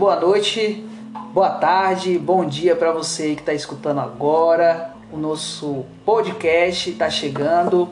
Boa 0.00 0.18
noite, 0.18 0.82
boa 1.34 1.50
tarde, 1.50 2.18
bom 2.18 2.46
dia 2.46 2.74
para 2.74 2.90
você 2.90 3.34
que 3.34 3.42
está 3.42 3.52
escutando 3.52 4.00
agora. 4.00 4.94
O 5.12 5.18
nosso 5.18 5.84
podcast 6.06 6.88
está 6.88 7.10
chegando. 7.10 7.86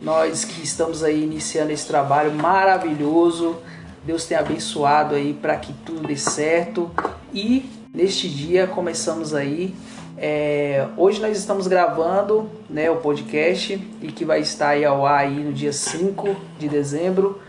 Nós 0.00 0.44
que 0.44 0.64
estamos 0.64 1.04
aí 1.04 1.22
iniciando 1.22 1.70
esse 1.70 1.86
trabalho 1.86 2.32
maravilhoso. 2.32 3.58
Deus 4.02 4.26
tem 4.26 4.36
abençoado 4.36 5.14
aí 5.14 5.32
para 5.32 5.54
que 5.58 5.72
tudo 5.86 6.08
dê 6.08 6.16
certo. 6.16 6.90
E 7.32 7.70
neste 7.94 8.28
dia 8.28 8.66
começamos 8.66 9.32
aí. 9.32 9.76
É, 10.18 10.88
hoje 10.96 11.20
nós 11.20 11.38
estamos 11.38 11.68
gravando 11.68 12.50
né, 12.68 12.90
o 12.90 12.96
podcast 12.96 13.80
e 14.02 14.08
que 14.08 14.24
vai 14.24 14.40
estar 14.40 14.70
aí 14.70 14.84
ao 14.84 15.06
ar 15.06 15.20
aí 15.20 15.38
no 15.38 15.52
dia 15.52 15.72
5 15.72 16.34
de 16.58 16.68
dezembro. 16.68 17.40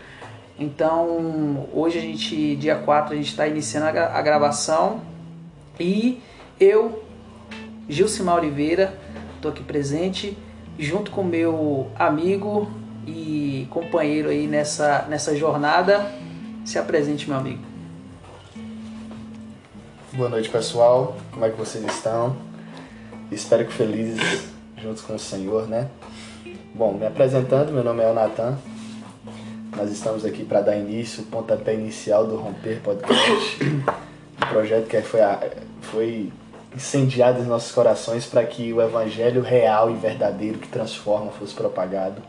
Então, 0.58 1.68
hoje 1.72 1.98
a 1.98 2.00
gente, 2.00 2.54
dia 2.56 2.76
4, 2.76 3.12
a 3.12 3.16
gente 3.16 3.28
está 3.28 3.46
iniciando 3.46 3.86
a 3.98 4.22
gravação 4.22 5.00
e 5.80 6.22
eu, 6.60 7.02
Gilcimar 7.88 8.36
Oliveira, 8.36 8.96
estou 9.34 9.50
aqui 9.50 9.64
presente, 9.64 10.38
junto 10.78 11.10
com 11.10 11.24
meu 11.24 11.90
amigo 11.96 12.70
e 13.06 13.66
companheiro 13.70 14.28
aí 14.28 14.46
nessa, 14.46 15.06
nessa 15.08 15.36
jornada. 15.36 16.06
Se 16.64 16.78
apresente, 16.78 17.28
meu 17.28 17.38
amigo. 17.38 17.62
Boa 20.12 20.28
noite, 20.28 20.48
pessoal. 20.48 21.16
Como 21.32 21.44
é 21.44 21.50
que 21.50 21.58
vocês 21.58 21.84
estão? 21.84 22.36
Espero 23.30 23.66
que 23.66 23.72
felizes 23.72 24.48
juntos 24.80 25.02
com 25.02 25.16
o 25.16 25.18
Senhor, 25.18 25.66
né? 25.66 25.88
Bom, 26.72 26.92
me 26.92 27.06
apresentando, 27.06 27.72
meu 27.72 27.82
nome 27.82 28.02
é 28.02 28.12
Natan, 28.12 28.56
nós 29.76 29.90
estamos 29.90 30.24
aqui 30.24 30.44
para 30.44 30.60
dar 30.60 30.76
início, 30.76 31.22
o 31.22 31.26
pontapé 31.26 31.74
inicial 31.74 32.26
do 32.26 32.36
Romper 32.36 32.80
Podcast, 32.80 33.58
um 33.64 34.48
projeto 34.48 34.86
que 34.86 35.00
foi, 35.02 35.20
foi 35.80 36.32
incendiado 36.74 37.40
em 37.40 37.44
nossos 37.44 37.72
corações 37.72 38.26
para 38.26 38.44
que 38.44 38.72
o 38.72 38.80
evangelho 38.80 39.42
real 39.42 39.90
e 39.90 39.94
verdadeiro 39.94 40.58
que 40.58 40.68
transforma 40.68 41.30
fosse 41.32 41.54
propagado, 41.54 42.22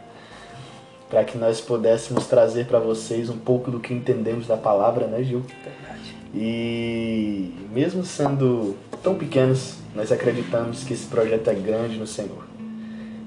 para 1.10 1.24
que 1.24 1.38
nós 1.38 1.62
pudéssemos 1.62 2.26
trazer 2.28 2.66
para 2.66 2.80
vocês 2.80 3.30
um 3.30 3.38
pouco 3.38 3.70
do 3.70 3.80
que 3.80 3.94
entendemos 3.94 4.48
da 4.48 4.58
palavra, 4.58 5.08
né, 5.08 5.24
Gil? 5.24 5.42
Verdade. 5.42 6.16
E 6.34 7.54
mesmo 7.72 8.04
sendo 8.04 8.76
tão 9.02 9.16
pequenos, 9.16 9.76
nós 9.94 10.12
acreditamos 10.12 10.84
que 10.84 10.94
esse 10.94 11.06
projeto 11.06 11.50
é 11.50 11.54
grande 11.54 11.98
no 11.98 12.08
Senhor. 12.08 12.44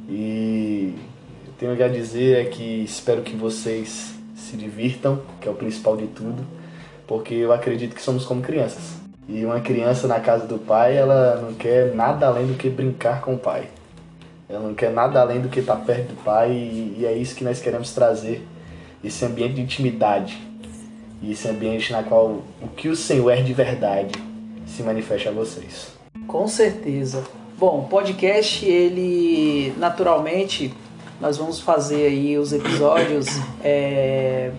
E 0.09 0.95
tenho 1.59 1.85
a 1.85 1.89
dizer 1.89 2.37
é 2.37 2.45
que 2.45 2.85
espero 2.85 3.23
que 3.23 3.35
vocês 3.35 4.15
se 4.37 4.57
divirtam, 4.57 5.21
que 5.41 5.49
é 5.49 5.51
o 5.51 5.55
principal 5.55 5.97
de 5.97 6.07
tudo, 6.07 6.47
porque 7.07 7.35
eu 7.35 7.53
acredito 7.53 7.95
que 7.97 8.03
somos 8.03 8.25
como 8.25 8.41
crianças. 8.41 8.95
E 9.29 9.45
uma 9.45 9.61
criança 9.61 10.07
na 10.07 10.21
casa 10.21 10.47
do 10.47 10.59
pai, 10.59 10.97
ela 10.97 11.41
não 11.43 11.53
quer 11.55 11.95
nada 11.95 12.29
além 12.29 12.47
do 12.47 12.55
que 12.55 12.71
brincar 12.71 13.21
com 13.21 13.35
o 13.35 13.39
pai. 13.39 13.69
Ela 14.49 14.61
não 14.61 14.73
quer 14.73 14.91
nada 14.91 15.21
além 15.21 15.41
do 15.41 15.49
que 15.49 15.61
estar 15.61 15.77
perto 15.77 16.15
do 16.15 16.23
pai 16.23 16.53
e, 16.53 17.05
é 17.05 17.13
isso 17.13 17.35
que 17.35 17.45
nós 17.45 17.61
queremos 17.61 17.93
trazer, 17.93 18.47
esse 19.05 19.25
ambiente 19.25 19.55
de 19.55 19.63
intimidade. 19.63 20.39
E 21.21 21.33
esse 21.33 21.49
ambiente 21.49 21.93
na 21.93 22.05
qual 22.05 22.43
o 22.63 22.69
que 22.77 22.89
o 22.89 22.95
Senhor 22.95 23.31
é 23.31 23.43
de 23.43 23.53
verdade 23.53 24.13
se 24.65 24.83
manifesta 24.83 25.31
a 25.31 25.33
vocês. 25.33 25.89
Com 26.27 26.47
certeza. 26.47 27.25
Bom, 27.59 27.89
podcast, 27.91 28.65
ele 28.65 29.75
naturalmente 29.77 30.73
nós 31.21 31.37
vamos 31.37 31.61
fazer 31.61 32.07
aí 32.07 32.39
os 32.39 32.53
episódios 32.53 33.27
é, 33.63 34.53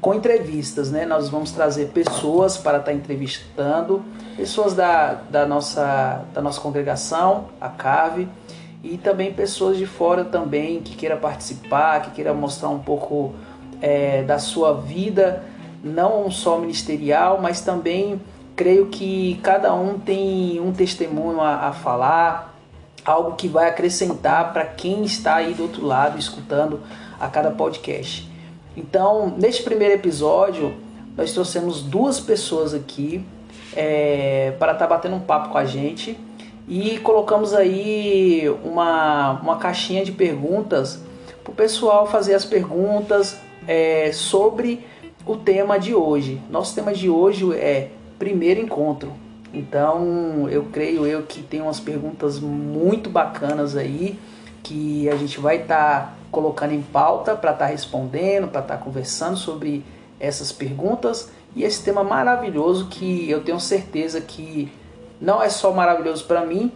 com 0.00 0.14
entrevistas, 0.14 0.90
né? 0.90 1.04
Nós 1.04 1.28
vamos 1.28 1.50
trazer 1.50 1.86
pessoas 1.86 2.56
para 2.56 2.78
estar 2.78 2.92
entrevistando, 2.92 4.04
pessoas 4.36 4.74
da, 4.74 5.14
da, 5.28 5.46
nossa, 5.46 6.24
da 6.32 6.40
nossa 6.40 6.60
congregação, 6.60 7.46
a 7.60 7.68
CAVE, 7.68 8.28
e 8.82 8.98
também 8.98 9.32
pessoas 9.32 9.76
de 9.76 9.86
fora 9.86 10.24
também 10.24 10.82
que 10.82 10.94
queira 10.94 11.16
participar, 11.16 12.02
que 12.02 12.10
queira 12.10 12.34
mostrar 12.34 12.68
um 12.68 12.78
pouco 12.78 13.34
é, 13.80 14.22
da 14.22 14.38
sua 14.38 14.74
vida, 14.74 15.42
não 15.82 16.30
só 16.30 16.58
ministerial, 16.58 17.40
mas 17.40 17.62
também 17.62 18.20
creio 18.54 18.86
que 18.86 19.40
cada 19.42 19.74
um 19.74 19.98
tem 19.98 20.60
um 20.60 20.72
testemunho 20.72 21.40
a, 21.40 21.68
a 21.68 21.72
falar, 21.72 22.53
algo 23.04 23.36
que 23.36 23.48
vai 23.48 23.68
acrescentar 23.68 24.52
para 24.52 24.64
quem 24.64 25.04
está 25.04 25.36
aí 25.36 25.54
do 25.54 25.64
outro 25.64 25.84
lado 25.84 26.18
escutando 26.18 26.80
a 27.20 27.28
cada 27.28 27.50
podcast. 27.50 28.28
Então, 28.76 29.34
neste 29.36 29.62
primeiro 29.62 29.94
episódio, 29.94 30.74
nós 31.16 31.32
trouxemos 31.32 31.82
duas 31.82 32.18
pessoas 32.18 32.74
aqui 32.74 33.24
é, 33.76 34.54
para 34.58 34.72
estar 34.72 34.86
tá 34.86 34.94
batendo 34.94 35.16
um 35.16 35.20
papo 35.20 35.50
com 35.50 35.58
a 35.58 35.64
gente 35.64 36.18
e 36.66 36.98
colocamos 36.98 37.52
aí 37.52 38.48
uma, 38.64 39.32
uma 39.40 39.56
caixinha 39.56 40.04
de 40.04 40.12
perguntas 40.12 41.00
para 41.42 41.52
o 41.52 41.54
pessoal 41.54 42.06
fazer 42.06 42.34
as 42.34 42.44
perguntas 42.44 43.38
é, 43.68 44.10
sobre 44.12 44.84
o 45.26 45.36
tema 45.36 45.78
de 45.78 45.94
hoje. 45.94 46.40
Nosso 46.50 46.74
tema 46.74 46.92
de 46.92 47.08
hoje 47.08 47.52
é 47.54 47.90
primeiro 48.18 48.60
encontro. 48.60 49.12
Então, 49.54 50.48
eu 50.50 50.64
creio 50.64 51.06
eu 51.06 51.22
que 51.22 51.40
tem 51.40 51.62
umas 51.62 51.78
perguntas 51.78 52.40
muito 52.40 53.08
bacanas 53.08 53.76
aí 53.76 54.18
que 54.64 55.08
a 55.08 55.16
gente 55.16 55.38
vai 55.38 55.62
estar 55.62 56.00
tá 56.00 56.14
colocando 56.30 56.72
em 56.72 56.82
pauta 56.82 57.36
para 57.36 57.52
estar 57.52 57.66
tá 57.66 57.70
respondendo, 57.70 58.48
para 58.48 58.60
estar 58.60 58.76
tá 58.76 58.82
conversando 58.82 59.36
sobre 59.36 59.84
essas 60.18 60.50
perguntas. 60.50 61.30
E 61.54 61.62
esse 61.62 61.84
tema 61.84 62.02
maravilhoso 62.02 62.88
que 62.88 63.30
eu 63.30 63.44
tenho 63.44 63.60
certeza 63.60 64.20
que 64.20 64.72
não 65.20 65.40
é 65.40 65.48
só 65.48 65.72
maravilhoso 65.72 66.24
para 66.24 66.44
mim, 66.44 66.72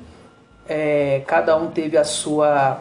é, 0.68 1.22
cada 1.26 1.56
um 1.56 1.68
teve 1.68 1.96
a 1.96 2.04
sua 2.04 2.80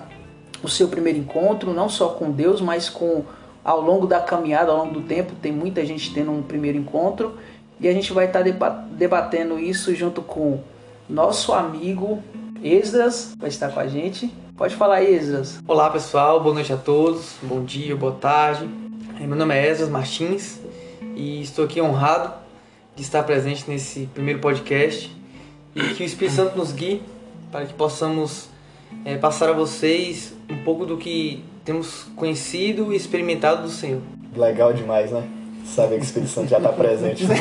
o 0.64 0.68
seu 0.68 0.88
primeiro 0.88 1.19
encontro, 1.19 1.72
não 1.72 1.88
só 1.88 2.09
com 2.09 2.31
Deus, 2.31 2.62
mas 2.62 2.90
com 2.90 3.24
ao 3.64 3.81
longo 3.81 4.08
da 4.08 4.19
caminhada, 4.19 4.72
ao 4.72 4.78
longo 4.78 4.94
do 4.94 5.02
tempo, 5.02 5.34
tem 5.41 5.52
muita 5.52 5.85
gente 5.85 6.14
tendo 6.14 6.31
um 6.31 6.41
primeiro 6.41 6.78
encontro 6.78 7.38
e 7.79 7.88
a 7.88 7.93
gente 7.93 8.11
vai 8.13 8.25
estar 8.25 8.43
debatendo 8.91 9.59
isso 9.59 9.93
junto 9.93 10.21
com 10.21 10.59
nosso 11.09 11.53
amigo 11.53 12.21
Esdras, 12.63 13.33
vai 13.38 13.49
estar 13.49 13.69
com 13.69 13.79
a 13.79 13.88
gente. 13.88 14.33
Pode 14.55 14.75
falar, 14.75 15.03
Esdras. 15.03 15.59
Olá, 15.67 15.89
pessoal. 15.89 16.41
Boa 16.41 16.55
noite 16.55 16.73
a 16.73 16.77
todos. 16.77 17.35
Bom 17.43 17.63
dia, 17.63 17.95
boa 17.95 18.13
tarde. 18.13 18.67
Meu 19.19 19.35
nome 19.35 19.55
é 19.55 19.67
Esdras 19.69 19.89
Martins 19.89 20.59
e 21.16 21.41
estou 21.41 21.66
aqui 21.66 21.81
honrado 21.81 22.33
de 22.95 23.03
estar 23.03 23.23
presente 23.23 23.66
nesse 23.67 24.07
primeiro 24.07 24.39
podcast 24.39 25.16
e 25.75 25.81
que 25.93 26.03
o 26.03 26.05
Espírito 26.05 26.35
Santo 26.35 26.57
nos 26.57 26.71
guie 26.71 27.03
para 27.51 27.66
que 27.66 27.73
possamos 27.73 28.49
é, 29.05 29.17
passar 29.17 29.49
a 29.49 29.53
vocês 29.53 30.35
um 30.49 30.63
pouco 30.63 30.85
do 30.85 30.97
que 30.97 31.43
temos 31.63 32.05
conhecido 32.16 32.91
e 32.91 32.95
experimentado 32.95 33.63
do 33.63 33.69
Senhor. 33.69 34.01
Legal 34.35 34.73
demais, 34.73 35.11
né? 35.11 35.36
Saber 35.67 35.95
que 35.95 36.01
o 36.01 36.05
Espírito 36.05 36.31
Santo 36.31 36.50
já 36.50 36.57
está 36.57 36.69
presente. 36.69 37.25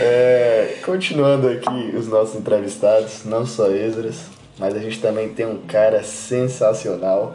é, 0.00 0.76
continuando 0.84 1.48
aqui 1.48 1.94
os 1.96 2.06
nossos 2.08 2.36
entrevistados, 2.36 3.24
não 3.24 3.46
só 3.46 3.70
Esdras, 3.70 4.16
mas 4.58 4.74
a 4.74 4.78
gente 4.78 5.00
também 5.00 5.30
tem 5.30 5.46
um 5.46 5.58
cara 5.58 6.02
sensacional 6.02 7.34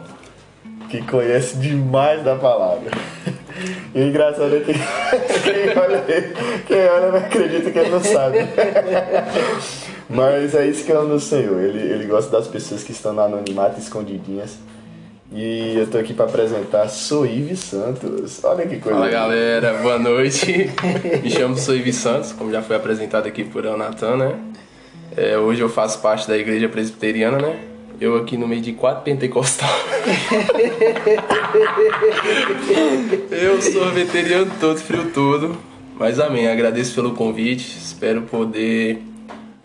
que 0.88 1.02
conhece 1.02 1.56
demais 1.56 2.22
da 2.22 2.36
palavra. 2.36 2.90
E 3.94 4.02
engraçado 4.02 4.54
é 4.54 4.60
que 4.60 4.72
quem 4.72 5.78
olha, 5.78 6.04
quem 6.66 6.88
olha 6.88 7.10
não 7.10 7.18
acredita 7.18 7.70
que 7.70 7.78
ele 7.78 7.90
não 7.90 8.02
sabe. 8.02 8.38
Mas 10.08 10.54
é 10.54 10.66
isso 10.66 10.84
que 10.84 10.92
é 10.92 10.98
o 10.98 11.18
Senhor. 11.18 11.60
Ele, 11.60 11.78
ele 11.78 12.06
gosta 12.06 12.30
das 12.30 12.46
pessoas 12.46 12.84
que 12.84 12.92
estão 12.92 13.12
no 13.12 13.22
anonimato, 13.22 13.80
escondidinhas. 13.80 14.56
E 15.32 15.74
eu 15.76 15.90
tô 15.90 15.98
aqui 15.98 16.14
para 16.14 16.26
apresentar 16.26 16.88
Soive 16.88 17.56
Santos. 17.56 18.44
Olha 18.44 18.64
que 18.66 18.78
coisa. 18.78 18.98
Fala 18.98 19.10
galera, 19.10 19.74
boa 19.74 19.98
noite. 19.98 20.70
Me 21.22 21.30
chamo 21.30 21.56
Soive 21.56 21.92
Santos, 21.92 22.32
como 22.32 22.52
já 22.52 22.62
foi 22.62 22.76
apresentado 22.76 23.26
aqui 23.26 23.42
por 23.42 23.64
Natan, 23.76 24.16
né? 24.16 24.38
É, 25.16 25.36
hoje 25.36 25.60
eu 25.60 25.68
faço 25.68 26.00
parte 26.00 26.28
da 26.28 26.38
igreja 26.38 26.68
presbiteriana, 26.68 27.38
né? 27.38 27.58
Eu 28.00 28.16
aqui 28.16 28.36
no 28.36 28.46
meio 28.46 28.60
de 28.60 28.72
quatro 28.72 29.02
pentecostal. 29.02 29.68
eu 33.30 33.62
sou 33.62 33.90
veteriano 33.90 34.52
todo, 34.60 34.78
frio 34.78 35.10
todo. 35.12 35.56
Mas 35.98 36.20
amém, 36.20 36.46
agradeço 36.46 36.94
pelo 36.94 37.14
convite. 37.14 37.78
Espero 37.78 38.22
poder 38.22 39.02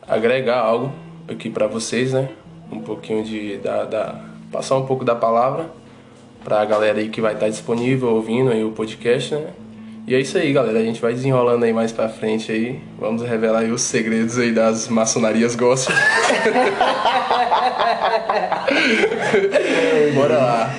agregar 0.07 0.59
algo 0.59 0.93
aqui 1.27 1.49
para 1.49 1.67
vocês, 1.67 2.13
né? 2.13 2.29
Um 2.71 2.79
pouquinho 2.79 3.23
de 3.23 3.57
da, 3.57 3.83
da 3.83 4.23
passar 4.51 4.77
um 4.77 4.85
pouco 4.85 5.05
da 5.05 5.15
palavra 5.15 5.69
para 6.43 6.61
a 6.61 6.65
galera 6.65 6.99
aí 6.99 7.09
que 7.09 7.21
vai 7.21 7.33
estar 7.33 7.49
disponível 7.49 8.09
ouvindo 8.09 8.51
aí 8.51 8.63
o 8.63 8.71
podcast, 8.71 9.35
né? 9.35 9.47
E 10.07 10.15
é 10.15 10.19
isso 10.19 10.37
aí, 10.37 10.51
galera. 10.51 10.79
A 10.79 10.83
gente 10.83 10.99
vai 10.99 11.13
desenrolando 11.13 11.63
aí 11.63 11.71
mais 11.71 11.91
pra 11.91 12.09
frente 12.09 12.51
aí. 12.51 12.81
Vamos 12.99 13.21
revelar 13.21 13.59
aí 13.59 13.71
os 13.71 13.83
segredos 13.83 14.37
aí 14.37 14.51
das 14.51 14.87
maçonarias 14.87 15.55
gospel. 15.55 15.95
Bora 20.15 20.37
lá. 20.37 20.73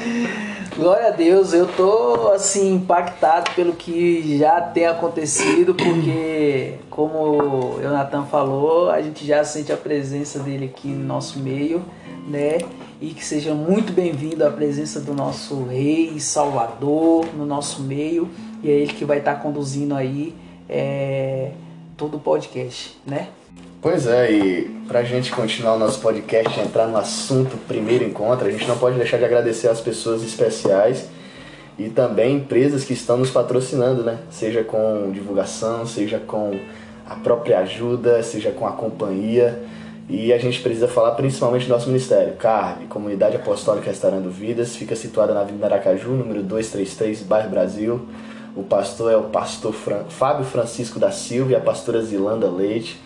Glória 0.76 1.08
a 1.08 1.10
Deus, 1.10 1.52
eu 1.52 1.66
tô 1.66 2.32
assim 2.34 2.74
impactado 2.74 3.50
pelo 3.52 3.74
que 3.74 4.38
já 4.38 4.60
tem 4.60 4.86
acontecido, 4.86 5.74
porque 5.74 6.74
como 6.88 7.76
o 7.76 7.80
Natan 7.80 8.24
falou, 8.24 8.90
a 8.90 9.00
gente 9.00 9.24
já 9.24 9.44
sente 9.44 9.70
a 9.70 9.76
presença 9.76 10.38
dele 10.38 10.64
aqui 10.74 10.88
no 10.88 11.04
nosso 11.04 11.38
meio, 11.38 11.84
né? 12.26 12.58
E 13.02 13.08
que 13.08 13.24
seja 13.24 13.52
muito 13.52 13.92
bem-vindo 13.92 14.46
a 14.46 14.50
presença 14.52 15.00
do 15.00 15.12
nosso 15.12 15.64
Rei 15.64 16.20
Salvador 16.20 17.26
no 17.36 17.44
nosso 17.44 17.82
meio, 17.82 18.30
e 18.62 18.70
é 18.70 18.74
ele 18.74 18.92
que 18.92 19.04
vai 19.04 19.18
estar 19.18 19.42
conduzindo 19.42 19.92
aí 19.92 20.32
é, 20.68 21.50
todo 21.96 22.18
o 22.18 22.20
podcast, 22.20 22.96
né? 23.04 23.26
Pois 23.80 24.06
é, 24.06 24.30
e 24.30 24.68
pra 24.86 25.02
gente 25.02 25.32
continuar 25.32 25.74
o 25.74 25.78
nosso 25.80 25.98
podcast 25.98 26.56
e 26.56 26.62
entrar 26.62 26.86
no 26.86 26.96
assunto 26.96 27.56
primeiro 27.66 28.04
encontro, 28.04 28.46
a 28.46 28.50
gente 28.52 28.68
não 28.68 28.78
pode 28.78 28.96
deixar 28.96 29.16
de 29.16 29.24
agradecer 29.24 29.66
as 29.66 29.80
pessoas 29.80 30.22
especiais 30.22 31.08
e 31.76 31.88
também 31.88 32.36
empresas 32.36 32.84
que 32.84 32.92
estão 32.92 33.16
nos 33.16 33.32
patrocinando, 33.32 34.04
né? 34.04 34.20
Seja 34.30 34.62
com 34.62 35.10
divulgação, 35.12 35.84
seja 35.88 36.20
com 36.20 36.56
a 37.04 37.16
própria 37.16 37.58
ajuda, 37.58 38.22
seja 38.22 38.52
com 38.52 38.64
a 38.64 38.70
companhia. 38.70 39.60
E 40.08 40.32
a 40.32 40.38
gente 40.38 40.60
precisa 40.60 40.88
falar 40.88 41.12
principalmente 41.12 41.66
do 41.66 41.70
nosso 41.70 41.86
ministério, 41.86 42.34
CARV, 42.34 42.86
Comunidade 42.86 43.36
Apostólica 43.36 43.86
Restaurando 43.86 44.30
Vidas, 44.30 44.76
fica 44.76 44.96
situada 44.96 45.32
na 45.32 45.40
Avenida 45.40 45.66
Aracaju, 45.66 46.10
número 46.10 46.42
233, 46.42 47.22
bairro 47.22 47.48
Brasil. 47.48 48.00
O 48.54 48.62
pastor 48.62 49.12
é 49.12 49.16
o 49.16 49.24
pastor 49.24 49.72
Fran... 49.72 50.04
Fábio 50.08 50.44
Francisco 50.44 50.98
da 50.98 51.10
Silva 51.10 51.52
e 51.52 51.54
a 51.54 51.60
pastora 51.60 52.02
Zilanda 52.02 52.50
Leite. 52.50 53.00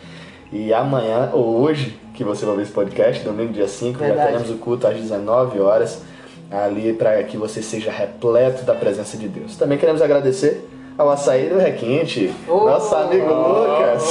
E 0.50 0.72
amanhã, 0.72 1.30
ou 1.32 1.60
hoje, 1.60 1.98
que 2.14 2.24
você 2.24 2.44
vai 2.44 2.56
ver 2.56 2.62
esse 2.62 2.72
podcast, 2.72 3.24
domingo 3.24 3.52
dia 3.52 3.68
5, 3.68 3.98
já 3.98 4.06
Verdade. 4.06 4.28
teremos 4.28 4.50
o 4.50 4.54
culto 4.54 4.86
às 4.86 4.96
19 4.96 5.60
horas, 5.60 6.02
ali 6.50 6.92
para 6.92 7.22
que 7.24 7.36
você 7.36 7.62
seja 7.62 7.90
repleto 7.90 8.64
da 8.64 8.74
presença 8.74 9.16
de 9.16 9.28
Deus. 9.28 9.56
Também 9.56 9.78
queremos 9.78 10.00
agradecer 10.00 10.68
ao 10.98 11.10
Açaí 11.10 11.48
do 11.48 11.58
Requinte, 11.58 12.32
Oh! 12.48 12.64
nosso 12.64 12.94
amigo 12.94 13.26
Lucas. 13.32 14.04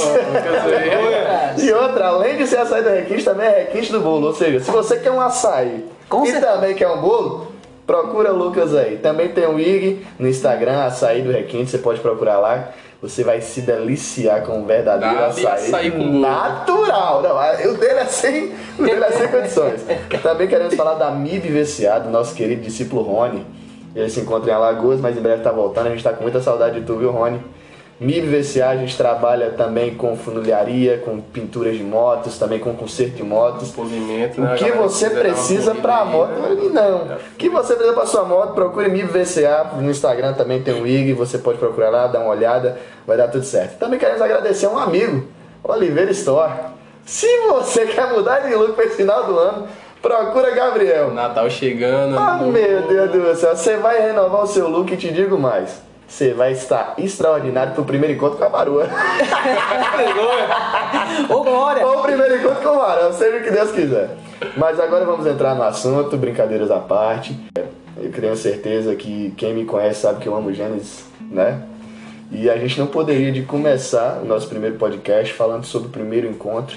E 1.62 1.72
outra, 1.72 2.08
além 2.08 2.36
de 2.36 2.46
ser 2.46 2.58
açaí 2.58 2.82
do 2.82 2.90
requinte, 2.90 3.24
também 3.24 3.46
é 3.46 3.58
requinte 3.60 3.90
do 3.92 4.00
bolo. 4.00 4.26
Ou 4.28 4.34
seja, 4.34 4.60
se 4.60 4.70
você 4.70 4.98
quer 4.98 5.10
um 5.10 5.20
açaí 5.20 5.84
Com 6.08 6.24
e 6.24 6.30
certeza. 6.30 6.52
também 6.52 6.74
quer 6.74 6.88
um 6.88 7.00
bolo, 7.00 7.52
procura 7.86 8.32
o 8.32 8.36
Lucas 8.36 8.74
aí. 8.74 8.98
Também 8.98 9.28
tem 9.28 9.46
o 9.46 9.58
IG 9.58 10.04
no 10.18 10.28
Instagram, 10.28 10.84
açaí 10.84 11.22
do 11.22 11.32
requinte, 11.32 11.70
você 11.70 11.78
pode 11.78 12.00
procurar 12.00 12.38
lá. 12.38 12.70
Você 13.02 13.22
vai 13.22 13.40
se 13.42 13.60
deliciar 13.60 14.42
com 14.42 14.62
o 14.62 14.64
verdadeiro 14.64 15.16
de 15.16 15.22
açaí, 15.46 15.46
açaí 15.46 15.90
com 15.90 15.98
bolo. 15.98 16.20
natural. 16.20 17.22
Não, 17.22 17.70
o 17.72 17.76
dele 17.76 18.00
é 18.00 18.04
sem, 18.06 18.52
o 18.78 18.82
dele 18.82 19.04
é 19.04 19.10
sem 19.12 19.28
condições. 19.28 19.84
Também 20.22 20.48
queremos 20.48 20.74
falar 20.74 20.94
da 20.94 21.10
MIB 21.10 21.48
VCA, 21.62 22.00
do 22.00 22.10
nosso 22.10 22.34
querido 22.34 22.62
discípulo 22.62 23.02
Rony. 23.02 23.44
Ele 23.96 24.10
se 24.10 24.20
encontra 24.20 24.50
em 24.50 24.54
Alagoas, 24.54 25.00
mas 25.00 25.16
em 25.16 25.20
breve 25.22 25.42
tá 25.42 25.50
voltando. 25.50 25.86
A 25.86 25.90
gente 25.90 26.04
tá 26.04 26.12
com 26.12 26.22
muita 26.22 26.40
saudade 26.42 26.78
de 26.78 26.86
tu, 26.86 26.96
viu, 26.96 27.10
Rony? 27.10 27.40
MIB 27.98 28.26
VCA, 28.42 28.68
a 28.68 28.76
gente 28.76 28.94
trabalha 28.94 29.52
também 29.52 29.94
com 29.94 30.14
funilharia, 30.18 30.98
com 30.98 31.18
pinturas 31.18 31.78
de 31.78 31.82
motos, 31.82 32.38
também 32.38 32.58
com 32.58 32.74
conserto 32.74 33.14
de 33.14 33.22
motos. 33.22 33.70
Polimento, 33.70 34.38
né? 34.38 34.52
O 34.52 34.58
que 34.58 34.64
A 34.64 34.68
galera 34.68 34.82
você 34.86 35.08
precisa 35.08 35.74
pra 35.74 36.02
aí, 36.02 36.08
moto? 36.10 36.28
né? 36.30 36.70
Não. 36.74 37.04
O 37.06 37.36
que 37.38 37.48
você 37.48 37.72
precisa 37.74 37.94
pra 37.96 38.04
sua 38.04 38.24
moto? 38.24 38.52
Procure 38.52 38.90
MIB 38.90 39.08
VCA. 39.08 39.70
No 39.80 39.90
Instagram 39.90 40.34
também 40.34 40.60
tem 40.62 40.74
o 40.74 40.86
IG. 40.86 41.14
Você 41.14 41.38
pode 41.38 41.56
procurar 41.56 41.88
lá, 41.88 42.06
dar 42.06 42.20
uma 42.20 42.28
olhada. 42.28 42.76
Vai 43.06 43.16
dar 43.16 43.28
tudo 43.28 43.46
certo. 43.46 43.78
Também 43.78 43.98
queremos 43.98 44.20
agradecer 44.20 44.66
a 44.66 44.70
um 44.70 44.78
amigo, 44.78 45.26
Oliveira 45.64 46.10
Store. 46.10 46.52
Se 47.06 47.26
você 47.48 47.86
quer 47.88 48.12
mudar 48.12 48.40
de 48.40 48.54
look 48.54 48.74
para 48.74 48.84
esse 48.84 48.96
final 48.96 49.24
do 49.24 49.38
ano, 49.38 49.68
procura 50.06 50.52
Gabriel. 50.52 51.12
Natal 51.12 51.50
chegando. 51.50 52.16
Ah, 52.16 52.38
meu 52.38 52.82
Deus 52.82 53.10
do 53.10 53.34
céu. 53.34 53.56
Você 53.56 53.76
vai 53.76 54.00
renovar 54.00 54.44
o 54.44 54.46
seu 54.46 54.68
look 54.68 54.92
e 54.92 54.96
te 54.96 55.12
digo 55.12 55.36
mais. 55.38 55.82
Você 56.06 56.32
vai 56.32 56.52
estar 56.52 56.94
extraordinário 56.98 57.74
pro 57.74 57.84
primeiro 57.84 58.14
encontro 58.14 58.38
com 58.38 58.44
a 58.44 58.48
Marua. 58.48 58.86
Ô 61.28 61.42
Glória! 61.42 61.84
Ou 61.84 61.98
o 61.98 62.02
primeiro 62.02 62.36
encontro 62.36 62.62
com 62.62 62.68
o 62.68 62.78
Marão, 62.78 63.12
seja 63.12 63.38
o 63.38 63.42
que 63.42 63.50
Deus 63.50 63.72
quiser. 63.72 64.10
Mas 64.56 64.78
agora 64.78 65.04
vamos 65.04 65.26
entrar 65.26 65.56
no 65.56 65.64
assunto, 65.64 66.16
brincadeiras 66.16 66.70
à 66.70 66.78
parte. 66.78 67.36
Eu 67.96 68.12
tenho 68.12 68.36
certeza 68.36 68.94
que 68.94 69.34
quem 69.36 69.52
me 69.52 69.64
conhece 69.64 70.02
sabe 70.02 70.20
que 70.20 70.28
eu 70.28 70.36
amo 70.36 70.52
Gênesis, 70.52 71.06
né? 71.20 71.62
E 72.30 72.48
a 72.48 72.56
gente 72.56 72.78
não 72.78 72.86
poderia 72.86 73.32
de 73.32 73.42
começar 73.42 74.20
o 74.22 74.24
nosso 74.24 74.48
primeiro 74.48 74.76
podcast 74.76 75.34
falando 75.34 75.64
sobre 75.64 75.88
o 75.88 75.90
primeiro 75.90 76.28
encontro, 76.28 76.76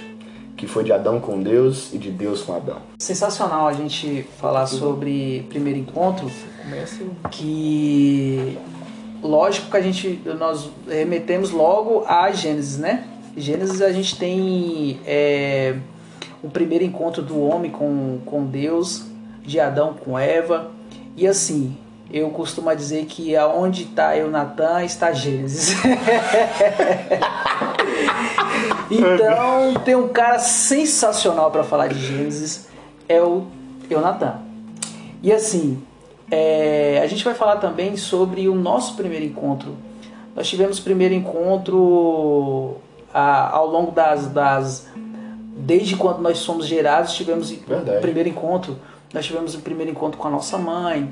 que 0.59 0.67
foi 0.67 0.83
de 0.83 0.91
Adão 0.91 1.21
com 1.21 1.41
Deus 1.41 1.94
e 1.94 1.97
de 1.97 2.11
Deus 2.11 2.41
com 2.41 2.53
Adão. 2.53 2.79
Sensacional 2.97 3.69
a 3.69 3.71
gente 3.71 4.27
falar 4.41 4.67
sobre 4.67 5.45
primeiro 5.47 5.79
encontro, 5.79 6.29
Começa 6.61 7.01
que 7.31 8.57
lógico 9.23 9.71
que 9.71 9.77
a 9.77 9.81
gente 9.81 10.21
nós 10.38 10.69
remetemos 10.85 11.51
logo 11.51 12.03
a 12.06 12.29
Gênesis, 12.31 12.77
né? 12.77 13.06
Gênesis 13.38 13.81
a 13.81 13.94
gente 13.94 14.19
tem 14.19 15.00
é, 15.06 15.77
o 16.44 16.50
primeiro 16.50 16.83
encontro 16.83 17.21
do 17.21 17.39
homem 17.39 17.71
com, 17.71 18.19
com 18.25 18.45
Deus, 18.45 19.06
de 19.41 19.61
Adão 19.61 19.94
com 19.94 20.19
Eva, 20.19 20.71
e 21.15 21.25
assim 21.25 21.77
eu 22.11 22.29
costumo 22.31 22.75
dizer 22.75 23.06
que 23.06 23.33
aonde 23.33 23.83
está 23.83 24.17
eu 24.17 24.29
Natan 24.29 24.83
está 24.83 25.13
Gênesis. 25.13 25.77
então 28.89 29.74
tem 29.86 29.95
um 29.95 30.07
cara 30.09 30.39
sensacional 30.39 31.51
para 31.51 31.63
falar 31.63 31.88
de 31.88 32.00
Gênesis 32.00 32.68
é 33.07 33.21
o 33.21 33.45
Jonathan. 33.89 34.36
E 35.21 35.31
assim, 35.31 35.81
é, 36.31 37.00
a 37.03 37.07
gente 37.07 37.24
vai 37.24 37.33
falar 37.33 37.57
também 37.57 37.97
sobre 37.97 38.47
o 38.47 38.56
nosso 38.56 38.95
primeiro 38.95 39.25
encontro. 39.25 39.75
Nós 40.36 40.47
tivemos 40.47 40.80
primeiro 40.80 41.13
encontro 41.13 42.75
a- 43.13 43.50
ao 43.50 43.68
longo 43.68 43.91
das, 43.91 44.27
das. 44.27 44.88
Desde 45.57 45.95
quando 45.95 46.19
nós 46.19 46.38
somos 46.38 46.65
gerados, 46.65 47.13
tivemos 47.13 47.51
Verdade. 47.51 47.97
o 47.97 48.01
primeiro 48.01 48.30
encontro. 48.30 48.77
Nós 49.13 49.25
tivemos 49.25 49.56
o 49.56 49.59
primeiro 49.59 49.92
encontro 49.92 50.18
com 50.19 50.27
a 50.27 50.31
nossa 50.31 50.57
mãe, 50.57 51.11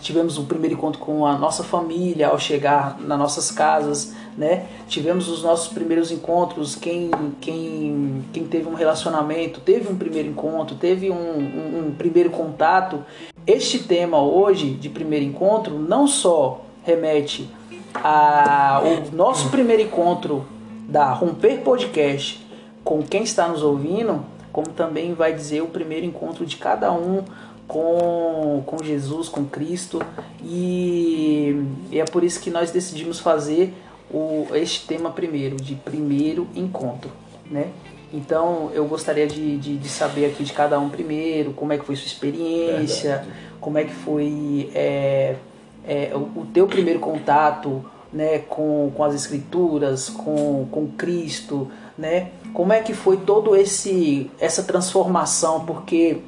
tivemos 0.00 0.38
o 0.38 0.44
primeiro 0.44 0.74
encontro 0.74 0.98
com 1.00 1.24
a 1.26 1.36
nossa 1.38 1.62
família 1.62 2.28
ao 2.28 2.38
chegar 2.38 2.98
nas 2.98 3.18
nossas 3.18 3.50
casas, 3.50 4.14
né? 4.36 4.66
Tivemos 4.88 5.28
os 5.28 5.42
nossos 5.42 5.68
primeiros 5.72 6.10
encontros, 6.10 6.74
quem, 6.74 7.10
quem, 7.40 8.24
quem 8.32 8.44
teve 8.44 8.68
um 8.68 8.74
relacionamento, 8.74 9.60
teve 9.60 9.90
um 9.90 9.96
primeiro 9.96 10.28
encontro, 10.28 10.76
teve 10.76 11.10
um, 11.10 11.14
um- 11.14 11.86
um 11.88 11.94
primeiro 11.96 12.30
contato. 12.30 13.02
Este 13.46 13.78
tema 13.78 14.20
hoje 14.22 14.70
de 14.72 14.88
primeiro 14.88 15.24
encontro 15.24 15.78
não 15.78 16.06
só 16.06 16.62
remete 16.84 17.48
ao 17.94 18.84
nosso 19.12 19.48
primeiro 19.48 19.82
encontro 19.82 20.44
da 20.88 21.10
Romper 21.12 21.60
Podcast 21.62 22.46
com 22.84 23.02
quem 23.02 23.22
está 23.22 23.48
nos 23.48 23.62
ouvindo, 23.62 24.24
como 24.52 24.68
também 24.68 25.14
vai 25.14 25.32
dizer 25.32 25.62
o 25.62 25.66
primeiro 25.66 26.06
encontro 26.06 26.44
de 26.46 26.56
cada 26.56 26.92
um 26.92 27.22
com, 27.66 28.62
com 28.64 28.82
Jesus, 28.84 29.28
com 29.28 29.44
Cristo. 29.44 30.00
E, 30.44 31.60
e 31.90 31.98
é 31.98 32.04
por 32.04 32.22
isso 32.22 32.40
que 32.40 32.50
nós 32.50 32.70
decidimos 32.70 33.18
fazer 33.18 33.74
o, 34.10 34.46
este 34.54 34.86
tema 34.86 35.10
primeiro, 35.10 35.56
de 35.56 35.74
primeiro 35.74 36.46
encontro. 36.54 37.10
Né? 37.50 37.68
Então 38.12 38.70
eu 38.72 38.86
gostaria 38.86 39.26
de, 39.26 39.56
de, 39.58 39.76
de 39.76 39.88
saber 39.88 40.26
aqui 40.26 40.44
de 40.44 40.52
cada 40.52 40.78
um 40.78 40.88
primeiro, 40.88 41.52
como 41.52 41.72
é 41.72 41.78
que 41.78 41.84
foi 41.84 41.96
sua 41.96 42.06
experiência, 42.06 43.26
como 43.60 43.78
é 43.78 43.84
que 43.84 43.92
foi 43.92 44.70
é, 44.74 45.36
é, 45.86 46.12
o, 46.14 46.40
o 46.40 46.46
teu 46.52 46.66
primeiro 46.66 47.00
contato 47.00 47.84
né, 48.12 48.38
com, 48.38 48.92
com 48.94 49.04
as 49.04 49.14
escrituras, 49.14 50.08
com, 50.08 50.66
com 50.70 50.86
Cristo, 50.88 51.70
né? 51.98 52.30
Como 52.54 52.72
é 52.72 52.80
que 52.80 52.94
foi 52.94 53.18
todo 53.18 53.54
esse 53.54 54.30
essa 54.38 54.62
transformação? 54.62 55.66
Porque 55.66 56.18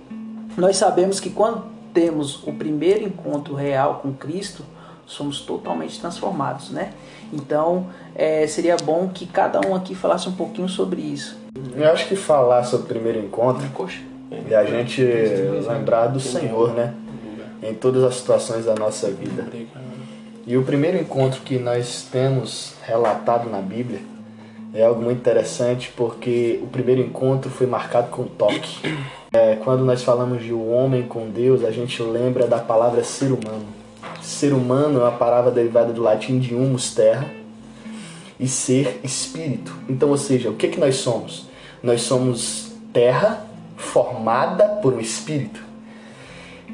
nós 0.56 0.76
sabemos 0.76 1.20
que 1.20 1.30
quando 1.30 1.64
temos 1.94 2.42
o 2.46 2.52
primeiro 2.52 3.04
encontro 3.04 3.54
real 3.54 4.00
com 4.02 4.12
Cristo, 4.12 4.64
somos 5.06 5.40
totalmente 5.40 5.98
transformados, 6.00 6.70
né? 6.70 6.92
Então 7.32 7.86
é, 8.14 8.46
seria 8.46 8.76
bom 8.76 9.08
que 9.08 9.26
cada 9.26 9.60
um 9.66 9.74
aqui 9.74 9.94
falasse 9.94 10.28
um 10.28 10.32
pouquinho 10.32 10.68
sobre 10.68 11.00
isso. 11.00 11.38
Eu 11.76 11.90
acho 11.90 12.06
que 12.08 12.16
falar 12.16 12.64
sobre 12.64 12.86
o 12.86 12.88
primeiro 12.88 13.18
encontro 13.18 13.68
Coxa. 13.70 14.00
é 14.50 14.54
a 14.54 14.64
gente 14.64 15.02
lembrar 15.02 16.08
do 16.08 16.20
Senhor, 16.20 16.72
né? 16.72 16.94
Em 17.62 17.74
todas 17.74 18.04
as 18.04 18.14
situações 18.16 18.64
da 18.64 18.74
nossa 18.74 19.10
vida. 19.10 19.46
E 20.46 20.56
o 20.56 20.62
primeiro 20.62 20.96
encontro 20.96 21.40
que 21.42 21.58
nós 21.58 22.08
temos 22.10 22.74
relatado 22.82 23.50
na 23.50 23.60
Bíblia 23.60 24.00
é 24.72 24.84
algo 24.84 25.00
muito 25.00 25.18
interessante 25.18 25.92
porque 25.96 26.60
o 26.62 26.66
primeiro 26.66 27.00
encontro 27.00 27.50
foi 27.50 27.66
marcado 27.66 28.08
com 28.08 28.24
toque. 28.24 28.78
É, 29.32 29.56
quando 29.56 29.84
nós 29.84 30.02
falamos 30.02 30.42
de 30.42 30.52
o 30.52 30.70
homem 30.70 31.02
com 31.02 31.28
Deus, 31.28 31.64
a 31.64 31.70
gente 31.70 32.02
lembra 32.02 32.46
da 32.46 32.58
palavra 32.58 33.02
ser 33.04 33.26
humano. 33.26 33.66
Ser 34.22 34.52
humano 34.52 35.00
é 35.00 35.02
uma 35.02 35.12
palavra 35.12 35.50
derivada 35.50 35.92
do 35.92 36.02
latim 36.02 36.38
de 36.38 36.54
humus, 36.54 36.94
terra, 36.94 37.28
e 38.38 38.46
ser 38.46 39.00
espírito. 39.02 39.74
Então, 39.88 40.10
ou 40.10 40.16
seja, 40.16 40.50
o 40.50 40.54
que, 40.54 40.68
que 40.68 40.78
nós 40.78 40.96
somos? 40.96 41.46
Nós 41.82 42.02
somos 42.02 42.72
terra 42.92 43.44
formada 43.76 44.66
por 44.80 44.94
um 44.94 45.00
espírito. 45.00 45.60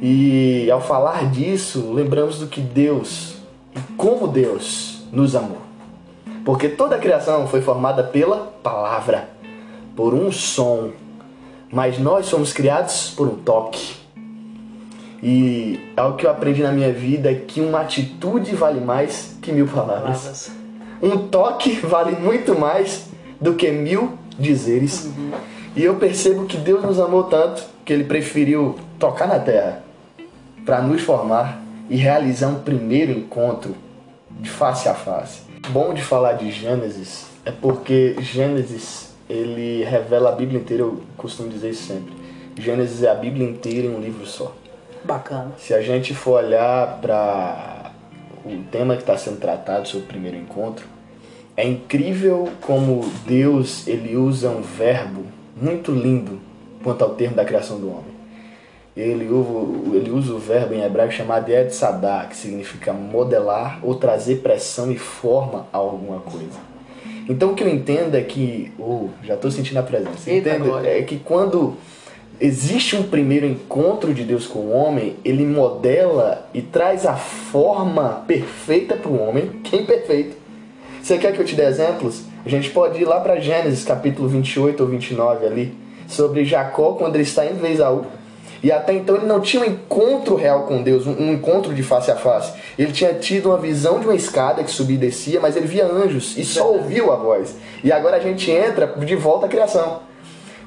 E 0.02 0.70
ao 0.70 0.80
falar 0.80 1.30
disso, 1.30 1.92
lembramos 1.92 2.38
do 2.38 2.46
que 2.46 2.60
Deus 2.60 3.36
e 3.74 3.80
como 3.96 4.26
Deus 4.26 5.02
nos 5.12 5.34
amou. 5.36 5.62
Porque 6.44 6.68
toda 6.68 6.96
a 6.96 6.98
criação 6.98 7.46
foi 7.46 7.62
formada 7.62 8.02
pela 8.02 8.52
palavra, 8.62 9.28
por 9.96 10.12
um 10.12 10.30
som, 10.30 10.90
mas 11.72 11.98
nós 11.98 12.26
somos 12.26 12.52
criados 12.52 13.10
por 13.16 13.26
um 13.26 13.36
toque. 13.36 14.03
E 15.26 15.80
algo 15.96 16.18
que 16.18 16.26
eu 16.26 16.30
aprendi 16.30 16.62
na 16.62 16.70
minha 16.70 16.92
vida 16.92 17.32
é 17.32 17.34
que 17.34 17.62
uma 17.62 17.80
atitude 17.80 18.54
vale 18.54 18.78
mais 18.78 19.38
que 19.40 19.50
mil 19.50 19.66
palavras. 19.66 20.20
Palavras. 20.20 20.52
Um 21.02 21.28
toque 21.28 21.72
vale 21.80 22.14
muito 22.16 22.54
mais 22.58 23.06
do 23.40 23.54
que 23.54 23.70
mil 23.70 24.18
dizeres. 24.38 25.10
E 25.74 25.82
eu 25.82 25.94
percebo 25.94 26.44
que 26.44 26.58
Deus 26.58 26.84
nos 26.84 27.00
amou 27.00 27.24
tanto 27.24 27.64
que 27.86 27.92
ele 27.94 28.04
preferiu 28.04 28.78
tocar 28.98 29.26
na 29.26 29.38
terra 29.38 29.82
para 30.66 30.82
nos 30.82 31.00
formar 31.00 31.58
e 31.88 31.96
realizar 31.96 32.48
um 32.48 32.60
primeiro 32.60 33.12
encontro 33.12 33.74
de 34.30 34.50
face 34.50 34.90
a 34.90 34.94
face. 34.94 35.40
Bom 35.70 35.94
de 35.94 36.02
falar 36.02 36.34
de 36.34 36.50
Gênesis 36.50 37.28
é 37.46 37.50
porque 37.50 38.14
Gênesis 38.20 39.14
ele 39.26 39.84
revela 39.84 40.28
a 40.28 40.32
Bíblia 40.32 40.60
inteira, 40.60 40.82
eu 40.82 41.00
costumo 41.16 41.48
dizer 41.48 41.70
isso 41.70 41.84
sempre. 41.84 42.12
Gênesis 42.58 43.02
é 43.02 43.10
a 43.10 43.14
Bíblia 43.14 43.48
inteira 43.48 43.86
em 43.86 43.94
um 43.94 44.00
livro 44.00 44.26
só. 44.26 44.54
Bacana. 45.04 45.52
Se 45.58 45.74
a 45.74 45.82
gente 45.82 46.14
for 46.14 46.42
olhar 46.42 46.98
para 47.00 47.92
o 48.44 48.62
tema 48.70 48.94
que 48.96 49.02
está 49.02 49.16
sendo 49.16 49.38
tratado 49.38 49.86
sobre 49.86 50.04
o 50.04 50.08
primeiro 50.08 50.36
encontro, 50.36 50.86
é 51.56 51.66
incrível 51.66 52.48
como 52.60 53.08
Deus 53.26 53.86
ele 53.86 54.16
usa 54.16 54.48
um 54.48 54.62
verbo 54.62 55.24
muito 55.60 55.92
lindo 55.92 56.40
quanto 56.82 57.02
ao 57.02 57.10
termo 57.14 57.36
da 57.36 57.44
criação 57.44 57.78
do 57.78 57.88
homem. 57.88 58.14
Ele 58.96 59.26
usa, 59.28 59.96
ele 59.96 60.10
usa 60.10 60.32
o 60.34 60.38
verbo 60.38 60.74
em 60.74 60.82
hebraico 60.82 61.12
chamado 61.12 61.50
Sadá, 61.70 62.26
que 62.28 62.36
significa 62.36 62.92
modelar 62.92 63.80
ou 63.82 63.96
trazer 63.96 64.36
pressão 64.36 64.90
e 64.90 64.96
forma 64.96 65.66
a 65.72 65.78
alguma 65.78 66.20
coisa. 66.20 66.74
Então 67.28 67.52
o 67.52 67.54
que 67.54 67.64
eu 67.64 67.68
entendo 67.68 68.14
é 68.14 68.20
que, 68.22 68.72
oh, 68.78 69.08
já 69.22 69.34
estou 69.34 69.50
sentindo 69.50 69.78
a 69.78 69.82
presença. 69.82 70.30
Entendo, 70.30 70.78
é 70.84 71.02
que 71.02 71.18
quando 71.18 71.76
existe 72.40 72.96
um 72.96 73.02
primeiro 73.04 73.46
encontro 73.46 74.12
de 74.12 74.24
Deus 74.24 74.46
com 74.46 74.60
o 74.60 74.72
homem, 74.72 75.16
ele 75.24 75.46
modela 75.46 76.48
e 76.52 76.60
traz 76.60 77.06
a 77.06 77.14
forma 77.14 78.24
perfeita 78.26 78.96
para 78.96 79.10
o 79.10 79.20
homem, 79.20 79.48
que 79.62 79.76
é 79.76 79.80
imperfeito. 79.80 80.36
Você 81.02 81.18
quer 81.18 81.32
que 81.32 81.40
eu 81.40 81.44
te 81.44 81.54
dê 81.54 81.64
exemplos? 81.64 82.22
A 82.44 82.48
gente 82.48 82.70
pode 82.70 83.00
ir 83.00 83.04
lá 83.04 83.20
para 83.20 83.40
Gênesis 83.40 83.84
capítulo 83.84 84.28
28 84.28 84.82
ou 84.82 84.88
29 84.88 85.46
ali, 85.46 85.74
sobre 86.08 86.44
Jacó 86.44 86.92
quando 86.92 87.16
ele 87.16 87.24
está 87.24 87.44
indo 87.46 87.60
ver 87.60 87.72
Esaú. 87.72 88.06
E 88.62 88.72
até 88.72 88.94
então 88.94 89.16
ele 89.16 89.26
não 89.26 89.40
tinha 89.40 89.62
um 89.62 89.66
encontro 89.66 90.36
real 90.36 90.62
com 90.62 90.82
Deus, 90.82 91.06
um, 91.06 91.12
um 91.12 91.32
encontro 91.34 91.74
de 91.74 91.82
face 91.82 92.10
a 92.10 92.16
face. 92.16 92.54
Ele 92.78 92.92
tinha 92.92 93.12
tido 93.12 93.50
uma 93.50 93.58
visão 93.58 94.00
de 94.00 94.06
uma 94.06 94.14
escada 94.14 94.64
que 94.64 94.70
subia 94.70 94.96
e 94.96 94.98
descia, 94.98 95.38
mas 95.38 95.54
ele 95.54 95.66
via 95.66 95.86
anjos 95.86 96.36
e 96.38 96.44
só 96.44 96.72
ouviu 96.72 97.12
a 97.12 97.16
voz. 97.16 97.54
E 97.82 97.92
agora 97.92 98.16
a 98.16 98.20
gente 98.20 98.50
entra 98.50 98.86
de 98.86 99.14
volta 99.14 99.44
à 99.44 99.48
criação. 99.50 100.00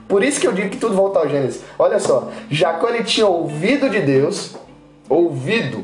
Por 0.07 0.23
isso 0.23 0.39
que 0.39 0.47
eu 0.47 0.53
digo 0.53 0.69
que 0.69 0.77
tudo 0.77 0.95
volta 0.95 1.19
ao 1.19 1.29
Gênesis. 1.29 1.61
Olha 1.77 1.99
só, 1.99 2.29
Jacó 2.49 2.89
ele 2.89 3.03
tinha 3.03 3.27
ouvido 3.27 3.89
de 3.89 3.99
Deus, 3.99 4.55
ouvido, 5.09 5.83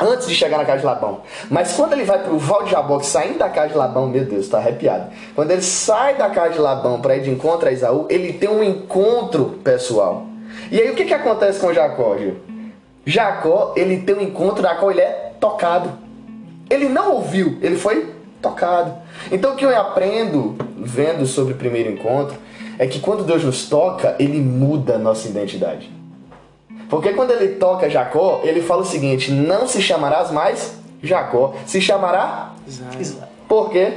antes 0.00 0.28
de 0.28 0.34
chegar 0.34 0.58
na 0.58 0.64
casa 0.64 0.80
de 0.80 0.86
Labão. 0.86 1.20
Mas 1.50 1.72
quando 1.72 1.92
ele 1.92 2.04
vai 2.04 2.18
para 2.22 2.32
o 2.32 2.38
Val 2.38 2.64
de 2.64 2.70
Jaboque, 2.70 3.04
saindo 3.04 3.38
da 3.38 3.48
casa 3.48 3.68
de 3.68 3.74
Labão, 3.74 4.08
meu 4.08 4.24
Deus, 4.24 4.46
está 4.46 4.58
arrepiado. 4.58 5.10
Quando 5.34 5.50
ele 5.50 5.62
sai 5.62 6.16
da 6.16 6.30
casa 6.30 6.54
de 6.54 6.58
Labão 6.58 7.00
para 7.00 7.16
ir 7.16 7.22
de 7.22 7.30
encontro 7.30 7.68
a 7.68 7.72
Isaú, 7.72 8.06
ele 8.08 8.32
tem 8.32 8.48
um 8.48 8.62
encontro 8.62 9.58
pessoal. 9.62 10.26
E 10.70 10.80
aí 10.80 10.90
o 10.90 10.94
que, 10.94 11.04
que 11.04 11.14
acontece 11.14 11.60
com 11.60 11.72
Jacó, 11.72 12.16
Gil? 12.16 12.36
Jacó, 13.04 13.74
ele 13.76 13.98
tem 13.98 14.14
um 14.14 14.20
encontro 14.20 14.62
na 14.62 14.74
qual 14.74 14.90
ele 14.90 15.00
é 15.00 15.32
tocado. 15.40 15.90
Ele 16.70 16.88
não 16.88 17.14
ouviu, 17.14 17.58
ele 17.60 17.76
foi 17.76 18.14
tocado. 18.40 18.94
Então 19.32 19.52
o 19.52 19.56
que 19.56 19.64
eu 19.64 19.76
aprendo 19.76 20.56
vendo 20.76 21.26
sobre 21.26 21.54
o 21.54 21.56
primeiro 21.56 21.90
encontro 21.90 22.36
é 22.78 22.86
que 22.86 23.00
quando 23.00 23.24
Deus 23.24 23.42
nos 23.42 23.68
toca, 23.68 24.14
ele 24.18 24.38
muda 24.40 24.94
a 24.94 24.98
nossa 24.98 25.28
identidade. 25.28 25.90
Porque 26.88 27.12
quando 27.12 27.32
ele 27.32 27.56
toca 27.56 27.90
Jacó, 27.90 28.40
ele 28.44 28.62
fala 28.62 28.82
o 28.82 28.86
seguinte: 28.86 29.30
não 29.30 29.66
se 29.66 29.82
chamarás 29.82 30.30
mais 30.30 30.74
Jacó, 31.02 31.54
se 31.66 31.80
chamará. 31.80 32.54
Exato. 32.98 33.28
Por 33.48 33.70
quê? 33.70 33.92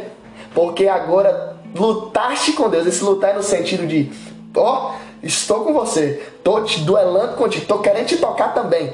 Porque 0.53 0.87
agora 0.87 1.55
lutaste 1.75 2.53
com 2.53 2.69
Deus. 2.69 2.87
Esse 2.87 3.03
lutar 3.03 3.31
é 3.31 3.33
no 3.33 3.43
sentido 3.43 3.85
de: 3.85 4.11
ó, 4.55 4.95
estou 5.21 5.63
com 5.63 5.73
você, 5.73 6.21
tô 6.43 6.61
te 6.61 6.81
duelando 6.81 7.35
contigo, 7.35 7.65
tô 7.65 7.79
querendo 7.79 8.07
te 8.07 8.17
tocar 8.17 8.53
também. 8.53 8.93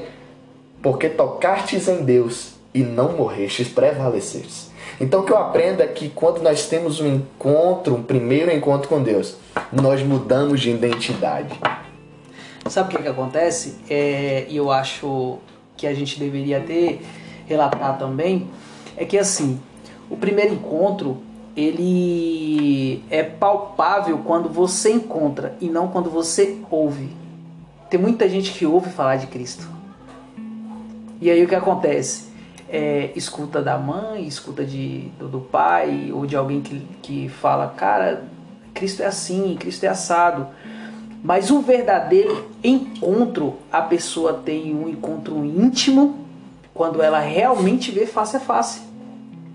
Porque 0.82 1.08
tocastes 1.08 1.88
em 1.88 2.04
Deus 2.04 2.52
e 2.72 2.82
não 2.82 3.12
morrestes, 3.12 3.68
prevalecestes. 3.68 4.67
Então 5.00 5.20
o 5.20 5.22
que 5.24 5.32
eu 5.32 5.38
aprendo 5.38 5.82
é 5.82 5.86
que 5.86 6.08
quando 6.08 6.42
nós 6.42 6.66
temos 6.66 7.00
um 7.00 7.06
encontro, 7.06 7.94
um 7.94 8.02
primeiro 8.02 8.50
encontro 8.50 8.88
com 8.88 9.02
Deus, 9.02 9.36
nós 9.72 10.02
mudamos 10.02 10.60
de 10.60 10.70
identidade. 10.70 11.58
Sabe 12.68 12.88
o 12.88 12.96
que, 12.96 13.02
que 13.02 13.08
acontece? 13.08 13.76
É, 13.88 14.46
E 14.48 14.56
eu 14.56 14.70
acho 14.70 15.38
que 15.76 15.86
a 15.86 15.94
gente 15.94 16.18
deveria 16.18 16.60
ter 16.60 17.00
relatar 17.46 17.98
também 17.98 18.50
é 18.96 19.04
que 19.04 19.16
assim, 19.16 19.58
o 20.10 20.16
primeiro 20.16 20.54
encontro 20.54 21.18
ele 21.56 23.02
é 23.10 23.22
palpável 23.22 24.18
quando 24.18 24.48
você 24.48 24.92
encontra 24.92 25.56
e 25.60 25.68
não 25.68 25.88
quando 25.88 26.10
você 26.10 26.58
ouve. 26.70 27.16
Tem 27.90 27.98
muita 27.98 28.28
gente 28.28 28.52
que 28.52 28.66
ouve 28.66 28.90
falar 28.90 29.16
de 29.16 29.26
Cristo. 29.26 29.66
E 31.20 31.30
aí 31.30 31.42
o 31.42 31.48
que 31.48 31.54
acontece? 31.54 32.27
É, 32.70 33.12
escuta 33.16 33.62
da 33.62 33.78
mãe, 33.78 34.26
escuta 34.26 34.64
de, 34.64 35.08
do, 35.18 35.26
do 35.26 35.40
pai 35.40 36.10
ou 36.12 36.26
de 36.26 36.36
alguém 36.36 36.60
que, 36.60 36.86
que 37.00 37.28
fala, 37.28 37.68
cara, 37.68 38.24
Cristo 38.74 39.02
é 39.02 39.06
assim, 39.06 39.56
Cristo 39.58 39.84
é 39.84 39.88
assado. 39.88 40.48
Mas 41.22 41.50
um 41.50 41.62
verdadeiro 41.62 42.48
encontro, 42.62 43.56
a 43.72 43.82
pessoa 43.82 44.34
tem 44.34 44.74
um 44.74 44.88
encontro 44.88 45.44
íntimo 45.44 46.26
quando 46.72 47.02
ela 47.02 47.18
realmente 47.18 47.90
vê 47.90 48.06
face 48.06 48.36
a 48.36 48.40
face. 48.40 48.82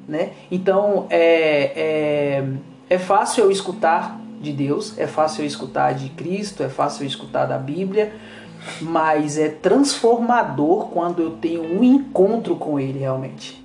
Né? 0.07 0.31
Então 0.51 1.07
é, 1.09 1.71
é, 1.75 2.43
é 2.89 2.97
fácil 2.97 3.45
eu 3.45 3.51
escutar 3.51 4.19
de 4.41 4.51
Deus, 4.51 4.97
é 4.97 5.07
fácil 5.07 5.43
eu 5.43 5.47
escutar 5.47 5.93
de 5.93 6.09
Cristo, 6.09 6.61
é 6.61 6.67
fácil 6.67 7.03
eu 7.03 7.07
escutar 7.07 7.45
da 7.45 7.57
Bíblia, 7.57 8.13
mas 8.81 9.37
é 9.37 9.49
transformador 9.49 10.87
quando 10.87 11.21
eu 11.21 11.31
tenho 11.31 11.63
um 11.63 11.83
encontro 11.83 12.55
com 12.55 12.79
Ele 12.79 12.99
realmente. 12.99 13.63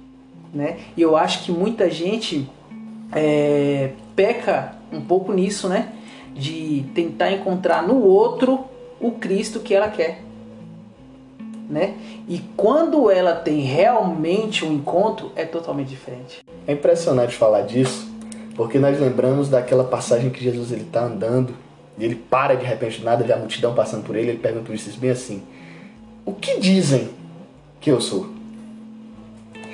Né? 0.52 0.78
E 0.97 1.02
eu 1.02 1.17
acho 1.17 1.45
que 1.45 1.52
muita 1.52 1.90
gente 1.90 2.49
é, 3.12 3.93
peca 4.17 4.75
um 4.93 5.00
pouco 5.00 5.33
nisso, 5.33 5.69
né? 5.69 5.93
De 6.35 6.85
tentar 6.95 7.33
encontrar 7.33 7.87
no 7.87 8.02
outro 8.02 8.64
o 9.00 9.12
Cristo 9.12 9.61
que 9.61 9.75
ela 9.75 9.88
quer. 9.88 10.23
Né? 11.69 11.97
E 12.26 12.40
quando 12.57 13.11
ela 13.11 13.35
tem 13.35 13.61
realmente 13.61 14.64
um 14.64 14.73
encontro, 14.73 15.31
é 15.37 15.45
totalmente 15.45 15.88
diferente. 15.88 16.43
É 16.67 16.73
impressionante 16.73 17.35
falar 17.35 17.62
disso, 17.62 18.11
porque 18.55 18.78
nós 18.78 18.99
lembramos 18.99 19.50
daquela 19.50 19.85
passagem 19.85 20.31
que 20.31 20.43
Jesus 20.43 20.73
está 20.73 21.05
andando 21.05 21.55
e 21.99 22.05
ele 22.05 22.14
para 22.14 22.55
de 22.55 22.64
repente 22.64 23.00
do 23.00 23.05
nada, 23.05 23.25
vê 23.25 23.33
a 23.33 23.37
multidão 23.37 23.75
passando 23.75 24.05
por 24.05 24.14
ele, 24.14 24.31
ele 24.31 24.38
pergunta 24.38 24.64
para 24.64 24.75
bem 24.97 25.11
assim: 25.11 25.43
O 26.25 26.33
que 26.33 26.59
dizem 26.59 27.11
que 27.81 27.90
eu 27.90 28.00
sou? 28.00 28.31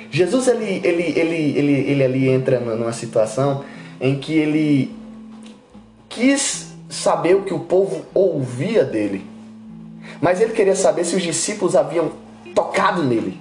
Jesus 0.09 0.47
ele, 0.47 0.81
ele, 0.83 1.03
ele, 1.19 1.59
ele, 1.59 1.73
ele 1.91 2.03
ali 2.03 2.29
entra 2.29 2.59
numa 2.59 2.93
situação 2.93 3.63
em 3.99 4.17
que 4.17 4.33
ele 4.33 4.95
quis 6.07 6.73
saber 6.89 7.35
o 7.35 7.43
que 7.43 7.53
o 7.53 7.59
povo 7.59 8.05
ouvia 8.13 8.83
dele. 8.83 9.25
Mas 10.21 10.39
ele 10.39 10.53
queria 10.53 10.75
saber 10.75 11.03
se 11.03 11.15
os 11.15 11.21
discípulos 11.21 11.75
haviam 11.75 12.11
tocado 12.53 13.03
nele, 13.03 13.37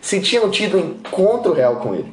se 0.00 0.20
tinham 0.20 0.50
tido 0.50 0.78
um 0.78 0.80
encontro 0.80 1.52
real 1.52 1.76
com 1.76 1.94
ele. 1.94 2.10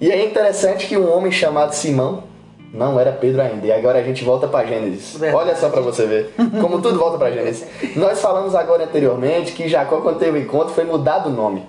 E 0.00 0.10
é 0.10 0.24
interessante 0.24 0.86
que 0.86 0.96
um 0.96 1.12
homem 1.12 1.32
chamado 1.32 1.74
Simão, 1.74 2.22
não 2.72 2.98
era 3.00 3.12
Pedro 3.12 3.40
ainda, 3.40 3.66
e 3.66 3.72
agora 3.72 3.98
a 3.98 4.02
gente 4.02 4.22
volta 4.24 4.46
para 4.46 4.66
Gênesis. 4.66 5.16
Verdade. 5.18 5.42
Olha 5.44 5.56
só 5.56 5.68
para 5.68 5.80
você 5.80 6.06
ver 6.06 6.34
como 6.60 6.80
tudo 6.82 6.98
volta 6.98 7.16
para 7.18 7.30
Gênesis. 7.30 7.66
Nós 7.96 8.20
falamos 8.20 8.54
agora 8.54 8.84
anteriormente 8.84 9.52
que 9.52 9.68
Jacó, 9.68 10.00
quando 10.00 10.18
teve 10.18 10.38
o 10.38 10.42
encontro, 10.42 10.74
foi 10.74 10.84
mudado 10.84 11.28
o 11.28 11.32
nome. 11.32 11.66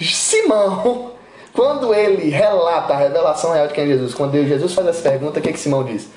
Simão, 0.00 1.12
quando 1.52 1.94
ele 1.94 2.28
relata 2.28 2.92
a 2.94 2.96
revelação 2.96 3.52
real 3.52 3.66
de 3.68 3.74
quem 3.74 3.84
é 3.84 3.86
Jesus, 3.88 4.14
quando 4.14 4.32
Jesus 4.46 4.72
faz 4.74 4.86
essa 4.88 5.02
pergunta, 5.08 5.38
o 5.38 5.42
que, 5.42 5.52
que 5.52 5.58
Simão 5.58 5.84
diz? 5.84 6.08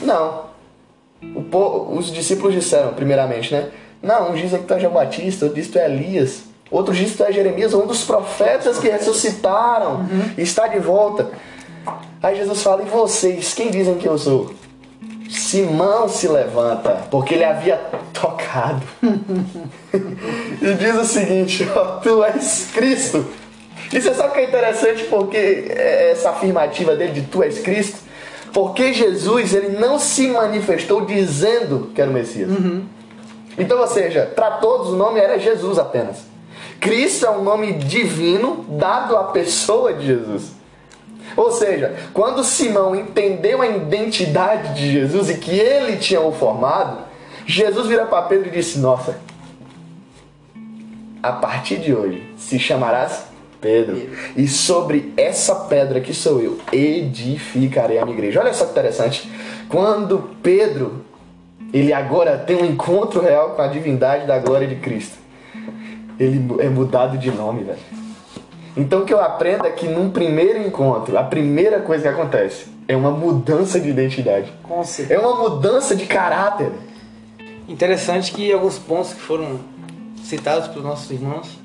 Não. 0.00 0.42
O 1.34 1.42
po- 1.42 1.88
os 1.96 2.12
discípulos 2.12 2.52
disseram, 2.54 2.92
primeiramente, 2.92 3.52
né? 3.54 3.68
Não, 4.02 4.32
uns 4.32 4.40
dizem 4.40 4.60
que 4.60 4.66
tu 4.66 4.74
é 4.74 4.80
João 4.80 4.92
Batista, 4.92 5.46
outros 5.46 5.54
dizem 5.64 5.72
que 5.72 5.78
tu 5.78 5.82
é 5.82 5.86
Elias, 5.90 6.42
outros 6.70 6.96
dizem 6.98 7.12
que 7.12 7.22
tu 7.22 7.24
é 7.26 7.32
Jeremias, 7.32 7.72
um 7.72 7.86
dos 7.86 8.04
profetas 8.04 8.78
que 8.78 8.88
ressuscitaram 8.88 10.04
e 10.36 10.42
está 10.42 10.66
de 10.66 10.78
volta. 10.78 11.30
Aí 12.24 12.36
Jesus 12.36 12.62
fala, 12.62 12.82
e 12.82 12.86
vocês, 12.86 13.52
quem 13.52 13.70
dizem 13.70 13.96
que 13.98 14.08
eu 14.08 14.16
sou? 14.16 14.50
Simão 15.28 16.08
se 16.08 16.26
levanta, 16.26 17.02
porque 17.10 17.34
ele 17.34 17.44
havia 17.44 17.76
tocado. 18.14 18.80
e 19.92 20.72
diz 20.72 20.94
o 20.96 21.04
seguinte: 21.04 21.68
ó, 21.76 21.98
Tu 21.98 22.24
és 22.24 22.70
Cristo. 22.72 23.26
E 23.92 24.00
você 24.00 24.14
sabe 24.14 24.30
o 24.30 24.32
que 24.32 24.40
é 24.40 24.44
interessante 24.44 25.04
porque 25.04 25.66
essa 25.68 26.30
afirmativa 26.30 26.96
dele 26.96 27.12
de 27.12 27.22
Tu 27.26 27.42
és 27.42 27.58
Cristo? 27.58 27.98
Porque 28.54 28.94
Jesus 28.94 29.52
ele 29.52 29.76
não 29.78 29.98
se 29.98 30.26
manifestou 30.28 31.04
dizendo 31.04 31.90
que 31.94 32.00
era 32.00 32.10
o 32.10 32.14
Messias. 32.14 32.50
Então, 33.58 33.78
ou 33.78 33.86
seja, 33.86 34.32
para 34.34 34.52
todos 34.52 34.88
o 34.88 34.96
nome 34.96 35.20
era 35.20 35.38
Jesus 35.38 35.78
apenas. 35.78 36.22
Cristo 36.80 37.26
é 37.26 37.30
um 37.30 37.42
nome 37.42 37.74
divino 37.74 38.64
dado 38.66 39.14
à 39.14 39.24
pessoa 39.24 39.92
de 39.92 40.06
Jesus. 40.06 40.63
Ou 41.36 41.50
seja, 41.50 41.94
quando 42.12 42.44
Simão 42.44 42.94
entendeu 42.94 43.60
a 43.60 43.66
identidade 43.66 44.74
de 44.74 44.90
Jesus 44.90 45.30
e 45.30 45.38
que 45.38 45.52
ele 45.52 45.96
tinha 45.96 46.20
o 46.20 46.32
formado, 46.32 46.98
Jesus 47.46 47.86
vira 47.86 48.06
para 48.06 48.22
Pedro 48.22 48.48
e 48.48 48.52
disse: 48.52 48.78
Nossa, 48.78 49.18
a 51.22 51.32
partir 51.32 51.78
de 51.78 51.94
hoje 51.94 52.22
se 52.36 52.58
chamarás 52.58 53.24
Pedro, 53.60 54.10
e 54.36 54.46
sobre 54.46 55.14
essa 55.16 55.54
pedra 55.54 55.98
que 55.98 56.12
sou 56.12 56.38
eu, 56.38 56.58
edificarei 56.70 57.98
a 57.98 58.04
minha 58.04 58.14
igreja. 58.14 58.40
Olha 58.40 58.52
só 58.52 58.66
que 58.66 58.72
interessante. 58.72 59.30
Quando 59.70 60.36
Pedro, 60.42 61.02
ele 61.72 61.90
agora 61.90 62.36
tem 62.36 62.56
um 62.56 62.66
encontro 62.66 63.22
real 63.22 63.52
com 63.52 63.62
a 63.62 63.66
divindade 63.66 64.26
da 64.26 64.38
glória 64.38 64.68
de 64.68 64.76
Cristo, 64.76 65.16
ele 66.20 66.44
é 66.60 66.68
mudado 66.68 67.16
de 67.16 67.30
nome, 67.30 67.64
velho. 67.64 67.93
Então 68.76 69.02
o 69.02 69.04
que 69.04 69.14
eu 69.14 69.20
aprendo 69.20 69.66
é 69.66 69.70
que 69.70 69.86
num 69.86 70.10
primeiro 70.10 70.60
encontro, 70.60 71.16
a 71.16 71.22
primeira 71.22 71.80
coisa 71.80 72.02
que 72.02 72.08
acontece 72.08 72.66
é 72.88 72.96
uma 72.96 73.10
mudança 73.10 73.78
de 73.78 73.88
identidade. 73.88 74.52
Com 74.64 74.82
certeza. 74.82 75.20
É 75.20 75.24
uma 75.24 75.48
mudança 75.48 75.94
de 75.94 76.06
caráter. 76.06 76.72
Interessante 77.68 78.32
que 78.32 78.52
alguns 78.52 78.78
pontos 78.78 79.12
que 79.12 79.20
foram 79.20 79.60
citados 80.24 80.68
pelos 80.68 80.84
nossos 80.84 81.08
irmãos, 81.10 81.58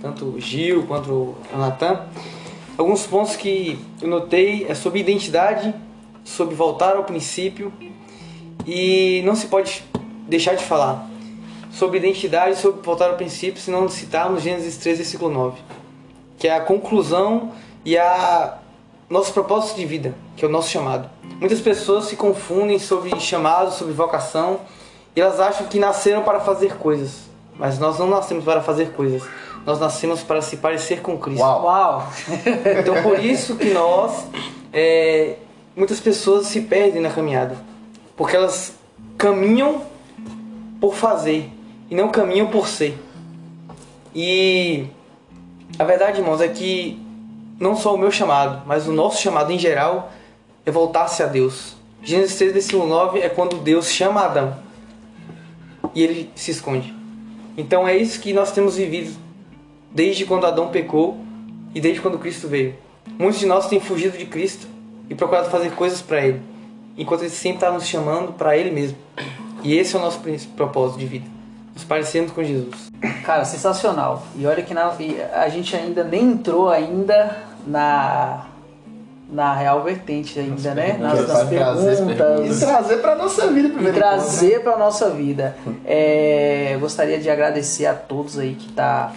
tanto 0.00 0.26
o 0.26 0.40
Gil 0.40 0.84
quanto 0.86 1.10
o 1.10 1.36
Natan, 1.56 2.02
alguns 2.76 3.06
pontos 3.06 3.34
que 3.34 3.78
eu 4.00 4.08
notei 4.08 4.66
é 4.68 4.74
sobre 4.74 5.00
identidade, 5.00 5.74
sobre 6.22 6.54
voltar 6.54 6.96
ao 6.96 7.04
princípio 7.04 7.72
e 8.66 9.22
não 9.24 9.34
se 9.34 9.46
pode 9.46 9.82
deixar 10.28 10.54
de 10.54 10.64
falar 10.64 11.08
sobre 11.72 11.98
identidade, 11.98 12.58
sobre 12.58 12.82
voltar 12.82 13.08
ao 13.08 13.16
princípio, 13.16 13.58
se 13.58 13.70
não 13.70 13.88
citarmos 13.88 14.42
Gênesis 14.42 14.76
3, 14.76 14.98
versículo 14.98 15.32
9 15.32 15.58
que 16.42 16.48
é 16.48 16.56
a 16.56 16.60
conclusão 16.60 17.52
e 17.84 17.96
a 17.96 18.58
nosso 19.08 19.32
propósito 19.32 19.76
de 19.76 19.86
vida, 19.86 20.12
que 20.36 20.44
é 20.44 20.48
o 20.48 20.50
nosso 20.50 20.70
chamado. 20.70 21.08
Muitas 21.38 21.60
pessoas 21.60 22.06
se 22.06 22.16
confundem 22.16 22.80
sobre 22.80 23.16
chamado, 23.20 23.70
sobre 23.70 23.92
vocação, 23.92 24.58
e 25.14 25.20
elas 25.20 25.38
acham 25.38 25.68
que 25.68 25.78
nasceram 25.78 26.24
para 26.24 26.40
fazer 26.40 26.74
coisas, 26.78 27.30
mas 27.56 27.78
nós 27.78 27.96
não 27.96 28.08
nascemos 28.08 28.44
para 28.44 28.60
fazer 28.60 28.90
coisas. 28.90 29.22
Nós 29.64 29.78
nascemos 29.78 30.24
para 30.24 30.42
se 30.42 30.56
parecer 30.56 31.00
com 31.00 31.16
Cristo. 31.16 31.42
Uau. 31.42 31.62
Uau! 31.62 32.08
Então 32.80 33.00
por 33.04 33.24
isso 33.24 33.54
que 33.54 33.70
nós, 33.70 34.26
é, 34.72 35.36
muitas 35.76 36.00
pessoas 36.00 36.48
se 36.48 36.62
perdem 36.62 37.00
na 37.00 37.10
caminhada, 37.10 37.56
porque 38.16 38.34
elas 38.34 38.74
caminham 39.16 39.82
por 40.80 40.96
fazer 40.96 41.48
e 41.88 41.94
não 41.94 42.08
caminham 42.08 42.48
por 42.48 42.66
ser. 42.66 42.98
E 44.12 44.88
a 45.78 45.84
verdade, 45.84 46.20
irmãos, 46.20 46.40
é 46.40 46.48
que 46.48 47.00
não 47.58 47.76
só 47.76 47.94
o 47.94 47.98
meu 47.98 48.10
chamado, 48.10 48.62
mas 48.66 48.86
o 48.86 48.92
nosso 48.92 49.20
chamado 49.20 49.52
em 49.52 49.58
geral 49.58 50.12
é 50.66 50.70
voltar-se 50.70 51.22
a 51.22 51.26
Deus. 51.26 51.76
Gênesis 52.02 52.36
3, 52.36 52.52
versículo 52.52 52.86
9 52.86 53.20
é 53.20 53.28
quando 53.28 53.56
Deus 53.58 53.90
chama 53.90 54.22
Adão 54.22 54.56
e 55.94 56.02
ele 56.02 56.30
se 56.34 56.50
esconde. 56.50 56.94
Então 57.56 57.86
é 57.86 57.96
isso 57.96 58.20
que 58.20 58.32
nós 58.32 58.50
temos 58.50 58.76
vivido 58.76 59.14
desde 59.90 60.24
quando 60.24 60.46
Adão 60.46 60.68
pecou 60.68 61.18
e 61.74 61.80
desde 61.80 62.00
quando 62.00 62.18
Cristo 62.18 62.48
veio. 62.48 62.74
Muitos 63.18 63.40
de 63.40 63.46
nós 63.46 63.68
têm 63.68 63.80
fugido 63.80 64.16
de 64.16 64.26
Cristo 64.26 64.66
e 65.08 65.14
procurado 65.14 65.50
fazer 65.50 65.72
coisas 65.72 66.00
para 66.00 66.24
Ele, 66.24 66.40
enquanto 66.96 67.22
Ele 67.22 67.30
sempre 67.30 67.58
está 67.58 67.70
nos 67.70 67.86
chamando 67.86 68.32
para 68.32 68.56
Ele 68.56 68.70
mesmo. 68.70 68.96
E 69.62 69.76
esse 69.76 69.94
é 69.94 69.98
o 69.98 70.02
nosso 70.02 70.20
propósito 70.56 70.98
de 70.98 71.06
vida, 71.06 71.26
nos 71.74 71.84
parecendo 71.84 72.32
com 72.32 72.42
Jesus. 72.42 72.90
Cara, 73.24 73.44
sensacional. 73.44 74.22
E 74.36 74.46
olha 74.46 74.62
que 74.62 74.74
na- 74.74 74.94
e 75.00 75.20
a 75.20 75.48
gente 75.48 75.74
ainda 75.76 76.04
nem 76.04 76.22
entrou 76.32 76.68
ainda 76.70 77.36
na 77.66 78.46
na 79.30 79.54
real 79.54 79.82
vertente 79.82 80.38
ainda, 80.38 80.74
né? 80.74 80.98
Nas, 81.00 81.12
perguntas, 81.14 81.28
nas 81.28 81.48
vai 81.48 81.56
trazer 81.56 81.90
as 81.90 82.00
perguntas. 82.00 82.56
E 82.62 82.66
trazer 82.66 82.96
pra 82.98 83.14
nossa 83.16 83.46
vida 83.50 83.68
E 83.68 83.70
primeiro. 83.70 83.96
trazer 83.96 84.62
para 84.62 84.76
nossa 84.76 85.08
vida. 85.08 85.56
É, 85.86 86.76
gostaria 86.78 87.18
de 87.18 87.30
agradecer 87.30 87.86
a 87.86 87.94
todos 87.94 88.38
aí 88.38 88.54
que 88.54 88.70
tá 88.72 89.10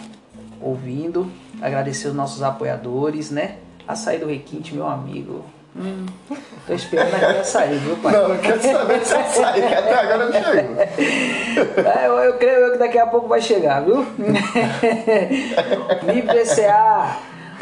ouvindo, 0.62 1.30
agradecer 1.62 2.08
os 2.08 2.15
nossos 2.15 2.41
apoiadores, 2.41 3.30
né? 3.30 3.56
Açaí 3.86 4.18
do 4.18 4.28
Requinte, 4.28 4.74
meu 4.74 4.88
amigo. 4.88 5.44
Hum, 5.78 6.06
tô 6.66 6.74
esperando 6.74 7.14
aqui 7.14 7.26
açaí, 7.26 7.78
viu, 7.78 7.98
pai? 7.98 8.14
Não, 8.14 8.30
eu 8.34 8.40
quero 8.40 8.62
saber 8.62 9.06
se 9.06 9.14
vai 9.14 9.30
sair, 9.30 9.68
que 9.68 9.74
até 9.74 9.94
agora 9.94 10.26
não 10.26 10.32
chegou. 10.32 10.76
É, 11.86 12.08
eu, 12.08 12.14
eu 12.20 12.34
creio 12.38 12.58
eu 12.60 12.72
que 12.74 12.78
daqui 12.78 12.98
a 12.98 13.08
pouco 13.08 13.28
vai 13.28 13.42
chegar, 13.42 13.82
viu? 13.82 14.06
NIPCA, 16.04 17.18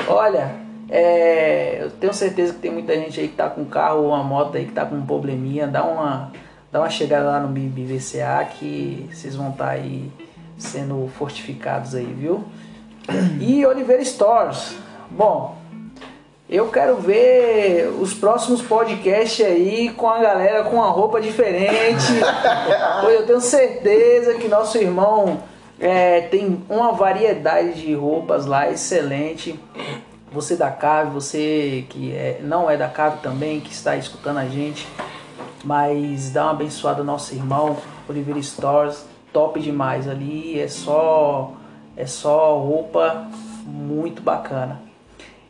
olha, 0.08 0.52
é, 0.90 1.80
eu 1.82 1.92
tenho 1.92 2.14
certeza 2.14 2.54
que 2.54 2.60
tem 2.60 2.72
muita 2.72 2.96
gente 2.96 3.20
aí 3.20 3.28
que 3.28 3.36
tá 3.36 3.50
com 3.50 3.66
carro 3.66 4.02
ou 4.02 4.10
uma 4.10 4.24
moto 4.24 4.58
aí 4.58 4.66
que 4.66 4.72
tá 4.72 4.86
com 4.86 4.96
um 4.96 5.06
probleminha. 5.06 5.68
Dá 5.68 5.84
uma, 5.84 6.32
dá 6.72 6.80
uma 6.80 6.90
chegada 6.90 7.26
lá 7.26 7.40
no 7.40 7.48
BVCA 7.48 8.46
que 8.46 9.10
vocês 9.12 9.36
vão 9.36 9.50
estar 9.50 9.70
aí 9.70 10.12
sendo 10.58 11.08
fortificados 11.18 11.96
aí, 11.96 12.06
viu? 12.06 12.44
E 13.40 13.66
Oliveira 13.66 14.04
Stores. 14.06 14.76
Bom, 15.10 15.56
eu 16.54 16.68
quero 16.68 16.98
ver 16.98 17.88
os 18.00 18.14
próximos 18.14 18.62
podcasts 18.62 19.44
aí 19.44 19.90
com 19.90 20.08
a 20.08 20.20
galera 20.20 20.64
com 20.64 20.76
uma 20.76 20.90
roupa 20.92 21.20
diferente. 21.20 22.14
pois 23.02 23.22
eu 23.22 23.26
tenho 23.26 23.42
certeza 23.42 24.36
que 24.36 24.48
nosso 24.48 24.78
irmão 24.78 25.42
é, 25.80 26.22
tem 26.22 26.64
uma 26.70 26.92
variedade 26.92 27.82
de 27.82 27.96
roupas 27.96 28.46
lá 28.46 28.70
excelente. 28.70 29.60
Você 30.32 30.56
da 30.56 30.70
Cave, 30.70 31.10
você 31.10 31.86
que 31.90 32.14
é, 32.14 32.40
não 32.44 32.70
é 32.70 32.78
da 32.78 32.88
Cave 32.88 33.18
também, 33.24 33.60
que 33.60 33.72
está 33.72 33.98
escutando 33.98 34.38
a 34.38 34.46
gente, 34.46 34.88
mas 35.64 36.30
dá 36.30 36.44
uma 36.44 36.52
abençoada 36.52 37.00
ao 37.00 37.06
nosso 37.06 37.34
irmão 37.34 37.78
Oliveira 38.08 38.40
Stores, 38.44 39.04
top 39.32 39.60
demais 39.60 40.08
ali, 40.08 40.60
é 40.60 40.68
só 40.68 41.54
é 41.98 42.06
só 42.06 42.60
roupa 42.60 43.28
muito 43.66 44.22
bacana. 44.22 44.93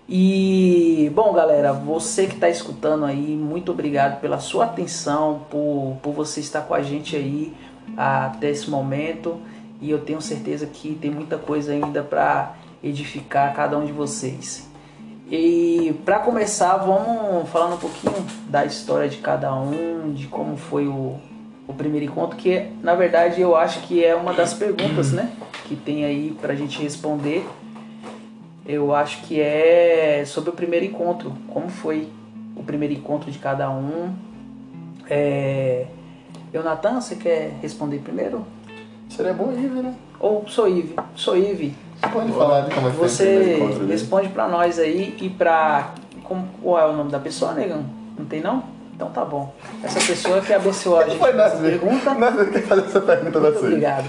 E, 0.07 1.09
bom, 1.15 1.31
galera, 1.31 1.71
você 1.71 2.27
que 2.27 2.35
está 2.35 2.49
escutando 2.49 3.05
aí, 3.05 3.37
muito 3.37 3.71
obrigado 3.71 4.19
pela 4.19 4.37
sua 4.39 4.65
atenção, 4.65 5.41
por, 5.49 5.97
por 6.01 6.13
você 6.13 6.41
estar 6.41 6.61
com 6.61 6.73
a 6.73 6.81
gente 6.81 7.15
aí 7.15 7.53
até 7.95 8.49
esse 8.49 8.69
momento. 8.69 9.39
E 9.81 9.89
eu 9.89 9.99
tenho 9.99 10.21
certeza 10.21 10.65
que 10.65 10.95
tem 10.95 11.09
muita 11.09 11.37
coisa 11.37 11.71
ainda 11.71 12.03
para 12.03 12.53
edificar 12.83 13.53
cada 13.53 13.77
um 13.77 13.85
de 13.85 13.91
vocês. 13.91 14.69
E 15.31 15.95
para 16.03 16.19
começar, 16.19 16.77
vamos 16.77 17.49
falando 17.49 17.75
um 17.75 17.77
pouquinho 17.77 18.25
da 18.49 18.65
história 18.65 19.09
de 19.09 19.17
cada 19.17 19.55
um, 19.55 20.13
de 20.13 20.27
como 20.27 20.57
foi 20.57 20.85
o, 20.87 21.15
o 21.67 21.73
primeiro 21.73 22.05
encontro, 22.05 22.37
que 22.37 22.67
na 22.81 22.93
verdade 22.93 23.41
eu 23.41 23.55
acho 23.55 23.79
que 23.81 24.03
é 24.03 24.13
uma 24.13 24.33
das 24.33 24.53
perguntas, 24.53 25.11
né, 25.13 25.31
que 25.65 25.75
tem 25.75 26.03
aí 26.03 26.37
pra 26.41 26.53
gente 26.53 26.81
responder 26.81 27.47
eu 28.65 28.93
acho 28.95 29.21
que 29.23 29.39
é 29.41 30.23
sobre 30.25 30.49
o 30.49 30.53
primeiro 30.53 30.85
encontro. 30.85 31.33
Como 31.49 31.69
foi 31.69 32.07
o 32.55 32.63
primeiro 32.63 32.93
encontro 32.93 33.31
de 33.31 33.39
cada 33.39 33.69
um? 33.69 34.13
É... 35.09 35.85
Eu, 36.53 36.63
Natan, 36.63 37.01
você 37.01 37.15
quer 37.15 37.51
responder 37.61 37.97
primeiro? 37.99 38.45
Seria 39.09 39.33
bom 39.33 39.51
Ive, 39.51 39.81
né? 39.81 39.93
Ou 40.19 40.45
sou 40.47 40.67
Ive? 40.67 40.95
Sou 41.15 41.35
Ive. 41.35 41.73
Pode 42.11 42.31
falar 42.33 42.61
de 42.61 42.75
como 42.75 42.87
é 42.87 42.91
que 42.91 42.97
foi 42.97 43.07
o 43.07 43.09
primeiro 43.11 43.43
Você 43.45 43.55
encontro 43.55 43.79
dele. 43.79 43.91
responde 43.91 44.29
pra 44.29 44.47
nós 44.47 44.77
aí 44.79 45.15
e 45.21 45.29
pra. 45.29 45.93
Como, 46.23 46.47
qual 46.61 46.79
é 46.79 46.85
o 46.85 46.93
nome 46.95 47.11
da 47.11 47.19
pessoa, 47.19 47.53
negão? 47.53 47.83
Não 48.17 48.25
tem 48.25 48.41
não? 48.41 48.63
Então 48.95 49.09
tá 49.09 49.25
bom. 49.25 49.53
Essa 49.83 49.99
pessoa 49.99 50.39
que 50.41 50.53
abençoou 50.53 50.99
a 50.99 51.05
gente 51.07 51.17
Foi 51.17 51.33
mesmo. 51.33 51.59
pergunta. 51.61 52.13
Mesmo 52.13 52.45
que 52.45 52.59
fazer 52.61 52.85
essa 52.85 53.01
pergunta 53.01 53.39
da 53.39 53.47
Muito 53.47 53.59
sua. 53.59 53.67
obrigado. 53.67 54.05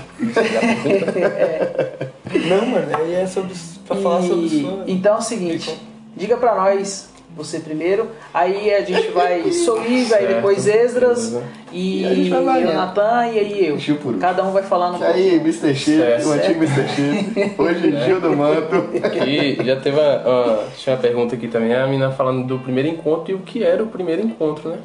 É. 1.16 2.08
Não, 2.48 2.66
mano, 2.66 2.86
aí 2.96 3.14
é 3.14 3.26
sobre, 3.26 3.54
pra 3.86 3.96
falar 3.96 4.22
sobre 4.22 4.46
E- 4.46 4.60
sua. 4.60 4.84
Então 4.86 5.14
é 5.14 5.18
o 5.18 5.22
seguinte, 5.22 5.74
diga 6.16 6.36
pra 6.36 6.54
nós, 6.54 7.08
você 7.36 7.58
primeiro, 7.58 8.06
aí 8.32 8.72
a 8.72 8.80
gente 8.82 9.08
vai 9.12 9.50
Soive, 9.52 10.14
aí 10.14 10.26
depois 10.26 10.66
Esdras 10.68 11.30
Beleza. 11.30 11.42
e, 11.72 12.02
E 12.04 12.30
eu, 12.30 12.44
Natan 12.74 13.26
e 13.32 13.38
aí 13.40 13.66
eu. 13.66 13.76
Cada 14.20 14.44
um 14.44 14.52
vai 14.52 14.62
falando 14.62 14.98
um 14.98 15.02
E 15.02 15.04
aí. 15.04 15.34
Mr. 15.36 15.74
Chip, 15.74 15.96
Certo. 15.98 16.28
o 16.28 16.32
antigo 16.32 16.62
Mr. 16.64 16.88
Chip. 16.88 17.54
Hoje, 17.60 18.04
Gil 18.04 18.20
do 18.20 18.36
Manto. 18.36 18.88
E 19.26 19.56
já 19.64 19.76
teve 19.76 19.98
uma, 19.98 20.18
uma- 20.18 20.58
tinha 20.78 20.94
uma 20.94 21.02
pergunta 21.02 21.34
aqui 21.34 21.48
também, 21.48 21.74
a 21.74 21.86
menina 21.86 22.10
falando 22.12 22.46
do 22.46 22.58
primeiro 22.60 22.88
encontro 22.88 23.32
e 23.32 23.34
o 23.34 23.40
que 23.40 23.62
era 23.64 23.82
o 23.82 23.86
primeiro 23.88 24.22
encontro, 24.22 24.70
né? 24.70 24.78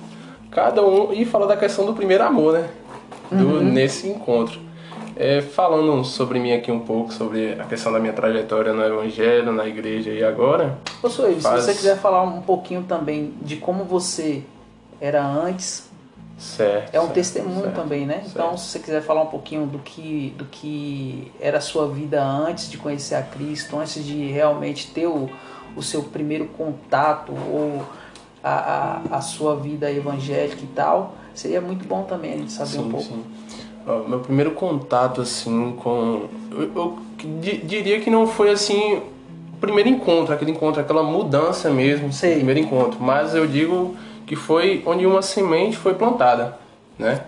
cada 0.51 0.83
um 0.83 1.13
e 1.13 1.25
falou 1.25 1.47
da 1.47 1.55
questão 1.55 1.85
do 1.85 1.93
primeiro 1.93 2.23
amor, 2.23 2.53
né? 2.53 2.67
Do, 3.31 3.62
Nesse 3.62 4.07
encontro. 4.07 4.59
É, 5.19 5.41
falando 5.41 6.01
sobre 6.05 6.39
mim 6.39 6.53
aqui 6.53 6.71
um 6.71 6.79
pouco, 6.79 7.13
sobre 7.13 7.51
a 7.60 7.65
questão 7.65 7.91
da 7.91 7.99
minha 7.99 8.13
trajetória 8.13 8.71
no 8.71 8.82
Evangelho, 8.82 9.51
na 9.51 9.67
igreja 9.67 10.12
e 10.12 10.23
agora. 10.23 10.77
Ô, 11.03 11.10
Sueli, 11.10 11.41
Faz- 11.41 11.60
se 11.60 11.65
você 11.65 11.73
quiser 11.73 11.97
falar 11.97 12.23
um 12.23 12.41
pouquinho 12.41 12.84
também 12.84 13.34
de 13.41 13.58
como 13.58 13.84
você 13.84 14.43
era 15.01 15.21
antes, 15.25 15.89
Certo. 16.38 16.95
é 16.95 16.99
um 16.99 17.03
certo, 17.03 17.13
testemunho 17.15 17.63
certo, 17.63 17.75
também, 17.75 18.05
né? 18.05 18.19
certo. 18.21 18.29
Então, 18.29 18.58
se 18.58 18.67
você 18.69 18.79
quiser 18.79 19.01
falar 19.01 19.23
um 19.23 19.27
pouquinho 19.27 19.65
do 19.65 19.79
que, 19.79 20.34
do 20.38 20.45
que 20.45 21.29
era 21.38 21.58
a 21.58 21.62
sua 21.62 21.86
vida 21.89 22.23
antes 22.23 22.71
de 22.71 22.77
conhecer 22.77 23.15
a 23.15 23.21
Cristo, 23.21 23.77
antes 23.77 24.01
de 24.05 24.25
realmente 24.27 24.89
ter 24.91 25.05
o, 25.08 25.29
o 25.75 25.84
seu 25.84 26.01
primeiro 26.03 26.45
contato 26.45 27.34
ou 27.34 27.84
a, 28.41 29.01
a, 29.12 29.17
a 29.17 29.21
sua 29.21 29.58
vida 29.58 29.91
evangélica 29.91 30.63
e 30.63 30.67
tal, 30.67 31.15
seria 31.34 31.60
muito 31.60 31.86
bom 31.86 32.03
também 32.03 32.36
a 32.36 32.38
gente 32.38 32.53
saber 32.53 32.77
um 32.79 32.84
Sim, 32.84 32.89
pouco. 32.89 33.05
sim. 33.05 33.25
Meu 34.07 34.19
primeiro 34.19 34.51
contato, 34.51 35.21
assim, 35.21 35.75
com. 35.81 36.23
Eu, 36.51 36.71
eu 36.75 36.97
di- 37.41 37.57
diria 37.57 37.99
que 37.99 38.09
não 38.09 38.27
foi 38.27 38.49
assim. 38.51 39.01
O 39.53 39.57
primeiro 39.59 39.89
encontro, 39.89 40.33
aquele 40.33 40.51
encontro, 40.51 40.79
aquela 40.81 41.03
mudança 41.03 41.69
mesmo. 41.69 42.13
Sei. 42.13 42.35
Primeiro 42.35 42.59
encontro. 42.59 42.97
Mas 43.01 43.33
eu 43.35 43.45
digo 43.47 43.95
que 44.25 44.35
foi 44.35 44.83
onde 44.85 45.05
uma 45.05 45.21
semente 45.21 45.75
foi 45.75 45.93
plantada, 45.95 46.57
né? 46.97 47.21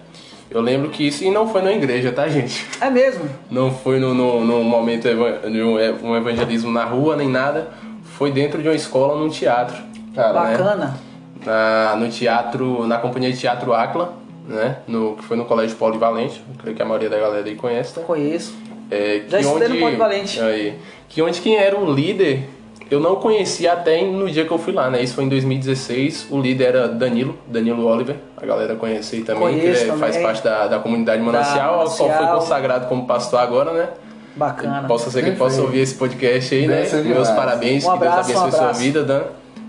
Eu 0.50 0.62
lembro 0.62 0.90
que 0.90 1.08
isso. 1.08 1.24
E 1.24 1.32
não 1.32 1.48
foi 1.48 1.62
na 1.62 1.72
igreja, 1.72 2.12
tá, 2.12 2.28
gente? 2.28 2.66
É 2.80 2.90
mesmo? 2.90 3.26
Não 3.50 3.72
foi 3.72 4.00
no, 4.00 4.14
no, 4.14 4.46
no 4.46 4.64
momento 4.64 5.08
de 5.50 5.62
um, 5.64 6.16
evangelismo 6.16 6.70
na 6.72 6.84
rua, 6.86 7.16
nem 7.16 7.28
nada. 7.30 7.70
Foi 8.04 8.32
dentro 8.32 8.62
de 8.62 8.68
uma 8.68 8.76
escola, 8.76 9.18
num 9.20 9.30
teatro. 9.30 9.76
Cara, 10.14 10.42
né? 10.44 10.52
Bacana. 10.58 10.98
na, 11.46 11.96
no 11.96 12.10
teatro, 12.10 12.86
na 12.86 12.98
companhia 12.98 13.32
de 13.32 13.40
teatro 13.40 13.74
Acla, 13.74 14.14
né? 14.52 14.78
No, 14.88 15.16
que 15.16 15.24
foi 15.24 15.36
no 15.38 15.46
Colégio 15.46 15.76
Polivalente, 15.78 16.44
eu 16.50 16.62
creio 16.62 16.76
que 16.76 16.82
a 16.82 16.86
maioria 16.86 17.10
da 17.10 17.18
galera 17.20 17.46
aí 17.48 17.56
conhece, 17.56 17.98
né? 18.00 18.06
Conheço. 18.06 18.54
É, 18.90 19.22
Já 19.28 19.38
que 19.38 19.44
estudei 19.46 19.68
no 19.70 19.80
Polivalente. 19.80 20.40
Aí, 20.42 20.78
que 21.08 21.22
onde 21.22 21.40
quem 21.42 21.56
era 21.56 21.80
o 21.80 21.92
líder, 21.94 22.44
eu 22.90 23.00
não 23.00 23.16
conhecia 23.16 23.72
até 23.74 24.02
no 24.04 24.30
dia 24.30 24.44
que 24.46 24.52
eu 24.52 24.58
fui 24.58 24.74
lá, 24.74 24.90
né? 24.90 25.02
Isso 25.02 25.14
foi 25.16 25.24
em 25.24 25.30
2016, 25.30 26.28
o 26.30 26.40
líder 26.42 26.66
era 26.66 26.88
Danilo, 26.90 27.38
Danilo 27.48 27.86
Oliver, 27.88 28.18
a 28.36 28.46
galera 28.46 28.76
conhece 28.76 29.16
aí 29.18 29.22
também, 29.24 29.42
Conheço 29.44 29.62
que 29.86 29.90
ele 29.90 29.92
é- 29.92 29.98
faz 29.98 30.16
também. 30.16 30.28
parte 30.28 30.44
da, 30.44 30.68
da 30.68 30.80
comunidade 30.80 31.22
Manancial, 31.22 31.76
ao 31.76 31.86
qual 31.86 31.90
foi 31.90 32.08
Manancial. 32.10 32.40
consagrado 32.40 32.88
como 32.88 33.06
pastor 33.08 33.40
agora, 33.40 33.72
né? 33.72 33.90
Bacana. 34.36 34.88
Possa 34.88 35.10
ser 35.10 35.24
que 35.24 35.30
ele 35.30 35.36
possa 35.38 35.62
ouvir 35.62 35.80
esse 35.80 35.96
podcast 35.96 36.54
aí, 36.56 36.66
né? 36.68 36.76
Deve 36.78 36.88
ser 36.90 36.96
Meus 37.04 37.28
demais. 37.28 37.30
parabéns, 37.32 37.84
Um 37.86 37.92
que 37.94 38.00
Deus 38.00 38.12
abraço, 38.12 38.30
um 38.30 38.34
abençoe 38.34 38.52
sua 38.52 38.60
abraço. 38.62 38.80
vida, 38.80 39.04
Dan. 39.04 39.24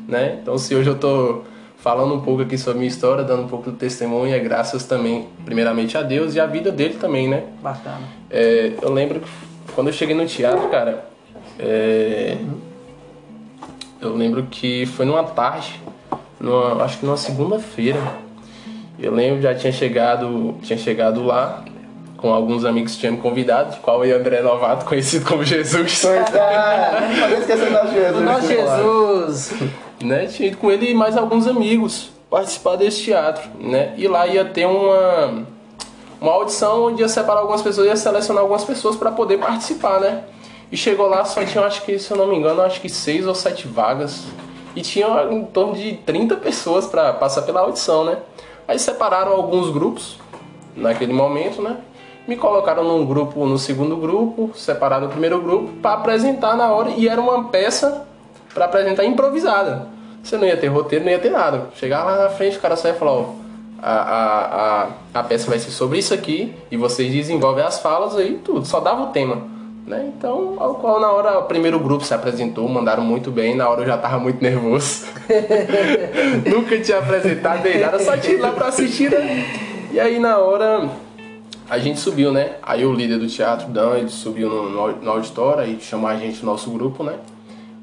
Né? 0.09 0.39
Então, 0.43 0.59
se 0.59 0.75
hoje 0.75 0.89
eu 0.89 0.95
tô 0.97 1.43
falando 1.83 2.15
um 2.15 2.21
pouco 2.21 2.43
aqui 2.43 2.57
sobre 2.57 2.75
a 2.75 2.79
minha 2.79 2.89
história, 2.89 3.25
dando 3.25 3.43
um 3.43 3.49
pouco 3.49 3.71
do 3.71 3.77
testemunho, 3.77 4.33
é 4.33 4.39
graças 4.39 4.85
também, 4.85 5.27
primeiramente, 5.45 5.99
a 5.99 6.03
Deus 6.03 6.37
e 6.37 6.41
a 6.41 6.47
vida 6.47 6.71
dele 6.71 6.95
também, 6.95 7.29
né? 7.29 7.43
Bacana. 7.61 8.03
É, 8.31 8.75
eu 8.81 8.93
lembro 8.93 9.19
que 9.19 9.29
quando 9.75 9.89
eu 9.89 9.93
cheguei 9.93 10.15
no 10.15 10.25
teatro, 10.25 10.69
cara, 10.69 11.05
é, 11.59 12.37
eu 14.01 14.15
lembro 14.15 14.45
que 14.45 14.87
foi 14.87 15.05
numa 15.05 15.25
tarde, 15.25 15.81
numa, 16.39 16.85
acho 16.85 16.99
que 16.99 17.05
numa 17.05 17.17
segunda-feira. 17.17 17.99
Eu 18.97 19.13
lembro 19.13 19.43
já 19.43 19.53
tinha 19.53 19.73
chegado, 19.73 20.55
tinha 20.63 20.79
chegado 20.79 21.25
lá 21.25 21.65
com 22.17 22.33
alguns 22.33 22.65
amigos 22.65 22.93
que 22.93 23.01
tinham 23.01 23.15
me 23.15 23.21
convidado, 23.21 23.73
de 23.73 23.81
qual 23.81 24.05
eu 24.05 24.17
André 24.17 24.41
Novato, 24.41 24.85
conhecido 24.87 25.27
como 25.27 25.43
Jesus. 25.43 26.05
Ah, 26.05 27.09
não 27.11 27.21
pode 27.21 27.41
esquecer 27.41 27.67
do 27.67 27.73
nosso 27.73 27.93
Jesus. 27.93 28.17
O 28.17 28.21
nosso 28.21 28.47
Jesus. 28.47 29.53
Né? 30.05 30.27
Tinha 30.27 30.49
ido 30.49 30.57
com 30.57 30.71
ele 30.71 30.91
e 30.91 30.95
mais 30.95 31.17
alguns 31.17 31.47
amigos 31.47 32.11
participar 32.31 32.77
desse 32.77 33.03
teatro, 33.03 33.51
né? 33.59 33.95
E 33.97 34.09
lá 34.09 34.27
ia 34.27 34.45
ter 34.45 34.67
uma 34.67 35.45
uma 36.23 36.33
audição 36.33 36.85
onde 36.85 37.03
ia 37.03 37.09
separar 37.09 37.41
algumas 37.41 37.63
pessoas, 37.63 37.89
ia 37.89 37.97
selecionar 37.97 38.43
algumas 38.43 38.65
pessoas 38.65 38.95
para 38.95 39.11
poder 39.11 39.39
participar, 39.39 40.01
né? 40.01 40.23
E 40.71 40.77
chegou 40.77 41.09
lá, 41.09 41.25
só 41.25 41.45
tinha, 41.45 41.65
acho 41.65 41.83
que, 41.83 41.99
se 41.99 42.11
eu 42.11 42.17
não 42.17 42.29
me 42.29 42.37
engano, 42.37 42.63
acho 42.63 42.81
que 42.81 42.89
seis 42.89 43.27
ou 43.27 43.35
sete 43.35 43.67
vagas. 43.67 44.25
E 44.75 44.81
tinha 44.81 45.07
em 45.31 45.45
torno 45.45 45.75
de 45.75 45.95
30 46.07 46.37
pessoas 46.37 46.87
para 46.87 47.13
passar 47.13 47.43
pela 47.43 47.61
audição, 47.61 48.05
né? 48.05 48.19
Aí 48.67 48.79
separaram 48.79 49.33
alguns 49.33 49.69
grupos 49.69 50.17
naquele 50.77 51.13
momento, 51.13 51.61
né? 51.61 51.77
Me 52.27 52.37
colocaram 52.37 52.85
num 52.85 53.05
grupo, 53.05 53.45
no 53.45 53.59
segundo 53.59 53.97
grupo, 53.97 54.53
separaram 54.55 55.09
o 55.09 55.11
primeiro 55.11 55.41
grupo 55.41 55.73
para 55.83 55.95
apresentar 55.95 56.57
na 56.57 56.73
hora 56.73 56.91
e 56.91 57.09
era 57.09 57.21
uma 57.21 57.45
peça 57.49 58.07
para 58.53 58.67
apresentar 58.67 59.05
improvisada. 59.05 59.87
Você 60.23 60.37
não 60.37 60.47
ia 60.47 60.57
ter 60.57 60.69
roteiro, 60.69 61.05
não 61.05 61.11
ia 61.11 61.19
ter 61.19 61.31
nada. 61.31 61.69
Chegar 61.75 62.05
lá 62.05 62.17
na 62.17 62.29
frente, 62.29 62.57
o 62.57 62.61
cara 62.61 62.77
só 62.77 62.89
ia 62.89 62.95
falar, 62.95 63.13
ó, 63.13 63.35
a, 63.83 63.93
a, 63.93 64.83
a, 64.83 64.89
a 65.15 65.23
peça 65.25 65.51
vai 65.51 65.59
ser 65.59 65.71
sobre 65.71 65.99
isso 65.99 66.15
aqui 66.15 66.55
e 66.71 66.77
vocês 66.77 67.13
desenvolvem 67.13 67.65
as 67.65 67.81
falas 67.81 68.17
aí 68.17 68.39
tudo, 68.45 68.65
só 68.65 68.79
dava 68.79 69.03
o 69.03 69.07
tema. 69.09 69.51
Né? 69.85 70.13
Então, 70.17 70.57
ao 70.61 70.77
qual 70.77 71.01
na 71.01 71.11
hora 71.11 71.41
o 71.41 71.43
primeiro 71.43 71.81
grupo 71.81 72.05
se 72.05 72.15
apresentou, 72.15 72.69
mandaram 72.69 73.03
muito 73.03 73.33
bem, 73.33 73.57
na 73.57 73.69
hora 73.69 73.83
eu 73.83 73.87
já 73.87 73.99
tava 73.99 74.21
muito 74.21 74.41
nervoso. 74.41 75.07
Nunca 76.47 76.81
tinha 76.81 76.99
apresentado 76.99 77.65
nem 77.65 77.81
nada, 77.81 77.99
só 77.99 78.17
tinha 78.17 78.35
ido 78.35 78.43
lá 78.43 78.53
pra 78.53 78.69
assistir, 78.69 79.11
né? 79.11 79.45
E 79.91 79.99
aí 79.99 80.21
na 80.21 80.39
hora 80.39 80.89
a 81.69 81.79
gente 81.79 81.99
subiu, 81.99 82.31
né? 82.31 82.53
Aí 82.63 82.85
o 82.85 82.93
líder 82.93 83.19
do 83.19 83.27
teatro, 83.27 83.67
Dan, 83.69 83.97
ele 83.97 84.09
subiu 84.09 84.49
no, 84.49 84.93
no, 84.93 85.11
auditório 85.11 85.65
e 85.65 85.81
chamou 85.81 86.09
a 86.09 86.15
gente 86.15 86.45
no 86.45 86.53
nosso 86.53 86.71
grupo, 86.71 87.03
né? 87.03 87.15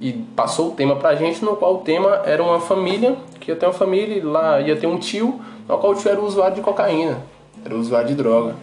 E 0.02 0.14
passou 0.36 0.70
o 0.70 0.72
tema 0.72 0.96
pra 0.96 1.16
gente, 1.16 1.44
no 1.44 1.56
qual 1.56 1.76
o 1.76 1.78
tema 1.80 2.22
era 2.26 2.42
uma 2.42 2.60
família, 2.60 3.18
que 3.40 3.52
ia 3.52 3.56
ter 3.56 3.66
uma 3.66 3.74
família, 3.74 4.16
e 4.18 4.22
lá 4.22 4.62
ia 4.62 4.76
ter 4.76 4.88
um 4.88 4.98
tio, 4.98 5.40
no 5.68 5.78
qual 5.78 5.92
o 5.92 5.96
tio 5.96 6.10
era 6.10 6.22
usuário 6.22 6.56
de 6.56 6.62
cocaína, 6.62 7.22
era 7.66 7.76
usuário 7.76 8.08
de 8.08 8.16
droga. 8.16 8.56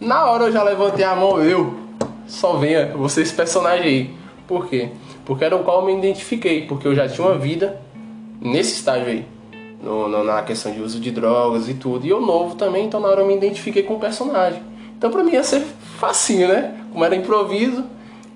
Na 0.00 0.26
hora 0.26 0.44
eu 0.44 0.52
já 0.52 0.62
levantei 0.62 1.04
a 1.04 1.14
mão, 1.14 1.40
eu, 1.40 1.74
só 2.26 2.54
venha, 2.54 2.86
você 2.96 3.22
esse 3.22 3.32
personagem 3.34 3.84
aí. 3.84 4.10
Por 4.48 4.66
quê? 4.66 4.88
Porque 5.24 5.44
era 5.44 5.54
o 5.54 5.62
qual 5.62 5.80
eu 5.80 5.86
me 5.86 5.96
identifiquei, 5.96 6.66
porque 6.66 6.88
eu 6.88 6.94
já 6.94 7.08
tinha 7.08 7.24
uma 7.26 7.38
vida 7.38 7.80
nesse 8.40 8.72
estágio 8.74 9.06
aí. 9.06 9.24
No, 9.82 10.08
no- 10.08 10.24
na 10.24 10.42
questão 10.42 10.72
de 10.72 10.80
uso 10.82 10.98
de 11.00 11.10
drogas 11.10 11.68
e 11.68 11.74
tudo. 11.74 12.04
E 12.04 12.10
eu 12.10 12.20
novo 12.20 12.54
também, 12.56 12.86
então 12.86 12.98
na 13.00 13.08
hora 13.08 13.20
eu 13.22 13.26
me 13.26 13.34
identifiquei 13.36 13.82
com 13.84 13.94
o 13.94 14.00
personagem. 14.00 14.60
Então 14.98 15.10
pra 15.10 15.22
mim 15.22 15.32
ia 15.32 15.44
ser 15.44 15.62
facinho, 15.98 16.48
né? 16.48 16.74
Como 16.92 17.04
era 17.04 17.14
improviso, 17.14 17.84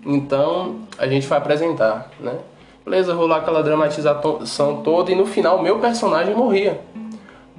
então 0.04 0.76
a 0.98 1.06
gente 1.06 1.26
vai 1.26 1.38
apresentar, 1.38 2.10
né? 2.20 2.38
Beleza, 2.84 3.14
rolou 3.14 3.36
aquela 3.36 3.62
dramatização 3.62 4.82
toda 4.82 5.10
e 5.10 5.14
no 5.14 5.24
final 5.24 5.62
meu 5.62 5.78
personagem 5.78 6.34
morria. 6.34 6.80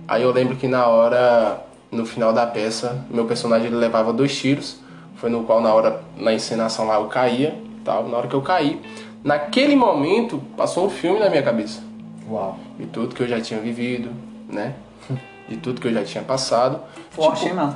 Aí 0.08 0.21
eu 0.21 0.31
lembro 0.31 0.55
que 0.55 0.67
na 0.67 0.86
hora, 0.86 1.65
no 1.91 2.05
final 2.05 2.31
da 2.31 2.45
peça, 2.45 3.03
meu 3.10 3.25
personagem 3.25 3.67
ele 3.67 3.75
levava 3.75 4.13
dois 4.13 4.36
tiros. 4.38 4.79
Foi 5.15 5.29
no 5.29 5.43
qual 5.43 5.62
na 5.62 5.73
hora, 5.73 6.01
na 6.15 6.31
encenação 6.34 6.86
lá, 6.86 6.95
eu 6.95 7.05
caía 7.05 7.60
tal. 7.84 8.08
Na 8.08 8.17
hora 8.17 8.27
que 8.27 8.36
eu 8.36 8.41
caí, 8.41 8.79
naquele 9.23 9.75
momento, 9.75 10.39
passou 10.55 10.86
um 10.86 10.89
filme 10.89 11.19
na 11.19 11.29
minha 11.29 11.41
cabeça. 11.41 11.81
Uau. 12.29 12.60
De 12.77 12.86
tudo 12.88 13.15
que 13.15 13.23
eu 13.23 13.27
já 13.27 13.41
tinha 13.41 13.60
vivido, 13.60 14.12
né? 14.47 14.75
De 15.47 15.58
tudo 15.58 15.79
que 15.79 15.88
eu 15.88 15.93
já 15.93 16.03
tinha 16.03 16.23
passado. 16.23 16.79
Forte, 17.12 17.45
Tipo, 17.45 17.49
hein, 17.49 17.55
mano? 17.55 17.75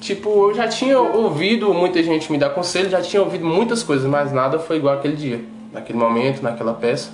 Tipo, 0.00 0.48
eu 0.48 0.54
já 0.54 0.66
tinha 0.66 0.98
ouvido 0.98 1.74
muita 1.74 2.02
gente 2.02 2.32
me 2.32 2.38
dar 2.38 2.50
conselho, 2.50 2.88
já 2.88 3.02
tinha 3.02 3.22
ouvido 3.22 3.44
muitas 3.44 3.82
coisas, 3.82 4.08
mas 4.08 4.32
nada 4.32 4.58
foi 4.58 4.76
igual 4.76 4.94
aquele 4.94 5.14
dia. 5.14 5.44
Naquele 5.72 5.98
momento, 5.98 6.42
naquela 6.42 6.72
peça, 6.72 7.10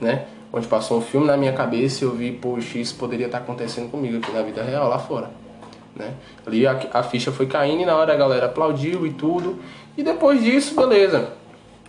né? 0.00 0.26
Onde 0.52 0.66
passou 0.66 0.98
um 0.98 1.00
filme 1.00 1.26
na 1.26 1.36
minha 1.36 1.54
cabeça 1.54 2.04
e 2.04 2.06
eu 2.06 2.12
vi, 2.12 2.32
poxa, 2.32 2.78
isso 2.78 2.94
poderia 2.96 3.26
estar 3.26 3.38
acontecendo 3.38 3.90
comigo 3.90 4.18
aqui 4.18 4.30
na 4.32 4.42
vida 4.42 4.62
real, 4.62 4.86
lá 4.88 4.98
fora. 4.98 5.30
Né? 5.94 6.12
Ali 6.46 6.66
a, 6.66 6.78
a 6.92 7.02
ficha 7.02 7.32
foi 7.32 7.46
caindo 7.46 7.80
e 7.82 7.86
na 7.86 7.96
hora 7.96 8.12
a 8.12 8.16
galera 8.16 8.46
aplaudiu 8.46 9.06
e 9.06 9.10
tudo. 9.12 9.58
E 9.96 10.02
depois 10.02 10.44
disso, 10.44 10.74
beleza. 10.74 11.30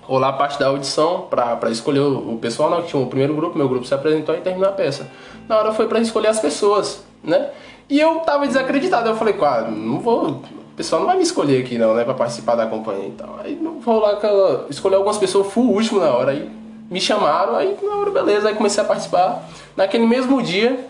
Rolar 0.02 0.30
a 0.30 0.34
parte 0.34 0.58
da 0.58 0.68
audição 0.68 1.28
pra, 1.30 1.58
pra 1.58 1.70
escolher 1.70 2.00
o, 2.00 2.36
o 2.36 2.38
pessoal, 2.38 2.70
não, 2.70 2.82
que 2.82 2.88
tinha 2.88 3.02
o 3.02 3.08
primeiro 3.08 3.36
grupo, 3.36 3.58
meu 3.58 3.68
grupo 3.68 3.86
se 3.86 3.94
apresentou 3.94 4.34
e 4.34 4.40
terminou 4.40 4.70
a 4.70 4.72
peça. 4.72 5.10
Na 5.48 5.58
hora 5.58 5.74
foi 5.74 5.88
pra 5.88 6.00
escolher 6.00 6.30
as 6.30 6.40
pessoas, 6.40 7.04
né? 7.22 7.50
E 7.90 8.00
eu 8.00 8.20
tava 8.20 8.48
desacreditado, 8.48 9.10
eu 9.10 9.16
falei, 9.16 9.36
ah, 9.42 9.62
não 9.62 10.00
vou. 10.00 10.30
O 10.30 10.76
pessoal 10.76 11.02
não 11.02 11.08
vai 11.08 11.18
me 11.18 11.24
escolher 11.24 11.64
aqui 11.64 11.78
não, 11.78 11.96
né? 11.96 12.04
Pra 12.04 12.14
participar 12.14 12.56
da 12.56 12.68
companhia 12.68 13.08
e 13.08 13.12
tal. 13.12 13.40
Aí 13.44 13.56
não 13.56 13.80
vou 13.80 14.00
lá 14.00 14.12
aquela. 14.12 14.68
Escolher 14.70 14.96
algumas 14.96 15.18
pessoas, 15.18 15.48
fui 15.48 15.64
o 15.64 15.72
último 15.72 16.00
na 16.00 16.12
hora. 16.12 16.32
Aí 16.32 16.50
me 16.90 17.02
chamaram, 17.02 17.56
aí 17.56 17.78
na 17.82 17.96
hora, 17.96 18.12
beleza, 18.12 18.50
aí 18.50 18.56
comecei 18.56 18.84
a 18.84 18.86
participar. 18.86 19.44
Naquele 19.76 20.06
mesmo 20.06 20.42
dia, 20.42 20.86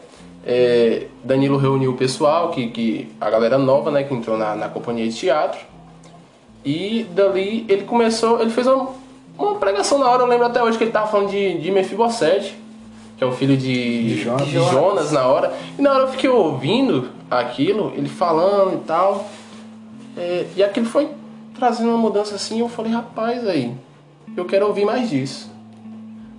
é, 0.45 1.07
Danilo 1.23 1.57
reuniu 1.57 1.91
o 1.91 1.97
pessoal, 1.97 2.51
que, 2.51 2.67
que 2.69 3.11
a 3.19 3.29
galera 3.29 3.57
nova, 3.57 3.91
né, 3.91 4.03
que 4.03 4.13
entrou 4.13 4.37
na, 4.37 4.55
na 4.55 4.69
companhia 4.69 5.07
de 5.07 5.15
teatro. 5.15 5.59
E 6.63 7.05
dali 7.11 7.65
ele 7.67 7.83
começou, 7.83 8.41
ele 8.41 8.49
fez 8.49 8.67
uma, 8.67 8.89
uma 9.37 9.55
pregação 9.55 9.97
na 9.97 10.09
hora, 10.09 10.23
eu 10.23 10.27
lembro 10.27 10.45
até 10.45 10.61
hoje 10.61 10.77
que 10.77 10.83
ele 10.83 10.91
tava 10.91 11.07
falando 11.07 11.29
de, 11.29 11.57
de 11.59 11.71
Mefibosete, 11.71 12.57
que 13.17 13.23
é 13.23 13.27
o 13.27 13.31
filho 13.31 13.57
de, 13.57 14.15
De 14.15 14.21
Jonas. 14.21 14.47
de 14.47 14.53
Jonas 14.53 15.11
na 15.11 15.25
hora. 15.25 15.53
E 15.77 15.81
na 15.81 15.91
hora 15.91 16.03
eu 16.03 16.07
fiquei 16.09 16.29
ouvindo 16.29 17.09
aquilo, 17.29 17.91
ele 17.95 18.07
falando 18.07 18.75
e 18.75 18.85
tal. 18.85 19.27
É, 20.15 20.45
e 20.55 20.63
aquilo 20.63 20.85
foi 20.85 21.09
trazendo 21.57 21.89
uma 21.89 21.97
mudança 21.97 22.35
assim, 22.35 22.59
eu 22.59 22.69
falei, 22.69 22.91
rapaz 22.91 23.47
aí, 23.47 23.73
eu 24.35 24.45
quero 24.45 24.67
ouvir 24.67 24.85
mais 24.85 25.09
disso. 25.09 25.51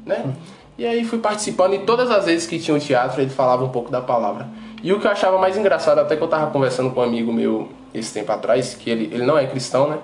Né? 0.07 0.33
E 0.79 0.87
aí 0.87 1.05
fui 1.05 1.19
participando 1.19 1.75
e 1.75 1.81
todas 1.81 2.11
as 2.11 2.27
vezes 2.27 2.47
que 2.47 2.59
tinha 2.59 2.77
o 2.77 2.81
teatro 2.81 3.21
ele 3.21 3.31
falava 3.31 3.65
um 3.65 3.69
pouco 3.69 3.91
da 3.91 4.01
palavra. 4.01 4.49
E 4.81 4.93
o 4.93 5.01
que 5.01 5.07
eu 5.07 5.11
achava 5.11 5.37
mais 5.39 5.57
engraçado, 5.57 5.99
até 5.99 6.17
que 6.17 6.23
eu 6.23 6.29
tava 6.29 6.51
conversando 6.53 6.91
com 6.91 7.01
um 7.01 7.03
amigo 7.03 7.33
meu 7.33 7.69
esse 7.93 8.15
tempo 8.15 8.31
atrás, 8.31 8.75
que 8.75 8.89
ele, 8.89 9.11
ele 9.13 9.25
não 9.25 9.37
é 9.37 9.45
cristão, 9.47 9.89
né? 9.89 9.99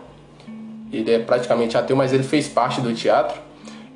Ele 0.93 1.13
é 1.13 1.19
praticamente 1.21 1.77
ateu, 1.77 1.97
mas 1.97 2.13
ele 2.13 2.25
fez 2.25 2.49
parte 2.49 2.81
do 2.81 2.93
teatro. 2.93 3.41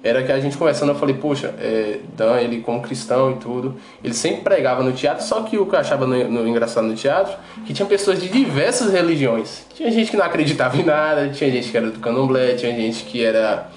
Era 0.02 0.22
que 0.22 0.30
a 0.30 0.38
gente 0.38 0.56
conversando, 0.56 0.90
eu 0.90 0.94
falei, 0.94 1.16
poxa, 1.16 1.52
é, 1.58 1.98
Dan, 2.16 2.38
ele 2.38 2.61
como 2.61 2.80
cristão 2.80 3.32
e 3.32 3.34
tudo, 3.34 3.74
ele 4.02 4.14
sempre 4.14 4.42
pregava 4.42 4.80
no 4.80 4.92
teatro, 4.92 5.24
só 5.24 5.42
que 5.42 5.58
o 5.58 5.66
que 5.66 5.74
eu 5.74 5.78
achava 5.78 6.06
no, 6.06 6.28
no, 6.28 6.46
engraçado 6.46 6.87
no 6.87 6.94
teatro, 6.94 7.37
que 7.66 7.74
tinha 7.74 7.87
pessoas 7.87 8.20
de 8.20 8.28
diversas 8.28 8.92
religiões. 8.92 9.66
Tinha 9.74 9.90
gente 9.90 10.12
que 10.12 10.16
não 10.16 10.24
acreditava 10.24 10.76
em 10.76 10.84
nada, 10.84 11.28
tinha 11.30 11.50
gente 11.50 11.68
que 11.70 11.76
era 11.76 11.90
do 11.90 11.98
candomblé, 11.98 12.54
tinha 12.54 12.72
gente 12.72 13.02
que 13.04 13.24
era 13.24 13.68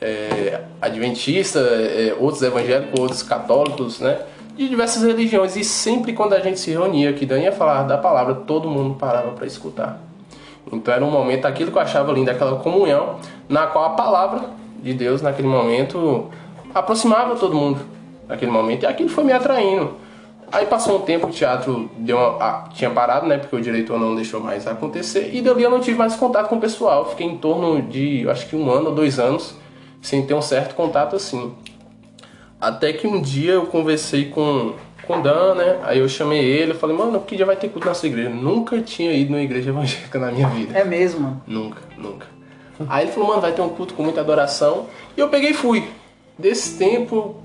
é, 0.00 0.62
adventista, 0.80 1.58
é, 1.58 2.16
outros 2.18 2.42
evangélicos, 2.42 2.98
outros 2.98 3.22
católicos, 3.22 4.00
né? 4.00 4.18
De 4.56 4.70
diversas 4.70 5.02
religiões. 5.02 5.56
E 5.56 5.64
sempre 5.64 6.14
quando 6.14 6.32
a 6.32 6.40
gente 6.40 6.58
se 6.58 6.70
reunia, 6.70 7.12
que 7.12 7.26
Dan 7.26 7.40
ia 7.40 7.52
falar 7.52 7.82
da 7.82 7.98
palavra, 7.98 8.34
todo 8.34 8.70
mundo 8.70 8.94
parava 8.94 9.32
para 9.32 9.46
escutar. 9.46 10.00
Então 10.72 10.92
era 10.92 11.04
um 11.04 11.10
momento, 11.10 11.44
aquilo 11.44 11.70
que 11.70 11.76
eu 11.76 11.82
achava 11.82 12.10
lindo, 12.12 12.30
aquela 12.30 12.58
comunhão, 12.60 13.16
na 13.46 13.66
qual 13.66 13.84
a 13.84 13.90
palavra 13.90 14.65
de 14.86 14.94
Deus 14.94 15.20
naquele 15.20 15.48
momento 15.48 16.30
aproximava 16.72 17.36
todo 17.36 17.54
mundo 17.54 17.80
naquele 18.28 18.50
momento 18.50 18.82
e 18.82 18.86
aquilo 18.86 19.08
foi 19.08 19.24
me 19.24 19.32
atraindo. 19.32 19.94
Aí 20.50 20.64
passou 20.66 20.98
um 20.98 21.00
tempo, 21.00 21.26
o 21.26 21.30
teatro 21.30 21.90
deu 21.98 22.16
uma, 22.16 22.36
ah, 22.40 22.68
tinha 22.72 22.88
parado, 22.88 23.26
né? 23.26 23.36
Porque 23.36 23.56
o 23.56 23.60
diretor 23.60 23.98
não 23.98 24.14
deixou 24.14 24.40
mais 24.40 24.66
acontecer. 24.66 25.30
E 25.34 25.40
dali 25.40 25.64
eu 25.64 25.70
não 25.70 25.80
tive 25.80 25.98
mais 25.98 26.14
contato 26.14 26.48
com 26.48 26.56
o 26.56 26.60
pessoal. 26.60 27.10
Fiquei 27.10 27.26
em 27.26 27.36
torno 27.36 27.82
de, 27.82 28.28
acho 28.28 28.46
que 28.48 28.54
um 28.54 28.70
ano 28.70 28.90
ou 28.90 28.94
dois 28.94 29.18
anos, 29.18 29.56
sem 30.00 30.24
ter 30.24 30.34
um 30.34 30.42
certo 30.42 30.76
contato 30.76 31.16
assim. 31.16 31.52
Até 32.60 32.92
que 32.92 33.08
um 33.08 33.20
dia 33.20 33.54
eu 33.54 33.66
conversei 33.66 34.26
com, 34.26 34.74
com 35.04 35.18
o 35.18 35.22
Dan, 35.22 35.56
né? 35.56 35.80
Aí 35.82 35.98
eu 35.98 36.08
chamei 36.08 36.44
ele, 36.44 36.72
eu 36.72 36.76
falei, 36.76 36.96
mano, 36.96 37.20
que 37.20 37.36
dia 37.36 37.44
vai 37.44 37.56
ter 37.56 37.68
culto 37.68 37.88
nessa 37.88 38.06
igreja? 38.06 38.30
Nunca 38.30 38.80
tinha 38.80 39.12
ido 39.12 39.32
numa 39.32 39.42
igreja 39.42 39.70
evangélica 39.70 40.18
na 40.18 40.30
minha 40.30 40.48
vida. 40.48 40.78
É 40.78 40.84
mesmo? 40.84 41.42
Nunca, 41.44 41.80
nunca. 41.98 42.35
Aí 42.88 43.04
ele 43.04 43.12
falou, 43.12 43.28
mano, 43.28 43.40
vai 43.40 43.52
ter 43.52 43.62
um 43.62 43.68
culto 43.68 43.94
com 43.94 44.02
muita 44.02 44.20
adoração. 44.20 44.86
E 45.16 45.20
eu 45.20 45.28
peguei 45.28 45.50
e 45.50 45.54
fui. 45.54 45.88
Desse 46.38 46.76
tempo, 46.76 47.36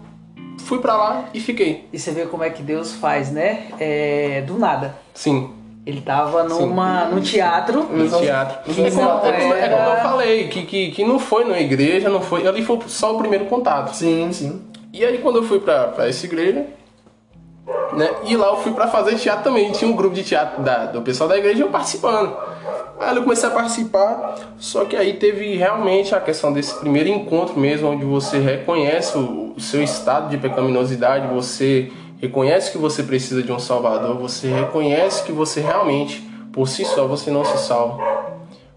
fui 0.60 0.80
para 0.80 0.96
lá 0.96 1.26
e 1.34 1.40
fiquei. 1.40 1.88
E 1.92 2.00
você 2.00 2.12
vê 2.12 2.26
como 2.26 2.44
é 2.44 2.50
que 2.50 2.62
Deus 2.62 2.94
faz, 2.94 3.32
né? 3.32 3.68
É, 3.80 4.42
do 4.42 4.58
nada. 4.58 4.96
Sim. 5.14 5.52
Ele 5.86 6.02
tava 6.02 6.44
numa, 6.44 7.06
num 7.06 7.22
teatro. 7.22 7.84
No 7.84 8.08
teatro. 8.20 8.72
É, 8.72 8.92
como, 8.92 9.08
é, 9.08 9.32
como, 9.32 9.54
é 9.54 9.98
eu 9.98 10.04
falei, 10.04 10.48
que, 10.48 10.64
que, 10.64 10.92
que 10.92 11.04
não 11.04 11.18
foi 11.18 11.44
numa 11.44 11.60
igreja, 11.60 12.08
não 12.10 12.22
foi. 12.22 12.48
Ali 12.48 12.64
foi 12.64 12.80
só 12.88 13.16
o 13.16 13.18
primeiro 13.18 13.46
contato. 13.46 13.96
Sim, 13.96 14.30
sim. 14.32 14.62
E 14.94 15.04
aí 15.04 15.18
quando 15.18 15.38
eu 15.38 15.44
fui 15.44 15.60
pra, 15.60 15.88
pra 15.88 16.08
essa 16.08 16.26
igreja, 16.26 16.68
né? 17.94 18.10
E 18.26 18.36
lá 18.36 18.48
eu 18.48 18.58
fui 18.58 18.74
pra 18.74 18.88
fazer 18.88 19.16
teatro 19.16 19.44
também. 19.46 19.72
Tinha 19.72 19.90
um 19.90 19.96
grupo 19.96 20.14
de 20.14 20.24
teatro 20.24 20.62
da, 20.62 20.86
do 20.86 21.02
pessoal 21.02 21.28
da 21.28 21.38
igreja 21.38 21.64
eu 21.64 21.70
participando. 21.70 22.38
Aí 23.00 23.16
eu 23.16 23.24
comecei 23.24 23.50
a 23.50 23.52
participar, 23.52 24.36
só 24.58 24.86
que 24.86 24.96
aí 24.96 25.14
teve 25.14 25.56
realmente 25.56 26.14
a 26.14 26.20
questão 26.20 26.54
desse 26.54 26.76
primeiro 26.80 27.10
encontro 27.10 27.60
mesmo, 27.60 27.90
onde 27.90 28.06
você 28.06 28.38
reconhece 28.38 29.18
o, 29.18 29.56
seu 29.58 29.84
estado 29.84 30.30
de 30.30 30.38
pecaminosidade, 30.38 31.34
você 31.34 31.92
reconhece 32.20 32.72
que 32.72 32.78
você 32.78 33.04
precisa 33.04 33.42
de 33.42 33.52
um 33.52 33.60
salvador, 33.60 34.18
você 34.18 34.48
reconhece 34.48 35.24
que 35.24 35.32
você 35.32 35.62
realmente, 35.62 36.22
por 36.54 36.68
si 36.68 36.86
só, 36.86 37.08
você 37.08 37.32
não 37.32 37.44
se 37.44 37.58
salva. 37.58 38.02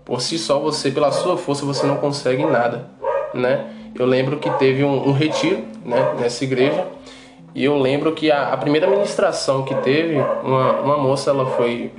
Por 0.04 0.20
si 0.20 0.38
só, 0.38 0.58
você, 0.58 0.90
pela 0.90 1.12
sua 1.12 1.36
força, 1.36 1.64
você 1.64 1.86
não 1.86 1.96
consegue 1.96 2.44
nada, 2.44 2.90
né? 3.32 3.66
Eu 3.94 4.06
lembro 4.06 4.38
que 4.38 4.50
teve 4.58 4.82
um, 4.84 5.08
um 5.08 5.12
retiro, 5.12 5.62
né, 5.84 6.14
nessa 6.18 6.44
igreja, 6.44 6.86
e 7.54 7.64
eu 7.64 7.78
lembro 7.78 8.12
que 8.12 8.30
a, 8.30 8.52
a 8.52 8.56
primeira 8.56 8.86
ministração 8.88 9.62
que 9.62 9.74
teve, 9.76 10.16
uma, 10.42 10.80
uma 10.80 10.98
moça, 10.98 11.30
ela 11.30 11.46
foi 11.46 11.92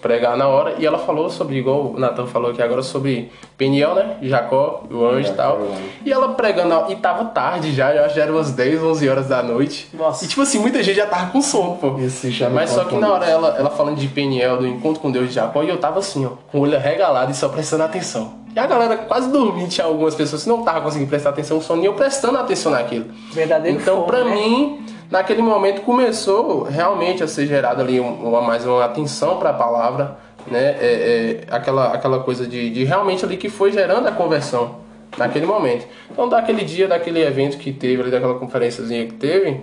pregar 0.00 0.36
na 0.36 0.48
hora 0.48 0.74
e 0.78 0.86
ela 0.86 0.98
falou 0.98 1.28
sobre, 1.30 1.56
igual 1.56 1.92
o 1.94 1.98
Nathan 1.98 2.26
falou 2.26 2.50
aqui 2.50 2.62
agora, 2.62 2.82
sobre 2.82 3.30
Peniel, 3.56 3.94
né? 3.94 4.16
Jacó, 4.22 4.84
o 4.90 5.04
anjo 5.04 5.30
e 5.30 5.34
tal. 5.34 5.60
E 6.04 6.12
ela 6.12 6.30
pregando, 6.30 6.90
e 6.90 6.96
tava 6.96 7.26
tarde 7.26 7.72
já, 7.72 7.94
eu 7.94 8.04
acho 8.04 8.14
que 8.14 8.20
já 8.20 8.24
eram 8.26 8.34
umas 8.36 8.52
10, 8.52 8.82
11 8.82 9.08
horas 9.08 9.28
da 9.28 9.42
noite. 9.42 9.88
Nossa. 9.92 10.24
E 10.24 10.28
tipo 10.28 10.40
assim, 10.42 10.58
muita 10.58 10.82
gente 10.82 10.96
já 10.96 11.06
tava 11.06 11.30
com 11.30 11.42
sono, 11.42 11.76
pô. 11.76 11.98
Isso 11.98 12.20
se 12.22 12.32
chama 12.32 12.56
Mas 12.56 12.70
só 12.70 12.84
que 12.84 12.96
na 12.96 13.12
hora 13.12 13.26
ela, 13.26 13.56
ela 13.58 13.70
falando 13.70 13.96
de 13.96 14.08
Peniel, 14.08 14.58
do 14.58 14.66
encontro 14.66 15.00
com 15.00 15.10
Deus 15.10 15.28
de 15.28 15.34
Jacó, 15.34 15.62
e 15.62 15.68
eu 15.68 15.78
tava 15.78 15.98
assim, 15.98 16.24
ó, 16.26 16.30
com 16.50 16.58
o 16.58 16.62
olho 16.62 16.78
regalado 16.78 17.30
e 17.30 17.34
só 17.34 17.48
prestando 17.48 17.82
atenção. 17.84 18.40
E 18.54 18.58
a 18.58 18.66
galera 18.66 18.96
quase 18.96 19.30
dormindo, 19.30 19.68
tinha 19.68 19.86
algumas 19.86 20.14
pessoas 20.14 20.42
que 20.42 20.48
não 20.48 20.62
tava 20.62 20.80
conseguindo 20.80 21.08
prestar 21.08 21.30
atenção 21.30 21.58
no 21.58 21.62
sono, 21.62 21.82
e 21.82 21.86
eu 21.86 21.92
prestando 21.94 22.36
atenção 22.36 22.72
naquilo. 22.72 23.06
Verdadeiro 23.32 23.78
Então, 23.80 23.96
fogo, 23.96 24.06
pra 24.08 24.24
né? 24.24 24.34
mim, 24.34 24.84
naquele 25.10 25.42
momento 25.42 25.82
começou 25.82 26.62
realmente 26.64 27.22
a 27.22 27.28
ser 27.28 27.46
gerada 27.46 27.82
ali 27.82 28.00
um- 28.00 28.28
uma, 28.28 28.40
mais 28.42 28.64
uma 28.64 28.84
atenção 28.84 29.36
para 29.38 29.50
a 29.50 29.54
palavra, 29.54 30.16
né? 30.46 30.76
É, 30.80 31.44
é, 31.50 31.54
aquela, 31.54 31.92
aquela 31.92 32.20
coisa 32.20 32.46
de, 32.46 32.70
de 32.70 32.84
realmente 32.84 33.24
ali 33.24 33.36
que 33.36 33.48
foi 33.48 33.72
gerando 33.72 34.06
a 34.08 34.12
conversão 34.12 34.76
naquele 35.18 35.44
momento. 35.46 35.86
Então, 36.10 36.28
daquele 36.28 36.64
dia, 36.64 36.86
daquele 36.88 37.20
evento 37.22 37.58
que 37.58 37.72
teve 37.72 38.00
ali, 38.02 38.10
daquela 38.10 38.34
conferênciazinha 38.38 39.06
que 39.06 39.14
teve, 39.14 39.60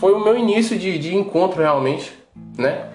foi 0.00 0.12
o 0.12 0.18
meu 0.22 0.36
início 0.36 0.76
de, 0.78 0.98
de 0.98 1.14
encontro 1.14 1.62
realmente, 1.62 2.12
né? 2.58 2.86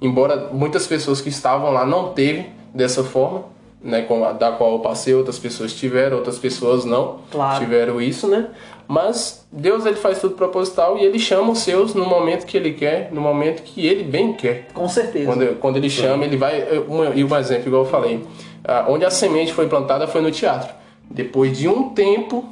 Embora 0.00 0.48
muitas 0.52 0.86
pessoas 0.86 1.20
que 1.20 1.28
estavam 1.28 1.70
lá 1.72 1.86
não 1.86 2.08
teve 2.12 2.46
dessa 2.74 3.02
forma, 3.04 3.44
né, 3.82 4.02
com 4.02 4.24
a, 4.24 4.32
da 4.32 4.52
qual 4.52 4.72
eu 4.74 4.78
passei, 4.80 5.14
outras 5.14 5.38
pessoas 5.38 5.72
tiveram, 5.72 6.16
outras 6.18 6.38
pessoas 6.38 6.84
não 6.84 7.18
Claro. 7.30 7.58
tiveram 7.58 8.00
isso, 8.00 8.28
né? 8.28 8.48
Mas 8.92 9.46
Deus 9.50 9.86
ele 9.86 9.96
faz 9.96 10.20
tudo 10.20 10.34
proposital 10.34 10.98
e 10.98 11.02
ele 11.02 11.18
chama 11.18 11.52
os 11.52 11.60
seus 11.60 11.94
no 11.94 12.04
momento 12.04 12.44
que 12.44 12.54
ele 12.58 12.74
quer, 12.74 13.08
no 13.10 13.22
momento 13.22 13.62
que 13.62 13.86
ele 13.86 14.02
bem 14.04 14.34
quer. 14.34 14.68
Com 14.74 14.86
certeza. 14.86 15.24
Quando, 15.24 15.58
quando 15.58 15.76
ele 15.78 15.88
chama, 15.88 16.26
ele 16.26 16.36
vai. 16.36 16.62
Um, 16.86 17.14
e 17.14 17.24
um 17.24 17.36
exemplo, 17.38 17.68
igual 17.68 17.84
eu 17.84 17.90
falei. 17.90 18.22
ah, 18.62 18.84
onde 18.90 19.06
a 19.06 19.10
semente 19.10 19.54
foi 19.54 19.66
plantada 19.66 20.06
foi 20.06 20.20
no 20.20 20.30
teatro. 20.30 20.74
Depois 21.10 21.56
de 21.56 21.66
um 21.68 21.88
tempo, 21.88 22.44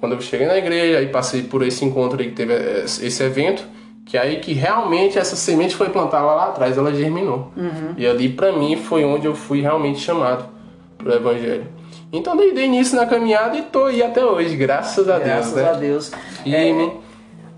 quando 0.00 0.16
eu 0.16 0.20
cheguei 0.20 0.48
na 0.48 0.58
igreja, 0.58 0.98
aí 0.98 1.06
passei 1.06 1.44
por 1.44 1.62
esse 1.62 1.84
encontro 1.84 2.20
aí 2.20 2.30
que 2.30 2.34
teve 2.34 2.52
eh, 2.52 2.82
esse 2.84 3.22
evento, 3.22 3.62
que 4.04 4.18
aí 4.18 4.40
que 4.40 4.54
realmente 4.54 5.20
essa 5.20 5.36
semente 5.36 5.76
foi 5.76 5.90
plantada 5.90 6.24
lá 6.26 6.46
atrás, 6.46 6.76
ela 6.76 6.92
germinou. 6.92 7.52
E 7.96 8.04
ali 8.04 8.28
pra 8.28 8.50
mim 8.50 8.74
foi 8.76 9.04
onde 9.04 9.26
eu 9.26 9.36
fui 9.36 9.60
realmente 9.60 10.00
chamado 10.00 10.46
pro 10.98 11.12
evangelho. 11.14 11.66
Então 12.16 12.36
dei, 12.36 12.52
dei 12.52 12.64
início 12.64 12.96
na 12.96 13.06
caminhada 13.06 13.56
e 13.56 13.62
tô 13.62 13.84
aí 13.84 14.02
até 14.02 14.24
hoje, 14.24 14.56
graças 14.56 15.08
a 15.08 15.18
Graças 15.18 15.52
Deus, 15.52 15.66
né? 15.66 15.70
a 15.70 15.72
Deus. 15.74 16.12
E 16.44 16.54
É, 16.54 16.72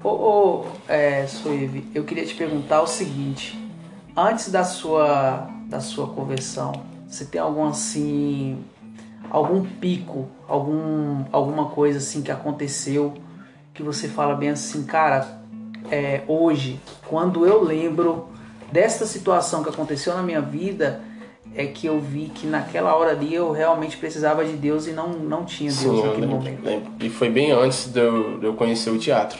Ô, 0.03 0.09
ô 0.09 0.66
é, 0.88 1.27
eu 1.94 2.05
queria 2.05 2.25
te 2.25 2.35
perguntar 2.35 2.83
o 2.83 2.87
seguinte: 2.87 3.59
antes 4.16 4.51
da 4.51 4.64
sua, 4.64 5.49
da 5.66 5.81
sua 5.81 6.09
conversão, 6.09 6.73
você 7.07 7.25
tem 7.25 7.40
algum 7.40 7.66
assim, 7.66 8.59
algum 9.31 9.64
pico, 9.64 10.29
algum, 10.47 11.25
alguma 11.33 11.66
coisa 11.66 11.99
assim 11.99 12.23
que 12.23 12.31
aconteceu 12.31 13.14
que 13.79 13.83
você 13.83 14.09
fala 14.09 14.35
bem 14.35 14.51
assim, 14.51 14.83
cara, 14.83 15.40
é, 15.88 16.23
hoje, 16.27 16.81
quando 17.07 17.47
eu 17.47 17.62
lembro 17.62 18.29
desta 18.73 19.07
situação 19.07 19.62
que 19.62 19.68
aconteceu 19.68 20.14
na 20.14 20.23
minha 20.23 20.40
vida, 20.40 21.01
é 21.54 21.66
que 21.66 21.87
eu 21.87 21.98
vi 21.98 22.30
que 22.34 22.46
naquela 22.46 22.94
hora 22.94 23.11
ali 23.11 23.34
eu 23.34 23.50
realmente 23.52 23.96
precisava 23.96 24.44
de 24.44 24.52
Deus 24.52 24.87
e 24.87 24.92
não, 24.92 25.08
não 25.08 25.44
tinha 25.44 25.70
Deus 25.70 25.80
Sim, 25.80 26.02
naquele 26.02 26.20
lembro, 26.20 26.37
momento. 26.37 26.64
lembro. 26.64 26.92
E 27.00 27.11
foi 27.11 27.28
bem 27.28 27.50
antes 27.50 27.87
de 27.92 28.00
eu, 28.00 28.38
de 28.38 28.46
eu 28.46 28.54
conhecer 28.54 28.90
o 28.90 28.98
teatro. 28.98 29.38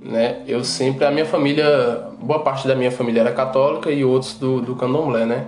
Né? 0.00 0.42
Eu 0.46 0.62
sempre, 0.62 1.04
a 1.04 1.10
minha 1.10 1.26
família, 1.26 2.08
boa 2.20 2.38
parte 2.40 2.66
da 2.66 2.74
minha 2.74 2.90
família 2.90 3.20
era 3.20 3.32
católica 3.32 3.90
e 3.90 4.04
outros 4.04 4.34
do, 4.34 4.60
do 4.60 4.76
candomblé, 4.76 5.26
né? 5.26 5.46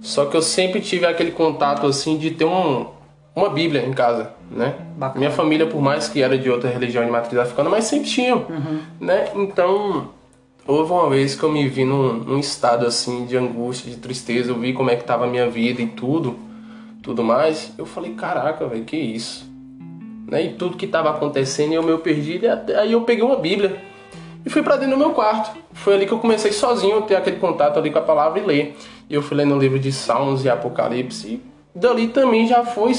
Só 0.00 0.26
que 0.26 0.36
eu 0.36 0.42
sempre 0.42 0.80
tive 0.80 1.06
aquele 1.06 1.32
contato 1.32 1.86
assim 1.86 2.16
de 2.16 2.30
ter 2.30 2.44
um, 2.44 2.86
uma 3.34 3.48
Bíblia 3.48 3.84
em 3.84 3.92
casa, 3.92 4.32
né? 4.50 4.74
Bacana. 4.96 5.18
Minha 5.18 5.30
família, 5.30 5.66
por 5.66 5.80
mais 5.80 6.08
que 6.08 6.22
era 6.22 6.36
de 6.38 6.50
outra 6.50 6.70
religião 6.70 7.04
de 7.04 7.10
matriz 7.10 7.38
africana, 7.38 7.70
mas 7.70 7.84
sempre 7.84 8.08
tinham, 8.08 8.44
né? 9.00 9.28
Então, 9.34 10.10
houve 10.68 10.92
uma 10.92 11.08
vez 11.08 11.34
que 11.34 11.42
eu 11.42 11.50
me 11.50 11.66
vi 11.66 11.84
num, 11.86 12.12
num 12.12 12.38
estado 12.38 12.86
assim 12.86 13.24
de 13.24 13.36
angústia, 13.38 13.90
de 13.90 13.96
tristeza, 13.96 14.50
eu 14.50 14.58
vi 14.58 14.74
como 14.74 14.90
é 14.90 14.96
que 14.96 15.02
tava 15.02 15.24
a 15.24 15.26
minha 15.26 15.48
vida 15.48 15.80
e 15.80 15.86
tudo, 15.86 16.38
tudo 17.02 17.24
mais. 17.24 17.72
Eu 17.78 17.86
falei, 17.86 18.12
caraca, 18.12 18.66
velho, 18.68 18.84
que 18.84 18.96
isso? 18.96 19.50
Né? 20.26 20.44
E 20.44 20.52
tudo 20.52 20.76
que 20.76 20.86
tava 20.86 21.08
acontecendo 21.08 21.72
eu 21.72 21.82
meio 21.82 21.98
perdido, 22.00 22.44
e 22.44 22.74
aí 22.74 22.92
eu 22.92 23.00
peguei 23.00 23.24
uma 23.24 23.36
Bíblia 23.36 23.82
e 24.44 24.50
fui 24.50 24.62
pra 24.62 24.76
dentro 24.76 24.94
do 24.94 24.98
meu 24.98 25.12
quarto. 25.12 25.58
Foi 25.72 25.94
ali 25.94 26.06
que 26.06 26.12
eu 26.12 26.18
comecei 26.18 26.52
sozinho 26.52 26.98
a 26.98 27.02
ter 27.02 27.16
aquele 27.16 27.38
contato 27.38 27.78
ali 27.78 27.90
com 27.90 27.98
a 27.98 28.02
palavra 28.02 28.38
e 28.38 28.44
ler. 28.44 28.76
E 29.08 29.14
eu 29.14 29.22
fui 29.22 29.38
lendo 29.38 29.54
o 29.54 29.58
livro 29.58 29.78
de 29.78 29.90
Salmos 29.90 30.44
e 30.44 30.50
Apocalipse 30.50 31.28
e 31.28 31.42
dali 31.74 32.08
também 32.08 32.46
já 32.46 32.64
foi 32.64 32.92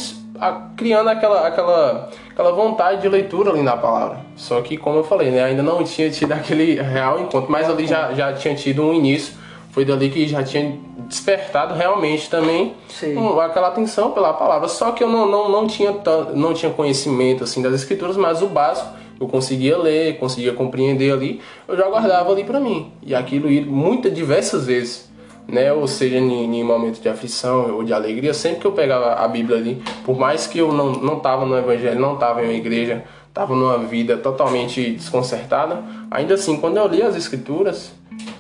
criando 0.78 1.10
aquela, 1.10 1.46
aquela, 1.48 2.10
aquela 2.32 2.52
vontade 2.52 3.02
de 3.02 3.10
leitura 3.10 3.52
ali 3.52 3.62
na 3.62 3.76
palavra. 3.76 4.20
Só 4.36 4.62
que, 4.62 4.78
como 4.78 5.00
eu 5.00 5.04
falei, 5.04 5.32
né, 5.32 5.44
ainda 5.44 5.62
não 5.62 5.84
tinha 5.84 6.10
tido 6.10 6.32
aquele 6.34 6.82
real 6.82 7.20
encontro, 7.20 7.52
mas 7.52 7.70
ali 7.70 7.86
já, 7.86 8.14
já 8.14 8.34
tinha 8.34 8.56
tido 8.56 8.84
um 8.84 8.94
início. 8.94 9.34
Foi 9.72 9.86
dali 9.86 10.10
que 10.10 10.28
já 10.28 10.42
tinha 10.44 10.78
despertado 11.08 11.74
realmente 11.76 12.30
também 12.30 12.74
um- 13.18 13.40
aquela 13.40 13.68
atenção 13.68 14.12
pela 14.12 14.34
palavra. 14.34 14.68
Só 14.68 14.92
que 14.92 15.04
eu 15.04 15.08
não, 15.10 15.28
não, 15.30 15.50
não, 15.50 15.68
tinha 15.68 15.94
não 16.34 16.54
tinha 16.54 16.72
conhecimento 16.72 17.44
assim 17.44 17.62
das 17.62 17.74
escrituras, 17.74 18.18
mas 18.18 18.42
o 18.42 18.48
básico 18.48 18.88
eu 19.20 19.28
conseguia 19.28 19.78
ler, 19.78 20.18
conseguia 20.18 20.54
compreender 20.54 21.12
ali, 21.12 21.42
eu 21.68 21.76
já 21.76 21.88
guardava 21.90 22.32
ali 22.32 22.46
para 22.46 22.60
mim. 22.60 22.92
E 23.04 23.14
aquilo 23.14 23.50
ia 23.50 23.64
muitas, 23.66 24.14
diversas 24.14 24.66
vezes, 24.66 25.09
né? 25.52 25.72
Ou 25.74 25.88
seja, 25.88 26.18
em, 26.18 26.60
em 26.60 26.64
momentos 26.64 27.02
de 27.02 27.10
aflição 27.10 27.76
ou 27.76 27.84
de 27.84 27.94
alegria, 27.94 28.34
sempre 28.34 28.60
que 28.60 28.68
eu 28.68 28.72
pegava 28.72 29.14
a 29.14 29.28
Bíblia 29.28 29.58
ali, 29.58 29.82
por 30.04 30.18
mais 30.18 30.48
que 30.48 30.60
eu 30.60 30.72
não, 30.72 30.92
não 30.92 31.20
tava 31.20 31.46
no 31.46 31.58
evangelho, 31.58 32.00
não 32.00 32.16
tava 32.16 32.42
em 32.42 32.46
uma 32.46 32.54
igreja, 32.54 33.04
tava 33.34 33.56
numa 33.56 33.78
vida 33.78 34.18
totalmente 34.18 34.92
desconcertada, 34.92 35.84
ainda 36.10 36.34
assim, 36.34 36.58
quando 36.58 36.78
eu 36.78 36.88
li 36.88 37.02
as 37.02 37.16
escrituras, 37.16 37.92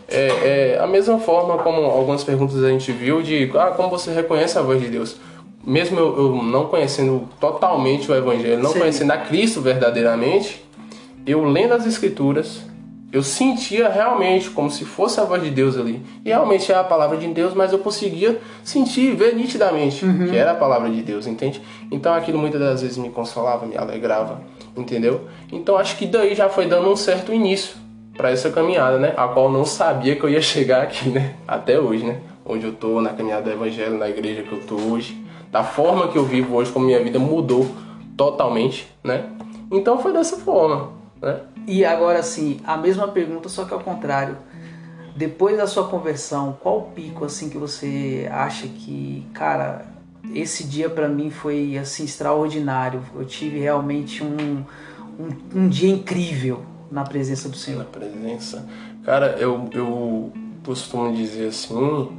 é, 0.07 0.75
é, 0.75 0.79
a 0.81 0.87
mesma 0.87 1.19
forma 1.19 1.57
como 1.59 1.81
algumas 1.83 2.23
perguntas 2.23 2.63
a 2.63 2.69
gente 2.69 2.91
viu 2.91 3.21
de 3.21 3.51
ah, 3.55 3.67
como 3.67 3.89
você 3.89 4.11
reconhece 4.11 4.57
a 4.57 4.61
voz 4.61 4.81
de 4.81 4.87
Deus. 4.87 5.17
Mesmo 5.63 5.99
eu, 5.99 6.17
eu 6.17 6.43
não 6.43 6.65
conhecendo 6.65 7.27
totalmente 7.39 8.09
o 8.11 8.15
Evangelho, 8.15 8.61
não 8.61 8.71
Sim. 8.71 8.79
conhecendo 8.79 9.11
a 9.11 9.17
Cristo 9.17 9.61
verdadeiramente, 9.61 10.65
eu 11.27 11.43
lendo 11.43 11.73
as 11.73 11.85
Escrituras, 11.85 12.61
eu 13.11 13.23
sentia 13.23 13.89
realmente 13.89 14.49
como 14.51 14.69
se 14.69 14.85
fosse 14.85 15.19
a 15.19 15.23
voz 15.23 15.41
de 15.41 15.49
Deus 15.49 15.77
ali. 15.77 16.01
E 16.23 16.29
realmente 16.29 16.71
é 16.71 16.75
a 16.75 16.83
palavra 16.83 17.17
de 17.17 17.27
Deus, 17.27 17.53
mas 17.53 17.73
eu 17.73 17.79
conseguia 17.79 18.39
sentir 18.63 19.11
e 19.11 19.15
ver 19.15 19.35
nitidamente 19.35 20.05
que 20.29 20.37
era 20.37 20.51
a 20.51 20.55
palavra 20.55 20.89
de 20.89 21.01
Deus, 21.01 21.25
entende? 21.25 21.61
Então 21.91 22.13
aquilo 22.13 22.37
muitas 22.37 22.59
das 22.59 22.81
vezes 22.81 22.97
me 22.97 23.09
consolava, 23.09 23.65
me 23.65 23.75
alegrava, 23.75 24.41
entendeu? 24.77 25.21
Então 25.51 25.75
acho 25.77 25.97
que 25.97 26.05
daí 26.05 26.35
já 26.35 26.49
foi 26.49 26.67
dando 26.67 26.89
um 26.89 26.95
certo 26.95 27.33
início 27.33 27.75
para 28.15 28.29
essa 28.29 28.51
caminhada, 28.51 28.99
né? 28.99 29.13
A 29.17 29.27
qual 29.29 29.51
não 29.51 29.65
sabia 29.65 30.15
que 30.15 30.23
eu 30.23 30.29
ia 30.29 30.41
chegar 30.41 30.83
aqui, 30.83 31.09
né? 31.09 31.35
Até 31.47 31.79
hoje, 31.79 32.03
né? 32.03 32.19
Onde 32.45 32.65
eu 32.65 32.73
tô, 32.73 33.01
na 33.01 33.11
caminhada 33.11 33.43
do 33.43 33.51
evangelho, 33.51 33.97
na 33.97 34.09
igreja 34.09 34.43
que 34.43 34.51
eu 34.51 34.59
tô 34.59 34.75
hoje, 34.75 35.17
da 35.51 35.63
forma 35.63 36.09
que 36.09 36.17
eu 36.17 36.25
vivo 36.25 36.55
hoje, 36.55 36.71
como 36.71 36.85
minha 36.85 37.01
vida 37.01 37.17
mudou 37.17 37.65
totalmente, 38.15 38.87
né? 39.03 39.25
Então 39.71 39.99
foi 39.99 40.11
dessa 40.11 40.37
forma, 40.37 40.89
E 41.67 41.83
agora 41.85 42.19
assim, 42.19 42.59
a 42.65 42.77
mesma 42.77 43.07
pergunta, 43.07 43.49
só 43.49 43.65
que 43.65 43.73
ao 43.73 43.79
contrário. 43.79 44.37
Depois 45.15 45.57
da 45.57 45.67
sua 45.67 45.87
conversão, 45.87 46.57
qual 46.61 46.77
o 46.77 46.81
pico 46.91 47.25
assim 47.25 47.49
que 47.49 47.57
você 47.57 48.29
acha 48.31 48.67
que, 48.67 49.27
cara, 49.33 49.85
esse 50.33 50.63
dia 50.63 50.89
pra 50.89 51.09
mim 51.09 51.29
foi 51.29 51.77
assim 51.77 52.05
extraordinário. 52.05 53.01
Eu 53.13 53.25
tive 53.25 53.59
realmente 53.59 54.23
um, 54.23 54.63
um, 55.19 55.59
um 55.61 55.67
dia 55.67 55.89
incrível 55.89 56.63
na 56.91 57.03
presença 57.03 57.49
do 57.49 57.55
na 57.55 57.57
Senhor. 57.57 57.85
presença. 57.85 58.65
Cara, 59.03 59.35
eu, 59.39 59.69
eu 59.73 60.31
costumo 60.63 61.13
dizer 61.13 61.47
assim, 61.47 62.09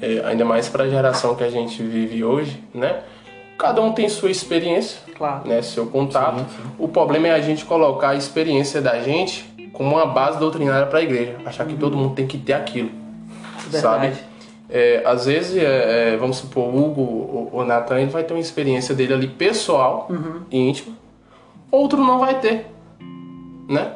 é, 0.00 0.24
ainda 0.24 0.44
mais 0.44 0.68
para 0.68 0.84
a 0.84 0.88
geração 0.88 1.34
que 1.34 1.44
a 1.44 1.50
gente 1.50 1.82
vive 1.82 2.24
hoje, 2.24 2.62
né? 2.74 3.02
Cada 3.58 3.80
um 3.80 3.92
tem 3.92 4.08
sua 4.08 4.30
experiência, 4.30 4.98
Claro. 5.22 5.46
né? 5.48 5.62
Seu 5.62 5.86
contato. 5.86 6.44
O 6.78 6.88
problema 6.88 7.28
é 7.28 7.30
a 7.32 7.40
gente 7.40 7.64
colocar 7.64 8.08
a 8.10 8.16
experiência 8.16 8.80
da 8.82 9.00
gente 9.00 9.44
como 9.72 9.94
uma 9.94 10.04
base 10.06 10.38
doutrinária 10.40 10.86
para 10.86 10.98
a 10.98 11.02
igreja. 11.02 11.36
Achar 11.46 11.64
que 11.64 11.74
todo 11.74 11.96
mundo 11.96 12.14
tem 12.16 12.26
que 12.26 12.36
ter 12.36 12.54
aquilo, 12.54 12.90
sabe? 13.70 14.06
Verdade. 14.08 14.24
É, 14.68 15.02
às 15.04 15.26
vezes, 15.26 15.56
é, 15.62 16.14
é, 16.14 16.16
vamos 16.16 16.38
supor, 16.38 16.64
o 16.64 16.76
Hugo 16.84 17.00
ou 17.02 17.60
o 17.60 17.64
Nathan, 17.64 18.00
ele 18.00 18.10
vai 18.10 18.24
ter 18.24 18.32
uma 18.34 18.40
experiência 18.40 18.94
dele 18.94 19.12
ali 19.14 19.28
pessoal 19.28 20.08
e 20.50 20.58
íntima. 20.58 20.96
Outro 21.70 22.02
não 22.02 22.18
vai 22.18 22.40
ter, 22.40 22.66
né? 23.68 23.92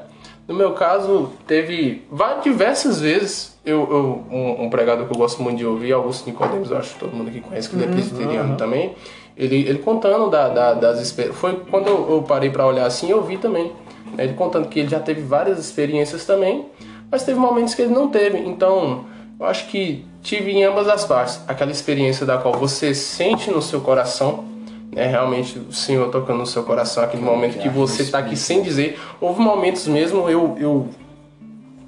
No 0.47 0.55
meu 0.55 0.73
caso, 0.75 1.31
teve 1.47 2.07
várias, 2.11 2.45
diversas 2.45 3.01
vezes, 3.01 3.59
eu, 3.65 3.81
eu- 3.91 4.25
um, 4.31 4.65
um 4.67 4.71
pregador 4.71 5.07
que 5.07 5.12
eu 5.12 5.19
gosto 5.19 5.43
muito 5.43 5.59
de 5.59 5.67
ouvir, 5.67 5.93
Augusto 5.93 6.25
Nicodemus, 6.31 6.71
eu 6.71 6.79
acho 6.79 6.95
que 6.95 7.01
todo 7.01 7.12
mundo 7.17 7.29
aqui 7.29 7.41
conhece, 7.41 7.69
que 7.69 7.75
ele 7.75 7.85
é 7.85 7.89
presbiteriano 7.89 8.55
também, 8.57 8.95
ele, 9.37 9.57
ele 9.68 9.79
contando 9.81 10.31
da, 10.31 10.49
da- 10.49 10.75
das 10.75 11.01
experiências, 11.01 11.40
foi 11.40 11.57
quando 11.70 11.88
eu, 11.88 12.22
parei 12.27 12.51
para 12.51 12.66
olhar 12.66 12.87
assim, 12.87 13.11
eu 13.11 13.22
vi 13.22 13.37
também, 13.37 13.72
né? 14.16 14.25
ele 14.25 14.35
contando 14.35 14.68
que 14.68 14.81
ele 14.81 14.88
já 14.88 15.01
teve 15.01 15.20
várias 15.20 15.59
experiências 15.59 16.25
também, 16.25 16.66
mas 17.11 17.22
teve 17.22 17.38
momentos 17.38 17.75
que 17.75 17.83
ele 17.83 17.92
não 17.94 18.09
teve, 18.09 18.38
então 18.38 19.05
eu 19.38 19.46
acho 19.46 19.66
que 19.68 20.05
tive 20.22 20.51
em 20.53 20.64
ambas 20.64 20.88
as 20.88 21.05
partes, 21.05 21.40
aquela 21.46 21.70
experiência 21.70 22.25
da 22.25 22.38
qual 22.38 22.55
você 22.55 22.94
sente 22.94 23.51
no 23.51 23.61
seu 23.61 23.81
coração, 23.81 24.44
né, 24.92 25.07
realmente 25.07 25.59
o 25.59 25.72
Senhor 25.72 26.11
tocando 26.11 26.38
no 26.38 26.46
seu 26.46 26.62
coração, 26.62 27.05
aquele 27.05 27.22
momento 27.22 27.59
que 27.59 27.68
você 27.68 28.03
está 28.03 28.18
aqui 28.20 28.35
sem 28.35 28.62
dizer. 28.62 28.99
Houve 29.20 29.40
momentos 29.42 29.87
mesmo 29.87 30.27
eu, 30.31 30.57
eu 30.59 30.88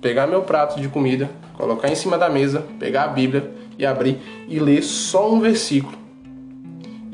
pegar 0.02 0.26
meu 0.26 0.42
prato 0.42 0.78
de 0.78 0.88
comida, 0.88 1.30
colocar 1.56 1.88
em 1.90 1.94
cima 1.94 2.18
da 2.18 2.28
mesa, 2.28 2.64
pegar 2.78 3.04
a 3.04 3.08
Bíblia 3.08 3.50
e 3.78 3.86
abrir 3.86 4.18
e 4.46 4.58
ler 4.58 4.82
só 4.82 5.32
um 5.32 5.40
versículo. 5.40 5.96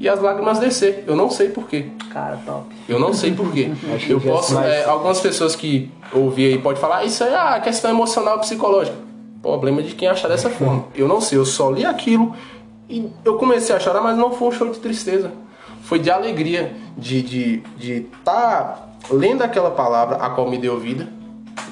E 0.04 0.08
as 0.08 0.20
lágrimas 0.20 0.58
descer. 0.58 1.02
Eu 1.06 1.16
não 1.16 1.30
sei 1.30 1.48
porquê. 1.48 1.86
Cara, 2.12 2.38
top. 2.44 2.66
Eu 2.86 2.98
não 2.98 3.14
sei 3.14 3.32
porquê. 3.32 3.70
Eu 4.06 4.20
posso. 4.20 4.58
é, 4.58 4.84
algumas 4.84 5.18
pessoas 5.18 5.56
que 5.56 5.90
ouvir 6.12 6.52
aí 6.52 6.58
podem 6.58 6.78
falar, 6.78 6.98
ah, 6.98 7.04
isso 7.06 7.24
é 7.24 7.34
a 7.34 7.58
questão 7.58 7.90
emocional 7.90 8.38
psicológica. 8.38 8.98
Problema 9.40 9.82
de 9.82 9.94
quem 9.94 10.06
achar 10.06 10.28
dessa 10.28 10.50
forma. 10.50 10.84
Eu 10.94 11.08
não 11.08 11.22
sei, 11.22 11.38
eu 11.38 11.46
só 11.46 11.70
li 11.70 11.86
aquilo 11.86 12.34
e 12.86 13.10
eu 13.24 13.36
comecei 13.38 13.74
a 13.74 13.80
chorar, 13.80 14.02
mas 14.02 14.18
não 14.18 14.30
foi 14.30 14.48
um 14.48 14.52
show 14.52 14.70
de 14.70 14.78
tristeza. 14.78 15.32
Foi 15.84 15.98
de 15.98 16.10
alegria, 16.10 16.74
de 16.98 17.20
estar 17.20 17.30
de, 17.30 17.62
de 17.78 18.00
tá 18.22 18.88
lendo 19.10 19.40
aquela 19.40 19.70
palavra 19.70 20.16
a 20.16 20.28
qual 20.28 20.50
me 20.50 20.58
deu 20.58 20.78
vida, 20.78 21.08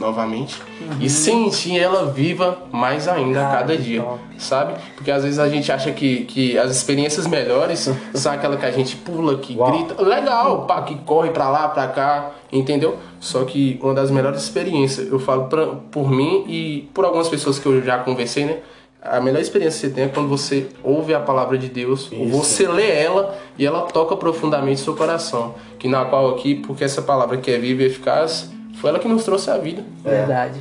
novamente, 0.00 0.60
e 1.00 1.08
sentir 1.08 1.78
ela 1.78 2.06
viva 2.06 2.58
mais 2.72 3.06
ainda 3.08 3.46
a 3.46 3.50
cada 3.50 3.76
dia 3.76 4.02
top. 4.02 4.20
sabe? 4.38 4.74
Porque 4.96 5.10
às 5.10 5.22
vezes 5.22 5.38
a 5.38 5.48
gente 5.48 5.70
acha 5.70 5.90
que, 5.92 6.24
que 6.24 6.58
as 6.58 6.70
experiências 6.70 7.26
melhores 7.26 7.90
são 8.14 8.32
aquela 8.32 8.56
que 8.56 8.66
a 8.66 8.70
gente 8.70 8.96
pula, 8.96 9.38
que 9.38 9.56
Uau. 9.56 9.70
grita, 9.70 10.02
legal, 10.02 10.66
pá, 10.66 10.82
que 10.82 10.94
corre 10.96 11.30
pra 11.30 11.48
lá, 11.48 11.68
pra 11.68 11.88
cá, 11.88 12.30
entendeu? 12.52 12.96
Só 13.20 13.44
que 13.44 13.78
uma 13.82 13.94
das 13.94 14.10
melhores 14.10 14.42
experiências, 14.42 15.08
eu 15.10 15.18
falo 15.18 15.44
pra, 15.44 15.66
por 15.66 16.10
mim 16.10 16.44
e 16.48 16.88
por 16.92 17.04
algumas 17.04 17.28
pessoas 17.28 17.58
que 17.58 17.66
eu 17.66 17.82
já 17.82 17.98
conversei, 17.98 18.44
né? 18.44 18.58
A 19.04 19.20
melhor 19.20 19.40
experiência 19.40 19.80
que 19.80 19.86
você 19.88 19.92
tem 19.94 20.04
é 20.04 20.08
quando 20.08 20.28
você 20.28 20.68
ouve 20.84 21.12
a 21.12 21.18
palavra 21.18 21.58
de 21.58 21.68
Deus, 21.68 22.08
Isso. 22.12 22.24
você 22.28 22.68
lê 22.68 22.88
ela 22.88 23.36
e 23.58 23.66
ela 23.66 23.82
toca 23.82 24.16
profundamente 24.16 24.80
seu 24.80 24.94
coração. 24.94 25.56
Que 25.76 25.88
na 25.88 26.04
qual 26.04 26.30
aqui, 26.30 26.54
porque 26.54 26.84
essa 26.84 27.02
palavra 27.02 27.36
que 27.36 27.50
é 27.50 27.58
viva 27.58 27.82
e 27.82 27.86
eficaz, 27.86 28.48
foi 28.82 28.90
ela 28.90 28.98
que 28.98 29.06
nos 29.06 29.22
trouxe 29.22 29.48
a 29.48 29.56
vida. 29.58 29.84
Verdade. 30.02 30.58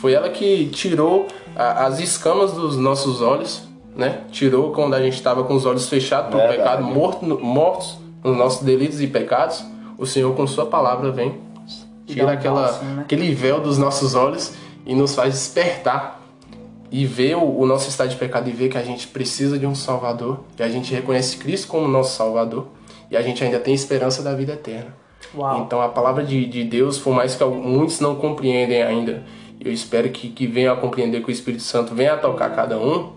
Foi 0.00 0.12
ela 0.12 0.28
que 0.28 0.66
tirou 0.68 1.26
a- 1.56 1.86
as 1.86 1.98
escamas 1.98 2.52
dos 2.52 2.76
nossos 2.76 3.22
olhos, 3.22 3.62
né? 3.96 4.20
Tirou 4.30 4.70
quando 4.72 4.92
a 4.92 5.00
gente 5.00 5.14
estava 5.14 5.44
com 5.44 5.54
os 5.54 5.64
olhos 5.64 5.88
fechados 5.88 6.28
pelo 6.28 6.42
Verdade. 6.46 6.58
pecado, 6.58 6.82
morto, 6.84 7.24
mortos 7.42 7.96
nos 8.22 8.36
nossos 8.36 8.62
delitos 8.62 9.00
e 9.00 9.06
pecados. 9.06 9.64
O 9.96 10.04
Senhor, 10.04 10.34
com 10.36 10.46
Sua 10.46 10.66
palavra, 10.66 11.10
vem, 11.10 11.40
tira 12.06 12.26
um 12.26 12.28
aquela, 12.28 12.70
né? 12.82 13.00
aquele 13.00 13.34
véu 13.34 13.60
dos 13.60 13.78
nossos 13.78 14.14
olhos 14.14 14.52
e 14.84 14.94
nos 14.94 15.14
faz 15.14 15.32
despertar 15.32 16.20
e 16.90 17.06
ver 17.06 17.36
o, 17.38 17.60
o 17.60 17.64
nosso 17.66 17.88
estado 17.88 18.10
de 18.10 18.16
pecado 18.16 18.46
e 18.50 18.52
ver 18.52 18.68
que 18.68 18.76
a 18.76 18.82
gente 18.82 19.08
precisa 19.08 19.58
de 19.58 19.66
um 19.66 19.74
Salvador, 19.74 20.40
que 20.54 20.62
a 20.62 20.68
gente 20.68 20.92
reconhece 20.92 21.38
Cristo 21.38 21.68
como 21.68 21.88
nosso 21.88 22.14
Salvador 22.14 22.66
e 23.10 23.16
a 23.16 23.22
gente 23.22 23.42
ainda 23.42 23.58
tem 23.58 23.72
esperança 23.72 24.22
da 24.22 24.34
vida 24.34 24.52
eterna. 24.52 25.02
Uau. 25.34 25.62
Então 25.62 25.80
a 25.80 25.88
palavra 25.88 26.24
de, 26.24 26.44
de 26.46 26.64
Deus, 26.64 26.98
por 26.98 27.14
mais 27.14 27.34
que 27.34 27.44
muitos 27.44 28.00
não 28.00 28.16
compreendem 28.16 28.82
ainda, 28.82 29.22
eu 29.60 29.72
espero 29.72 30.08
que, 30.10 30.28
que 30.28 30.46
venham 30.46 30.74
a 30.74 30.76
compreender 30.76 31.22
que 31.22 31.28
o 31.28 31.32
Espírito 31.32 31.62
Santo 31.62 31.94
venha 31.94 32.14
a 32.14 32.16
tocar 32.16 32.54
cada 32.54 32.78
um, 32.78 33.12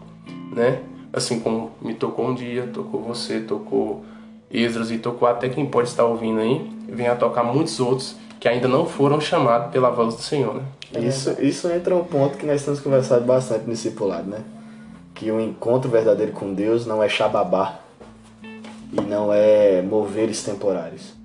né? 0.52 0.80
Assim 1.12 1.40
como 1.40 1.72
me 1.82 1.94
tocou 1.94 2.28
um 2.28 2.34
dia, 2.34 2.70
tocou 2.74 3.02
você, 3.02 3.40
tocou 3.40 4.06
Esdras 4.50 4.92
e 4.92 4.98
tocou 4.98 5.28
até 5.28 5.50
quem 5.50 5.66
pode 5.66 5.90
estar 5.90 6.06
ouvindo 6.06 6.40
aí, 6.40 6.70
venha 6.88 7.14
a 7.14 7.16
tocar 7.16 7.44
muitos 7.44 7.80
outros 7.80 8.16
que 8.40 8.48
ainda 8.48 8.68
não 8.68 8.86
foram 8.86 9.20
chamados 9.20 9.72
pela 9.72 9.90
voz 9.90 10.16
do 10.16 10.22
Senhor, 10.22 10.56
né? 10.56 10.64
Isso, 11.00 11.36
isso 11.42 11.68
entra 11.70 11.96
um 11.96 12.04
ponto 12.04 12.38
que 12.38 12.46
nós 12.46 12.64
temos 12.64 12.80
conversado 12.80 13.26
bastante 13.26 13.66
no 13.66 13.74
discipulado, 13.74 14.30
né? 14.30 14.40
Que 15.14 15.32
o 15.32 15.42
encontro 15.42 15.90
verdadeiro 15.90 16.32
com 16.32 16.54
Deus 16.54 16.86
não 16.86 17.04
é 17.04 17.10
xababá 17.10 17.80
e 18.94 19.02
não 19.02 19.34
é 19.34 19.82
moveres 19.82 20.44
temporários. 20.44 21.17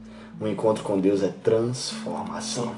O 0.43 0.49
encontro 0.49 0.83
com 0.83 0.99
Deus 0.99 1.23
é 1.23 1.29
transformação. 1.29 2.73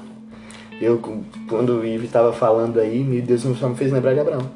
Eu, 0.79 1.01
quando 1.49 1.79
o 1.79 1.85
Ivo 1.85 2.05
estava 2.05 2.31
falando 2.31 2.79
aí, 2.79 3.23
Deus 3.25 3.41
só 3.41 3.67
me 3.67 3.75
fez 3.75 3.91
lembrar 3.91 4.13
de 4.13 4.19
Abraão. 4.19 4.51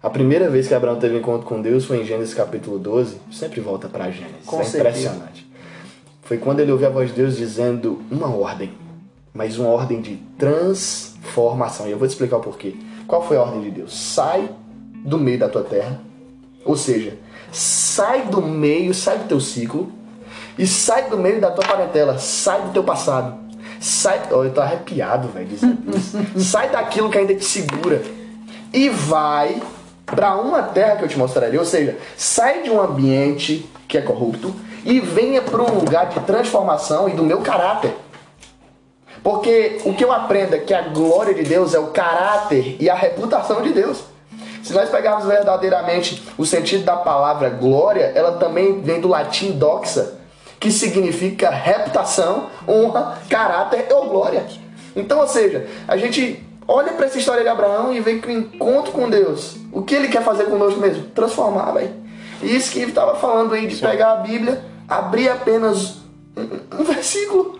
A 0.00 0.08
primeira 0.08 0.48
vez 0.48 0.68
que 0.68 0.74
Abraão 0.74 0.96
teve 0.96 1.18
encontro 1.18 1.44
com 1.44 1.60
Deus 1.60 1.84
foi 1.84 2.00
em 2.00 2.04
Gênesis 2.04 2.32
capítulo 2.32 2.78
12. 2.78 3.16
Sempre 3.32 3.60
volta 3.60 3.88
para 3.88 4.12
Gênesis. 4.12 4.46
Com 4.46 4.60
é 4.60 4.64
certeza. 4.64 5.08
impressionante. 5.08 5.50
Foi 6.22 6.38
quando 6.38 6.60
ele 6.60 6.70
ouviu 6.70 6.86
a 6.86 6.90
voz 6.90 7.08
de 7.08 7.16
Deus 7.16 7.36
dizendo 7.36 8.00
uma 8.08 8.28
ordem, 8.28 8.70
mas 9.34 9.58
uma 9.58 9.68
ordem 9.68 10.00
de 10.00 10.14
transformação. 10.38 11.88
E 11.88 11.90
eu 11.90 11.98
vou 11.98 12.06
te 12.06 12.12
explicar 12.12 12.36
o 12.36 12.40
porquê. 12.40 12.76
Qual 13.08 13.26
foi 13.26 13.38
a 13.38 13.42
ordem 13.42 13.62
de 13.62 13.72
Deus? 13.72 13.92
Sai 13.92 14.48
do 15.04 15.18
meio 15.18 15.40
da 15.40 15.48
tua 15.48 15.64
terra, 15.64 16.00
ou 16.64 16.76
seja, 16.76 17.18
sai 17.50 18.26
do 18.26 18.40
meio, 18.40 18.94
sai 18.94 19.18
do 19.18 19.26
teu 19.26 19.40
ciclo 19.40 19.98
e 20.58 20.66
sai 20.66 21.08
do 21.08 21.18
meio 21.18 21.40
da 21.40 21.50
tua 21.50 21.64
parentela, 21.64 22.18
sai 22.18 22.62
do 22.62 22.72
teu 22.72 22.84
passado. 22.84 23.38
Sai, 23.80 24.20
oh, 24.30 24.44
eu 24.44 24.52
tô 24.52 24.60
arrepiado, 24.60 25.28
velho, 25.28 25.48
sai 26.36 26.68
daquilo 26.68 27.08
que 27.08 27.16
ainda 27.16 27.34
te 27.34 27.44
segura 27.44 28.02
e 28.72 28.90
vai 28.90 29.62
para 30.04 30.36
uma 30.36 30.62
terra 30.62 30.96
que 30.96 31.04
eu 31.04 31.08
te 31.08 31.18
mostrarei, 31.18 31.58
ou 31.58 31.64
seja, 31.64 31.96
sai 32.16 32.62
de 32.62 32.70
um 32.70 32.80
ambiente 32.80 33.68
que 33.88 33.96
é 33.96 34.02
corrupto 34.02 34.54
e 34.84 35.00
venha 35.00 35.40
para 35.40 35.62
um 35.62 35.78
lugar 35.78 36.08
de 36.08 36.20
transformação 36.20 37.08
e 37.08 37.12
do 37.12 37.22
meu 37.22 37.40
caráter. 37.40 37.94
Porque 39.22 39.80
o 39.84 39.92
que 39.92 40.04
eu 40.04 40.12
aprendo 40.12 40.54
é 40.54 40.58
que 40.58 40.72
a 40.72 40.82
glória 40.82 41.34
de 41.34 41.42
Deus 41.42 41.74
é 41.74 41.78
o 41.78 41.88
caráter 41.88 42.76
e 42.80 42.88
a 42.88 42.94
reputação 42.94 43.60
de 43.62 43.72
Deus. 43.72 44.02
Se 44.62 44.72
nós 44.72 44.88
pegarmos 44.88 45.26
verdadeiramente 45.26 46.22
o 46.38 46.46
sentido 46.46 46.84
da 46.84 46.96
palavra 46.96 47.50
glória, 47.50 48.12
ela 48.14 48.32
também 48.32 48.80
vem 48.80 49.00
do 49.00 49.08
latim 49.08 49.52
doxa, 49.52 50.19
que 50.60 50.70
significa 50.70 51.50
reputação, 51.50 52.50
honra, 52.68 53.18
caráter 53.30 53.88
ou 53.90 54.10
glória. 54.10 54.46
Então, 54.94 55.18
ou 55.20 55.26
seja, 55.26 55.66
a 55.88 55.96
gente 55.96 56.44
olha 56.68 56.92
para 56.92 57.06
essa 57.06 57.18
história 57.18 57.42
de 57.42 57.48
Abraão 57.48 57.92
e 57.92 58.00
vê 58.00 58.18
que 58.18 58.28
o 58.28 58.30
encontro 58.30 58.92
com 58.92 59.08
Deus, 59.08 59.56
o 59.72 59.82
que 59.82 59.94
ele 59.94 60.08
quer 60.08 60.22
fazer 60.22 60.44
conosco 60.44 60.78
mesmo? 60.78 61.04
Transformar, 61.14 61.72
velho. 61.72 61.94
E 62.42 62.54
isso 62.54 62.70
que 62.70 62.78
ele 62.78 62.90
estava 62.90 63.16
falando 63.16 63.54
aí 63.54 63.66
de 63.66 63.76
pegar 63.76 64.12
a 64.12 64.16
Bíblia, 64.16 64.62
abrir 64.86 65.30
apenas 65.30 66.02
um, 66.36 66.80
um 66.80 66.84
versículo 66.84 67.58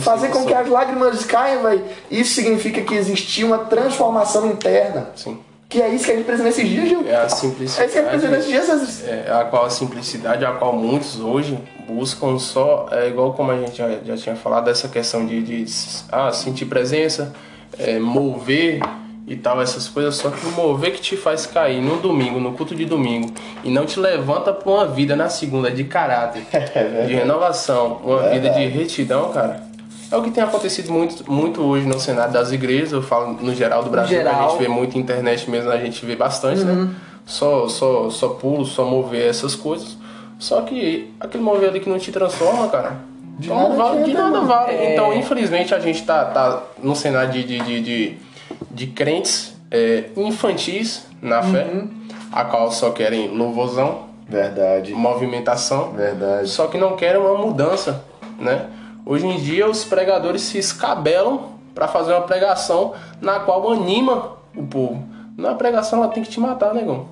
fazer 0.00 0.28
com 0.28 0.44
que 0.44 0.52
as 0.52 0.68
lágrimas 0.68 1.24
caiam, 1.24 1.62
velho. 1.62 1.84
Isso 2.10 2.34
significa 2.34 2.82
que 2.82 2.94
existia 2.94 3.46
uma 3.46 3.58
transformação 3.58 4.50
interna. 4.50 5.10
Sim. 5.16 5.38
Que 5.70 5.80
é 5.80 5.94
isso 5.94 6.04
que 6.04 6.10
a 6.10 6.16
gente 6.16 6.24
precisa 6.24 6.44
nesses 6.44 6.68
dias, 6.68 6.88
Gil. 6.88 7.06
É 7.06 7.14
a 7.14 7.28
simplicidade. 7.28 7.82
É 7.82 7.86
isso 7.86 7.92
que 7.92 7.98
a 7.98 8.02
gente 8.02 8.10
precisa 8.10 8.30
nesses 8.32 8.50
dias, 8.50 8.66
Jesus. 8.66 9.04
É 9.06 9.32
a 9.32 9.44
qual 9.44 9.64
a 9.64 9.70
simplicidade, 9.70 10.44
a 10.44 10.50
qual 10.50 10.72
muitos 10.72 11.20
hoje 11.20 11.56
buscam 11.86 12.40
só, 12.40 12.88
é 12.90 13.06
igual 13.06 13.32
como 13.34 13.52
a 13.52 13.56
gente 13.56 13.78
já, 13.78 13.88
já 14.04 14.16
tinha 14.16 14.34
falado, 14.34 14.68
essa 14.68 14.88
questão 14.88 15.24
de, 15.24 15.40
de 15.40 15.64
ah, 16.10 16.32
sentir 16.32 16.66
presença, 16.66 17.32
é, 17.78 18.00
mover 18.00 18.80
e 19.28 19.36
tal, 19.36 19.62
essas 19.62 19.88
coisas, 19.88 20.16
só 20.16 20.28
que 20.28 20.44
o 20.44 20.50
mover 20.50 20.92
que 20.92 21.00
te 21.00 21.16
faz 21.16 21.46
cair 21.46 21.80
no 21.80 21.98
domingo, 21.98 22.40
no 22.40 22.52
culto 22.54 22.74
de 22.74 22.84
domingo, 22.84 23.32
e 23.62 23.70
não 23.70 23.86
te 23.86 24.00
levanta 24.00 24.52
para 24.52 24.72
uma 24.72 24.86
vida 24.86 25.14
na 25.14 25.28
segunda 25.28 25.70
de 25.70 25.84
caráter, 25.84 26.42
É 26.52 27.04
de 27.06 27.14
renovação, 27.14 28.00
uma 28.02 28.28
vida 28.28 28.50
de 28.50 28.66
retidão, 28.66 29.30
cara. 29.32 29.69
É 30.10 30.16
o 30.16 30.22
que 30.22 30.30
tem 30.30 30.42
acontecido 30.42 30.90
muito, 30.92 31.30
muito 31.30 31.62
hoje 31.62 31.86
no 31.86 31.98
cenário 32.00 32.32
das 32.32 32.50
igrejas, 32.50 32.92
eu 32.92 33.02
falo 33.02 33.34
no 33.40 33.54
geral 33.54 33.82
do 33.84 33.90
Brasil, 33.90 34.20
que 34.20 34.26
a 34.26 34.30
geral. 34.32 34.50
gente 34.50 34.58
vê 34.58 34.68
muito 34.68 34.98
internet 34.98 35.48
mesmo, 35.48 35.70
a 35.70 35.76
gente 35.76 36.04
vê 36.04 36.16
bastante, 36.16 36.60
Uhum. 36.62 36.84
né? 36.86 36.94
Só, 37.26 37.68
só, 37.68 38.10
só 38.10 38.28
pulo, 38.30 38.64
só 38.64 38.84
mover 38.84 39.28
essas 39.28 39.54
coisas. 39.54 39.96
Só 40.38 40.62
que 40.62 41.12
aquele 41.20 41.44
mover 41.44 41.68
ali 41.68 41.78
que 41.80 41.88
não 41.88 41.98
te 41.98 42.10
transforma, 42.10 42.66
cara. 42.68 42.96
De 43.38 43.46
então 43.48 43.56
nada 43.68 43.74
vale, 43.76 44.02
de 44.04 44.12
nada 44.12 44.40
vale. 44.40 44.72
É. 44.74 44.92
Então, 44.94 45.14
infelizmente, 45.14 45.72
a 45.74 45.78
gente 45.78 46.02
tá, 46.02 46.24
tá 46.24 46.62
no 46.82 46.96
cenário 46.96 47.30
de, 47.30 47.44
de, 47.44 47.60
de, 47.60 47.80
de, 47.80 48.18
de 48.70 48.86
crentes 48.88 49.54
é, 49.70 50.04
infantis 50.16 51.06
na 51.22 51.42
fé, 51.42 51.64
Uhum. 51.72 51.88
a 52.32 52.44
qual 52.44 52.72
só 52.72 52.90
querem 52.90 53.28
louvorzão, 53.28 54.06
Verdade. 54.28 54.92
movimentação, 54.92 55.92
Verdade. 55.92 56.48
só 56.48 56.66
que 56.66 56.78
não 56.78 56.96
querem 56.96 57.20
uma 57.20 57.36
mudança, 57.38 58.02
né? 58.40 58.66
Hoje 59.04 59.26
em 59.26 59.36
dia 59.38 59.68
os 59.68 59.84
pregadores 59.84 60.42
se 60.42 60.58
escabelam 60.58 61.50
para 61.74 61.88
fazer 61.88 62.12
uma 62.12 62.22
pregação 62.22 62.94
na 63.20 63.40
qual 63.40 63.70
anima 63.72 64.32
o 64.56 64.62
povo. 64.66 65.02
Na 65.36 65.54
pregação 65.54 66.02
ela 66.02 66.12
tem 66.12 66.22
que 66.22 66.30
te 66.30 66.40
matar, 66.40 66.74
negão. 66.74 67.06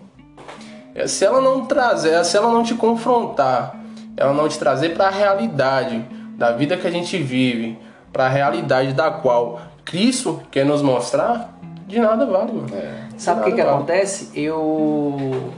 É, 0.94 1.06
Se 1.06 1.24
ela 1.24 1.40
não 1.40 1.64
trazer, 1.66 2.22
se 2.24 2.36
ela 2.36 2.50
não 2.52 2.62
te 2.62 2.74
confrontar, 2.74 3.74
ela 4.16 4.32
não 4.32 4.48
te 4.48 4.58
trazer 4.58 4.90
para 4.94 5.06
a 5.06 5.10
realidade 5.10 6.04
da 6.36 6.52
vida 6.52 6.76
que 6.76 6.86
a 6.86 6.90
gente 6.90 7.16
vive, 7.18 7.78
para 8.12 8.26
a 8.26 8.28
realidade 8.28 8.92
da 8.92 9.10
qual 9.10 9.60
Cristo 9.84 10.42
quer 10.50 10.66
nos 10.66 10.82
mostrar, 10.82 11.56
de 11.86 11.98
nada 11.98 12.26
vale, 12.26 12.52
mano. 12.52 12.66
De 12.66 13.22
Sabe 13.22 13.40
o 13.40 13.44
que, 13.44 13.52
que 13.52 13.62
vale. 13.62 13.70
acontece? 13.76 14.30
Eu 14.34 15.52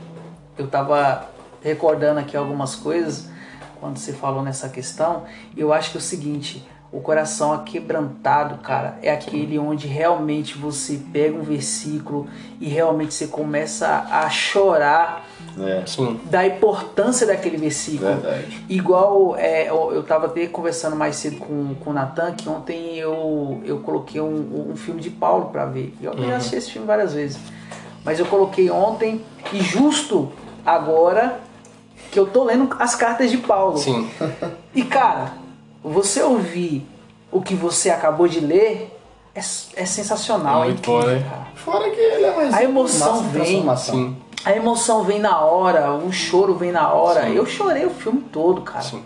eu 0.56 0.66
tava 0.68 1.24
recordando 1.62 2.20
aqui 2.20 2.36
algumas 2.36 2.74
coisas 2.76 3.29
quando 3.80 3.96
você 3.96 4.12
falou 4.12 4.42
nessa 4.42 4.68
questão. 4.68 5.24
Eu 5.56 5.72
acho 5.72 5.90
que 5.90 5.96
é 5.96 6.00
o 6.00 6.02
seguinte, 6.02 6.64
o 6.92 7.00
coração 7.00 7.52
aquebrantado, 7.52 8.58
cara, 8.58 8.98
é 9.00 9.12
aquele 9.12 9.58
onde 9.58 9.86
realmente 9.86 10.58
você 10.58 11.00
pega 11.12 11.36
um 11.36 11.42
versículo 11.42 12.26
e 12.60 12.68
realmente 12.68 13.14
você 13.14 13.28
começa 13.28 14.06
a 14.10 14.28
chorar 14.28 15.24
É. 15.58 15.84
Sim. 15.86 16.18
da 16.24 16.44
importância 16.46 17.26
daquele 17.26 17.56
versículo. 17.56 18.10
Verdade. 18.12 18.64
Igual 18.68 19.36
é, 19.36 19.68
eu, 19.68 19.92
eu 19.92 20.02
tava 20.02 20.26
até 20.26 20.46
conversando 20.48 20.96
mais 20.96 21.16
cedo 21.16 21.36
com, 21.36 21.74
com 21.76 21.90
o 21.90 21.92
Natan, 21.92 22.32
que 22.32 22.48
ontem 22.48 22.96
eu, 22.98 23.60
eu 23.64 23.78
coloquei 23.78 24.20
um, 24.20 24.70
um 24.72 24.76
filme 24.76 25.00
de 25.00 25.10
Paulo 25.10 25.46
pra 25.46 25.66
ver. 25.66 25.94
Eu 26.02 26.12
já 26.24 26.36
assisti 26.36 26.56
esse 26.56 26.70
filme 26.72 26.86
várias 26.86 27.14
vezes. 27.14 27.38
Mas 28.04 28.18
eu 28.18 28.26
coloquei 28.26 28.68
ontem 28.70 29.24
e 29.52 29.60
justo 29.60 30.32
agora 30.66 31.38
que 32.10 32.18
eu 32.18 32.26
tô 32.26 32.44
lendo 32.44 32.68
as 32.78 32.94
cartas 32.94 33.30
de 33.30 33.38
Paulo. 33.38 33.78
Sim. 33.78 34.08
E 34.72 34.84
cara, 34.84 35.32
você 35.82 36.22
ouvir 36.22 36.86
o 37.32 37.42
que 37.42 37.54
você 37.56 37.90
acabou 37.90 38.28
de 38.28 38.38
ler 38.38 38.96
é, 39.34 39.40
é 39.40 39.84
sensacional, 39.84 40.64
Muito 40.64 40.76
é 40.92 40.94
incrível, 40.94 41.00
bom, 41.02 41.06
né? 41.24 41.26
cara. 41.28 41.46
Fora 41.56 41.90
que 41.90 42.00
ele 42.00 42.24
é 42.24 42.36
mais 42.36 42.54
A 42.54 42.62
emoção 42.62 43.22
vem. 43.24 43.76
Sim. 43.76 44.16
A 44.44 44.52
emoção 44.54 45.02
vem 45.02 45.18
na 45.18 45.40
hora, 45.40 45.92
o 45.92 46.12
choro 46.12 46.54
vem 46.54 46.70
na 46.72 46.92
hora. 46.92 47.24
Sim. 47.24 47.34
Eu 47.34 47.44
chorei 47.46 47.84
o 47.84 47.90
filme 47.90 48.20
todo, 48.32 48.62
cara. 48.62 48.82
Sim. 48.82 49.02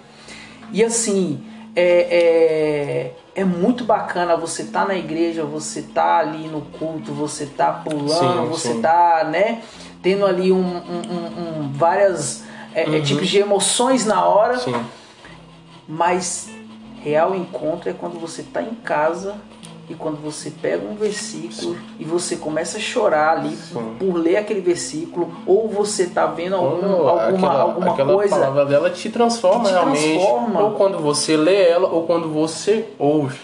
E 0.71 0.85
assim, 0.85 1.43
é, 1.75 3.13
é, 3.35 3.41
é 3.41 3.45
muito 3.45 3.85
bacana 3.85 4.37
você 4.37 4.65
tá 4.65 4.85
na 4.85 4.95
igreja, 4.95 5.45
você 5.45 5.81
tá 5.83 6.19
ali 6.19 6.47
no 6.47 6.61
culto, 6.61 7.13
você 7.13 7.47
tá 7.47 7.73
pulando, 7.73 8.43
Sim, 8.45 8.49
você 8.49 8.73
sim. 8.75 8.81
tá, 8.83 9.25
né, 9.31 9.63
tendo 10.03 10.25
ali 10.27 10.53
um, 10.53 10.59
um- 10.59 11.03
um- 11.11 11.61
um- 11.65 11.73
várias 11.73 12.44
é, 12.75 12.97
é, 12.97 13.01
tipos 13.01 13.29
de 13.29 13.39
emoções 13.39 14.05
na 14.05 14.25
hora, 14.25 14.55
Uhum. 14.55 14.59
Sim. 14.61 14.85
mas 15.89 16.49
real 17.03 17.35
encontro 17.35 17.91
é 17.91 17.93
quando 17.93 18.19
você 18.19 18.43
tá 18.43 18.63
em 18.63 18.75
casa 18.75 19.35
e 19.89 19.95
quando 19.95 20.17
você 20.23 20.51
pega 20.51 20.87
um 20.87 20.95
versículo 20.95 21.77
e 21.99 22.05
você 22.05 22.37
começa 22.37 22.79
a 22.79 22.81
chorar 22.81 23.37
ali 23.39 23.55
Sim. 23.55 23.97
por 23.99 24.15
ler 24.17 24.39
aquele 24.39 24.63
versículo, 24.63 25.31
ou 25.47 25.69
você 25.69 26.07
tá 26.07 26.25
vendo 26.25 26.55
algum- 26.57 27.07
alguma, 27.07 27.29
aquela, 27.29 27.61
alguma 27.63 27.93
aquela 27.93 28.15
coisa. 28.15 28.35
palavra 28.35 28.65
dela 28.65 28.89
te 28.91 29.11
transforma 29.11 29.65
te 29.67 29.73
realmente. 29.73 30.03
transforma. 30.15 30.63
Ou 30.63 30.71
quando 30.73 30.99
você 31.01 31.37
lê 31.37 31.69
ela, 31.69 31.89
ou 31.91 32.05
quando 32.07 32.31
você 32.33 32.89
ouve. 32.99 33.39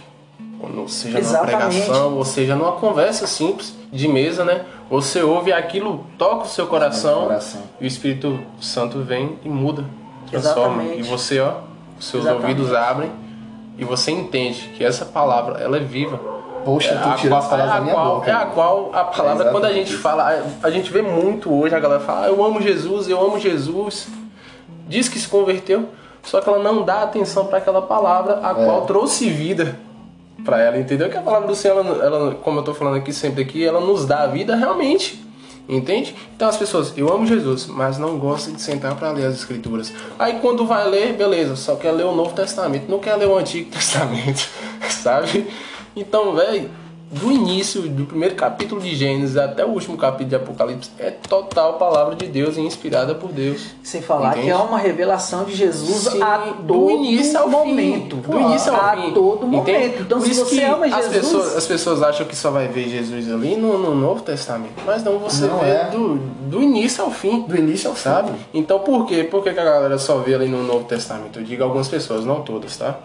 Quando 0.58 0.88
seja 0.88 1.18
numa 1.18 1.20
Exatamente. 1.20 1.80
pregação, 1.82 2.16
ou 2.16 2.24
seja 2.24 2.54
numa 2.56 2.72
conversa 2.72 3.26
simples 3.26 3.74
de 3.92 4.08
mesa, 4.08 4.42
né? 4.44 4.64
Você 4.90 5.22
ouve 5.22 5.52
aquilo, 5.52 6.04
toca 6.18 6.44
o 6.44 6.48
seu 6.48 6.66
coração, 6.66 7.22
coração. 7.22 7.62
e 7.80 7.84
o 7.84 7.86
Espírito 7.86 8.40
Santo 8.60 8.98
vem 9.02 9.38
e 9.44 9.48
muda, 9.48 9.84
transforma. 10.28 10.82
Exatamente. 10.82 10.98
E 10.98 11.02
você, 11.02 11.38
ó, 11.40 11.52
os 11.98 12.06
seus 12.06 12.24
Exatamente. 12.24 12.50
ouvidos 12.50 12.74
abrem 12.74 13.10
e 13.78 13.84
você 13.84 14.10
entende 14.10 14.72
que 14.76 14.84
essa 14.84 15.04
palavra, 15.04 15.60
ela 15.60 15.76
é 15.76 15.80
viva. 15.80 16.18
Poxa, 16.64 16.90
É 16.90 16.98
tu 16.98 17.08
a 17.08 17.14
tirou 17.14 17.38
qual- 17.38 17.42
as 17.42 17.48
palavras 17.48 17.74
é 17.74 17.78
da 17.78 17.80
minha 17.82 17.94
qual- 17.94 18.14
boca. 18.16 18.30
É 18.30 18.34
a 18.34 18.46
qual 18.46 18.90
a 18.92 19.04
palavra, 19.04 19.48
É 19.48 19.50
quando 19.52 19.64
a 19.64 19.72
gente 19.72 19.92
isso. 19.92 20.02
fala, 20.02 20.28
a- 20.28 20.66
a 20.66 20.70
gente 20.70 20.90
vê 20.92 21.00
muito 21.00 21.50
hoje 21.52 21.74
a 21.74 21.80
galera 21.80 22.00
fala, 22.00 22.26
ah, 22.26 22.28
eu 22.28 22.44
amo 22.44 22.60
Jesus, 22.60 23.08
eu 23.08 23.18
amo 23.24 23.38
Jesus. 23.38 24.08
Diz 24.88 25.08
que 25.08 25.18
se 25.18 25.28
converteu, 25.28 25.88
só 26.22 26.40
que 26.40 26.48
ela 26.48 26.58
não 26.58 26.82
dá 26.82 27.02
atenção 27.02 27.46
para 27.46 27.58
aquela 27.58 27.80
palavra 27.80 28.40
a 28.42 28.50
É. 28.50 28.64
qual 28.66 28.82
trouxe 28.86 29.30
vida 29.30 29.78
para 30.44 30.60
ela, 30.60 30.78
entendeu? 30.78 31.08
Que 31.08 31.16
a 31.16 31.22
palavra 31.22 31.48
do 31.48 31.54
Senhor, 31.54 31.84
ela, 31.84 32.04
ela, 32.04 32.34
como 32.36 32.60
eu 32.60 32.62
tô 32.62 32.74
falando 32.74 32.96
aqui 32.96 33.12
sempre 33.12 33.42
aqui, 33.42 33.64
ela 33.64 33.80
nos 33.80 34.06
dá 34.06 34.22
a 34.22 34.26
vida 34.26 34.56
realmente. 34.56 35.24
Entende? 35.68 36.16
Então 36.34 36.48
as 36.48 36.56
pessoas, 36.56 36.92
eu 36.96 37.12
amo 37.12 37.24
Jesus, 37.24 37.68
mas 37.68 37.96
não 37.96 38.18
gostam 38.18 38.54
de 38.54 38.60
sentar 38.60 38.96
para 38.96 39.12
ler 39.12 39.26
as 39.26 39.36
escrituras. 39.36 39.92
Aí 40.18 40.40
quando 40.40 40.66
vai 40.66 40.88
ler, 40.88 41.12
beleza, 41.12 41.54
só 41.54 41.76
quer 41.76 41.92
ler 41.92 42.06
o 42.06 42.12
Novo 42.12 42.34
Testamento, 42.34 42.90
não 42.90 42.98
quer 42.98 43.14
ler 43.14 43.28
o 43.28 43.38
Antigo 43.38 43.70
Testamento, 43.72 44.48
sabe? 44.88 45.46
Então, 45.94 46.34
velho, 46.34 46.68
do 47.10 47.32
início, 47.32 47.82
do 47.82 48.06
primeiro 48.06 48.36
capítulo 48.36 48.80
de 48.80 48.94
Gênesis 48.94 49.36
até 49.36 49.64
o 49.64 49.70
último 49.70 49.96
capítulo 49.96 50.28
de 50.28 50.36
Apocalipse, 50.36 50.90
é 50.96 51.10
total 51.10 51.72
palavra 51.74 52.14
de 52.14 52.26
Deus 52.26 52.56
e 52.56 52.60
inspirada 52.60 53.16
por 53.16 53.32
Deus. 53.32 53.62
Sem 53.82 54.00
falar 54.00 54.30
Entende? 54.30 54.44
que 54.46 54.50
é 54.50 54.56
uma 54.56 54.78
revelação 54.78 55.42
de 55.44 55.56
Jesus 55.56 56.04
Sim, 56.12 56.22
a 56.22 56.36
do 56.38 56.62
todo 56.72 56.90
início 56.90 57.36
ao 57.36 57.48
momento. 57.48 58.16
fim. 58.16 58.30
Do 58.30 58.40
início 58.40 58.72
ao 58.72 58.80
a 58.80 58.96
fim. 58.96 59.10
todo 59.12 59.44
momento. 59.44 59.68
Entende? 59.70 59.96
Então, 60.02 60.20
Por 60.20 60.28
se 60.28 60.34
você 60.34 60.62
ama 60.62 60.86
as 60.86 60.92
Jesus, 60.94 61.12
pessoas, 61.16 61.56
as 61.56 61.66
pessoas 61.66 62.02
acham 62.02 62.26
que 62.26 62.36
só 62.36 62.50
vai 62.52 62.68
ver 62.68 62.88
Jesus 62.88 63.28
ali 63.32 63.56
no, 63.56 63.76
no 63.76 63.92
Novo 63.96 64.22
Testamento. 64.22 64.74
Mas 64.86 65.02
não, 65.02 65.18
você 65.18 65.46
Não 65.46 65.58
vê 65.58 65.66
é. 65.70 65.84
do, 65.90 66.14
do 66.16 66.62
início 66.62 67.02
ao 67.02 67.10
fim. 67.10 67.42
Do 67.42 67.56
início 67.56 67.90
ao 67.90 67.96
fim. 67.96 68.02
Sabe? 68.02 68.30
Então 68.54 68.78
por 68.78 69.04
quê? 69.06 69.24
Por 69.24 69.42
que, 69.42 69.52
que 69.52 69.58
a 69.58 69.64
galera 69.64 69.98
só 69.98 70.18
vê 70.18 70.34
ali 70.36 70.46
no 70.48 70.62
Novo 70.62 70.84
Testamento? 70.84 71.40
Eu 71.40 71.44
digo 71.44 71.64
algumas 71.64 71.88
pessoas, 71.88 72.24
não 72.24 72.42
todas, 72.42 72.76
tá? 72.76 72.98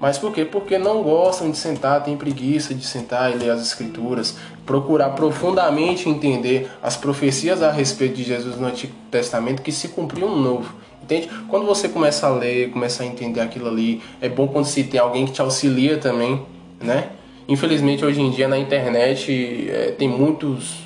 Mas 0.00 0.18
por 0.18 0.32
quê? 0.32 0.44
Porque 0.44 0.76
não 0.76 1.02
gostam 1.02 1.50
de 1.50 1.56
sentar, 1.56 2.02
tem 2.02 2.16
preguiça 2.16 2.74
de 2.74 2.84
sentar 2.84 3.32
e 3.32 3.36
ler 3.36 3.50
as 3.50 3.62
escrituras, 3.62 4.36
procurar 4.66 5.10
profundamente 5.10 6.08
entender 6.08 6.70
as 6.82 6.96
profecias 6.96 7.62
a 7.62 7.70
respeito 7.70 8.16
de 8.16 8.24
Jesus 8.24 8.58
no 8.58 8.66
Antigo 8.66 8.92
Testamento 9.10 9.62
que 9.62 9.72
se 9.72 9.88
cumpriam 9.88 10.28
no 10.28 10.42
Novo. 10.42 10.74
Entende? 11.02 11.28
Quando 11.48 11.66
você 11.66 11.88
começa 11.88 12.26
a 12.26 12.30
ler, 12.30 12.70
começa 12.70 13.02
a 13.02 13.06
entender 13.06 13.40
aquilo 13.40 13.68
ali, 13.68 14.02
é 14.22 14.28
bom 14.28 14.48
quando 14.48 14.64
se 14.64 14.84
tem 14.84 14.98
alguém 14.98 15.26
que 15.26 15.32
te 15.32 15.42
auxilia 15.42 15.98
também, 15.98 16.44
né? 16.80 17.10
Infelizmente 17.46 18.02
hoje 18.02 18.22
em 18.22 18.30
dia 18.30 18.48
na 18.48 18.56
internet 18.58 19.68
é, 19.70 19.94
tem 19.98 20.08
muitos 20.08 20.84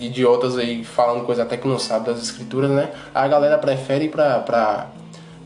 idiotas 0.00 0.56
aí 0.56 0.84
falando 0.84 1.24
coisa 1.26 1.42
até 1.42 1.56
que 1.56 1.68
não 1.68 1.78
sabe 1.78 2.06
das 2.06 2.22
escrituras, 2.22 2.70
né? 2.70 2.90
A 3.14 3.28
galera 3.28 3.58
prefere 3.58 4.06
ir 4.06 4.08
pra, 4.08 4.38
pra, 4.38 4.86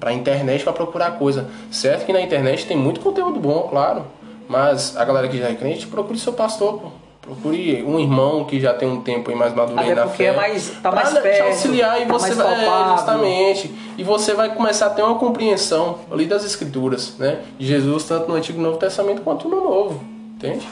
pra 0.03 0.13
internet 0.13 0.65
pra 0.65 0.73
procurar 0.73 1.13
coisa. 1.13 1.47
Certo 1.71 2.05
que 2.05 2.13
na 2.13 2.21
internet 2.21 2.67
tem 2.67 2.77
muito 2.77 2.99
conteúdo 2.99 3.39
bom, 3.39 3.69
claro. 3.71 4.03
Mas 4.49 4.97
a 4.97 5.05
galera 5.05 5.29
que 5.29 5.39
já 5.39 5.49
é 5.49 5.55
crente, 5.55 5.87
procure 5.87 6.19
seu 6.19 6.33
pastor, 6.33 6.81
pô. 6.81 6.89
Procure 7.21 7.85
um 7.85 8.01
irmão 8.01 8.45
que 8.45 8.59
já 8.59 8.75
tem 8.75 8.89
um 8.91 9.01
tempo 9.01 9.31
aí 9.31 9.37
mais 9.37 9.55
maduro 9.55 9.79
aí 9.79 9.93
Até 9.93 9.95
na 9.95 10.07
porque 10.09 10.25
fé. 10.25 10.31
é 10.31 10.37
mais- 10.37 10.71
tá 10.83 10.91
pra 10.91 11.03
mais 11.05 11.15
te 11.15 11.21
perto, 11.21 11.47
auxiliar 11.47 12.03
e 12.03 12.07
tá 12.07 12.13
você 12.15 12.35
vai. 12.35 12.65
é, 12.65 12.89
justamente. 12.97 13.75
E 13.97 14.03
você 14.03 14.35
vai 14.35 14.53
começar 14.57 14.87
a 14.87 14.91
ter 14.91 15.03
uma 15.03 15.15
compreensão 15.15 15.99
ali 16.11 16.27
das 16.27 16.45
escrituras, 16.45 17.15
né? 17.21 17.39
De 17.57 17.65
Jesus, 17.65 18.03
tanto 18.03 18.29
no 18.29 18.35
Antigo 18.35 18.59
e 18.59 18.63
Novo 18.63 18.77
Testamento 18.79 19.23
quanto 19.23 19.49
no 19.49 19.63
Novo. 19.63 20.01
Entende? 20.35 20.67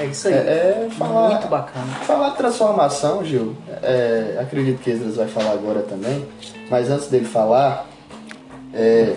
É 0.00 0.06
isso 0.06 0.26
aí. 0.26 0.34
É, 0.34 0.36
é 0.38 0.88
falar, 0.98 1.28
Muito 1.30 1.46
bacana. 1.46 1.86
Falar 2.02 2.30
de 2.30 2.36
transformação, 2.36 3.24
Gil, 3.24 3.54
é, 3.80 4.38
acredito 4.40 4.82
que 4.82 4.90
Esdras 4.90 5.14
vai 5.14 5.28
falar 5.28 5.52
agora 5.52 5.82
também, 5.82 6.26
mas 6.68 6.90
antes 6.90 7.06
dele 7.06 7.26
falar, 7.26 7.86
é, 8.72 9.16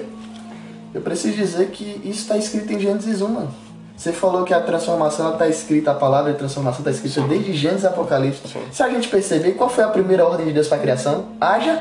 eu 0.93 1.01
preciso 1.01 1.35
dizer 1.35 1.69
que 1.69 2.01
isso 2.03 2.21
está 2.21 2.37
escrito 2.37 2.73
em 2.73 2.79
Gênesis 2.79 3.21
1, 3.21 3.27
mano. 3.27 3.53
Você 3.95 4.13
falou 4.13 4.45
que 4.45 4.53
a 4.53 4.61
transformação 4.61 5.33
está 5.33 5.47
escrita, 5.47 5.91
a 5.91 5.93
palavra 5.93 6.31
de 6.31 6.37
transformação 6.37 6.79
está 6.79 6.91
escrita 6.91 7.21
desde 7.27 7.53
Gênesis 7.53 7.83
e 7.83 7.87
Apocalipse. 7.87 8.41
Se 8.71 8.81
a 8.81 8.89
gente 8.89 9.09
perceber, 9.09 9.51
qual 9.51 9.69
foi 9.69 9.83
a 9.83 9.89
primeira 9.89 10.25
ordem 10.25 10.45
de 10.45 10.53
Deus 10.53 10.67
para 10.67 10.77
a 10.77 10.81
criação? 10.81 11.25
Haja. 11.39 11.79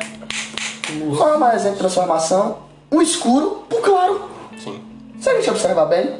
Qual 1.16 1.28
é 1.30 1.36
o 1.36 1.40
maior 1.40 1.54
exemplo 1.54 1.74
de 1.74 1.78
transformação? 1.78 2.58
O 2.90 3.00
escuro 3.00 3.64
pro 3.68 3.80
claro. 3.80 4.28
Sim. 4.62 4.82
Se 5.20 5.30
a 5.30 5.34
gente 5.34 5.48
observar 5.48 5.84
bem, 5.84 6.16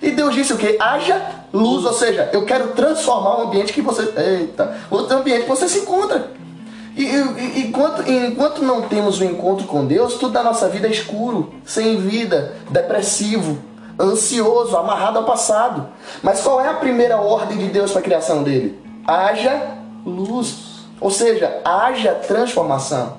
e 0.00 0.10
Deus 0.10 0.34
disse 0.34 0.52
o 0.52 0.56
quê? 0.56 0.76
Haja 0.80 1.20
luz, 1.52 1.84
ou 1.84 1.92
seja, 1.92 2.28
eu 2.32 2.44
quero 2.44 2.68
transformar 2.68 3.40
o 3.40 3.42
ambiente 3.48 3.72
que 3.72 3.80
você. 3.80 4.02
Eita! 4.16 4.76
O 4.90 4.98
ambiente 4.98 5.42
que 5.42 5.48
você 5.48 5.68
se 5.68 5.80
encontra. 5.80 6.30
E, 6.96 7.04
e- 7.04 7.60
enquanto, 7.66 8.10
enquanto 8.10 8.62
não 8.64 8.82
temos 8.82 9.20
o 9.20 9.24
encontro 9.24 9.66
com 9.66 9.84
Deus, 9.86 10.14
tudo 10.14 10.32
da 10.32 10.42
nossa 10.42 10.68
vida 10.68 10.88
é 10.88 10.90
escuro, 10.90 11.52
sem 11.64 11.98
vida, 12.00 12.54
depressivo, 12.70 13.58
ansioso, 14.00 14.76
amarrado 14.76 15.18
ao 15.18 15.24
passado. 15.24 15.88
Mas 16.22 16.40
qual 16.40 16.60
é 16.60 16.68
a 16.68 16.74
primeira 16.74 17.18
ordem 17.18 17.58
de 17.58 17.68
Deus 17.68 17.90
para 17.92 18.00
a 18.00 18.04
criação 18.04 18.42
dele? 18.42 18.80
Haja 19.06 19.76
luz. 20.04 20.64
Ou 20.98 21.10
seja, 21.10 21.60
haja 21.64 22.12
transformação, 22.14 23.18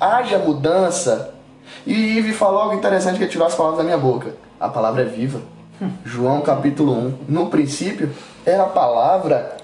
haja 0.00 0.38
mudança. 0.38 1.34
E 1.86 1.92
Ive 1.92 2.32
falou 2.32 2.62
algo 2.62 2.74
interessante 2.74 3.18
que 3.18 3.26
tirou 3.26 3.46
as 3.46 3.54
palavras 3.54 3.78
da 3.78 3.84
minha 3.84 3.98
boca. 3.98 4.34
A 4.58 4.68
palavra 4.68 5.02
é 5.02 5.04
viva. 5.04 5.40
João 6.04 6.40
capítulo 6.40 6.92
1. 6.92 7.14
No 7.28 7.46
princípio 7.48 8.10
era 8.46 8.62
a 8.62 8.68
palavra. 8.68 9.56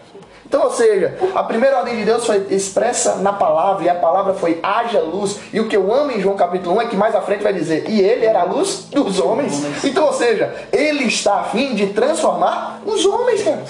Então, 0.47 0.62
ou 0.62 0.70
seja, 0.70 1.16
a 1.34 1.42
primeira 1.42 1.78
ordem 1.78 1.97
de 1.97 2.05
Deus 2.05 2.26
foi 2.26 2.47
expressa 2.51 3.16
na 3.16 3.32
palavra, 3.32 3.84
e 3.84 3.88
a 3.88 3.95
palavra 3.95 4.34
foi 4.34 4.61
haja 4.62 5.01
luz. 5.01 5.38
E 5.53 5.59
o 5.59 5.68
que 5.68 5.76
eu 5.76 5.92
amo 5.92 6.12
em 6.12 6.20
João 6.20 6.36
capítulo 6.36 6.76
1 6.76 6.80
é 6.82 6.86
que 6.86 6.97
mais 6.97 7.14
à 7.14 7.22
frente 7.22 7.42
vai 7.42 7.53
dizer, 7.53 7.88
e 7.88 8.01
ele 8.01 8.26
era 8.26 8.42
a 8.42 8.45
luz 8.45 8.88
dos 8.90 9.18
homens. 9.18 9.64
Então, 9.84 10.07
ou 10.07 10.12
seja, 10.12 10.55
ele 10.72 11.05
está 11.05 11.40
a 11.40 11.45
fim 11.45 11.74
de 11.74 11.88
transformar 11.88 12.80
os 12.84 13.05
homens, 13.07 13.42
cara. 13.42 13.64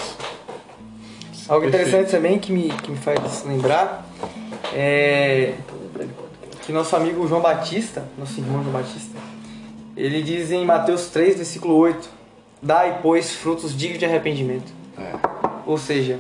Algo 1.49 1.67
interessante 1.67 2.11
também 2.11 2.39
que 2.39 2.51
me, 2.53 2.69
que 2.71 2.91
me 2.91 2.97
faz 2.97 3.45
lembrar 3.45 4.07
é 4.75 5.55
que 6.63 6.73
nosso 6.73 6.97
amigo 6.97 7.27
João 7.29 7.43
Batista, 7.43 8.05
nosso 8.19 8.41
irmão 8.41 8.63
João 8.63 8.73
Batista, 8.73 9.17
ele 9.97 10.23
diz 10.23 10.51
em 10.51 10.65
Mateus 10.65 11.07
3, 11.09 11.37
versículo 11.37 11.77
8: 11.77 12.09
Dai, 12.63 12.99
pois, 13.03 13.33
frutos 13.33 13.77
dignos 13.77 13.99
de 13.99 14.07
arrependimento. 14.07 14.73
Ou 15.67 15.77
seja, 15.79 16.19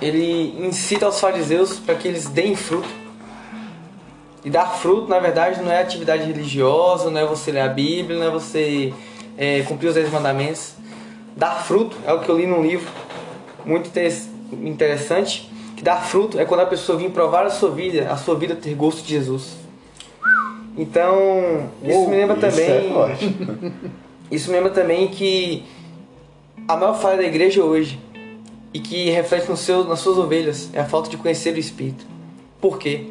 ele 0.00 0.54
incita 0.66 1.08
os 1.08 1.18
fariseus 1.20 1.78
para 1.78 1.94
que 1.94 2.06
eles 2.06 2.26
deem 2.26 2.54
fruto. 2.54 2.88
E 4.44 4.50
dar 4.50 4.66
fruto, 4.66 5.08
na 5.08 5.18
verdade, 5.18 5.60
não 5.60 5.70
é 5.70 5.80
atividade 5.80 6.24
religiosa, 6.24 7.10
não 7.10 7.20
é 7.20 7.26
você 7.26 7.50
ler 7.50 7.60
a 7.60 7.68
Bíblia, 7.68 8.18
não 8.18 8.26
é 8.26 8.30
você 8.30 8.94
é, 9.36 9.62
cumprir 9.62 9.88
os 9.88 9.94
10 9.94 10.12
mandamentos. 10.12 10.74
Dar 11.36 11.54
fruto 11.64 11.96
é 12.06 12.12
o 12.12 12.20
que 12.20 12.28
eu 12.28 12.36
li 12.38 12.46
num 12.46 12.62
livro 12.62 12.88
muito 13.64 13.88
interes- 13.88 14.28
interessante, 14.52 15.50
que 15.76 15.82
dar 15.82 16.02
fruto 16.02 16.38
é 16.38 16.44
quando 16.44 16.60
a 16.60 16.66
pessoa 16.66 16.96
vir 16.96 17.10
provar 17.10 17.44
a 17.44 17.50
sua 17.50 17.70
vida, 17.70 18.10
a 18.10 18.16
sua 18.16 18.36
vida 18.36 18.54
ter 18.54 18.74
gosto 18.74 19.02
de 19.02 19.08
Jesus. 19.10 19.56
Então, 20.76 21.68
isso 21.82 22.08
me 22.08 22.16
lembra 22.16 22.36
Isso 22.36 22.56
também 22.56 22.70
é 22.70 23.80
isso 24.30 24.50
me 24.50 24.56
lembra 24.56 24.70
também 24.70 25.08
que 25.08 25.64
a 26.66 26.76
maior 26.76 26.94
falha 26.94 27.16
da 27.16 27.24
igreja 27.24 27.62
hoje 27.64 27.98
e 28.72 28.80
que 28.80 29.10
reflete 29.10 29.48
no 29.48 29.56
seu, 29.56 29.84
nas 29.84 30.00
suas 30.00 30.18
ovelhas 30.18 30.68
é 30.72 30.80
a 30.80 30.84
falta 30.84 31.08
de 31.08 31.16
conhecer 31.16 31.54
o 31.54 31.58
Espírito. 31.58 32.06
Por 32.60 32.78
quê? 32.78 33.06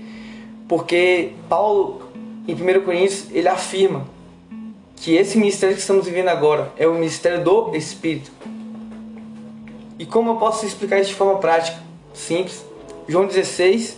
Porque 0.68 1.32
Paulo, 1.49 2.01
em 2.47 2.53
1 2.53 2.82
Coríntios, 2.84 3.28
ele 3.32 3.47
afirma 3.47 4.05
que 4.95 5.16
esse 5.16 5.38
ministério 5.38 5.76
que 5.76 5.82
estamos 5.82 6.05
vivendo 6.05 6.30
agora 6.30 6.72
é 6.78 6.88
o 6.88 6.93
ministério 6.93 7.43
do 7.43 7.76
Espírito. 7.76 8.32
E 9.97 10.05
como 10.05 10.32
eu 10.32 10.36
posso 10.36 10.66
explicar 10.66 10.99
isso 10.99 11.10
de 11.10 11.16
forma 11.16 11.39
prática? 11.39 11.82
Simples. 12.14 12.66
João 13.08 13.26
16, 13.26 13.97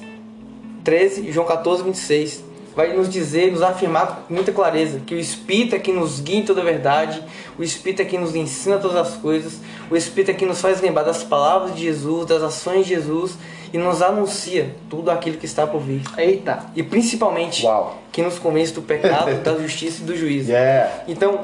13 0.83 1.27
e 1.27 1.31
João 1.31 1.45
14, 1.45 1.83
26 1.83 2.48
vai 2.79 2.93
nos 2.95 3.09
dizer, 3.09 3.51
nos 3.51 3.61
afirmar 3.61 4.23
com 4.25 4.33
muita 4.33 4.53
clareza 4.53 5.01
que 5.05 5.13
o 5.13 5.19
Espírito 5.19 5.75
é 5.75 5.79
quem 5.79 5.93
nos 5.93 6.21
guia 6.21 6.37
em 6.37 6.45
toda 6.45 6.61
a 6.61 6.63
verdade, 6.63 7.21
o 7.57 7.63
Espírito 7.63 8.01
é 8.01 8.05
quem 8.05 8.17
nos 8.17 8.33
ensina 8.35 8.77
todas 8.77 8.95
as 8.95 9.15
coisas, 9.17 9.59
o 9.91 9.97
Espírito 9.97 10.31
é 10.31 10.33
quem 10.33 10.47
nos 10.47 10.61
faz 10.61 10.79
lembrar 10.79 11.03
das 11.03 11.21
palavras 11.21 11.75
de 11.75 11.81
Jesus, 11.81 12.25
das 12.25 12.41
ações 12.41 12.85
de 12.85 12.95
Jesus 12.95 13.37
e 13.73 13.77
nos 13.77 14.01
anuncia 14.01 14.73
tudo 14.89 15.11
aquilo 15.11 15.35
que 15.35 15.45
está 15.45 15.67
por 15.67 15.81
vir. 15.81 16.01
Eita. 16.17 16.67
E 16.73 16.81
principalmente, 16.81 17.65
Uau. 17.65 17.97
que 18.13 18.21
nos 18.21 18.39
convence 18.39 18.71
do 18.71 18.81
pecado, 18.81 19.35
da 19.43 19.57
justiça 19.57 20.01
e 20.01 20.05
do 20.05 20.15
juízo. 20.15 20.49
Yeah. 20.49 21.03
Então, 21.05 21.41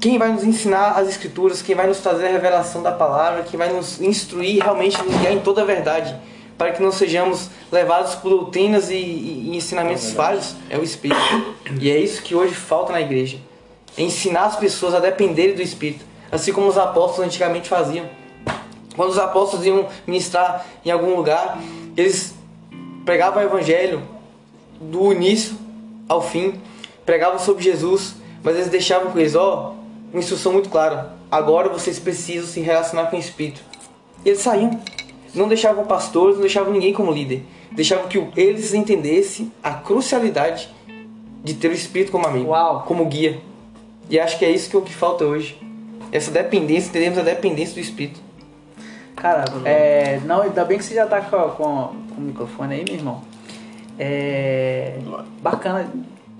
quem 0.00 0.18
vai 0.18 0.32
nos 0.32 0.42
ensinar 0.42 0.98
as 0.98 1.08
escrituras, 1.08 1.62
quem 1.62 1.76
vai 1.76 1.86
nos 1.86 1.98
trazer 1.98 2.26
a 2.26 2.32
revelação 2.32 2.82
da 2.82 2.90
palavra, 2.90 3.44
quem 3.44 3.56
vai 3.56 3.72
nos 3.72 4.00
instruir, 4.00 4.64
realmente 4.64 5.00
nos 5.00 5.14
guiar 5.16 5.32
em 5.32 5.38
toda 5.38 5.62
a 5.62 5.64
verdade, 5.64 6.16
para 6.60 6.72
que 6.72 6.82
não 6.82 6.92
sejamos 6.92 7.48
levados 7.72 8.16
por 8.16 8.28
doutrinas 8.28 8.90
e, 8.90 8.94
e- 8.94 9.56
ensinamentos 9.56 10.12
falhos, 10.12 10.54
é 10.68 10.76
o 10.76 10.82
Espírito. 10.82 11.18
E 11.80 11.90
é 11.90 11.96
isso 11.96 12.20
que 12.20 12.34
hoje 12.34 12.54
falta 12.54 12.92
na 12.92 13.00
igreja. 13.00 13.38
É 13.96 14.02
ensinar 14.02 14.44
as 14.44 14.56
pessoas 14.56 14.92
a 14.92 15.00
dependerem 15.00 15.54
do 15.54 15.62
Espírito, 15.62 16.04
assim 16.30 16.52
como 16.52 16.68
os 16.68 16.76
apóstolos 16.76 17.26
antigamente 17.26 17.66
faziam. 17.66 18.04
Quando 18.94 19.08
os 19.08 19.18
apóstolos 19.18 19.64
iam 19.64 19.88
ministrar 20.06 20.66
em 20.84 20.90
algum 20.90 21.16
lugar, 21.16 21.58
eles 21.96 22.34
pregavam 23.06 23.42
o 23.42 23.46
evangelho 23.46 24.02
do 24.78 25.14
início 25.14 25.56
ao 26.06 26.20
fim, 26.20 26.60
pregavam 27.06 27.38
sobre 27.38 27.64
Jesus, 27.64 28.16
mas 28.44 28.56
eles 28.56 28.68
deixavam 28.68 29.10
com 29.12 29.18
eles, 29.18 29.34
ó, 29.34 29.76
uma 30.12 30.20
instrução 30.20 30.52
muito 30.52 30.68
clara. 30.68 31.14
Agora 31.30 31.70
vocês 31.70 31.98
precisam 31.98 32.46
se 32.46 32.60
relacionar 32.60 33.06
com 33.06 33.16
o 33.16 33.18
Espírito. 33.18 33.62
E 34.26 34.28
eles 34.28 34.42
saíam. 34.42 34.78
Não 35.34 35.48
deixavam 35.48 35.84
pastores, 35.84 36.34
não 36.34 36.42
deixavam 36.42 36.72
ninguém 36.72 36.92
como 36.92 37.12
líder. 37.12 37.42
Deixavam 37.72 38.08
que 38.08 38.18
eles 38.36 38.74
entendessem 38.74 39.52
a 39.62 39.72
crucialidade 39.74 40.68
de 41.42 41.54
ter 41.54 41.68
o 41.68 41.72
Espírito 41.72 42.12
como 42.12 42.26
amigo, 42.26 42.50
Uau. 42.50 42.84
como 42.86 43.04
guia. 43.06 43.40
E 44.08 44.18
acho 44.18 44.38
que 44.38 44.44
é 44.44 44.50
isso 44.50 44.68
que 44.68 44.76
é 44.76 44.78
o 44.78 44.82
que 44.82 44.92
falta 44.92 45.24
hoje. 45.24 45.56
Essa 46.10 46.30
dependência, 46.30 46.88
entendemos 46.88 47.18
a 47.18 47.22
dependência 47.22 47.74
do 47.74 47.80
Espírito. 47.80 48.20
Cara, 49.14 49.44
é, 49.64 50.18
não, 50.24 50.42
ainda 50.42 50.64
bem 50.64 50.78
que 50.78 50.84
você 50.84 50.94
já 50.94 51.06
tá 51.06 51.20
com, 51.20 51.36
com, 51.50 51.64
com 52.14 52.20
o 52.20 52.20
microfone 52.20 52.74
aí, 52.74 52.84
meu 52.84 52.94
irmão. 52.94 53.22
É. 53.98 54.94
Bacana. 55.42 55.90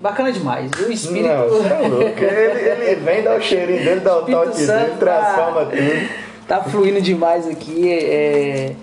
Bacana 0.00 0.32
demais. 0.32 0.70
O 0.72 0.90
espírito. 0.90 1.28
Não, 1.28 1.48
você 1.48 1.68
é 1.68 1.88
louco. 1.88 2.24
Ele, 2.24 2.84
ele 2.90 2.94
vem, 3.02 3.22
dá 3.22 3.34
o 3.34 3.40
cheirinho 3.40 3.84
dele, 3.84 4.00
dá 4.00 4.16
o 4.16 4.24
toque 4.24 4.56
dele, 4.56 4.94
transforma 4.98 5.66
tudo. 5.66 6.29
Tá 6.50 6.64
fluindo 6.64 7.00
demais 7.00 7.46
aqui. 7.46 7.88
É, 7.88 8.74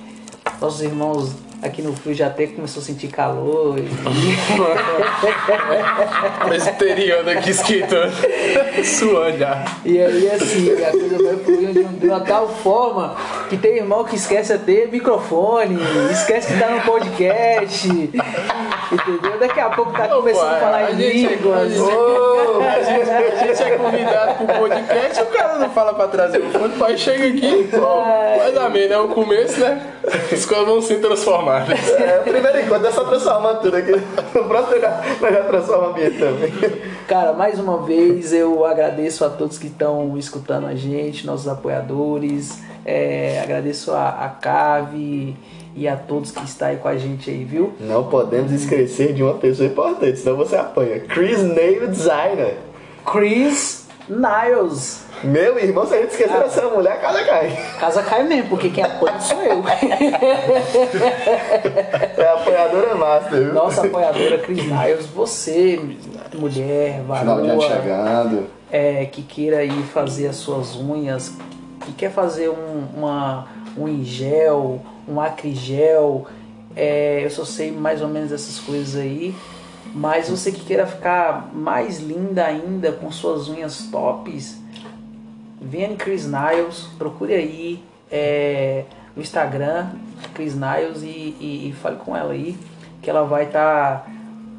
nossos 0.62 0.82
irmãos 0.82 1.34
aqui 1.62 1.82
no 1.82 1.94
Frio 1.96 2.14
já 2.16 2.28
até 2.28 2.48
começou 2.48 2.82
a 2.82 2.86
sentir 2.86 3.08
calor. 3.08 3.78
e- 3.80 3.88
Presbiteriano 6.48 7.30
aqui 7.30 7.52
esquentando. 7.52 8.14
Suando 8.84 9.38
já. 9.38 9.64
E 9.86 10.00
aí, 10.00 10.30
assim, 10.32 10.72
a 10.72 10.92
coisa 10.92 11.24
vai 11.24 11.36
fluindo 11.38 11.74
de, 11.74 11.80
um- 12.06 12.10
uma 12.12 12.20
tal 12.22 12.48
forma 12.50 13.16
que 13.50 13.58
tem 13.58 13.78
irmão 13.78 14.04
que 14.04 14.16
esquece 14.16 14.54
até 14.54 14.86
microfone, 14.88 15.78
esquece 16.12 16.54
que 16.54 16.60
tá 16.60 16.70
no 16.70 16.82
podcast. 16.82 17.88
Entendeu? 17.90 19.40
Daqui 19.40 19.60
a 19.60 19.70
pouco 19.70 19.92
tá 19.92 20.08
Não, 20.08 20.18
começando 20.22 20.54
a 20.54 20.58
falar 20.60 20.78
a 20.78 20.92
em 20.92 20.96
línguas. 20.96 21.70
gente- 21.74 21.82
Ô, 21.82 22.62
A 22.62 22.82
gente, 22.82 23.10
a 23.10 23.46
gente 23.48 23.64
é 23.64 23.78
convidado 23.78 24.46
pro 24.46 24.60
podcast, 24.60 25.22
o 25.22 25.26
cara 25.28 25.58
não 25.60 25.70
fala 25.70 25.94
pra 25.94 26.08
trazer 26.08 26.40
o 26.40 26.50
fone, 26.52 26.76
o 26.76 26.80
pai 26.80 26.98
chega 26.98 27.28
aqui, 27.28 27.68
pô, 27.72 28.02
mais 28.38 28.58
amém, 28.58 28.90
né? 28.90 28.98
O 28.98 29.08
começo, 29.10 29.60
né? 29.60 29.80
As 30.32 30.46
coisas 30.46 30.66
vão 30.66 30.82
se 30.82 30.96
transformar. 30.98 31.47
É, 31.50 32.20
o 32.20 32.24
primeiro 32.24 32.60
encontro 32.60 32.88
é 32.88 32.92
só 32.92 33.04
transformar 33.04 33.56
tudo 33.56 33.78
aqui. 33.78 33.92
No 34.34 34.44
próximo 34.46 34.80
já, 34.80 35.02
nós 35.22 35.34
já 35.34 35.44
transforma 35.44 35.88
o 35.88 35.90
ambiente 35.92 36.18
também. 36.18 36.52
Cara, 37.08 37.34
mais 37.34 37.60
uma 37.60 37.84
vez 37.84 38.34
eu 38.34 38.66
agradeço 38.66 39.24
a 39.26 39.30
todos 39.30 39.58
que 39.58 39.68
estão 39.68 40.18
escutando 40.18 40.68
a 40.68 40.76
gente, 40.76 41.26
nossos 41.26 41.48
apoiadores. 41.48 42.60
É, 42.86 43.40
agradeço 43.42 43.92
a, 43.92 44.10
a 44.10 44.30
Cave 44.30 45.36
e 45.76 45.88
a 45.88 45.96
todos 45.96 46.32
que 46.32 46.44
estão 46.44 46.70
aí 46.70 46.78
com 46.78 46.88
a 46.88 46.98
gente 46.98 47.30
aí, 47.30 47.44
viu? 47.44 47.74
Não 47.80 48.06
podemos 48.06 48.52
esquecer 48.52 49.14
de 49.14 49.24
uma 49.24 49.36
pessoa 49.36 49.68
importante, 49.68 50.18
senão 50.20 50.36
você 50.36 50.56
apanha. 50.56 51.00
Chris 51.02 51.44
Nave 51.44 51.88
Designer. 51.88 52.58
Chris 53.06 53.88
Niles. 54.10 55.07
Meu 55.24 55.58
irmão, 55.60 55.86
se 55.88 55.96
a 55.96 56.02
gente 56.02 56.12
esquecer 56.12 56.40
dessa 56.40 56.68
mulher, 56.70 56.94
a 56.94 56.98
casa 56.98 57.24
cai. 57.24 57.50
Casa 57.80 58.04
cai 58.04 58.24
mesmo, 58.24 58.50
porque 58.50 58.70
quem 58.70 58.84
apoia 58.84 59.20
sou 59.20 59.42
eu. 59.42 59.64
É 62.18 62.24
a 62.28 62.34
apoiadora 62.34 62.96
master, 62.96 63.44
viu? 63.44 63.54
Nossa 63.54 63.86
apoiadora 63.86 64.38
Cris 64.40 64.64
Niles, 64.64 65.06
você, 65.08 65.80
mulher, 66.34 67.02
Final 67.02 67.42
de 67.42 67.50
ano 67.50 67.62
varoa, 67.62 67.76
chegando. 67.76 68.48
é, 68.72 69.06
que 69.06 69.22
queira 69.22 69.64
ir 69.64 69.84
fazer 69.94 70.28
as 70.28 70.36
suas 70.38 70.76
unhas, 70.76 71.34
que 71.86 71.92
quer 71.94 72.12
fazer 72.12 72.50
um, 72.50 72.88
uma, 72.96 73.48
um 73.78 73.88
em 73.88 74.04
gel, 74.04 74.82
um 75.08 75.20
acrigel, 75.20 76.28
é, 76.76 77.22
eu 77.24 77.30
só 77.30 77.46
sei 77.46 77.72
mais 77.72 78.02
ou 78.02 78.08
menos 78.08 78.32
essas 78.32 78.60
coisas 78.60 79.00
aí. 79.00 79.34
Mas 79.94 80.30
você 80.30 80.52
que 80.52 80.60
queira 80.64 80.86
ficar 80.86 81.50
mais 81.54 82.00
linda 82.00 82.46
ainda 82.46 82.92
com 82.92 83.10
suas 83.12 83.48
unhas 83.48 83.88
tops, 83.90 84.58
em 85.62 85.96
Chris 85.96 86.26
Niles, 86.26 86.88
procure 86.98 87.34
aí 87.34 87.84
é, 88.12 88.84
no 89.16 89.22
Instagram 89.22 89.88
Chris 90.34 90.54
Niles 90.56 91.02
e, 91.04 91.36
e- 91.40 91.70
e 91.70 91.74
fale 91.82 91.98
com 91.98 92.16
ela 92.16 92.34
aí, 92.34 92.58
que 93.02 93.10
ela 93.10 93.24
vai 93.24 93.46
estar 93.46 94.08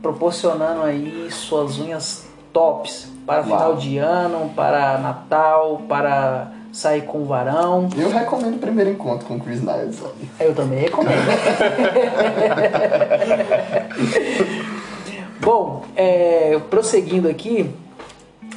proporcionando 0.02 0.82
aí 0.82 1.28
suas 1.30 1.78
unhas 1.78 2.26
tops 2.52 3.08
para 3.26 3.42
Uau. 3.42 3.44
final 3.44 3.76
de 3.76 3.98
ano, 3.98 4.50
para 4.54 4.98
Natal, 4.98 5.82
para 5.88 6.52
sair 6.72 7.02
com 7.02 7.22
o 7.22 7.24
varão. 7.24 7.88
Eu 7.96 8.10
recomendo 8.10 8.56
o 8.56 8.58
primeiro 8.58 8.90
encontro 8.90 9.26
com 9.26 9.36
o 9.36 9.40
Chris 9.40 9.60
Niles. 9.62 10.00
Eu 10.38 10.54
também 10.54 10.78
recomendo. 10.80 11.18
Bom, 15.40 15.84
é, 15.96 16.58
prosseguindo 16.70 17.28
aqui, 17.28 17.70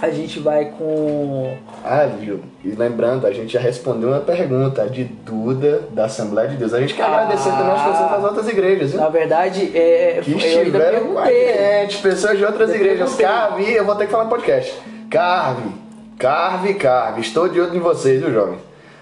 a 0.02 0.10
gente 0.10 0.40
vai 0.40 0.66
com. 0.78 1.56
Ah, 1.84 2.06
viu? 2.20 2.40
E 2.66 2.70
lembrando, 2.72 3.28
a 3.28 3.32
gente 3.32 3.54
já 3.54 3.60
respondeu 3.60 4.10
uma 4.10 4.20
pergunta 4.20 4.90
de 4.90 5.04
Duda, 5.04 5.82
da 5.92 6.06
Assembleia 6.06 6.50
de 6.50 6.58
Deus. 6.58 6.74
A 6.74 6.80
gente 6.82 6.94
quer 6.94 7.04
Ah. 7.04 7.08
agradecer 7.08 7.50
também 7.52 7.72
as 7.74 7.82
pessoas 7.84 8.12
das 8.12 8.24
outras 8.24 8.48
igrejas, 8.48 8.92
viu? 8.92 9.00
Na 9.00 9.10
verdade, 9.10 9.72
é, 9.78 10.20
Que 10.24 10.32
estiveram 10.32 11.08
com 11.14 11.20
a 11.20 11.28
gente, 11.28 11.98
pessoas 12.02 12.38
de 12.38 12.46
outras 12.46 12.74
igrejas. 12.74 13.16
Carve, 13.16 13.72
eu 13.72 13.86
vou 13.86 13.96
ter 13.96 14.06
que 14.06 14.12
falar 14.12 14.24
no 14.26 14.30
podcast. 14.30 14.74
Carve, 15.10 15.70
carve, 16.18 16.74
carve. 16.76 17.22
Estou 17.22 17.48
de 17.48 17.60
olho 17.60 17.76
em 17.76 17.80
vocês, 17.80 18.22
viu, 18.22 18.34
jovem? 18.34 18.58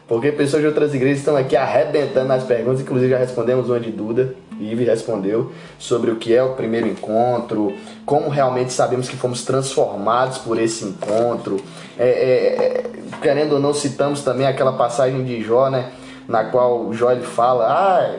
Porque 0.10 0.32
pessoas 0.32 0.64
de 0.64 0.68
outras 0.68 0.95
igrejas 0.95 1.20
estão 1.20 1.38
aqui 1.38 1.55
arrebentando 1.55 2.28
nas 2.28 2.43
perguntas. 2.43 2.82
Inclusive, 2.82 3.12
já 3.12 3.20
respondemos 3.20 3.70
uma 3.70 3.80
de 3.80 3.91
Duda. 3.91 4.34
Ive 4.60 4.84
respondeu 4.84 5.51
sobre 5.78 6.10
o 6.10 6.16
que 6.16 6.36
é 6.36 6.41
o 6.41 6.53
primeiro 6.53 6.88
encontro, 6.88 7.74
como 8.05 8.28
realmente 8.28 8.74
sabemos 8.74 9.07
que 9.07 9.16
fomos 9.16 9.45
transformados 9.45 10.39
por 10.39 10.60
esse 10.60 10.84
encontro. 10.84 11.57
É, 11.97 12.10
é, 12.10 12.10
é, 12.10 12.84
querendo 13.22 13.53
ou 13.53 13.60
não, 13.60 13.72
citamos 13.72 14.24
também 14.24 14.47
aquela 14.47 14.74
passagem 14.74 15.24
de 15.24 15.41
Jó, 15.43 15.70
né? 15.70 15.91
Na 16.28 16.43
qual 16.45 16.91
Jó 16.91 17.12
ele 17.12 17.24
fala: 17.24 17.68
Ah, 17.68 18.16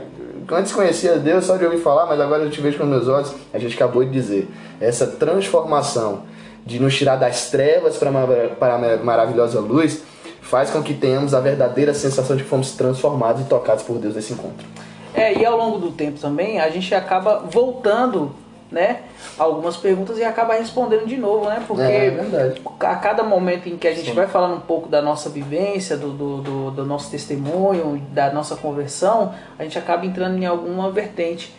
antes 0.53 0.73
conhecia 0.73 1.17
Deus 1.17 1.45
só 1.45 1.57
de 1.57 1.65
ouvir 1.65 1.79
falar, 1.79 2.07
mas 2.07 2.21
agora 2.21 2.45
eu 2.45 2.51
te 2.51 2.61
vejo 2.61 2.79
com 2.79 2.85
meus 2.85 3.09
olhos. 3.09 3.35
A 3.53 3.59
gente 3.59 3.75
acabou 3.75 4.05
de 4.05 4.11
dizer. 4.11 4.49
Essa 4.81 5.09
transformação 5.09 6.23
de 6.65 6.79
nos 6.79 6.97
tirar 6.97 7.17
das 7.17 7.51
trevas 7.51 7.97
para 7.97 8.11
para 8.59 8.75
a 8.77 8.97
maravilhosa 8.99 9.59
luz 9.59 10.03
faz 10.51 10.71
com 10.71 10.83
que 10.83 10.95
tenhamos 10.95 11.33
a 11.33 11.41
verdadeira 11.41 11.95
sensação 11.95 12.37
de 12.37 12.43
que 12.43 12.49
fomos 12.49 12.73
transformados 12.73 13.43
e 13.43 13.45
tocados 13.45 13.85
por 13.85 13.99
Deus 13.99 14.17
nesse 14.17 14.33
encontro. 14.33 14.67
É, 15.15 15.33
e 15.39 15.45
ao 15.47 15.57
longo 15.57 15.79
do 15.79 15.93
tempo 15.93 16.19
também, 16.21 16.61
a 16.61 16.69
gente 16.71 16.93
acaba 16.95 17.45
voltando, 17.51 18.33
né? 18.71 19.03
Algumas 19.39 19.77
perguntas 19.77 20.19
e 20.19 20.25
acaba 20.25 20.55
respondendo 20.55 21.07
de 21.07 21.17
novo, 21.17 21.47
né? 21.49 21.63
Porque 21.67 21.83
É, 21.83 22.11
verdade. 22.11 22.61
a 22.81 22.95
cada 22.97 23.23
momento 23.23 23.69
em 23.69 23.77
que 23.77 23.87
a 23.89 23.95
gente 23.95 24.11
vai 24.13 24.27
falando 24.27 24.57
um 24.57 24.61
pouco 24.61 24.89
da 24.89 25.01
nossa 25.01 25.29
vivência, 25.31 25.97
do, 25.97 26.11
do, 26.11 26.37
do- 26.43 26.71
do 26.73 26.85
nosso 26.87 27.11
testemunho, 27.11 28.01
da 28.13 28.33
nossa 28.33 28.57
conversão, 28.57 29.33
a 29.59 29.63
gente 29.63 29.79
acaba 29.79 30.05
entrando 30.05 30.37
em 30.37 30.47
alguma 30.47 30.91
vertente. 30.91 31.55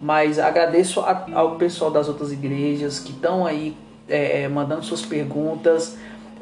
Mas 0.00 0.38
agradeço 0.38 1.00
a- 1.00 1.26
ao 1.34 1.56
pessoal 1.56 1.90
das 1.90 2.08
outras 2.08 2.30
igrejas 2.32 2.98
que 3.00 3.10
estão 3.12 3.44
aí 3.46 3.76
é, 4.08 4.42
é, 4.42 4.48
mandando 4.48 4.84
suas 4.84 5.02
perguntas. 5.02 5.96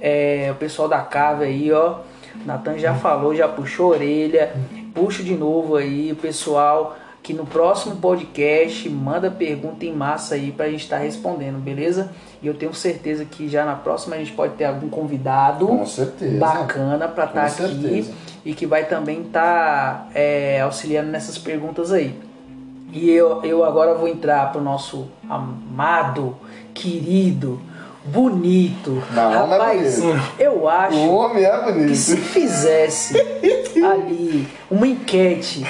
É, 0.07 0.51
o 0.53 0.55
pessoal 0.57 0.87
da 0.87 0.99
Cave 1.01 1.45
aí, 1.45 1.73
ó. 1.73 2.01
Natan 2.45 2.77
já 2.77 2.93
falou, 2.95 3.35
já 3.35 3.49
puxou 3.49 3.87
a 3.87 3.97
orelha. 3.97 4.53
Puxo 4.95 5.23
de 5.25 5.35
novo 5.35 5.77
aí, 5.77 6.13
o 6.13 6.17
pessoal 6.17 6.95
que 7.23 7.33
no 7.33 7.47
próximo 7.47 7.97
podcast 7.97 8.87
manda 8.91 9.31
pergunta 9.31 9.87
em 9.87 9.95
massa 9.95 10.35
aí 10.35 10.53
pra 10.53 10.69
gente 10.69 10.83
estar 10.83 10.99
respondendo, 10.99 11.59
beleza? 11.59 12.13
E 12.43 12.47
eu 12.47 12.53
tenho 12.53 12.75
certeza 12.75 13.25
que 13.25 13.49
já 13.49 13.65
na 13.65 13.77
próxima 13.77 14.15
a 14.15 14.19
gente 14.19 14.33
pode 14.33 14.53
ter 14.57 14.67
algum 14.67 14.91
convidado 14.91 15.67
Com 15.67 15.87
certeza. 15.87 16.39
bacana 16.39 17.09
pra 17.09 17.27
Com 17.27 17.39
estar 17.47 17.65
aqui 17.65 17.81
certeza. 17.81 18.13
e 18.45 18.53
que 18.53 18.67
vai 18.67 18.85
também 18.85 19.23
estar 19.23 20.11
auxiliando 20.63 21.11
nessas 21.11 21.39
perguntas 21.39 21.91
aí. 21.93 22.15
E 22.93 23.11
eu, 23.11 23.43
eu 23.43 23.65
agora 23.65 23.95
vou 23.95 24.07
entrar 24.07 24.53
pro 24.53 24.61
nosso 24.61 25.07
amado, 25.27 26.37
querido, 26.75 27.59
bonito. 28.05 29.03
Não, 29.13 29.31
não 29.47 29.55
é 29.55 29.59
Rapaz, 29.59 30.01
bonito. 30.01 30.23
eu 30.39 30.69
acho 30.69 30.97
O 30.97 31.15
homem 31.15 31.45
é 31.45 31.59
que 31.59 31.73
bonito. 31.73 31.95
se 31.97 32.17
fizesse 32.17 33.17
ali 33.85 34.47
uma 34.71 34.87
enquete 34.87 35.65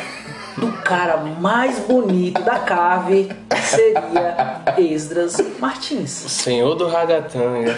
do 0.57 0.70
cara 0.85 1.16
mais 1.16 1.78
bonito 1.80 2.41
da 2.43 2.59
cave, 2.61 3.28
seria 3.62 4.62
Esdras 4.78 5.37
Martins. 5.59 6.11
Senhor 6.11 6.74
do 6.76 6.87
Ragatanga. 6.87 7.76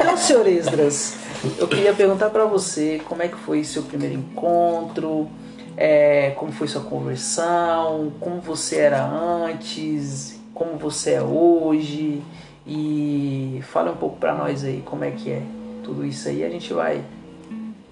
Então, 0.00 0.16
senhor 0.16 0.46
Esdras, 0.46 1.14
eu 1.58 1.66
queria 1.66 1.94
perguntar 1.94 2.28
pra 2.30 2.44
você 2.44 3.00
como 3.08 3.22
é 3.22 3.28
que 3.28 3.36
foi 3.36 3.64
seu 3.64 3.82
primeiro 3.84 4.16
encontro, 4.16 5.28
é, 5.76 6.34
como 6.36 6.52
foi 6.52 6.68
sua 6.68 6.82
conversão, 6.82 8.12
como 8.20 8.38
você 8.40 8.76
era 8.76 9.02
antes, 9.02 10.38
como 10.52 10.76
você 10.76 11.12
é 11.12 11.22
hoje 11.22 12.22
e 12.66 13.60
fala 13.64 13.92
um 13.92 13.96
pouco 13.96 14.16
pra 14.18 14.34
nós 14.34 14.64
aí 14.64 14.82
como 14.84 15.04
é 15.04 15.10
que 15.10 15.30
é 15.30 15.42
tudo 15.82 16.04
isso 16.04 16.28
aí. 16.28 16.44
A 16.44 16.50
gente 16.50 16.72
vai 16.72 17.02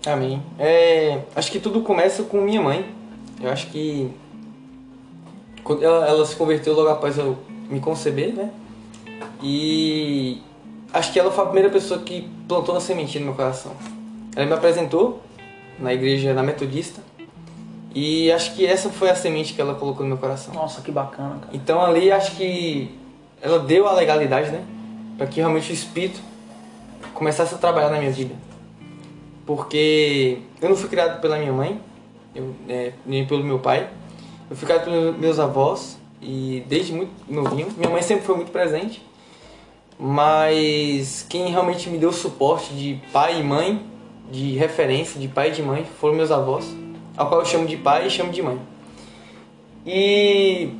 Amém. 0.06 0.42
É, 0.58 1.22
acho 1.34 1.50
que 1.50 1.58
tudo 1.58 1.82
começa 1.82 2.22
com 2.22 2.40
minha 2.40 2.60
mãe. 2.60 2.86
Eu 3.40 3.50
acho 3.50 3.66
que 3.68 4.10
quando 5.62 5.82
ela, 5.82 6.06
ela 6.06 6.24
se 6.24 6.36
converteu 6.36 6.74
logo 6.74 6.88
após 6.88 7.18
eu 7.18 7.36
me 7.68 7.80
conceber, 7.80 8.32
né? 8.32 8.50
E 9.42 10.40
acho 10.92 11.12
que 11.12 11.18
ela 11.18 11.30
foi 11.30 11.44
a 11.44 11.46
primeira 11.46 11.70
pessoa 11.70 12.00
que 12.00 12.28
plantou 12.46 12.74
uma 12.74 12.80
sementinha 12.80 13.20
no 13.20 13.26
meu 13.26 13.36
coração. 13.36 13.72
Ela 14.34 14.46
me 14.46 14.52
apresentou 14.52 15.20
na 15.78 15.92
igreja 15.92 16.32
na 16.32 16.42
Metodista 16.42 17.02
e 17.94 18.30
acho 18.32 18.54
que 18.54 18.64
essa 18.66 18.90
foi 18.90 19.10
a 19.10 19.14
semente 19.14 19.54
que 19.54 19.60
ela 19.60 19.74
colocou 19.74 20.02
no 20.02 20.08
meu 20.08 20.18
coração. 20.18 20.54
Nossa, 20.54 20.80
que 20.80 20.90
bacana, 20.90 21.38
cara. 21.40 21.50
Então 21.52 21.84
ali 21.84 22.10
acho 22.10 22.36
que 22.36 22.96
ela 23.40 23.58
deu 23.60 23.86
a 23.86 23.92
legalidade, 23.92 24.50
né? 24.50 24.64
Para 25.16 25.26
que 25.26 25.40
realmente 25.40 25.70
o 25.70 25.74
Espírito 25.74 26.20
começasse 27.14 27.54
a 27.54 27.58
trabalhar 27.58 27.90
na 27.90 27.98
minha 27.98 28.10
vida. 28.10 28.34
Porque 29.46 30.38
eu 30.60 30.68
não 30.68 30.76
fui 30.76 30.88
criado 30.88 31.20
pela 31.20 31.38
minha 31.38 31.52
mãe, 31.52 31.80
eu, 32.34 32.54
é, 32.68 32.92
nem 33.06 33.26
pelo 33.26 33.42
meu 33.42 33.58
pai. 33.58 33.88
Eu 34.50 34.56
fui 34.56 34.66
criado 34.66 34.84
pelos 34.84 35.16
meus 35.16 35.38
avós 35.38 35.98
e 36.20 36.64
desde 36.68 36.92
muito 36.92 37.10
novinho. 37.28 37.68
Minha 37.76 37.90
mãe 37.90 38.02
sempre 38.02 38.24
foi 38.24 38.36
muito 38.36 38.52
presente. 38.52 39.02
Mas 39.98 41.26
quem 41.28 41.50
realmente 41.50 41.90
me 41.90 41.98
deu 41.98 42.12
suporte 42.12 42.72
de 42.72 43.00
pai 43.12 43.40
e 43.40 43.42
mãe, 43.42 43.84
de 44.30 44.56
referência, 44.56 45.18
de 45.18 45.26
pai 45.26 45.48
e 45.48 45.52
de 45.52 45.62
mãe, 45.62 45.84
foram 45.98 46.14
meus 46.14 46.30
avós. 46.30 46.66
Ao 47.16 47.28
qual 47.28 47.40
eu 47.40 47.46
chamo 47.46 47.66
de 47.66 47.76
pai 47.76 48.06
e 48.06 48.10
chamo 48.10 48.30
de 48.30 48.40
mãe. 48.40 48.58
E 49.84 50.70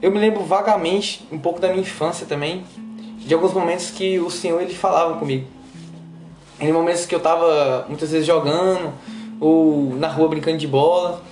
eu 0.00 0.10
me 0.10 0.18
lembro 0.18 0.42
vagamente, 0.44 1.26
um 1.30 1.38
pouco 1.38 1.60
da 1.60 1.68
minha 1.68 1.80
infância 1.80 2.26
também, 2.26 2.64
de 3.18 3.34
alguns 3.34 3.52
momentos 3.52 3.90
que 3.90 4.18
o 4.18 4.30
Senhor 4.30 4.60
ele 4.62 4.74
falava 4.74 5.18
comigo. 5.18 5.46
Em 6.60 6.72
momentos 6.72 7.06
que 7.06 7.14
eu 7.14 7.20
tava 7.20 7.84
muitas 7.88 8.10
vezes 8.10 8.26
jogando 8.26 8.92
ou 9.40 9.94
na 9.94 10.08
rua 10.08 10.28
brincando 10.28 10.58
de 10.58 10.66
bola, 10.66 11.22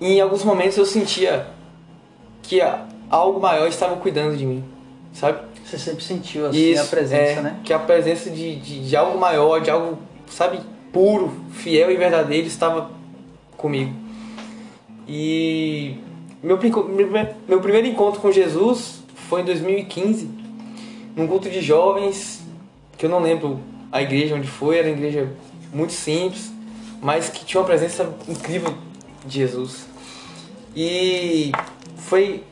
e 0.00 0.14
em 0.14 0.20
alguns 0.20 0.44
momentos 0.44 0.76
eu 0.76 0.84
sentia 0.84 1.46
que 2.42 2.60
algo 3.08 3.40
maior 3.40 3.68
estava 3.68 3.96
cuidando 3.96 4.36
de 4.36 4.44
mim, 4.44 4.64
sabe? 5.12 5.38
Você 5.64 5.78
sempre 5.78 6.02
sentiu 6.04 6.46
assim 6.46 6.76
a 6.76 6.84
presença, 6.84 7.40
é, 7.40 7.42
né? 7.42 7.60
Que 7.64 7.72
a 7.72 7.78
presença 7.78 8.28
de, 8.28 8.56
de, 8.56 8.88
de 8.88 8.96
algo 8.96 9.18
maior, 9.18 9.60
de 9.60 9.70
algo, 9.70 9.98
sabe, 10.26 10.60
puro, 10.92 11.32
fiel 11.52 11.90
e 11.90 11.96
verdadeiro 11.96 12.46
estava 12.46 12.90
comigo. 13.56 13.92
E 15.08 15.96
meu, 16.42 16.58
meu 17.48 17.60
primeiro 17.60 17.86
encontro 17.86 18.20
com 18.20 18.32
Jesus 18.32 19.02
foi 19.28 19.42
em 19.42 19.44
2015, 19.44 20.28
num 21.14 21.26
culto 21.26 21.48
de 21.48 21.60
jovens, 21.60 22.42
que 22.98 23.06
eu 23.06 23.10
não 23.10 23.20
lembro 23.20 23.60
a 23.90 24.02
igreja 24.02 24.34
onde 24.34 24.48
foi, 24.48 24.78
era 24.78 24.88
uma 24.88 24.96
igreja 24.96 25.30
muito 25.72 25.92
simples, 25.92 26.52
mas 27.00 27.28
que 27.28 27.44
tinha 27.44 27.60
uma 27.60 27.66
presença 27.66 28.12
incrível 28.28 28.74
de 29.24 29.38
Jesus. 29.38 29.86
E 30.74 31.52
foi 31.96 32.42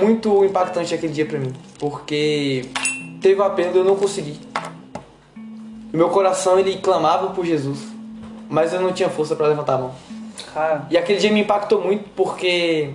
muito 0.00 0.44
impactante 0.44 0.94
aquele 0.94 1.12
dia 1.12 1.26
pra 1.26 1.38
mim, 1.38 1.52
porque 1.78 2.66
teve 3.20 3.40
uma 3.40 3.50
pena 3.50 3.72
de 3.72 3.78
eu 3.78 3.84
não 3.84 3.96
conseguir. 3.96 4.38
O 5.92 5.96
meu 5.96 6.08
coração 6.08 6.58
ele 6.58 6.78
clamava 6.78 7.30
por 7.30 7.44
Jesus, 7.44 7.80
mas 8.48 8.72
eu 8.72 8.80
não 8.80 8.92
tinha 8.92 9.10
força 9.10 9.36
para 9.36 9.46
levantar 9.46 9.74
a 9.74 9.78
mão. 9.78 9.94
Cara, 10.52 10.86
E 10.90 10.96
aquele 10.98 11.18
dia 11.18 11.30
me 11.32 11.40
impactou 11.40 11.80
muito 11.82 12.08
porque 12.14 12.90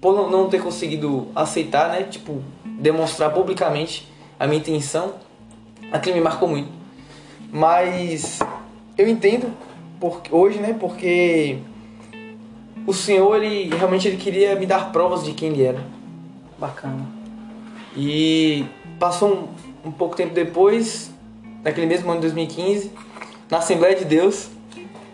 por 0.00 0.14
não- 0.14 0.30
não 0.30 0.48
ter 0.48 0.62
conseguido 0.62 1.28
aceitar, 1.34 1.88
né, 1.88 2.02
tipo, 2.04 2.42
demonstrar 2.64 3.32
publicamente 3.32 4.06
a 4.38 4.46
minha 4.46 4.58
intenção, 4.58 5.14
aquilo 5.90 6.14
me 6.16 6.20
marcou 6.22 6.48
muito. 6.48 6.68
Mas 7.50 8.38
eu 8.98 9.08
entendo 9.08 9.50
porque 9.98 10.34
hoje, 10.34 10.58
né, 10.58 10.76
porque 10.78 11.58
o 12.86 12.92
Senhor 12.92 13.42
ele 13.42 13.74
realmente 13.74 14.06
ele 14.06 14.16
queria 14.18 14.54
me 14.54 14.66
dar 14.66 14.92
provas 14.92 15.24
de 15.24 15.32
quem 15.32 15.50
ele 15.50 15.62
era. 15.64 15.82
bacana. 16.58 17.06
E 17.96 18.64
passou 18.98 19.50
um, 19.84 19.88
um 19.88 19.92
pouco 19.92 20.14
tempo 20.16 20.32
depois, 20.34 21.10
naquele 21.64 21.86
mesmo 21.86 22.10
ano 22.10 22.20
de 22.20 22.26
2015, 22.28 22.92
na 23.50 23.58
Assembleia 23.58 23.94
de 23.96 24.04
Deus, 24.04 24.48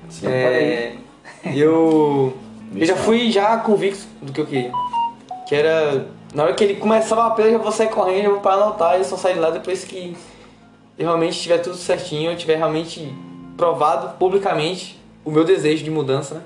Sim, 0.09 0.27
é, 0.27 0.97
eu, 1.45 2.36
eu 2.74 2.86
já 2.86 2.97
fui 2.97 3.30
já 3.30 3.57
convicto 3.59 4.07
do 4.20 4.32
que 4.32 4.40
eu 4.40 4.47
queria. 4.47 4.72
Que 5.47 5.55
era, 5.55 6.07
na 6.34 6.45
hora 6.45 6.55
que 6.55 6.64
ele 6.64 6.76
começava 6.76 7.26
a 7.26 7.30
pele, 7.30 7.49
eu 7.49 7.53
já 7.53 7.59
vou 7.59 7.72
sair 7.72 7.88
correndo, 7.88 8.24
eu 8.24 8.30
vou 8.32 8.40
para 8.40 8.62
anotar 8.62 9.01
e 9.01 9.05
só 9.05 9.16
sair 9.16 9.34
de 9.34 9.40
lá 9.40 9.51
depois 9.51 9.84
que 9.84 10.16
eu 10.99 11.07
realmente 11.07 11.40
tiver 11.40 11.59
tudo 11.59 11.76
certinho, 11.76 12.30
eu 12.30 12.36
tiver 12.36 12.57
realmente 12.57 13.12
provado 13.57 14.16
publicamente 14.18 15.01
o 15.24 15.30
meu 15.30 15.45
desejo 15.45 15.84
de 15.84 15.90
mudança, 15.90 16.36
né? 16.36 16.43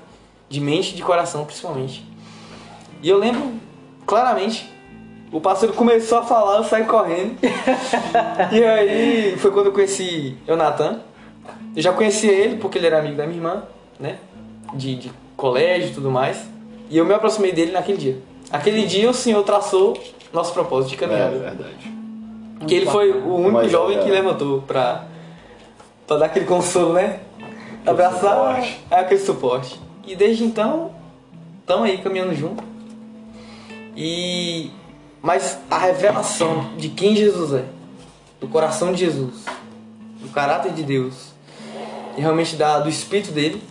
De 0.49 0.59
mente 0.59 0.91
e 0.91 0.95
de 0.95 1.03
coração, 1.03 1.45
principalmente. 1.45 2.05
E 3.01 3.09
eu 3.09 3.17
lembro 3.17 3.53
claramente, 4.05 4.71
o 5.31 5.41
pastor 5.41 5.73
começou 5.73 6.19
a 6.19 6.23
falar, 6.23 6.57
eu 6.57 6.63
saí 6.63 6.85
correndo. 6.85 7.37
e 8.51 8.63
aí 8.63 9.37
foi 9.37 9.51
quando 9.51 9.67
eu 9.67 9.73
conheci 9.73 10.37
o 10.47 10.55
Natan. 10.55 11.01
Eu 11.75 11.81
já 11.81 11.93
conhecia 11.93 12.31
ele 12.31 12.57
porque 12.57 12.77
ele 12.77 12.87
era 12.87 12.99
amigo 12.99 13.15
da 13.15 13.25
minha 13.25 13.37
irmã, 13.37 13.63
né? 13.99 14.17
De, 14.73 14.95
de 14.95 15.11
colégio 15.35 15.89
e 15.89 15.93
tudo 15.93 16.09
mais. 16.11 16.45
E 16.89 16.97
eu 16.97 17.05
me 17.05 17.13
aproximei 17.13 17.51
dele 17.51 17.71
naquele 17.71 17.97
dia. 17.97 18.17
Aquele 18.51 18.85
dia 18.85 19.09
o 19.09 19.13
senhor 19.13 19.43
traçou 19.43 19.97
nosso 20.33 20.53
propósito 20.53 20.89
de 20.89 20.95
É 21.03 21.07
caminhada. 21.07 21.37
verdade. 21.37 21.97
Que 22.67 22.75
ele 22.75 22.85
foi 22.87 23.11
o 23.11 23.35
único 23.35 23.51
Mas, 23.51 23.71
jovem 23.71 23.97
é. 23.97 24.03
que 24.03 24.09
levantou 24.09 24.61
pra, 24.61 25.05
pra 26.05 26.17
dar 26.17 26.25
aquele 26.25 26.45
consolo, 26.45 26.93
né? 26.93 27.19
Abraçar 27.85 28.35
suporte. 28.35 28.79
é 28.89 28.95
aquele 28.99 29.19
suporte. 29.21 29.79
E 30.05 30.15
desde 30.15 30.43
então, 30.43 30.91
estamos 31.61 31.85
aí 31.85 31.97
caminhando 31.99 32.33
junto. 32.33 32.63
E 33.95 34.71
mas 35.21 35.57
a 35.69 35.77
revelação 35.77 36.69
de 36.77 36.89
quem 36.89 37.15
Jesus 37.15 37.53
é, 37.53 37.65
do 38.39 38.47
coração 38.47 38.91
de 38.93 38.99
Jesus, 38.99 39.45
do 40.21 40.29
caráter 40.29 40.71
de 40.71 40.83
Deus 40.83 41.33
e 42.15 42.21
realmente 42.21 42.55
da, 42.55 42.79
do 42.79 42.87
espírito 42.87 43.31
dele, 43.31 43.61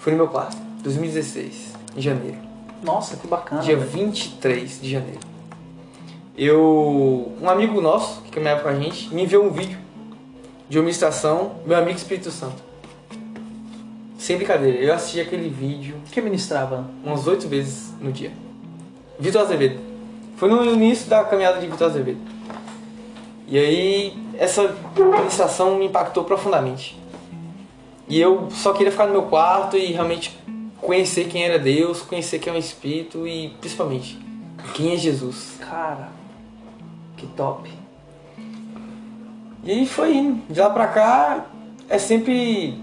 foi 0.00 0.12
no 0.12 0.18
meu 0.18 0.28
quarto, 0.28 0.56
2016, 0.82 1.74
em 1.94 2.00
janeiro. 2.00 2.38
Nossa, 2.82 3.18
que 3.18 3.26
bacana. 3.26 3.60
Dia 3.60 3.76
velho. 3.76 3.90
23 3.90 4.80
de 4.80 4.90
janeiro. 4.90 5.20
Eu. 6.36 7.32
Um 7.40 7.48
amigo 7.48 7.80
nosso, 7.82 8.22
que 8.22 8.30
caminhava 8.30 8.62
com 8.62 8.68
a 8.68 8.74
gente, 8.74 9.14
me 9.14 9.24
enviou 9.24 9.44
um 9.44 9.50
vídeo 9.50 9.78
de 10.70 10.78
uma 10.78 10.84
ministração, 10.84 11.56
meu 11.66 11.76
amigo 11.76 11.98
Espírito 11.98 12.30
Santo. 12.30 12.62
Sem 14.18 14.36
brincadeira, 14.36 14.78
eu 14.78 14.94
assisti 14.94 15.20
aquele 15.20 15.50
vídeo 15.50 15.96
que 16.10 16.20
ministrava? 16.20 16.88
umas 17.04 17.26
oito 17.26 17.46
vezes 17.46 17.92
no 18.00 18.10
dia. 18.10 18.32
Vitor 19.18 19.42
Azevedo. 19.42 19.80
Foi 20.36 20.48
no 20.48 20.64
início 20.64 21.10
da 21.10 21.24
caminhada 21.24 21.60
de 21.60 21.66
Vitor 21.66 21.88
Azevedo. 21.88 22.20
E 23.46 23.58
aí, 23.58 24.16
essa 24.38 24.74
ministração 24.96 25.76
me 25.76 25.86
impactou 25.86 26.24
profundamente. 26.24 26.99
E 28.10 28.20
eu 28.20 28.48
só 28.50 28.72
queria 28.72 28.90
ficar 28.90 29.06
no 29.06 29.12
meu 29.12 29.22
quarto 29.22 29.76
e 29.76 29.92
realmente 29.92 30.36
conhecer 30.78 31.28
quem 31.28 31.44
era 31.44 31.60
Deus, 31.60 32.02
conhecer 32.02 32.40
quem 32.40 32.52
é 32.52 32.56
o 32.56 32.58
Espírito 32.58 33.24
e 33.24 33.50
principalmente 33.60 34.18
quem 34.74 34.92
é 34.92 34.96
Jesus. 34.96 35.56
Cara, 35.60 36.08
que 37.16 37.24
top. 37.28 37.70
E 39.62 39.70
aí 39.70 39.86
foi 39.86 40.16
indo. 40.16 40.42
De 40.52 40.58
lá 40.58 40.70
pra 40.70 40.88
cá 40.88 41.46
é 41.88 41.98
sempre 41.98 42.82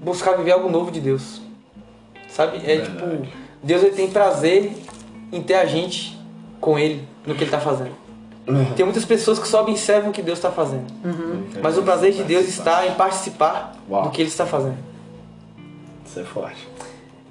buscar 0.00 0.36
viver 0.36 0.52
algo 0.52 0.70
novo 0.70 0.92
de 0.92 1.00
Deus. 1.00 1.40
Sabe? 2.28 2.58
É 2.58 2.76
Verdade. 2.76 2.90
tipo, 2.90 3.28
Deus 3.64 3.82
ele 3.82 3.96
tem 3.96 4.08
prazer 4.08 4.74
em 5.32 5.42
ter 5.42 5.54
a 5.54 5.66
gente 5.66 6.16
com 6.60 6.78
ele 6.78 7.02
no 7.26 7.34
que 7.34 7.42
ele 7.42 7.50
tá 7.50 7.58
fazendo. 7.58 7.92
Tem 8.76 8.84
muitas 8.84 9.04
pessoas 9.04 9.38
que 9.38 9.46
só 9.46 9.62
observam 9.62 10.10
o 10.10 10.12
que 10.12 10.22
Deus 10.22 10.38
está 10.38 10.50
fazendo. 10.50 10.86
Mas 11.62 11.76
o 11.76 11.82
prazer 11.82 12.12
de 12.12 12.22
Deus 12.22 12.46
está 12.46 12.86
em 12.86 12.94
participar 12.94 13.76
Uau. 13.88 14.04
do 14.04 14.10
que 14.10 14.22
ele 14.22 14.28
está 14.28 14.46
fazendo. 14.46 14.78
Isso 16.04 16.20
é 16.20 16.24
forte. 16.24 16.68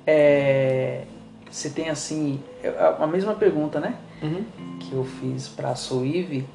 É, 0.06 1.04
você 1.50 1.70
tem 1.70 1.90
assim, 1.90 2.40
a 2.80 3.04
a 3.04 3.08
mesma 3.08 3.34
pergunta, 3.34 3.80
né? 3.80 3.96
Uhum. 4.22 4.44
Que 4.80 4.94
eu 4.94 5.04
fiz 5.04 5.48
pra 5.48 5.76
Soive 5.76 6.46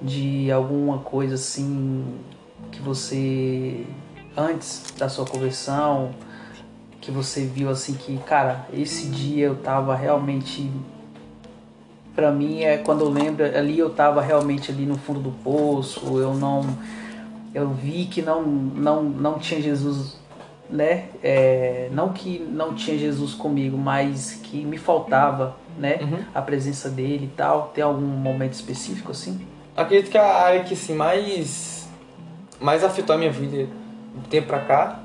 de 0.00 0.50
alguma 0.52 0.98
coisa 0.98 1.34
assim 1.34 2.04
que 2.70 2.80
você 2.80 3.86
antes 4.36 4.92
da 4.98 5.08
sua 5.08 5.24
conversão 5.24 6.12
que 7.04 7.10
você 7.10 7.44
viu 7.44 7.68
assim 7.68 7.92
que, 7.94 8.16
cara, 8.18 8.66
esse 8.72 9.08
dia 9.08 9.46
eu 9.46 9.56
tava 9.56 9.94
realmente 9.94 10.70
Pra 12.14 12.30
mim 12.30 12.62
é 12.62 12.76
quando 12.78 13.00
eu 13.00 13.08
lembro 13.08 13.44
ali 13.44 13.78
eu 13.78 13.90
tava 13.90 14.20
realmente 14.20 14.70
ali 14.70 14.86
no 14.86 14.96
fundo 14.96 15.20
do 15.20 15.30
poço, 15.30 16.18
eu 16.18 16.34
não 16.34 16.64
eu 17.52 17.68
vi 17.70 18.06
que 18.06 18.22
não 18.22 18.42
não 18.42 19.02
não 19.02 19.38
tinha 19.38 19.60
Jesus, 19.60 20.16
né? 20.70 21.06
É, 21.22 21.88
não 21.92 22.12
que 22.12 22.38
não 22.38 22.74
tinha 22.74 22.96
Jesus 22.96 23.34
comigo, 23.34 23.76
mas 23.76 24.38
que 24.42 24.64
me 24.64 24.78
faltava, 24.78 25.56
né? 25.78 25.98
Uhum. 26.02 26.18
A 26.34 26.40
presença 26.40 26.88
dele 26.88 27.26
e 27.26 27.36
tal. 27.36 27.72
Tem 27.74 27.82
algum 27.82 28.06
momento 28.06 28.52
específico 28.52 29.10
assim? 29.10 29.40
Acredito 29.76 30.10
que 30.10 30.18
a 30.18 30.24
área 30.24 30.62
que 30.62 30.74
assim, 30.74 30.94
mais, 30.94 31.88
mais 32.60 32.84
afetou 32.84 33.16
a 33.16 33.18
minha 33.18 33.32
vida 33.32 33.68
do 34.14 34.28
tempo 34.28 34.46
pra 34.46 34.60
cá 34.60 35.00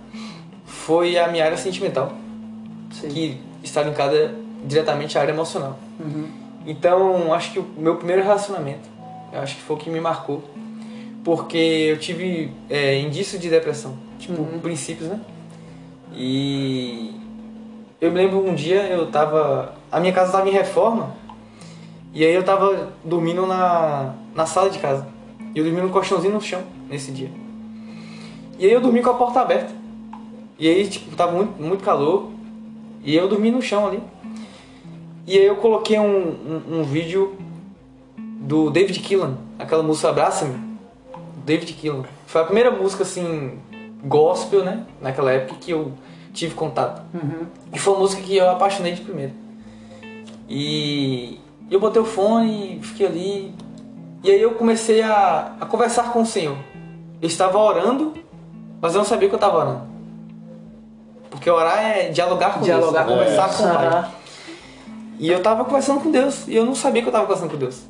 foi 0.64 1.18
a 1.18 1.28
minha 1.28 1.44
área 1.44 1.58
sentimental, 1.58 2.14
Sei. 2.92 3.10
que 3.10 3.42
está 3.64 3.82
linkada 3.82 4.36
diretamente 4.64 5.18
à 5.18 5.22
área 5.22 5.32
emocional. 5.32 5.80
Uhum. 6.00 6.30
Então, 6.70 7.34
acho 7.34 7.52
que 7.52 7.58
o 7.58 7.66
meu 7.76 7.96
primeiro 7.96 8.22
relacionamento, 8.22 8.88
acho 9.34 9.56
que 9.56 9.62
foi 9.64 9.76
o 9.76 9.80
que 9.80 9.90
me 9.90 10.00
marcou. 10.00 10.44
Porque 11.24 11.58
eu 11.58 11.98
tive 11.98 12.54
é, 12.70 13.00
indício 13.00 13.40
de 13.40 13.50
depressão, 13.50 13.98
tipo, 14.20 14.40
Uhum. 14.40 14.60
princípios, 14.60 15.10
né? 15.10 15.20
E 16.14 17.16
eu 18.00 18.12
me 18.12 18.18
lembro 18.18 18.48
um 18.48 18.54
dia 18.54 18.84
eu 18.84 19.08
tava. 19.08 19.74
A 19.92 20.00
minha 20.00 20.14
casa 20.14 20.32
tava 20.32 20.48
em 20.48 20.52
reforma, 20.52 21.16
e 22.14 22.24
aí 22.24 22.36
eu 22.36 22.44
tava 22.44 22.94
dormindo 23.04 23.48
na, 23.48 24.14
na 24.36 24.46
sala 24.46 24.70
de 24.70 24.78
casa. 24.78 25.08
E 25.56 25.58
eu 25.58 25.66
dormi 25.66 25.82
num 25.82 25.90
colchãozinho 25.90 26.36
no 26.36 26.42
chão 26.42 26.62
nesse 26.88 27.12
dia. 27.12 27.32
E 28.60 28.66
aí 28.68 28.72
eu 28.72 28.80
dormi 28.80 29.02
com 29.02 29.10
a 29.10 29.16
porta 29.16 29.42
aberta. 29.42 29.74
E 30.60 30.68
aí, 30.70 30.88
tipo, 30.88 31.16
tava 31.16 31.32
muito, 31.32 31.60
muito 31.60 31.84
calor. 31.84 32.30
E 33.04 33.16
eu 33.16 33.28
dormi 33.28 33.50
no 33.50 33.60
chão 33.62 33.88
ali. 33.88 34.00
E 35.30 35.38
aí 35.38 35.46
eu 35.46 35.58
coloquei 35.58 36.00
um, 36.00 36.06
um, 36.08 36.80
um 36.80 36.84
vídeo 36.84 37.38
do 38.18 38.72
David 38.72 39.00
Keelan, 39.00 39.38
aquela 39.60 39.84
música 39.84 40.10
Abraça-me. 40.10 40.60
David 41.46 41.72
Keelan. 41.74 42.04
Foi 42.26 42.42
a 42.42 42.46
primeira 42.46 42.72
música, 42.72 43.04
assim, 43.04 43.60
gospel, 44.04 44.64
né? 44.64 44.88
Naquela 45.00 45.32
época 45.32 45.60
que 45.62 45.70
eu 45.70 45.94
tive 46.34 46.56
contato. 46.56 47.04
Uhum. 47.14 47.46
E 47.72 47.78
foi 47.78 47.94
uma 47.94 48.00
música 48.00 48.24
que 48.24 48.38
eu 48.38 48.50
apaixonei 48.50 48.94
de 48.94 49.02
primeiro. 49.02 49.34
E 50.50 51.40
eu 51.70 51.80
botei 51.80 52.02
o 52.02 52.06
fone, 52.06 52.80
fiquei 52.82 53.06
ali. 53.06 53.56
E 54.24 54.32
aí 54.32 54.42
eu 54.42 54.56
comecei 54.56 55.04
a, 55.04 55.54
a 55.62 55.66
conversar 55.68 56.12
com 56.12 56.24
o 56.24 56.26
Senhor. 56.26 56.58
Eu 57.22 57.28
estava 57.28 57.60
orando, 57.60 58.16
mas 58.82 58.96
eu 58.96 58.98
não 58.98 59.06
sabia 59.06 59.30
que 59.30 59.36
eu 59.36 59.38
estava 59.38 59.60
orando. 59.60 59.82
Porque 61.30 61.48
orar 61.52 61.86
é 61.86 62.10
dialogar 62.10 62.56
com 62.56 62.62
Dialogar 62.62 63.06
Deus, 63.06 63.16
é 63.16 63.20
conversar 63.20 63.46
Deus. 63.46 63.58
com 63.58 63.64
o 63.68 63.74
Pai. 63.76 64.19
E 65.20 65.30
eu 65.30 65.44
tava 65.44 65.66
conversando 65.66 66.02
com 66.02 66.10
Deus. 66.10 66.48
E 66.48 66.56
eu 66.56 66.66
não 66.66 66.74
sabia 66.74 67.02
que 67.02 67.08
eu 67.10 67.12
tava 67.12 67.26
conversando 67.26 67.52
com 67.52 67.58
Deus. 67.58 67.84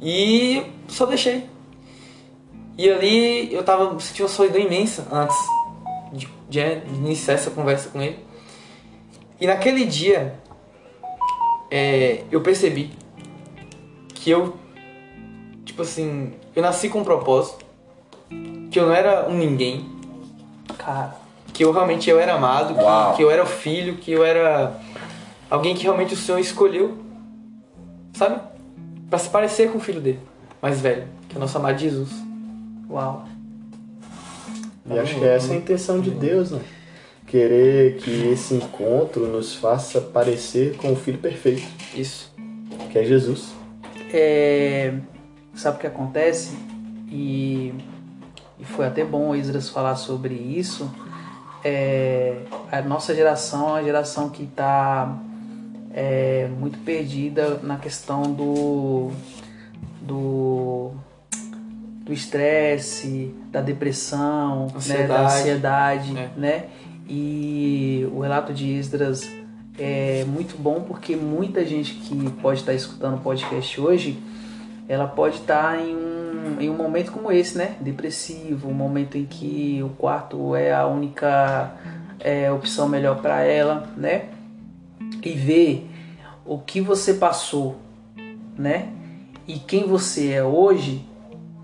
E 0.00 0.62
só 0.86 1.06
deixei. 1.06 1.48
E 2.76 2.88
ali 2.88 3.52
eu 3.52 3.64
tava 3.64 3.98
sentindo 3.98 4.24
uma 4.24 4.28
solidão 4.28 4.60
imensa 4.60 5.08
antes 5.10 5.36
de, 6.12 6.28
de 6.48 6.60
iniciar 6.94 7.34
essa 7.34 7.50
conversa 7.50 7.88
com 7.88 8.02
ele. 8.02 8.18
E 9.40 9.46
naquele 9.46 9.86
dia 9.86 10.38
é, 11.70 12.22
eu 12.30 12.42
percebi 12.42 12.92
que 14.14 14.30
eu, 14.30 14.56
tipo 15.64 15.80
assim, 15.82 16.34
eu 16.54 16.62
nasci 16.62 16.90
com 16.90 17.00
um 17.00 17.04
propósito, 17.04 17.64
que 18.70 18.78
eu 18.78 18.86
não 18.86 18.92
era 18.92 19.26
um 19.28 19.34
ninguém, 19.34 19.96
Cara, 20.78 21.16
que 21.52 21.64
eu 21.64 21.72
realmente 21.72 22.08
eu 22.10 22.20
era 22.20 22.34
amado, 22.34 22.74
que, 22.74 23.16
que 23.16 23.22
eu 23.22 23.30
era 23.30 23.42
o 23.42 23.46
filho, 23.46 23.96
que 23.96 24.12
eu 24.12 24.24
era 24.24 24.78
alguém 25.50 25.74
que 25.74 25.84
realmente 25.84 26.14
o 26.14 26.16
Senhor 26.16 26.38
escolheu, 26.38 26.98
sabe? 28.14 28.40
Pra 29.08 29.18
se 29.18 29.28
parecer 29.28 29.70
com 29.70 29.78
o 29.78 29.80
filho 29.80 30.00
dele, 30.00 30.20
mais 30.60 30.80
velho, 30.80 31.06
que 31.28 31.34
é 31.34 31.38
o 31.38 31.40
nosso 31.40 31.56
amado 31.58 31.78
Jesus. 31.78 32.10
uau. 32.88 33.24
E 34.88 34.98
acho 34.98 35.18
que 35.18 35.24
essa 35.24 35.52
é 35.52 35.56
a 35.56 35.58
intenção 35.58 36.00
de 36.00 36.10
Deus, 36.10 36.52
né? 36.52 36.60
Querer 37.26 37.96
que 37.96 38.28
esse 38.28 38.54
encontro 38.54 39.26
nos 39.26 39.54
faça 39.56 40.00
parecer 40.00 40.76
com 40.76 40.92
o 40.92 40.96
Filho 40.96 41.18
perfeito, 41.18 41.66
Isso. 41.92 42.32
que 42.92 42.98
é 42.98 43.04
Jesus. 43.04 43.52
É, 44.12 44.94
sabe 45.52 45.76
o 45.76 45.80
que 45.80 45.86
acontece? 45.88 46.56
E, 47.08 47.74
e 48.60 48.64
foi 48.64 48.86
até 48.86 49.04
bom 49.04 49.30
o 49.30 49.36
Isras 49.36 49.68
falar 49.68 49.96
sobre 49.96 50.34
isso. 50.34 50.88
É, 51.64 52.42
a 52.70 52.80
nossa 52.80 53.12
geração 53.12 53.70
é 53.70 53.72
uma 53.72 53.82
geração 53.82 54.28
que 54.28 54.44
está 54.44 55.18
é, 55.96 56.46
muito 56.60 56.78
perdida 56.80 57.58
na 57.62 57.78
questão 57.78 58.22
do 58.22 59.10
do 60.02 60.92
do 62.04 62.12
estresse, 62.12 63.34
da 63.50 63.60
depressão, 63.60 64.66
né, 64.86 65.06
da 65.08 65.22
Ansiedade. 65.24 65.24
ansiedade, 65.24 66.16
É. 66.18 66.30
né? 66.36 66.64
E 67.08 68.06
o 68.12 68.20
relato 68.20 68.52
de 68.54 68.64
Isdras 68.64 69.28
é 69.78 70.24
muito 70.24 70.56
bom 70.56 70.82
porque 70.82 71.16
muita 71.16 71.64
gente 71.64 71.94
que 71.94 72.30
pode 72.42 72.60
estar 72.60 72.74
escutando 72.74 73.16
o 73.16 73.20
podcast 73.20 73.80
hoje, 73.80 74.18
ela 74.88 75.06
pode 75.08 75.36
estar 75.36 75.80
em 75.80 75.96
um, 75.96 76.60
em 76.60 76.70
um 76.70 76.76
momento 76.76 77.10
como 77.10 77.32
esse, 77.32 77.58
né? 77.58 77.74
Depressivo, 77.80 78.68
um 78.68 78.74
momento 78.74 79.18
em 79.18 79.24
que 79.24 79.80
o 79.82 79.88
quarto 79.90 80.54
é 80.54 80.72
a 80.72 80.86
única 80.86 81.72
é, 82.20 82.52
opção 82.52 82.88
melhor 82.88 83.20
para 83.20 83.42
ela, 83.42 83.88
né? 83.96 84.26
E 85.26 85.32
ver 85.32 85.90
o 86.44 86.58
que 86.58 86.80
você 86.80 87.14
passou, 87.14 87.76
né? 88.56 88.92
E 89.46 89.58
quem 89.58 89.86
você 89.86 90.32
é 90.32 90.44
hoje, 90.44 91.04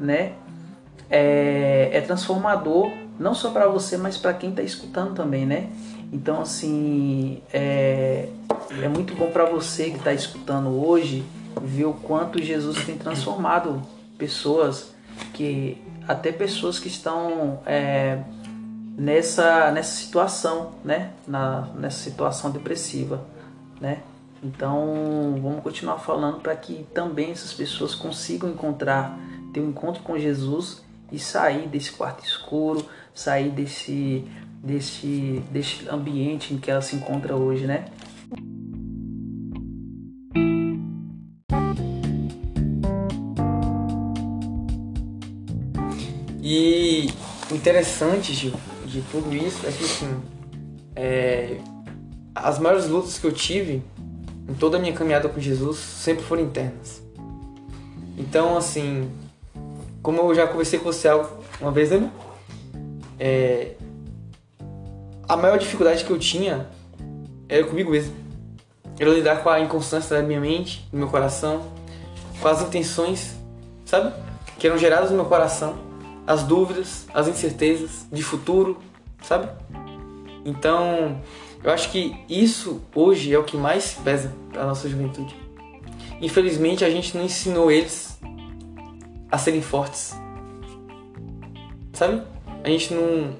né? 0.00 0.32
É, 1.08 1.90
é 1.92 2.00
transformador 2.00 2.90
não 3.18 3.34
só 3.34 3.50
para 3.50 3.68
você, 3.68 3.96
mas 3.96 4.16
para 4.16 4.34
quem 4.34 4.50
está 4.50 4.62
escutando 4.62 5.14
também, 5.14 5.46
né? 5.46 5.68
Então, 6.12 6.40
assim, 6.40 7.40
é, 7.52 8.28
é 8.82 8.88
muito 8.88 9.14
bom 9.14 9.30
para 9.30 9.44
você 9.44 9.90
que 9.90 9.96
está 9.96 10.12
escutando 10.12 10.68
hoje 10.84 11.24
ver 11.62 11.84
o 11.84 11.92
quanto 11.92 12.42
Jesus 12.42 12.84
tem 12.84 12.98
transformado 12.98 13.80
pessoas 14.18 14.92
que 15.32 15.80
até 16.08 16.32
pessoas 16.32 16.78
que 16.78 16.88
estão 16.88 17.60
é, 17.64 18.18
nessa 18.96 19.70
nessa 19.70 19.94
situação, 19.96 20.72
né? 20.84 21.12
Na, 21.26 21.68
nessa 21.76 21.98
situação 21.98 22.50
depressiva, 22.50 23.24
né? 23.82 24.00
Então, 24.42 25.38
vamos 25.42 25.62
continuar 25.62 25.98
falando 25.98 26.40
para 26.40 26.54
que 26.54 26.86
também 26.94 27.32
essas 27.32 27.52
pessoas 27.52 27.94
consigam 27.94 28.48
encontrar, 28.48 29.18
ter 29.52 29.60
um 29.60 29.70
encontro 29.70 30.02
com 30.02 30.16
Jesus 30.16 30.82
e 31.10 31.18
sair 31.18 31.68
desse 31.68 31.92
quarto 31.92 32.24
escuro, 32.24 32.86
sair 33.12 33.50
desse 33.50 34.24
desse 34.62 35.42
desse 35.50 35.88
ambiente 35.88 36.54
em 36.54 36.58
que 36.58 36.70
ela 36.70 36.80
se 36.80 36.94
encontra 36.94 37.34
hoje, 37.34 37.66
né? 37.66 37.86
E 46.40 47.08
interessante 47.50 48.32
de, 48.34 48.50
de 48.86 49.02
tudo 49.10 49.34
isso 49.34 49.66
é 49.66 49.72
que 49.72 49.84
assim, 49.84 50.22
é, 50.94 51.58
as 52.34 52.58
maiores 52.58 52.86
lutas 52.86 53.18
que 53.18 53.26
eu 53.26 53.32
tive 53.32 53.82
em 54.48 54.54
toda 54.54 54.76
a 54.76 54.80
minha 54.80 54.92
caminhada 54.92 55.28
com 55.28 55.40
Jesus 55.40 55.78
sempre 55.78 56.24
foram 56.24 56.42
internas. 56.42 57.02
Então, 58.16 58.56
assim, 58.56 59.10
como 60.02 60.20
eu 60.20 60.34
já 60.34 60.46
conversei 60.46 60.78
com 60.78 60.86
você 60.86 61.08
uma 61.60 61.70
vez, 61.70 61.90
né? 61.90 62.10
É, 63.18 63.74
a 65.28 65.36
maior 65.36 65.58
dificuldade 65.58 66.04
que 66.04 66.10
eu 66.10 66.18
tinha 66.18 66.68
era 67.48 67.64
comigo 67.64 67.90
mesmo. 67.90 68.14
Era 68.98 69.10
lidar 69.10 69.42
com 69.42 69.48
a 69.48 69.60
inconstância 69.60 70.16
da 70.16 70.22
minha 70.22 70.40
mente, 70.40 70.86
do 70.90 70.98
meu 70.98 71.08
coração, 71.08 71.62
com 72.40 72.48
as 72.48 72.62
intenções, 72.62 73.34
sabe? 73.84 74.12
Que 74.58 74.66
eram 74.66 74.78
geradas 74.78 75.10
no 75.10 75.16
meu 75.16 75.24
coração, 75.24 75.76
as 76.26 76.42
dúvidas, 76.42 77.06
as 77.14 77.28
incertezas 77.28 78.06
de 78.12 78.22
futuro, 78.22 78.78
sabe? 79.22 79.48
Então, 80.44 81.20
eu 81.62 81.70
acho 81.70 81.90
que 81.90 82.16
isso 82.28 82.80
hoje 82.94 83.32
é 83.32 83.38
o 83.38 83.44
que 83.44 83.56
mais 83.56 83.94
pesa 83.94 84.32
para 84.52 84.66
nossa 84.66 84.88
juventude. 84.88 85.34
Infelizmente, 86.20 86.84
a 86.84 86.90
gente 86.90 87.16
não 87.16 87.24
ensinou 87.24 87.70
eles 87.70 88.18
a 89.30 89.38
serem 89.38 89.62
fortes. 89.62 90.14
Sabe? 91.92 92.22
A 92.62 92.68
gente 92.68 92.94
não, 92.94 93.34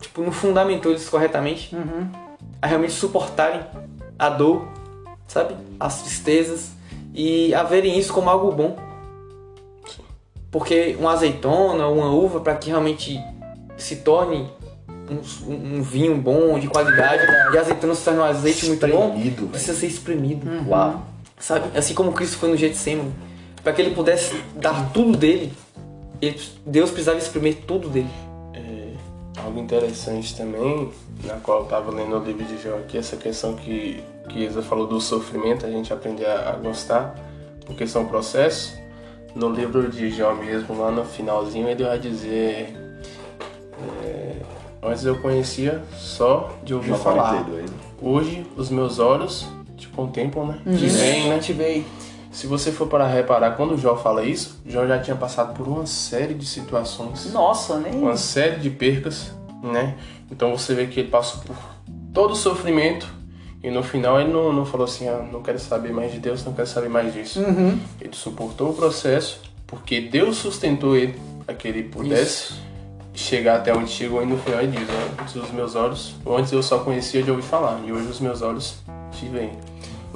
tipo, 0.00 0.22
não 0.22 0.32
fundamentou 0.32 0.90
eles 0.92 1.08
corretamente 1.08 1.74
Uhum. 1.74 2.08
a 2.60 2.66
realmente 2.66 2.92
suportarem 2.92 3.60
a 4.18 4.28
dor, 4.28 4.66
sabe? 5.26 5.54
As 5.78 6.02
tristezas 6.02 6.72
e 7.14 7.54
a 7.54 7.62
verem 7.62 7.98
isso 7.98 8.12
como 8.12 8.28
algo 8.28 8.50
bom. 8.52 8.76
Porque 10.50 10.96
uma 10.98 11.12
azeitona, 11.12 11.86
uma 11.88 12.10
uva, 12.10 12.40
para 12.40 12.56
que 12.56 12.70
realmente 12.70 13.20
se 13.76 13.96
torne 13.96 14.50
um, 15.10 15.78
um 15.78 15.82
vinho 15.82 16.16
bom, 16.16 16.58
de 16.58 16.68
qualidade, 16.68 17.22
e 17.52 17.58
a 17.58 17.60
azeitona 17.60 17.94
se 17.94 18.04
torne 18.04 18.20
um 18.20 18.24
azeite 18.24 18.66
muito 18.66 18.86
bom, 18.86 19.08
Espremido, 19.08 19.46
precisa 19.48 19.74
ser 19.74 19.86
espremido. 19.86 20.46
Uau. 20.68 21.04
Sabe? 21.38 21.76
Assim 21.76 21.94
como 21.94 22.12
Cristo 22.12 22.38
foi 22.38 22.48
no 22.50 22.56
Getsemane, 22.56 23.12
para 23.62 23.72
que 23.72 23.82
ele 23.82 23.94
pudesse 23.94 24.34
dar 24.56 24.90
tudo 24.92 25.16
dele, 25.16 25.52
ele- 26.20 26.40
Deus 26.66 26.90
precisava 26.90 27.18
exprimir 27.18 27.58
tudo 27.66 27.88
dele. 27.88 28.10
É, 28.54 29.40
algo 29.44 29.58
interessante 29.58 30.36
também, 30.36 30.90
na 31.24 31.34
qual 31.34 31.58
eu 31.58 31.64
estava 31.64 31.90
lendo 31.92 32.16
o 32.18 32.24
livro 32.24 32.44
de 32.44 32.60
Jó 32.62 32.76
aqui, 32.76 32.98
essa 32.98 33.16
questão 33.16 33.54
que, 33.54 34.02
que 34.28 34.44
Isa 34.44 34.62
falou 34.62 34.86
do 34.86 35.00
sofrimento, 35.00 35.64
a 35.64 35.70
gente 35.70 35.92
aprender 35.92 36.26
a, 36.26 36.50
a 36.50 36.52
gostar, 36.52 37.14
porque 37.66 37.86
são 37.86 38.06
processos. 38.06 38.72
No 39.34 39.50
livro 39.50 39.88
de 39.90 40.10
Jó 40.10 40.34
mesmo, 40.34 40.80
lá 40.80 40.90
no 40.90 41.04
finalzinho, 41.04 41.68
ele 41.68 41.84
vai 41.84 41.98
dizer: 41.98 42.74
é, 44.04 44.36
Antes 44.82 45.04
eu 45.04 45.16
conhecia 45.18 45.82
só 45.96 46.56
de 46.62 46.74
ouvir 46.74 46.88
Jó 46.90 46.96
falar. 46.96 47.44
42. 47.44 47.70
Hoje 48.00 48.46
os 48.56 48.70
meus 48.70 48.98
olhos 48.98 49.46
te 49.76 49.88
contemplam, 49.88 50.46
né? 50.46 50.58
Te 50.64 50.68
Uhum. 50.70 50.76
veem, 50.90 51.28
né? 51.28 51.38
Te 51.38 51.52
veio. 51.52 51.84
Se 52.30 52.46
você 52.46 52.70
for 52.70 52.86
para 52.86 53.06
reparar, 53.06 53.52
quando 53.56 53.74
o 53.74 53.78
Jó 53.78 53.96
fala 53.96 54.22
isso, 54.24 54.60
Jó 54.66 54.86
já 54.86 54.98
tinha 55.00 55.16
passado 55.16 55.54
por 55.54 55.66
uma 55.66 55.86
série 55.86 56.34
de 56.34 56.46
situações 56.46 57.32
Nossa, 57.32 57.78
nem. 57.78 57.94
uma 57.94 58.16
série 58.16 58.56
de 58.60 58.70
percas, 58.70 59.32
né? 59.62 59.96
Então 60.30 60.56
você 60.56 60.74
vê 60.74 60.86
que 60.86 61.00
ele 61.00 61.08
passou 61.08 61.40
por 61.42 61.56
todo 62.12 62.32
o 62.32 62.36
sofrimento 62.36 63.08
e 63.64 63.70
no 63.70 63.82
final 63.82 64.20
ele 64.20 64.30
não, 64.32 64.52
não 64.52 64.64
falou 64.64 64.84
assim, 64.84 65.08
ah, 65.08 65.26
não 65.32 65.42
quero 65.42 65.58
saber 65.58 65.92
mais 65.92 66.12
de 66.12 66.18
Deus, 66.20 66.44
não 66.44 66.52
quero 66.52 66.68
saber 66.68 66.88
mais 66.88 67.12
disso. 67.12 67.40
Uhum. 67.40 67.78
Ele 68.00 68.14
suportou 68.14 68.70
o 68.70 68.74
processo 68.74 69.40
porque 69.66 70.00
Deus 70.00 70.36
sustentou 70.36 70.94
ele 70.96 71.18
para 71.44 71.54
que 71.54 71.66
ele 71.66 71.82
pudesse 71.84 72.52
chegar 73.18 73.56
até 73.56 73.74
onde 73.74 73.90
chegou 73.90 74.22
e 74.22 74.26
no 74.26 74.38
final 74.38 74.60
ele 74.60 74.76
diz, 74.76 74.88
"Ó, 74.88 75.22
antes 75.22 75.34
os 75.34 75.50
meus 75.50 75.74
olhos, 75.74 76.14
antes 76.26 76.52
eu 76.52 76.62
só 76.62 76.78
conhecia 76.78 77.22
de 77.22 77.30
ouvir 77.30 77.42
falar 77.42 77.80
e 77.84 77.92
hoje 77.92 78.06
os 78.08 78.20
meus 78.20 78.42
olhos 78.42 78.78
te 79.12 79.26
veem. 79.26 79.52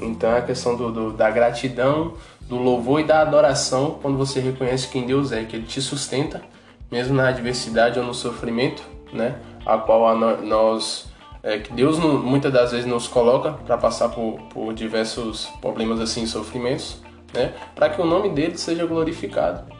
Então 0.00 0.30
é 0.30 0.38
a 0.38 0.42
questão 0.42 0.76
do, 0.76 0.90
do- 0.92 1.12
da 1.12 1.30
gratidão, 1.30 2.14
do 2.48 2.56
louvor 2.56 3.00
e 3.00 3.04
da 3.04 3.20
adoração 3.20 3.98
quando 4.00 4.16
você 4.16 4.40
reconhece 4.40 4.88
quem 4.88 5.04
Deus 5.06 5.32
é, 5.32 5.44
que 5.44 5.56
Ele 5.56 5.66
te 5.66 5.80
sustenta, 5.80 6.42
mesmo 6.90 7.14
na 7.14 7.28
adversidade 7.28 7.98
ou 7.98 8.04
no 8.04 8.14
sofrimento, 8.14 8.82
né? 9.12 9.36
A 9.66 9.76
qual 9.78 10.06
a 10.06 10.14
nós, 10.14 11.06
é, 11.42 11.58
que 11.58 11.72
Deus 11.72 11.98
muitas 11.98 12.52
das 12.52 12.70
vezes 12.72 12.86
nos 12.86 13.06
coloca 13.08 13.52
para 13.52 13.76
passar 13.78 14.08
por, 14.10 14.38
por 14.52 14.72
diversos 14.74 15.46
problemas 15.60 16.00
assim, 16.00 16.26
sofrimentos, 16.26 16.96
né? 17.32 17.52
Para 17.74 17.88
que 17.90 18.00
o 18.00 18.04
nome 18.04 18.28
dele 18.30 18.56
seja 18.58 18.84
glorificado. 18.86 19.71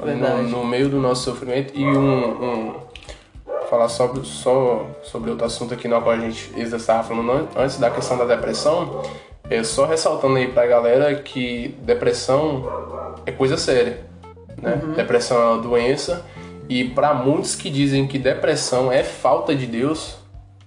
No, 0.00 0.42
no 0.48 0.64
meio 0.64 0.88
do 0.88 0.98
nosso 0.98 1.24
sofrimento 1.24 1.72
e 1.76 1.84
um, 1.84 2.44
um- 2.44 2.74
falar 3.68 3.88
sobre, 3.88 4.24
só 4.24 4.86
sobre 5.02 5.30
outro 5.30 5.46
assunto 5.46 5.72
aqui 5.72 5.88
no 5.88 6.00
qual 6.02 6.14
a 6.14 6.18
gente 6.18 6.52
estava 6.58 7.02
falando 7.02 7.32
an- 7.32 7.46
antes 7.56 7.78
da 7.78 7.90
questão 7.90 8.18
da 8.18 8.24
depressão, 8.24 9.02
é 9.48 9.62
só 9.64 9.86
ressaltando 9.86 10.36
aí 10.36 10.48
pra 10.48 10.66
galera 10.66 11.14
que 11.14 11.74
depressão 11.82 12.66
é 13.24 13.32
coisa 13.32 13.56
séria, 13.56 14.00
né? 14.60 14.78
Depressão 14.96 15.40
é 15.40 15.46
uma 15.54 15.58
doença 15.62 16.24
e 16.68 16.84
pra 16.84 17.14
muitos 17.14 17.54
que 17.54 17.70
dizem 17.70 18.06
que 18.06 18.18
depressão 18.18 18.92
é 18.92 19.02
falta 19.02 19.54
de 19.54 19.66
Deus, 19.66 20.16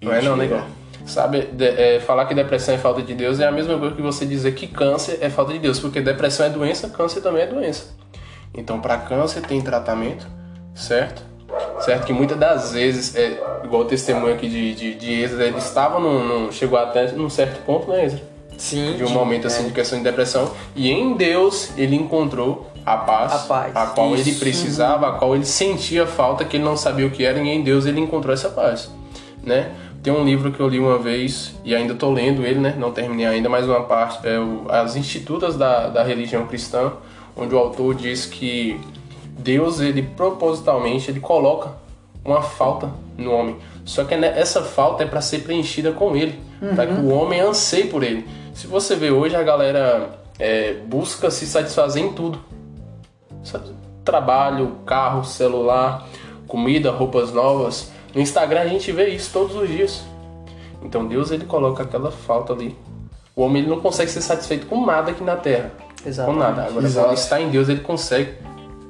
não 0.02 0.12
é 0.12 0.22
não, 0.22 0.36
né? 0.36 0.46
Mentira. 0.46 0.64
Sabe, 1.06 1.42
de- 1.52 1.64
é, 1.68 2.00
falar 2.00 2.26
que 2.26 2.34
depressão 2.34 2.74
é 2.74 2.78
falta 2.80 3.02
de 3.04 3.14
Deus 3.14 3.40
é 3.40 3.46
a 3.46 3.52
mesma 3.52 3.78
coisa 3.78 3.94
que 3.96 4.02
você 4.02 4.26
dizer 4.26 4.54
que 4.56 4.66
câncer 4.66 5.20
é 5.22 5.30
falta 5.30 5.54
de 5.54 5.60
Deus, 5.60 5.80
porque 5.80 6.02
depressão 6.02 6.48
é 6.48 6.50
doença, 6.50 6.90
câncer 6.90 7.22
também 7.22 7.44
é 7.44 7.48
doença. 7.48 7.94
Então, 8.58 8.80
para 8.80 8.98
câncer 8.98 9.42
tem 9.42 9.62
tratamento, 9.62 10.26
certo? 10.74 11.24
Certo 11.82 12.06
que 12.06 12.14
muitas 12.14 12.38
das 12.38 12.72
vezes, 12.74 13.16
é, 13.16 13.40
igual 13.64 13.84
o 13.84 13.86
testemunho 13.86 14.34
aqui 14.34 14.48
de, 14.50 14.74
de, 14.74 14.94
de 14.96 15.22
Ezra, 15.22 15.46
ele 15.46 15.58
estava 15.58 16.00
num, 16.00 16.24
num- 16.24 16.52
chegou 16.52 16.78
até 16.80 17.12
num 17.12 17.30
certo 17.30 17.64
ponto, 17.66 17.90
né, 17.90 18.06
Ezra? 18.06 18.22
Sim. 18.58 18.96
De 18.96 19.04
um 19.04 19.10
momento 19.10 19.48
assim 19.48 19.66
de 19.68 19.74
questão 19.74 19.98
de 19.98 20.04
depressão. 20.04 20.52
E 20.76 20.90
em 20.90 21.14
Deus 21.14 21.72
ele 21.78 21.96
encontrou 21.96 22.70
a 22.86 22.98
paz, 22.98 23.34
A 23.34 23.38
paz. 23.40 23.76
a 23.76 23.86
qual 23.88 24.14
ele 24.14 24.30
Isso. 24.30 24.40
precisava, 24.40 25.10
a 25.10 25.12
qual 25.14 25.36
ele 25.36 25.46
sentia 25.46 26.06
falta, 26.08 26.46
que 26.46 26.56
ele 26.58 26.64
não 26.64 26.78
sabia 26.78 27.06
o 27.06 27.12
que 27.12 27.24
era, 27.26 27.38
e 27.40 27.48
em 27.50 27.62
Deus 27.64 27.86
ele 27.86 28.00
encontrou 28.00 28.34
essa 28.34 28.50
paz, 28.50 28.90
né? 29.44 29.72
Tem 30.02 30.14
um 30.14 30.24
livro 30.24 30.52
que 30.52 30.60
eu 30.60 30.68
li 30.70 30.80
uma 30.80 31.00
vez 31.00 31.56
e 31.66 31.74
ainda 31.76 31.94
estou 31.94 32.14
lendo 32.14 32.46
ele, 32.46 32.60
né? 32.60 32.76
Não 32.78 32.92
terminei 32.92 33.26
ainda, 33.26 33.50
mas 33.50 33.66
uma 33.66 33.82
parte 33.84 34.26
é 34.28 34.40
o, 34.40 34.66
as 34.70 34.96
institutas 34.96 35.58
da, 35.58 35.88
da 35.90 36.04
religião 36.04 36.46
cristã, 36.46 36.94
onde 37.36 37.54
o 37.54 37.58
autor 37.58 37.96
diz 37.96 38.26
que 38.26 38.80
Deus 39.38 39.80
ele 39.80 40.02
propositalmente 40.02 41.12
ele 41.12 41.20
coloca 41.20 41.72
uma 42.24 42.42
falta 42.42 42.92
no 43.18 43.32
homem. 43.32 43.58
Só 43.84 44.04
que 44.04 44.16
né, 44.16 44.34
essa 44.40 44.64
falta 44.64 45.04
é 45.04 45.06
para 45.06 45.22
ser 45.22 45.40
preenchida 45.40 45.92
com 45.92 46.16
ele, 46.16 46.40
para 46.76 46.88
que 46.88 46.94
o 46.94 47.10
homem 47.10 47.40
anseie 47.40 47.88
por 47.88 48.04
ele. 48.04 48.28
Se 48.54 48.66
você 48.66 48.96
vê 48.96 49.12
hoje 49.12 49.36
a 49.36 49.44
galera 49.44 50.20
é, 50.40 50.74
busca 50.74 51.30
se 51.30 51.46
satisfazer 51.46 52.04
em 52.04 52.14
tudo. 52.14 52.40
Trabalho, 54.04 54.78
carro, 54.86 55.24
celular, 55.24 56.08
comida, 56.48 56.92
roupas 56.92 57.32
novas. 57.32 57.92
No 58.14 58.22
Instagram 58.22 58.62
a 58.62 58.68
gente 58.68 58.92
vê 58.92 59.10
isso 59.10 59.32
todos 59.32 59.56
os 59.56 59.68
dias. 59.68 60.04
Então 60.82 61.06
Deus 61.06 61.32
ele 61.32 61.46
coloca 61.46 61.84
aquela 61.84 62.12
falta 62.12 62.54
ali. 62.54 62.76
O 63.36 63.42
homem 63.42 63.62
ele 63.62 63.70
não 63.70 63.82
consegue 63.82 64.10
ser 64.10 64.22
satisfeito 64.22 64.66
com 64.68 64.86
nada 64.86 65.12
aqui 65.12 65.24
na 65.24 65.36
terra. 65.36 65.72
Exatamente. 66.06 66.38
Com 66.38 66.44
nada. 66.44 66.64
Agora 66.68 66.86
Exato. 66.86 67.08
quando 67.08 67.18
está 67.18 67.42
em 67.42 67.50
Deus 67.50 67.70
ele 67.70 67.82
consegue, 67.82 68.34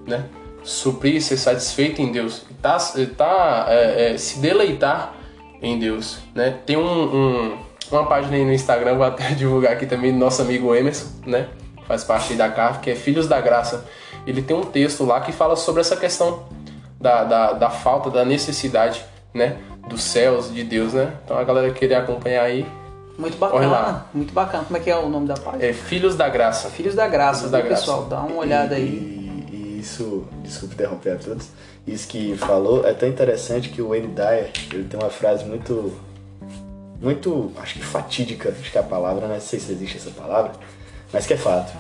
né? 0.08 0.26
Suprir, 0.64 1.22
ser 1.22 1.38
satisfeito 1.38 2.02
em 2.02 2.12
Deus. 2.12 2.44
Tá, 2.62 2.78
tá, 3.18 3.66
é, 3.70 4.14
é, 4.14 4.18
se 4.18 4.40
deleitar 4.40 5.14
em 5.62 5.78
Deus, 5.80 6.18
né? 6.34 6.58
Tem 6.66 6.76
um, 6.76 6.82
um- 6.84 7.58
uma 7.92 8.06
página 8.08 8.36
aí 8.36 8.44
no 8.44 8.52
Instagram, 8.52 8.96
vou 8.96 9.06
até 9.06 9.30
divulgar 9.36 9.74
aqui 9.74 9.86
também, 9.86 10.12
do 10.12 10.18
nosso 10.18 10.42
amigo 10.42 10.74
Emerson, 10.74 11.08
né? 11.26 11.48
Faz 11.88 12.04
parte 12.04 12.32
aí 12.32 12.38
da 12.38 12.50
CAF, 12.50 12.80
que 12.80 12.90
é 12.90 12.96
Filhos 12.96 13.28
da 13.28 13.40
Graça. 13.40 13.86
Ele 14.26 14.42
tem 14.42 14.58
um 14.58 14.64
texto 14.64 15.06
lá 15.06 15.22
que 15.22 15.32
fala 15.32 15.56
sobre 15.56 15.82
essa 15.82 15.96
questão 15.96 16.46
da, 17.00 17.24
da, 17.24 17.54
da 17.54 17.70
falta, 17.70 18.10
da 18.10 18.26
necessidade, 18.26 19.06
né? 19.32 19.58
Dos 19.88 20.02
céus, 20.02 20.52
de 20.52 20.64
Deus, 20.64 20.94
né? 20.94 21.14
Então 21.24 21.38
a 21.38 21.44
galera 21.44 21.70
querer 21.72 21.94
acompanhar 21.94 22.42
aí 22.44 22.66
Muito 23.18 23.38
bacana, 23.38 24.06
muito 24.14 24.34
bacana. 24.34 24.64
Como 24.66 24.78
é 24.78 24.80
que 24.80 24.90
é 24.90 24.98
o 24.98 25.08
nome 25.10 25.28
da 25.28 25.36
página? 25.36 25.64
é 25.66 25.74
Filhos 25.74 26.16
da 26.16 26.28
Graça. 26.28 26.70
Filhos 26.70 26.96
da 26.96 27.08
Graça, 27.08 27.40
Filhos 27.40 27.52
da 27.52 27.60
viu, 27.60 27.68
Graça. 27.68 27.82
pessoal? 27.82 28.06
Dá 28.06 28.20
uma 28.22 28.38
olhada 28.38 28.76
aí. 28.76 28.84
E, 29.52 29.56
e 29.56 29.80
isso, 29.80 30.28
desculpe 30.44 30.76
interromper 30.76 31.12
a 31.12 31.16
todos, 31.16 31.48
isso 31.88 32.08
que 32.08 32.36
falou 32.36 32.86
é 32.86 32.94
tão 32.94 33.08
interessante 33.08 33.70
que 33.70 33.82
o 33.82 33.90
Wayne 33.90 34.08
Dyer, 34.08 34.52
ele 34.74 34.84
tem 34.86 35.00
uma 35.00 35.10
frase 35.10 35.46
muito, 35.46 35.94
muito, 37.02 37.52
acho 37.62 37.76
que 37.76 37.86
fatídica, 37.86 38.50
acho 38.50 38.72
que 38.72 38.78
é 38.78 38.82
a 38.82 38.84
palavra, 38.84 39.28
não 39.28 39.40
sei 39.40 39.60
se 39.60 39.72
existe 39.72 39.98
essa 39.98 40.12
palavra, 40.12 40.52
mas 41.14 41.26
que 41.26 41.34
é 41.34 41.38
fato. 41.38 41.72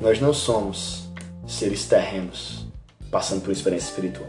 Nós 0.00 0.20
não 0.20 0.32
somos 0.32 1.04
seres 1.46 1.84
terrenos 1.84 2.66
passando 3.10 3.42
por 3.42 3.52
experiência 3.52 3.88
espiritual. 3.90 4.28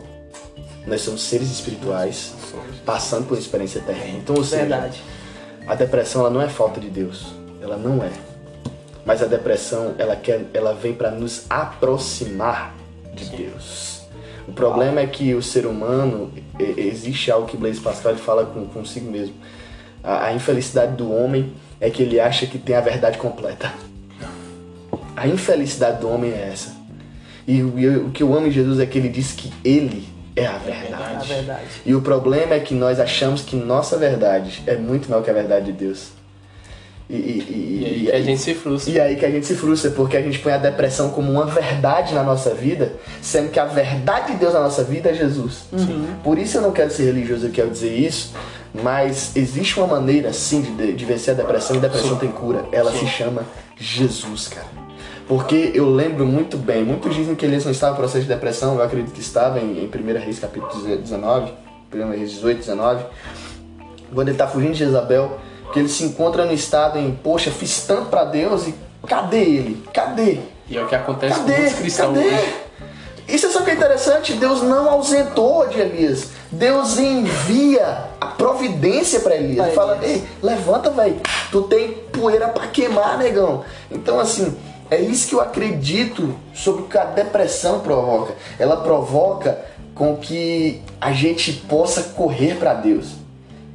Nós 0.85 1.01
somos 1.01 1.21
seres 1.23 1.49
espirituais 1.49 2.33
passando 2.85 3.27
por 3.27 3.37
experiência 3.37 3.81
terrena. 3.81 4.17
Então, 4.17 4.35
ou 4.35 4.43
seja, 4.43 4.63
Verdade. 4.63 5.01
A 5.67 5.75
depressão 5.75 6.21
ela 6.21 6.29
não 6.29 6.41
é 6.41 6.49
falta 6.49 6.79
de 6.79 6.89
Deus, 6.89 7.33
ela 7.61 7.77
não 7.77 8.03
é. 8.03 8.11
Mas 9.05 9.21
a 9.21 9.25
depressão 9.25 9.95
ela 9.97 10.15
quer, 10.15 10.45
ela 10.53 10.73
vem 10.73 10.93
para 10.93 11.11
nos 11.11 11.45
aproximar 11.49 12.73
de 13.13 13.25
Deus. 13.25 14.01
O 14.47 14.51
problema 14.53 14.99
é 15.01 15.07
que 15.07 15.33
o 15.33 15.41
ser 15.41 15.65
humano 15.65 16.31
existe 16.77 17.31
algo 17.31 17.47
que 17.47 17.55
Blaise 17.57 17.79
Pascal 17.79 18.15
fala 18.15 18.45
com 18.45 18.65
consigo 18.65 19.09
mesmo. 19.09 19.35
A, 20.03 20.25
a 20.27 20.33
infelicidade 20.33 20.95
do 20.95 21.11
homem 21.13 21.53
é 21.79 21.89
que 21.89 22.03
ele 22.03 22.19
acha 22.19 22.45
que 22.45 22.57
tem 22.57 22.75
a 22.75 22.81
verdade 22.81 23.17
completa. 23.17 23.71
A 25.15 25.27
infelicidade 25.27 26.01
do 26.01 26.09
homem 26.09 26.31
é 26.31 26.49
essa. 26.51 26.75
E, 27.47 27.61
o- 27.61 27.77
e 27.79 27.87
o 27.97 28.09
que 28.09 28.23
eu 28.23 28.33
amo 28.33 28.47
em 28.47 28.51
Jesus 28.51 28.79
é 28.79 28.85
que 28.85 28.97
ele 28.97 29.09
diz 29.09 29.31
que 29.33 29.51
ele 29.63 30.07
é 30.35 30.45
a 30.45 30.57
verdade. 30.57 31.15
A 31.15 31.19
verdade. 31.35 31.65
E 31.85 31.93
o 31.95 32.01
problema 32.01 32.55
é 32.55 32.59
que 32.59 32.73
nós 32.73 32.99
achamos 32.99 33.41
que 33.41 33.55
nossa 33.55 33.97
verdade 33.97 34.63
é 34.65 34.75
muito 34.75 35.09
maior 35.09 35.23
que 35.23 35.29
a 35.29 35.33
verdade 35.33 35.65
de 35.67 35.71
Deus. 35.73 36.07
E, 37.09 37.15
e, 37.15 37.17
e, 37.17 37.81
E 37.81 37.85
aí 37.85 38.01
e- 38.01 38.05
que 38.05 38.11
a 38.15 38.21
gente 38.21 38.41
se 38.41 38.53
frustra. 38.55 38.91
e 38.93 38.99
aí 38.99 39.15
que 39.17 39.25
a 39.25 39.29
gente 39.29 39.45
se 39.45 39.55
frustra, 39.55 39.91
porque 39.91 40.15
a 40.17 40.21
gente 40.21 40.39
põe 40.39 40.53
a 40.53 40.57
depressão 40.57 41.09
como 41.09 41.31
uma 41.31 41.45
verdade 41.45 42.13
na 42.15 42.23
nossa 42.23 42.53
vida, 42.53 42.93
sendo 43.21 43.51
que 43.51 43.59
a 43.59 43.65
verdade 43.65 44.31
de 44.31 44.37
Deus 44.39 44.53
na 44.53 44.61
nossa 44.61 44.83
vida 44.83 45.09
é 45.09 45.13
Jesus. 45.13 45.65
Por 46.23 46.39
isso 46.39 46.57
eu 46.57 46.61
não 46.61 46.71
quero 46.71 46.89
ser 46.89 47.03
religioso, 47.05 47.47
eu 47.47 47.51
quero 47.51 47.69
dizer 47.69 47.93
isso, 47.93 48.33
mas 48.73 49.35
existe 49.35 49.77
uma 49.77 49.85
maneira 49.87 50.31
sim 50.33 50.61
de, 50.61 50.93
de 50.93 51.05
vencer 51.05 51.33
a 51.33 51.37
depressão, 51.37 51.75
e 51.75 51.79
a 51.79 51.81
depressão 51.81 52.15
tem 52.17 52.31
cura. 52.31 52.63
Ela 52.71 52.91
se 52.91 53.05
chama 53.05 53.43
Jesus, 53.77 54.47
cara. 54.47 54.82
Porque 55.33 55.71
eu 55.73 55.89
lembro 55.89 56.27
muito 56.27 56.57
bem, 56.57 56.83
muitos 56.83 57.15
dizem 57.15 57.33
que 57.33 57.43
Elias 57.43 57.65
não 57.65 57.71
estava 57.71 57.93
em 57.93 57.95
processo 57.95 58.21
de 58.21 58.27
depressão, 58.27 58.75
eu 58.75 58.83
acredito 58.83 59.11
que 59.11 59.19
estava 59.19 59.59
em, 59.59 59.83
em 59.83 59.87
1 59.87 60.19
Reis 60.19 60.37
capítulo 60.37 60.71
19, 60.95 61.51
1 61.91 62.09
Reis 62.11 62.29
18, 62.33 62.59
19, 62.59 63.03
quando 64.13 64.27
ele 64.27 64.35
está 64.35 64.47
fugindo 64.47 64.73
de 64.73 64.77
Jezabel, 64.77 65.39
que 65.73 65.79
ele 65.79 65.89
se 65.89 66.03
encontra 66.03 66.45
no 66.45 66.53
estado 66.53 66.99
em, 66.99 67.15
poxa, 67.15 67.49
fiz 67.49 67.81
tanto 67.87 68.11
para 68.11 68.25
Deus 68.25 68.67
e 68.67 68.75
cadê 69.07 69.41
ele? 69.41 69.83
Cadê? 69.91 70.37
E 70.69 70.77
é 70.77 70.83
o 70.83 70.87
que 70.87 70.93
acontece 70.93 71.33
com 71.33 71.47
Cadê? 71.47 71.57
muitos 71.61 71.79
cristãos 71.79 72.15
Cadê? 72.15 72.27
hoje. 72.27 72.55
Isso 73.27 73.45
é 73.47 73.49
só 73.49 73.61
que 73.61 73.71
é 73.71 73.73
interessante, 73.73 74.33
Deus 74.33 74.61
não 74.61 74.87
ausentou 74.87 75.67
de 75.67 75.79
Elias. 75.79 76.27
Deus 76.51 76.99
envia 76.99 78.05
a 78.21 78.27
providência 78.27 79.19
para 79.21 79.35
Elias. 79.35 79.65
Ele 79.65 79.75
fala, 79.75 79.97
ei, 80.03 80.23
levanta, 80.43 80.91
velho. 80.91 81.19
Tu 81.51 81.63
tem 81.63 81.93
poeira 82.11 82.49
para 82.49 82.67
queimar, 82.67 83.17
negão. 83.17 83.65
Então, 83.89 84.19
assim, 84.19 84.55
é 84.93 85.01
isso 85.01 85.27
que 85.27 85.35
eu 85.35 85.41
acredito 85.41 86.35
sobre 86.53 86.83
o 86.83 86.85
que 86.85 86.97
a 86.97 87.05
depressão 87.05 87.79
provoca. 87.79 88.33
Ela 88.59 88.77
provoca 88.77 89.59
com 89.95 90.15
que 90.17 90.81
a 90.99 91.11
gente 91.11 91.53
possa 91.53 92.03
correr 92.15 92.55
para 92.55 92.73
Deus. 92.73 93.13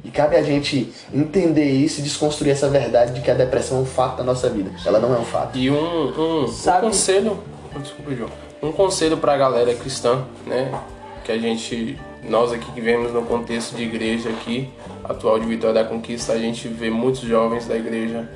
E 0.03 0.09
cabe 0.09 0.35
a 0.35 0.41
gente 0.41 0.91
entender 1.13 1.69
isso 1.69 1.99
e 1.99 2.03
desconstruir 2.03 2.51
essa 2.51 2.67
verdade 2.69 3.13
de 3.13 3.21
que 3.21 3.29
a 3.29 3.33
depressão 3.33 3.77
é 3.79 3.81
um 3.81 3.85
fato 3.85 4.17
da 4.17 4.23
nossa 4.23 4.49
vida. 4.49 4.71
Ela 4.85 4.99
não 4.99 5.13
é 5.13 5.19
um 5.19 5.25
fato. 5.25 5.57
E 5.57 5.69
um, 5.69 5.75
um, 5.75 6.43
um 6.43 6.47
Sabe- 6.47 6.81
conselho, 6.87 7.37
desculpa, 7.79 8.15
João, 8.15 8.29
um 8.63 8.71
conselho 8.71 9.17
pra 9.17 9.37
galera 9.37 9.73
cristã, 9.75 10.23
né? 10.47 10.71
Que 11.23 11.31
a 11.31 11.37
gente, 11.37 11.97
nós 12.27 12.51
aqui 12.51 12.71
que 12.71 12.81
vemos 12.81 13.13
no 13.13 13.21
contexto 13.23 13.75
de 13.75 13.83
igreja 13.83 14.29
aqui, 14.29 14.69
atual 15.03 15.37
de 15.39 15.45
Vitória 15.45 15.83
da 15.83 15.89
Conquista, 15.89 16.33
a 16.33 16.37
gente 16.37 16.67
vê 16.67 16.89
muitos 16.89 17.21
jovens 17.21 17.67
da 17.67 17.75
igreja 17.75 18.27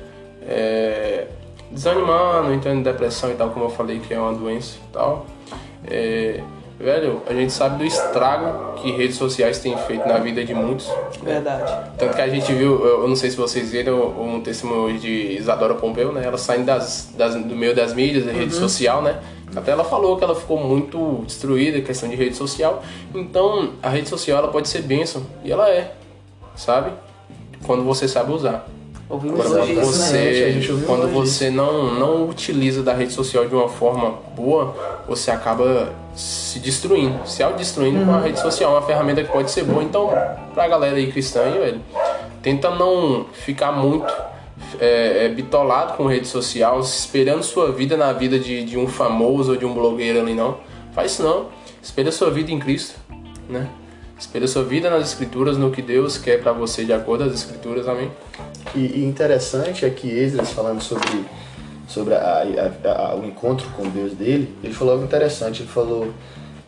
é, 0.46 1.26
desanimando, 1.74 2.52
entrando 2.52 2.78
em 2.78 2.82
depressão 2.82 3.30
e 3.30 3.34
tal, 3.34 3.50
como 3.50 3.66
eu 3.66 3.70
falei 3.70 3.98
que 3.98 4.14
é 4.14 4.18
uma 4.18 4.32
doença 4.32 4.76
e 4.78 4.92
tal. 4.92 5.26
É, 5.86 6.40
velho, 6.78 7.20
a 7.28 7.32
gente 7.34 7.52
sabe 7.52 7.78
do 7.78 7.84
estrago 7.84 8.74
que 8.80 8.90
redes 8.92 9.16
sociais 9.16 9.58
têm 9.58 9.76
feito 9.76 10.06
na 10.08 10.18
vida 10.18 10.44
de 10.44 10.54
muitos. 10.54 10.88
né? 11.22 11.34
Verdade. 11.34 11.90
Tanto 11.98 12.14
que 12.14 12.20
a 12.22 12.28
gente 12.28 12.52
viu, 12.52 12.84
eu 12.84 13.06
não 13.08 13.16
sei 13.16 13.30
se 13.30 13.36
vocês 13.36 13.70
viram 13.70 13.98
um 14.20 14.40
testemunho 14.40 14.98
de 14.98 15.36
Isadora 15.36 15.74
Pompeu, 15.74 16.12
né? 16.12 16.22
Ela 16.24 16.38
saindo 16.38 16.66
das, 16.66 17.12
das- 17.16 17.34
do 17.34 17.54
meio 17.56 17.74
das 17.74 17.92
mídias, 17.92 18.24
da 18.24 18.32
rede 18.32 18.54
social, 18.54 19.02
né? 19.02 19.20
Até 19.54 19.70
ela 19.70 19.84
falou 19.84 20.16
que 20.16 20.24
ela 20.24 20.34
ficou 20.34 20.58
muito 20.58 21.22
destruída 21.26 21.78
em 21.78 21.82
questão 21.82 22.08
de 22.08 22.16
rede 22.16 22.34
social. 22.34 22.82
Então, 23.14 23.70
a 23.82 23.88
rede 23.88 24.08
social 24.08 24.38
ela 24.38 24.48
pode 24.48 24.68
ser 24.68 24.82
bênção, 24.82 25.22
e 25.44 25.52
ela 25.52 25.68
é, 25.70 25.92
sabe? 26.56 26.90
Quando 27.64 27.84
você 27.84 28.08
sabe 28.08 28.32
usar. 28.32 28.66
Ouvimos 29.08 29.40
Agora, 29.40 29.62
hoje 29.62 29.74
quando 29.74 29.98
né? 29.98 30.34
Gente 30.34 30.72
você, 30.72 30.86
quando 30.86 31.08
você 31.12 31.50
não, 31.50 31.94
não 31.94 32.28
utiliza 32.28 32.82
da 32.82 32.94
rede 32.94 33.12
social 33.12 33.46
de 33.46 33.54
uma 33.54 33.68
forma 33.68 34.18
boa, 34.34 34.74
você 35.06 35.30
acaba 35.30 35.92
se 36.14 36.58
destruindo, 36.58 37.26
se 37.26 37.42
autodestruindo 37.42 38.04
com 38.04 38.14
a 38.14 38.20
rede 38.20 38.40
social. 38.40 38.72
Uma 38.72 38.82
ferramenta 38.82 39.22
que 39.22 39.30
pode 39.30 39.50
ser 39.50 39.64
boa. 39.64 39.82
Então, 39.82 40.10
pra 40.54 40.66
galera 40.66 40.96
aí 40.96 41.12
cristã, 41.12 41.42
aí, 41.42 41.58
velho, 41.58 41.80
tenta 42.42 42.70
não 42.70 43.26
ficar 43.32 43.72
muito 43.72 44.10
é, 44.80 45.26
é, 45.26 45.28
bitolado 45.28 45.96
com 45.98 46.06
rede 46.06 46.26
social, 46.26 46.80
esperando 46.80 47.42
sua 47.42 47.70
vida 47.72 47.96
na 47.96 48.12
vida 48.12 48.38
de, 48.38 48.64
de 48.64 48.78
um 48.78 48.88
famoso 48.88 49.52
ou 49.52 49.58
de 49.58 49.66
um 49.66 49.74
blogueiro 49.74 50.20
ali, 50.20 50.34
não. 50.34 50.56
Faz 50.94 51.12
isso 51.12 51.22
não. 51.22 51.48
Espelha 51.82 52.10
sua 52.10 52.30
vida 52.30 52.50
em 52.50 52.58
Cristo, 52.58 52.98
né? 53.48 53.68
Espelha 54.24 54.48
sua 54.48 54.64
vida 54.64 54.88
nas 54.88 55.06
escrituras, 55.08 55.58
no 55.58 55.70
que 55.70 55.82
Deus 55.82 56.16
quer 56.16 56.40
pra 56.40 56.50
você 56.50 56.82
de 56.84 56.94
acordo 56.94 57.24
com 57.24 57.30
as 57.30 57.36
escrituras, 57.36 57.86
amém? 57.86 58.10
E, 58.74 58.80
e 58.80 59.04
interessante 59.04 59.84
é 59.84 59.90
que 59.90 60.08
Esdras 60.08 60.50
falando 60.50 60.80
sobre, 60.82 61.06
sobre 61.86 62.14
a- 62.14 62.42
a- 62.84 62.90
a- 63.10 63.14
o 63.16 63.24
encontro 63.26 63.68
com 63.76 63.86
Deus 63.90 64.14
dele, 64.14 64.56
ele 64.64 64.72
falou 64.72 64.94
algo 64.94 65.04
interessante. 65.04 65.60
Ele 65.62 65.68
falou: 65.68 66.08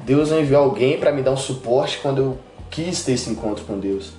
Deus 0.00 0.30
enviou 0.30 0.62
alguém 0.62 0.98
para 0.98 1.10
me 1.10 1.22
dar 1.22 1.30
um 1.32 1.36
suporte 1.36 1.98
quando 2.02 2.18
eu 2.18 2.38
quis 2.70 3.02
ter 3.02 3.12
esse 3.12 3.30
encontro 3.30 3.64
com 3.64 3.78
Deus. 3.80 4.12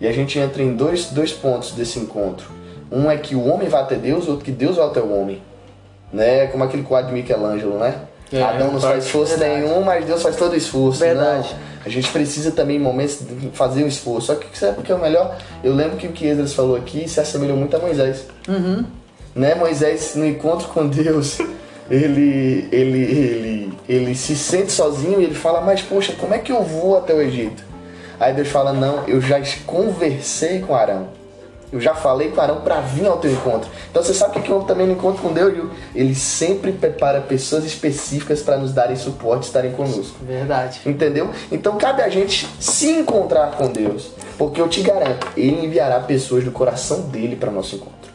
E 0.00 0.06
a 0.06 0.12
gente 0.12 0.38
entra 0.38 0.62
em 0.62 0.74
dois, 0.76 1.06
dois 1.06 1.32
pontos 1.32 1.72
desse 1.72 1.98
encontro. 1.98 2.46
Um 2.92 3.10
é 3.10 3.16
que 3.16 3.34
o 3.34 3.44
homem 3.44 3.68
vai 3.68 3.82
até 3.82 3.96
Deus, 3.96 4.28
outro 4.28 4.44
que 4.44 4.52
Deus 4.52 4.76
vai 4.76 4.86
até 4.86 5.00
o 5.00 5.12
homem. 5.12 5.42
Né? 6.12 6.46
Como 6.46 6.62
aquele 6.62 6.84
quadro 6.84 7.12
de 7.12 7.20
Michelangelo, 7.20 7.76
né? 7.76 8.02
É, 8.32 8.40
Adão 8.40 8.72
não 8.72 8.80
faz 8.80 9.04
esforço 9.04 9.36
verdade. 9.36 9.62
nenhum, 9.62 9.82
mas 9.82 10.04
Deus 10.06 10.22
faz 10.22 10.36
todo 10.36 10.52
o 10.52 10.56
esforço. 10.56 11.00
Verdade. 11.00 11.48
Não. 11.52 11.73
A 11.84 11.88
gente 11.88 12.10
precisa 12.10 12.50
também 12.50 12.76
em 12.76 12.80
momentos 12.80 13.18
de 13.20 13.50
fazer 13.50 13.84
um 13.84 13.86
esforço. 13.86 14.28
Só 14.28 14.34
que 14.36 14.58
sabe 14.58 14.80
o 14.80 14.82
que 14.82 14.90
é 14.90 14.94
o 14.94 15.00
melhor? 15.00 15.38
Eu 15.62 15.74
lembro 15.74 15.96
que 15.96 16.06
o 16.06 16.12
que 16.12 16.26
Esdras 16.26 16.54
falou 16.54 16.76
aqui 16.76 17.08
se 17.08 17.20
assemelhou 17.20 17.56
muito 17.56 17.76
a 17.76 17.78
Moisés. 17.78 18.26
Né? 19.34 19.54
Moisés, 19.54 20.14
no 20.14 20.24
encontro 20.24 20.68
com 20.68 20.86
Deus, 20.86 21.38
ele, 21.90 22.68
ele, 22.72 23.02
ele 23.02 23.54
ele 23.88 24.14
se 24.14 24.34
sente 24.34 24.72
sozinho 24.72 25.20
e 25.20 25.24
ele 25.24 25.34
fala, 25.34 25.60
mas 25.60 25.82
poxa, 25.82 26.14
como 26.18 26.34
é 26.34 26.38
que 26.38 26.50
eu 26.50 26.62
vou 26.62 26.96
até 26.96 27.14
o 27.14 27.20
Egito? 27.20 27.62
Aí 28.18 28.32
Deus 28.32 28.48
fala, 28.48 28.72
não, 28.72 29.06
eu 29.06 29.20
já 29.20 29.40
conversei 29.66 30.60
com 30.60 30.74
Arão. 30.74 31.08
Eu 31.74 31.80
já 31.80 31.92
falei 31.92 32.30
com 32.30 32.40
Arão 32.40 32.60
para 32.60 32.78
vir 32.78 33.04
ao 33.04 33.16
teu 33.16 33.32
encontro. 33.32 33.68
Então 33.90 34.00
você 34.00 34.14
sabe 34.14 34.38
o 34.38 34.40
que 34.40 34.48
é 34.48 34.54
eu 34.54 34.60
também 34.60 34.86
no 34.86 34.92
encontro 34.92 35.20
com 35.20 35.32
Deus, 35.32 35.52
viu? 35.52 35.70
Ele 35.92 36.14
sempre 36.14 36.70
prepara 36.70 37.20
pessoas 37.20 37.64
específicas 37.64 38.42
para 38.42 38.56
nos 38.56 38.72
darem 38.72 38.94
suporte, 38.94 39.46
estarem 39.46 39.72
conosco. 39.72 40.24
Verdade. 40.24 40.80
Entendeu? 40.86 41.32
Então 41.50 41.76
cabe 41.76 42.00
a 42.00 42.08
gente 42.08 42.46
se 42.60 42.90
encontrar 42.90 43.56
com 43.56 43.66
Deus. 43.66 44.12
Porque 44.38 44.60
eu 44.60 44.68
te 44.68 44.82
garanto, 44.82 45.26
Ele 45.36 45.66
enviará 45.66 45.98
pessoas 45.98 46.44
do 46.44 46.52
coração 46.52 47.08
dele 47.08 47.34
para 47.34 47.50
nosso 47.50 47.74
encontro. 47.74 48.12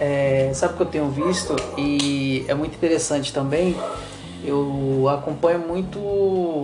É, 0.00 0.50
sabe 0.52 0.74
o 0.74 0.76
que 0.76 0.82
eu 0.82 0.86
tenho 0.86 1.08
visto? 1.08 1.54
E 1.78 2.44
é 2.48 2.54
muito 2.54 2.74
interessante 2.74 3.32
também. 3.32 3.76
Eu 4.44 5.08
acompanho 5.08 5.60
muito 5.60 6.00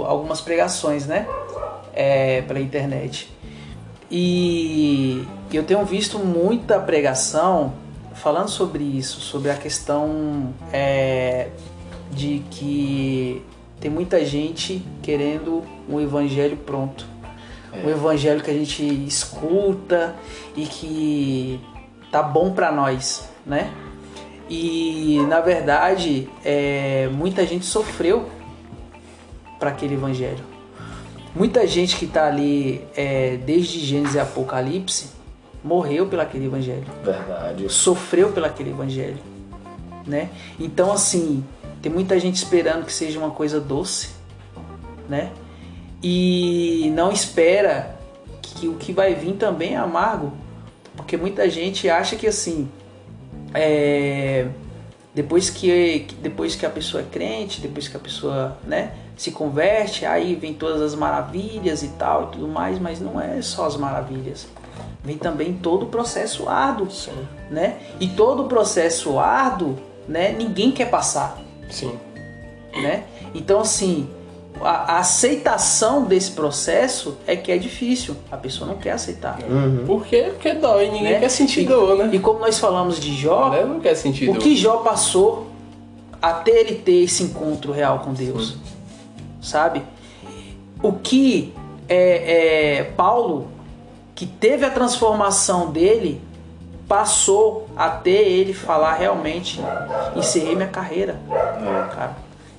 algumas 0.05 0.41
pregações, 0.41 1.07
né? 1.07 1.29
É, 1.95 2.43
pela 2.43 2.59
internet. 2.59 3.36
E 4.11 5.27
eu 5.53 5.65
tenho 5.65 5.85
visto 5.85 6.19
muita 6.19 6.79
pregação 6.79 7.75
falando 8.15 8.49
sobre 8.49 8.83
isso, 8.83 9.21
sobre 9.21 9.51
a 9.51 9.57
questão 9.57 10.55
é, 10.73 11.49
de 12.13 12.43
que 12.51 13.43
tem 13.81 13.91
muita 13.91 14.25
gente 14.25 14.83
querendo 15.03 15.63
um 15.89 16.01
evangelho 16.01 16.57
pronto. 16.57 17.07
É. 17.73 17.87
Um 17.87 17.91
evangelho 17.91 18.43
que 18.43 18.51
a 18.51 18.55
gente 18.55 18.83
escuta 19.07 20.15
e 20.57 20.65
que 20.67 21.61
tá 22.11 22.23
bom 22.23 22.53
para 22.53 22.73
nós, 22.73 23.29
né? 23.45 23.73
E 24.49 25.21
na 25.29 25.41
verdade, 25.41 26.29
é, 26.45 27.09
muita 27.13 27.45
gente 27.45 27.67
sofreu 27.67 28.29
para 29.59 29.71
aquele 29.71 29.95
evangelho. 29.95 30.56
Muita 31.37 31.67
gente 31.67 31.97
que 31.97 32.07
está 32.07 32.29
ali 32.29 32.83
é, 32.97 33.37
desde 33.37 33.79
Gênesis 33.79 34.15
e 34.15 34.19
Apocalipse 34.19 35.09
morreu 35.63 36.07
pelo 36.07 36.23
aquele 36.23 36.47
evangelho. 36.47 36.87
Verdade. 37.05 37.69
Sofreu 37.71 38.33
pelo 38.33 38.47
aquele 38.47 38.71
evangelho, 38.71 39.19
né? 40.07 40.31
Então 40.59 40.91
assim, 40.91 41.45
tem 41.83 41.93
muita 41.93 42.19
gente 42.19 42.37
esperando 42.37 42.87
que 42.87 42.93
seja 42.93 43.19
uma 43.19 43.31
coisa 43.31 43.61
doce, 43.61 44.13
né? 45.11 45.31
E 46.03 46.91
não 46.95 47.13
espera 47.13 47.99
que 48.41 48.67
o 48.67 48.77
que 48.77 48.95
vai 48.95 49.15
vir 49.15 49.35
também 49.35 49.75
é 49.75 49.77
amargo, 49.77 50.33
porque 50.97 51.19
muita 51.19 51.51
gente 51.51 51.87
acha 51.91 52.17
que 52.17 52.27
assim, 52.27 52.67
é, 53.53 54.47
depois 55.15 55.51
que 55.51 56.07
depois 56.23 56.57
que 56.57 56.65
a 56.65 56.71
pessoa 56.71 57.03
é 57.03 57.07
crente, 57.07 57.61
depois 57.61 57.89
que 57.89 57.97
a 57.97 58.01
pessoa, 58.01 58.57
né, 58.65 58.93
se 59.17 59.31
converte, 59.31 60.05
aí 60.05 60.35
vem 60.35 60.53
todas 60.53 60.83
as 60.83 60.95
maravilhas 60.95 61.83
e 61.83 61.89
tal 61.89 62.25
e 62.25 62.27
tudo 62.33 62.49
mais, 62.49 62.79
mas 62.79 63.01
não 63.01 63.21
é 63.21 63.41
só 63.41 63.67
as 63.67 63.77
maravilhas. 63.77 64.47
Vem 65.03 65.17
também 65.17 65.55
todo 65.55 65.85
o 65.85 65.87
processo 65.87 66.49
árduo, 66.49 66.91
Sim. 66.91 67.27
né? 67.51 67.79
E 67.99 68.09
todo 68.09 68.43
o 68.43 68.49
processo 68.49 69.19
árduo, 69.19 69.77
né, 70.07 70.33
ninguém 70.33 70.71
quer 70.71 70.91
passar. 70.91 71.39
Sim. 71.71 71.99
Né? 72.75 73.05
Então 73.35 73.61
assim, 73.61 74.07
a, 74.61 74.99
aceitação 74.99 76.05
desse 76.05 76.33
processo 76.33 77.17
é 77.27 77.35
que 77.35 77.51
é 77.51 77.57
difícil. 77.57 78.15
A 78.31 78.37
pessoa 78.37 78.69
não 78.69 78.77
quer 78.77 78.93
aceitar. 78.93 79.39
Uhum. 79.49 79.85
Por 79.87 80.05
quê? 80.05 80.27
Porque 80.31 80.53
dói. 80.53 80.91
Ninguém 80.91 81.13
né? 81.15 81.21
quer 81.21 81.31
sentir 81.31 81.63
e, 81.63 81.67
dor, 81.67 81.97
né? 81.97 82.11
E 82.13 82.19
como 82.19 82.41
nós 82.41 82.59
falamos 82.59 83.01
de 83.01 83.15
Jó, 83.15 83.49
né? 83.49 83.65
não 83.65 83.81
quer 83.81 83.95
sentir 83.95 84.29
o 84.29 84.35
dor. 84.35 84.43
que 84.43 84.55
Jó 84.55 84.79
passou 84.79 85.47
até 86.21 86.61
ele 86.61 86.75
ter 86.75 87.05
esse 87.05 87.23
encontro 87.23 87.73
real 87.73 88.01
com 88.01 88.13
Deus. 88.13 88.49
Sim. 88.53 88.76
Sabe? 89.47 89.85
O 90.83 90.93
que 90.93 91.55
é, 91.89 92.79
é, 92.79 92.85
Paulo, 92.97 93.49
que 94.13 94.27
teve 94.27 94.65
a 94.65 94.71
transformação 94.71 95.71
dele, 95.71 96.21
passou 96.89 97.69
até 97.77 98.11
ele 98.11 98.53
falar 98.53 98.95
realmente: 98.95 99.61
encerrei 100.17 100.57
minha 100.57 100.69
carreira. 100.69 101.21
É. 101.31 101.95
Cara. 101.95 102.17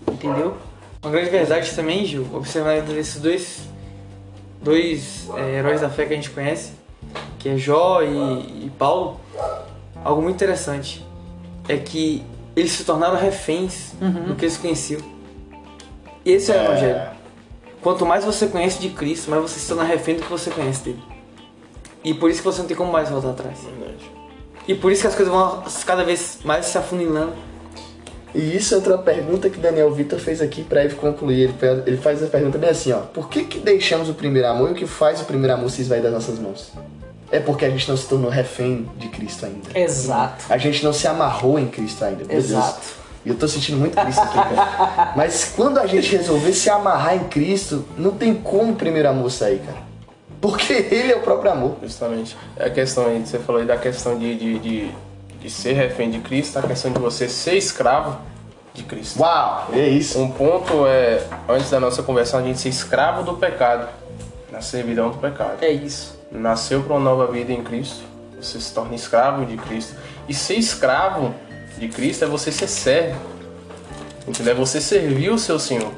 Entendeu? 0.09 0.55
Uma 1.03 1.11
grande 1.11 1.29
verdade 1.29 1.75
também, 1.75 2.05
Gil, 2.05 2.25
observando 2.33 2.97
esses 2.97 3.21
dois, 3.21 3.67
dois 4.61 5.29
é, 5.35 5.57
heróis 5.57 5.81
da 5.81 5.89
fé 5.89 6.05
que 6.05 6.13
a 6.13 6.15
gente 6.15 6.29
conhece, 6.29 6.71
que 7.37 7.49
é 7.49 7.57
Jó 7.57 8.01
e, 8.01 8.65
e 8.65 8.71
Paulo, 8.79 9.19
algo 10.05 10.21
muito 10.21 10.35
interessante 10.35 11.05
é 11.67 11.75
que 11.75 12.23
eles 12.55 12.71
se 12.71 12.85
tornaram 12.85 13.17
reféns 13.17 13.93
uhum. 14.01 14.29
do 14.29 14.35
que 14.35 14.45
eles 14.45 14.57
conheciam. 14.57 15.16
Esse 16.29 16.51
é 16.51 16.55
o 16.55 16.57
é. 16.57 16.65
Evangelho. 16.65 17.01
Quanto 17.81 18.05
mais 18.05 18.25
você 18.25 18.47
conhece 18.47 18.79
de 18.79 18.89
Cristo, 18.89 19.29
mais 19.29 19.41
você 19.41 19.59
se 19.59 19.67
torna 19.67 19.83
refém 19.83 20.15
do 20.15 20.23
que 20.23 20.29
você 20.29 20.49
conhece 20.49 20.83
dele. 20.83 21.01
E 22.03 22.13
por 22.13 22.29
isso 22.29 22.39
que 22.39 22.45
você 22.45 22.59
não 22.61 22.67
tem 22.67 22.75
como 22.75 22.91
mais 22.91 23.09
voltar 23.09 23.31
atrás. 23.31 23.59
Verdade. 23.59 24.11
E 24.67 24.75
por 24.75 24.91
isso 24.91 25.01
que 25.01 25.07
as 25.07 25.15
coisas 25.15 25.33
vão 25.33 25.63
cada 25.85 26.03
vez 26.03 26.39
mais 26.43 26.65
se 26.65 26.77
afunilando 26.77 27.33
e 28.37 28.55
isso 28.55 28.73
é 28.73 28.77
outra 28.77 28.97
pergunta 28.99 29.49
que 29.49 29.57
Daniel 29.57 29.91
Vitor 29.91 30.19
fez 30.19 30.41
aqui 30.41 30.63
para 30.63 30.83
ele 30.83 30.93
concluir. 30.93 31.49
Ele, 31.61 31.83
ele 31.87 31.97
faz 31.97 32.21
a 32.21 32.27
pergunta 32.27 32.57
bem 32.57 32.69
assim, 32.69 32.91
ó. 32.91 32.99
Por 32.99 33.29
que, 33.29 33.43
que 33.43 33.59
deixamos 33.59 34.09
o 34.09 34.13
primeiro 34.13 34.47
amor 34.47 34.69
e 34.69 34.71
o 34.73 34.75
que 34.75 34.85
faz 34.85 35.21
o 35.21 35.25
primeiro 35.25 35.53
amor 35.53 35.71
se 35.71 35.81
esvair 35.81 36.03
das 36.03 36.13
nossas 36.13 36.37
mãos? 36.37 36.71
É 37.31 37.39
porque 37.39 37.65
a 37.65 37.69
gente 37.69 37.89
não 37.89 37.97
se 37.97 38.07
tornou 38.07 38.29
refém 38.29 38.89
de 38.97 39.09
Cristo 39.09 39.45
ainda. 39.45 39.77
Exato. 39.77 40.45
A 40.49 40.57
gente 40.57 40.83
não 40.83 40.93
se 40.93 41.07
amarrou 41.07 41.57
em 41.57 41.67
Cristo 41.67 42.05
ainda. 42.05 42.31
Exato. 42.31 42.96
E 43.27 43.29
eu 43.29 43.35
tô 43.35 43.47
sentindo 43.47 43.77
muito 43.77 43.95
Cristo 43.95 44.21
aqui, 44.21 44.33
cara. 44.33 45.13
Mas 45.15 45.51
quando 45.55 45.77
a 45.79 45.85
gente 45.85 46.15
resolver 46.15 46.53
se 46.53 46.69
amarrar 46.69 47.15
em 47.15 47.25
Cristo, 47.25 47.85
não 47.97 48.11
tem 48.11 48.33
como 48.33 48.71
o 48.71 48.75
primeiro 48.75 49.09
amor 49.09 49.29
sair, 49.29 49.59
cara. 49.59 49.85
Porque 50.39 50.71
ele 50.71 51.11
é 51.11 51.15
o 51.15 51.21
próprio 51.21 51.51
amor. 51.51 51.75
Justamente. 51.83 52.37
É 52.55 52.67
a 52.67 52.69
questão 52.69 53.05
aí, 53.07 53.19
você 53.19 53.37
falou 53.37 53.61
aí 53.61 53.67
da 53.67 53.77
questão 53.77 54.17
de, 54.17 54.35
de, 54.35 54.59
de 54.59 54.91
de 55.39 55.49
ser 55.49 55.73
refém 55.73 56.09
de 56.09 56.19
Cristo, 56.19 56.57
a 56.57 56.61
questão 56.63 56.91
de 56.91 56.99
você 56.99 57.29
ser 57.29 57.55
escravo 57.55 58.17
de 58.73 58.83
Cristo. 58.83 59.21
Uau, 59.21 59.69
é 59.71 59.87
isso. 59.87 60.19
Um 60.19 60.31
ponto 60.31 60.85
é, 60.85 61.23
antes 61.47 61.69
da 61.69 61.79
nossa 61.79 62.03
conversão, 62.03 62.39
a 62.39 62.43
gente 62.43 62.59
ser 62.59 62.69
escravo 62.69 63.23
do 63.23 63.35
pecado, 63.35 63.87
na 64.51 64.61
servidão 64.61 65.09
do 65.09 65.17
pecado. 65.17 65.57
É 65.61 65.69
isso. 65.69 66.17
Nasceu 66.31 66.83
para 66.83 66.93
uma 66.93 66.99
nova 66.99 67.31
vida 67.31 67.53
em 67.53 67.63
Cristo, 67.63 68.03
você 68.39 68.59
se 68.59 68.73
torna 68.73 68.95
escravo 68.95 69.45
de 69.45 69.57
Cristo. 69.57 69.95
E 70.27 70.33
ser 70.33 70.55
escravo 70.55 71.33
de 71.79 71.87
Cristo 71.87 72.25
é 72.25 72.27
você 72.27 72.51
ser 72.51 72.67
servo. 72.67 73.19
Entendeu? 74.27 74.53
É 74.53 74.55
você 74.55 74.81
servir 74.81 75.29
o 75.29 75.39
seu 75.39 75.57
Senhor, 75.57 75.91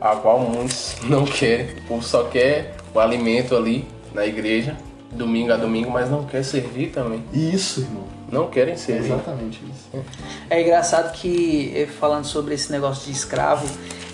a 0.00 0.14
qual 0.16 0.40
muitos 0.40 0.96
não 1.04 1.24
querem. 1.24 1.78
O 1.78 1.82
povo 1.88 2.02
só 2.02 2.24
quer 2.24 2.74
o 2.94 3.00
alimento 3.00 3.56
ali 3.56 3.86
na 4.12 4.26
igreja, 4.26 4.76
domingo 5.12 5.52
a 5.52 5.56
domingo, 5.56 5.90
mas 5.90 6.10
não 6.10 6.26
quer 6.26 6.44
servir 6.44 6.90
também. 6.90 7.24
Isso, 7.32 7.80
irmão. 7.80 8.04
Não 8.30 8.48
querem 8.48 8.76
servir. 8.76 9.10
É 9.10 9.14
exatamente 9.14 9.60
isso. 9.64 10.04
É 10.48 10.60
engraçado 10.60 11.12
que, 11.12 11.72
eh, 11.74 11.86
falando 11.86 12.24
sobre 12.24 12.54
esse 12.54 12.70
negócio 12.70 13.06
de 13.06 13.12
escravo, 13.12 13.66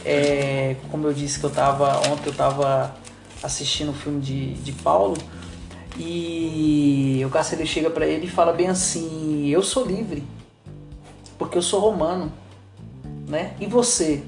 é, 0.05 0.76
como 0.90 1.09
eu 1.09 1.12
disse 1.12 1.38
que 1.40 1.44
eu 1.44 1.51
tava. 1.51 1.98
Ontem 2.09 2.28
eu 2.28 2.34
tava 2.34 2.94
assistindo 3.43 3.88
o 3.88 3.90
um 3.90 3.94
filme 3.94 4.20
de, 4.20 4.55
de 4.55 4.72
Paulo. 4.72 5.16
E 5.98 7.22
o 7.26 7.30
carcereiro 7.30 7.70
chega 7.70 7.90
para 7.90 8.06
ele 8.06 8.26
e 8.26 8.30
fala 8.30 8.52
bem 8.52 8.68
assim: 8.68 9.48
Eu 9.48 9.62
sou 9.62 9.84
livre, 9.84 10.22
porque 11.39 11.59
eu 11.59 11.63
sou 11.63 11.81
romano, 11.81 12.33
né? 13.29 13.55
E 13.61 13.67
você? 13.67 14.23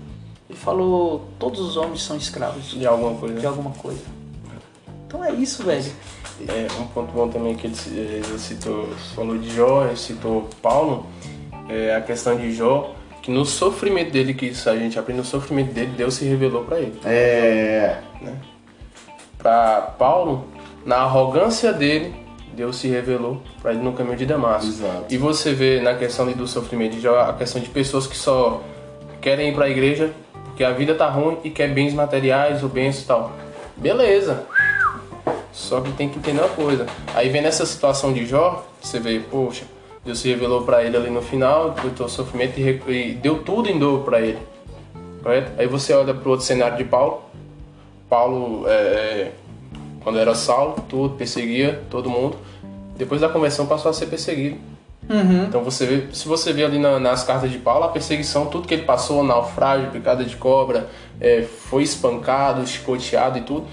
Ele 0.49 0.59
falou: 0.59 1.29
Todos 1.39 1.61
os 1.61 1.77
homens 1.77 2.03
são 2.03 2.17
escravos 2.17 2.71
de 2.71 2.87
alguma 2.87 3.19
coisa. 3.19 3.41
De 3.41 3.47
alguma 3.47 3.71
coisa. 3.71 4.03
Então 5.07 5.25
é 5.25 5.33
isso, 5.33 5.63
velho. 5.63 5.91
É, 6.47 6.69
um 6.81 6.87
ponto 6.87 7.13
bom 7.13 7.29
também 7.29 7.57
que 7.57 7.67
ele, 7.67 7.77
ele 7.87 8.39
citou, 8.39 8.89
falou 9.15 9.37
de 9.37 9.51
Jó, 9.51 9.87
ele 9.87 9.97
citou 9.97 10.49
Paulo, 10.63 11.07
é 11.69 11.97
a 11.97 12.01
questão 12.01 12.37
de 12.37 12.55
Jó, 12.55 12.95
que 13.23 13.31
no 13.31 13.45
sofrimento 13.45 14.13
dele, 14.13 14.35
que 14.35 14.47
isso 14.47 14.71
a 14.71 14.77
gente 14.77 14.99
aprende, 14.99 15.21
no 15.21 15.27
sofrimento 15.27 15.73
dele, 15.73 15.93
Deus 15.97 16.15
se 16.15 16.25
revelou 16.25 16.65
para 16.65 16.79
ele. 16.79 17.01
É. 17.05 18.01
Né? 18.21 18.37
Para 19.37 19.81
Paulo, 19.99 20.47
na 20.85 20.97
arrogância 20.97 21.73
dele, 21.73 22.15
Deus 22.59 22.77
se 22.77 22.89
revelou 22.89 23.41
para 23.63 23.73
ele 23.73 23.81
no 23.81 23.93
caminho 23.93 24.17
de 24.17 24.27
Damasco. 24.27 24.69
Exato. 24.69 25.05
E 25.09 25.17
você 25.17 25.55
vê 25.55 25.81
na 25.81 25.95
questão 25.95 26.27
do 26.33 26.47
sofrimento 26.49 26.97
de 26.97 27.01
Jó, 27.01 27.21
a 27.21 27.33
questão 27.33 27.63
de 27.63 27.69
pessoas 27.69 28.07
que 28.09 28.17
só 28.17 28.65
querem 29.21 29.51
ir 29.51 29.55
para 29.55 29.67
a 29.67 29.71
igreja 29.71 30.13
porque 30.59 30.65
a 30.65 30.73
vida 30.73 30.93
tá 30.93 31.09
ruim 31.09 31.39
e 31.45 31.51
quer 31.51 31.73
bens 31.73 31.95
materiais 31.95 32.65
ou 32.65 32.69
bens 32.69 33.01
e 33.01 33.07
tal. 33.07 33.31
Beleza, 33.77 34.45
só 35.53 35.81
que 35.81 35.93
tem 35.93 36.09
que 36.09 36.19
entender 36.19 36.41
uma 36.41 36.49
coisa. 36.49 36.85
Aí 37.15 37.29
vem 37.29 37.41
nessa 37.41 37.65
situação 37.65 38.13
de 38.13 38.27
Jó, 38.27 38.67
você 38.81 38.99
vê, 38.99 39.21
poxa, 39.21 39.65
Deus 40.05 40.19
se 40.19 40.29
revelou 40.29 40.63
para 40.63 40.83
ele 40.83 40.97
ali 40.97 41.11
no 41.11 41.23
final, 41.23 41.71
do 41.71 41.91
teu 41.91 42.09
sofrimento 42.09 42.59
e, 42.59 42.83
e 42.89 43.15
deu 43.15 43.45
tudo 43.45 43.71
em 43.71 43.79
dor 43.79 44.01
para 44.01 44.21
ele. 44.21 44.41
Correto? 45.23 45.53
Aí 45.59 45.69
você 45.69 45.93
olha 45.93 46.13
para 46.13 46.27
o 46.27 46.33
outro 46.33 46.45
cenário 46.45 46.77
de 46.77 46.83
Paulo. 46.83 47.23
Paulo, 48.09 48.65
é, 48.67 48.73
é, 48.73 49.33
quando 50.09 50.19
era 50.19 50.35
Saulo, 50.35 50.77
tudo, 50.89 51.17
perseguia 51.17 51.83
todo 51.91 52.09
mundo. 52.09 52.39
Depois 52.97 53.21
da 53.21 53.29
conversão 53.29 53.67
passou 53.67 53.91
a 53.91 53.93
ser 53.93 54.07
perseguido. 54.07 54.57
Uhum. 55.07 55.45
Então 55.45 55.63
você 55.63 55.85
vê, 55.85 56.07
se 56.15 56.27
você 56.27 56.51
vê 56.51 56.65
ali 56.65 56.79
na- 56.79 56.99
nas 56.99 57.23
cartas 57.25 57.51
de 57.51 57.59
Paulo, 57.59 57.85
a 57.85 57.89
perseguição, 57.89 58.47
tudo 58.47 58.67
que 58.67 58.73
ele 58.73 58.85
passou, 58.85 59.23
naufrágio, 59.23 59.91
picada 59.91 60.25
de 60.25 60.35
cobra, 60.35 60.89
é, 61.21 61.43
foi 61.43 61.83
espancado, 61.83 62.67
chicoteado 62.67 63.37
e 63.37 63.43
tudo, 63.43 63.67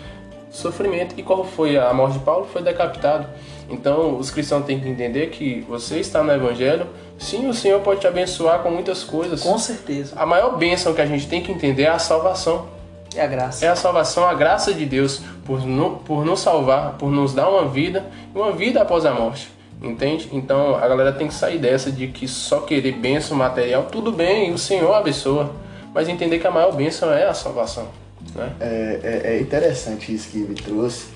sofrimento. 0.51 1.15
E 1.17 1.23
qual 1.23 1.45
foi 1.45 1.77
a 1.77 1.93
morte 1.93 2.19
de 2.19 2.25
Paulo? 2.25 2.45
Foi 2.51 2.61
decapitado. 2.61 3.27
Então 3.69 4.17
os 4.19 4.29
cristãos 4.29 4.65
têm 4.65 4.77
que 4.77 4.89
entender 4.89 5.27
que 5.29 5.65
você 5.69 5.99
está 5.99 6.21
no 6.21 6.33
Evangelho, 6.33 6.87
sim, 7.17 7.47
o 7.47 7.53
Senhor 7.53 7.79
pode 7.79 8.01
te 8.01 8.07
abençoar 8.07 8.59
com 8.59 8.69
muitas 8.69 9.05
coisas. 9.05 9.41
Com 9.41 9.57
certeza. 9.57 10.13
A 10.17 10.25
maior 10.25 10.57
bênção 10.57 10.93
que 10.93 10.99
a 11.01 11.05
gente 11.05 11.27
tem 11.27 11.41
que 11.41 11.49
entender 11.49 11.83
é 11.83 11.89
a 11.91 11.99
salvação. 11.99 12.75
É 13.15 13.21
a 13.21 13.27
graça. 13.27 13.65
É 13.65 13.69
a 13.69 13.75
salvação, 13.77 14.27
a 14.27 14.33
graça 14.33 14.73
de 14.73 14.85
Deus 14.85 15.21
por, 15.45 15.65
no, 15.65 15.91
por 15.97 16.25
nos 16.25 16.39
salvar, 16.41 16.93
por 16.97 17.09
nos 17.11 17.33
dar 17.33 17.47
uma 17.47 17.67
vida, 17.67 18.05
e 18.33 18.37
uma 18.37 18.51
vida 18.51 18.81
após 18.81 19.05
a 19.05 19.13
morte. 19.13 19.49
Entende? 19.81 20.29
Então 20.31 20.75
a 20.75 20.87
galera 20.87 21.13
tem 21.13 21.27
que 21.27 21.33
sair 21.33 21.59
dessa 21.59 21.91
de 21.91 22.07
que 22.07 22.27
só 22.27 22.61
querer 22.61 22.93
bênção 22.93 23.37
material, 23.37 23.83
tudo 23.83 24.11
bem, 24.11 24.51
o 24.51 24.57
Senhor 24.57 24.93
abençoa. 24.93 25.51
Mas 25.93 26.09
entender 26.09 26.39
que 26.39 26.47
a 26.47 26.51
maior 26.51 26.73
bênção 26.73 27.11
é 27.13 27.25
a 27.27 27.33
salvação. 27.33 27.87
Né? 28.33 28.51
É, 28.59 28.99
é- 29.23 29.35
é 29.35 29.39
interessante 29.41 30.13
isso 30.13 30.29
que 30.29 30.39
ele 30.39 30.55
trouxe, 30.55 31.07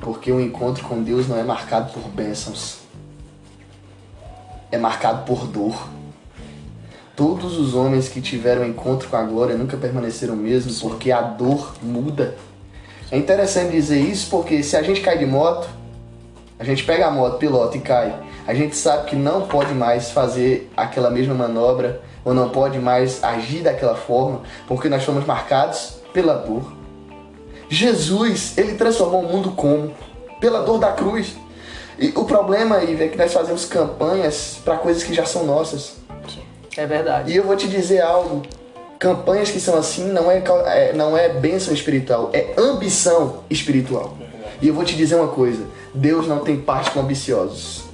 porque 0.00 0.30
o 0.30 0.40
encontro 0.40 0.84
com 0.84 1.02
Deus 1.02 1.26
não 1.26 1.38
é 1.38 1.42
marcado 1.42 1.92
por 1.92 2.02
bênçãos, 2.10 2.78
é 4.70 4.78
marcado 4.78 5.24
por 5.24 5.46
dor. 5.46 5.88
Todos 7.16 7.58
os 7.58 7.74
homens 7.74 8.08
que 8.08 8.20
tiveram 8.20 8.64
encontro 8.64 9.08
com 9.08 9.16
a 9.16 9.22
glória 9.22 9.56
nunca 9.56 9.76
permaneceram 9.76 10.36
mesmos, 10.36 10.80
porque 10.80 11.10
a 11.10 11.20
dor 11.20 11.74
muda. 11.82 12.36
É 13.10 13.18
interessante 13.18 13.72
dizer 13.72 13.98
isso 13.98 14.30
porque 14.30 14.62
se 14.62 14.76
a 14.76 14.82
gente 14.82 15.00
cai 15.00 15.18
de 15.18 15.26
moto, 15.26 15.68
a 16.58 16.64
gente 16.64 16.84
pega 16.84 17.06
a 17.06 17.10
moto, 17.10 17.38
pilota 17.38 17.76
e 17.76 17.80
cai, 17.80 18.14
a 18.46 18.54
gente 18.54 18.76
sabe 18.76 19.08
que 19.08 19.16
não 19.16 19.46
pode 19.46 19.74
mais 19.74 20.10
fazer 20.10 20.70
aquela 20.76 21.10
mesma 21.10 21.34
manobra 21.34 22.00
ou 22.24 22.34
não 22.34 22.50
pode 22.50 22.78
mais 22.78 23.22
agir 23.24 23.62
daquela 23.62 23.94
forma, 23.94 24.42
porque 24.68 24.88
nós 24.88 25.02
fomos 25.02 25.24
marcados 25.24 25.96
pela 26.12 26.34
dor. 26.34 26.72
Jesus, 27.68 28.58
ele 28.58 28.74
transformou 28.74 29.22
o 29.22 29.28
mundo 29.28 29.52
como? 29.52 29.92
Pela 30.40 30.62
dor 30.62 30.78
da 30.78 30.92
cruz. 30.92 31.36
E 31.98 32.12
o 32.16 32.24
problema, 32.24 32.82
Ive, 32.82 33.04
é 33.04 33.08
que 33.08 33.16
nós 33.16 33.32
fazemos 33.32 33.64
campanhas 33.64 34.58
para 34.64 34.76
coisas 34.76 35.02
que 35.02 35.14
já 35.14 35.24
são 35.24 35.44
nossas. 35.44 35.96
É 36.76 36.86
verdade. 36.86 37.32
E 37.32 37.36
eu 37.36 37.44
vou 37.44 37.56
te 37.56 37.68
dizer 37.68 38.00
algo. 38.00 38.42
Campanhas 39.00 39.50
que 39.50 39.58
são 39.58 39.78
assim 39.78 40.12
não 40.12 40.30
é, 40.30 40.44
é- 40.66 40.92
não 40.92 41.16
é 41.16 41.30
bênção 41.30 41.72
espiritual, 41.72 42.28
é 42.34 42.52
ambição 42.58 43.44
espiritual. 43.48 44.18
E 44.60 44.68
eu 44.68 44.74
vou 44.74 44.84
te 44.84 44.94
dizer 44.94 45.14
uma 45.14 45.28
coisa: 45.28 45.64
Deus 45.94 46.28
não 46.28 46.40
tem 46.40 46.60
parte 46.60 46.90
com 46.90 47.00
ambiciosos. 47.00 47.84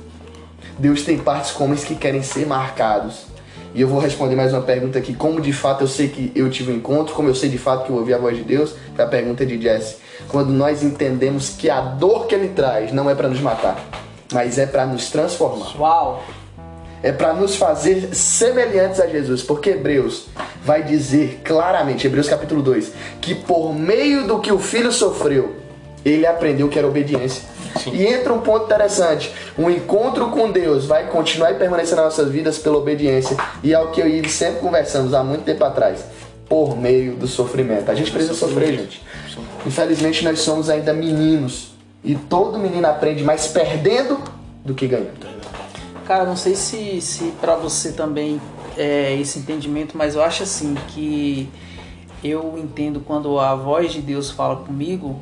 Deus 0.76 1.04
tem 1.04 1.16
partes 1.16 1.52
com 1.52 1.62
homens 1.62 1.84
que 1.84 1.94
querem 1.94 2.24
ser 2.24 2.44
marcados. 2.44 3.26
E 3.72 3.80
eu 3.80 3.86
vou 3.86 4.00
responder 4.00 4.34
mais 4.34 4.52
uma 4.52 4.62
pergunta 4.62 4.98
aqui: 4.98 5.14
como 5.14 5.40
de 5.40 5.52
fato 5.52 5.84
eu 5.84 5.86
sei 5.86 6.08
que 6.08 6.32
eu 6.34 6.50
tive 6.50 6.72
um 6.72 6.74
encontro, 6.74 7.14
como 7.14 7.28
eu 7.28 7.36
sei 7.36 7.50
de 7.50 7.58
fato 7.58 7.84
que 7.84 7.90
eu 7.90 7.96
ouvi 7.96 8.12
a 8.12 8.18
voz 8.18 8.36
de 8.36 8.42
Deus? 8.42 8.74
Foi 8.96 9.04
a 9.04 9.08
pergunta 9.08 9.46
de 9.46 9.62
Jesse. 9.62 9.98
Quando 10.26 10.50
nós 10.50 10.82
entendemos 10.82 11.50
que 11.50 11.70
a 11.70 11.80
dor 11.82 12.26
que 12.26 12.34
ele 12.34 12.48
traz 12.48 12.92
não 12.92 13.08
é 13.08 13.14
para 13.14 13.28
nos 13.28 13.40
matar, 13.40 13.78
mas 14.32 14.58
é 14.58 14.66
para 14.66 14.84
nos 14.84 15.08
transformar 15.08 15.72
Uau! 15.78 16.24
É 17.06 17.12
para 17.12 17.32
nos 17.32 17.54
fazer 17.54 18.08
semelhantes 18.16 18.98
a 18.98 19.06
Jesus, 19.06 19.40
porque 19.40 19.70
Hebreus 19.70 20.26
vai 20.64 20.82
dizer 20.82 21.40
claramente, 21.44 22.04
Hebreus 22.04 22.28
capítulo 22.28 22.60
2, 22.62 22.92
que 23.20 23.32
por 23.32 23.72
meio 23.72 24.26
do 24.26 24.40
que 24.40 24.50
o 24.50 24.58
filho 24.58 24.90
sofreu, 24.90 25.54
ele 26.04 26.26
aprendeu 26.26 26.68
que 26.68 26.76
era 26.76 26.88
obediência. 26.88 27.44
E 27.92 28.04
entra 28.04 28.32
um 28.32 28.40
ponto 28.40 28.64
interessante: 28.64 29.32
o 29.56 29.70
encontro 29.70 30.30
com 30.30 30.50
Deus 30.50 30.84
vai 30.84 31.06
continuar 31.06 31.52
e 31.52 31.54
permanecer 31.54 31.94
nas 31.94 32.06
nossas 32.06 32.28
vidas 32.28 32.58
pela 32.58 32.78
obediência, 32.78 33.36
e 33.62 33.72
é 33.72 33.78
o 33.78 33.92
que 33.92 34.00
eu 34.00 34.08
e 34.08 34.16
ele 34.16 34.28
sempre 34.28 34.58
conversamos 34.58 35.14
há 35.14 35.22
muito 35.22 35.44
tempo 35.44 35.62
atrás, 35.62 36.04
por 36.48 36.76
meio 36.76 37.14
do 37.14 37.28
sofrimento. 37.28 37.88
A 37.88 37.94
gente 37.94 38.10
precisa 38.10 38.34
sofrer, 38.34 38.80
gente. 38.80 39.00
Infelizmente, 39.64 40.24
nós 40.24 40.40
somos 40.40 40.68
ainda 40.68 40.92
meninos, 40.92 41.70
e 42.02 42.16
todo 42.16 42.58
menino 42.58 42.88
aprende 42.88 43.22
mais 43.22 43.46
perdendo 43.46 44.18
do 44.64 44.74
que 44.74 44.88
ganhando. 44.88 45.35
Cara, 46.06 46.24
não 46.24 46.36
sei 46.36 46.54
se, 46.54 47.00
se 47.00 47.32
para 47.40 47.56
você 47.56 47.90
também 47.90 48.40
é 48.76 49.16
esse 49.16 49.40
entendimento, 49.40 49.98
mas 49.98 50.14
eu 50.14 50.22
acho 50.22 50.44
assim 50.44 50.74
que 50.88 51.50
eu 52.22 52.56
entendo 52.56 53.00
quando 53.00 53.40
a 53.40 53.56
voz 53.56 53.92
de 53.92 54.00
Deus 54.00 54.30
fala 54.30 54.56
comigo, 54.56 55.18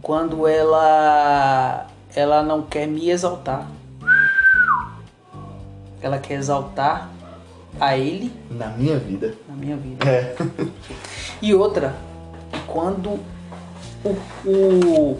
quando 0.00 0.46
ela 0.46 1.88
ela 2.14 2.42
não 2.42 2.62
quer 2.62 2.86
me 2.86 3.10
exaltar. 3.10 3.66
Ela 6.00 6.18
quer 6.18 6.34
exaltar 6.34 7.10
a 7.80 7.96
ele 7.96 8.32
Na 8.50 8.68
minha 8.68 8.98
vida. 8.98 9.34
na 9.48 9.56
minha 9.56 9.76
vida. 9.76 10.08
É. 10.08 10.36
E 11.40 11.52
outra, 11.52 11.96
quando 12.68 13.18
o, 14.04 14.16
o, 14.44 15.18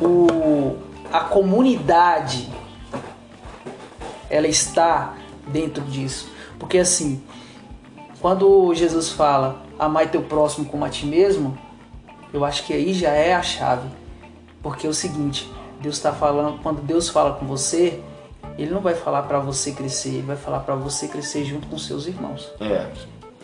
o, 0.00 0.76
a 1.12 1.20
comunidade 1.20 2.48
ela 4.30 4.46
está 4.46 5.14
dentro 5.48 5.82
disso. 5.84 6.30
Porque 6.58 6.78
assim, 6.78 7.22
quando 8.20 8.72
Jesus 8.74 9.10
fala 9.10 9.62
amai 9.78 10.08
teu 10.08 10.22
próximo 10.22 10.66
como 10.66 10.84
a 10.84 10.90
ti 10.90 11.06
mesmo, 11.06 11.58
eu 12.32 12.44
acho 12.44 12.64
que 12.64 12.72
aí 12.72 12.94
já 12.94 13.10
é 13.10 13.34
a 13.34 13.42
chave. 13.42 13.88
Porque 14.62 14.86
é 14.86 14.90
o 14.90 14.94
seguinte, 14.94 15.50
Deus 15.80 15.96
está 15.96 16.12
falando, 16.12 16.62
quando 16.62 16.82
Deus 16.82 17.08
fala 17.08 17.32
com 17.32 17.46
você, 17.46 18.00
ele 18.58 18.70
não 18.70 18.80
vai 18.80 18.94
falar 18.94 19.22
para 19.22 19.38
você 19.38 19.72
crescer, 19.72 20.10
ele 20.10 20.22
vai 20.22 20.36
falar 20.36 20.60
para 20.60 20.74
você 20.74 21.08
crescer 21.08 21.44
junto 21.44 21.66
com 21.66 21.78
seus 21.78 22.06
irmãos. 22.06 22.50
É. 22.60 22.90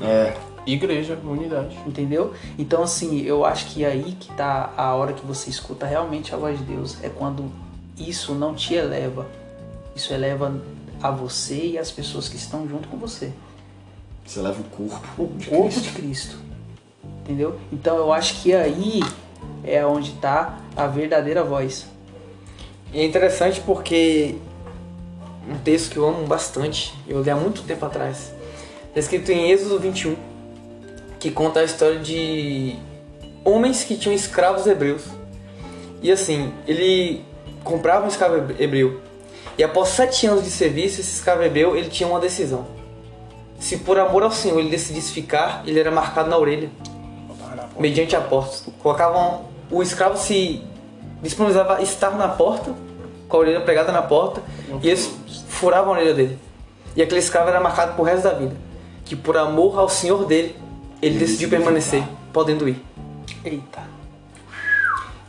É. 0.01 0.37
Igreja, 0.67 1.19
unidade. 1.25 1.79
Entendeu? 1.87 2.35
Então, 2.59 2.83
assim, 2.83 3.23
eu 3.23 3.45
acho 3.45 3.67
que 3.69 3.85
aí 3.85 4.17
que 4.21 4.31
tá 4.35 4.75
a 4.77 4.95
hora 4.95 5.15
que 5.15 5.25
você 5.25 5.49
escuta 5.49 5.87
realmente 5.87 6.35
a 6.35 6.37
voz 6.37 6.59
de 6.59 6.65
Deus. 6.65 7.03
É 7.03 7.09
quando 7.09 7.51
isso 7.97 8.35
não 8.35 8.55
te 8.55 8.75
eleva. 8.75 9.27
Isso 9.95 10.13
eleva 10.13 10.53
a 11.03 11.11
você 11.11 11.73
e 11.73 11.79
as 11.79 11.91
pessoas 11.91 12.29
que 12.29 12.37
estão 12.37 12.69
junto 12.69 12.89
com 12.89 12.97
você. 12.97 13.33
Você 14.25 14.41
leva 14.41 14.61
o 14.61 14.65
corpo. 14.65 15.23
O 15.23 15.29
corpo 15.49 15.81
de 15.81 15.91
Cristo. 15.91 16.37
Entendeu? 17.23 17.59
Então, 17.73 17.97
eu 17.97 18.13
acho 18.13 18.43
que 18.43 18.55
aí 18.55 19.01
é 19.65 19.85
onde 19.87 20.13
tá 20.15 20.59
a 20.77 20.87
verdadeira 20.87 21.43
voz. 21.45 21.87
E 22.93 23.01
é 23.01 23.05
interessante 23.05 23.61
porque 23.61 24.37
um 25.49 25.57
texto 25.59 25.91
que 25.93 25.97
eu 25.97 26.07
amo 26.09 26.27
bastante, 26.27 26.95
eu 27.07 27.23
li 27.23 27.31
há 27.31 27.37
muito 27.37 27.63
tempo 27.63 27.85
atrás, 27.85 28.33
é 28.95 28.99
escrito 28.99 29.31
em 29.31 29.51
Êxodo 29.51 29.79
21, 29.79 30.17
que 31.21 31.31
conta 31.31 31.61
a 31.61 31.65
história 31.65 31.99
de 32.01 32.77
homens 33.45 33.85
que 33.85 33.97
tinham 33.97 34.15
escravos 34.15 34.67
hebreus. 34.67 35.03
E 36.03 36.11
assim, 36.11 36.53
ele 36.67 37.25
comprava 37.65 38.05
um 38.05 38.09
escravo 38.09 38.37
hebre- 38.37 38.63
hebreu. 38.63 39.01
E 39.59 39.65
após 39.65 39.89
sete 39.91 40.27
anos 40.27 40.45
de 40.45 40.51
serviço, 40.51 41.01
esse 41.01 41.17
escravo 41.17 41.43
hebreu 41.43 41.77
ele 41.77 41.89
tinha 41.89 42.09
uma 42.09 42.21
decisão. 42.21 42.67
Se 43.59 43.79
por 43.79 43.99
amor 43.99 44.23
ao 44.23 44.31
Senhor 44.31 44.59
ele 44.59 44.69
decidisse 44.69 45.13
ficar, 45.13 45.63
ele 45.67 45.81
era 45.81 45.91
marcado 45.91 46.29
na 46.29 46.37
orelha 46.37 46.71
mediante 47.79 48.17
apostos. 48.17 48.73
Colocavam 48.83 49.43
o 49.71 49.83
escravo 49.83 50.17
se 50.17 50.63
disponibilizava 51.23 51.77
a 51.77 51.83
estar 51.83 52.11
na 52.11 52.29
porta, 52.29 52.73
com 53.29 53.37
a 53.37 53.41
orelha 53.41 53.61
pregada 53.61 53.91
na 53.91 54.03
porta, 54.03 54.43
e 54.83 54.89
eles 54.89 55.11
furavam 55.49 55.95
a 55.95 55.97
orelha 55.97 56.15
dele. 56.15 56.39
E 56.95 57.03
aquele 57.03 57.21
escravo 57.21 57.49
era 57.49 57.61
marcado 57.61 57.95
pro 57.95 58.05
resto 58.05 58.25
da 58.25 58.35
vida, 58.35 58.55
que 59.05 59.17
por 59.17 59.37
amor 59.37 59.79
ao 59.79 59.89
senhor 59.89 60.25
dele, 60.25 60.57
ele 61.03 61.19
decidiu 61.19 61.49
permanecer, 61.49 62.03
podendo 62.33 62.69
ir. 62.69 62.83
Eita. 63.45 63.96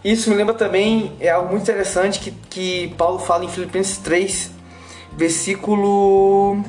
Isso 0.07 0.29
me 0.29 0.37
lembra 0.37 0.53
também, 0.53 1.11
é 1.19 1.29
algo 1.29 1.49
muito 1.49 1.63
interessante 1.63 2.21
que, 2.21 2.31
que 2.31 2.95
Paulo 2.97 3.19
fala 3.19 3.43
em 3.43 3.49
Filipenses 3.49 3.97
3, 3.97 4.51
versículo. 5.11 6.63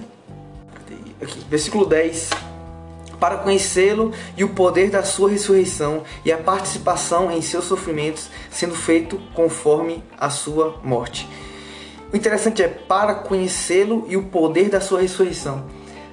Aqui, 1.22 1.46
versículo 1.48 1.86
10. 1.86 2.30
Para 3.20 3.36
conhecê-lo 3.36 4.12
e 4.36 4.42
o 4.42 4.48
poder 4.48 4.90
da 4.90 5.04
sua 5.04 5.30
ressurreição 5.30 6.02
e 6.24 6.32
a 6.32 6.36
participação 6.36 7.30
em 7.30 7.40
seus 7.40 7.66
sofrimentos, 7.66 8.28
sendo 8.50 8.74
feito 8.74 9.20
conforme 9.34 10.02
a 10.18 10.30
sua 10.30 10.80
morte. 10.82 11.28
O 12.12 12.16
interessante 12.16 12.60
é 12.60 12.66
para 12.66 13.14
conhecê-lo 13.14 14.04
e 14.08 14.16
o 14.16 14.24
poder 14.24 14.68
da 14.68 14.80
sua 14.80 15.00
ressurreição. 15.00 15.62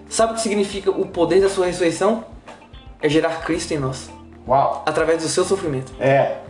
Sabe 0.07 0.33
o 0.33 0.35
que 0.35 0.41
significa 0.41 0.91
o 0.91 1.07
poder 1.07 1.41
da 1.41 1.49
sua 1.49 1.65
ressurreição? 1.65 2.23
É 3.01 3.09
gerar 3.09 3.43
Cristo 3.43 3.73
em 3.73 3.79
nós, 3.79 4.11
Uau! 4.47 4.83
através 4.85 5.23
do 5.23 5.27
seu 5.27 5.43
sofrimento. 5.43 5.91
É. 5.99 6.44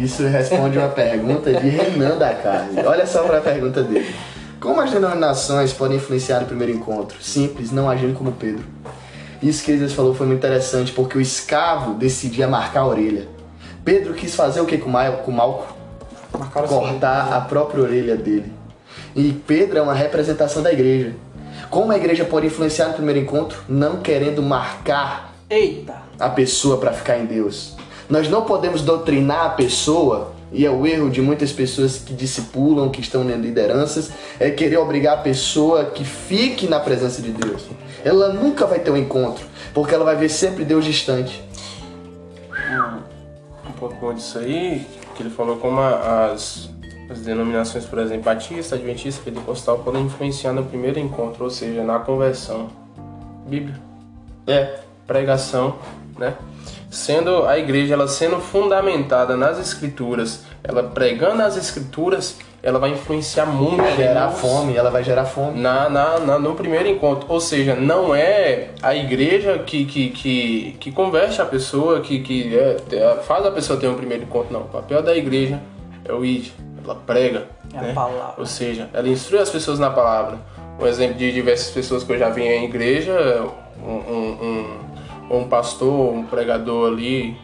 Isso 0.00 0.26
responde 0.26 0.78
uma 0.78 0.88
pergunta 0.88 1.52
de 1.52 1.68
Renan 1.68 2.16
da 2.16 2.32
Carne. 2.32 2.80
Olha 2.86 3.06
só 3.06 3.22
para 3.24 3.36
a 3.36 3.40
pergunta 3.42 3.82
dele. 3.82 4.14
Como 4.58 4.80
as 4.80 4.90
denominações 4.90 5.74
podem 5.74 5.98
influenciar 5.98 6.42
o 6.42 6.46
primeiro 6.46 6.72
encontro? 6.72 7.22
Simples, 7.22 7.70
não 7.70 7.88
agindo 7.88 8.16
como 8.16 8.32
Pedro. 8.32 8.64
Isso 9.42 9.62
que 9.62 9.72
Jesus 9.72 9.92
falou 9.92 10.14
foi 10.14 10.26
muito 10.26 10.38
interessante, 10.38 10.92
porque 10.92 11.18
o 11.18 11.20
escravo 11.20 11.94
decidia 11.94 12.48
marcar 12.48 12.80
a 12.80 12.86
orelha. 12.86 13.28
Pedro 13.84 14.14
quis 14.14 14.34
fazer 14.34 14.62
o 14.62 14.66
que 14.66 14.78
com 14.78 14.90
com 15.22 15.30
Malco? 15.30 15.74
O 16.32 16.38
Senhor. 16.38 16.66
Cortar 16.66 17.34
a 17.34 17.40
própria 17.42 17.82
orelha 17.82 18.16
dele. 18.16 18.50
E 19.14 19.32
Pedro 19.32 19.78
é 19.78 19.82
uma 19.82 19.94
representação 19.94 20.62
da 20.62 20.72
igreja. 20.72 21.14
Como 21.68 21.92
a 21.92 21.96
igreja 21.96 22.24
pode 22.24 22.46
influenciar 22.46 22.88
no 22.88 22.94
primeiro 22.94 23.20
encontro? 23.20 23.58
Não 23.68 23.98
querendo 23.98 24.42
marcar 24.42 25.34
Eita! 25.48 25.94
a 26.18 26.30
pessoa 26.30 26.78
para 26.78 26.92
ficar 26.92 27.18
em 27.18 27.26
Deus. 27.26 27.79
Nós 28.10 28.28
não 28.28 28.42
podemos 28.42 28.82
doutrinar 28.82 29.46
a 29.46 29.50
pessoa, 29.50 30.32
e 30.52 30.66
é 30.66 30.70
o 30.70 30.84
erro 30.84 31.08
de 31.08 31.22
muitas 31.22 31.52
pessoas 31.52 31.96
que 31.98 32.12
discipulam, 32.12 32.90
que 32.90 33.00
estão 33.00 33.22
em 33.22 33.36
lideranças, 33.36 34.10
é 34.40 34.50
querer 34.50 34.78
obrigar 34.78 35.18
a 35.18 35.20
pessoa 35.20 35.84
que 35.84 36.04
fique 36.04 36.68
na 36.68 36.80
presença 36.80 37.22
de 37.22 37.30
Deus. 37.30 37.62
Ela 38.04 38.32
nunca 38.32 38.66
vai 38.66 38.80
ter 38.80 38.90
um 38.90 38.96
encontro, 38.96 39.46
porque 39.72 39.94
ela 39.94 40.04
vai 40.04 40.16
ver 40.16 40.28
sempre 40.28 40.64
Deus 40.64 40.84
distante. 40.84 41.40
um 43.64 43.72
pouco 43.72 44.12
disso 44.12 44.40
aí, 44.40 44.84
que 45.14 45.22
ele 45.22 45.30
falou 45.30 45.58
como 45.58 45.80
as, 45.80 46.68
as 47.08 47.20
denominações, 47.20 47.84
por 47.84 48.00
exemplo, 48.00 48.24
Batista, 48.24 48.74
Adventista, 48.74 49.22
Pentecostal, 49.24 49.78
podem 49.78 50.02
influenciar 50.02 50.52
no 50.52 50.64
primeiro 50.64 50.98
encontro, 50.98 51.44
ou 51.44 51.50
seja, 51.50 51.84
na 51.84 52.00
conversão. 52.00 52.68
Bíblia, 53.46 53.80
É, 54.48 54.80
pregação, 55.06 55.76
né? 56.18 56.34
Sendo 56.90 57.44
a 57.46 57.58
igreja, 57.58 57.94
ela 57.94 58.08
sendo 58.08 58.38
fundamentada 58.40 59.36
nas 59.36 59.58
escrituras, 59.58 60.44
ela 60.62 60.82
pregando 60.82 61.42
as 61.42 61.56
escrituras, 61.56 62.36
ela 62.62 62.78
vai 62.78 62.90
influenciar 62.90 63.46
muito 63.46 63.80
ali 63.82 63.96
gerar 63.96 64.26
nos- 64.30 64.40
fome, 64.40 64.76
ela 64.76 64.90
vai 64.90 65.02
gerar 65.02 65.24
fome. 65.24 65.58
na, 65.60 65.88
na, 65.88 66.18
na- 66.18 66.38
no 66.38 66.54
primeiro 66.54 66.88
encontro. 66.88 67.26
Ou 67.28 67.40
seja, 67.40 67.74
não 67.74 68.14
é 68.14 68.68
a 68.82 68.94
igreja 68.94 69.58
que, 69.60 69.84
que, 69.86 70.10
que, 70.10 70.76
que 70.78 70.92
converte 70.92 71.40
a 71.40 71.44
pessoa, 71.46 72.00
que, 72.00 72.20
que 72.20 72.54
é- 72.56 72.76
é- 72.92 73.16
faz 73.22 73.46
a 73.46 73.50
pessoa 73.50 73.78
ter 73.78 73.88
um 73.88 73.94
primeiro 73.94 74.24
encontro, 74.24 74.52
não. 74.52 74.60
O 74.62 74.68
papel 74.68 75.02
da 75.02 75.16
igreja 75.16 75.60
é 76.04 76.12
o 76.12 76.24
id, 76.24 76.48
ela 76.84 76.94
prega. 76.94 77.46
É 77.72 77.78
a 77.78 77.82
né? 77.82 77.92
palavra. 77.94 78.34
Ou 78.36 78.46
seja, 78.46 78.90
ela 78.92 79.08
instrui 79.08 79.38
as 79.40 79.48
pessoas 79.48 79.78
na 79.78 79.90
palavra. 79.90 80.38
Um 80.78 80.86
exemplo 80.86 81.14
de 81.16 81.32
diversas 81.32 81.70
pessoas 81.70 82.02
que 82.04 82.12
eu 82.12 82.18
já 82.18 82.30
vi 82.30 82.42
em 82.42 82.64
igreja, 82.64 83.12
um, 83.82 83.90
um, 83.90 84.38
um, 84.42 84.66
um 85.38 85.48
pastor, 85.48 86.12
um 86.12 86.24
pregador 86.24 86.92
ali 86.92 87.36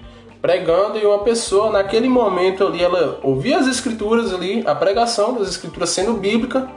pregando 0.43 0.99
e 0.99 1.05
uma 1.05 1.21
pessoa 1.21 1.71
naquele 1.71 2.09
momento 2.09 2.67
ali 2.67 2.83
ela 2.83 3.19
ouvia 3.23 3.59
as 3.59 3.67
escrituras 3.67 4.33
ali, 4.33 4.63
a 4.67 4.75
pregação 4.75 5.35
das 5.35 5.49
escrituras 5.49 5.91
sendo 5.91 6.15
bíblica, 6.15 6.69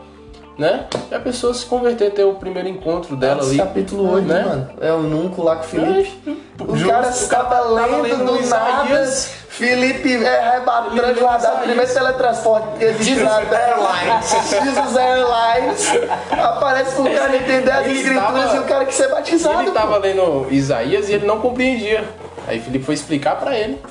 né? 0.59 0.87
E 1.09 1.15
a 1.15 1.19
pessoa 1.19 1.53
se 1.53 1.65
converter, 1.65 2.11
ter 2.11 2.25
o 2.25 2.33
primeiro 2.33 2.67
encontro 2.67 3.15
dela 3.15 3.39
Esse 3.41 3.51
ali. 3.51 3.57
capítulo 3.59 4.11
8, 4.11 4.27
né? 4.27 4.43
mano. 4.43 4.69
É 4.81 4.91
o 4.91 4.99
nunco 4.99 5.41
lá 5.41 5.55
com 5.55 5.63
o 5.63 5.65
Felipe. 5.65 6.43
O 6.59 6.75
Justo, 6.75 6.93
cara 6.93 7.07
o 7.07 7.27
cara 7.29 7.43
estava 7.43 7.69
lendo 7.69 8.01
lendo 8.01 8.25
do 8.25 8.49
nada. 8.49 8.85
Isaías. 8.85 9.39
Felipe 9.47 10.23
é 10.23 10.51
rebatendo 10.53 11.23
lá 11.23 11.37
da 11.37 11.51
primeiro 11.51 11.93
teletransporte 11.93 12.67
da 12.77 12.87
Airlines. 12.87 14.49
Jesus 14.49 14.95
Airlines. 14.97 15.91
Aparece 16.31 16.95
pro 16.95 17.03
cara 17.05 17.35
entender 17.35 17.71
as 17.71 17.85
Ele 17.85 17.99
escrituras 17.99 18.53
e 18.53 18.59
o 18.59 18.63
cara 18.63 18.85
que 18.85 18.93
ser 18.93 19.09
batizado. 19.09 19.61
Ele 19.61 19.71
tava 19.71 19.97
lendo 19.97 20.47
Isaías 20.51 21.09
e 21.09 21.13
ele 21.13 21.25
não 21.25 21.39
compreendia. 21.39 22.03
Aí 22.47 22.59
Felipe 22.59 22.85
foi 22.85 22.95
explicar 22.95 23.37
pra 23.37 23.57
ele. 23.57 23.81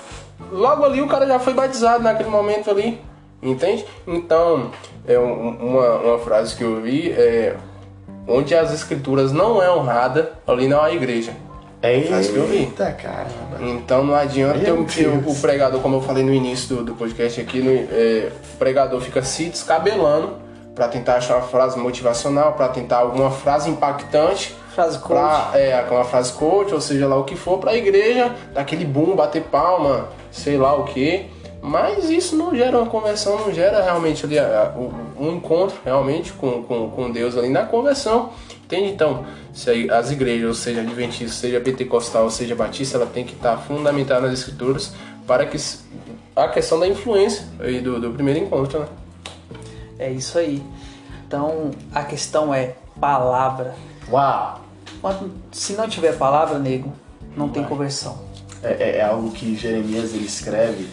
Logo 0.53 0.85
ali 0.85 1.01
o 1.03 1.09
cara 1.09 1.27
já 1.27 1.39
foi 1.39 1.55
batizado 1.55 2.03
naquele 2.03 2.29
momento 2.31 2.71
ali. 2.71 3.01
Entende? 3.43 3.85
Então, 4.07 4.71
é 5.07 5.19
um- 5.19 5.51
uma, 5.51 5.91
uma 5.99 6.19
frase 6.19 6.57
que 6.57 6.63
eu 6.65 6.81
vi 6.81 7.11
é 7.13 7.55
onde 8.27 8.55
as 8.55 8.73
escrituras 8.73 9.33
não 9.33 9.63
é 9.63 9.71
honrada, 9.71 10.33
ali 10.47 10.67
não 10.69 10.83
há 10.83 10.93
igreja. 10.93 11.33
É 11.81 12.01
Faz 12.03 12.29
que 12.29 12.37
eu 12.37 12.45
vi. 12.47 12.57
Eita, 12.59 12.91
caramba. 12.93 13.59
Então 13.61 14.03
não 14.03 14.15
adianta 14.15 14.59
eu, 14.69 14.85
eu- 14.99 15.23
o 15.27 15.35
pregador, 15.41 15.81
como 15.81 15.97
eu 15.97 16.03
falei 16.03 16.25
no 16.25 16.35
início 16.35 16.77
do, 16.77 16.85
do 16.87 16.95
podcast 16.95 17.41
aqui, 17.41 17.61
no- 17.61 17.71
é, 17.93 18.33
o 18.55 18.57
pregador 18.59 19.01
fica 19.01 19.23
se 19.23 19.45
descabelando 19.45 20.33
pra 20.75 20.89
tentar 20.89 21.15
achar 21.15 21.37
uma 21.37 21.47
frase 21.47 21.79
motivacional, 21.79 22.55
pra 22.55 22.69
tentar 22.69 22.99
alguma 22.99 23.31
frase 23.31 23.71
impactante 23.71 24.55
Frase 24.75 24.99
coach. 24.99 25.09
pra, 25.09 25.51
é, 25.59 25.87
uma 25.91 26.05
frase 26.05 26.33
coach, 26.33 26.75
ou 26.75 26.81
seja 26.81 27.07
lá 27.07 27.17
o 27.17 27.25
que 27.25 27.37
for, 27.37 27.59
pra 27.59 27.75
igreja, 27.77 28.35
daquele 28.53 28.85
boom, 28.85 29.15
bater 29.15 29.43
palma, 29.45 30.09
sei 30.33 30.57
lá 30.59 30.75
o 30.77 30.85
que. 30.85 31.27
Mas 31.61 32.09
isso 32.09 32.37
não 32.37 32.55
gera 32.55 32.79
uma 32.79 32.89
conversão, 32.89 33.39
não 33.39 33.53
gera 33.53 33.83
realmente 33.83 34.25
ali 34.25 34.37
um 35.19 35.33
encontro 35.33 35.77
realmente 35.85 36.33
com, 36.33 36.63
com, 36.63 36.89
com 36.91 37.11
Deus 37.11 37.37
ali 37.37 37.49
na 37.49 37.65
conversão. 37.65 38.31
Entende? 38.65 38.91
Então, 38.91 39.25
se 39.53 39.91
as 39.91 40.11
igrejas, 40.11 40.59
seja 40.59 40.83
adventista, 40.83 41.35
seja 41.35 41.61
pentecostal, 41.61 42.31
seja 42.31 42.55
batista, 42.55 42.97
ela 42.97 43.07
tem 43.07 43.25
que 43.25 43.33
estar 43.35 43.57
fundamentada 43.57 44.29
nas 44.29 44.39
escrituras 44.39 44.93
para 45.27 45.45
que 45.47 45.57
a 46.37 46.49
questão 46.49 46.79
da 46.79 46.87
influência 46.87 47.45
aí 47.59 47.81
do, 47.81 48.01
do 48.01 48.11
primeiro 48.13 48.39
encontro, 48.41 48.81
né? 48.81 48.87
É 49.99 50.11
isso 50.11 50.39
aí. 50.39 50.63
Então 51.27 51.71
a 51.93 52.05
questão 52.05 52.55
é 52.55 52.75
palavra. 53.01 53.75
Uau. 54.11 54.61
Quando- 55.01 55.33
se 55.53 55.73
não 55.75 55.89
tiver 55.89 56.17
palavra, 56.17 56.59
nego, 56.59 56.93
não 57.37 57.49
tem 57.49 57.65
conversão. 57.65 58.19
É, 58.63 58.73
é- 58.79 58.97
é 58.99 59.05
algo 59.05 59.31
que 59.33 59.57
Jeremias 59.57 60.15
ele 60.15 60.25
escreve 60.27 60.89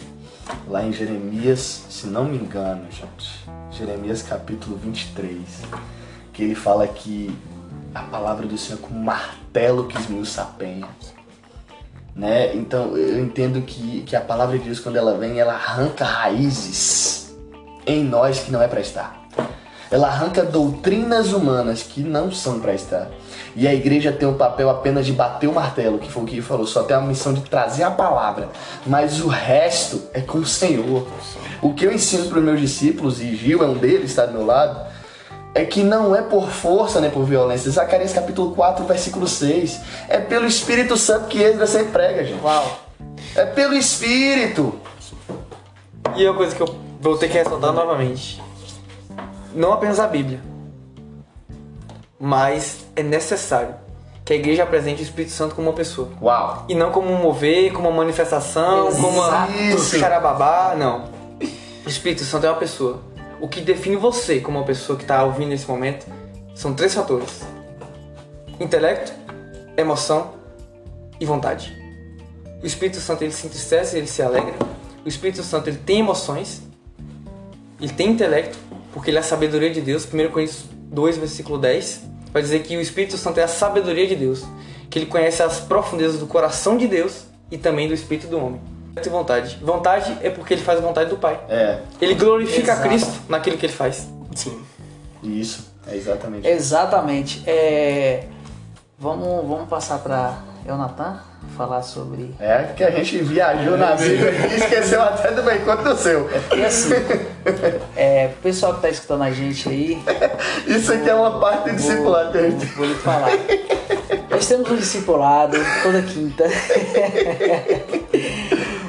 lá 0.68 0.84
em 0.84 0.92
Jeremias, 0.92 1.84
se 1.88 2.06
não 2.06 2.24
me 2.24 2.36
engano, 2.36 2.86
gente. 2.90 3.44
Jeremias 3.70 4.22
capítulo 4.22 4.76
23. 4.76 5.38
Que 6.32 6.42
ele 6.42 6.54
fala 6.54 6.86
que 6.86 7.36
a 7.94 8.02
palavra 8.02 8.46
do 8.46 8.58
Senhor 8.58 8.78
é 8.78 8.82
como 8.82 8.98
um 8.98 9.02
martelo 9.02 9.86
que 9.86 9.98
esmiuça 9.98 10.42
a 10.42 10.44
penha. 10.44 10.88
Né? 12.14 12.54
Então 12.54 12.96
eu 12.96 13.20
entendo 13.20 13.60
que, 13.62 14.02
que 14.02 14.16
a 14.16 14.20
palavra 14.20 14.58
de 14.58 14.64
Deus, 14.64 14.80
quando 14.80 14.96
ela 14.96 15.16
vem, 15.16 15.38
ela 15.38 15.54
arranca 15.54 16.04
raízes 16.04 17.36
em 17.86 18.02
nós 18.02 18.40
que 18.40 18.50
não 18.50 18.60
é 18.62 18.68
para 18.68 18.80
estar. 18.80 19.26
Ela 19.90 20.08
arranca 20.08 20.42
doutrinas 20.42 21.32
humanas 21.32 21.82
que 21.82 22.00
não 22.00 22.32
são 22.32 22.58
para 22.58 22.74
estar. 22.74 23.08
E 23.56 23.66
a 23.66 23.74
igreja 23.74 24.12
tem 24.12 24.28
o 24.28 24.34
papel 24.34 24.68
apenas 24.68 25.06
de 25.06 25.14
bater 25.14 25.48
o 25.48 25.54
martelo, 25.54 25.98
que 25.98 26.12
foi 26.12 26.22
o 26.22 26.26
que 26.26 26.34
ele 26.34 26.42
falou, 26.42 26.66
só 26.66 26.82
tem 26.82 26.94
a 26.94 27.00
missão 27.00 27.32
de 27.32 27.40
trazer 27.40 27.84
a 27.84 27.90
palavra. 27.90 28.50
Mas 28.86 29.18
o 29.18 29.28
resto 29.28 30.02
é 30.12 30.20
com 30.20 30.38
o 30.38 30.44
Senhor. 30.44 31.06
O 31.62 31.72
que 31.72 31.86
eu 31.86 31.92
ensino 31.92 32.26
para 32.26 32.38
os 32.38 32.44
meus 32.44 32.60
discípulos, 32.60 33.18
e 33.18 33.34
Gil 33.34 33.64
é 33.64 33.66
um 33.66 33.72
deles, 33.72 34.10
está 34.10 34.26
do 34.26 34.34
meu 34.34 34.44
lado, 34.44 34.78
é 35.54 35.64
que 35.64 35.82
não 35.82 36.14
é 36.14 36.20
por 36.20 36.50
força 36.50 37.00
nem 37.00 37.10
por 37.10 37.24
violência. 37.24 37.70
Zacarias 37.70 38.12
capítulo 38.12 38.54
4, 38.54 38.84
versículo 38.84 39.26
6. 39.26 39.80
É 40.06 40.18
pelo 40.18 40.44
Espírito 40.44 40.94
Santo 40.98 41.28
que 41.28 41.42
Esdras 41.42 41.70
sempre 41.70 41.92
prega, 41.92 42.24
gente. 42.24 42.42
Uau! 42.42 42.80
É 43.34 43.46
pelo 43.46 43.72
Espírito. 43.72 44.78
E 46.14 46.28
uma 46.28 46.36
coisa 46.36 46.54
que 46.54 46.60
eu 46.60 46.76
vou 47.00 47.16
ter 47.16 47.28
que 47.30 47.38
ressaltar 47.38 47.72
novamente. 47.72 48.42
Não 49.54 49.72
apenas 49.72 49.98
a 49.98 50.06
Bíblia, 50.06 50.40
mas 52.18 52.86
é 52.94 53.02
necessário 53.02 53.74
que 54.24 54.32
a 54.32 54.36
igreja 54.36 54.64
apresente 54.64 55.00
o 55.00 55.04
Espírito 55.04 55.30
Santo 55.32 55.54
como 55.54 55.68
uma 55.68 55.74
pessoa. 55.74 56.10
Uau. 56.20 56.64
E 56.68 56.74
não 56.74 56.90
como 56.90 57.12
um 57.12 57.22
mover, 57.22 57.72
como 57.72 57.88
uma 57.88 57.98
manifestação, 57.98 58.90
como 58.90 59.08
uma 59.08 59.48
Isso. 59.48 60.00
carababá, 60.00 60.74
não. 60.76 61.04
O 61.84 61.88
Espírito 61.88 62.24
Santo 62.24 62.44
é 62.44 62.50
uma 62.50 62.58
pessoa. 62.58 63.00
O 63.40 63.46
que 63.46 63.60
define 63.60 63.94
você 63.94 64.40
como 64.40 64.58
uma 64.58 64.64
pessoa 64.64 64.96
que 64.96 65.04
está 65.04 65.22
ouvindo 65.22 65.50
nesse 65.50 65.68
momento 65.68 66.06
são 66.56 66.74
três 66.74 66.92
fatores: 66.92 67.42
intelecto, 68.58 69.12
emoção 69.76 70.32
e 71.20 71.24
vontade. 71.24 71.76
O 72.60 72.66
Espírito 72.66 72.98
Santo 72.98 73.22
ele 73.22 73.32
se 73.32 73.46
entristece, 73.46 73.96
ele 73.96 74.08
se 74.08 74.22
alegra. 74.22 74.54
O 75.04 75.08
Espírito 75.08 75.44
Santo 75.44 75.68
ele 75.68 75.78
tem 75.78 76.00
emoções, 76.00 76.62
ele 77.80 77.92
tem 77.92 78.10
intelecto, 78.10 78.58
porque 78.92 79.10
ele 79.10 79.18
é 79.18 79.20
a 79.20 79.22
sabedoria 79.22 79.70
de 79.70 79.80
Deus. 79.80 80.04
1 80.04 80.30
Coríntios 80.32 80.64
2, 80.90 81.18
versículo 81.18 81.58
10, 81.58 82.02
vai 82.32 82.42
dizer 82.42 82.62
que 82.62 82.76
o 82.76 82.80
Espírito 82.80 83.16
Santo 83.16 83.38
é 83.38 83.44
a 83.44 83.48
sabedoria 83.48 84.06
de 84.06 84.16
Deus, 84.16 84.44
que 84.90 84.98
ele 84.98 85.06
conhece 85.06 85.42
as 85.42 85.60
profundezas 85.60 86.18
do 86.18 86.26
coração 86.26 86.76
de 86.76 86.86
Deus 86.86 87.24
e 87.50 87.58
também 87.58 87.88
do 87.88 87.94
espírito 87.94 88.28
do 88.28 88.38
homem. 88.38 88.60
E 89.04 89.08
vontade. 89.08 89.58
Vontade 89.62 90.16
é 90.22 90.30
porque 90.30 90.54
ele 90.54 90.62
faz 90.62 90.78
a 90.78 90.82
vontade 90.82 91.10
do 91.10 91.18
Pai. 91.18 91.38
É, 91.50 91.80
Ele 92.00 92.14
glorifica 92.14 92.72
Exato. 92.72 92.80
a 92.80 92.88
Cristo 92.88 93.20
naquilo 93.28 93.58
que 93.58 93.66
ele 93.66 93.72
faz. 93.72 94.08
Sim. 94.34 94.58
isso. 95.22 95.70
É 95.86 95.94
exatamente. 95.94 96.48
Exatamente. 96.48 97.42
É, 97.46 98.24
Vamos, 98.98 99.46
vamos 99.46 99.68
passar 99.68 99.98
para 99.98 100.38
Elnatan 100.66 101.20
falar 101.56 101.82
sobre. 101.82 102.34
É 102.40 102.72
que 102.76 102.82
a 102.82 102.90
gente 102.90 103.18
viajou 103.18 103.76
na 103.76 103.94
vida 103.94 104.30
e 104.30 104.56
esqueceu 104.56 105.02
até 105.02 105.30
do 105.30 105.42
meu 105.42 105.54
encontro 105.56 105.94
do 105.94 105.96
seu. 105.96 106.28
E 106.56 106.64
assim, 106.64 106.94
é, 107.96 108.30
o 108.38 108.42
pessoal 108.42 108.74
que 108.74 108.82
tá 108.82 108.88
escutando 108.88 109.22
a 109.22 109.30
gente 109.30 109.68
aí, 109.68 110.02
Isso 110.66 110.92
aqui 110.92 111.08
é 111.08 111.14
uma 111.14 111.38
parte 111.38 111.70
do 111.70 111.76
discipulado 111.76 112.32
que 112.32 112.38
a 112.38 112.50
gente 112.50 112.66
vou 112.66 112.86
lhe 112.86 112.94
falar. 112.94 113.30
Nós 114.30 114.46
temos 114.46 114.70
um 114.70 114.76
discipulado 114.76 115.56
toda 115.82 116.02
quinta. 116.02 116.44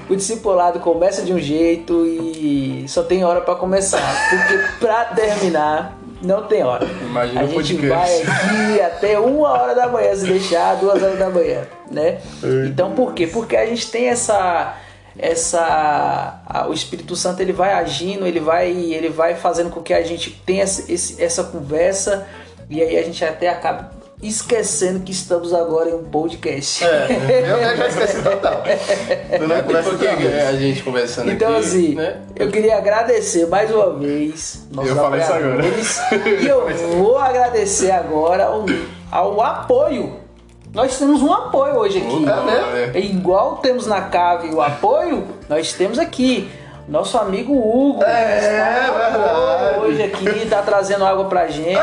O 0.09 0.15
discipulado 0.15 0.79
começa 0.79 1.21
de 1.21 1.33
um 1.33 1.39
jeito 1.39 2.05
e 2.05 2.85
só 2.87 3.03
tem 3.03 3.25
hora 3.25 3.41
pra 3.41 3.55
começar, 3.55 3.99
porque 4.29 4.57
pra 4.79 5.03
terminar 5.05 5.96
não 6.21 6.43
tem 6.43 6.63
hora. 6.63 6.85
Imagina 6.85 7.41
a 7.41 7.45
gente 7.45 7.75
podcast. 7.75 7.87
vai 7.87 8.21
aqui 8.21 8.81
até 8.85 9.19
uma 9.19 9.49
hora 9.49 9.75
da 9.75 9.87
manhã 9.87 10.15
se 10.15 10.25
deixar, 10.25 10.75
duas 10.75 11.01
horas 11.01 11.17
da 11.19 11.29
manhã, 11.29 11.63
né? 11.91 12.19
Então 12.67 12.91
por 12.93 13.13
quê? 13.13 13.27
Porque 13.27 13.55
a 13.55 13.65
gente 13.65 13.89
tem 13.91 14.07
essa 14.07 14.75
essa 15.19 16.41
a- 16.45 16.67
o 16.67 16.73
Espírito 16.73 17.15
Santo 17.15 17.41
ele 17.41 17.51
vai 17.53 17.73
agindo, 17.73 18.25
ele 18.27 18.39
vai 18.39 18.69
ele 18.71 19.09
vai 19.09 19.35
fazendo 19.35 19.69
com 19.69 19.81
que 19.81 19.93
a 19.93 20.03
gente 20.03 20.29
tenha 20.45 20.63
esse- 20.63 21.21
essa 21.21 21.43
conversa 21.43 22.27
e 22.69 22.81
aí 22.81 22.97
a 22.97 23.03
gente 23.03 23.23
até 23.25 23.49
acaba 23.49 23.91
esquecendo 24.21 25.01
que 25.01 25.11
estamos 25.11 25.53
agora 25.53 25.89
em 25.89 25.93
um 25.93 26.03
podcast. 26.03 26.83
É, 26.83 27.07
eu 27.45 27.77
já 27.77 27.87
esqueci 27.87 28.21
total. 28.23 28.63
Não 29.47 29.55
é 29.55 29.61
conversa 29.61 29.91
a 30.49 30.53
gente 30.53 30.81
conversando 30.83 31.31
Então 31.31 31.49
aqui, 31.51 31.59
assim, 31.59 31.95
né? 31.95 32.21
eu 32.35 32.49
queria 32.49 32.77
agradecer 32.77 33.47
mais 33.47 33.69
uma 33.71 33.93
vez 33.93 34.65
Eu 34.75 34.95
falei 34.95 35.21
isso 35.21 35.33
agora. 35.33 35.63
e 36.41 36.47
eu 36.47 36.97
vou 36.97 37.17
agradecer 37.17 37.91
agora 37.91 38.45
ao, 38.45 38.65
ao 39.11 39.41
apoio. 39.41 40.17
Nós 40.73 40.97
temos 40.97 41.21
um 41.21 41.31
apoio 41.31 41.75
hoje 41.75 41.99
aqui. 41.99 42.25
É 42.25 42.45
mesmo? 42.45 42.97
É. 42.97 42.99
Igual 42.99 43.57
temos 43.57 43.85
na 43.85 44.01
cave 44.01 44.49
o 44.49 44.61
apoio, 44.61 45.27
nós 45.47 45.73
temos 45.73 45.97
aqui 45.99 46.49
nosso 46.87 47.17
amigo 47.17 47.53
Hugo. 47.53 48.03
É, 48.03 48.87
apoio 48.87 48.91
verdade. 48.91 49.79
Hoje 49.79 50.03
aqui, 50.03 50.45
tá 50.49 50.61
trazendo 50.61 51.05
água 51.05 51.25
pra 51.25 51.47
gente. 51.47 51.77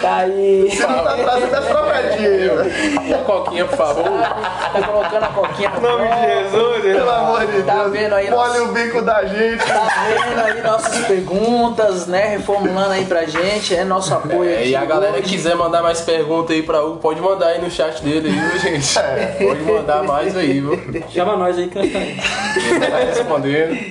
Tá 0.00 0.16
aí. 0.16 0.68
Você 0.70 0.86
não 0.86 1.04
tá 1.04 1.14
trazendo 1.16 1.54
as 1.56 1.64
trocadilhas. 1.66 2.66
Uma 3.06 3.18
coquinha, 3.18 3.64
por 3.64 3.76
favor. 3.76 4.04
Tá 4.04 4.82
colocando 4.86 5.22
a 5.24 5.28
coquinha 5.28 5.72
Em 5.76 5.80
nome 5.80 6.08
de 6.08 6.50
Jesus, 6.50 6.82
Pelo 6.82 7.10
amor 7.10 7.46
de 7.46 7.62
Tá 7.62 7.74
Deus. 7.74 7.92
vendo 7.92 8.12
aí 8.14 8.30
Molha 8.30 8.48
nosso- 8.48 8.64
o 8.64 8.72
bico 8.72 9.02
da 9.02 9.24
gente. 9.24 9.64
Tá 9.64 9.88
vendo 10.08 10.40
aí 10.40 10.62
nossas 10.62 11.06
perguntas, 11.06 12.06
né? 12.06 12.26
Reformulando 12.36 12.90
aí 12.92 13.04
pra 13.06 13.24
gente, 13.24 13.74
é 13.74 13.84
nosso 13.84 14.12
apoio 14.14 14.50
É, 14.50 14.54
aqui. 14.58 14.68
e 14.70 14.76
a 14.76 14.84
galera 14.84 15.14
hoje. 15.14 15.22
quiser 15.22 15.54
mandar 15.56 15.82
mais 15.82 16.00
pergunta 16.00 16.52
aí 16.52 16.62
pra 16.62 16.82
Hugo, 16.82 16.96
pode 16.98 17.20
mandar 17.20 17.46
aí 17.48 17.60
no 17.60 17.70
chat 17.70 18.02
dele 18.02 18.28
aí, 18.28 18.34
viu, 18.34 18.58
gente? 18.60 18.98
É. 18.98 19.36
Pode 19.46 19.62
mandar 19.62 20.02
mais 20.04 20.36
aí, 20.36 20.60
viu? 20.60 20.80
Chama 21.10 21.36
nós 21.36 21.56
aí 21.58 21.68
que 21.68 21.76
nós 21.78 21.86
estamos. 21.86 22.08
Ele 22.56 22.86
tá 22.86 22.98
respondendo. 22.98 23.83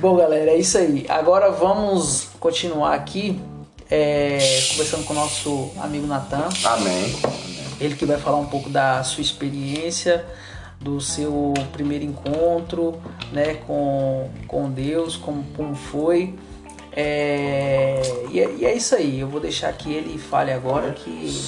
Bom, 0.00 0.16
galera, 0.16 0.52
é 0.52 0.56
isso 0.56 0.78
aí. 0.78 1.04
Agora 1.10 1.50
vamos 1.50 2.30
continuar 2.40 2.94
aqui 2.94 3.38
é, 3.90 4.38
conversando 4.70 5.04
com 5.04 5.12
o 5.12 5.16
nosso 5.16 5.70
amigo 5.78 6.06
Natan. 6.06 6.48
Amém. 6.64 7.14
Ele 7.78 7.94
que 7.94 8.06
vai 8.06 8.16
falar 8.16 8.38
um 8.38 8.46
pouco 8.46 8.70
da 8.70 9.02
sua 9.02 9.20
experiência, 9.20 10.24
do 10.80 11.02
seu 11.02 11.52
primeiro 11.70 12.02
encontro 12.02 12.98
né, 13.30 13.56
com, 13.66 14.30
com 14.48 14.70
Deus, 14.70 15.18
como, 15.18 15.44
como 15.54 15.74
foi. 15.74 16.34
É, 16.92 18.00
e, 18.30 18.40
é, 18.40 18.50
e 18.52 18.64
é 18.64 18.74
isso 18.74 18.94
aí. 18.94 19.20
Eu 19.20 19.28
vou 19.28 19.38
deixar 19.38 19.70
que 19.74 19.92
ele 19.92 20.16
fale 20.16 20.50
agora 20.50 20.92
que 20.92 21.38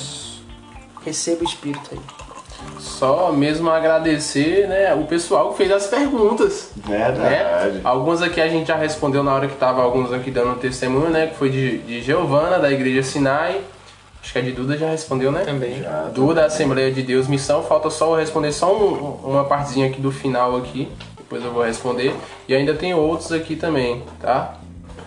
receba 1.03 1.41
o 1.41 1.45
Espírito 1.45 1.89
aí. 1.93 2.32
Só 2.79 3.33
mesmo 3.33 3.71
agradecer, 3.71 4.67
né, 4.69 4.95
o 4.95 5.05
pessoal 5.05 5.51
que 5.51 5.57
fez 5.59 5.71
as 5.71 5.87
perguntas. 5.87 6.71
Verdade. 6.77 7.19
né? 7.75 7.81
Alguns 7.85 8.23
aqui 8.23 8.41
a 8.41 8.49
gente 8.49 8.69
já 8.69 8.77
respondeu 8.77 9.23
na 9.23 9.33
hora 9.35 9.47
que 9.49 9.55
tava 9.57 9.83
alguns 9.83 10.13
aqui 10.13 10.31
dando 10.31 10.57
testemunho, 10.59 11.11
né? 11.11 11.29
Que 11.29 11.37
foi 11.37 11.51
de, 11.51 11.79
de 11.79 12.03
Giovana, 12.03 12.59
da 12.59 12.71
Igreja 12.71 13.03
Sinai. 13.03 13.61
Acho 14.23 14.33
que 14.33 14.39
a 14.39 14.43
de 14.43 14.53
Duda 14.53 14.77
já 14.77 14.89
respondeu, 14.89 15.33
né? 15.33 15.43
Também. 15.45 15.83
Duda, 16.15 16.45
Assembleia 16.47 16.93
de 16.93 17.03
Deus, 17.03 17.27
Missão. 17.27 17.63
Falta 17.65 17.91
só 17.91 18.13
eu 18.15 18.19
responder 18.21 18.53
só 18.53 18.73
um- 18.73 19.19
uma 19.31 19.45
partezinha 19.45 19.89
aqui 19.89 20.01
do 20.01 20.13
final 20.13 20.57
aqui. 20.57 20.89
Depois 21.17 21.45
eu 21.45 21.51
vou 21.53 21.65
responder. 21.65 22.15
E 22.47 22.55
ainda 22.55 22.73
tem 22.75 22.95
outros 22.95 23.33
aqui 23.33 23.57
também, 23.57 24.03
tá? 24.21 24.55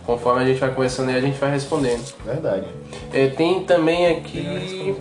Conforme 0.05 0.41
a 0.43 0.45
gente 0.45 0.59
vai 0.59 0.69
conversando 0.69 1.09
aí, 1.09 1.15
a 1.17 1.21
gente 1.21 1.37
vai 1.39 1.49
respondendo. 1.49 2.03
Verdade. 2.25 2.65
É, 3.13 3.27
tem 3.27 3.61
também 3.63 4.07
aqui 4.07 4.95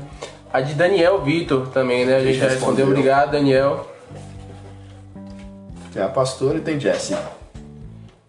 a 0.54 0.60
de 0.60 0.74
Daniel 0.74 1.20
Vitor 1.20 1.66
também, 1.70 2.06
né? 2.06 2.14
A 2.16 2.20
gente 2.20 2.38
já 2.38 2.48
respondeu. 2.48 2.86
Obrigado, 2.86 3.32
Daniel. 3.32 3.88
Tem 5.92 6.00
a 6.00 6.08
pastora 6.08 6.58
e 6.58 6.60
tem 6.60 6.78
Jesse. 6.78 7.16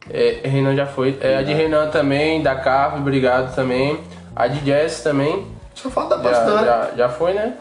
É, 0.10 0.40
Renan 0.44 0.76
já 0.76 0.88
foi. 0.88 1.18
É, 1.22 1.38
a 1.38 1.44
de 1.44 1.54
Renan 1.54 1.90
também, 1.92 2.42
da 2.42 2.56
Carve, 2.56 2.98
obrigado 2.98 3.54
também. 3.56 4.00
A 4.36 4.48
de 4.48 4.66
Jess 4.66 5.02
também. 5.04 5.46
Só 5.76 5.90
falta 5.90 6.16
a 6.16 6.18
Já, 6.18 6.24
pastora. 6.30 6.66
já, 6.66 6.90
já 6.98 7.10
foi, 7.10 7.34
né? 7.34 7.54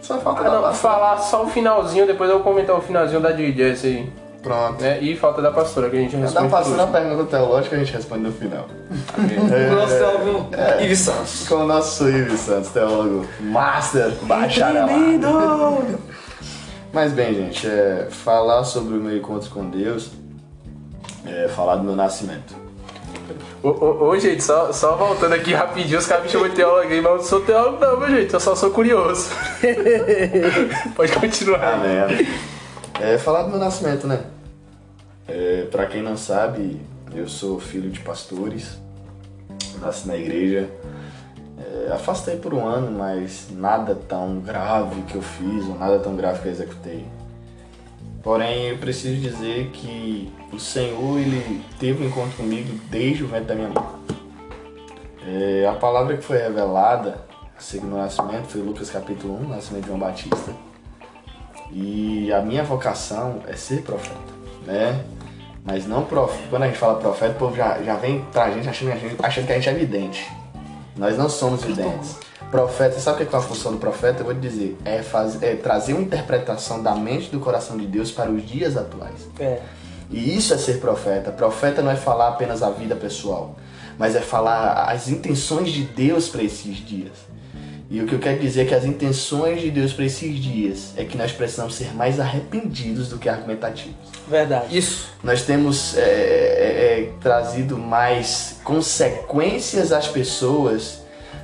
Só 0.00 0.18
falta 0.18 0.42
Ah, 0.42 0.46
a 0.46 0.50
não, 0.54 0.62
pastora. 0.62 0.94
falar 0.94 1.16
só 1.18 1.44
o 1.44 1.48
finalzinho, 1.48 2.06
depois 2.06 2.30
eu 2.30 2.36
vou 2.36 2.44
comentar 2.44 2.76
o 2.76 2.80
finalzinho 2.80 3.20
da 3.20 3.32
de 3.32 3.52
Jess 3.52 3.84
aí. 3.84 4.08
Pronto. 4.42 4.80
Né? 4.82 5.00
E 5.00 5.16
falta 5.16 5.42
da 5.42 5.50
pastora, 5.50 5.90
que 5.90 5.96
a 5.96 6.00
gente 6.00 6.16
Da 6.16 6.22
responde. 6.22 6.48
pastora 6.48 6.82
a 6.82 6.86
tudo. 6.86 6.92
pergunta 6.92 7.24
teológica 7.24 7.76
a 7.76 7.78
gente 7.78 7.92
responde 7.92 8.22
no 8.22 8.32
final. 8.32 8.66
O 9.18 9.74
nosso 9.74 9.94
teólogo 9.98 10.50
Ives 10.82 10.98
Santos. 10.98 11.48
Com 11.48 11.54
o 11.56 11.66
nosso 11.66 12.08
Ives 12.08 12.40
Santos, 12.40 12.70
teólogo 12.70 13.26
master, 13.40 14.12
bacharelado. 14.22 15.98
Mas 16.92 17.12
bem, 17.12 17.34
gente, 17.34 17.66
é, 17.66 18.08
falar 18.10 18.64
sobre 18.64 18.94
o 18.94 19.00
meu 19.00 19.16
encontro 19.16 19.48
com 19.50 19.68
Deus 19.68 20.10
é 21.26 21.46
falar 21.48 21.76
do 21.76 21.84
meu 21.84 21.94
nascimento. 21.94 22.58
Ô, 23.62 23.68
ô, 23.68 24.08
ô, 24.08 24.18
gente, 24.18 24.42
só, 24.42 24.72
só 24.72 24.96
voltando 24.96 25.34
aqui 25.34 25.52
rapidinho, 25.52 25.98
os 25.98 26.06
caras 26.06 26.24
me 26.24 26.30
chamam 26.30 26.48
de 26.48 26.56
teólogo 26.56 26.88
mas 26.88 26.96
eu 26.96 27.02
não 27.02 27.22
sou 27.22 27.40
teólogo 27.42 27.78
não, 27.78 28.00
meu 28.00 28.08
gente, 28.08 28.32
eu 28.32 28.40
só 28.40 28.56
sou 28.56 28.70
curioso. 28.70 29.28
Pode 30.96 31.12
continuar. 31.12 31.74
Amém. 31.74 32.26
É 33.02 33.16
falar 33.16 33.44
do 33.44 33.48
meu 33.48 33.58
nascimento, 33.58 34.06
né? 34.06 34.22
É, 35.26 35.66
pra 35.70 35.86
quem 35.86 36.02
não 36.02 36.18
sabe, 36.18 36.78
eu 37.14 37.26
sou 37.26 37.58
filho 37.58 37.88
de 37.88 37.98
pastores, 38.00 38.76
nasci 39.80 40.06
na 40.06 40.18
igreja. 40.18 40.68
É, 41.58 41.92
afastei 41.92 42.36
por 42.36 42.52
um 42.52 42.66
ano, 42.66 42.90
mas 42.90 43.48
nada 43.50 43.94
tão 43.94 44.40
grave 44.40 45.00
que 45.02 45.14
eu 45.14 45.22
fiz, 45.22 45.64
ou 45.66 45.78
nada 45.78 45.98
tão 45.98 46.14
grave 46.14 46.42
que 46.42 46.48
eu 46.48 46.52
executei. 46.52 47.06
Porém, 48.22 48.68
eu 48.68 48.76
preciso 48.76 49.18
dizer 49.18 49.70
que 49.70 50.30
o 50.52 50.60
Senhor, 50.60 51.18
ele 51.18 51.64
teve 51.78 52.04
um 52.04 52.06
encontro 52.06 52.36
comigo 52.36 52.78
desde 52.90 53.24
o 53.24 53.28
ventre 53.28 53.46
da 53.46 53.54
minha 53.54 53.70
mãe. 53.70 53.84
É, 55.26 55.66
a 55.66 55.72
palavra 55.72 56.18
que 56.18 56.22
foi 56.22 56.36
revelada, 56.36 57.18
segundo 57.58 57.94
o 57.94 57.98
nascimento, 57.98 58.48
foi 58.48 58.60
Lucas 58.60 58.90
capítulo 58.90 59.40
1, 59.42 59.48
nascimento 59.48 59.84
de 59.84 59.88
João 59.88 59.98
Batista. 59.98 60.69
E 61.72 62.32
a 62.32 62.40
minha 62.40 62.64
vocação 62.64 63.42
é 63.46 63.54
ser 63.54 63.82
profeta, 63.82 64.18
né? 64.66 65.04
Mas 65.64 65.86
não 65.86 66.04
profeta. 66.04 66.48
Quando 66.48 66.62
a 66.64 66.66
gente 66.66 66.78
fala 66.78 66.98
profeta, 66.98 67.32
o 67.32 67.38
povo 67.38 67.56
já, 67.56 67.80
já 67.82 67.94
vem 67.96 68.24
pra 68.32 68.50
gente 68.50 68.68
achando, 68.68 68.90
que 68.90 68.96
a 68.96 69.08
gente 69.08 69.16
achando 69.24 69.46
que 69.46 69.52
a 69.52 69.54
gente 69.56 69.68
é 69.68 69.74
vidente. 69.74 70.30
Nós 70.96 71.16
não 71.16 71.28
somos 71.28 71.62
videntes. 71.62 72.16
Profeta, 72.50 72.98
sabe 72.98 73.22
o 73.22 73.26
que 73.26 73.34
é 73.34 73.38
a 73.38 73.42
função 73.42 73.72
do 73.72 73.78
profeta? 73.78 74.20
Eu 74.20 74.24
vou 74.24 74.34
te 74.34 74.40
dizer, 74.40 74.76
é, 74.84 75.02
faz, 75.02 75.40
é 75.42 75.54
trazer 75.54 75.92
uma 75.92 76.02
interpretação 76.02 76.82
da 76.82 76.94
mente 76.96 77.28
e 77.28 77.30
do 77.30 77.38
coração 77.38 77.76
de 77.76 77.86
Deus 77.86 78.10
para 78.10 78.30
os 78.30 78.44
dias 78.44 78.76
atuais. 78.76 79.28
É. 79.38 79.60
E 80.10 80.36
isso 80.36 80.52
é 80.52 80.58
ser 80.58 80.80
profeta. 80.80 81.30
Profeta 81.30 81.80
não 81.80 81.92
é 81.92 81.96
falar 81.96 82.28
apenas 82.28 82.62
a 82.62 82.70
vida 82.70 82.96
pessoal, 82.96 83.54
mas 83.96 84.16
é 84.16 84.20
falar 84.20 84.90
as 84.90 85.08
intenções 85.08 85.70
de 85.70 85.84
Deus 85.84 86.28
para 86.28 86.42
esses 86.42 86.76
dias. 86.78 87.12
E 87.90 88.00
o 88.00 88.06
que 88.06 88.14
eu 88.14 88.20
quero 88.20 88.38
dizer 88.38 88.62
é 88.62 88.64
que 88.66 88.74
as 88.74 88.84
intenções 88.84 89.60
de 89.60 89.68
Deus 89.68 89.92
para 89.92 90.04
esses 90.04 90.38
dias 90.38 90.92
é 90.96 91.04
que 91.04 91.18
nós 91.18 91.32
precisamos 91.32 91.74
ser 91.74 91.92
mais 91.92 92.20
arrependidos 92.20 93.08
do 93.08 93.18
que 93.18 93.28
argumentativos. 93.28 93.96
Verdade. 94.28 94.78
Isso. 94.78 95.08
Nós 95.24 95.42
temos 95.42 95.98
é, 95.98 96.00
é, 96.00 96.04
é, 96.04 97.12
trazido 97.20 97.76
mais 97.76 98.60
consequências 98.62 99.90
às 99.90 100.06
pessoas 100.06 101.00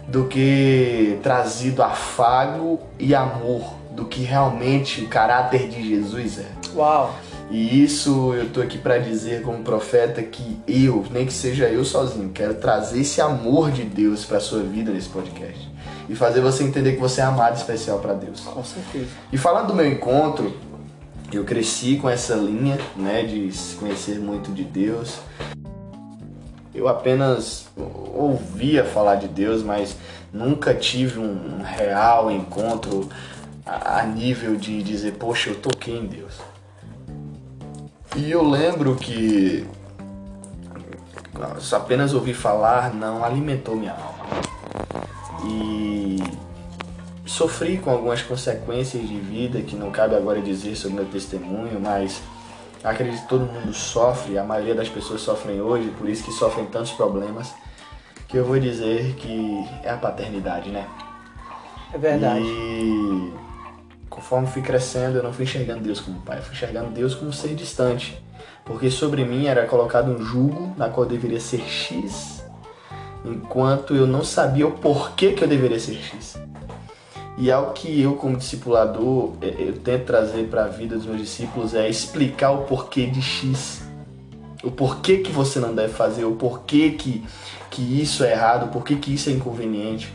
do 0.07 0.27
que 0.27 1.19
trazido 1.21 1.83
afago 1.83 2.79
e 2.97 3.13
amor 3.13 3.75
do 3.91 4.05
que 4.05 4.23
realmente 4.23 5.01
o 5.01 5.09
caráter 5.09 5.69
de 5.69 5.89
Jesus 5.89 6.39
é. 6.39 6.47
Uau. 6.77 7.13
E 7.51 7.83
isso 7.83 8.33
eu 8.35 8.49
tô 8.51 8.61
aqui 8.61 8.79
para 8.79 8.99
dizer 8.99 9.43
como 9.43 9.65
profeta 9.65 10.23
que 10.23 10.61
eu, 10.69 11.05
nem 11.11 11.27
que 11.27 11.33
seja 11.33 11.65
eu 11.65 11.85
sozinho, 11.85 12.31
quero 12.33 12.55
trazer 12.55 13.01
esse 13.01 13.21
amor 13.21 13.73
de 13.73 13.83
Deus 13.83 14.25
para 14.25 14.39
sua 14.39 14.63
vida 14.63 14.93
nesse 14.93 15.09
podcast 15.09 15.76
e 16.09 16.15
fazer 16.15 16.41
você 16.41 16.65
entender 16.65 16.93
que 16.93 17.01
você 17.01 17.21
é 17.21 17.25
amado 17.25 17.57
especial 17.57 17.99
para 17.99 18.15
Deus. 18.15 18.41
Com 18.41 18.65
certeza. 18.65 19.09
E 19.33 19.39
falando 19.39 19.69
do 19.69 19.75
meu 19.75 19.87
encontro, 19.87 20.55
eu 21.33 21.45
cresci 21.45 21.97
com 21.97 22.09
essa 22.09 22.35
linha, 22.35 22.79
né, 22.95 23.25
de 23.25 23.53
se 23.53 23.77
conhecer 23.77 24.19
muito 24.19 24.53
de 24.53 24.65
Deus. 24.65 25.19
Eu 26.75 26.89
apenas 26.89 27.67
ouvia 28.15 28.85
falar 28.85 29.17
de 29.17 29.29
Deus, 29.29 29.63
mas 29.63 29.97
nunca 30.33 30.75
tive 30.75 31.19
um 31.19 31.63
real 31.63 32.31
encontro 32.31 33.09
a 33.65 33.99
a 33.99 34.03
nível 34.05 34.55
de 34.55 34.81
dizer, 34.81 35.15
poxa, 35.15 35.51
eu 35.51 35.57
toquei 35.57 35.99
em 35.99 36.07
Deus. 36.07 36.35
E 38.15 38.31
eu 38.31 38.49
lembro 38.49 38.95
que 38.95 39.67
só 41.59 41.77
apenas 41.77 42.15
ouvir 42.15 42.35
falar 42.35 42.95
não 42.95 43.25
alimentou 43.25 43.75
minha 43.77 43.93
alma. 43.93 44.25
E 45.49 46.19
sofri 47.25 47.79
com 47.79 47.91
algumas 47.91 48.23
consequências 48.23 49.07
de 49.07 49.19
vida 49.19 49.61
que 49.61 49.77
não 49.77 49.91
cabe 49.91 50.15
agora 50.15 50.41
dizer 50.41 50.77
sobre 50.77 50.97
meu 50.97 51.07
testemunho, 51.07 51.81
mas 51.81 52.23
acredito 52.83 53.23
que 53.23 53.29
todo 53.29 53.45
mundo 53.45 53.73
sofre, 53.75 54.39
a 54.39 54.45
maioria 54.45 54.75
das 54.75 54.89
pessoas 54.89 55.21
sofrem 55.21 55.61
hoje, 55.61 55.91
por 55.99 56.09
isso 56.09 56.25
que 56.25 56.33
sofrem 56.33 56.67
tantos 56.67 56.93
problemas, 56.93 57.53
que 58.29 58.37
eu 58.37 58.45
vou 58.45 58.59
dizer 58.59 59.15
que 59.15 59.69
é 59.83 59.91
a 59.91 59.97
paternidade, 59.97 60.71
né? 60.71 60.87
É 61.93 61.99
verdade. 61.99 62.45
E 62.45 63.33
conforme 64.09 64.47
fui 64.47 64.63
crescendo, 64.63 65.19
eu 65.19 65.23
não 65.23 65.33
fui 65.33 65.45
enxergando 65.45 65.81
Deus 65.81 66.01
como 66.01 66.21
pai, 66.21 66.39
eu 66.39 66.43
fui 66.43 66.55
enxergando 66.55 66.91
Deus 66.91 67.15
como 67.15 67.31
um 67.31 67.33
ser 67.33 67.55
distante. 67.55 68.23
Porque 68.65 68.91
sobre 68.91 69.25
mim 69.25 69.47
era 69.47 69.67
colocado 69.67 70.11
um 70.11 70.25
jugo 70.25 70.75
na 70.77 70.89
qual 70.89 71.07
deveria 71.07 71.39
ser 71.39 71.61
X, 71.61 72.36
enquanto 73.33 73.95
eu 73.95 74.07
não 74.07 74.25
sabia 74.25 74.67
o 74.67 74.73
porquê 74.73 75.33
que 75.33 75.43
eu 75.43 75.49
deveria 75.49 75.79
ser 75.79 75.95
X. 75.95 76.39
E 77.39 77.51
algo 77.51 77.73
que 77.73 78.01
eu, 78.01 78.15
como 78.15 78.37
discipulador, 78.37 79.33
é, 79.43 79.55
eu 79.59 79.75
tento 79.75 80.07
trazer 80.07 80.45
para 80.49 80.65
a 80.65 80.69
vida 80.69 80.97
dos 80.97 81.05
meus 81.05 81.21
discípulos 81.21 81.75
é 81.75 81.89
explicar 81.89 82.51
o 82.53 82.65
porquê 82.65 83.07
de 83.07 83.21
X. 83.21 83.83
O 84.65 84.71
porquê 84.71 85.19
que 85.19 85.31
você 85.31 85.61
não 85.61 85.75
deve 85.75 85.93
fazer, 85.93 86.25
o 86.25 86.33
porquê 86.33 86.91
que, 86.91 87.23
que 87.71 88.01
isso 88.01 88.25
é 88.25 88.33
errado, 88.33 88.67
o 88.67 88.69
porquê 88.69 88.97
que 88.97 89.13
isso 89.13 89.29
é 89.29 89.33
inconveniente. 89.33 90.13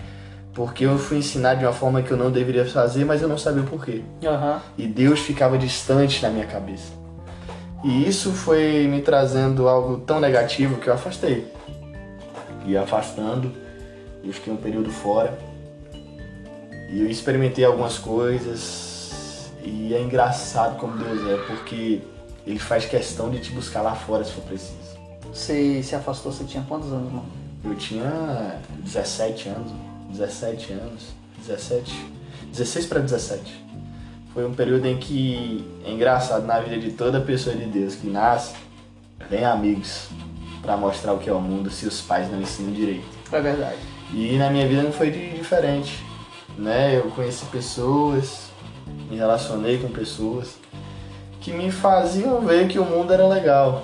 Porque 0.53 0.85
eu 0.85 0.97
fui 0.97 1.17
ensinado 1.17 1.59
de 1.59 1.65
uma 1.65 1.71
forma 1.71 2.01
que 2.01 2.11
eu 2.11 2.17
não 2.17 2.31
deveria 2.31 2.65
fazer, 2.65 3.05
mas 3.05 3.21
eu 3.21 3.27
não 3.27 3.37
sabia 3.37 3.61
o 3.61 3.67
porquê. 3.67 4.01
Aham. 4.25 4.59
E 4.77 4.87
Deus 4.87 5.19
ficava 5.19 5.57
distante 5.57 6.21
na 6.23 6.29
minha 6.29 6.45
cabeça. 6.45 6.91
E 7.83 8.07
isso 8.07 8.31
foi 8.31 8.87
me 8.87 9.01
trazendo 9.01 9.67
algo 9.67 9.97
tão 9.97 10.19
negativo 10.19 10.77
que 10.77 10.87
eu 10.87 10.93
afastei. 10.93 11.47
E 12.65 12.77
afastando, 12.77 13.51
eu 14.23 14.31
fiquei 14.33 14.53
um 14.53 14.57
período 14.57 14.91
fora. 14.91 15.37
E 16.91 17.01
eu 17.01 17.09
experimentei 17.09 17.63
algumas 17.63 17.97
coisas. 17.97 19.51
E 19.63 19.93
é 19.93 20.01
engraçado 20.01 20.77
como 20.77 20.97
Deus 20.97 21.27
é, 21.27 21.37
porque 21.47 22.01
Ele 22.45 22.59
faz 22.59 22.85
questão 22.85 23.29
de 23.29 23.39
te 23.39 23.51
buscar 23.51 23.81
lá 23.81 23.95
fora 23.95 24.23
se 24.23 24.31
for 24.31 24.43
preciso. 24.43 24.99
Você 25.31 25.81
se 25.81 25.95
afastou, 25.95 26.31
você 26.31 26.43
tinha 26.43 26.63
quantos 26.67 26.91
anos, 26.91 27.11
mano? 27.11 27.29
Eu 27.63 27.75
tinha 27.75 28.59
17 28.79 29.49
anos, 29.49 29.71
17 30.09 30.73
anos, 30.73 31.03
17, 31.37 32.05
16 32.51 32.85
para 32.87 32.99
17. 32.99 33.65
Foi 34.33 34.45
um 34.45 34.53
período 34.53 34.85
em 34.87 34.97
que 34.97 35.65
é 35.85 35.91
engraçado 35.91 36.45
na 36.45 36.59
vida 36.59 36.77
de 36.79 36.91
toda 36.91 37.21
pessoa 37.21 37.55
de 37.55 37.65
Deus 37.65 37.95
que 37.95 38.07
nasce, 38.07 38.53
vem 39.29 39.45
amigos 39.45 40.09
para 40.61 40.77
mostrar 40.77 41.13
o 41.13 41.17
que 41.19 41.29
é 41.29 41.33
o 41.33 41.39
mundo 41.41 41.69
se 41.69 41.85
os 41.85 42.01
pais 42.01 42.31
não 42.31 42.41
ensinam 42.41 42.71
direito. 42.71 43.05
É 43.31 43.39
verdade. 43.41 43.77
E 44.13 44.37
na 44.37 44.49
minha 44.49 44.67
vida 44.67 44.83
não 44.83 44.91
foi 44.91 45.09
de- 45.09 45.29
diferente, 45.37 46.03
né? 46.57 46.95
Eu 46.97 47.03
conheci 47.11 47.45
pessoas, 47.45 48.49
me 49.09 49.15
relacionei 49.17 49.77
com 49.79 49.87
pessoas 49.89 50.55
que 51.39 51.51
me 51.51 51.71
faziam 51.71 52.41
ver 52.41 52.67
que 52.67 52.77
o 52.77 52.85
mundo 52.85 53.11
era 53.13 53.27
legal. 53.27 53.83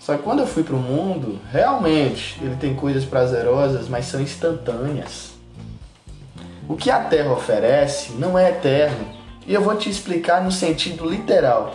Só 0.00 0.16
que 0.16 0.22
quando 0.22 0.40
eu 0.40 0.46
fui 0.46 0.62
pro 0.62 0.76
mundo, 0.76 1.38
realmente 1.50 2.38
ele 2.42 2.56
tem 2.56 2.74
coisas 2.74 3.04
prazerosas, 3.04 3.88
mas 3.88 4.06
são 4.06 4.20
instantâneas. 4.20 5.32
O 6.68 6.76
que 6.76 6.90
a 6.90 7.00
terra 7.00 7.32
oferece 7.32 8.12
não 8.12 8.38
é 8.38 8.50
eterno. 8.50 9.06
E 9.46 9.54
eu 9.54 9.62
vou 9.62 9.74
te 9.76 9.88
explicar 9.88 10.42
no 10.42 10.52
sentido 10.52 11.08
literal. 11.08 11.74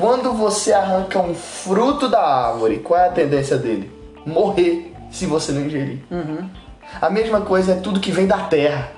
Quando 0.00 0.32
você 0.32 0.72
arranca 0.72 1.18
um 1.18 1.34
fruto 1.34 2.08
da 2.08 2.22
árvore, 2.22 2.78
qual 2.78 2.98
é 2.98 3.08
a 3.08 3.12
tendência 3.12 3.58
dele? 3.58 3.92
Morrer 4.24 4.94
se 5.12 5.26
você 5.26 5.52
não 5.52 5.60
ingerir. 5.60 5.98
A 7.00 7.10
mesma 7.10 7.42
coisa 7.42 7.72
é 7.72 7.74
tudo 7.76 8.00
que 8.00 8.10
vem 8.10 8.26
da 8.26 8.38
terra. 8.38 8.92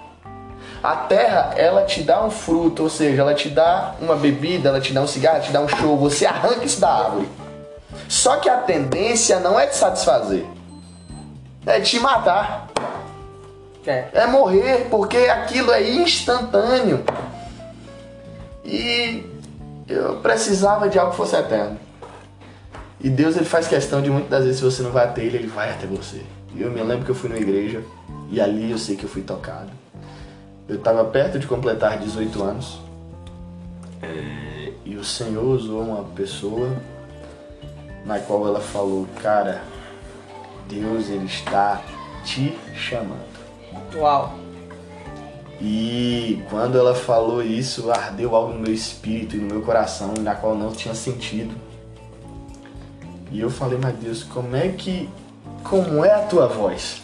A 0.80 0.94
terra, 0.94 1.54
ela 1.56 1.84
te 1.84 2.02
dá 2.02 2.24
um 2.24 2.30
fruto, 2.30 2.84
ou 2.84 2.88
seja, 2.90 3.22
ela 3.22 3.34
te 3.34 3.48
dá 3.48 3.94
uma 4.00 4.14
bebida, 4.14 4.68
ela 4.68 4.80
te 4.80 4.92
dá 4.92 5.00
um 5.00 5.06
cigarro, 5.06 5.36
ela 5.36 5.44
te 5.44 5.52
dá 5.52 5.60
um 5.60 5.68
show, 5.68 5.96
você 5.96 6.24
arranca 6.24 6.64
isso 6.64 6.80
da 6.80 6.88
árvore. 6.88 7.28
Só 8.08 8.36
que 8.36 8.48
a 8.48 8.58
tendência 8.58 9.40
não 9.40 9.58
é 9.58 9.66
te 9.66 9.76
satisfazer, 9.76 10.44
é 11.66 11.80
te 11.80 11.98
matar, 12.00 12.68
É. 13.86 14.06
é 14.12 14.26
morrer, 14.26 14.86
porque 14.90 15.18
aquilo 15.18 15.72
é 15.72 15.82
instantâneo. 15.82 17.04
E 18.64 19.31
eu 19.92 20.16
precisava 20.16 20.88
de 20.88 20.98
algo 20.98 21.10
que 21.10 21.16
fosse 21.16 21.36
eterno. 21.36 21.78
E 23.00 23.10
Deus 23.10 23.36
ele 23.36 23.44
faz 23.44 23.66
questão 23.66 24.00
de 24.00 24.10
muitas 24.10 24.30
das 24.30 24.44
vezes, 24.44 24.58
se 24.58 24.64
você 24.64 24.82
não 24.82 24.92
vai 24.92 25.04
até 25.04 25.24
ele, 25.24 25.36
ele 25.36 25.48
vai 25.48 25.70
até 25.70 25.86
você. 25.86 26.22
E 26.54 26.62
eu 26.62 26.70
me 26.70 26.82
lembro 26.82 27.04
que 27.04 27.10
eu 27.10 27.14
fui 27.14 27.28
numa 27.28 27.40
igreja 27.40 27.82
e 28.30 28.40
ali 28.40 28.70
eu 28.70 28.78
sei 28.78 28.96
que 28.96 29.04
eu 29.04 29.08
fui 29.08 29.22
tocado. 29.22 29.70
Eu 30.68 30.76
estava 30.76 31.04
perto 31.04 31.38
de 31.38 31.46
completar 31.46 31.98
18 31.98 32.42
anos. 32.42 32.80
É, 34.00 34.72
E 34.84 34.96
o 34.96 35.04
Senhor 35.04 35.44
usou 35.44 35.80
uma 35.82 36.04
pessoa 36.04 36.68
na 38.04 38.18
qual 38.18 38.46
ela 38.46 38.60
falou, 38.60 39.06
cara, 39.22 39.62
Deus 40.68 41.08
ele 41.08 41.26
está 41.26 41.82
te 42.24 42.56
chamando. 42.74 43.32
Uau. 43.94 44.41
E 45.64 46.42
quando 46.50 46.76
ela 46.76 46.92
falou 46.92 47.40
isso, 47.40 47.88
ardeu 47.92 48.34
algo 48.34 48.52
no 48.52 48.58
meu 48.58 48.74
espírito 48.74 49.36
e 49.36 49.38
no 49.38 49.46
meu 49.46 49.62
coração, 49.62 50.12
na 50.20 50.34
qual 50.34 50.56
não 50.56 50.72
tinha 50.72 50.92
sentido. 50.92 51.54
E 53.30 53.38
eu 53.38 53.48
falei, 53.48 53.78
mas 53.80 53.94
Deus, 53.94 54.24
como 54.24 54.56
é 54.56 54.68
que. 54.70 55.08
Como 55.62 56.04
é 56.04 56.12
a 56.12 56.22
tua 56.22 56.48
voz? 56.48 57.00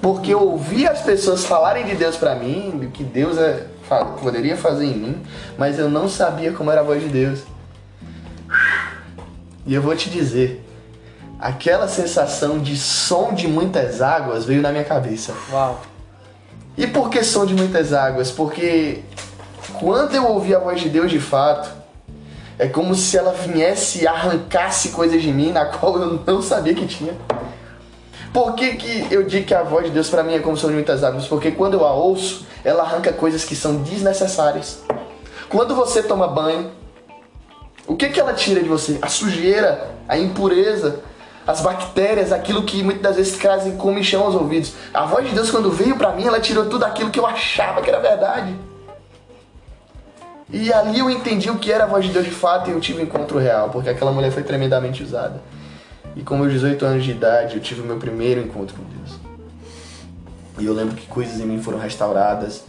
Porque 0.00 0.32
eu 0.32 0.40
ouvi 0.40 0.86
as 0.86 1.02
pessoas 1.02 1.44
falarem 1.44 1.84
de 1.84 1.96
Deus 1.96 2.16
pra 2.16 2.36
mim, 2.36 2.78
do 2.78 2.86
que 2.90 3.02
Deus 3.02 3.36
é, 3.36 3.66
poderia 4.22 4.56
fazer 4.56 4.86
em 4.86 4.96
mim, 4.96 5.22
mas 5.58 5.80
eu 5.80 5.90
não 5.90 6.08
sabia 6.08 6.52
como 6.52 6.70
era 6.70 6.82
a 6.82 6.84
voz 6.84 7.02
de 7.02 7.08
Deus. 7.08 7.42
E 9.66 9.74
eu 9.74 9.82
vou 9.82 9.96
te 9.96 10.08
dizer, 10.08 10.64
aquela 11.40 11.88
sensação 11.88 12.60
de 12.60 12.76
som 12.76 13.34
de 13.34 13.48
muitas 13.48 14.00
águas 14.00 14.44
veio 14.44 14.62
na 14.62 14.70
minha 14.70 14.84
cabeça. 14.84 15.34
Uau. 15.50 15.82
E 16.78 16.86
por 16.86 17.10
que 17.10 17.24
som 17.24 17.44
de 17.44 17.54
muitas 17.54 17.92
águas? 17.92 18.30
Porque 18.30 19.02
quando 19.80 20.14
eu 20.14 20.24
ouvi 20.28 20.54
a 20.54 20.60
voz 20.60 20.80
de 20.80 20.88
Deus 20.88 21.10
de 21.10 21.18
fato, 21.18 21.68
é 22.56 22.68
como 22.68 22.94
se 22.94 23.18
ela 23.18 23.32
viesse 23.32 24.04
e 24.04 24.06
arrancasse 24.06 24.90
coisas 24.90 25.20
de 25.20 25.32
mim 25.32 25.50
na 25.50 25.66
qual 25.74 25.98
eu 25.98 26.22
não 26.24 26.40
sabia 26.40 26.72
que 26.72 26.86
tinha. 26.86 27.14
Por 28.32 28.54
que, 28.54 28.76
que 28.76 29.12
eu 29.12 29.24
digo 29.24 29.44
que 29.44 29.54
a 29.54 29.64
voz 29.64 29.86
de 29.86 29.90
Deus 29.90 30.08
para 30.08 30.22
mim 30.22 30.34
é 30.34 30.38
como 30.38 30.56
som 30.56 30.68
de 30.68 30.74
muitas 30.74 31.02
águas? 31.02 31.26
Porque 31.26 31.50
quando 31.50 31.74
eu 31.74 31.84
a 31.84 31.92
ouço, 31.92 32.46
ela 32.64 32.84
arranca 32.84 33.12
coisas 33.12 33.44
que 33.44 33.56
são 33.56 33.82
desnecessárias. 33.82 34.78
Quando 35.48 35.74
você 35.74 36.00
toma 36.00 36.28
banho, 36.28 36.70
o 37.88 37.96
que, 37.96 38.08
que 38.08 38.20
ela 38.20 38.34
tira 38.34 38.62
de 38.62 38.68
você? 38.68 38.98
A 39.02 39.08
sujeira, 39.08 39.90
a 40.06 40.16
impureza, 40.16 41.00
as 41.48 41.62
bactérias, 41.62 42.30
aquilo 42.30 42.62
que 42.62 42.82
muitas 42.82 43.02
das 43.02 43.16
vezes 43.16 43.38
trazem 43.38 43.74
comichão 43.78 44.22
aos 44.22 44.34
ouvidos. 44.34 44.74
A 44.92 45.06
voz 45.06 45.26
de 45.26 45.34
Deus, 45.34 45.50
quando 45.50 45.70
veio 45.70 45.96
pra 45.96 46.12
mim, 46.12 46.26
ela 46.26 46.38
tirou 46.38 46.66
tudo 46.66 46.84
aquilo 46.84 47.10
que 47.10 47.18
eu 47.18 47.26
achava 47.26 47.80
que 47.80 47.88
era 47.88 47.98
verdade. 48.00 48.54
E 50.50 50.70
ali 50.70 50.98
eu 50.98 51.08
entendi 51.08 51.48
o 51.50 51.58
que 51.58 51.72
era 51.72 51.84
a 51.84 51.86
voz 51.86 52.04
de 52.04 52.12
Deus 52.12 52.26
de 52.26 52.30
fato 52.30 52.68
e 52.68 52.74
eu 52.74 52.80
tive 52.80 53.00
um 53.00 53.04
encontro 53.04 53.38
real, 53.38 53.70
porque 53.70 53.88
aquela 53.88 54.12
mulher 54.12 54.30
foi 54.30 54.42
tremendamente 54.42 55.02
usada. 55.02 55.40
E 56.14 56.22
com 56.22 56.36
meus 56.36 56.52
18 56.52 56.84
anos 56.84 57.04
de 57.04 57.12
idade, 57.12 57.56
eu 57.56 57.62
tive 57.62 57.80
o 57.80 57.84
meu 57.84 57.96
primeiro 57.96 58.42
encontro 58.42 58.76
com 58.76 58.82
Deus. 58.82 59.18
E 60.58 60.66
eu 60.66 60.74
lembro 60.74 60.96
que 60.96 61.06
coisas 61.06 61.40
em 61.40 61.46
mim 61.46 61.62
foram 61.62 61.78
restauradas. 61.78 62.62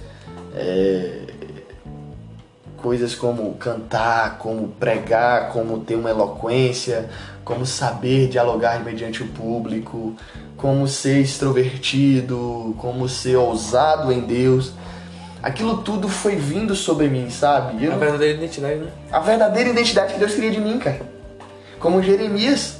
é, 0.55 1.19
coisas 2.81 3.13
como 3.13 3.53
cantar, 3.55 4.37
como 4.37 4.69
pregar, 4.69 5.49
como 5.49 5.79
ter 5.79 5.95
uma 5.95 6.09
eloquência, 6.09 7.09
como 7.43 7.65
saber 7.65 8.27
dialogar 8.27 8.83
mediante 8.83 9.23
o 9.23 9.27
público, 9.27 10.15
como 10.55 10.87
ser 10.87 11.21
extrovertido, 11.21 12.75
como 12.77 13.07
ser 13.07 13.37
ousado 13.37 14.11
em 14.11 14.21
Deus. 14.21 14.73
Aquilo 15.41 15.77
tudo 15.77 16.09
foi 16.09 16.35
vindo 16.35 16.75
sobre 16.75 17.07
mim, 17.07 17.29
sabe? 17.29 17.85
Eu 17.85 17.93
A 17.93 17.97
verdadeira 17.97 18.37
identidade, 18.37 18.75
né? 18.75 18.91
a 19.09 19.19
verdadeira 19.19 19.69
identidade 19.69 20.13
que 20.13 20.19
Deus 20.19 20.33
queria 20.33 20.51
de 20.51 20.59
mim, 20.59 20.77
cara. 20.77 21.01
Como 21.79 22.03
Jeremias. 22.03 22.77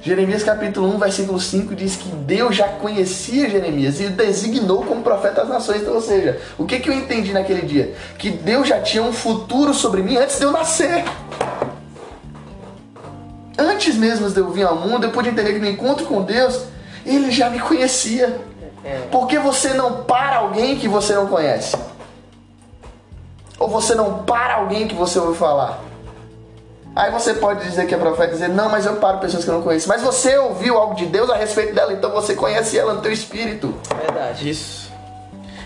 Jeremias 0.00 0.44
capítulo 0.44 0.94
1, 0.94 0.98
versículo 0.98 1.40
5 1.40 1.74
diz 1.74 1.96
que 1.96 2.08
Deus 2.08 2.54
já 2.54 2.68
conhecia 2.68 3.50
Jeremias 3.50 4.00
e 4.00 4.06
o 4.06 4.10
designou 4.10 4.84
como 4.84 5.02
profeta 5.02 5.40
das 5.40 5.48
nações. 5.48 5.82
Então, 5.82 5.94
ou 5.94 6.00
seja, 6.00 6.40
o 6.56 6.64
que, 6.64 6.78
que 6.78 6.88
eu 6.88 6.94
entendi 6.94 7.32
naquele 7.32 7.62
dia? 7.62 7.94
Que 8.16 8.30
Deus 8.30 8.68
já 8.68 8.80
tinha 8.80 9.02
um 9.02 9.12
futuro 9.12 9.74
sobre 9.74 10.02
mim 10.02 10.16
antes 10.16 10.38
de 10.38 10.44
eu 10.44 10.52
nascer. 10.52 11.04
Antes 13.58 13.96
mesmo 13.96 14.30
de 14.30 14.38
eu 14.38 14.50
vir 14.50 14.64
ao 14.64 14.76
mundo, 14.76 15.04
eu 15.04 15.10
pude 15.10 15.28
entender 15.28 15.54
que 15.54 15.58
no 15.58 15.68
encontro 15.68 16.06
com 16.06 16.22
Deus, 16.22 16.62
Ele 17.04 17.30
já 17.30 17.50
me 17.50 17.58
conhecia. 17.58 18.40
Por 19.10 19.26
que 19.26 19.38
você 19.38 19.74
não 19.74 20.04
para 20.04 20.36
alguém 20.36 20.78
que 20.78 20.86
você 20.86 21.14
não 21.14 21.26
conhece? 21.26 21.76
Ou 23.58 23.68
você 23.68 23.94
não 23.94 24.22
para 24.22 24.54
alguém 24.54 24.86
que 24.86 24.94
você 24.94 25.18
ouve 25.18 25.36
falar? 25.36 25.80
Aí 26.94 27.10
você 27.10 27.34
pode 27.34 27.64
dizer 27.64 27.86
que 27.86 27.94
é 27.94 27.98
profeta 27.98 28.30
e 28.30 28.34
dizer, 28.34 28.48
não, 28.48 28.68
mas 28.68 28.86
eu 28.86 28.96
paro 28.96 29.18
pessoas 29.18 29.44
que 29.44 29.50
eu 29.50 29.54
não 29.54 29.62
conheço. 29.62 29.88
Mas 29.88 30.02
você 30.02 30.36
ouviu 30.38 30.76
algo 30.76 30.94
de 30.94 31.06
Deus 31.06 31.28
a 31.30 31.36
respeito 31.36 31.74
dela, 31.74 31.92
então 31.92 32.10
você 32.10 32.34
conhece 32.34 32.78
ela 32.78 32.94
no 32.94 33.00
teu 33.00 33.12
espírito. 33.12 33.74
Verdade. 34.00 34.48
Isso. 34.48 34.90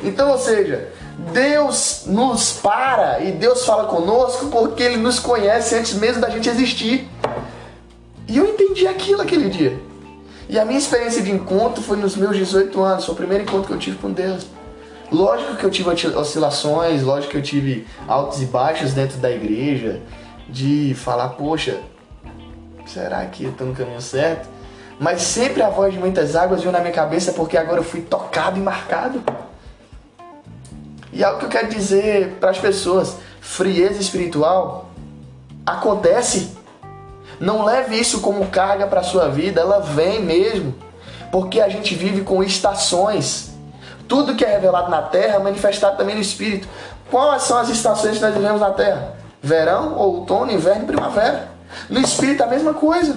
Então, 0.03 0.31
ou 0.31 0.39
seja, 0.39 0.89
Deus 1.33 2.05
nos 2.07 2.53
para 2.53 3.21
e 3.21 3.33
Deus 3.33 3.65
fala 3.65 3.85
conosco 3.85 4.47
porque 4.47 4.83
Ele 4.83 4.97
nos 4.97 5.19
conhece 5.19 5.75
antes 5.75 5.95
mesmo 5.95 6.21
da 6.21 6.29
gente 6.29 6.49
existir. 6.49 7.09
E 8.29 8.37
eu 8.39 8.47
entendi 8.47 8.87
aquilo 8.87 9.23
aquele 9.23 9.49
dia. 9.49 9.79
E 10.49 10.59
a 10.59 10.65
minha 10.65 10.79
experiência 10.79 11.23
de 11.23 11.31
encontro 11.31 11.83
foi 11.83 11.97
nos 11.97 12.17
meus 12.17 12.37
18 12.37 12.83
anos, 12.83 13.05
foi 13.05 13.15
o 13.15 13.17
primeiro 13.17 13.45
encontro 13.45 13.69
que 13.69 13.73
eu 13.73 13.79
tive 13.79 13.99
com 13.99 14.11
Deus. 14.11 14.47
Lógico 15.11 15.57
que 15.57 15.65
eu 15.65 15.71
tive 15.71 15.91
oscilações, 15.91 17.03
lógico 17.03 17.33
que 17.33 17.39
eu 17.39 17.43
tive 17.43 17.87
altos 18.09 18.41
e 18.41 18.47
baixos 18.47 18.93
dentro 18.93 19.19
da 19.19 19.31
igreja, 19.31 20.01
de 20.49 20.95
falar, 20.95 21.31
poxa, 21.31 21.81
será 22.87 23.25
que 23.27 23.45
eu 23.45 23.53
tô 23.53 23.65
no 23.65 23.75
caminho 23.75 24.01
certo? 24.01 24.49
Mas 24.99 25.23
sempre 25.23 25.63
a 25.63 25.69
voz 25.69 25.93
de 25.93 25.99
muitas 25.99 26.37
águas 26.37 26.61
veio 26.61 26.73
na 26.73 26.81
minha 26.81 26.93
cabeça 26.93 27.33
porque 27.33 27.57
agora 27.57 27.79
eu 27.79 27.85
fui 27.85 28.01
tocado 28.01 28.59
e 28.59 28.63
marcado. 28.63 29.23
E 31.13 31.23
algo 31.23 31.41
que 31.41 31.45
eu 31.47 31.51
quero 31.51 31.69
dizer 31.69 32.37
para 32.41 32.51
as 32.51 32.59
pessoas, 32.59 33.17
frieza 33.41 34.01
espiritual 34.01 34.91
acontece. 35.67 36.57
Não 37.43 37.65
leve 37.65 37.99
isso 37.99 38.21
como 38.21 38.47
carga 38.47 38.87
para 38.87 39.03
sua 39.03 39.29
vida, 39.29 39.61
ela 39.61 39.81
vem 39.81 40.23
mesmo. 40.23 40.77
Porque 41.33 41.61
a 41.61 41.69
gente 41.69 41.93
vive 41.93 42.21
com 42.21 42.41
estações. 42.41 43.51
Tudo 44.07 44.37
que 44.37 44.45
é 44.45 44.49
revelado 44.49 44.89
na 44.89 45.03
terra 45.03 45.35
é 45.35 45.39
manifestado 45.41 45.97
também 45.97 46.15
no 46.15 46.21
espírito. 46.21 46.69
Quais 47.11 47.43
são 47.43 47.59
as 47.59 47.69
estações 47.69 48.19
que 48.19 48.23
nós 48.23 48.33
vivemos 48.33 48.61
na 48.61 48.71
terra? 48.71 49.17
Verão, 49.43 49.99
outono, 49.99 50.53
inverno 50.53 50.85
e 50.85 50.87
primavera. 50.87 51.49
No 51.91 51.99
espírito 51.99 52.45
a 52.45 52.47
mesma 52.47 52.75
coisa. 52.75 53.17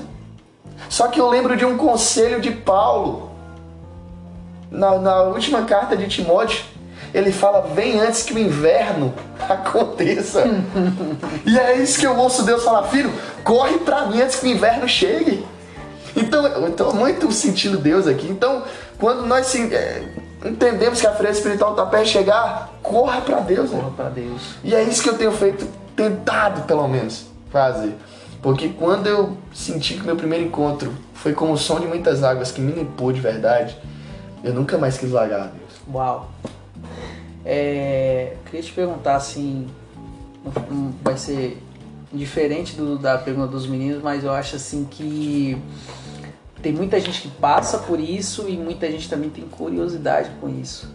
Só 0.89 1.07
que 1.07 1.21
eu 1.21 1.29
lembro 1.29 1.55
de 1.55 1.63
um 1.63 1.77
conselho 1.77 2.41
de 2.41 2.49
Paulo 2.49 3.29
na, 4.71 4.97
na 4.97 5.21
última 5.21 5.65
carta 5.65 5.95
de 5.95 6.07
Timóteo. 6.07 6.65
Ele 7.15 7.31
fala: 7.31 7.61
vem 7.73 7.97
antes 8.01 8.23
que 8.23 8.33
o 8.33 8.37
inverno 8.37 9.13
aconteça. 9.47 10.43
e 11.45 11.57
é 11.57 11.77
isso 11.77 11.97
que 11.97 12.05
eu 12.05 12.17
ouço 12.17 12.43
Deus 12.43 12.61
falar, 12.61 12.83
filho, 12.89 13.09
corre 13.41 13.77
para 13.77 14.07
mim 14.07 14.21
antes 14.21 14.35
que 14.35 14.45
o 14.45 14.49
inverno 14.49 14.85
chegue. 14.85 15.45
Então, 16.13 16.45
eu 16.45 16.67
estou 16.67 16.93
muito 16.93 17.31
sentindo 17.31 17.77
Deus 17.77 18.05
aqui. 18.05 18.27
Então, 18.27 18.63
quando 18.99 19.25
nós 19.25 19.55
é, 19.55 20.03
entendemos 20.43 20.99
que 20.99 21.07
a 21.07 21.13
frieza 21.13 21.37
espiritual 21.37 21.71
está 21.71 21.85
perto 21.85 22.03
de 22.03 22.09
chegar, 22.09 22.73
corra 22.83 23.21
para 23.21 23.39
Deus. 23.39 23.69
Corra 23.69 23.91
para 23.91 24.09
Deus. 24.09 24.41
E 24.61 24.75
é 24.75 24.83
isso 24.83 25.01
que 25.01 25.09
eu 25.09 25.17
tenho 25.17 25.31
feito, 25.31 25.65
tentado 25.95 26.63
pelo 26.63 26.85
menos 26.87 27.27
fazer. 27.49 27.95
Porque 28.41 28.69
quando 28.69 29.07
eu 29.07 29.37
senti 29.53 29.93
que 29.93 30.05
meu 30.05 30.17
primeiro 30.17 30.43
encontro 30.43 30.93
foi 31.13 31.33
como 31.33 31.53
o 31.53 31.57
som 31.57 31.79
de 31.79 31.87
muitas 31.87 32.23
águas 32.23 32.51
que 32.51 32.59
me 32.59 32.73
limpou 32.73 33.13
de 33.13 33.21
verdade, 33.21 33.77
eu 34.43 34.53
nunca 34.53 34.77
mais 34.77 34.97
quis 34.97 35.11
largar 35.11 35.47
Deus. 35.47 35.81
Uau! 35.93 36.29
É, 37.45 38.35
queria 38.45 38.63
te 38.63 38.71
perguntar 38.73 39.15
assim, 39.15 39.67
vai 41.03 41.15
ser 41.17 41.61
diferente 42.11 42.75
do, 42.75 42.97
da 42.97 43.17
pergunta 43.17 43.47
dos 43.47 43.67
meninos, 43.67 44.01
mas 44.01 44.23
eu 44.23 44.31
acho 44.31 44.55
assim 44.55 44.85
que 44.85 45.55
tem 46.61 46.73
muita 46.73 46.99
gente 46.99 47.21
que 47.21 47.27
passa 47.27 47.77
por 47.77 47.99
isso 47.99 48.49
e 48.49 48.57
muita 48.57 48.89
gente 48.89 49.07
também 49.07 49.29
tem 49.29 49.43
curiosidade 49.43 50.31
com 50.41 50.49
isso. 50.49 50.91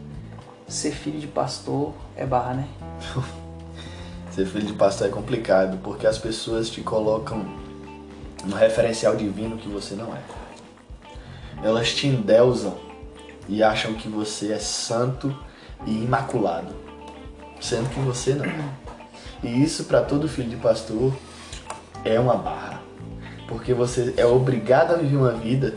Ser 0.67 0.93
filho 0.93 1.21
de 1.21 1.29
pastor 1.29 1.93
é 2.17 2.27
barra, 2.27 2.55
né? 2.55 2.69
Ser 4.33 4.47
filho 4.47 4.67
de 4.67 4.73
pastor 4.73 5.07
é 5.07 5.11
complicado 5.11 5.79
porque 5.83 6.07
as 6.07 6.19
pessoas 6.19 6.69
te 6.69 6.81
colocam 6.81 7.45
no 8.45 8.57
referencial 8.57 9.15
divino 9.15 9.57
que 9.59 9.69
você 9.69 9.95
não 9.95 10.15
é. 10.15 10.21
Elas 11.63 11.93
te 11.93 12.07
endeusam 12.07 12.77
e 13.49 13.63
acham 13.63 13.95
que 13.95 14.09
você 14.09 14.53
é 14.53 14.59
santo 14.59 15.37
e 15.87 16.05
imaculado, 16.05 16.75
sendo 17.61 17.89
que 17.91 18.01
você 18.01 18.35
não. 18.35 18.47
E 19.43 19.63
isso 19.63 19.85
para 19.85 20.03
todo 20.03 20.29
filho 20.29 20.51
de 20.51 20.57
pastor 20.57 21.13
é 22.05 22.19
uma 22.19 22.37
barra, 22.37 22.81
porque 23.49 23.73
você 23.73 24.15
é 24.17 24.27
obrigado 24.27 24.93
a 24.93 24.97
viver 24.97 25.17
uma 25.17 25.33
vida 25.33 25.75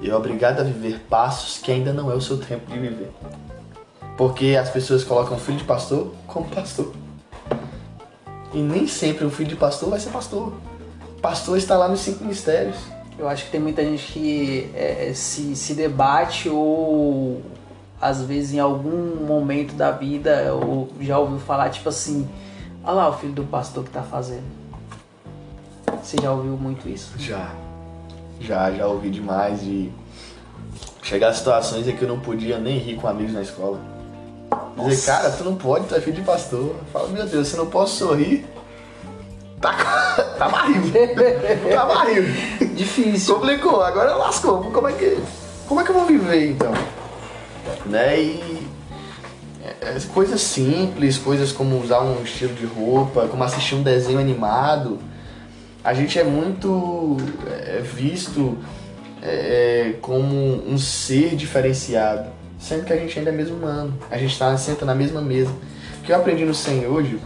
e 0.00 0.10
é 0.10 0.14
obrigado 0.14 0.60
a 0.60 0.64
viver 0.64 1.00
passos 1.08 1.58
que 1.58 1.70
ainda 1.70 1.92
não 1.92 2.10
é 2.10 2.14
o 2.14 2.20
seu 2.20 2.38
tempo 2.38 2.70
de 2.70 2.78
viver. 2.78 3.10
Porque 4.16 4.56
as 4.60 4.68
pessoas 4.68 5.04
colocam 5.04 5.38
filho 5.38 5.58
de 5.58 5.64
pastor 5.64 6.12
como 6.26 6.48
pastor. 6.48 6.92
E 8.52 8.58
nem 8.58 8.86
sempre 8.86 9.24
o 9.24 9.30
filho 9.30 9.48
de 9.48 9.56
pastor 9.56 9.88
vai 9.88 9.98
ser 9.98 10.10
pastor. 10.10 10.52
Pastor 11.20 11.56
está 11.56 11.76
lá 11.76 11.88
nos 11.88 12.00
cinco 12.00 12.24
mistérios. 12.24 12.76
Eu 13.18 13.28
acho 13.28 13.44
que 13.44 13.50
tem 13.52 13.60
muita 13.60 13.82
gente 13.82 14.12
que 14.12 14.70
é, 14.74 15.12
se, 15.14 15.54
se 15.54 15.74
debate 15.74 16.48
ou 16.48 17.40
às 18.02 18.20
vezes 18.20 18.52
em 18.52 18.58
algum 18.58 19.24
momento 19.24 19.74
da 19.74 19.92
vida 19.92 20.52
ou 20.52 20.88
já 21.00 21.16
ouviu 21.20 21.38
falar 21.38 21.70
tipo 21.70 21.88
assim, 21.88 22.28
olha 22.82 22.94
lá 22.94 23.08
o 23.08 23.12
filho 23.12 23.32
do 23.32 23.44
pastor 23.44 23.84
que 23.84 23.90
tá 23.90 24.02
fazendo. 24.02 24.42
Você 26.02 26.16
já 26.20 26.32
ouviu 26.32 26.56
muito 26.56 26.88
isso? 26.88 27.12
Já. 27.16 27.54
Já, 28.40 28.72
já 28.72 28.88
ouvi 28.88 29.08
demais 29.08 29.60
de 29.62 29.92
chegar 31.00 31.28
a 31.28 31.32
situações 31.32 31.86
em 31.86 31.94
que 31.94 32.02
eu 32.02 32.08
não 32.08 32.18
podia 32.18 32.58
nem 32.58 32.76
rir 32.76 32.96
com 32.96 33.06
amigos 33.06 33.32
na 33.32 33.42
escola. 33.42 33.78
Nossa. 34.76 34.88
Dizer, 34.88 35.06
cara, 35.06 35.30
tu 35.30 35.44
não 35.44 35.54
pode, 35.54 35.86
tu 35.86 35.94
é 35.94 36.00
filho 36.00 36.16
de 36.16 36.22
pastor. 36.22 36.74
Fala, 36.92 37.06
meu 37.08 37.24
Deus, 37.24 37.46
se 37.46 37.56
não 37.56 37.66
posso 37.66 37.98
sorrir, 37.98 38.44
tá, 39.60 39.72
tá 40.36 40.48
barril. 40.48 40.82
tá 41.72 41.84
barril. 41.84 42.24
Difícil. 42.74 43.36
Complicou, 43.36 43.80
agora 43.80 44.16
lascou. 44.16 44.60
Como 44.72 44.88
é 44.88 44.92
que, 44.92 45.22
como 45.68 45.80
é 45.80 45.84
que 45.84 45.90
eu 45.90 45.94
vou 45.94 46.06
viver 46.06 46.50
então? 46.50 46.72
Né? 47.86 48.20
E 48.20 48.68
é, 49.62 49.96
é, 49.96 49.98
coisas 50.12 50.40
simples, 50.40 51.18
coisas 51.18 51.52
como 51.52 51.80
usar 51.80 52.00
um 52.00 52.22
estilo 52.22 52.54
de 52.54 52.66
roupa, 52.66 53.28
como 53.28 53.42
assistir 53.44 53.74
um 53.74 53.82
desenho 53.82 54.18
animado. 54.18 54.98
A 55.84 55.94
gente 55.94 56.18
é 56.18 56.24
muito 56.24 57.16
é, 57.46 57.80
visto 57.80 58.56
é, 59.22 59.94
como 60.00 60.68
um 60.68 60.78
ser 60.78 61.34
diferenciado 61.36 62.42
sendo 62.62 62.84
que 62.84 62.92
a 62.92 62.96
gente 62.96 63.18
ainda 63.18 63.30
é 63.30 63.34
mesmo 63.34 63.56
humano. 63.56 63.98
A 64.10 64.16
gente 64.16 64.32
está 64.32 64.56
senta 64.56 64.84
na 64.84 64.94
mesma 64.94 65.20
mesa. 65.20 65.50
O 65.98 66.04
que 66.04 66.12
eu 66.12 66.16
aprendi 66.16 66.44
no 66.44 66.54
Senhor 66.54 66.92
hoje, 66.92 67.18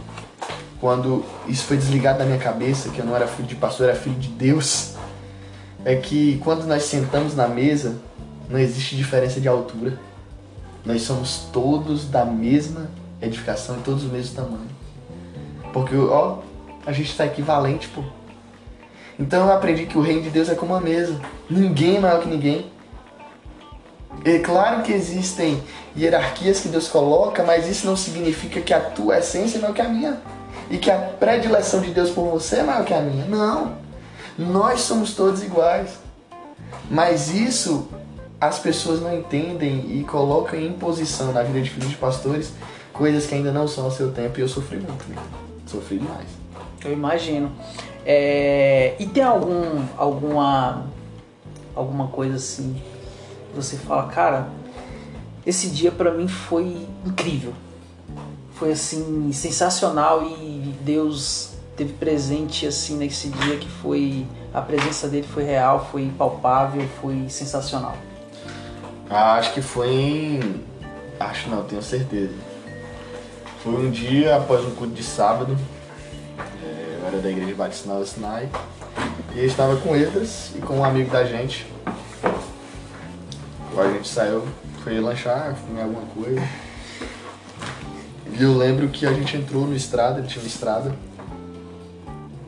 quando 0.81 1.23
isso 1.47 1.63
foi 1.65 1.77
desligado 1.77 2.19
da 2.19 2.25
minha 2.25 2.39
cabeça, 2.39 2.89
que 2.89 2.99
eu 2.99 3.05
não 3.05 3.15
era 3.15 3.27
filho 3.27 3.47
de 3.47 3.55
pastor, 3.55 3.87
era 3.87 3.97
filho 3.97 4.15
de 4.15 4.29
Deus, 4.29 4.95
é 5.85 5.95
que 5.95 6.39
quando 6.43 6.65
nós 6.65 6.83
sentamos 6.83 7.35
na 7.35 7.47
mesa, 7.47 7.95
não 8.49 8.59
existe 8.59 8.95
diferença 8.95 9.39
de 9.39 9.47
altura. 9.47 9.99
Nós 10.87 11.01
somos 11.01 11.49
todos 11.51 12.05
da 12.05 12.23
mesma 12.23 12.89
edificação 13.21 13.77
e 13.77 13.81
todos 13.81 14.03
do 14.03 14.09
mesmo 14.09 14.33
tamanho. 14.37 14.69
Porque, 15.73 15.93
ó, 15.97 16.37
a 16.85 16.93
gente 16.93 17.11
está 17.11 17.25
equivalente, 17.25 17.89
pô. 17.89 18.01
Então 19.19 19.47
eu 19.47 19.51
aprendi 19.51 19.85
que 19.85 19.97
o 19.97 20.01
reino 20.01 20.21
de 20.21 20.29
Deus 20.29 20.47
é 20.47 20.55
como 20.55 20.73
uma 20.73 20.79
mesa. 20.79 21.19
Ninguém 21.49 21.97
é 21.97 21.99
maior 21.99 22.21
que 22.21 22.29
ninguém. 22.29 22.71
É 24.23 24.39
claro 24.39 24.81
que 24.81 24.93
existem 24.93 25.61
hierarquias 25.93 26.61
que 26.61 26.69
Deus 26.69 26.87
coloca, 26.87 27.43
mas 27.43 27.67
isso 27.67 27.85
não 27.85 27.97
significa 27.97 28.61
que 28.61 28.73
a 28.73 28.79
tua 28.79 29.17
essência 29.17 29.57
é 29.57 29.61
maior 29.61 29.73
que 29.73 29.81
a 29.81 29.89
minha. 29.89 30.21
E 30.71 30.77
que 30.77 30.89
a 30.89 30.97
predileção 30.97 31.81
de 31.81 31.91
Deus 31.91 32.11
por 32.11 32.29
você 32.29 32.59
é 32.59 32.63
maior 32.63 32.85
que 32.85 32.93
a 32.93 33.01
minha. 33.01 33.25
Não. 33.25 33.73
Nós 34.37 34.81
somos 34.81 35.13
todos 35.13 35.43
iguais. 35.43 35.99
Mas 36.89 37.33
isso 37.33 37.89
as 38.39 38.59
pessoas 38.59 39.01
não 39.01 39.15
entendem 39.17 39.99
e 39.99 40.03
colocam 40.03 40.59
em 40.59 40.67
imposição 40.67 41.31
na 41.31 41.43
vida 41.43 41.61
de 41.61 41.69
filhos 41.69 41.89
de 41.89 41.97
pastores 41.97 42.53
coisas 42.93 43.25
que 43.25 43.35
ainda 43.35 43.51
não 43.51 43.67
são 43.67 43.85
ao 43.85 43.91
seu 43.91 44.11
tempo 44.11 44.39
e 44.39 44.41
eu 44.41 44.47
sofri 44.47 44.77
muito. 44.77 45.07
Né? 45.09 45.15
Sofri 45.65 45.99
demais. 45.99 46.27
Eu 46.83 46.93
imagino. 46.93 47.51
É... 48.05 48.95
E 48.99 49.05
tem 49.05 49.23
algum, 49.23 49.83
alguma, 49.97 50.85
alguma 51.75 52.07
coisa 52.07 52.35
assim 52.35 52.81
você 53.57 53.75
fala, 53.75 54.07
cara, 54.07 54.49
esse 55.45 55.69
dia 55.69 55.91
para 55.91 56.11
mim 56.11 56.27
foi 56.27 56.87
incrível. 57.05 57.53
Foi 58.53 58.71
assim 58.71 59.31
sensacional 59.31 60.23
e 60.23 60.75
Deus 60.81 61.53
teve 61.75 61.93
presente 61.93 62.65
assim 62.65 62.97
nesse 62.97 63.29
dia 63.29 63.57
que 63.57 63.69
foi 63.69 64.25
a 64.53 64.61
presença 64.61 65.07
dele 65.07 65.27
foi 65.27 65.43
real, 65.43 65.87
foi 65.91 66.11
palpável, 66.17 66.87
foi 67.01 67.27
sensacional. 67.29 67.95
Ah, 69.09 69.35
acho 69.35 69.53
que 69.53 69.61
foi 69.61 69.89
em 69.89 70.65
acho 71.19 71.49
não, 71.49 71.63
tenho 71.63 71.81
certeza. 71.81 72.33
Foi 73.63 73.73
um 73.73 73.89
dia 73.89 74.35
após 74.35 74.63
um 74.65 74.71
culto 74.71 74.93
de 74.93 75.03
sábado. 75.03 75.57
É, 76.63 76.99
eu 76.99 77.07
era 77.07 77.17
da 77.19 77.29
igreja 77.29 77.55
Batista 77.55 78.05
Sinai. 78.05 78.49
E 79.35 79.39
eu 79.39 79.45
estava 79.45 79.75
com 79.77 79.95
Edras 79.95 80.51
e 80.55 80.59
com 80.59 80.79
um 80.79 80.83
amigo 80.83 81.09
da 81.11 81.23
gente, 81.23 81.67
a 83.77 83.91
gente 83.91 84.07
saiu, 84.07 84.43
foi 84.83 84.99
lanchar, 84.99 85.55
comer 85.67 85.81
alguma 85.81 86.05
coisa. 86.07 86.41
E 88.31 88.43
eu 88.43 88.57
lembro 88.57 88.87
que 88.89 89.05
a 89.05 89.13
gente 89.13 89.37
entrou 89.37 89.65
no 89.67 89.75
estrada, 89.75 90.19
ele 90.19 90.27
tinha 90.27 90.41
uma 90.41 90.47
estrada. 90.47 90.95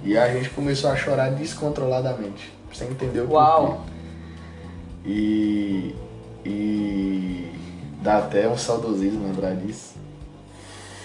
E 0.03 0.17
a 0.17 0.33
gente 0.33 0.49
começou 0.51 0.89
a 0.89 0.95
chorar 0.95 1.31
descontroladamente. 1.31 2.51
Você 2.71 2.85
entendeu 2.85 3.25
o 3.25 3.33
Uau! 3.33 3.85
E, 5.05 5.95
e 6.45 7.51
dá 8.01 8.19
até 8.19 8.47
um 8.47 8.57
saudosismo 8.57 9.25
lembrar 9.27 9.55
disso. 9.55 9.95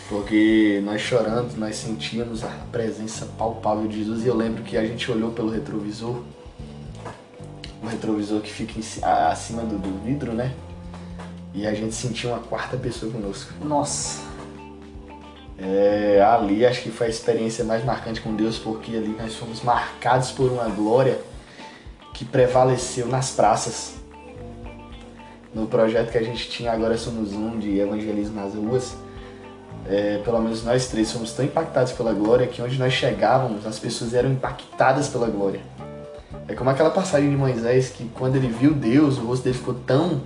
Porque 0.09 0.83
nós 0.85 1.01
chorando, 1.01 1.57
nós 1.57 1.77
sentíamos 1.77 2.45
a 2.45 2.51
presença 2.71 3.27
palpável 3.39 3.89
de 3.89 3.99
Jesus. 3.99 4.25
E 4.25 4.29
eu 4.29 4.37
lembro 4.37 4.63
que 4.63 4.77
a 4.77 4.85
gente 4.85 5.11
olhou 5.11 5.31
pelo 5.33 5.51
retrovisor 5.51 6.23
um 7.83 7.87
retrovisor 7.87 8.41
que 8.41 8.51
fica 8.51 8.79
em, 8.79 9.05
acima 9.31 9.63
do, 9.63 9.77
do, 9.77 10.03
vidro, 10.03 10.33
né? 10.33 10.55
e 11.53 11.67
a 11.67 11.75
gente 11.75 11.95
sentiu 11.95 12.31
uma 12.31 12.41
quarta 12.41 12.77
pessoa 12.77 13.13
conosco. 13.13 13.53
Nossa. 13.63 14.23
É, 15.57 16.21
ali 16.21 16.67
acho 16.67 16.83
que 16.83 16.91
foi 16.91 17.07
a 17.07 17.11
experiência 17.11 17.65
mais 17.65 17.85
marcante 17.85 18.21
com 18.21 18.35
Deus, 18.35 18.59
porque 18.59 18.97
ali 18.97 19.15
nós 19.17 19.37
fomos 19.37 19.63
marcados 19.63 20.33
por 20.33 20.51
uma 20.51 20.69
glória 20.69 21.21
que 22.13 22.25
prevaleceu 22.25 23.07
nas 23.07 23.31
praças. 23.31 23.95
No 25.55 25.67
projeto 25.67 26.11
que 26.11 26.19
a 26.19 26.23
gente 26.23 26.49
tinha 26.51 26.73
agora 26.73 26.99
Somos 26.99 27.33
Um 27.33 27.59
de 27.59 27.79
evangelismo 27.79 28.35
nas 28.35 28.55
ruas, 28.55 28.97
é, 29.87 30.19
pelo 30.25 30.41
menos 30.41 30.65
nós 30.65 30.89
três 30.89 31.13
fomos 31.13 31.33
tão 31.33 31.45
impactados 31.45 31.93
pela 31.93 32.13
glória 32.13 32.47
que 32.47 32.61
onde 32.61 32.79
nós 32.79 32.93
chegávamos 32.93 33.67
as 33.67 33.79
pessoas 33.79 34.15
eram 34.15 34.33
impactadas 34.33 35.09
pela 35.09 35.29
glória. 35.29 35.61
É 36.49 36.55
como 36.55 36.71
aquela 36.71 36.91
passagem 36.91 37.31
de 37.31 37.37
Moisés 37.37 37.91
que 37.91 38.05
quando 38.15 38.37
ele 38.37 38.49
viu 38.49 38.75
Deus, 38.75 39.19
o 39.19 39.27
rosto 39.27 39.45
dele 39.45 39.57
ficou 39.57 39.75
tão 39.75 40.23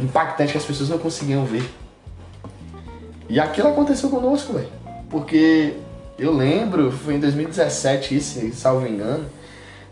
impactante 0.00 0.52
que 0.52 0.58
as 0.58 0.64
pessoas 0.64 0.88
não 0.88 0.98
conseguiam 0.98 1.44
ver. 1.44 1.68
E 3.28 3.40
aquilo 3.40 3.68
aconteceu 3.68 4.08
conosco, 4.08 4.52
velho. 4.52 4.68
Porque 5.08 5.74
eu 6.18 6.32
lembro, 6.32 6.90
foi 6.90 7.14
em 7.14 7.20
2017 7.20 8.16
isso, 8.16 8.52
salvo 8.54 8.86
engano, 8.86 9.26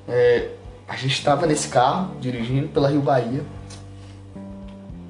é, 0.09 0.49
a 0.89 0.97
gente 0.97 1.13
estava 1.13 1.47
nesse 1.47 1.69
carro, 1.69 2.15
dirigindo 2.21 2.69
pela 2.69 2.89
Rio 2.89 3.01
Bahia. 3.01 3.43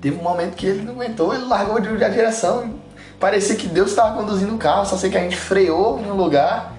Teve 0.05 0.19
um 0.19 0.23
momento 0.23 0.55
que 0.55 0.67
ele 0.67 0.83
não 0.83 0.93
aguentou, 0.93 1.33
ele 1.33 1.47
largou 1.47 1.81
de 1.81 2.05
a 2.05 2.11
direção. 2.11 2.75
Parecia 3.19 3.57
que 3.57 3.67
Deus 3.67 3.89
estava 3.89 4.15
conduzindo 4.15 4.55
o 4.55 4.59
carro, 4.59 4.85
só 4.85 4.99
sei 4.99 5.09
que 5.09 5.17
a 5.17 5.21
gente 5.21 5.35
freou 5.35 5.99
em 5.99 6.11
um 6.11 6.15
lugar 6.15 6.75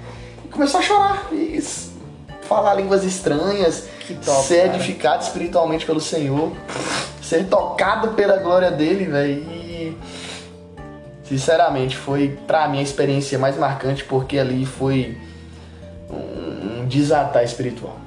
e 0.45 0.47
começou 0.47 0.79
a 0.79 0.83
chorar. 0.83 1.27
E 1.33 1.59
falar 2.43 2.75
línguas 2.75 3.03
estranhas, 3.03 3.87
top, 4.23 4.45
ser 4.45 4.65
cara. 4.65 4.75
edificado 4.75 5.23
espiritualmente 5.23 5.87
pelo 5.87 5.99
Senhor, 5.99 6.51
ser 7.19 7.47
tocado 7.47 8.09
pela 8.09 8.37
glória 8.37 8.69
dele, 8.69 9.05
velho. 9.05 9.41
E 9.41 9.97
sinceramente 11.23 11.97
foi 11.97 12.37
pra 12.45 12.67
mim 12.67 12.77
a 12.77 12.83
experiência 12.83 13.39
mais 13.39 13.57
marcante 13.57 14.03
porque 14.03 14.37
ali 14.37 14.67
foi 14.67 15.17
um, 16.11 16.81
um 16.81 16.85
desatar 16.85 17.43
espiritual. 17.43 17.97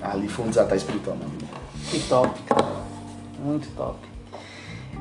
Ali 0.00 0.26
foi 0.26 0.46
um 0.46 0.48
desatar 0.48 0.78
espiritual, 0.78 1.16
mano. 1.16 1.32
Que 1.90 1.98
top, 2.08 2.40
cara. 2.44 2.64
Muito 3.38 3.68
top. 3.76 4.13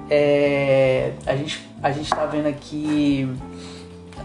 É, 0.09 1.13
a, 1.25 1.35
gente, 1.35 1.67
a 1.81 1.91
gente 1.91 2.09
tá 2.09 2.25
vendo 2.25 2.47
aqui 2.47 3.27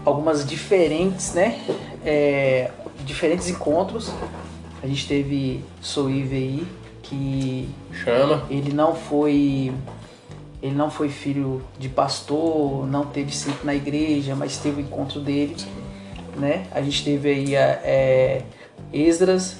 algumas 0.05 0.45
diferentes, 0.45 1.33
né? 1.33 1.59
É, 2.05 2.71
diferentes 3.05 3.49
encontros. 3.49 4.11
A 4.81 4.87
gente 4.87 5.07
teve 5.07 5.63
Soive 5.81 6.35
aí, 6.35 6.67
que. 7.03 7.69
Chama. 7.91 8.45
Ele 8.49 8.73
não 8.73 8.95
foi. 8.95 9.73
Ele 10.61 10.75
não 10.75 10.91
foi 10.91 11.07
filho 11.07 11.61
de 11.77 11.87
pastor, 11.87 12.85
não 12.85 13.05
teve 13.05 13.33
sempre 13.33 13.65
na 13.65 13.73
igreja, 13.73 14.35
mas 14.35 14.57
teve 14.57 14.81
o 14.81 14.85
encontro 14.85 15.21
dele. 15.21 15.55
Né? 16.35 16.67
A 16.71 16.81
gente 16.81 17.03
teve 17.03 17.29
aí 17.29 17.55
a, 17.55 17.79
é, 17.83 18.41
Esdras, 18.91 19.57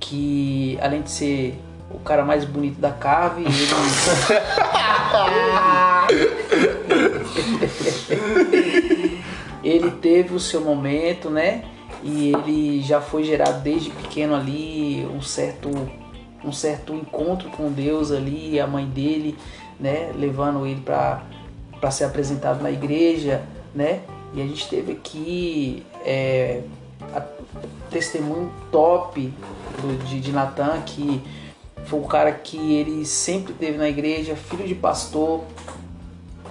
que 0.00 0.76
além 0.80 1.02
de 1.02 1.10
ser 1.10 1.60
o 1.90 1.98
cara 2.00 2.24
mais 2.24 2.44
bonito 2.44 2.80
da 2.80 2.90
cave, 2.90 3.42
ele. 3.42 3.52
ele 9.62 9.90
teve 9.92 10.34
o 10.34 10.40
seu 10.40 10.60
momento, 10.60 11.30
né? 11.30 11.64
E 12.02 12.32
ele 12.32 12.82
já 12.82 13.00
foi 13.00 13.24
gerado 13.24 13.62
desde 13.62 13.90
pequeno 13.90 14.34
ali 14.34 15.06
um 15.06 15.22
certo 15.22 15.70
um 16.44 16.50
certo 16.50 16.92
encontro 16.92 17.48
com 17.50 17.70
Deus 17.70 18.10
ali, 18.10 18.58
a 18.58 18.66
mãe 18.66 18.84
dele, 18.84 19.38
né, 19.78 20.10
levando 20.16 20.66
ele 20.66 20.80
para 20.80 21.22
para 21.80 21.90
ser 21.90 22.04
apresentado 22.04 22.62
na 22.62 22.70
igreja, 22.70 23.42
né? 23.74 24.02
E 24.34 24.40
a 24.40 24.46
gente 24.46 24.68
teve 24.68 24.92
aqui 24.92 25.84
é, 26.04 26.62
a, 27.12 27.20
testemunho 27.90 28.52
top 28.70 29.32
do, 29.80 30.04
de, 30.06 30.20
de 30.20 30.30
Natan, 30.30 30.80
que 30.86 31.20
foi 31.84 32.00
um 32.00 32.04
cara 32.04 32.32
que 32.32 32.74
ele 32.74 33.04
sempre 33.04 33.52
teve 33.52 33.76
na 33.76 33.88
igreja, 33.88 34.34
filho 34.36 34.66
de 34.66 34.74
pastor, 34.74 35.44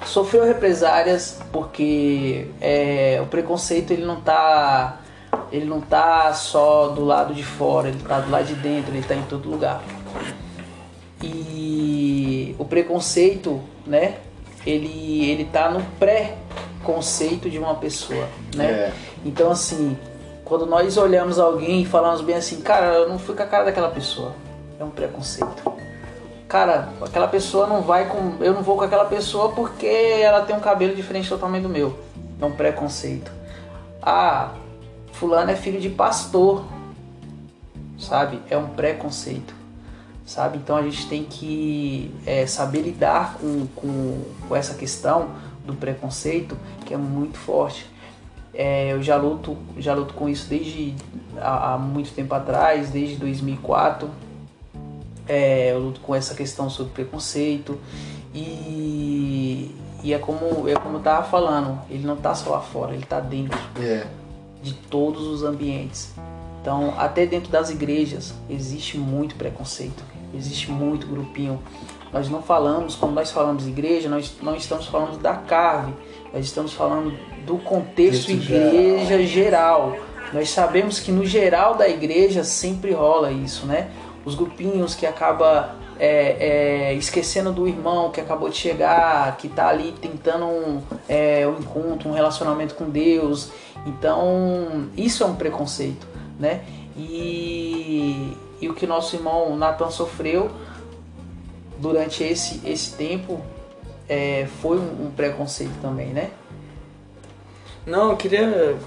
sofreu 0.06 0.45
represárias 0.45 1.40
porque 1.52 2.48
é, 2.60 3.20
o 3.22 3.28
preconceito 3.28 3.91
ele 3.91 4.06
não 4.06 4.20
tá 4.20 4.99
ele 5.52 5.66
não 5.66 5.82
tá 5.82 6.34
só 6.34 6.90
do 6.90 7.03
lado 7.03 7.34
de 7.34 7.44
fora, 7.44 7.90
ele 7.90 7.99
tá 7.99 8.20
do 8.20 8.32
lado 8.32 8.45
de 8.45 8.56
dentro, 8.56 8.94
ele 8.94 9.03
tá 9.03 9.16
em 9.16 9.24
todo 9.24 9.49
lugar. 9.49 9.82
E 11.22 12.56
o 12.58 12.66
preconceito, 12.66 13.62
né? 13.86 14.18
Ele 14.66 15.30
ele 15.30 15.45
tá 15.45 15.70
no 15.70 15.82
pré-conceito 15.99 17.49
de 17.49 17.58
uma 17.58 17.76
pessoa, 17.76 18.28
né? 18.56 18.66
É. 18.66 18.94
Então 19.26 19.52
assim, 19.52 19.98
quando 20.45 20.66
nós 20.66 20.98
olhamos 20.98 21.40
alguém 21.40 21.82
e 21.82 21.86
falamos 21.86 22.22
bem 22.22 22.36
assim, 22.36 22.62
cara, 22.62 22.94
eu 22.94 23.10
não 23.10 23.20
fui 23.20 23.36
com 23.36 23.44
a 23.44 23.48
cara 23.48 23.66
daquela 23.66 23.90
pessoa. 23.90 24.34
É 24.82 24.84
um 24.84 24.90
preconceito. 24.90 25.72
Cara, 26.48 26.90
aquela 27.03 27.28
pessoa 27.28 27.68
não 27.68 27.84
vai 27.84 28.10
com. 28.10 28.44
Eu 28.44 28.52
não 28.52 28.64
vou 28.64 28.76
com 28.76 28.84
aquela 28.84 29.06
pessoa 29.06 29.49
porque 29.49 29.86
ela 29.86 30.41
tem 30.41 30.56
um 30.56 30.60
cabelo 30.60 30.95
diferente 30.95 31.30
totalmente 31.30 31.62
do 31.62 31.70
meu. 31.70 31.99
É 32.41 32.45
um 32.45 32.53
preconceito. 32.53 33.32
Ah, 34.02 34.49
fulano 35.12 35.52
é 35.52 35.56
filho 35.56 35.80
de 35.80 35.88
pastor. 35.88 36.66
Sabe? 37.99 38.41
É 38.49 38.58
um 38.58 38.70
preconceito. 38.70 39.53
Sabe? 40.26 40.58
Então 40.58 40.76
a 40.76 40.82
gente 40.82 41.08
tem 41.08 41.26
que 41.26 42.12
é, 42.26 42.48
saber 42.48 42.82
lidar 42.82 43.36
com, 43.36 43.68
com, 43.76 44.24
com 44.48 44.56
essa 44.56 44.74
questão 44.74 45.30
do 45.64 45.76
preconceito 45.76 46.58
que 46.88 46.94
é 46.95 46.98
muito 46.98 47.38
forte. 47.38 47.88
É, 48.52 48.94
eu 48.94 49.03
já 49.03 49.16
luto, 49.16 49.56
já 49.78 49.94
luto 49.94 50.16
com 50.16 50.28
isso 50.28 50.49
desde 50.49 50.95
há, 51.38 51.76
há 51.76 51.78
muito 51.78 52.12
tempo 52.16 52.34
atrás, 52.34 52.90
desde 52.90 53.18
2004. 53.18 54.10
É, 55.34 55.72
eu 55.72 55.80
luto 55.80 56.02
com 56.02 56.14
essa 56.14 56.36
questão 56.36 56.70
sobre 56.70 56.91
preconceito 56.91 57.80
e, 58.36 59.74
e 60.03 60.14
é 60.14 60.20
como 60.20 60.68
é 60.68 60.74
como 60.74 60.98
eu 60.98 61.02
tava 61.02 61.24
falando, 61.24 61.80
ele 61.90 62.06
não 62.06 62.18
tá 62.18 62.36
só 62.36 62.49
lá 62.49 62.60
fora, 62.60 62.94
ele 62.94 63.06
tá 63.06 63.22
dentro 63.22 63.58
yeah. 63.80 64.06
É. 64.06 64.08
de 64.62 64.74
todos 64.74 65.26
os 65.26 65.41
ambientes. 65.41 66.12
Então, 66.62 66.94
até 66.98 67.26
dentro 67.26 67.49
das 67.49 67.70
igrejas 67.70 68.34
existe 68.49 68.98
muito 68.98 69.36
preconceito, 69.36 70.03
existe 70.36 70.70
muito 70.70 71.08
grupinho. 71.08 71.64
Nós 72.12 72.28
não 72.28 72.41
falamos, 72.41 72.95
quando 72.95 73.14
nós 73.14 73.32
falamos 73.32 73.66
igreja, 73.66 74.10
nós 74.10 74.34
não 74.41 74.58
estamos 74.58 74.86
falando 74.88 75.18
da 75.18 75.36
carne, 75.36 75.94
nós 76.34 76.44
estamos 76.44 76.74
falando 76.74 77.18
do 77.45 77.58
contexto 77.58 78.32
igreja 78.32 79.24
geral. 79.24 79.94
geral. 79.94 80.12
Nós 80.34 80.49
sabemos 80.49 80.99
que 80.99 81.10
no 81.10 81.26
geral 81.26 81.76
da 81.76 81.88
igreja 81.88 82.44
sempre 82.44 82.91
rola 82.91 83.32
isso, 83.32 83.66
né? 83.66 83.90
Os 84.26 84.35
grupinhos 84.35 84.93
que 84.93 85.06
acaba 85.06 85.76
é, 85.99 86.89
é, 86.89 86.93
esquecendo 86.95 87.52
do 87.52 87.68
irmão 87.68 88.11
que 88.11 88.19
acabou 88.19 88.49
de 88.49 88.57
chegar, 88.57 89.38
que 89.38 89.48
está 89.48 89.68
ali 89.68 89.93
tentando 90.02 90.45
um, 90.45 90.81
é, 91.07 91.48
um 91.48 91.60
encontro, 91.60 92.10
um 92.10 92.14
relacionamento 92.14 92.76
com 92.76 92.89
Deus. 92.89 93.52
Então, 93.85 94.89
isso 94.95 95.23
é 95.23 95.27
um 95.27 95.35
preconceito, 95.35 96.07
né? 96.39 96.64
E, 96.98 98.35
e 98.60 98.69
o 98.69 98.73
que 98.73 98.85
nosso 98.85 99.15
irmão 99.15 99.56
Nathan 99.56 99.89
sofreu 99.89 100.52
durante 101.80 102.23
esse, 102.23 102.61
esse 102.68 102.93
tempo 102.93 103.41
é, 104.07 104.48
foi 104.61 104.77
um, 104.77 105.07
um 105.07 105.11
preconceito 105.11 105.73
também, 105.81 106.07
né? 106.07 106.30
Não, 107.85 108.11
eu 108.11 108.18
queria 108.18 108.77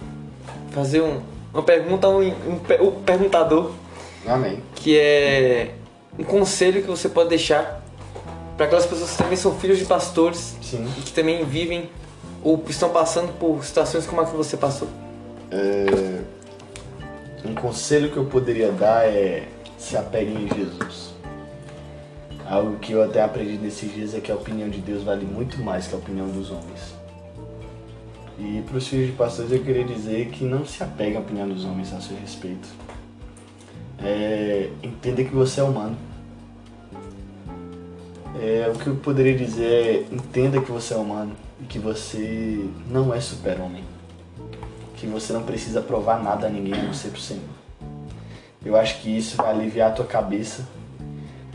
fazer 0.70 1.00
um, 1.00 1.20
uma 1.52 1.62
pergunta 1.62 2.06
ao 2.06 2.20
um, 2.20 2.28
um 2.80 3.02
perguntador. 3.04 3.72
Amém. 4.26 4.62
Que 4.74 4.98
é 4.98 5.74
um 6.18 6.24
conselho 6.24 6.82
que 6.82 6.88
você 6.88 7.08
pode 7.08 7.28
deixar 7.28 7.82
para 8.56 8.66
aquelas 8.66 8.86
pessoas 8.86 9.10
que 9.10 9.18
também 9.18 9.36
são 9.36 9.58
filhos 9.58 9.78
de 9.78 9.84
pastores 9.84 10.56
Sim. 10.62 10.86
e 10.98 11.02
que 11.02 11.12
também 11.12 11.44
vivem 11.44 11.90
ou 12.42 12.62
estão 12.68 12.90
passando 12.90 13.32
por 13.38 13.64
situações 13.64 14.06
como 14.06 14.20
a 14.20 14.26
que 14.26 14.36
você 14.36 14.56
passou. 14.56 14.88
É... 15.50 16.22
Um 17.44 17.54
conselho 17.54 18.10
que 18.10 18.16
eu 18.16 18.24
poderia 18.24 18.72
dar 18.72 19.06
é 19.06 19.48
se 19.76 19.96
apeguem 19.96 20.44
em 20.44 20.48
Jesus. 20.54 21.12
Algo 22.46 22.78
que 22.78 22.92
eu 22.92 23.02
até 23.02 23.22
aprendi 23.22 23.58
nesses 23.58 23.92
dias 23.92 24.14
é 24.14 24.20
que 24.20 24.30
a 24.30 24.34
opinião 24.34 24.68
de 24.68 24.78
Deus 24.78 25.02
vale 25.02 25.24
muito 25.24 25.58
mais 25.62 25.86
que 25.86 25.94
a 25.94 25.98
opinião 25.98 26.28
dos 26.28 26.50
homens. 26.50 26.94
E 28.38 28.62
para 28.66 28.76
os 28.76 28.86
filhos 28.86 29.06
de 29.06 29.12
pastores 29.12 29.52
eu 29.52 29.62
queria 29.62 29.84
dizer 29.84 30.28
que 30.28 30.44
não 30.44 30.64
se 30.64 30.82
apegue 30.82 31.16
à 31.16 31.20
opinião 31.20 31.48
dos 31.48 31.64
homens 31.64 31.92
a 31.92 32.00
seu 32.00 32.16
respeito. 32.16 32.68
É, 34.02 34.70
entenda 34.82 35.22
que 35.24 35.34
você 35.34 35.60
é 35.60 35.64
humano. 35.64 35.96
É, 38.40 38.70
o 38.74 38.78
que 38.78 38.88
eu 38.88 38.96
poderia 38.96 39.36
dizer 39.36 39.64
é 39.64 40.14
entenda 40.14 40.60
que 40.60 40.70
você 40.70 40.94
é 40.94 40.96
humano 40.96 41.36
e 41.60 41.64
que 41.64 41.78
você 41.78 42.66
não 42.88 43.14
é 43.14 43.20
super-homem. 43.20 43.84
Que 44.96 45.06
você 45.06 45.32
não 45.32 45.42
precisa 45.42 45.80
provar 45.80 46.22
nada 46.22 46.46
a 46.46 46.50
ninguém 46.50 46.74
a 46.74 46.82
não 46.82 46.94
ser 46.94 47.08
pro 47.08 47.20
Senhor. 47.20 47.42
Eu 48.64 48.76
acho 48.76 49.00
que 49.00 49.16
isso 49.16 49.36
vai 49.36 49.50
aliviar 49.50 49.90
a 49.90 49.94
tua 49.94 50.06
cabeça 50.06 50.66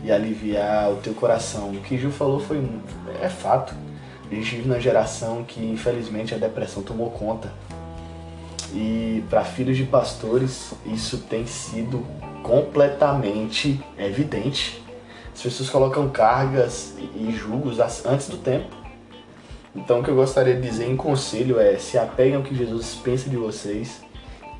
e 0.02 0.10
aliviar 0.10 0.90
o 0.92 0.96
teu 0.96 1.12
coração. 1.12 1.70
O 1.70 1.80
que 1.80 1.98
Gil 1.98 2.10
falou 2.10 2.40
foi 2.40 2.62
é 3.20 3.28
fato. 3.28 3.74
A 4.30 4.34
gente 4.34 4.54
vive 4.54 4.68
numa 4.68 4.80
geração 4.80 5.42
que 5.42 5.60
infelizmente 5.60 6.34
a 6.34 6.38
depressão 6.38 6.82
tomou 6.82 7.10
conta. 7.10 7.52
E 8.72 9.24
para 9.28 9.44
filhos 9.44 9.76
de 9.76 9.84
pastores 9.84 10.72
isso 10.86 11.18
tem 11.18 11.46
sido 11.46 12.06
completamente 12.42 13.80
evidente. 13.98 14.82
As 15.32 15.42
pessoas 15.42 15.70
colocam 15.70 16.08
cargas 16.10 16.94
e 17.14 17.32
julgos 17.32 17.78
antes 18.04 18.28
do 18.28 18.36
tempo. 18.36 18.76
Então 19.74 20.00
o 20.00 20.02
que 20.02 20.10
eu 20.10 20.16
gostaria 20.16 20.54
de 20.54 20.62
dizer 20.62 20.86
em 20.86 20.96
conselho 20.96 21.60
é 21.60 21.78
se 21.78 21.96
apeguem 21.96 22.36
ao 22.36 22.42
que 22.42 22.54
Jesus 22.54 22.96
pensa 23.02 23.30
de 23.30 23.36
vocês 23.36 24.02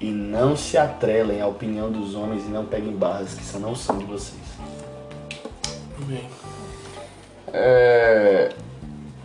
e 0.01 0.07
não 0.07 0.57
se 0.57 0.78
atrelem 0.78 1.43
à 1.43 1.47
opinião 1.47 1.90
dos 1.90 2.15
homens 2.15 2.44
e 2.44 2.48
não 2.48 2.65
peguem 2.65 2.93
barras 2.93 3.35
que 3.35 3.59
não 3.59 3.74
são 3.74 3.98
de 3.98 4.05
vocês. 4.05 4.40
Bem. 6.07 6.27
É, 7.52 8.51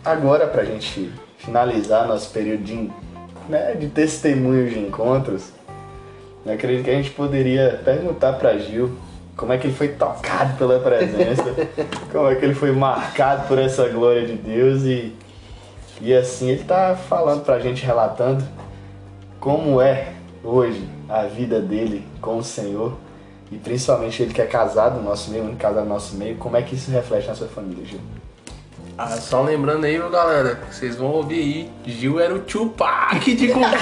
agora, 0.04 0.48
para 0.48 0.64
a 0.64 0.66
gente 0.66 1.12
finalizar 1.38 2.08
nosso 2.08 2.32
período 2.32 2.64
de, 2.64 2.92
né, 3.48 3.76
de 3.76 3.88
testemunhos 3.88 4.74
de 4.74 4.80
encontros, 4.80 5.52
eu 6.46 6.54
acredito 6.54 6.86
que 6.86 6.92
a 6.92 6.96
gente 6.96 7.10
poderia 7.12 7.82
perguntar 7.84 8.34
para 8.34 8.58
Gil 8.58 8.96
como 9.36 9.52
é 9.52 9.58
que 9.58 9.68
ele 9.68 9.74
foi 9.74 9.90
tocado 9.90 10.58
pela 10.58 10.80
presença, 10.80 11.44
como 12.12 12.30
é 12.30 12.36
que 12.36 12.46
ele 12.46 12.54
foi 12.54 12.72
marcado 12.72 13.48
por 13.48 13.58
essa 13.58 13.90
glória 13.90 14.26
de 14.26 14.34
Deus 14.34 14.84
e, 14.84 15.14
e 16.00 16.14
assim 16.14 16.50
ele 16.50 16.62
está 16.62 16.96
falando 16.96 17.44
para 17.44 17.56
a 17.56 17.60
gente, 17.60 17.84
relatando 17.84 18.44
como 19.40 19.82
é 19.82 20.14
hoje 20.44 20.88
a 21.10 21.24
vida 21.24 21.60
dele 21.60 22.06
com 22.22 22.38
o 22.38 22.44
Senhor 22.44 22.94
e 23.52 23.58
principalmente 23.58 24.22
ele 24.22 24.34
que 24.34 24.42
é 24.42 24.46
casado 24.46 24.98
no 24.98 25.04
nosso 25.04 25.32
meio, 25.32 25.44
único 25.44 25.58
casado 25.58 25.84
no 25.84 25.94
nosso 25.94 26.16
meio, 26.16 26.36
como 26.38 26.56
é 26.56 26.62
que 26.62 26.76
isso 26.76 26.92
reflete 26.92 27.28
na 27.28 27.36
sua 27.36 27.48
família, 27.48 27.84
Gil? 27.86 28.00
Ah, 28.98 29.18
só 29.18 29.42
lembrando 29.42 29.84
aí, 29.84 29.98
meu 30.00 30.10
galera, 30.10 30.58
vocês 30.72 30.96
vão 30.96 31.08
ouvir 31.08 31.70
aí, 31.86 31.92
Gil 31.94 32.18
era 32.18 32.34
o 32.34 32.40
Tupac 32.40 33.36
de 33.36 33.50
conquista. 33.50 33.78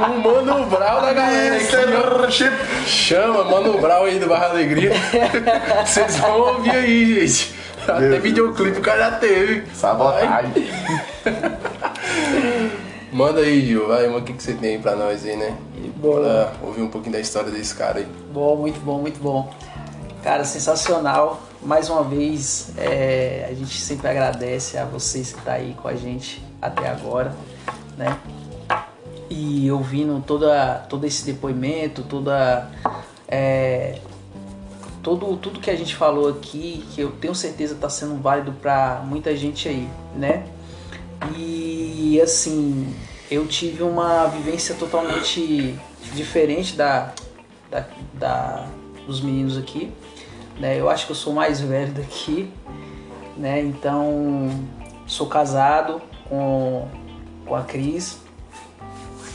o 0.00 0.20
Mano 0.20 0.66
Brau 0.66 1.00
da 1.00 1.14
galera 1.14 1.56
aqui. 1.56 2.44
Chama, 2.86 3.44
Mano 3.44 3.80
Brau 3.80 4.04
aí 4.04 4.18
do 4.18 4.26
Barra 4.26 4.50
Alegria. 4.50 4.92
Vocês 5.86 6.16
vão 6.18 6.40
ouvir 6.40 6.72
aí, 6.72 7.26
gente. 7.26 7.54
Até 7.88 8.00
Deus. 8.00 8.22
videoclipe 8.22 8.78
o 8.78 8.82
cara 8.82 9.10
já 9.10 9.10
teve. 9.12 9.64
Sabotagem. 9.74 10.52
Manda 13.10 13.40
aí, 13.40 13.64
Gil, 13.64 13.88
vai, 13.88 14.06
o 14.08 14.22
que, 14.22 14.34
que 14.34 14.42
você 14.42 14.52
tem 14.52 14.74
aí 14.74 14.78
pra 14.78 14.94
nós 14.94 15.24
aí, 15.24 15.36
né? 15.36 15.56
Boa. 15.96 16.52
Pra 16.58 16.68
ouvir 16.68 16.82
um 16.82 16.88
pouquinho 16.88 17.12
da 17.12 17.20
história 17.20 17.50
desse 17.50 17.74
cara 17.74 18.00
aí. 18.00 18.06
Bom, 18.30 18.56
muito 18.56 18.78
bom, 18.80 18.98
muito 18.98 19.18
bom. 19.20 19.50
Cara, 20.22 20.44
sensacional. 20.44 21.40
Mais 21.64 21.88
uma 21.88 22.02
vez, 22.02 22.72
é, 22.76 23.48
a 23.50 23.54
gente 23.54 23.80
sempre 23.80 24.06
agradece 24.08 24.76
a 24.76 24.84
vocês 24.84 25.32
que 25.32 25.40
tá 25.42 25.54
aí 25.54 25.74
com 25.80 25.88
a 25.88 25.94
gente 25.94 26.42
até 26.60 26.88
agora, 26.88 27.34
né? 27.96 28.18
E 29.30 29.70
ouvindo 29.70 30.22
toda, 30.26 30.74
todo 30.90 31.06
esse 31.06 31.24
depoimento, 31.24 32.02
toda 32.02 32.70
é, 33.26 33.98
todo, 35.02 35.36
tudo 35.38 35.58
que 35.58 35.70
a 35.70 35.76
gente 35.76 35.96
falou 35.96 36.28
aqui, 36.28 36.84
que 36.94 37.00
eu 37.00 37.10
tenho 37.12 37.34
certeza 37.34 37.74
está 37.74 37.88
sendo 37.88 38.20
válido 38.20 38.52
para 38.52 39.02
muita 39.06 39.34
gente 39.34 39.66
aí, 39.66 39.88
né? 40.14 40.46
E 41.34 42.20
assim, 42.22 42.94
eu 43.30 43.46
tive 43.46 43.82
uma 43.82 44.26
vivência 44.26 44.74
totalmente 44.74 45.74
diferente 46.14 46.76
da, 46.76 47.14
da, 47.70 47.86
da- 48.12 48.66
dos 49.06 49.20
meninos 49.22 49.56
aqui, 49.56 49.90
né? 50.58 50.78
Eu 50.78 50.88
acho 50.88 51.06
que 51.06 51.12
eu 51.12 51.16
sou 51.16 51.32
mais 51.32 51.60
velho 51.60 51.92
daqui, 51.92 52.50
né? 53.36 53.60
Então, 53.60 54.48
sou 55.06 55.26
casado 55.26 56.00
com, 56.28 56.88
com 57.44 57.54
a 57.54 57.62
Cris, 57.62 58.18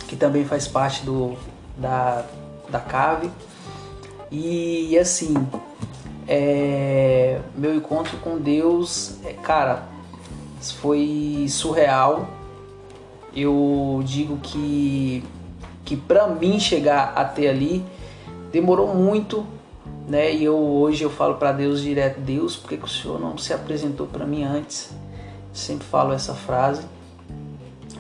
que 0.08 0.16
também 0.16 0.46
faz 0.46 0.68
parte 0.68 1.06
do, 1.06 1.38
da, 1.78 2.24
da 2.70 2.80
CAVE. 2.80 3.30
E 4.32 4.98
assim, 4.98 5.34
é, 6.28 7.40
meu 7.56 7.74
encontro 7.74 8.18
com 8.18 8.38
Deus, 8.38 9.16
é, 9.26 9.34
cara, 9.34 9.84
foi 10.62 11.48
surreal. 11.50 12.28
Eu 13.36 14.02
digo 14.06 14.38
que, 14.38 15.24
que 15.86 15.96
para 15.96 16.28
mim 16.28 16.60
chegar 16.60 17.14
até 17.16 17.48
ali 17.48 17.84
demorou 18.52 18.94
muito, 18.94 19.46
né? 20.10 20.34
E 20.34 20.44
eu 20.44 20.58
hoje 20.58 21.04
eu 21.04 21.10
falo 21.10 21.36
para 21.36 21.52
Deus 21.52 21.82
direto, 21.82 22.20
Deus, 22.20 22.58
por 22.58 22.70
que, 22.70 22.78
que 22.78 22.86
o 22.86 22.90
Senhor 22.90 23.20
não 23.20 23.38
se 23.38 23.54
apresentou 23.54 24.08
para 24.08 24.26
mim 24.26 24.44
antes? 24.44 24.90
Sempre 25.54 25.86
falo 25.86 26.12
essa 26.12 26.34
frase. 26.34 26.82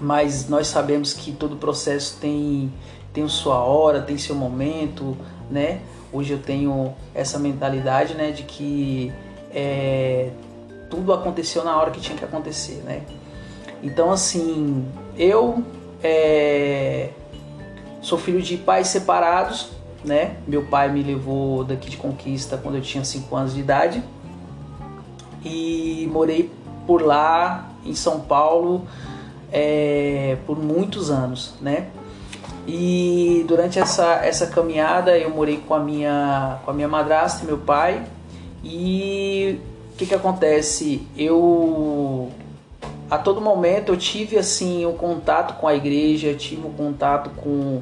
Mas 0.02 0.50
nós 0.50 0.68
sabemos 0.68 1.14
que 1.14 1.32
todo 1.32 1.56
processo 1.56 2.18
tem 2.20 2.74
tem 3.14 3.28
sua 3.28 3.60
hora, 3.60 4.02
tem 4.02 4.18
seu 4.18 4.36
momento, 4.36 5.16
né? 5.50 5.82
Hoje 6.12 6.34
eu 6.34 6.40
tenho 6.40 6.94
essa 7.14 7.38
mentalidade, 7.38 8.14
né, 8.14 8.32
de 8.32 8.44
que 8.44 9.12
é, 9.52 10.32
tudo 10.90 11.12
aconteceu 11.12 11.64
na 11.64 11.76
hora 11.78 11.92
que 11.92 12.00
tinha 12.00 12.18
que 12.18 12.24
acontecer, 12.24 12.82
né? 12.86 13.04
Então 13.84 14.12
assim, 14.12 14.86
eu 15.18 15.64
é, 16.04 17.10
sou 18.02 18.18
filho 18.18 18.42
de 18.42 18.58
pais 18.58 18.88
separados, 18.88 19.72
né? 20.04 20.38
Meu 20.48 20.64
pai 20.64 20.92
me 20.92 21.04
levou 21.04 21.64
daqui 21.64 21.90
de 21.90 21.98
Conquista 21.98 22.58
quando 22.58 22.76
eu 22.76 22.82
tinha 22.82 23.04
5 23.04 23.36
anos 23.36 23.54
de 23.54 23.60
idade 23.60 24.04
e 25.44 26.10
morei 26.12 26.52
por 26.86 27.02
lá 27.02 27.70
em 27.86 27.94
São 27.94 28.20
Paulo 28.20 28.88
é, 29.52 30.38
por 30.46 30.58
muitos 30.58 31.10
anos, 31.10 31.54
né? 31.62 31.88
E 32.68 33.44
durante 33.48 33.80
essa, 33.80 34.20
essa 34.24 34.48
caminhada 34.48 35.18
eu 35.18 35.30
morei 35.30 35.58
com 35.58 35.74
a 35.74 35.80
minha 35.80 36.60
com 36.64 36.72
a 36.72 36.74
minha 36.74 36.88
madrasta 36.88 37.44
e 37.44 37.48
meu 37.48 37.58
pai 37.58 38.04
e 38.64 39.60
o 39.94 39.98
que 39.98 40.06
que 40.06 40.14
acontece? 40.14 41.08
Eu 41.18 42.30
a 43.10 43.18
todo 43.18 43.42
momento 43.42 43.92
eu 43.92 43.98
tive 43.98 44.38
assim 44.38 44.86
o 44.86 44.94
contato 44.94 45.60
com 45.60 45.68
a 45.68 45.74
igreja, 45.74 46.34
tive 46.34 46.68
o 46.68 46.70
contato 46.70 47.32
com 47.32 47.82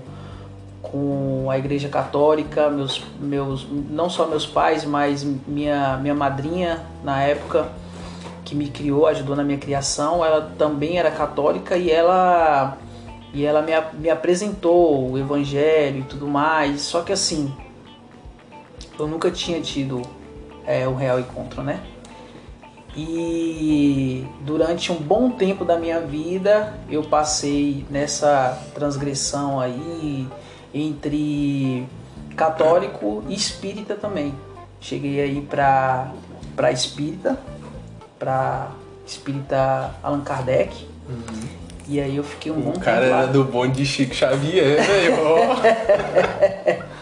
com 0.92 1.50
a 1.50 1.58
igreja 1.58 1.90
católica, 1.90 2.70
meus 2.70 3.04
meus 3.20 3.68
não 3.90 4.10
só 4.10 4.28
meus 4.28 4.46
pais, 4.46 4.86
mas 4.86 5.24
minha 5.24 5.98
minha 5.98 6.16
madrinha 6.16 6.84
na 7.04 7.22
época 7.22 7.70
que 8.44 8.56
me 8.56 8.70
criou, 8.70 9.06
ajudou 9.08 9.36
na 9.36 9.44
minha 9.44 9.58
criação, 9.58 10.24
ela 10.24 10.54
também 10.58 10.98
era 10.98 11.12
católica 11.12 11.76
e 11.78 11.92
ela 11.92 12.78
e 13.34 13.46
ela 13.46 13.62
me, 13.62 13.74
me 14.00 14.10
apresentou 14.10 15.12
o 15.12 15.18
evangelho 15.18 16.00
e 16.00 16.04
tudo 16.04 16.28
mais. 16.28 16.82
Só 16.82 17.02
que 17.02 17.12
assim, 17.12 17.54
eu 18.98 19.08
nunca 19.08 19.30
tinha 19.30 19.60
tido 19.62 20.02
é, 20.66 20.88
um 20.88 20.96
real 20.96 21.20
encontro, 21.20 21.62
né? 21.62 21.82
E 22.96 24.26
durante 24.42 24.92
um 24.92 24.96
bom 24.96 25.30
tempo 25.30 25.64
da 25.64 25.78
minha 25.78 26.00
vida 26.00 26.74
eu 26.90 27.04
passei 27.04 27.86
nessa 27.92 28.58
transgressão 28.74 29.60
aí 29.60 30.28
entre 30.82 31.88
católico 32.36 33.24
e 33.28 33.34
espírita 33.34 33.96
também. 33.96 34.34
Cheguei 34.80 35.20
aí 35.22 35.42
pra, 35.42 36.12
pra 36.56 36.72
espírita, 36.72 37.38
pra 38.20 38.72
espírita 39.06 39.92
Allan 40.04 40.22
Kardec. 40.22 40.88
E 41.88 42.02
aí 42.02 42.18
eu 42.18 42.24
fiquei 42.24 42.52
um 42.52 42.60
bom 42.60 42.72
O 42.72 42.80
cara 42.80 43.06
era 43.06 43.28
do 43.28 43.46
bonde 43.46 43.78
de 43.78 43.86
Chico 43.86 44.14
Xavier, 44.14 44.84
velho. 44.86 45.18
Ó. 45.24 45.56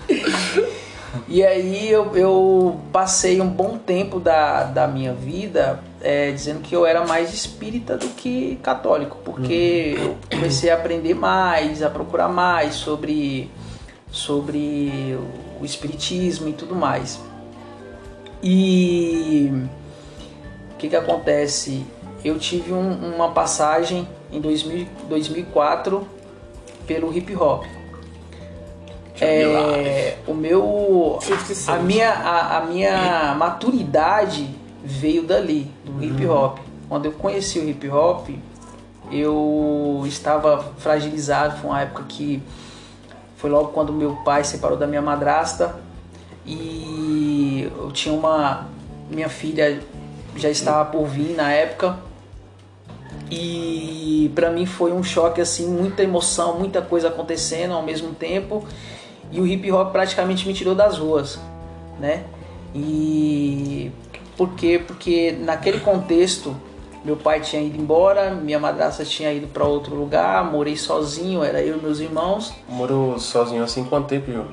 E 1.27 1.43
aí 1.43 1.89
eu, 1.89 2.15
eu 2.15 2.79
passei 2.91 3.41
um 3.41 3.47
bom 3.47 3.77
tempo 3.77 4.19
da, 4.19 4.63
da 4.63 4.87
minha 4.87 5.13
vida 5.13 5.79
é, 6.01 6.31
dizendo 6.31 6.61
que 6.61 6.75
eu 6.75 6.85
era 6.85 7.05
mais 7.05 7.33
espírita 7.33 7.97
do 7.97 8.07
que 8.09 8.59
católico, 8.61 9.17
porque 9.25 9.95
eu 9.97 10.15
comecei 10.31 10.69
a 10.69 10.75
aprender 10.75 11.15
mais, 11.15 11.81
a 11.81 11.89
procurar 11.89 12.27
mais 12.27 12.75
sobre, 12.75 13.49
sobre 14.15 15.17
o 15.59 15.65
espiritismo 15.65 16.47
e 16.47 16.53
tudo 16.53 16.73
mais. 16.73 17.19
E 18.41 19.51
o 20.73 20.77
que, 20.77 20.87
que 20.87 20.95
acontece? 20.95 21.85
Eu 22.23 22.39
tive 22.39 22.71
um- 22.71 23.13
uma 23.15 23.31
passagem 23.31 24.07
em 24.31 24.39
2000, 24.39 24.87
2004 25.09 26.07
pelo 26.87 27.13
hip 27.15 27.35
hop. 27.35 27.65
É, 29.19 30.17
o 30.27 30.33
meu 30.33 31.17
50 31.21 31.71
a 31.73 31.79
minha, 31.79 32.09
a, 32.11 32.57
a 32.57 32.61
minha 32.65 33.35
maturidade 33.37 34.49
veio 34.83 35.23
dali, 35.23 35.69
do 35.83 36.03
hip 36.03 36.25
hop. 36.25 36.59
Quando 36.87 37.05
eu 37.05 37.11
conheci 37.11 37.59
o 37.59 37.67
hip 37.69 37.87
hop, 37.89 38.29
eu 39.11 40.03
estava 40.05 40.71
fragilizado. 40.77 41.57
Foi 41.59 41.69
uma 41.69 41.81
época 41.81 42.03
que 42.07 42.41
foi 43.37 43.49
logo 43.49 43.69
quando 43.69 43.91
meu 43.93 44.15
pai 44.23 44.43
separou 44.43 44.77
da 44.77 44.87
minha 44.87 45.01
madrasta 45.01 45.75
e 46.45 47.69
eu 47.77 47.91
tinha 47.91 48.13
uma 48.13 48.67
minha 49.09 49.29
filha 49.29 49.81
já 50.35 50.49
estava 50.49 50.85
por 50.89 51.05
vir 51.05 51.35
na 51.35 51.51
época 51.51 51.97
e 53.29 54.31
para 54.35 54.51
mim 54.51 54.65
foi 54.65 54.91
um 54.91 55.03
choque 55.03 55.41
assim, 55.41 55.67
muita 55.67 56.03
emoção, 56.03 56.59
muita 56.59 56.81
coisa 56.81 57.07
acontecendo 57.07 57.73
ao 57.73 57.81
mesmo 57.81 58.13
tempo 58.13 58.65
e 59.31 59.41
o 59.41 59.47
hip 59.47 59.71
hop 59.71 59.91
praticamente 59.91 60.47
me 60.47 60.53
tirou 60.53 60.75
das 60.75 60.97
ruas, 60.97 61.39
né? 61.99 62.23
E 62.73 63.91
por 64.37 64.49
quê? 64.51 64.81
Porque 64.85 65.31
naquele 65.31 65.79
contexto 65.79 66.55
meu 67.05 67.15
pai 67.15 67.39
tinha 67.39 67.61
ido 67.61 67.79
embora, 67.79 68.31
minha 68.31 68.59
madrasta 68.59 69.05
tinha 69.05 69.31
ido 69.31 69.45
para 69.45 69.63
outro 69.63 69.95
lugar, 69.95 70.43
morei 70.51 70.75
sozinho, 70.75 71.43
era 71.43 71.61
eu 71.61 71.77
e 71.77 71.81
meus 71.81 71.99
irmãos. 71.99 72.51
Morou 72.67 73.19
sozinho 73.19 73.63
assim 73.63 73.83
quanto 73.83 74.07
tempo, 74.07 74.31
Ju? 74.31 74.43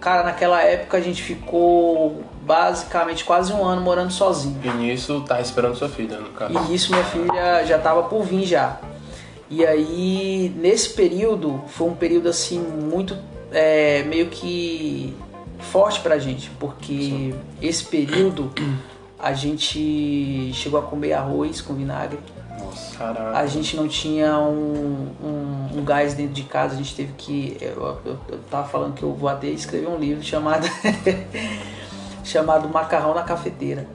Cara, 0.00 0.22
naquela 0.22 0.62
época 0.62 0.96
a 0.96 1.00
gente 1.00 1.20
ficou 1.20 2.22
basicamente 2.42 3.24
quase 3.24 3.52
um 3.52 3.64
ano 3.64 3.82
morando 3.82 4.12
sozinho. 4.12 4.60
E 4.62 4.68
nisso 4.68 5.24
tá 5.26 5.40
esperando 5.40 5.74
sua 5.74 5.88
filha, 5.88 6.18
no 6.18 6.28
caso. 6.28 6.54
E 6.54 6.70
nisso 6.70 6.92
minha 6.92 7.04
filha 7.04 7.64
já 7.66 7.78
tava 7.78 8.04
por 8.04 8.22
vir 8.22 8.44
já. 8.46 8.78
E 9.50 9.66
aí, 9.66 10.54
nesse 10.56 10.90
período, 10.90 11.60
foi 11.66 11.88
um 11.88 11.94
período 11.94 12.28
assim 12.28 12.60
muito 12.60 13.16
é, 13.50 14.04
meio 14.04 14.26
que 14.26 15.16
forte 15.58 16.00
pra 16.00 16.16
gente, 16.18 16.48
porque 16.60 16.92
Sim. 16.92 17.34
esse 17.60 17.84
período 17.84 18.52
a 19.18 19.32
gente 19.32 20.52
chegou 20.54 20.78
a 20.78 20.82
comer 20.82 21.12
arroz 21.12 21.60
com 21.60 21.74
vinagre. 21.74 22.18
Nossa, 22.58 22.96
caraca. 22.96 23.38
A 23.38 23.46
gente 23.46 23.76
não 23.76 23.88
tinha 23.88 24.38
um, 24.38 25.08
um, 25.22 25.78
um, 25.78 25.84
gás 25.84 26.14
dentro 26.14 26.34
de 26.34 26.44
casa, 26.44 26.74
a 26.74 26.76
gente 26.76 26.94
teve 26.94 27.12
que. 27.16 27.56
Eu, 27.60 27.98
eu, 28.04 28.18
eu 28.28 28.38
tava 28.50 28.68
falando 28.68 28.94
que 28.94 29.02
eu 29.02 29.12
vou 29.12 29.28
até 29.28 29.48
escrever 29.48 29.88
um 29.88 29.96
livro 29.96 30.22
chamado, 30.22 30.66
chamado 32.24 32.68
Macarrão 32.68 33.14
na 33.14 33.22
Cafeteira. 33.22 33.86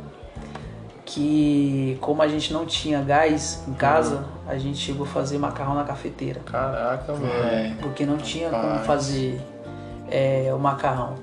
Que 1.06 1.98
como 2.02 2.22
a 2.22 2.28
gente 2.28 2.54
não 2.54 2.66
tinha 2.66 3.02
gás 3.02 3.64
em 3.68 3.74
casa, 3.74 4.16
uhum. 4.16 4.52
a 4.52 4.58
gente 4.58 4.78
chegou 4.78 5.06
a 5.06 5.10
fazer 5.10 5.38
macarrão 5.38 5.76
na 5.76 5.84
cafeteira. 5.84 6.40
Caraca, 6.44 7.14
velho. 7.14 7.76
Porque 7.82 8.06
não 8.06 8.18
tinha 8.18 8.50
Rapaz. 8.50 8.68
como 8.68 8.86
fazer 8.86 9.42
é, 10.10 10.52
o 10.56 10.58
macarrão. 10.58 11.16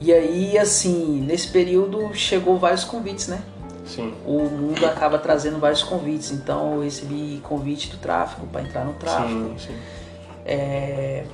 E 0.00 0.12
aí, 0.12 0.58
assim, 0.58 1.20
nesse 1.20 1.48
período 1.48 2.12
chegou 2.14 2.58
vários 2.58 2.84
convites, 2.84 3.28
né? 3.28 3.42
Sim. 3.86 4.14
O 4.26 4.42
mundo 4.48 4.84
acaba 4.86 5.18
trazendo 5.18 5.58
vários 5.58 5.82
convites. 5.82 6.30
Então 6.30 6.74
eu 6.74 6.82
recebi 6.82 7.40
convite 7.42 7.90
do 7.90 7.96
tráfico 7.98 8.46
para 8.46 8.62
entrar 8.62 8.84
no 8.84 8.94
tráfico. 8.94 9.28
Sim, 9.28 9.54
sim. 9.58 9.74
É, 10.44 11.24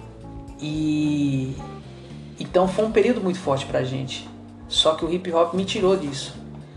e 0.60 1.56
então 2.38 2.68
foi 2.68 2.84
um 2.84 2.92
período 2.92 3.20
muito 3.20 3.38
forte 3.38 3.66
pra 3.66 3.82
gente. 3.82 4.28
Só 4.68 4.94
que 4.94 5.04
o 5.04 5.12
hip 5.12 5.32
hop 5.32 5.54
me 5.54 5.64
tirou 5.64 5.96
disso. 5.96 6.34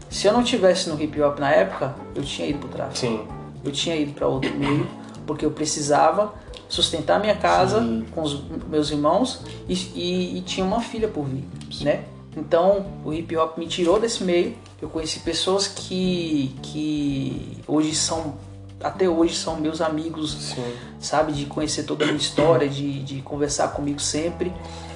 Se 0.10 0.28
eu 0.28 0.34
não 0.34 0.44
tivesse 0.44 0.90
no 0.90 1.02
hip 1.02 1.20
hop 1.22 1.40
na 1.40 1.52
época, 1.52 1.96
eu 2.16 2.24
tinha 2.24 2.48
ido 2.48 2.60
pro 2.60 2.70
tráfico. 2.70 2.98
Sim. 2.98 3.28
Eu 3.64 3.72
tinha 3.72 3.96
ido 3.96 4.14
para 4.14 4.28
outro 4.28 4.54
meio, 4.56 4.88
porque 5.26 5.46
eu 5.46 5.52
precisava 5.52 6.34
sustentar 6.74 7.20
minha 7.20 7.36
casa 7.36 7.80
Sim. 7.80 8.04
com 8.12 8.24
os 8.24 8.42
meus 8.68 8.90
irmãos 8.90 9.42
e, 9.70 9.74
e, 9.74 10.38
e, 10.40 10.42
tinha 10.42 10.66
uma 10.66 10.82
filha 10.82 11.08
por 11.08 11.24
vir, 11.26 11.44
Sim. 11.72 11.86
né? 11.86 12.06
Então 12.36 12.88
o 13.06 13.14
hip 13.14 13.38
hop 13.38 13.60
me 13.60 13.68
tirou 13.68 14.00
desse 14.00 14.24
meio. 14.24 14.56
Eu 14.82 14.90
conheci 14.90 15.20
pessoas 15.20 15.68
que, 15.68 16.56
que 16.64 17.60
hoje 17.68 17.94
são 17.94 18.34
até 18.82 19.08
hoje 19.08 19.36
são 19.36 19.56
meus 19.56 19.82
amigos, 19.82 20.34
Sim. 20.34 20.64
sabe, 21.00 21.32
de 21.32 21.46
conhecer 21.46 21.84
toda 21.84 22.04
a 22.04 22.08
minha 22.08 22.18
história, 22.18 22.68
de, 22.68 23.04
de 23.04 23.22
conversar 23.22 23.70
comigo 23.70 24.00
sempre. 24.00 24.52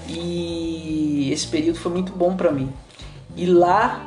E 0.09 1.29
esse 1.31 1.45
período 1.47 1.77
foi 1.77 1.91
muito 1.91 2.11
bom 2.11 2.35
para 2.35 2.51
mim. 2.51 2.73
E 3.35 3.45
lá 3.45 4.01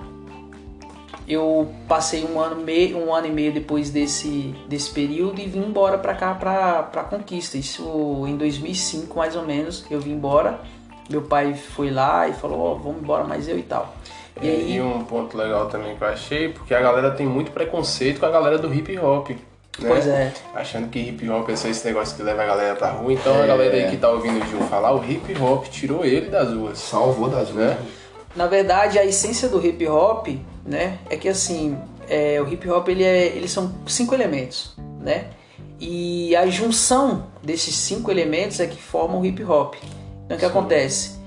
eu 1.31 1.70
passei 1.86 2.24
um 2.24 2.40
ano, 2.40 2.57
meio, 2.57 2.98
um 2.98 3.15
ano 3.15 3.28
e 3.28 3.31
meio 3.31 3.52
depois 3.52 3.90
desse, 3.90 4.55
desse 4.69 4.90
período 4.90 5.40
e 5.40 5.47
vim 5.47 5.61
embora 5.61 5.97
para 5.97 6.15
cá, 6.15 6.35
para 6.35 7.05
Conquista. 7.05 7.57
Isso 7.57 8.24
em 8.27 8.36
2005, 8.36 9.16
mais 9.16 9.36
ou 9.36 9.44
menos, 9.44 9.85
eu 9.90 10.01
vim 10.01 10.12
embora. 10.12 10.59
Meu 11.09 11.23
pai 11.23 11.55
foi 11.55 11.90
lá 11.90 12.28
e 12.28 12.32
falou, 12.32 12.73
oh, 12.73 12.74
vamos 12.77 13.02
embora, 13.02 13.24
mais 13.24 13.48
eu 13.48 13.59
e 13.59 13.62
tal. 13.62 13.94
E, 14.43 14.47
e 14.47 14.51
aí... 14.51 14.82
um 14.82 15.05
ponto 15.05 15.36
legal 15.36 15.66
também 15.66 15.97
que 15.97 16.02
eu 16.02 16.09
achei, 16.09 16.48
porque 16.48 16.74
a 16.74 16.81
galera 16.81 17.11
tem 17.12 17.27
muito 17.27 17.52
preconceito 17.52 18.19
com 18.19 18.27
a 18.27 18.31
galera 18.31 18.59
do 18.59 18.73
hip 18.73 18.98
hop. 18.98 19.31
Né? 19.31 19.36
Pois 19.89 20.07
é. 20.07 20.32
Achando 20.55 20.89
que 20.89 20.98
hip 20.98 21.28
hop 21.31 21.48
é 21.48 21.57
só 21.57 21.69
esse 21.69 21.86
negócio 21.86 22.16
que 22.16 22.23
leva 22.23 22.43
a 22.43 22.47
galera 22.47 22.74
pra 22.74 22.90
rua. 22.90 23.12
Então 23.12 23.36
é. 23.36 23.43
a 23.43 23.47
galera 23.47 23.77
aí 23.77 23.90
que 23.90 23.97
tá 23.97 24.09
ouvindo 24.09 24.43
o 24.43 24.47
Gil 24.48 24.61
falar, 24.62 24.93
o 24.94 25.05
hip 25.05 25.40
hop 25.40 25.66
tirou 25.69 26.05
ele 26.05 26.28
das 26.28 26.52
ruas. 26.52 26.78
Salvou 26.78 27.28
das 27.28 27.51
ruas. 27.51 27.70
Né? 27.70 27.78
Na 28.35 28.47
verdade, 28.47 28.98
a 28.98 29.05
essência 29.05 29.48
do 29.48 29.65
hip 29.65 29.86
hop, 29.89 30.28
né, 30.65 30.98
é 31.09 31.16
que 31.16 31.28
assim, 31.28 31.77
é, 32.09 32.40
o 32.40 32.48
hip 32.48 32.69
hop 32.69 32.89
ele 32.89 33.02
é, 33.02 33.27
eles 33.27 33.51
são 33.51 33.73
cinco 33.86 34.15
elementos, 34.15 34.74
né? 35.01 35.27
E 35.81 36.36
a 36.36 36.47
junção 36.47 37.27
desses 37.43 37.74
cinco 37.74 38.11
elementos 38.11 38.61
é 38.61 38.66
que 38.66 38.81
forma 38.81 39.16
o 39.16 39.24
hip 39.24 39.43
hop. 39.43 39.74
Então 40.24 40.36
o 40.36 40.40
que 40.40 40.44
acontece? 40.44 41.19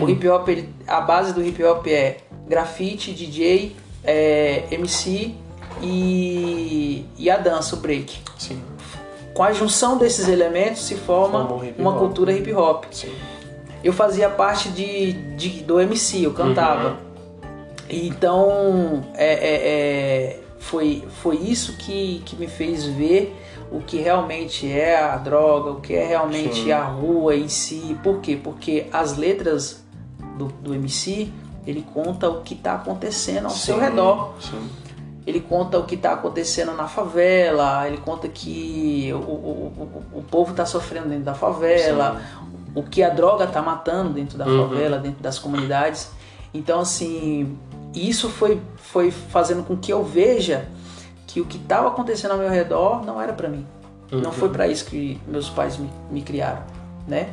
O 0.00 0.08
hip 0.08 0.28
hop, 0.28 0.48
ele, 0.48 0.68
a 0.86 1.00
base 1.00 1.32
do 1.32 1.42
hip 1.42 1.62
hop 1.64 1.86
é 1.86 2.18
grafite, 2.46 3.12
DJ, 3.12 3.74
é, 4.04 4.64
MC 4.70 5.34
e, 5.80 7.06
e 7.16 7.30
a 7.30 7.36
dança, 7.36 7.74
o 7.74 7.78
break. 7.78 8.18
Sim. 8.38 8.62
Com 9.32 9.42
a 9.42 9.52
junção 9.52 9.96
desses 9.96 10.28
elementos 10.28 10.82
se 10.82 10.94
forma 10.94 11.48
uma 11.78 11.98
cultura 11.98 12.32
hip 12.32 12.52
hop. 12.52 12.84
Sim 12.92 13.12
eu 13.84 13.92
fazia 13.92 14.30
parte 14.30 14.70
de, 14.70 15.12
de 15.36 15.62
do 15.62 15.78
MC, 15.78 16.24
eu 16.24 16.32
cantava. 16.32 16.88
Uhum. 16.88 16.96
Então, 17.90 19.04
é, 19.14 19.34
é, 19.34 19.54
é, 19.66 20.40
foi, 20.58 21.04
foi 21.22 21.36
isso 21.36 21.76
que, 21.76 22.22
que 22.24 22.34
me 22.34 22.46
fez 22.46 22.86
ver 22.86 23.36
o 23.70 23.80
que 23.80 23.98
realmente 23.98 24.70
é 24.70 24.98
a 24.98 25.16
droga, 25.16 25.70
o 25.72 25.80
que 25.82 25.94
é 25.94 26.06
realmente 26.06 26.62
Sim. 26.62 26.72
a 26.72 26.82
rua 26.82 27.36
em 27.36 27.48
si. 27.48 27.96
Por 28.02 28.20
quê? 28.20 28.40
Porque 28.42 28.86
as 28.90 29.18
letras 29.18 29.84
do, 30.38 30.46
do 30.46 30.74
MC, 30.74 31.30
ele 31.66 31.84
conta 31.92 32.28
o 32.30 32.40
que 32.40 32.54
está 32.54 32.76
acontecendo 32.76 33.44
ao 33.44 33.50
Sim. 33.50 33.66
seu 33.66 33.78
redor. 33.78 34.32
Sim. 34.40 34.66
Ele 35.26 35.40
conta 35.40 35.78
o 35.78 35.84
que 35.84 35.94
está 35.94 36.12
acontecendo 36.12 36.72
na 36.72 36.86
favela, 36.86 37.86
ele 37.86 37.96
conta 37.98 38.28
que 38.28 39.10
o, 39.12 39.16
o, 39.16 40.02
o, 40.12 40.18
o 40.18 40.22
povo 40.22 40.50
está 40.50 40.66
sofrendo 40.66 41.08
dentro 41.08 41.24
da 41.24 41.34
favela, 41.34 42.22
o 42.74 42.82
que 42.82 43.02
a 43.02 43.08
droga 43.08 43.44
está 43.44 43.62
matando 43.62 44.10
dentro 44.10 44.36
da 44.36 44.46
uhum. 44.46 44.68
favela, 44.68 44.98
dentro 44.98 45.22
das 45.22 45.38
comunidades. 45.38 46.10
Então, 46.52 46.80
assim, 46.80 47.56
isso 47.94 48.28
foi, 48.28 48.60
foi 48.76 49.10
fazendo 49.10 49.62
com 49.62 49.76
que 49.76 49.92
eu 49.92 50.02
veja 50.02 50.68
que 51.26 51.40
o 51.40 51.44
que 51.44 51.56
estava 51.56 51.88
acontecendo 51.88 52.32
ao 52.32 52.38
meu 52.38 52.50
redor 52.50 53.04
não 53.04 53.20
era 53.20 53.32
para 53.32 53.48
mim. 53.48 53.66
Uhum. 54.12 54.20
Não 54.20 54.32
foi 54.32 54.48
para 54.48 54.66
isso 54.66 54.84
que 54.86 55.20
meus 55.26 55.48
pais 55.48 55.76
me, 55.76 55.90
me 56.10 56.22
criaram, 56.22 56.62
né? 57.06 57.30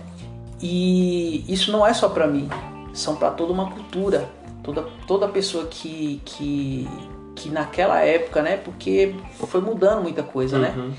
E 0.62 1.44
isso 1.52 1.72
não 1.72 1.86
é 1.86 1.94
só 1.94 2.08
para 2.08 2.28
mim, 2.28 2.48
são 2.94 3.16
para 3.16 3.32
toda 3.32 3.52
uma 3.52 3.70
cultura, 3.72 4.30
toda, 4.64 4.86
toda 5.08 5.28
pessoa 5.28 5.66
que, 5.66 6.22
que, 6.24 6.88
que 7.36 7.50
naquela 7.50 8.00
época, 8.02 8.44
né? 8.44 8.58
Porque 8.58 9.16
foi 9.48 9.62
mudando 9.62 10.04
muita 10.04 10.22
coisa, 10.22 10.60
né? 10.60 10.74
uhum. 10.76 10.88
né? 10.90 10.94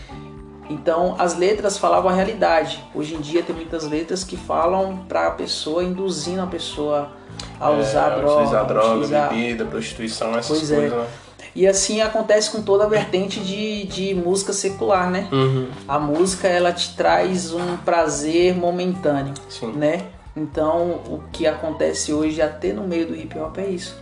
Então 0.73 1.15
as 1.19 1.37
letras 1.37 1.77
falavam 1.77 2.11
a 2.11 2.15
realidade. 2.15 2.83
Hoje 2.95 3.15
em 3.15 3.21
dia 3.21 3.43
tem 3.43 3.55
muitas 3.55 3.87
letras 3.87 4.25
que 4.25 4.37
falam 4.37 5.05
para 5.09 5.29
a 5.29 5.31
pessoa, 5.31 5.85
induzindo 5.85 6.41
a 6.41 6.47
pessoa 6.47 7.13
a 7.61 7.71
é, 7.71 7.81
usar 7.81 8.11
droga. 8.11 8.43
Usar 8.45 8.63
droga, 8.65 8.89
utilizar... 8.89 9.29
bebida, 9.29 9.65
prostituição, 9.67 10.31
essas 10.31 10.47
pois 10.47 10.73
é. 10.73 10.77
coisas. 10.77 10.93
É. 10.93 11.01
Né? 11.03 11.09
E 11.55 11.67
assim 11.67 12.01
acontece 12.01 12.51
com 12.51 12.63
toda 12.63 12.85
a 12.85 12.89
vertente 12.89 13.39
de, 13.41 13.85
de 13.85 14.15
música 14.15 14.55
secular, 14.55 15.11
né? 15.11 15.29
Uhum. 15.31 15.69
A 15.87 15.99
música 15.99 16.49
ela 16.49 16.73
te 16.73 16.97
traz 16.97 17.53
um 17.53 17.77
prazer 17.77 18.57
momentâneo, 18.57 19.35
Sim. 19.51 19.73
né? 19.73 20.07
Então 20.35 21.03
o 21.07 21.21
que 21.31 21.47
acontece 21.47 22.11
hoje 22.11 22.41
até 22.41 22.73
no 22.73 22.85
meio 22.85 23.07
do 23.07 23.15
hip 23.15 23.39
hop 23.39 23.59
é 23.59 23.67
isso, 23.67 23.95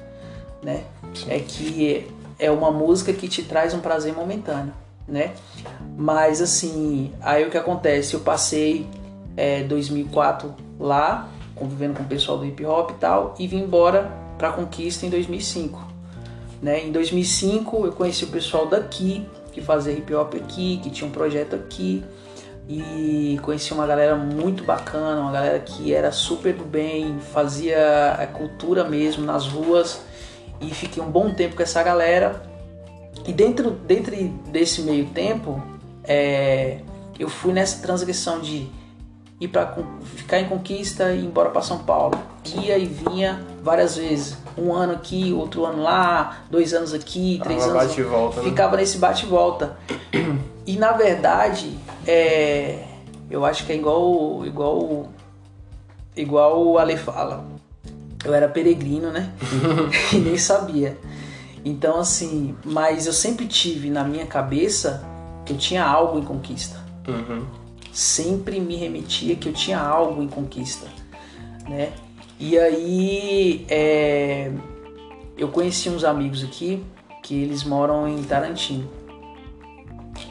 né? 0.63 0.85
Sim. 1.13 1.27
É 1.29 1.41
que 1.41 2.07
é 2.39 2.53
uma 2.53 2.71
música 2.71 3.13
que 3.13 3.27
te 3.27 3.43
traz 3.43 3.75
um 3.75 3.81
prazer 3.81 4.15
momentâneo 4.15 4.73
né? 5.11 5.33
Mas 5.97 6.41
assim, 6.41 7.13
aí 7.21 7.47
o 7.47 7.51
que 7.51 7.59
acontece? 7.59 8.15
Eu 8.15 8.21
passei 8.21 8.87
é, 9.37 9.63
2004 9.65 10.55
lá, 10.79 11.29
convivendo 11.55 11.95
com 11.95 12.03
o 12.03 12.07
pessoal 12.07 12.39
do 12.39 12.47
hip 12.47 12.65
hop 12.65 12.91
e 12.91 12.95
tal, 12.95 13.35
e 13.39 13.47
vim 13.47 13.59
embora 13.59 14.11
para 14.39 14.53
Conquista 14.53 15.05
em 15.05 15.11
2005. 15.11 15.87
Né? 16.63 16.85
Em 16.85 16.93
2005 16.93 17.87
eu 17.87 17.93
conheci 17.93 18.25
o 18.25 18.29
pessoal 18.29 18.67
daqui, 18.67 19.27
que 19.53 19.61
fazia 19.61 19.93
hip 19.93 20.15
hop 20.15 20.35
aqui, 20.35 20.79
que 20.83 20.91
tinha 20.91 21.09
um 21.09 21.13
projeto 21.13 21.57
aqui, 21.57 22.03
e 22.69 23.39
conheci 23.43 23.73
uma 23.73 23.87
galera 23.87 24.15
muito 24.15 24.63
bacana, 24.63 25.21
uma 25.21 25.33
galera 25.33 25.59
que 25.59 25.93
era 25.93 26.13
super 26.13 26.55
do 26.55 26.65
bem, 26.65 27.19
fazia 27.33 28.13
a 28.13 28.27
cultura 28.27 28.85
mesmo 28.85 29.25
nas 29.25 29.47
ruas, 29.47 30.03
e 30.61 30.71
fiquei 30.71 31.03
um 31.03 31.11
bom 31.11 31.33
tempo 31.35 31.57
com 31.57 31.63
essa 31.63 31.83
galera 31.83 32.50
e 33.27 33.33
dentro, 33.33 33.71
dentro 33.71 34.15
desse 34.51 34.83
meio 34.83 35.07
tempo, 35.07 35.63
é, 36.05 36.79
eu 37.19 37.29
fui 37.29 37.53
nessa 37.53 37.83
transgressão 37.83 38.41
de 38.41 38.69
ir 39.41 39.49
para 39.49 39.75
ficar 40.17 40.41
em 40.41 40.49
Conquista 40.49 41.13
e 41.13 41.21
ir 41.21 41.25
embora 41.25 41.51
para 41.51 41.63
São 41.63 41.79
Paulo. 41.79 42.19
Ia 42.63 42.79
e 42.79 42.87
vinha 42.87 43.41
várias 43.63 43.97
vezes. 43.97 44.37
Um 44.57 44.73
ano 44.73 44.95
aqui, 44.95 45.33
outro 45.33 45.65
ano 45.65 45.83
lá, 45.83 46.43
dois 46.51 46.75
anos 46.75 46.93
aqui, 46.93 47.41
três 47.43 47.63
Ah, 47.63 47.81
anos. 47.81 47.97
volta, 47.97 48.43
né? 48.43 48.49
Ficava 48.49 48.77
nesse 48.77 48.99
bate 48.99 49.25
e 49.25 49.29
volta. 49.29 49.77
E 50.67 50.77
na 50.77 50.93
verdade, 50.93 51.77
é, 52.07 52.85
eu 53.31 53.45
acho 53.45 53.65
que 53.65 53.73
é 53.73 53.77
igual, 53.77 54.45
igual, 54.45 55.09
igual 56.17 56.67
o 56.67 56.79
Ale 56.79 56.97
fala. 56.97 57.45
Eu 58.23 58.35
era 58.35 58.49
peregrino, 58.49 59.11
né? 59.11 59.31
e 60.13 60.17
nem 60.17 60.37
sabia. 60.37 60.99
Então, 61.65 61.99
assim, 61.99 62.57
mas 62.65 63.07
eu 63.07 63.13
sempre 63.13 63.47
tive 63.47 63.91
na 63.91 64.05
minha 64.05 64.27
cabeça 64.27 65.05
que 65.45 65.53
eu 65.53 65.59
tinha 65.59 65.85
algo 65.85 66.19
em 66.19 66.23
conquista. 66.23 66.79
Uhum. 67.07 67.45
Sempre 67.93 68.61
me 68.61 68.77
remetia 68.77 69.37
que 69.37 69.49
eu 69.49 69.53
tinha 69.53 69.79
algo 69.79 70.23
em 70.23 70.29
conquista, 70.29 70.87
né? 71.69 71.93
E 72.39 72.59
aí, 72.59 73.67
é, 73.69 74.51
eu 75.37 75.49
conheci 75.49 75.91
uns 75.91 76.05
amigos 76.05 76.43
aqui 76.43 76.83
que 77.23 77.35
eles 77.35 77.65
moram 77.65 78.09
em 78.09 78.23
Tarantino. 78.23 78.89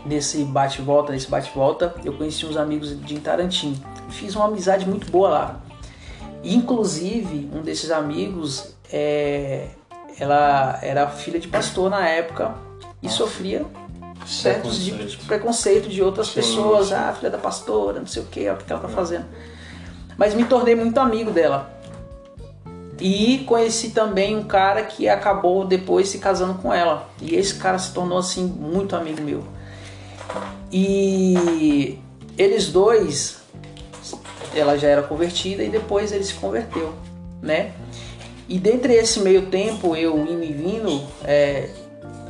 Nesse 0.06 0.44
bate-volta, 0.44 1.12
nesse 1.12 1.30
bate-volta, 1.30 1.94
eu 2.04 2.14
conheci 2.14 2.46
uns 2.46 2.58
amigos 2.58 3.00
de 3.06 3.20
Tarantino. 3.20 3.76
Fiz 4.10 4.36
uma 4.36 4.46
amizade 4.46 4.88
muito 4.88 5.12
boa 5.12 5.30
lá. 5.30 5.62
Inclusive, 6.44 7.50
um 7.54 7.62
desses 7.62 7.92
amigos, 7.92 8.76
é, 8.92 9.68
ela 10.20 10.80
era 10.82 11.08
filha 11.08 11.40
de 11.40 11.48
pastor 11.48 11.90
na 11.90 12.08
época 12.08 12.54
e 13.02 13.10
sofria 13.10 13.66
certos 14.26 14.84
tipos 14.84 15.12
de 15.12 15.18
preconceito 15.18 15.90
de 15.90 16.02
outras 16.04 16.30
pessoas. 16.30 16.92
Ah, 16.92 17.14
filha 17.14 17.30
da 17.30 17.38
pastora, 17.38 18.00
não 18.00 18.08
sei 18.08 18.22
o 18.22 18.26
que, 18.26 18.50
o 18.50 18.58
que 18.58 18.72
ela 18.72 18.82
tá 18.82 18.90
fazendo. 18.90 19.26
Mas 20.18 20.34
me 20.34 20.44
tornei 20.44 20.76
muito 20.76 21.00
amigo 21.00 21.32
dela. 21.32 21.74
E 23.00 23.46
conheci 23.48 23.92
também 23.92 24.36
um 24.36 24.44
cara 24.44 24.84
que 24.84 25.08
acabou 25.08 25.66
depois 25.66 26.10
se 26.10 26.18
casando 26.18 26.56
com 26.56 26.74
ela. 26.74 27.08
E 27.22 27.36
esse 27.36 27.56
cara 27.56 27.80
se 27.80 27.94
tornou 27.94 28.18
assim 28.18 28.44
muito 28.44 28.96
amigo 28.96 29.22
meu. 29.22 29.44
E 30.70 31.98
eles 32.38 32.68
dois, 32.68 33.40
ela 34.54 34.78
já 34.78 34.90
era 34.90 35.02
convertida 35.02 35.64
e 35.64 35.70
depois 35.70 36.12
ele 36.12 36.24
se 36.24 36.34
converteu, 36.34 36.94
né? 37.42 37.72
E 38.50 38.58
dentre 38.58 38.94
esse 38.94 39.20
meio 39.20 39.46
tempo, 39.46 39.96
eu 39.96 40.18
indo 40.18 40.44
e 40.44 40.52
vindo, 40.52 41.04
é, 41.24 41.70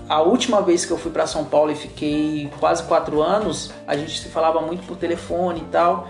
a 0.09 0.21
última 0.21 0.61
vez 0.61 0.85
que 0.85 0.91
eu 0.91 0.97
fui 0.97 1.11
para 1.11 1.25
São 1.25 1.45
Paulo 1.45 1.71
e 1.71 1.75
fiquei 1.75 2.51
quase 2.59 2.83
quatro 2.83 3.21
anos, 3.21 3.71
a 3.87 3.95
gente 3.95 4.19
se 4.19 4.27
falava 4.27 4.59
muito 4.59 4.85
por 4.85 4.97
telefone 4.97 5.61
e 5.61 5.71
tal, 5.71 6.09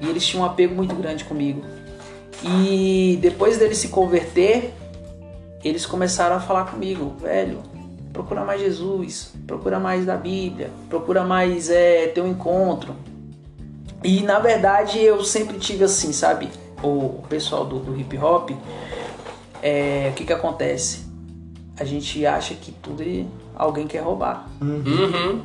e 0.00 0.08
eles 0.08 0.26
tinham 0.26 0.44
um 0.44 0.46
apego 0.46 0.74
muito 0.74 0.94
grande 0.94 1.24
comigo. 1.24 1.62
E 2.42 3.18
depois 3.20 3.58
dele 3.58 3.74
se 3.74 3.88
converter, 3.88 4.72
eles 5.62 5.84
começaram 5.84 6.36
a 6.36 6.40
falar 6.40 6.64
comigo, 6.70 7.14
velho, 7.20 7.58
procura 8.14 8.42
mais 8.42 8.62
Jesus, 8.62 9.34
procura 9.46 9.78
mais 9.78 10.06
da 10.06 10.16
Bíblia, 10.16 10.70
procura 10.88 11.22
mais 11.22 11.68
é, 11.68 12.06
ter 12.06 12.22
um 12.22 12.28
encontro. 12.28 12.94
E 14.02 14.22
na 14.22 14.38
verdade 14.38 14.98
eu 15.04 15.22
sempre 15.22 15.58
tive 15.58 15.84
assim, 15.84 16.14
sabe? 16.14 16.48
O, 16.82 16.88
o 16.88 17.24
pessoal 17.28 17.66
do, 17.66 17.78
do 17.78 17.98
hip 17.98 18.16
hop, 18.16 18.52
é, 19.62 20.08
o 20.10 20.14
que 20.14 20.24
que 20.24 20.32
acontece? 20.32 21.06
A 21.78 21.84
gente 21.84 22.24
acha 22.26 22.54
que 22.54 22.72
tudo 22.72 23.02
é- 23.02 23.24
alguém 23.56 23.86
quer 23.86 24.00
roubar. 24.00 24.48
Uhum. 24.60 25.40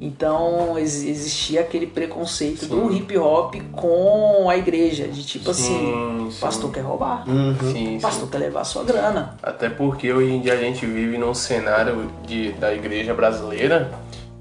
Então 0.00 0.76
ex- 0.78 1.04
existia 1.04 1.60
aquele 1.60 1.86
preconceito 1.86 2.64
Sim. 2.64 2.68
do 2.68 2.92
hip 2.92 3.16
hop 3.16 3.54
com 3.70 4.48
a 4.50 4.56
igreja, 4.56 5.06
de 5.06 5.24
tipo 5.24 5.50
assim, 5.50 5.76
Sim, 5.78 6.26
o 6.26 6.30
sim. 6.32 6.40
pastor 6.40 6.72
quer 6.72 6.80
roubar, 6.80 7.24
Uhum. 7.28 7.98
Pastor 8.00 8.24
sim. 8.24 8.30
quer 8.30 8.38
levar 8.38 8.60
a 8.62 8.64
sua 8.64 8.82
grana. 8.82 9.36
Até 9.42 9.68
porque 9.70 10.12
hoje 10.12 10.32
em 10.32 10.40
dia 10.40 10.54
a 10.54 10.56
gente 10.56 10.84
vive 10.86 11.16
num 11.18 11.32
cenário 11.34 12.10
de, 12.26 12.50
da 12.52 12.74
igreja 12.74 13.14
brasileira 13.14 13.92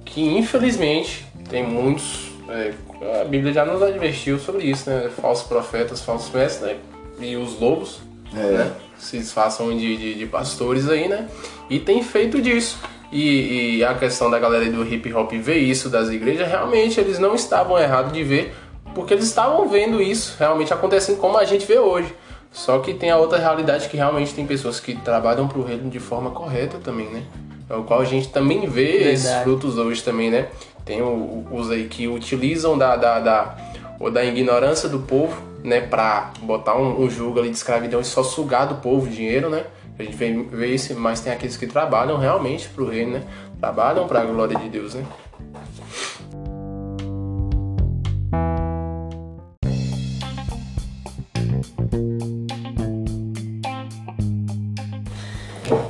que 0.03 0.21
infelizmente 0.35 1.25
tem 1.49 1.63
muitos. 1.67 2.31
é, 2.49 2.73
a 3.21 3.23
Bíblia 3.23 3.53
já 3.53 3.63
nos 3.65 3.81
advertiu 3.81 4.37
sobre 4.39 4.63
isso, 4.65 4.89
né? 4.89 5.09
Falsos 5.21 5.47
profetas, 5.47 6.01
falsos 6.01 6.29
mestres, 6.33 6.61
né? 6.71 6.77
E 7.19 7.35
os 7.37 7.59
lobos, 7.59 7.99
É. 8.35 8.37
né? 8.57 8.71
Se 9.01 9.17
disfarçam 9.17 9.75
de, 9.75 9.97
de, 9.97 10.13
de 10.15 10.25
pastores 10.27 10.87
aí, 10.89 11.07
né? 11.07 11.27
E 11.69 11.79
tem 11.79 12.03
feito 12.03 12.41
disso. 12.41 12.77
E, 13.11 13.77
e 13.77 13.83
a 13.83 13.93
questão 13.95 14.29
da 14.29 14.39
galera 14.39 14.69
do 14.71 14.85
hip 14.87 15.11
hop 15.13 15.31
ver 15.33 15.57
isso 15.57 15.89
das 15.89 16.09
igrejas, 16.09 16.47
realmente 16.47 16.99
eles 16.99 17.19
não 17.19 17.35
estavam 17.35 17.77
errados 17.77 18.13
de 18.13 18.23
ver, 18.23 18.53
porque 18.95 19.13
eles 19.13 19.25
estavam 19.25 19.67
vendo 19.67 20.01
isso 20.01 20.35
realmente 20.39 20.73
acontecendo 20.73 21.17
como 21.17 21.37
a 21.37 21.43
gente 21.43 21.65
vê 21.65 21.77
hoje. 21.79 22.13
Só 22.53 22.79
que 22.79 22.93
tem 22.93 23.09
a 23.09 23.17
outra 23.17 23.37
realidade 23.37 23.89
que 23.89 23.97
realmente 23.97 24.33
tem 24.33 24.45
pessoas 24.45 24.79
que 24.79 24.95
trabalham 24.95 25.47
pro 25.47 25.63
reino 25.63 25.89
de 25.89 25.99
forma 25.99 26.31
correta 26.31 26.77
também, 26.83 27.07
né? 27.07 27.23
É 27.69 27.73
o 27.75 27.83
qual 27.83 28.01
a 28.01 28.05
gente 28.05 28.27
também 28.29 28.67
vê 28.67 29.11
esses 29.11 29.23
Verdade. 29.25 29.43
frutos 29.45 29.77
hoje 29.77 30.03
também, 30.03 30.29
né? 30.29 30.47
Tem 30.85 31.01
o- 31.01 31.45
os 31.51 31.69
aí 31.71 31.85
que 31.87 32.07
utilizam 32.07 32.77
da, 32.77 32.95
da, 32.97 33.19
da, 33.19 33.57
ou 33.99 34.11
da 34.11 34.23
ignorância 34.25 34.87
do 34.89 34.99
povo, 34.99 35.41
né? 35.63 35.81
Pra 35.81 36.31
botar 36.41 36.75
um, 36.75 37.03
um 37.03 37.09
jugo 37.09 37.39
ali 37.39 37.49
de 37.49 37.57
escravidão 37.57 38.01
e 38.01 38.05
só 38.05 38.23
sugar 38.23 38.67
do 38.67 38.75
povo 38.75 39.09
dinheiro, 39.09 39.49
né? 39.49 39.65
A 39.97 40.03
gente 40.03 40.15
vê, 40.15 40.31
vê 40.31 40.67
isso, 40.67 40.97
mas 40.99 41.21
tem 41.21 41.31
aqueles 41.31 41.57
que 41.57 41.67
trabalham 41.67 42.17
realmente 42.17 42.67
pro 42.69 42.89
reino, 42.89 43.13
né? 43.13 43.23
Trabalham 43.59 44.07
pra 44.07 44.23
glória 44.23 44.57
de 44.57 44.69
Deus, 44.69 44.95
né? 44.95 45.05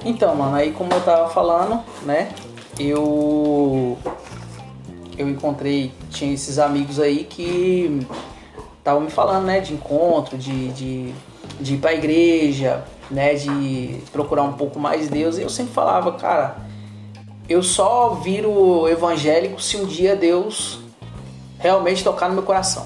Então, 0.04 0.36
mano, 0.36 0.56
aí 0.56 0.72
como 0.72 0.92
eu 0.92 1.02
tava 1.02 1.30
falando, 1.30 1.82
né? 2.04 2.34
Eu 2.78 3.98
eu 5.18 5.30
encontrei, 5.30 5.92
tinha 6.10 6.34
esses 6.34 6.60
amigos 6.60 7.00
aí 7.00 7.24
que 7.24 8.06
estavam 8.82 9.02
me 9.02 9.12
falando, 9.12 9.46
né, 9.46 9.60
de 9.60 9.74
encontro, 9.74 10.38
de, 10.38 10.70
de, 10.70 11.14
de 11.60 11.76
ir 11.76 11.78
pra 11.78 11.94
igreja, 11.94 12.84
né, 13.10 13.36
de 13.36 14.02
procurar 14.12 14.44
um 14.44 14.54
pouco 14.54 14.80
mais 14.80 15.08
Deus. 15.08 15.38
E 15.38 15.42
eu 15.42 15.50
sempre 15.50 15.74
falava, 15.74 16.14
cara, 16.14 16.58
eu 17.48 17.62
só 17.62 18.10
viro 18.16 18.88
evangélico 18.88 19.62
se 19.62 19.78
um 19.78 19.86
dia 19.86 20.16
Deus 20.16 20.80
realmente 21.60 22.04
tocar 22.04 22.28
no 22.28 22.34
meu 22.36 22.44
coração. 22.44 22.86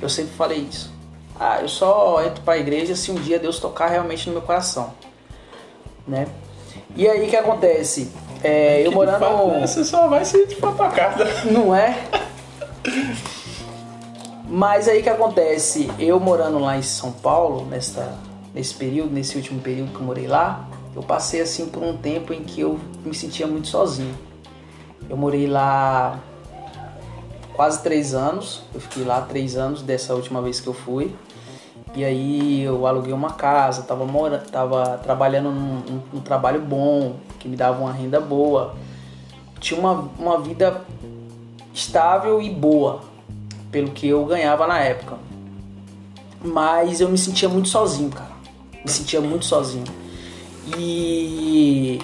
Eu 0.00 0.08
sempre 0.08 0.34
falei 0.34 0.58
isso. 0.58 0.92
Ah, 1.38 1.60
eu 1.60 1.68
só 1.68 2.22
entro 2.24 2.42
pra 2.42 2.58
igreja 2.58 2.94
se 2.94 3.10
um 3.10 3.16
dia 3.16 3.38
Deus 3.38 3.58
tocar 3.58 3.88
realmente 3.88 4.26
no 4.28 4.34
meu 4.34 4.42
coração 4.42 4.92
né? 6.06 6.26
E 6.96 7.08
aí 7.08 7.26
o 7.26 7.30
que 7.30 7.36
acontece? 7.36 8.10
É, 8.42 8.86
eu 8.86 8.92
morando. 8.92 9.18
fato, 9.18 9.46
né, 9.48 9.66
Você 9.66 9.84
só 9.84 10.06
vai 10.06 10.24
se 10.24 10.46
for 10.56 10.74
pra 10.74 10.90
casa. 10.90 11.24
Não 11.50 11.74
é? 11.74 11.96
Mas 14.46 14.88
aí 14.88 15.02
que 15.02 15.08
acontece? 15.08 15.90
Eu 15.98 16.20
morando 16.20 16.58
lá 16.58 16.76
em 16.76 16.82
São 16.82 17.10
Paulo, 17.12 17.64
nessa, 17.66 18.16
nesse 18.54 18.74
período, 18.74 19.10
nesse 19.12 19.36
último 19.36 19.60
período 19.60 19.90
que 19.92 19.96
eu 20.00 20.02
morei 20.04 20.26
lá, 20.26 20.68
eu 20.94 21.02
passei 21.02 21.40
assim 21.40 21.66
por 21.66 21.82
um 21.82 21.96
tempo 21.96 22.32
em 22.32 22.42
que 22.44 22.60
eu 22.60 22.78
me 23.04 23.14
sentia 23.14 23.46
muito 23.46 23.68
sozinho. 23.68 24.14
Eu 25.08 25.16
morei 25.16 25.46
lá 25.46 26.18
quase 27.54 27.82
três 27.82 28.14
anos, 28.14 28.62
eu 28.74 28.80
fiquei 28.80 29.04
lá 29.04 29.20
três 29.22 29.56
anos 29.56 29.82
dessa 29.82 30.14
última 30.14 30.40
vez 30.42 30.60
que 30.60 30.66
eu 30.66 30.74
fui. 30.74 31.14
E 31.94 32.04
aí 32.04 32.62
eu 32.62 32.86
aluguei 32.86 33.12
uma 33.12 33.32
casa, 33.32 33.82
tava, 33.82 34.04
mora, 34.04 34.38
tava 34.38 34.98
trabalhando 34.98 35.50
num, 35.50 35.74
num- 35.80 36.02
num 36.14 36.20
trabalho 36.20 36.60
bom, 36.60 37.14
que 37.38 37.48
me 37.48 37.56
dava 37.56 37.80
uma 37.80 37.92
renda 37.92 38.20
boa. 38.20 38.74
Tinha 39.60 39.78
uma, 39.78 40.08
uma 40.18 40.38
vida 40.40 40.82
estável 41.72 42.42
e 42.42 42.50
boa, 42.50 43.00
pelo 43.74 43.90
que 43.90 44.06
eu 44.06 44.24
ganhava 44.24 44.68
na 44.68 44.78
época. 44.78 45.16
Mas 46.40 47.00
eu 47.00 47.08
me 47.08 47.18
sentia 47.18 47.48
muito 47.48 47.68
sozinho, 47.68 48.08
cara. 48.08 48.30
Me 48.84 48.88
sentia 48.88 49.20
muito 49.20 49.44
sozinho. 49.44 49.86
E 50.78 51.98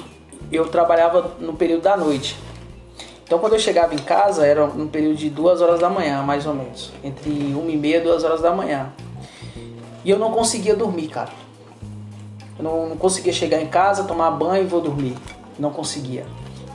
eu 0.50 0.66
trabalhava 0.66 1.36
no 1.38 1.52
período 1.52 1.82
da 1.82 1.96
noite. 1.96 2.36
Então 3.22 3.38
quando 3.38 3.52
eu 3.52 3.60
chegava 3.60 3.94
em 3.94 3.98
casa 3.98 4.44
era 4.44 4.66
no 4.66 4.88
período 4.88 5.14
de 5.14 5.30
duas 5.30 5.60
horas 5.60 5.78
da 5.78 5.88
manhã, 5.88 6.24
mais 6.24 6.44
ou 6.44 6.54
menos. 6.54 6.90
Entre 7.04 7.30
uma 7.30 7.70
e 7.70 7.76
meia 7.76 7.98
e 7.98 8.00
duas 8.00 8.24
horas 8.24 8.40
da 8.40 8.52
manhã. 8.52 8.92
E 10.04 10.10
eu 10.10 10.18
não 10.18 10.32
conseguia 10.32 10.74
dormir, 10.74 11.06
cara. 11.06 11.30
Eu 12.58 12.64
não, 12.64 12.88
não 12.88 12.96
conseguia 12.96 13.32
chegar 13.32 13.62
em 13.62 13.68
casa, 13.68 14.02
tomar 14.02 14.32
banho 14.32 14.64
e 14.64 14.66
vou 14.66 14.80
dormir. 14.80 15.16
Não 15.56 15.70
conseguia. 15.70 16.26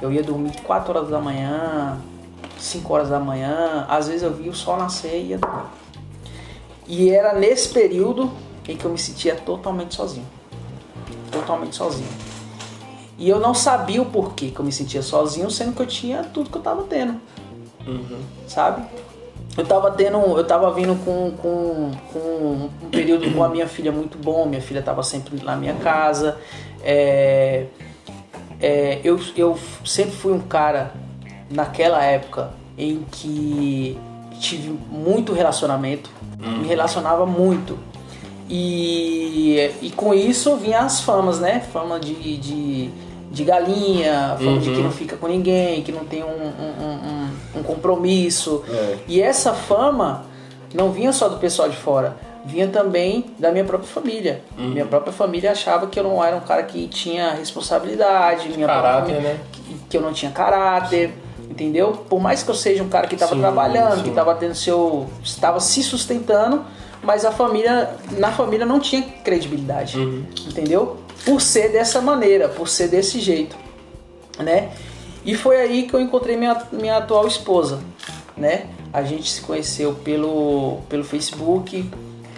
Eu 0.01 0.13
ia 0.13 0.23
dormir 0.23 0.53
4 0.63 0.97
horas 0.97 1.09
da 1.09 1.19
manhã, 1.19 1.99
5 2.65 2.93
horas 2.93 3.09
da 3.09 3.19
manhã. 3.19 3.85
Às 3.89 4.07
vezes 4.07 4.23
eu 4.23 4.33
via 4.33 4.51
o 4.51 4.55
sol 4.55 4.77
nascer 4.77 5.21
e 5.21 5.29
ia 5.29 5.37
dormir. 5.37 5.67
E 6.87 7.09
era 7.09 7.33
nesse 7.33 7.69
período 7.69 8.31
em 8.67 8.75
que 8.75 8.85
eu 8.85 8.91
me 8.91 8.97
sentia 8.97 9.35
totalmente 9.35 9.95
sozinho. 9.95 10.27
Totalmente 11.31 11.75
sozinho. 11.75 12.09
E 13.17 13.29
eu 13.29 13.39
não 13.39 13.53
sabia 13.53 14.01
o 14.01 14.05
porquê 14.05 14.51
que 14.51 14.59
eu 14.59 14.65
me 14.65 14.71
sentia 14.71 15.01
sozinho, 15.01 15.49
sendo 15.49 15.73
que 15.73 15.81
eu 15.81 15.87
tinha 15.87 16.23
tudo 16.23 16.49
que 16.49 16.57
eu 16.57 16.61
tava 16.61 16.83
tendo. 16.83 17.19
Sabe? 18.47 18.83
eu 19.57 19.65
tava 19.65 19.91
tendo, 19.91 20.17
eu 20.17 20.43
tava 20.43 20.71
vindo 20.71 20.95
com, 21.05 21.31
com, 21.37 21.91
com 22.11 22.69
um 22.83 22.89
período 22.91 23.31
com 23.31 23.43
a 23.43 23.47
minha 23.47 23.67
filha 23.67 23.91
muito 23.91 24.17
bom, 24.17 24.45
minha 24.45 24.61
filha 24.61 24.81
tava 24.81 25.01
sempre 25.01 25.41
na 25.43 25.55
minha 25.55 25.75
casa. 25.75 26.37
É, 26.83 27.67
é, 28.59 28.99
eu, 29.03 29.19
eu 29.37 29.57
sempre 29.85 30.11
fui 30.11 30.33
um 30.33 30.41
cara 30.41 30.93
naquela 31.49 32.03
época 32.03 32.49
em 32.77 33.05
que 33.11 33.97
tive 34.39 34.77
muito 34.89 35.33
relacionamento, 35.33 36.09
me 36.39 36.67
relacionava 36.67 37.25
muito. 37.25 37.77
E, 38.49 39.71
e 39.81 39.89
com 39.91 40.13
isso 40.13 40.55
vinha 40.57 40.79
as 40.81 41.01
famas, 41.01 41.39
né? 41.39 41.61
Fama 41.73 41.99
de, 41.99 42.37
de, 42.37 42.89
de 43.31 43.43
galinha, 43.43 44.35
fama 44.37 44.59
de 44.59 44.69
que 44.71 44.81
não 44.81 44.91
fica 44.91 45.17
com 45.17 45.27
ninguém, 45.27 45.81
que 45.81 45.91
não 45.91 46.05
tem 46.05 46.23
um, 46.23 46.27
um, 46.27 47.55
um, 47.55 47.59
um 47.59 47.63
compromisso. 47.63 48.63
É. 48.69 48.97
E 49.07 49.21
essa 49.21 49.53
fama 49.53 50.25
não 50.73 50.91
vinha 50.91 51.11
só 51.11 51.27
do 51.27 51.37
pessoal 51.37 51.69
de 51.69 51.75
fora, 51.77 52.17
vinha 52.45 52.67
também 52.67 53.25
da 53.39 53.51
minha 53.51 53.63
própria 53.63 53.89
família. 53.89 54.41
Minha 54.57 54.85
própria 54.85 55.11
família 55.11 55.51
achava 55.51 55.87
que 55.87 55.99
eu 55.99 56.03
não 56.03 56.23
era 56.23 56.35
um 56.35 56.41
cara 56.41 56.61
que 56.63 56.87
tinha 56.87 57.31
responsabilidade, 57.31 58.47
minha 58.49 58.67
própria 58.67 58.81
Caráter, 58.91 59.15
família- 59.15 59.33
né? 59.33 59.39
que, 59.51 59.61
que 59.89 59.97
eu 59.97 60.01
não 60.01 60.13
tinha 60.13 60.31
caráter, 60.31 61.13
entendeu? 61.55 61.93
Por 62.09 62.19
mais 62.19 62.43
que 62.43 62.51
eu 62.51 62.55
seja 62.55 62.83
um 62.83 62.89
cara 62.89 63.07
que 63.07 63.15
estava 63.15 63.33
trabalhando, 63.35 63.97
sim. 63.97 64.03
que 64.03 64.09
estava 64.09 64.35
tendo 64.35 64.53
seu, 64.53 65.07
estava 65.23 65.61
se 65.61 65.81
sustentando, 65.81 66.65
mas 67.01 67.23
a 67.23 67.31
família, 67.31 67.95
na 68.17 68.31
família 68.31 68.65
não 68.65 68.79
tinha 68.79 69.01
credibilidade, 69.01 69.97
entendeu? 70.47 70.97
Por 71.23 71.39
ser 71.39 71.71
dessa 71.71 72.01
maneira, 72.01 72.49
por 72.49 72.67
ser 72.67 72.89
desse 72.89 73.21
jeito, 73.21 73.55
né? 74.37 74.71
E 75.23 75.33
foi 75.33 75.55
aí 75.61 75.87
que 75.87 75.93
eu 75.93 76.01
encontrei 76.01 76.35
minha, 76.35 76.61
minha 76.73 76.97
atual 76.97 77.25
esposa, 77.25 77.79
né? 78.35 78.67
A 78.91 79.01
gente 79.01 79.31
se 79.31 79.41
conheceu 79.41 79.93
pelo, 79.93 80.79
pelo 80.89 81.03
Facebook 81.05 81.89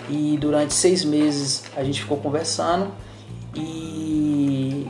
e 0.10 0.38
durante 0.40 0.74
seis 0.74 1.04
meses 1.04 1.64
a 1.76 1.84
gente 1.84 2.02
ficou 2.02 2.18
conversando 2.18 2.92
e 3.56 4.88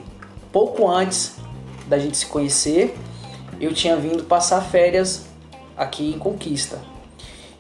pouco 0.52 0.88
antes 0.88 1.36
da 1.88 1.98
gente 1.98 2.18
se 2.18 2.26
conhecer 2.26 2.96
eu 3.60 3.74
tinha 3.74 3.96
vindo 3.96 4.24
passar 4.24 4.62
férias 4.62 5.26
aqui 5.76 6.14
em 6.14 6.20
Conquista. 6.20 6.80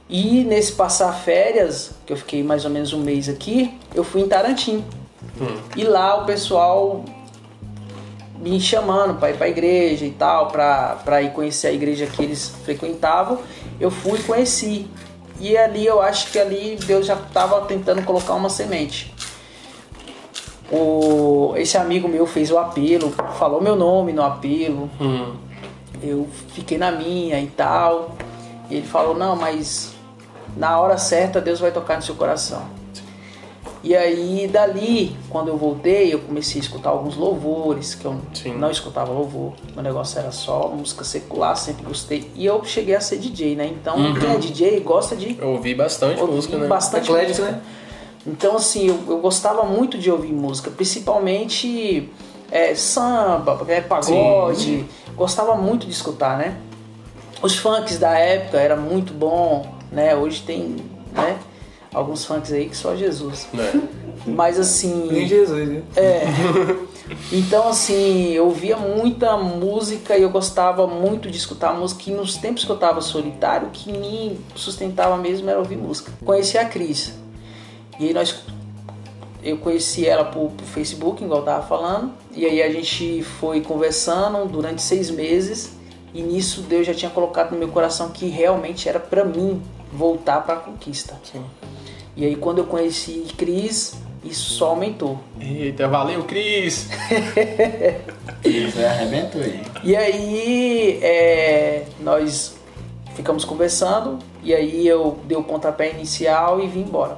E 0.09 0.43
nesse 0.43 0.71
passar 0.71 1.11
férias, 1.11 1.91
que 2.05 2.13
eu 2.13 2.17
fiquei 2.17 2.41
mais 2.41 2.63
ou 2.63 2.71
menos 2.71 2.93
um 2.93 2.99
mês 2.99 3.27
aqui, 3.27 3.77
eu 3.93 4.03
fui 4.03 4.21
em 4.21 4.27
Tarantim. 4.27 4.83
E 5.75 5.83
lá 5.83 6.21
o 6.21 6.25
pessoal 6.25 7.03
me 8.39 8.59
chamando 8.59 9.19
para 9.19 9.31
ir 9.31 9.37
para 9.37 9.45
a 9.47 9.49
igreja 9.49 10.05
e 10.05 10.11
tal, 10.11 10.47
para 10.47 11.21
ir 11.21 11.33
conhecer 11.33 11.67
a 11.67 11.73
igreja 11.73 12.05
que 12.05 12.23
eles 12.23 12.49
frequentavam. 12.63 13.39
Eu 13.79 13.91
fui 13.91 14.19
e 14.19 14.23
conheci. 14.23 14.87
E 15.39 15.55
ali 15.57 15.85
eu 15.85 16.01
acho 16.01 16.31
que 16.31 16.39
ali 16.39 16.77
Deus 16.85 17.05
já 17.05 17.15
estava 17.15 17.61
tentando 17.61 18.01
colocar 18.03 18.33
uma 18.33 18.49
semente. 18.49 19.13
O, 20.71 21.53
esse 21.55 21.77
amigo 21.77 22.07
meu 22.07 22.25
fez 22.25 22.51
o 22.51 22.57
apelo, 22.57 23.13
falou 23.37 23.61
meu 23.61 23.75
nome 23.75 24.13
no 24.13 24.23
apelo. 24.23 24.89
Hum. 24.99 25.46
Eu 26.01 26.27
fiquei 26.49 26.77
na 26.77 26.91
minha 26.91 27.39
e 27.39 27.47
tal. 27.47 28.15
E 28.69 28.75
ele 28.75 28.87
falou: 28.87 29.15
Não, 29.15 29.35
mas 29.35 29.93
na 30.55 30.79
hora 30.79 30.97
certa 30.97 31.39
Deus 31.41 31.59
vai 31.59 31.71
tocar 31.71 31.95
no 31.95 32.01
seu 32.01 32.15
coração. 32.15 32.77
E 33.83 33.95
aí, 33.95 34.49
dali, 34.51 35.15
quando 35.29 35.47
eu 35.49 35.57
voltei, 35.57 36.13
eu 36.13 36.19
comecei 36.19 36.59
a 36.59 36.63
escutar 36.63 36.89
alguns 36.89 37.15
louvores, 37.15 37.95
que 37.95 38.05
eu 38.05 38.19
Sim. 38.33 38.55
não 38.55 38.69
escutava 38.69 39.13
louvor. 39.13 39.53
Meu 39.73 39.83
negócio 39.83 40.19
era 40.19 40.31
só 40.31 40.67
música 40.67 41.05
secular, 41.05 41.55
sempre 41.55 41.85
gostei. 41.85 42.29
E 42.35 42.45
eu 42.45 42.63
cheguei 42.65 42.95
a 42.95 42.99
ser 42.99 43.17
DJ, 43.17 43.55
né? 43.55 43.67
Então, 43.67 43.95
quem 44.19 44.29
é 44.31 44.37
DJ 44.37 44.79
gosta 44.81 45.15
de 45.15 45.37
Eu 45.39 45.51
ouvi 45.51 45.73
bastante 45.73 46.19
ouvir 46.19 46.33
música, 46.33 46.57
né? 46.57 46.67
bastante 46.67 47.09
música. 47.09 47.43
né? 47.43 47.61
Então, 48.25 48.57
assim, 48.57 48.89
eu, 48.89 48.99
eu 49.07 49.19
gostava 49.19 49.63
muito 49.63 49.97
de 49.97 50.11
ouvir 50.11 50.33
música, 50.33 50.69
principalmente 50.69 52.09
é, 52.51 52.75
samba, 52.75 53.63
é, 53.67 53.79
pagode. 53.79 54.85
Gostava 55.17 55.55
muito 55.55 55.87
de 55.87 55.91
escutar, 55.91 56.37
né? 56.37 56.57
Os 57.41 57.57
funks 57.57 57.97
da 57.97 58.17
época 58.17 58.59
era 58.59 58.75
muito 58.75 59.13
bom, 59.13 59.65
né? 59.91 60.15
Hoje 60.15 60.43
tem, 60.43 60.77
né? 61.11 61.37
Alguns 61.93 62.23
funks 62.23 62.51
aí 62.51 62.69
que 62.69 62.77
só 62.77 62.95
Jesus. 62.95 63.47
Né? 63.51 63.81
Mas 64.25 64.59
assim. 64.59 65.07
Nem 65.11 65.27
Jesus, 65.27 65.67
né? 65.67 65.81
É. 65.95 66.23
Então, 67.31 67.69
assim, 67.69 68.31
eu 68.33 68.45
ouvia 68.45 68.75
muita 68.75 69.37
música 69.37 70.17
e 70.17 70.23
eu 70.23 70.29
gostava 70.29 70.85
muito 70.87 71.31
de 71.31 71.37
escutar 71.37 71.73
música. 71.73 72.09
E 72.09 72.13
nos 72.13 72.35
tempos 72.35 72.65
que 72.65 72.69
eu 72.69 72.77
tava 72.77 72.99
solitário, 72.99 73.67
o 73.67 73.71
que 73.71 73.91
me 73.91 74.37
sustentava 74.55 75.17
mesmo 75.17 75.49
era 75.49 75.57
ouvir 75.57 75.77
música. 75.77 76.11
Conheci 76.25 76.57
a 76.57 76.65
Cris. 76.65 77.13
E 77.99 78.07
aí 78.07 78.13
nós. 78.13 78.43
Eu 79.41 79.57
conheci 79.57 80.05
ela 80.05 80.25
por, 80.25 80.51
por 80.51 80.65
Facebook, 80.65 81.23
igual 81.23 81.39
eu 81.39 81.45
tava 81.45 81.65
falando. 81.65 82.11
E 82.37 82.45
aí 82.45 82.61
a 82.61 82.71
gente 82.71 83.23
foi 83.23 83.61
conversando 83.61 84.45
durante 84.47 84.79
seis 84.83 85.09
meses. 85.09 85.71
E 86.13 86.21
nisso 86.21 86.61
Deus 86.61 86.85
já 86.85 86.93
tinha 86.93 87.09
colocado 87.09 87.51
no 87.51 87.57
meu 87.57 87.69
coração 87.69 88.11
que 88.11 88.27
realmente 88.27 88.87
era 88.87 88.99
pra 88.99 89.25
mim 89.25 89.59
voltar 89.91 90.41
pra 90.45 90.57
conquista. 90.57 91.19
Sim. 91.23 91.43
E 92.15 92.23
aí 92.23 92.35
quando 92.35 92.59
eu 92.59 92.65
conheci 92.65 93.25
Cris, 93.35 93.95
isso 94.23 94.51
só 94.51 94.67
aumentou. 94.67 95.19
Eita, 95.41 95.87
valeu, 95.87 96.25
Cris! 96.25 96.87
Você 98.43 98.85
arrebentou 98.85 99.41
aí. 99.41 99.63
E 99.83 99.95
aí 99.95 100.99
é, 101.01 101.85
nós 102.01 102.55
ficamos 103.15 103.43
conversando 103.43 104.19
e 104.43 104.53
aí 104.53 104.87
eu 104.87 105.17
dei 105.25 105.35
o 105.35 105.43
pontapé 105.43 105.89
inicial 105.89 106.61
e 106.61 106.67
vim 106.67 106.81
embora. 106.81 107.17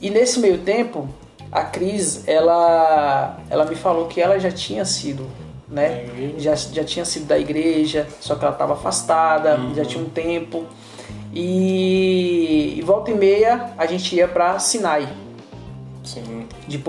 E 0.00 0.08
nesse 0.08 0.40
meio 0.40 0.56
tempo, 0.58 1.06
a 1.54 1.62
Cris, 1.62 2.26
ela, 2.26 3.38
ela 3.48 3.64
me 3.64 3.76
falou 3.76 4.06
que 4.08 4.20
ela 4.20 4.40
já 4.40 4.50
tinha 4.50 4.84
sido, 4.84 5.24
né? 5.68 6.04
Já, 6.36 6.56
já 6.56 6.82
tinha 6.82 7.04
sido 7.04 7.26
da 7.26 7.38
igreja, 7.38 8.08
só 8.20 8.34
que 8.34 8.44
ela 8.44 8.52
estava 8.52 8.72
afastada, 8.72 9.56
já 9.72 9.84
tinha 9.84 10.02
um 10.02 10.08
tempo. 10.10 10.64
E, 11.32 12.74
e 12.76 12.82
volta 12.82 13.12
e 13.12 13.14
meia 13.14 13.72
a 13.78 13.86
gente 13.86 14.16
ia 14.16 14.26
para 14.26 14.58
Sinai. 14.58 15.08
Sim. 16.02 16.48
De 16.66 16.82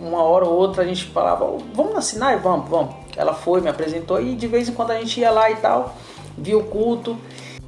uma 0.00 0.22
hora 0.24 0.44
ou 0.44 0.52
outra 0.52 0.82
a 0.82 0.86
gente 0.86 1.04
falava, 1.04 1.46
vamos 1.72 1.94
na 1.94 2.00
Sinai? 2.00 2.38
Vamos, 2.38 2.68
vamos. 2.68 2.96
Ela 3.16 3.32
foi, 3.32 3.60
me 3.60 3.68
apresentou 3.68 4.20
e 4.20 4.34
de 4.34 4.48
vez 4.48 4.68
em 4.68 4.72
quando 4.72 4.90
a 4.90 4.98
gente 4.98 5.20
ia 5.20 5.30
lá 5.30 5.48
e 5.52 5.56
tal, 5.56 5.94
via 6.36 6.58
o 6.58 6.64
culto. 6.64 7.16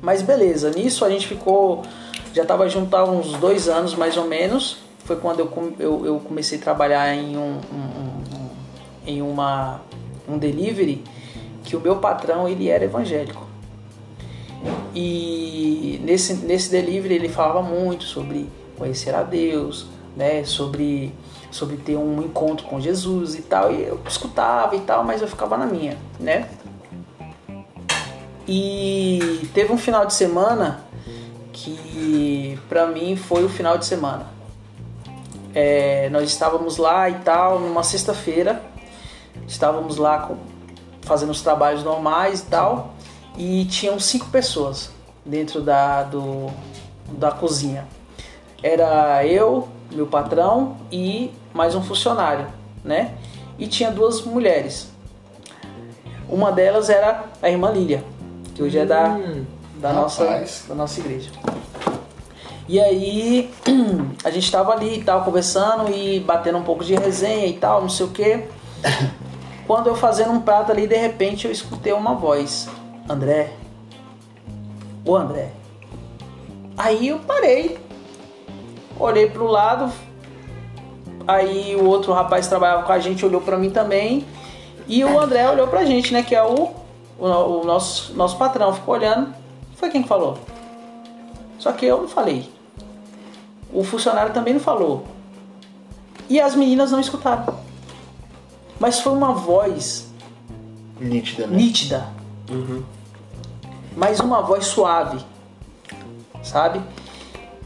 Mas 0.03 0.23
beleza, 0.23 0.71
nisso 0.71 1.05
a 1.05 1.09
gente 1.09 1.29
ficou, 1.29 1.83
já 2.35 2.43
estava 2.43 2.69
junto 2.69 2.97
há 2.97 3.05
uns 3.05 3.33
dois 3.35 3.69
anos 3.69 3.95
mais 3.95 4.17
ou 4.17 4.25
menos. 4.27 4.88
Foi 5.09 5.17
quando 5.17 5.39
eu, 5.41 5.73
eu, 5.79 6.05
eu 6.05 6.21
comecei 6.21 6.59
a 6.59 6.61
trabalhar 6.61 7.15
em 7.15 7.35
um, 7.39 7.41
um- 7.73 8.37
um- 8.37 8.49
em 9.07 9.23
uma, 9.23 9.81
um 10.29 10.37
delivery 10.37 11.03
que 11.65 11.75
o 11.75 11.81
meu 11.81 11.97
patrão 11.97 12.47
ele 12.47 12.69
era 12.69 12.85
evangélico. 12.85 13.47
E 14.95 15.99
nesse, 16.05 16.35
nesse 16.35 16.71
delivery 16.71 17.15
ele 17.15 17.31
falava 17.31 17.63
muito 17.63 18.05
sobre 18.05 18.51
conhecer 18.77 19.15
a 19.15 19.23
Deus, 19.23 19.87
né? 20.15 20.45
Sobre, 20.45 21.15
sobre 21.51 21.79
ter 21.79 21.97
um 21.97 22.21
encontro 22.21 22.67
com 22.67 22.79
Jesus 22.79 23.35
e 23.35 23.41
tal. 23.41 23.73
E 23.73 23.81
eu 23.85 23.99
escutava 24.07 24.77
e 24.77 24.81
tal, 24.81 25.03
mas 25.05 25.23
eu 25.23 25.29
ficava 25.29 25.57
na 25.57 25.65
minha, 25.65 25.97
né? 26.21 26.51
E 28.47 29.49
teve 29.55 29.73
um 29.73 29.79
final 29.79 30.05
de 30.05 30.13
semana 30.13 30.85
que 31.51 32.59
pra 32.69 32.87
mim 32.87 33.17
foi 33.17 33.43
o 33.43 33.49
final 33.49 33.79
de 33.79 33.87
semana. 33.87 34.37
É, 35.61 36.09
nós 36.11 36.29
estávamos 36.31 36.77
lá 36.77 37.11
e 37.11 37.15
tal, 37.15 37.59
numa 37.59 37.83
sexta-feira, 37.83 38.63
estávamos 39.49 39.97
lá 39.97 40.21
com- 40.21 40.37
fazendo 41.03 41.31
os 41.31 41.41
trabalhos 41.43 41.83
normais 41.83 42.39
e 42.43 42.45
tal, 42.45 42.95
e 43.37 43.65
tinham 43.65 43.99
cinco 43.99 44.27
pessoas 44.27 44.89
dentro 45.27 45.61
da, 45.61 46.05
do, 46.05 46.47
da 47.11 47.33
cozinha. 47.33 47.89
Era 48.63 49.27
eu, 49.27 49.67
meu 49.91 50.07
patrão 50.07 50.77
e 50.93 51.33
mais 51.53 51.75
um 51.75 51.83
funcionário, 51.83 52.47
né? 52.85 53.15
E 53.59 53.67
tinha 53.67 53.91
duas 53.91 54.23
mulheres. 54.23 54.93
Uma 56.29 56.53
delas 56.53 56.89
era 56.89 57.25
a 57.43 57.51
irmã 57.51 57.73
Lília, 57.73 58.05
que 58.55 58.63
hoje 58.63 58.79
é 58.79 58.87
da, 58.87 59.09
Hum, 59.09 59.45
da, 59.81 59.93
nossa, 59.93 60.23
rapaz. 60.23 60.67
da 60.69 60.75
nossa 60.77 61.01
igreja. 61.01 61.31
E 62.69 62.78
aí 62.78 63.51
a 64.23 64.31
gente 64.31 64.53
tava 64.53 64.73
ali 64.73 64.99
e 64.99 65.03
tal, 65.03 65.24
conversando 65.24 65.90
e 65.90 66.20
batendo 66.20 66.59
um 66.59 66.62
pouco 66.62 66.85
de 66.85 66.95
resenha 66.95 67.47
e 67.47 67.55
tal, 67.55 67.81
não 67.81 67.89
sei 67.89 68.05
o 68.05 68.11
que. 68.11 68.45
Quando 69.66 69.86
eu 69.86 69.95
fazendo 69.95 70.32
um 70.32 70.40
prato 70.40 70.70
ali, 70.70 70.86
de 70.86 70.97
repente 70.97 71.47
eu 71.47 71.53
escutei 71.53 71.93
uma 71.93 72.15
voz. 72.15 72.69
André. 73.09 73.53
Ô 75.05 75.16
André. 75.16 75.53
Aí 76.77 77.09
eu 77.09 77.19
parei. 77.20 77.78
Olhei 79.01 79.28
pro 79.28 79.47
lado. 79.47 79.90
Aí 81.27 81.74
o 81.77 81.86
outro 81.86 82.12
rapaz 82.12 82.47
que 82.47 82.51
trabalhava 82.51 82.82
com 82.82 82.93
a 82.93 82.99
gente 82.99 83.24
olhou 83.24 83.40
pra 83.40 83.57
mim 83.57 83.70
também. 83.70 84.27
E 84.86 85.05
o 85.05 85.19
André 85.19 85.51
olhou 85.51 85.69
pra 85.69 85.85
gente, 85.85 86.12
né? 86.12 86.23
Que 86.23 86.35
é 86.35 86.43
o, 86.43 86.70
o, 87.19 87.27
o 87.27 87.65
nosso, 87.65 88.15
nosso 88.15 88.36
patrão. 88.36 88.74
Ficou 88.74 88.95
olhando. 88.95 89.35
Foi 89.77 89.90
quem 89.90 90.03
que 90.03 90.09
falou. 90.09 90.39
Só 91.59 91.73
que 91.73 91.86
eu 91.86 92.03
não 92.03 92.09
falei. 92.09 92.58
O 93.73 93.85
funcionário 93.85 94.32
também 94.32 94.55
não 94.55 94.61
falou. 94.61 95.05
E 96.28 96.40
as 96.40 96.55
meninas 96.55 96.90
não 96.90 97.01
escutaram. 97.01 97.59
Mas 98.78 99.01
foi 99.01 99.12
uma 99.12 99.32
voz 99.32 100.09
Nítida, 101.01 101.47
né? 101.47 101.57
nítida. 101.57 102.09
Mas 103.97 104.20
uma 104.20 104.43
voz 104.43 104.66
suave. 104.66 105.19
Sabe? 106.43 106.81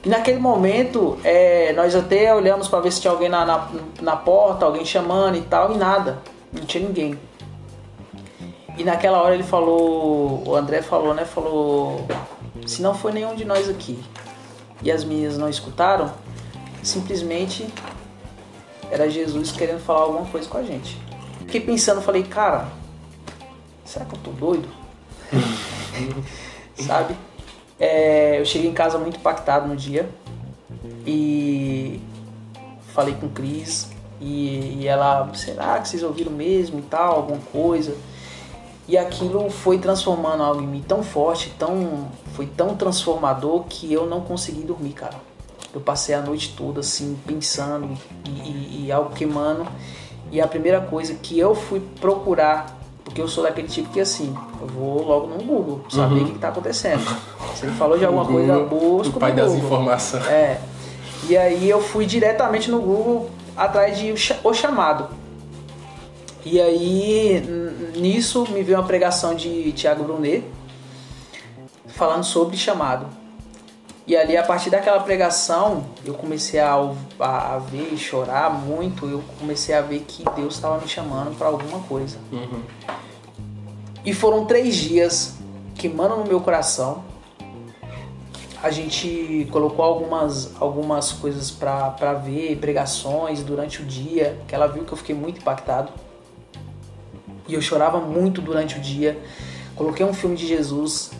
E 0.04 0.08
naquele 0.08 0.38
momento, 0.38 1.18
é, 1.22 1.72
nós 1.74 1.94
até 1.94 2.34
olhamos 2.34 2.66
para 2.66 2.80
ver 2.80 2.90
se 2.90 3.00
tinha 3.00 3.12
alguém 3.12 3.28
na, 3.28 3.44
na, 3.44 3.68
na 4.00 4.16
porta, 4.16 4.64
alguém 4.64 4.84
chamando 4.84 5.36
e 5.36 5.42
tal, 5.42 5.72
e 5.72 5.76
nada. 5.76 6.18
Não 6.52 6.64
tinha 6.64 6.84
ninguém. 6.84 7.18
E 8.76 8.82
naquela 8.82 9.22
hora 9.22 9.34
ele 9.34 9.44
falou, 9.44 10.42
o 10.46 10.56
André 10.56 10.82
falou, 10.82 11.14
né? 11.14 11.24
Falou, 11.24 12.06
se 12.66 12.82
não 12.82 12.94
foi 12.94 13.12
nenhum 13.12 13.34
de 13.34 13.44
nós 13.44 13.68
aqui 13.68 14.02
e 14.82 14.90
as 14.90 15.04
meninas 15.04 15.38
não 15.38 15.48
escutaram, 15.48 16.12
simplesmente 16.82 17.66
era 18.90 19.09
Jesus 19.09 19.52
querendo 19.52 19.80
falar 19.80 20.02
alguma 20.02 20.26
coisa 20.26 20.48
com 20.48 20.59
a 20.59 20.62
gente. 20.62 20.98
Fiquei 21.40 21.60
pensando, 21.60 22.02
falei, 22.02 22.22
cara, 22.22 22.68
será 23.84 24.04
que 24.04 24.14
eu 24.14 24.18
tô 24.18 24.30
doido? 24.30 24.68
Sabe? 26.76 27.16
É, 27.78 28.40
eu 28.40 28.44
cheguei 28.44 28.70
em 28.70 28.74
casa 28.74 28.98
muito 28.98 29.16
impactado 29.16 29.66
no 29.66 29.76
dia 29.76 30.09
e 31.06 32.00
falei 32.94 33.14
com 33.14 33.28
Cris 33.28 33.88
e, 34.20 34.78
e 34.80 34.86
ela, 34.86 35.30
será 35.34 35.80
que 35.80 35.88
vocês 35.88 36.02
ouviram 36.02 36.32
mesmo 36.32 36.78
e 36.78 36.82
tal, 36.82 37.16
alguma 37.16 37.40
coisa? 37.50 37.96
E 38.88 38.98
aquilo 38.98 39.48
foi 39.48 39.78
transformando 39.78 40.42
algo 40.42 40.60
em 40.60 40.66
mim 40.66 40.84
tão 40.86 41.02
forte, 41.02 41.52
tão, 41.59 42.09
foi 42.34 42.46
tão 42.46 42.74
transformador 42.74 43.64
que 43.68 43.92
eu 43.92 44.06
não 44.06 44.20
consegui 44.20 44.62
dormir, 44.62 44.92
cara. 44.92 45.14
Eu 45.72 45.80
passei 45.80 46.14
a 46.14 46.20
noite 46.20 46.54
toda 46.56 46.80
assim, 46.80 47.16
pensando 47.26 47.96
e, 48.26 48.30
e, 48.30 48.84
e 48.86 48.92
algo 48.92 49.14
queimando. 49.14 49.66
E 50.30 50.40
a 50.40 50.46
primeira 50.46 50.80
coisa 50.80 51.14
que 51.14 51.38
eu 51.38 51.54
fui 51.54 51.80
procurar, 52.00 52.78
porque 53.04 53.20
eu 53.20 53.28
sou 53.28 53.44
daquele 53.44 53.68
tipo 53.68 53.90
que 53.90 54.00
assim, 54.00 54.34
eu 54.60 54.66
vou 54.66 55.02
logo 55.02 55.26
no 55.28 55.42
Google, 55.42 55.80
saber 55.88 56.22
o 56.22 56.24
que, 56.26 56.32
que 56.32 56.38
tá 56.38 56.48
acontecendo. 56.48 57.04
Se 57.54 57.64
ele 57.64 57.74
falou 57.74 57.96
de 57.96 58.04
alguma 58.04 58.26
coisa, 58.26 58.59
busco 58.60 59.16
o 59.16 59.20
pai 59.20 59.30
no 59.30 59.36
das 59.36 59.52
Google. 59.52 59.64
informações. 59.64 60.26
É. 60.26 60.60
E 61.28 61.36
aí 61.36 61.70
eu 61.70 61.80
fui 61.80 62.04
diretamente 62.04 62.70
no 62.70 62.80
Google 62.80 63.30
atrás 63.56 63.96
de 63.96 64.12
o 64.42 64.52
chamado. 64.52 65.21
E 66.44 66.60
aí 66.60 67.40
nisso 67.97 68.47
me 68.51 68.62
veio 68.62 68.78
uma 68.78 68.86
pregação 68.86 69.35
de 69.35 69.73
Tiago 69.73 70.02
Brunet 70.02 70.44
falando 71.86 72.24
sobre 72.24 72.56
chamado. 72.56 73.06
E 74.05 74.16
ali 74.16 74.36
a 74.36 74.43
partir 74.43 74.69
daquela 74.69 74.98
pregação 75.01 75.85
eu 76.05 76.14
comecei 76.14 76.59
a, 76.59 76.74
a, 77.20 77.55
a 77.55 77.59
ver 77.59 77.93
e 77.93 77.97
chorar 77.97 78.51
muito. 78.51 79.06
Eu 79.06 79.23
comecei 79.39 79.74
a 79.74 79.81
ver 79.81 80.01
que 80.01 80.24
Deus 80.35 80.55
estava 80.55 80.81
me 80.81 80.89
chamando 80.89 81.36
para 81.39 81.47
alguma 81.47 81.81
coisa. 81.81 82.19
Uhum. 82.32 82.62
E 84.05 84.12
foram 84.12 84.44
três 84.44 84.74
dias 84.74 85.35
queimando 85.77 86.16
no 86.16 86.24
meu 86.24 86.40
coração. 86.40 87.05
A 88.60 88.70
gente 88.70 89.48
colocou 89.51 89.85
algumas, 89.85 90.60
algumas 90.60 91.12
coisas 91.12 91.51
pra 91.51 92.14
ver, 92.14 92.56
pregações 92.59 93.43
durante 93.43 93.82
o 93.82 93.85
dia, 93.85 94.40
que 94.47 94.55
ela 94.55 94.66
viu 94.66 94.85
que 94.85 94.93
eu 94.93 94.97
fiquei 94.97 95.14
muito 95.14 95.40
impactado. 95.40 95.93
E 97.48 97.55
eu 97.55 97.60
chorava 97.60 98.01
muito 98.01 98.40
durante 98.40 98.78
o 98.78 98.81
dia. 98.81 99.19
Coloquei 99.74 100.05
um 100.05 100.12
filme 100.12 100.36
de 100.36 100.47
Jesus. 100.47 101.10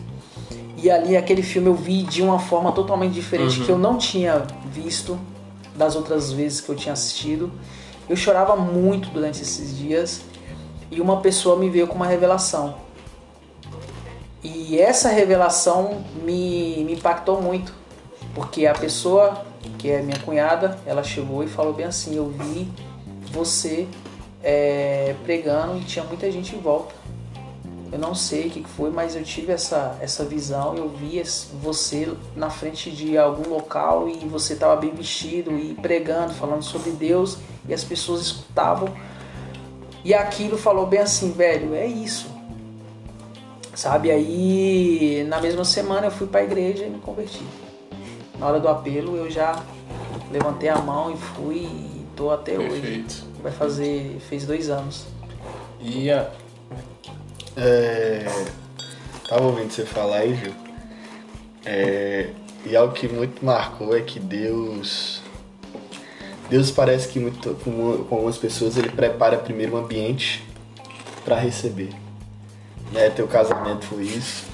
E 0.77 0.89
ali, 0.89 1.15
aquele 1.15 1.41
filme 1.41 1.67
eu 1.67 1.75
vi 1.75 2.03
de 2.03 2.21
uma 2.21 2.39
forma 2.39 2.71
totalmente 2.71 3.13
diferente, 3.13 3.61
que 3.61 3.69
eu 3.69 3.77
não 3.77 3.97
tinha 3.97 4.45
visto 4.65 5.17
das 5.75 5.95
outras 5.95 6.31
vezes 6.31 6.61
que 6.61 6.69
eu 6.69 6.75
tinha 6.75 6.93
assistido. 6.93 7.51
Eu 8.07 8.15
chorava 8.15 8.55
muito 8.55 9.09
durante 9.09 9.41
esses 9.41 9.77
dias. 9.77 10.21
E 10.91 11.01
uma 11.01 11.21
pessoa 11.21 11.57
me 11.57 11.69
veio 11.69 11.87
com 11.87 11.95
uma 11.95 12.05
revelação. 12.05 12.75
E 14.43 14.77
essa 14.77 15.07
revelação 15.07 16.03
me, 16.21 16.83
me 16.83 16.93
impactou 16.93 17.41
muito, 17.41 17.73
porque 18.35 18.65
a 18.65 18.73
pessoa, 18.73 19.45
que 19.77 19.89
é 19.89 20.01
minha 20.01 20.19
cunhada, 20.19 20.77
ela 20.85 21.01
chegou 21.01 21.43
e 21.43 21.47
falou 21.47 21.73
bem 21.73 21.85
assim: 21.85 22.17
Eu 22.17 22.29
vi 22.29 22.69
você 23.31 23.87
é, 24.43 25.15
pregando 25.23 25.77
e 25.77 25.85
tinha 25.85 26.03
muita 26.03 26.29
gente 26.29 26.55
em 26.55 26.59
volta. 26.59 26.93
Eu 27.91 27.99
não 27.99 28.15
sei 28.15 28.47
o 28.47 28.49
que 28.49 28.63
foi, 28.63 28.89
mas 28.89 29.15
eu 29.15 29.23
tive 29.23 29.51
essa, 29.51 29.95
essa 30.01 30.25
visão. 30.25 30.75
Eu 30.75 30.89
vi 30.89 31.21
você 31.61 32.11
na 32.35 32.49
frente 32.49 32.89
de 32.89 33.17
algum 33.17 33.47
local 33.47 34.09
e 34.09 34.17
você 34.27 34.53
estava 34.53 34.75
bem 34.75 34.89
vestido 34.89 35.55
e 35.57 35.75
pregando, 35.75 36.33
falando 36.33 36.63
sobre 36.63 36.89
Deus, 36.89 37.37
e 37.69 37.73
as 37.73 37.83
pessoas 37.83 38.21
escutavam. 38.21 38.89
E 40.03 40.11
aquilo 40.11 40.57
falou 40.57 40.87
bem 40.87 40.99
assim, 40.99 41.31
velho, 41.31 41.75
é 41.75 41.85
isso. 41.85 42.27
Sabe? 43.75 44.09
Aí 44.09 45.23
na 45.29 45.39
mesma 45.39 45.63
semana 45.63 46.07
eu 46.07 46.11
fui 46.11 46.25
pra 46.25 46.43
igreja 46.43 46.85
e 46.85 46.89
me 46.89 46.99
converti. 46.99 47.43
Na 48.39 48.47
hora 48.47 48.59
do 48.59 48.67
apelo 48.67 49.15
eu 49.15 49.29
já 49.29 49.63
levantei 50.31 50.67
a 50.67 50.79
mão 50.79 51.11
e 51.11 51.17
fui 51.17 51.57
e 51.57 52.05
tô 52.15 52.31
até 52.31 52.57
hoje. 52.57 53.05
Vai 53.43 53.51
fazer. 53.51 54.17
fez 54.29 54.45
dois 54.45 54.69
anos. 54.69 55.05
E 55.81 56.09
a, 56.09 56.31
É, 57.57 58.25
tava 59.27 59.43
ouvindo 59.43 59.69
você 59.69 59.85
falar 59.85 60.19
aí, 60.19 60.33
viu? 60.33 60.53
É, 61.65 62.29
e 62.65 62.75
algo 62.75 62.93
que 62.93 63.07
muito 63.07 63.43
marcou 63.45 63.95
é 63.95 64.01
que 64.01 64.19
Deus. 64.19 65.21
Deus 66.49 66.71
parece 66.71 67.09
que 67.09 67.19
muito, 67.19 67.55
com, 67.63 68.05
com 68.05 68.15
algumas 68.15 68.37
pessoas 68.37 68.77
ele 68.77 68.89
prepara 68.89 69.37
primeiro 69.37 69.75
um 69.75 69.77
ambiente 69.77 70.43
para 71.25 71.35
receber. 71.35 71.89
Né? 72.91 73.09
Teu 73.09 73.27
casamento 73.27 73.85
foi 73.85 74.03
isso. 74.03 74.45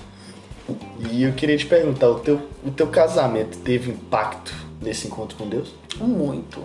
E 1.12 1.24
eu 1.24 1.34
queria 1.34 1.58
te 1.58 1.66
perguntar, 1.66 2.10
o 2.10 2.20
teu, 2.20 2.42
o 2.64 2.72
teu 2.72 2.88
casamento 2.88 3.58
teve 3.60 3.92
impacto 3.92 4.54
nesse 4.82 5.08
encontro 5.08 5.38
com 5.38 5.48
Deus? 5.48 5.74
Muito. 5.98 6.64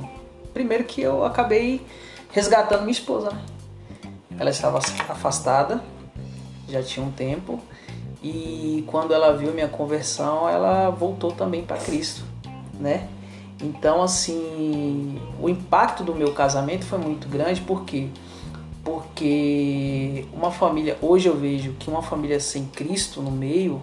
Primeiro 0.53 0.85
que 0.85 1.01
eu 1.01 1.25
acabei 1.25 1.81
resgatando 2.35 2.81
minha 2.81 2.91
esposa, 2.91 3.31
né? 3.31 3.41
Ela 4.37 4.51
estava 4.51 4.79
afastada, 4.79 5.81
já 6.69 6.83
tinha 6.83 7.07
um 7.07 7.13
tempo, 7.13 7.61
e 8.21 8.83
quando 8.89 9.15
ela 9.15 9.33
viu 9.37 9.55
minha 9.55 9.69
conversão, 9.69 10.49
ela 10.49 10.91
voltou 10.91 11.31
também 11.31 11.63
para 11.63 11.77
Cristo, 11.77 12.25
né? 12.75 13.09
Então, 13.63 14.03
assim, 14.03 15.21
o 15.41 15.49
impacto 15.49 16.03
do 16.03 16.13
meu 16.13 16.33
casamento 16.33 16.85
foi 16.85 16.99
muito 16.99 17.29
grande, 17.29 17.61
por 17.61 17.85
quê? 17.85 18.09
Porque 18.83 20.27
uma 20.33 20.51
família, 20.51 20.99
hoje 21.01 21.29
eu 21.29 21.37
vejo 21.37 21.73
que 21.79 21.89
uma 21.89 22.03
família 22.03 22.41
sem 22.41 22.67
Cristo 22.67 23.23
no 23.23 23.31
meio, 23.31 23.81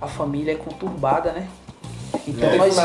a 0.00 0.08
família 0.08 0.52
é 0.52 0.56
conturbada, 0.56 1.30
né? 1.30 1.48
Então 2.26 2.48
É, 2.48 2.56
nós, 2.56 2.76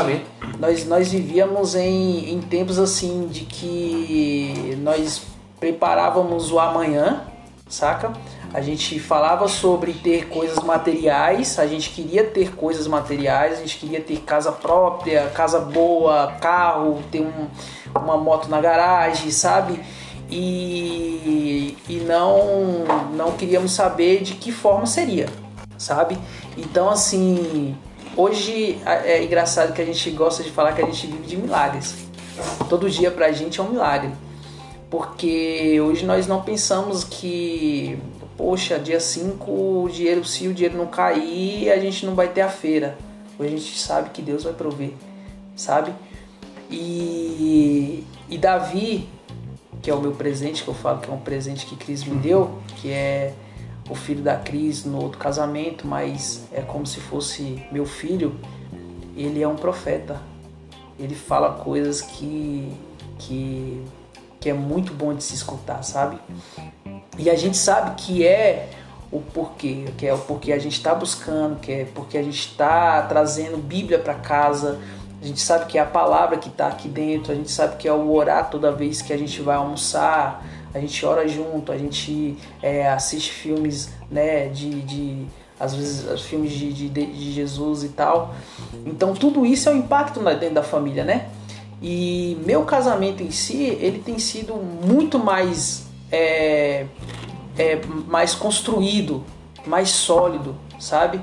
nós, 0.58 0.86
nós 0.86 1.08
vivíamos 1.08 1.74
em, 1.74 2.32
em 2.32 2.40
tempos 2.40 2.78
assim 2.78 3.26
de 3.28 3.40
que 3.44 4.78
nós 4.82 5.22
preparávamos 5.60 6.52
o 6.52 6.58
amanhã, 6.58 7.22
saca? 7.68 8.12
A 8.52 8.62
gente 8.62 8.98
falava 8.98 9.46
sobre 9.46 9.92
ter 9.92 10.28
coisas 10.28 10.62
materiais, 10.64 11.58
a 11.58 11.66
gente 11.66 11.90
queria 11.90 12.24
ter 12.24 12.54
coisas 12.54 12.86
materiais, 12.86 13.58
a 13.58 13.60
gente 13.60 13.76
queria 13.76 14.00
ter 14.00 14.20
casa 14.20 14.50
própria, 14.50 15.26
casa 15.34 15.60
boa, 15.60 16.32
carro, 16.40 17.02
ter 17.10 17.20
um, 17.20 17.46
uma 17.94 18.16
moto 18.16 18.48
na 18.48 18.60
garagem, 18.60 19.30
sabe? 19.30 19.80
E, 20.30 21.76
e 21.88 21.96
não, 22.00 22.84
não 23.14 23.32
queríamos 23.32 23.72
saber 23.72 24.22
de 24.22 24.34
que 24.34 24.50
forma 24.50 24.86
seria, 24.86 25.28
sabe? 25.76 26.18
Então, 26.56 26.88
assim, 26.88 27.76
hoje 28.18 28.80
é 28.84 29.22
engraçado 29.22 29.72
que 29.72 29.80
a 29.80 29.84
gente 29.84 30.10
gosta 30.10 30.42
de 30.42 30.50
falar 30.50 30.72
que 30.72 30.82
a 30.82 30.84
gente 30.84 31.06
vive 31.06 31.26
de 31.26 31.36
milagres. 31.36 31.94
Todo 32.68 32.90
dia 32.90 33.10
pra 33.10 33.30
gente 33.30 33.60
é 33.60 33.62
um 33.62 33.70
milagre. 33.70 34.10
Porque 34.90 35.80
hoje 35.80 36.04
nós 36.04 36.26
não 36.26 36.42
pensamos 36.42 37.04
que, 37.04 37.98
poxa, 38.36 38.78
dia 38.78 38.98
5 38.98 39.50
o 39.50 39.88
dinheiro, 39.88 40.24
se 40.24 40.48
o 40.48 40.54
dinheiro 40.54 40.76
não 40.76 40.86
cair, 40.86 41.70
a 41.70 41.78
gente 41.78 42.04
não 42.04 42.14
vai 42.14 42.28
ter 42.28 42.40
a 42.40 42.48
feira. 42.48 42.98
Hoje 43.38 43.54
a 43.54 43.56
gente 43.56 43.78
sabe 43.78 44.10
que 44.10 44.20
Deus 44.20 44.44
vai 44.44 44.52
prover, 44.52 44.90
sabe? 45.54 45.92
E, 46.70 48.04
e 48.28 48.36
Davi, 48.36 49.08
que 49.80 49.90
é 49.90 49.94
o 49.94 50.00
meu 50.00 50.12
presente, 50.12 50.64
que 50.64 50.68
eu 50.68 50.74
falo 50.74 51.00
que 51.00 51.08
é 51.08 51.12
um 51.12 51.20
presente 51.20 51.66
que 51.66 51.76
Cris 51.76 52.02
me 52.04 52.16
deu, 52.16 52.58
que 52.76 52.90
é 52.90 53.32
o 53.88 53.94
filho 53.94 54.22
da 54.22 54.36
Cris 54.36 54.84
no 54.84 55.02
outro 55.02 55.18
casamento, 55.18 55.86
mas 55.86 56.46
é 56.52 56.60
como 56.60 56.86
se 56.86 57.00
fosse 57.00 57.62
meu 57.72 57.86
filho, 57.86 58.38
ele 59.16 59.42
é 59.42 59.48
um 59.48 59.56
profeta. 59.56 60.20
Ele 60.98 61.14
fala 61.14 61.54
coisas 61.54 62.00
que, 62.00 62.72
que, 63.18 63.82
que 64.40 64.50
é 64.50 64.52
muito 64.52 64.92
bom 64.92 65.14
de 65.14 65.22
se 65.22 65.34
escutar, 65.34 65.82
sabe? 65.82 66.18
E 67.16 67.30
a 67.30 67.34
gente 67.34 67.56
sabe 67.56 67.94
que 67.96 68.26
é 68.26 68.70
o 69.10 69.20
porquê, 69.20 69.86
que 69.96 70.06
é 70.06 70.12
o 70.12 70.18
porquê 70.18 70.52
a 70.52 70.58
gente 70.58 70.74
está 70.74 70.94
buscando, 70.94 71.58
que 71.60 71.72
é 71.72 71.84
porque 71.94 72.18
a 72.18 72.22
gente 72.22 72.38
está 72.38 73.02
trazendo 73.02 73.56
Bíblia 73.56 73.98
para 73.98 74.14
casa. 74.14 74.78
A 75.20 75.26
gente 75.26 75.40
sabe 75.40 75.66
que 75.66 75.78
é 75.78 75.80
a 75.80 75.86
palavra 75.86 76.36
que 76.36 76.48
está 76.48 76.68
aqui 76.68 76.88
dentro, 76.88 77.32
a 77.32 77.34
gente 77.34 77.50
sabe 77.50 77.76
que 77.76 77.88
é 77.88 77.92
o 77.92 78.12
orar 78.12 78.50
toda 78.50 78.70
vez 78.70 79.02
que 79.02 79.12
a 79.12 79.16
gente 79.16 79.40
vai 79.42 79.56
almoçar, 79.56 80.44
a 80.74 80.78
gente 80.78 81.04
ora 81.04 81.26
junto, 81.26 81.72
a 81.72 81.78
gente 81.78 82.36
é, 82.62 82.88
assiste 82.88 83.32
filmes, 83.32 83.90
né, 84.10 84.48
de, 84.48 84.80
de 84.82 85.26
às 85.58 85.74
vezes 85.74 86.20
filmes 86.22 86.52
de, 86.52 86.72
de, 86.72 86.88
de, 86.88 87.32
Jesus 87.32 87.82
e 87.82 87.88
tal. 87.88 88.34
Então 88.86 89.14
tudo 89.14 89.44
isso 89.44 89.68
é 89.68 89.72
um 89.72 89.76
impacto 89.78 90.20
dentro 90.20 90.54
da 90.54 90.62
família, 90.62 91.04
né? 91.04 91.28
E 91.82 92.36
meu 92.44 92.64
casamento 92.64 93.22
em 93.22 93.30
si, 93.30 93.62
ele 93.64 94.00
tem 94.00 94.18
sido 94.18 94.54
muito 94.54 95.18
mais 95.18 95.84
é, 96.10 96.86
é, 97.56 97.80
mais 98.06 98.34
construído, 98.34 99.24
mais 99.66 99.90
sólido, 99.90 100.56
sabe? 100.78 101.20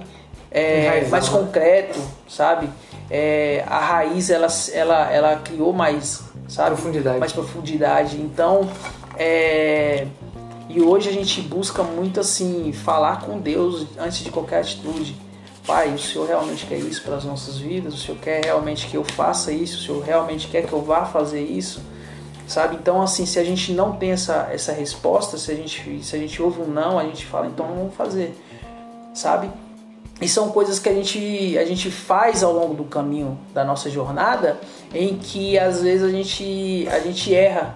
É, 0.51 1.05
mais 1.09 1.29
né? 1.29 1.37
concreto, 1.37 1.99
sabe? 2.29 2.69
É, 3.09 3.63
a 3.67 3.79
raiz 3.79 4.29
ela, 4.29 4.47
ela, 4.73 5.11
ela 5.11 5.35
criou 5.37 5.73
mais, 5.73 6.23
sabe? 6.47 6.75
Profundidade. 6.75 7.19
Mais 7.19 7.33
profundidade. 7.33 8.17
Então, 8.17 8.69
é, 9.17 10.07
e 10.69 10.81
hoje 10.81 11.09
a 11.09 11.13
gente 11.13 11.41
busca 11.41 11.83
muito 11.83 12.19
assim 12.19 12.71
falar 12.71 13.21
com 13.21 13.39
Deus 13.39 13.85
antes 13.97 14.19
de 14.19 14.31
qualquer 14.31 14.61
atitude. 14.61 15.15
Pai, 15.65 15.93
o 15.93 15.97
Senhor 15.97 16.27
realmente 16.27 16.65
quer 16.65 16.77
isso 16.77 17.01
para 17.01 17.15
as 17.15 17.23
nossas 17.23 17.57
vidas? 17.57 17.95
O 17.95 17.97
Senhor 17.97 18.19
quer 18.19 18.45
realmente 18.45 18.87
que 18.87 18.95
eu 18.95 19.03
faça 19.03 19.51
isso? 19.51 19.79
O 19.79 19.81
Senhor 19.81 20.03
realmente 20.03 20.47
quer 20.47 20.67
que 20.67 20.73
eu 20.73 20.81
vá 20.81 21.05
fazer 21.05 21.41
isso? 21.41 21.81
sabe? 22.47 22.75
Então, 22.75 23.01
assim, 23.01 23.25
se 23.25 23.39
a 23.39 23.43
gente 23.43 23.71
não 23.73 23.93
tem 23.93 24.11
essa, 24.11 24.49
essa 24.51 24.71
resposta, 24.71 25.37
se 25.37 25.51
a, 25.51 25.55
gente, 25.55 26.03
se 26.03 26.15
a 26.15 26.19
gente 26.19 26.41
ouve 26.41 26.61
um 26.61 26.67
não, 26.67 26.99
a 26.99 27.03
gente 27.03 27.25
fala, 27.25 27.47
então 27.47 27.67
não 27.67 27.75
vamos 27.75 27.95
fazer, 27.95 28.35
sabe? 29.13 29.49
E 30.21 30.29
são 30.29 30.49
coisas 30.49 30.79
que 30.79 30.87
a 30.87 30.93
gente, 30.93 31.57
a 31.57 31.65
gente 31.65 31.91
faz 31.91 32.41
ao 32.41 32.53
longo 32.53 32.73
do 32.73 32.85
caminho 32.85 33.37
da 33.53 33.65
nossa 33.65 33.89
jornada, 33.89 34.59
em 34.93 35.17
que 35.17 35.59
às 35.59 35.81
vezes 35.81 36.03
a 36.03 36.09
gente, 36.09 36.87
a 36.89 36.99
gente 36.99 37.33
erra, 37.33 37.75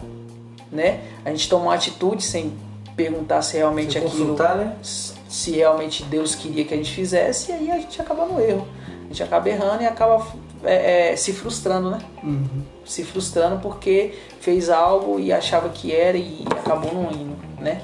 né? 0.72 1.02
A 1.26 1.30
gente 1.30 1.50
toma 1.50 1.66
uma 1.66 1.74
atitude 1.74 2.24
sem 2.24 2.54
perguntar 2.96 3.42
se 3.42 3.58
realmente 3.58 3.98
aquilo, 3.98 4.36
né? 4.36 4.76
se 4.82 5.52
realmente 5.52 6.04
Deus 6.04 6.36
queria 6.36 6.66
que 6.66 6.74
a 6.74 6.78
gente 6.78 6.92
fizesse, 6.92 7.52
e 7.52 7.56
aí 7.56 7.72
a 7.72 7.78
gente 7.78 8.02
acaba 8.02 8.26
no 8.26 8.42
erro. 8.42 8.68
A 9.06 9.08
gente 9.08 9.24
acaba 9.24 9.50
errando 9.50 9.84
e 9.84 9.86
acaba 9.86 10.26
é, 10.64 11.12
é, 11.12 11.16
se 11.16 11.34
frustrando, 11.34 11.92
né? 11.92 12.00
Uhum. 12.24 12.64
Se 12.86 13.04
frustrando 13.04 13.60
porque 13.60 14.16
fez 14.42 14.70
algo 14.70 15.20
e 15.20 15.32
achava 15.32 15.70
que 15.70 15.94
era 15.94 16.18
e 16.18 16.46
acabou 16.52 16.94
não 16.94 17.12
indo, 17.12 17.38
né? 17.60 17.82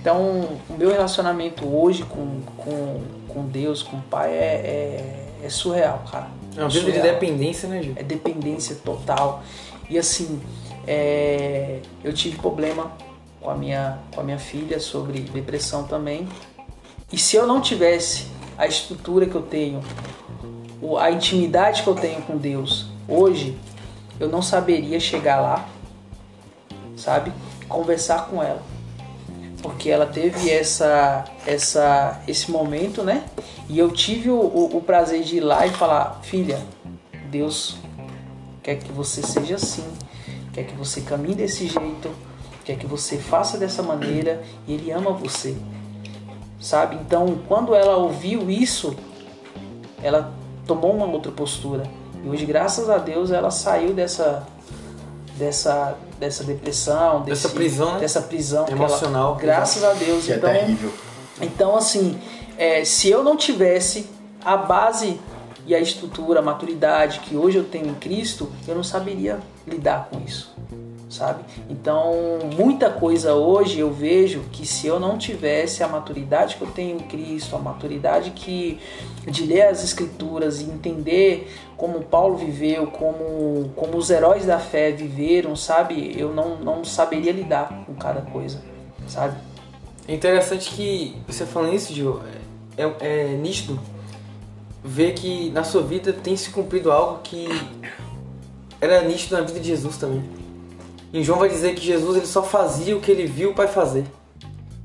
Então, 0.00 0.20
o 0.68 0.76
meu 0.76 0.90
relacionamento 0.90 1.66
hoje 1.66 2.02
com, 2.02 2.40
com, 2.58 3.00
com 3.26 3.46
Deus, 3.46 3.82
com 3.82 3.96
o 3.96 4.02
Pai, 4.02 4.30
é, 4.32 4.34
é, 5.42 5.46
é 5.46 5.48
surreal, 5.48 6.04
cara. 6.10 6.28
É 6.56 6.60
uma 6.60 6.68
vida 6.68 6.92
de 6.92 7.00
dependência, 7.00 7.68
né, 7.68 7.82
Gil? 7.82 7.94
É 7.96 8.02
dependência 8.02 8.76
total. 8.84 9.42
E 9.88 9.98
assim, 9.98 10.40
é, 10.86 11.80
eu 12.02 12.12
tive 12.12 12.36
problema 12.38 12.92
com 13.40 13.50
a, 13.50 13.54
minha, 13.54 13.98
com 14.14 14.20
a 14.20 14.24
minha 14.24 14.38
filha 14.38 14.80
sobre 14.80 15.20
depressão 15.20 15.84
também. 15.84 16.28
E 17.12 17.18
se 17.18 17.36
eu 17.36 17.46
não 17.46 17.60
tivesse 17.60 18.26
a 18.56 18.66
estrutura 18.66 19.26
que 19.26 19.34
eu 19.34 19.42
tenho 19.42 19.82
a 20.98 21.10
intimidade 21.10 21.82
que 21.82 21.88
eu 21.88 21.94
tenho 21.94 22.20
com 22.22 22.36
Deus 22.36 22.86
hoje, 23.08 23.58
eu 24.20 24.28
não 24.28 24.42
saberia 24.42 25.00
chegar 25.00 25.40
lá, 25.40 25.68
sabe? 26.96 27.32
Conversar 27.68 28.26
com 28.26 28.42
ela. 28.42 28.62
Porque 29.62 29.88
ela 29.88 30.04
teve 30.04 30.50
essa, 30.50 31.24
essa, 31.46 32.20
esse 32.28 32.50
momento, 32.50 33.02
né? 33.02 33.24
E 33.68 33.78
eu 33.78 33.90
tive 33.90 34.28
o, 34.28 34.36
o, 34.38 34.76
o 34.76 34.80
prazer 34.82 35.22
de 35.22 35.38
ir 35.38 35.40
lá 35.40 35.66
e 35.66 35.70
falar: 35.70 36.20
Filha, 36.22 36.60
Deus 37.30 37.76
quer 38.62 38.76
que 38.76 38.92
você 38.92 39.22
seja 39.22 39.54
assim, 39.54 39.84
quer 40.54 40.64
que 40.64 40.74
você 40.74 41.00
caminhe 41.00 41.34
desse 41.34 41.66
jeito, 41.66 42.10
quer 42.64 42.76
que 42.76 42.86
você 42.86 43.18
faça 43.18 43.58
dessa 43.58 43.82
maneira 43.82 44.42
e 44.66 44.74
Ele 44.74 44.90
ama 44.92 45.10
você, 45.10 45.56
sabe? 46.60 46.96
Então, 46.96 47.38
quando 47.48 47.74
ela 47.74 47.96
ouviu 47.96 48.48
isso, 48.48 48.96
ela 50.02 50.32
tomou 50.66 50.94
uma 50.94 51.06
outra 51.06 51.32
postura. 51.32 51.82
E 52.24 52.28
hoje, 52.28 52.46
graças 52.46 52.88
a 52.88 52.98
Deus, 52.98 53.30
ela 53.30 53.50
saiu 53.50 53.92
dessa 53.92 54.46
dessa 55.36 55.98
dessa 56.18 56.44
depressão, 56.44 57.22
desse, 57.22 57.42
dessa 57.42 57.48
prisão, 57.54 57.98
dessa 57.98 58.22
prisão 58.22 58.68
emocional. 58.68 59.32
Ela, 59.32 59.40
graças 59.40 59.82
a 59.82 59.92
Deus. 59.92 60.24
Que 60.24 60.32
é 60.32 60.36
então, 60.36 60.50
é 60.50 60.58
terrível. 60.58 60.92
então 61.42 61.76
assim, 61.76 62.18
é, 62.56 62.84
se 62.84 63.10
eu 63.10 63.24
não 63.24 63.36
tivesse 63.36 64.08
a 64.44 64.56
base 64.56 65.20
e 65.66 65.74
a 65.74 65.80
estrutura, 65.80 66.38
a 66.38 66.42
maturidade 66.42 67.18
que 67.20 67.36
hoje 67.36 67.58
eu 67.58 67.64
tenho 67.64 67.88
em 67.88 67.94
Cristo, 67.94 68.50
eu 68.68 68.74
não 68.74 68.84
saberia 68.84 69.40
lidar 69.66 70.08
com 70.10 70.20
isso 70.24 70.54
sabe? 71.14 71.44
Então, 71.70 72.12
muita 72.56 72.90
coisa 72.90 73.34
hoje 73.34 73.78
eu 73.78 73.92
vejo 73.92 74.40
que 74.52 74.66
se 74.66 74.86
eu 74.86 74.98
não 74.98 75.16
tivesse 75.16 75.82
a 75.82 75.88
maturidade 75.88 76.56
que 76.56 76.62
eu 76.62 76.70
tenho 76.70 76.96
em 76.96 77.00
Cristo, 77.00 77.54
a 77.54 77.58
maturidade 77.58 78.32
que 78.32 78.80
de 79.26 79.46
ler 79.46 79.62
as 79.62 79.82
escrituras 79.82 80.60
e 80.60 80.64
entender 80.64 81.50
como 81.76 82.02
Paulo 82.02 82.36
viveu, 82.36 82.88
como, 82.88 83.70
como 83.76 83.96
os 83.96 84.10
heróis 84.10 84.44
da 84.44 84.58
fé 84.58 84.90
viveram, 84.90 85.56
sabe? 85.56 86.14
Eu 86.18 86.34
não, 86.34 86.56
não 86.56 86.84
saberia 86.84 87.32
lidar 87.32 87.84
com 87.86 87.94
cada 87.94 88.20
coisa, 88.20 88.60
sabe? 89.06 89.36
É 90.06 90.14
interessante 90.14 90.70
que 90.70 91.16
você 91.26 91.46
falando 91.46 91.74
isso, 91.74 91.94
Gil, 91.94 92.20
é, 92.76 92.82
é, 92.82 93.32
é 93.32 93.36
nítido 93.36 93.80
ver 94.82 95.14
que 95.14 95.48
na 95.50 95.64
sua 95.64 95.82
vida 95.82 96.12
tem 96.12 96.36
se 96.36 96.50
cumprido 96.50 96.92
algo 96.92 97.20
que 97.22 97.48
era 98.84 99.02
nítido 99.02 99.36
na 99.36 99.42
vida 99.42 99.60
de 99.60 99.68
Jesus 99.68 99.96
também. 99.96 100.22
Em 101.12 101.22
João 101.22 101.38
vai 101.38 101.48
dizer 101.48 101.74
que 101.74 101.84
Jesus 101.84 102.16
ele 102.16 102.26
só 102.26 102.42
fazia 102.42 102.96
o 102.96 103.00
que 103.00 103.10
ele 103.10 103.26
viu 103.26 103.50
o 103.50 103.54
Pai 103.54 103.68
fazer. 103.68 104.04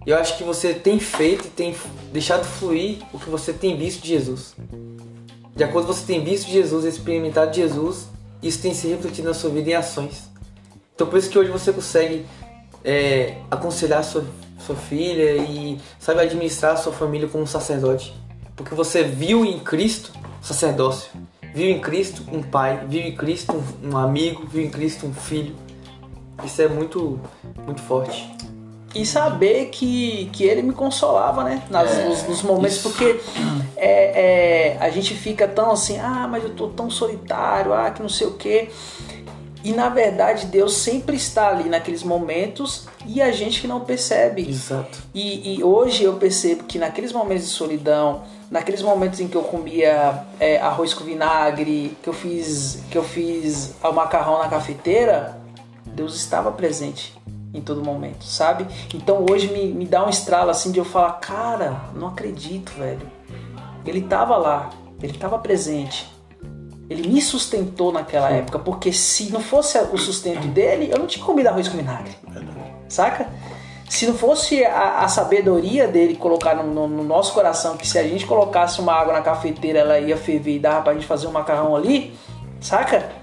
Eu 0.05 0.17
acho 0.17 0.37
que 0.37 0.43
você 0.43 0.73
tem 0.73 0.99
feito 0.99 1.47
e 1.47 1.49
tem 1.49 1.75
deixado 2.11 2.43
fluir 2.45 2.99
o 3.13 3.19
que 3.19 3.29
você 3.29 3.51
tem 3.51 3.77
visto 3.77 4.01
de 4.01 4.09
Jesus. 4.09 4.55
De 5.55 5.63
acordo 5.63 5.87
com 5.87 5.93
você 5.93 6.05
tem 6.05 6.23
visto 6.23 6.47
Jesus, 6.49 6.85
experimentado 6.85 7.53
Jesus, 7.53 8.07
isso 8.41 8.61
tem 8.61 8.73
se 8.73 8.87
refletido 8.87 9.27
na 9.27 9.33
sua 9.33 9.49
vida 9.49 9.69
em 9.69 9.73
ações. 9.73 10.29
Então 10.95 11.07
por 11.07 11.19
isso 11.19 11.29
que 11.29 11.37
hoje 11.37 11.51
você 11.51 11.73
consegue 11.73 12.25
é, 12.83 13.37
aconselhar 13.51 14.03
sua, 14.03 14.23
sua 14.65 14.75
filha 14.75 15.35
e 15.35 15.79
sabe 15.99 16.21
administrar 16.21 16.77
sua 16.77 16.93
família 16.93 17.27
como 17.27 17.43
um 17.43 17.47
sacerdote. 17.47 18.13
Porque 18.55 18.73
você 18.73 19.03
viu 19.03 19.45
em 19.45 19.59
Cristo 19.59 20.11
sacerdócio, 20.41 21.11
viu 21.53 21.69
em 21.69 21.79
Cristo 21.79 22.23
um 22.31 22.41
pai, 22.41 22.85
viu 22.87 23.01
em 23.01 23.15
Cristo 23.15 23.63
um, 23.83 23.97
amigo, 23.97 24.45
viu 24.45 24.63
em 24.63 24.69
Cristo 24.69 25.05
um 25.05 25.13
filho. 25.13 25.55
Isso 26.43 26.61
é 26.61 26.67
muito, 26.67 27.19
muito 27.65 27.81
forte. 27.81 28.31
E 28.95 29.05
saber 29.05 29.65
que, 29.67 30.29
que 30.33 30.43
ele 30.43 30.63
me 30.63 30.73
consolava, 30.73 31.43
né? 31.43 31.61
Nas, 31.69 31.91
é, 31.91 32.07
nos, 32.07 32.23
nos, 32.23 32.41
momentos, 32.41 32.77
isso. 32.77 32.89
porque 32.89 33.19
é, 33.77 34.75
é, 34.75 34.77
a 34.79 34.89
gente 34.89 35.13
fica 35.13 35.47
tão 35.47 35.71
assim, 35.71 35.99
ah, 35.99 36.27
mas 36.29 36.43
eu 36.43 36.55
tô 36.55 36.69
tão 36.69 36.89
solitário, 36.89 37.73
ah, 37.73 37.91
que 37.91 38.01
não 38.01 38.09
sei 38.09 38.27
o 38.27 38.33
quê. 38.33 38.69
E 39.63 39.73
na 39.73 39.89
verdade 39.89 40.45
Deus 40.45 40.73
sempre 40.77 41.17
está 41.17 41.49
ali 41.49 41.67
naqueles 41.67 42.01
momentos 42.01 42.87
e 43.05 43.21
a 43.21 43.31
gente 43.31 43.61
que 43.61 43.67
não 43.67 43.81
percebe. 43.81 44.47
Exato. 44.47 44.99
E, 45.13 45.55
e 45.57 45.63
hoje 45.63 46.03
eu 46.03 46.13
percebo 46.13 46.63
que 46.63 46.79
naqueles 46.79 47.11
momentos 47.11 47.45
de 47.45 47.51
solidão, 47.51 48.23
naqueles 48.49 48.81
momentos 48.81 49.19
em 49.19 49.27
que 49.27 49.35
eu 49.35 49.43
comia 49.43 50.23
é, 50.39 50.59
arroz 50.59 50.93
com 50.93 51.03
vinagre, 51.03 51.97
que 52.01 52.09
eu 52.09 52.13
fiz 52.13 52.83
que 52.89 52.97
eu 52.97 53.03
fiz 53.03 53.75
o 53.83 53.91
macarrão 53.91 54.39
na 54.39 54.47
cafeteira, 54.47 55.39
Deus 55.85 56.15
estava 56.15 56.51
presente 56.51 57.17
em 57.53 57.61
todo 57.61 57.83
momento, 57.83 58.23
sabe? 58.23 58.65
Então 58.93 59.25
hoje 59.29 59.51
me, 59.51 59.71
me 59.71 59.85
dá 59.85 60.05
um 60.05 60.09
estralo 60.09 60.49
assim 60.49 60.71
de 60.71 60.79
eu 60.79 60.85
falar, 60.85 61.13
cara, 61.13 61.81
não 61.95 62.07
acredito, 62.07 62.71
velho. 62.73 63.01
Ele 63.85 63.99
estava 63.99 64.37
lá, 64.37 64.69
ele 65.01 65.13
estava 65.13 65.39
presente. 65.39 66.09
Ele 66.89 67.07
me 67.07 67.21
sustentou 67.21 67.91
naquela 67.91 68.31
época, 68.31 68.57
porque 68.57 68.91
se 68.91 69.31
não 69.31 69.41
fosse 69.41 69.77
o 69.77 69.97
sustento 69.97 70.47
dele, 70.47 70.89
eu 70.91 70.97
não 70.97 71.05
tinha 71.05 71.23
comido 71.23 71.47
arroz 71.47 71.67
com 71.67 71.77
vinagre. 71.77 72.15
Saca? 72.87 73.29
Se 73.89 74.05
não 74.05 74.13
fosse 74.13 74.63
a, 74.63 74.99
a 74.99 75.07
sabedoria 75.09 75.87
dele 75.87 76.15
colocar 76.15 76.55
no, 76.55 76.63
no, 76.63 76.87
no, 76.87 77.03
nosso 77.03 77.33
coração 77.33 77.75
que 77.75 77.87
se 77.87 77.97
a 77.97 78.03
gente 78.03 78.25
colocasse 78.25 78.79
uma 78.79 78.93
água 78.93 79.13
na 79.13 79.21
cafeteira, 79.21 79.79
ela 79.79 79.99
ia 79.99 80.15
ferver 80.15 80.55
e 80.55 80.59
dava 80.59 80.83
pra 80.83 80.93
gente 80.93 81.05
fazer 81.07 81.27
um 81.27 81.31
macarrão 81.31 81.75
ali, 81.75 82.15
saca? 82.61 83.19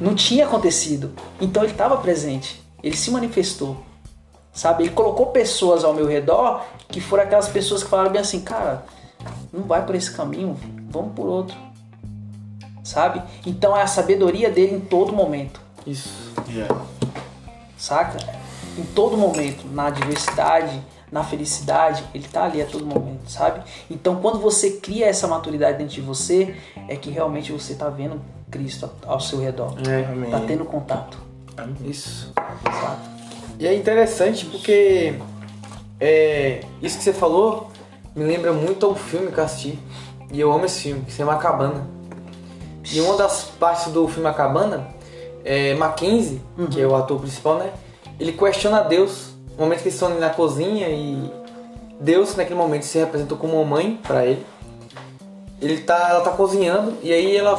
não 0.00 0.14
tinha 0.14 0.46
acontecido. 0.46 1.12
Então 1.40 1.62
ele 1.62 1.72
estava 1.72 1.98
presente, 1.98 2.62
ele 2.82 2.96
se 2.96 3.10
manifestou. 3.10 3.76
Sabe? 4.52 4.84
Ele 4.84 4.92
colocou 4.92 5.26
pessoas 5.26 5.84
ao 5.84 5.94
meu 5.94 6.06
redor 6.06 6.64
que 6.88 7.00
foram 7.00 7.22
aquelas 7.22 7.48
pessoas 7.48 7.84
que 7.84 7.90
falaram 7.90 8.10
bem 8.10 8.20
assim, 8.20 8.40
cara, 8.40 8.84
não 9.52 9.62
vai 9.62 9.84
por 9.86 9.94
esse 9.94 10.10
caminho, 10.10 10.58
vamos 10.90 11.12
por 11.14 11.26
outro. 11.26 11.56
Sabe? 12.82 13.22
Então 13.46 13.76
é 13.76 13.82
a 13.82 13.86
sabedoria 13.86 14.50
dele 14.50 14.74
em 14.74 14.80
todo 14.80 15.12
momento. 15.12 15.60
Isso. 15.86 16.32
Yeah. 16.48 16.74
Saca? 17.76 18.18
Em 18.78 18.84
todo 18.94 19.16
momento, 19.16 19.66
na 19.72 19.86
adversidade, 19.86 20.80
na 21.10 21.24
felicidade, 21.24 22.04
ele 22.14 22.26
tá 22.28 22.44
ali 22.44 22.62
a 22.62 22.66
todo 22.66 22.86
momento, 22.86 23.28
sabe? 23.28 23.62
Então 23.90 24.16
quando 24.16 24.38
você 24.38 24.72
cria 24.72 25.06
essa 25.06 25.26
maturidade 25.26 25.78
dentro 25.78 25.94
de 25.94 26.00
você, 26.00 26.54
é 26.88 26.96
que 26.96 27.10
realmente 27.10 27.50
você 27.52 27.74
tá 27.74 27.88
vendo 27.88 28.20
Cristo 28.50 28.88
ao 29.06 29.20
seu 29.20 29.40
redor. 29.40 29.74
É, 29.88 30.04
Amém. 30.04 30.30
Tá 30.30 30.40
tendo 30.46 30.64
contato, 30.64 31.18
isso. 31.84 32.32
sabe? 32.64 33.00
E 33.58 33.66
é 33.66 33.74
interessante 33.74 34.46
porque 34.46 35.14
é, 35.98 36.60
isso 36.80 36.96
que 36.96 37.04
você 37.04 37.12
falou 37.12 37.70
me 38.14 38.24
lembra 38.24 38.52
muito 38.52 38.86
a 38.86 38.88
um 38.88 38.94
filme 38.94 39.30
que 39.30 39.38
eu 39.38 39.44
assisti. 39.44 39.78
E 40.32 40.40
eu 40.40 40.52
amo 40.52 40.64
esse 40.64 40.82
filme, 40.82 41.02
que 41.04 41.10
se 41.10 41.18
chama 41.18 41.34
A 41.34 41.38
Cabana. 41.38 41.88
E 42.92 43.00
uma 43.00 43.16
das 43.16 43.44
partes 43.44 43.92
do 43.92 44.06
filme 44.08 44.28
A 44.28 44.32
Cabana, 44.32 44.88
é, 45.44 45.74
Mackenzie, 45.74 46.40
que 46.70 46.80
é 46.80 46.86
o 46.86 46.94
ator 46.94 47.20
principal, 47.20 47.58
né? 47.58 47.72
Ele 48.20 48.32
questiona 48.32 48.82
Deus. 48.82 49.30
No 49.56 49.64
momento 49.64 49.78
que 49.78 49.88
eles 49.88 49.94
estão 49.94 50.08
ali 50.08 50.20
na 50.20 50.30
cozinha 50.30 50.88
e 50.88 51.32
Deus 51.98 52.36
naquele 52.36 52.58
momento 52.58 52.84
se 52.84 52.98
representou 52.98 53.36
como 53.36 53.54
uma 53.56 53.64
mãe 53.64 53.98
pra 54.06 54.26
ele. 54.26 54.44
Ele 55.60 55.78
tá, 55.78 56.08
ela 56.10 56.20
tá 56.20 56.30
cozinhando 56.30 56.94
e 57.02 57.12
aí 57.12 57.36
ela 57.36 57.58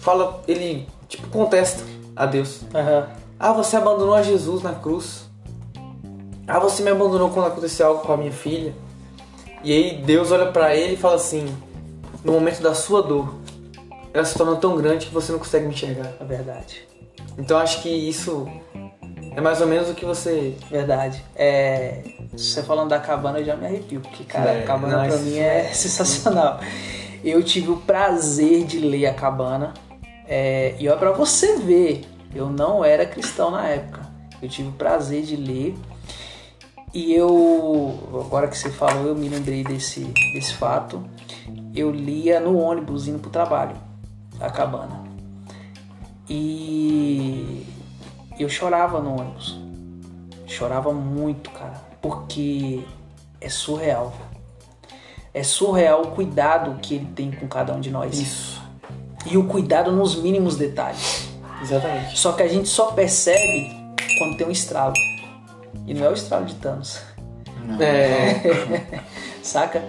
fala, 0.00 0.42
ele 0.48 0.88
tipo 1.08 1.28
contesta 1.28 1.84
a 2.16 2.24
Deus. 2.26 2.62
Aham. 2.74 3.08
Ah, 3.38 3.52
você 3.52 3.76
abandonou 3.76 4.14
a 4.14 4.22
Jesus 4.22 4.62
na 4.62 4.74
cruz. 4.74 5.28
Ah, 6.46 6.58
você 6.58 6.82
me 6.82 6.90
abandonou 6.90 7.30
quando 7.30 7.46
aconteceu 7.46 7.86
algo 7.86 8.02
com 8.02 8.12
a 8.12 8.16
minha 8.16 8.32
filha. 8.32 8.74
E 9.62 9.72
aí 9.72 10.02
Deus 10.02 10.30
olha 10.30 10.50
pra 10.50 10.74
ele 10.74 10.94
e 10.94 10.96
fala 10.96 11.14
assim: 11.14 11.46
No 12.24 12.32
momento 12.32 12.60
da 12.60 12.74
sua 12.74 13.02
dor, 13.02 13.34
ela 14.12 14.24
se 14.24 14.36
torna 14.36 14.56
tão 14.56 14.76
grande 14.76 15.06
que 15.06 15.14
você 15.14 15.32
não 15.32 15.38
consegue 15.38 15.66
me 15.66 15.72
enxergar. 15.72 16.12
É 16.20 16.24
verdade. 16.24 16.86
Então 17.38 17.56
acho 17.56 17.82
que 17.82 17.88
isso 17.88 18.46
é 19.36 19.40
mais 19.40 19.60
ou 19.60 19.66
menos 19.66 19.88
o 19.88 19.94
que 19.94 20.04
você. 20.04 20.56
Verdade. 20.70 21.24
É, 21.36 22.02
você 22.32 22.62
falando 22.62 22.90
da 22.90 22.98
cabana, 22.98 23.38
eu 23.38 23.44
já 23.44 23.56
me 23.56 23.66
arrepio, 23.66 24.00
porque, 24.00 24.24
cara, 24.24 24.50
É, 24.52 24.62
a 24.62 24.66
cabana 24.66 24.98
não, 25.02 25.08
pra 25.08 25.18
mim 25.18 25.38
é 25.38 25.70
sensacional. 25.74 26.60
Eu 27.22 27.42
tive 27.42 27.70
o 27.70 27.76
prazer 27.76 28.64
de 28.64 28.78
ler 28.78 29.06
a 29.06 29.14
cabana. 29.14 29.74
é, 30.26 30.74
e 30.78 30.88
olha 30.88 30.96
pra 30.98 31.12
você 31.12 31.56
ver, 31.58 32.04
eu 32.34 32.48
não 32.48 32.84
era 32.84 33.04
cristão 33.06 33.50
na 33.50 33.66
época. 33.66 34.00
Eu 34.42 34.48
tive 34.48 34.68
o 34.68 34.72
prazer 34.72 35.22
de 35.22 35.36
ler. 35.36 35.76
E 36.92 37.12
eu, 37.14 37.98
agora 38.26 38.48
que 38.48 38.58
você 38.58 38.68
falou, 38.70 39.06
eu 39.06 39.14
me 39.14 39.28
lembrei 39.28 39.62
desse, 39.62 40.00
desse 40.34 40.54
fato. 40.54 41.04
Eu 41.74 41.90
lia 41.90 42.40
no 42.40 42.58
ônibus 42.58 43.06
indo 43.06 43.18
pro 43.20 43.30
trabalho, 43.30 43.76
a 44.40 44.50
cabana. 44.50 45.04
E 46.28 47.64
eu 48.42 48.48
chorava 48.48 49.00
no 49.00 49.18
ônibus. 49.18 49.60
Chorava 50.46 50.92
muito, 50.92 51.50
cara, 51.50 51.80
porque 52.00 52.84
é 53.40 53.48
surreal. 53.48 54.12
É 55.32 55.42
surreal 55.42 56.02
o 56.02 56.08
cuidado 56.08 56.78
que 56.80 56.96
ele 56.96 57.06
tem 57.14 57.30
com 57.30 57.46
cada 57.46 57.72
um 57.72 57.80
de 57.80 57.90
nós. 57.90 58.18
Isso. 58.18 58.60
E 59.26 59.36
o 59.36 59.46
cuidado 59.46 59.92
nos 59.92 60.16
mínimos 60.16 60.56
detalhes. 60.56 61.28
Exatamente. 61.62 62.18
Só 62.18 62.32
que 62.32 62.42
a 62.42 62.48
gente 62.48 62.68
só 62.68 62.92
percebe 62.92 63.70
quando 64.18 64.36
tem 64.36 64.46
um 64.46 64.50
estralo. 64.50 64.94
E 65.86 65.94
não 65.94 66.06
é 66.06 66.10
o 66.10 66.14
estralo 66.14 66.46
de 66.46 66.54
Thanos. 66.56 67.00
É, 67.78 69.00
saca? 69.42 69.84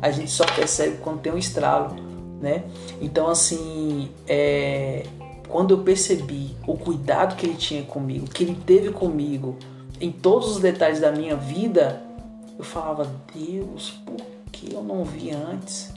A 0.00 0.10
gente 0.10 0.30
só 0.30 0.44
percebe 0.46 0.98
quando 0.98 1.20
tem 1.20 1.32
um 1.32 1.38
estralo, 1.38 1.96
né? 2.40 2.64
Então, 3.00 3.28
assim, 3.28 4.10
é... 4.26 5.04
quando 5.48 5.72
eu 5.72 5.78
percebi 5.78 6.54
o 6.66 6.76
cuidado 6.76 7.36
que 7.36 7.46
ele 7.46 7.56
tinha 7.56 7.82
comigo, 7.82 8.28
que 8.28 8.44
ele 8.44 8.58
teve 8.66 8.90
comigo 8.90 9.56
em 10.00 10.12
todos 10.12 10.50
os 10.50 10.60
detalhes 10.60 11.00
da 11.00 11.10
minha 11.10 11.36
vida, 11.36 12.02
eu 12.58 12.64
falava, 12.64 13.10
Deus, 13.34 14.00
por 14.04 14.16
que 14.52 14.72
eu 14.72 14.82
não 14.82 15.04
vi 15.04 15.30
antes? 15.30 15.92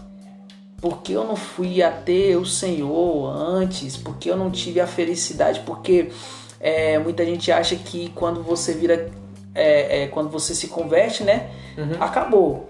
Por 0.79 1.01
que 1.03 1.13
eu 1.13 1.23
não 1.23 1.35
fui 1.35 1.83
até 1.83 2.35
o 2.35 2.45
Senhor 2.45 3.29
antes? 3.29 3.97
Por 3.97 4.17
que 4.17 4.29
eu 4.29 4.35
não 4.35 4.49
tive 4.49 4.79
a 4.79 4.87
felicidade? 4.87 5.59
Porque 5.59 6.11
é, 6.59 6.97
muita 6.97 7.23
gente 7.23 7.51
acha 7.51 7.75
que 7.75 8.09
quando 8.15 8.41
você 8.41 8.73
vira. 8.73 9.11
é, 9.53 10.03
é, 10.03 10.07
quando 10.07 10.29
você 10.29 10.55
se 10.55 10.67
converte, 10.67 11.23
né? 11.23 11.51
Uhum. 11.77 12.01
Acabou. 12.01 12.69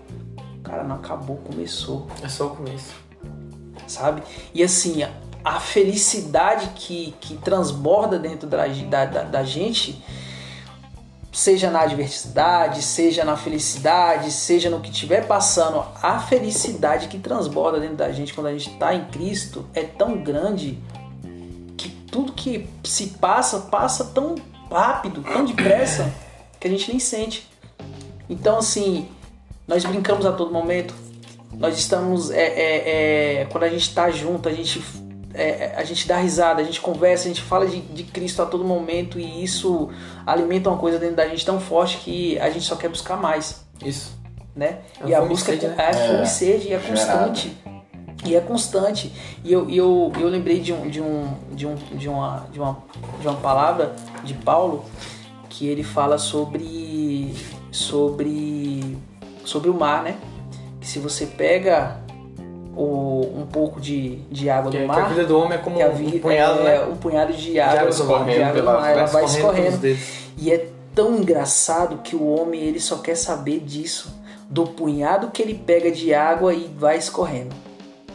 Cara, 0.64 0.84
não 0.84 0.96
acabou, 0.96 1.38
começou, 1.38 2.08
é 2.22 2.28
só 2.28 2.48
o 2.48 2.50
começo. 2.56 2.94
sabe? 3.88 4.22
E 4.54 4.64
assim, 4.64 5.04
a, 5.44 5.60
felicidade 5.60 6.72
que, 6.76 7.14
que 7.20 7.36
transborda 7.38 8.18
dentro 8.20 8.48
da, 8.48 8.68
da, 8.68 9.06
da, 9.06 9.24
da 9.24 9.44
gente, 9.44 10.04
seja 11.32 11.70
na 11.70 11.82
adversidade, 11.82 12.82
seja 12.82 13.24
na 13.24 13.38
felicidade, 13.38 14.32
seja 14.32 14.70
no 14.70 14.80
que 14.80 14.92
estiver 14.92 15.28
passando, 15.28 15.84
a 16.02 16.20
felicidade 16.20 17.08
que 17.08 17.18
transborda 17.18 17.80
dentro 17.80 17.96
da 17.96 18.12
gente 18.12 18.34
quando 18.34 18.48
a 18.48 18.52
gente 18.52 18.70
está 18.70 18.94
em 18.94 19.06
Cristo 19.06 19.66
é 19.74 19.84
tão 19.84 20.22
grande 20.22 20.78
que 21.78 21.90
tudo 21.90 22.34
que 22.34 22.68
se 22.84 23.08
passa, 23.20 23.60
passa 23.60 24.06
tão 24.06 24.36
rápido, 24.70 25.24
tão 25.24 25.46
depressa, 25.46 26.14
que 26.60 26.68
a 26.68 26.70
gente 26.70 26.90
nem 26.90 27.00
sente. 27.00 27.50
Então, 28.30 28.58
assim, 28.60 29.10
nós 29.68 29.84
brincamos 29.84 30.26
a 30.26 30.32
todo 30.32 30.52
momento. 30.52 30.94
Nós 31.54 31.78
estamos. 31.78 32.32
É, 32.32 32.44
é, 32.44 33.42
é, 33.42 33.46
quando 33.46 33.66
a 33.66 33.70
gente 33.70 33.82
está 33.82 34.10
junto, 34.10 34.48
a 34.48 34.54
gente, 34.54 34.82
é, 35.34 35.74
a 35.78 35.84
gente 35.84 36.08
dá 36.08 36.18
risada, 36.18 36.62
a 36.62 36.64
gente 36.64 36.82
conversa, 36.82 37.26
a 37.26 37.28
gente 37.28 37.42
fala 37.42 37.66
de, 37.66 37.80
de 37.82 38.04
Cristo 38.04 38.42
a 38.42 38.46
todo 38.46 38.64
momento 38.64 39.20
e 39.20 39.44
isso 39.44 39.90
alimenta 40.26 40.70
uma 40.70 40.78
coisa 40.78 41.00
dentro 41.00 41.16
da 41.16 41.28
gente 41.28 41.46
tão 41.46 41.60
forte 41.60 41.98
que 41.98 42.38
a 42.40 42.50
gente 42.50 42.66
só 42.66 42.76
quer 42.76 42.90
buscar 42.90 43.18
mais, 43.18 43.64
Isso. 43.84 44.18
né? 44.56 44.80
É 45.04 45.08
e 45.08 45.14
a 45.14 45.18
fome 45.20 45.30
busca 45.30 45.52
sede, 45.52 45.68
né? 45.68 45.76
é 45.78 45.94
fome 45.94 46.20
É, 46.20 46.24
e 46.24 46.28
sede 46.28 46.68
e 46.68 46.74
é 46.74 46.80
gerado. 46.80 46.90
constante. 46.90 47.58
E 48.24 48.36
é 48.36 48.40
constante. 48.42 49.12
E 49.44 49.52
eu, 49.52 49.68
e 49.70 49.76
eu, 49.78 50.12
eu 50.20 50.28
lembrei 50.28 50.60
de, 50.60 50.72
um, 50.72 50.88
de, 50.88 51.02
um, 51.02 51.34
de, 51.52 51.66
um, 51.66 51.76
de, 51.76 52.08
uma, 52.08 52.48
de, 52.52 52.60
uma, 52.60 52.78
de 53.20 53.28
uma 53.28 53.38
palavra 53.38 53.96
de 54.24 54.36
Paulo 54.36 54.86
que 55.50 55.68
ele 55.68 55.84
fala 55.84 56.18
sobre, 56.20 57.34
sobre, 57.72 58.96
sobre 59.44 59.70
o 59.70 59.74
mar, 59.74 60.04
né? 60.04 60.18
Que 60.80 60.88
se 60.88 61.00
você 61.00 61.26
pega 61.26 62.00
o, 62.76 63.34
um 63.38 63.46
pouco 63.46 63.80
de, 63.82 64.18
de 64.32 64.50
água 64.50 64.72
Que, 64.72 64.78
do 64.78 64.86
que 64.86 64.90
a 64.90 64.94
mar, 64.96 65.10
vida 65.10 65.26
do 65.26 65.38
homem 65.38 65.54
é 65.54 65.62
como 65.62 65.82
a 65.82 65.88
um 65.88 65.94
vida 65.94 66.20
punhado, 66.20 66.60
é 66.62 66.64
né? 66.64 66.84
um 66.86 66.96
punhado 66.96 67.34
de 67.34 67.52
De 67.52 67.60
água, 67.60 67.80
água 67.80 67.90
de 67.92 67.96
escorrendo 68.02 68.42
água 68.44 68.54
do 68.54 68.54
pela- 68.66 68.80
mar, 68.80 68.92
ela 68.92 69.06
vai 69.06 69.26
escorrendo. 69.26 69.98
E 70.38 70.52
é 70.52 70.68
tão 70.96 71.18
engraçado 71.18 71.98
que 72.04 72.16
o 72.16 72.26
homem 72.26 72.62
ele 72.62 72.80
só 72.80 72.98
quer 72.98 73.16
saber 73.16 73.60
disso, 73.60 74.14
do 74.50 74.66
punhado 74.68 75.30
que 75.32 75.42
ele 75.42 75.54
pega 75.54 75.92
de 75.92 76.14
água 76.14 76.54
e 76.54 76.70
vai 76.78 76.98
escorrendo, 76.98 77.56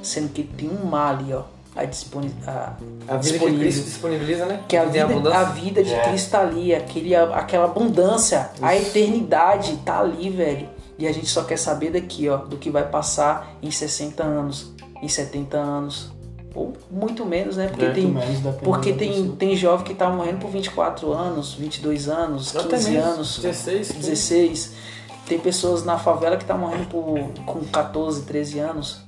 sendo 0.02 0.30
que 0.32 0.42
tem 0.42 0.68
um 0.70 0.84
mar 0.86 1.16
ali, 1.18 1.32
ó, 1.32 1.42
a, 1.74 1.84
disponi 1.84 2.30
a, 2.46 2.72
A 3.08 3.16
vida 3.16 3.38
que. 3.38 3.58
Cristo 3.58 3.84
disponibiliza, 3.84 4.46
né? 4.46 4.60
que 4.68 4.76
a 4.76 4.82
tem 4.82 4.92
vida, 4.92 5.04
abundância. 5.04 5.38
a 5.40 5.44
vida 5.44 5.82
de 5.84 5.94
É. 5.94 6.00
Cristo 6.08 6.30
tá 6.30 6.40
ali, 6.40 6.74
aquele, 6.74 7.14
aquela 7.14 7.64
abundância, 7.66 8.50
a 8.62 8.74
eternidade 8.76 9.76
tá 9.84 10.00
ali, 10.00 10.30
velho. 10.30 10.68
E 10.98 11.06
a 11.06 11.12
gente 11.12 11.26
só 11.26 11.44
quer 11.44 11.58
saber 11.58 11.90
daqui, 11.90 12.28
ó, 12.28 12.38
do 12.38 12.56
que 12.56 12.70
vai 12.70 12.88
passar 12.88 13.56
em 13.62 13.70
60 13.70 14.22
anos, 14.22 14.72
em 15.02 15.08
70 15.08 15.56
anos. 15.56 16.10
Ou 16.54 16.72
muito 16.90 17.26
menos, 17.26 17.58
né? 17.58 17.68
Porque 17.68 17.84
É, 17.84 17.90
tem, 17.90 18.06
menos, 18.06 18.38
porque 18.62 18.92
tem, 18.94 19.30
tem 19.32 19.54
jovem 19.54 19.84
que 19.84 19.94
tá 19.94 20.08
morrendo 20.08 20.38
por 20.38 20.50
24 20.50 21.12
anos, 21.12 21.52
22 21.52 22.08
anos, 22.08 22.56
Até 22.56 22.76
15 22.76 22.90
menos, 22.90 23.06
anos, 23.06 23.38
16, 23.40 23.88
15. 23.88 24.00
16. 24.00 24.72
Tem 25.26 25.38
pessoas 25.38 25.84
na 25.84 25.98
favela 25.98 26.36
que 26.38 26.46
tá 26.46 26.56
morrendo 26.56 26.86
por, 26.86 27.18
com 27.44 27.60
14, 27.64 28.22
13 28.22 28.58
anos, 28.60 29.02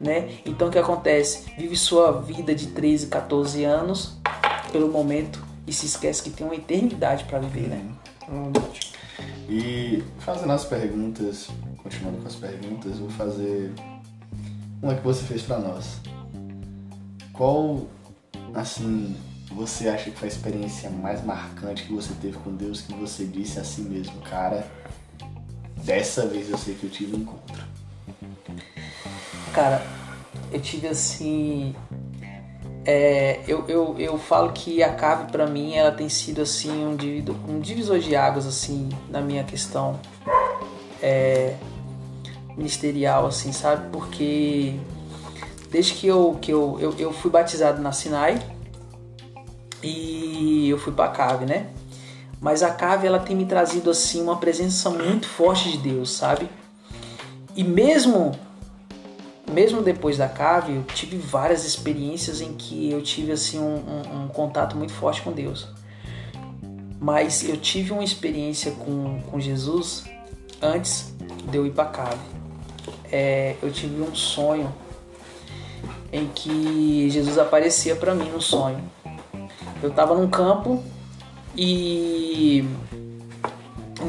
né? 0.00 0.30
Então 0.46 0.68
o 0.68 0.70
que 0.70 0.78
acontece? 0.78 1.44
Vive 1.58 1.76
sua 1.76 2.12
vida 2.12 2.54
de 2.54 2.68
13, 2.68 3.08
14 3.08 3.64
anos 3.64 4.16
pelo 4.72 4.88
momento 4.88 5.44
e 5.66 5.72
se 5.72 5.84
esquece 5.84 6.22
que 6.22 6.30
tem 6.30 6.46
uma 6.46 6.54
eternidade 6.54 7.24
para 7.24 7.40
viver, 7.40 7.68
né? 7.68 7.82
E 9.48 10.02
fazendo 10.18 10.52
as 10.52 10.64
perguntas, 10.64 11.48
continuando 11.82 12.18
com 12.18 12.26
as 12.26 12.34
perguntas, 12.34 12.98
vou 12.98 13.10
fazer 13.10 13.72
uma 14.82 14.94
que 14.94 15.02
você 15.02 15.22
fez 15.24 15.42
pra 15.42 15.58
nós. 15.58 16.00
Qual, 17.32 17.86
assim, 18.54 19.16
você 19.50 19.88
acha 19.88 20.10
que 20.10 20.18
foi 20.18 20.28
a 20.28 20.32
experiência 20.32 20.90
mais 20.90 21.24
marcante 21.24 21.84
que 21.84 21.92
você 21.92 22.12
teve 22.20 22.36
com 22.38 22.54
Deus 22.54 22.80
que 22.80 22.92
você 22.94 23.24
disse 23.24 23.58
a 23.58 23.64
si 23.64 23.82
mesmo, 23.82 24.20
cara? 24.22 24.66
Dessa 25.84 26.26
vez 26.26 26.50
eu 26.50 26.58
sei 26.58 26.74
que 26.74 26.84
eu 26.84 26.90
tive 26.90 27.16
um 27.16 27.20
encontro. 27.20 27.64
Cara, 29.54 29.82
eu 30.52 30.60
tive 30.60 30.88
assim. 30.88 31.74
É, 32.86 33.40
eu, 33.48 33.64
eu, 33.66 33.96
eu 33.98 34.16
falo 34.18 34.52
que 34.52 34.82
a 34.82 34.94
cave 34.94 35.30
pra 35.32 35.46
mim 35.46 35.74
ela 35.74 35.90
tem 35.90 36.08
sido 36.08 36.40
assim 36.40 36.86
um, 36.86 36.94
divido- 36.94 37.36
um 37.48 37.58
divisor 37.58 37.98
de 37.98 38.14
águas 38.14 38.46
assim 38.46 38.88
na 39.08 39.20
minha 39.20 39.42
questão 39.42 39.98
é, 41.02 41.56
ministerial 42.56 43.26
assim 43.26 43.52
sabe 43.52 43.88
porque 43.90 44.78
desde 45.70 45.94
que 45.94 46.06
eu 46.06 46.38
que 46.40 46.52
eu, 46.52 46.78
eu, 46.80 46.94
eu 46.96 47.12
fui 47.12 47.30
batizado 47.30 47.82
na 47.82 47.90
Sinai 47.90 48.38
e 49.82 50.68
eu 50.70 50.78
fui 50.78 50.92
pra 50.92 51.08
cave 51.08 51.44
né 51.44 51.66
Mas 52.40 52.62
a 52.62 52.70
cave 52.70 53.06
ela 53.06 53.18
tem 53.18 53.34
me 53.34 53.46
trazido 53.46 53.90
assim 53.90 54.22
uma 54.22 54.36
presença 54.36 54.90
muito 54.90 55.26
forte 55.26 55.72
de 55.72 55.78
Deus, 55.78 56.12
sabe? 56.12 56.48
E 57.56 57.64
mesmo 57.64 58.32
mesmo 59.50 59.82
depois 59.82 60.18
da 60.18 60.28
cave, 60.28 60.74
eu 60.74 60.82
tive 60.82 61.16
várias 61.16 61.64
experiências 61.64 62.40
em 62.40 62.54
que 62.54 62.90
eu 62.90 63.00
tive 63.02 63.32
assim 63.32 63.58
um, 63.58 63.76
um, 63.76 64.24
um 64.24 64.28
contato 64.28 64.76
muito 64.76 64.92
forte 64.92 65.22
com 65.22 65.32
Deus. 65.32 65.68
Mas 67.00 67.48
eu 67.48 67.56
tive 67.56 67.92
uma 67.92 68.02
experiência 68.02 68.72
com, 68.72 69.20
com 69.30 69.38
Jesus 69.38 70.04
antes 70.60 71.14
de 71.50 71.56
eu 71.56 71.66
ir 71.66 71.70
para 71.70 71.84
a 71.84 71.88
cave. 71.88 72.20
É, 73.10 73.54
eu 73.62 73.70
tive 73.70 74.02
um 74.02 74.14
sonho 74.14 74.72
em 76.12 76.26
que 76.28 77.08
Jesus 77.10 77.38
aparecia 77.38 77.94
para 77.94 78.14
mim 78.14 78.28
no 78.30 78.40
sonho. 78.40 78.82
Eu 79.82 79.90
estava 79.90 80.14
num 80.14 80.28
campo 80.28 80.82
e 81.56 82.64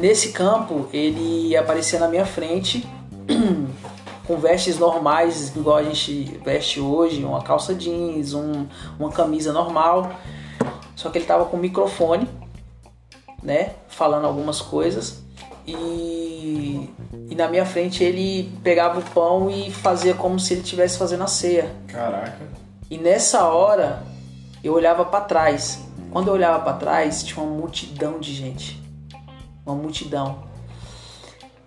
nesse 0.00 0.32
campo 0.32 0.88
ele 0.92 1.56
aparecia 1.56 1.98
na 1.98 2.08
minha 2.08 2.26
frente 2.26 2.86
com 4.28 4.36
vestes 4.36 4.78
normais, 4.78 5.56
igual 5.56 5.78
a 5.78 5.82
gente 5.82 6.38
veste 6.44 6.78
hoje, 6.78 7.24
uma 7.24 7.42
calça 7.42 7.74
jeans, 7.74 8.34
um, 8.34 8.66
uma 9.00 9.10
camisa 9.10 9.54
normal. 9.54 10.12
Só 10.94 11.08
que 11.08 11.16
ele 11.16 11.24
tava 11.24 11.46
com 11.46 11.56
microfone, 11.56 12.28
né? 13.42 13.72
Falando 13.88 14.26
algumas 14.26 14.60
coisas. 14.60 15.22
E, 15.66 16.90
e 17.30 17.34
na 17.34 17.48
minha 17.48 17.64
frente 17.64 18.04
ele 18.04 18.52
pegava 18.62 19.00
o 19.00 19.02
pão 19.02 19.48
e 19.50 19.70
fazia 19.70 20.12
como 20.12 20.38
se 20.38 20.52
ele 20.52 20.60
estivesse 20.60 20.98
fazendo 20.98 21.24
a 21.24 21.26
ceia. 21.26 21.74
Caraca. 21.86 22.38
E 22.90 22.98
nessa 22.98 23.44
hora 23.44 24.02
eu 24.62 24.74
olhava 24.74 25.06
para 25.06 25.24
trás. 25.24 25.80
Quando 26.10 26.28
eu 26.28 26.34
olhava 26.34 26.62
para 26.62 26.74
trás, 26.74 27.22
tinha 27.22 27.42
uma 27.42 27.56
multidão 27.56 28.20
de 28.20 28.34
gente. 28.34 28.82
Uma 29.64 29.74
multidão. 29.74 30.42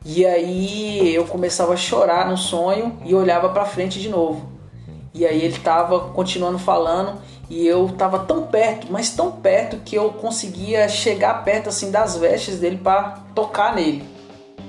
E 0.03 0.25
aí 0.25 1.13
eu 1.13 1.25
começava 1.25 1.73
a 1.73 1.77
chorar 1.77 2.27
no 2.27 2.37
sonho 2.37 2.97
e 3.05 3.13
olhava 3.13 3.49
para 3.49 3.65
frente 3.65 3.99
de 3.99 4.09
novo. 4.09 4.49
E 5.13 5.25
aí 5.25 5.43
ele 5.43 5.59
tava 5.59 5.99
continuando 6.11 6.57
falando 6.57 7.21
e 7.49 7.67
eu 7.67 7.89
tava 7.97 8.19
tão 8.19 8.47
perto, 8.47 8.87
mas 8.89 9.11
tão 9.11 9.31
perto 9.31 9.77
que 9.83 9.95
eu 9.95 10.09
conseguia 10.13 10.87
chegar 10.87 11.43
perto 11.43 11.69
assim 11.69 11.91
das 11.91 12.17
vestes 12.17 12.59
dele 12.59 12.77
para 12.77 13.19
tocar 13.35 13.75
nele. 13.75 14.03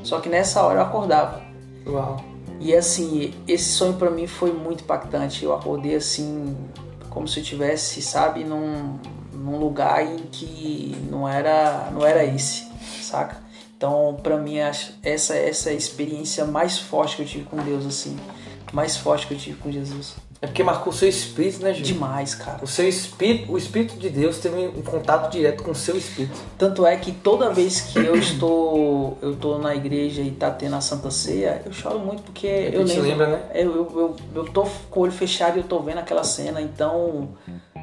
Só 0.03 0.21
que 0.21 0.29
nessa 0.29 0.63
hora 0.63 0.81
eu 0.81 0.83
acordava. 0.83 1.41
Uau. 1.87 2.23
E 2.61 2.75
assim, 2.75 3.33
esse 3.47 3.71
sonho 3.71 3.95
para 3.95 4.11
mim 4.11 4.27
foi 4.27 4.53
muito 4.53 4.85
impactante. 4.85 5.45
Eu 5.45 5.55
acordei 5.55 5.95
assim, 5.95 6.57
como 7.09 7.27
se 7.27 7.41
eu 7.41 7.45
tivesse, 7.45 8.03
sabe, 8.03 8.45
num, 8.45 8.99
num 9.33 9.59
lugar 9.59 10.05
em 10.05 10.19
que 10.31 10.97
não 11.09 11.29
era, 11.29 11.89
não 11.93 12.05
era 12.05 12.25
esse, 12.25 12.67
saca? 13.01 13.37
Então, 13.83 14.17
para 14.23 14.37
mim, 14.37 14.59
essa 14.59 15.35
essa 15.35 15.69
é 15.69 15.73
a 15.73 15.75
experiência 15.75 16.45
mais 16.45 16.79
forte 16.79 17.17
que 17.17 17.23
eu 17.23 17.27
tive 17.27 17.45
com 17.47 17.57
Deus, 17.57 17.85
assim, 17.85 18.17
mais 18.73 18.97
forte 18.97 19.27
que 19.27 19.35
eu 19.35 19.39
tive 19.39 19.59
com 19.59 19.73
Jesus. 19.73 20.15
É 20.41 20.47
porque 20.47 20.63
marcou 20.63 20.93
o 20.93 20.97
seu 20.97 21.09
espírito, 21.09 21.61
né, 21.61 21.73
Júlio? 21.73 21.87
Demais, 21.87 22.33
cara. 22.37 22.63
O 22.63 22.67
seu 22.69 22.89
espírito, 22.89 23.53
o 23.53 23.59
espírito 23.59 23.97
de 23.97 24.09
Deus 24.09 24.39
teve 24.39 24.69
um 24.69 24.83
contato 24.83 25.33
direto 25.33 25.65
com 25.65 25.73
o 25.73 25.75
seu 25.75 25.97
espírito. 25.97 26.39
Tanto 26.57 26.87
é 26.87 26.97
que 26.97 27.11
toda 27.11 27.51
vez 27.51 27.81
que 27.81 27.99
eu 27.99 28.15
estou 28.15 29.19
eu 29.21 29.33
estou 29.33 29.59
na 29.59 29.75
igreja 29.75 30.23
e 30.23 30.31
tá 30.31 30.49
tendo 30.53 30.77
a 30.77 30.81
Santa 30.81 31.11
Ceia, 31.11 31.63
eu 31.67 31.73
choro 31.73 31.99
muito 31.99 32.23
porque 32.23 32.47
É 32.47 32.71
eu 32.73 32.85
te 32.85 33.01
lembro, 33.01 33.09
lembra, 33.09 33.27
né? 33.27 33.43
eu, 33.53 33.75
eu, 33.75 33.91
eu, 33.97 34.17
eu 34.37 34.45
tô 34.45 34.63
com 34.91 35.01
o 35.01 35.03
olho 35.03 35.13
fechado 35.13 35.57
e 35.57 35.61
eu 35.61 35.65
tô 35.65 35.81
vendo 35.81 35.99
aquela 35.99 36.23
cena, 36.23 36.63
então 36.63 37.31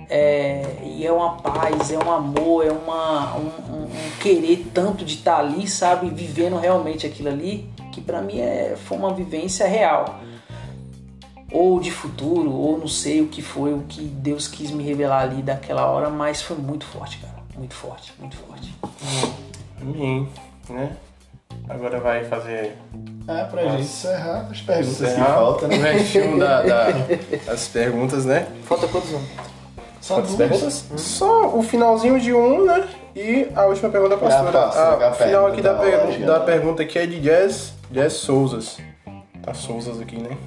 é, 0.09 0.63
e 0.83 1.05
é 1.05 1.11
uma 1.11 1.33
paz, 1.37 1.91
é 1.91 1.97
um 1.97 2.11
amor, 2.11 2.65
é 2.65 2.71
uma, 2.71 3.35
um, 3.37 3.41
um- 3.45 3.83
um 3.83 4.09
querer 4.19 4.69
tanto 4.73 5.05
de 5.05 5.15
estar 5.15 5.37
ali, 5.39 5.67
sabe, 5.67 6.09
vivendo 6.09 6.57
realmente 6.57 7.05
aquilo 7.05 7.29
ali, 7.29 7.69
que 7.91 8.01
pra 8.01 8.21
mim 8.21 8.39
é, 8.39 8.75
foi 8.85 8.97
uma 8.97 9.13
vivência 9.13 9.67
real. 9.67 10.19
Ou 11.51 11.79
de 11.79 11.89
futuro, 11.91 12.51
ou 12.51 12.77
não 12.77 12.87
sei 12.87 13.21
o 13.21 13.27
que 13.27 13.41
foi, 13.41 13.73
o 13.73 13.79
que 13.87 14.01
Deus 14.01 14.47
quis 14.47 14.69
me 14.71 14.83
revelar 14.83 15.21
ali 15.23 15.41
daquela 15.41 15.85
hora, 15.87 16.09
mas 16.09 16.41
foi 16.41 16.55
muito 16.57 16.85
forte, 16.85 17.17
cara. 17.17 17.39
Muito 17.57 17.73
forte, 17.73 18.13
muito 18.19 18.37
forte. 18.37 18.73
Amém. 19.81 20.27
Né? 20.69 20.95
Agora 21.67 21.99
vai 21.99 22.23
fazer 22.25 22.77
É, 23.27 23.43
pra 23.45 23.63
gente 23.69 23.81
encerrar 23.81 24.47
as 24.49 24.61
perguntas 24.61 24.97
que 24.97 25.03
encerrar 25.05 25.33
faltam, 25.35 25.67
o 25.69 25.71
né? 25.71 25.91
restinho 25.91 26.39
da, 26.39 26.61
da- 26.61 26.91
das 27.45 27.67
perguntas, 27.67 28.25
né? 28.25 28.47
Falta 28.65 28.87
quantos 28.87 29.09
anos? 29.13 29.27
Só 30.01 30.15
Quantas 30.15 30.35
duas. 30.35 30.49
perguntas? 30.49 30.85
Só 30.97 31.55
o 31.57 31.61
finalzinho 31.61 32.19
de 32.19 32.33
um, 32.33 32.65
né? 32.65 32.87
E 33.15 33.47
a 33.55 33.65
última 33.65 33.89
pergunta 33.89 34.15
da 34.15 34.21
pastora. 34.21 34.45
É 34.45 34.49
a 34.49 34.65
pastora, 34.65 35.05
a 35.05 35.09
a 35.09 35.13
final 35.13 35.47
aqui 35.47 35.61
da, 35.61 35.73
pergu- 35.75 36.25
da 36.25 36.39
né? 36.39 36.45
pergunta 36.45 36.83
aqui 36.83 36.99
é 36.99 37.05
de 37.05 37.19
Jazz, 37.19 37.73
Jazz 37.91 38.13
Souzas. 38.13 38.77
Tá 39.43 39.53
Souzas 39.53 39.99
aqui, 39.99 40.17
né? 40.17 40.37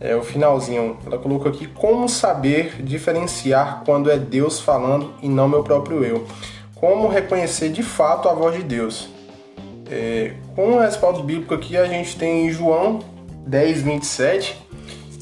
É 0.00 0.14
o 0.14 0.22
finalzinho. 0.22 0.98
Ela 1.06 1.16
colocou 1.18 1.50
aqui 1.50 1.66
como 1.66 2.08
saber 2.08 2.82
diferenciar 2.82 3.82
quando 3.86 4.10
é 4.10 4.18
Deus 4.18 4.60
falando 4.60 5.14
e 5.22 5.28
não 5.28 5.48
meu 5.48 5.62
próprio 5.62 6.04
eu. 6.04 6.26
Como 6.74 7.08
reconhecer 7.08 7.70
de 7.70 7.82
fato 7.82 8.28
a 8.28 8.34
voz 8.34 8.54
de 8.56 8.62
Deus. 8.62 9.08
É, 9.90 10.34
com 10.54 10.72
o 10.74 10.80
respaldo 10.80 11.22
bíblico 11.22 11.54
aqui 11.54 11.76
a 11.76 11.86
gente 11.86 12.16
tem 12.18 12.50
João 12.50 12.98
10, 13.46 13.82
27, 13.82 14.65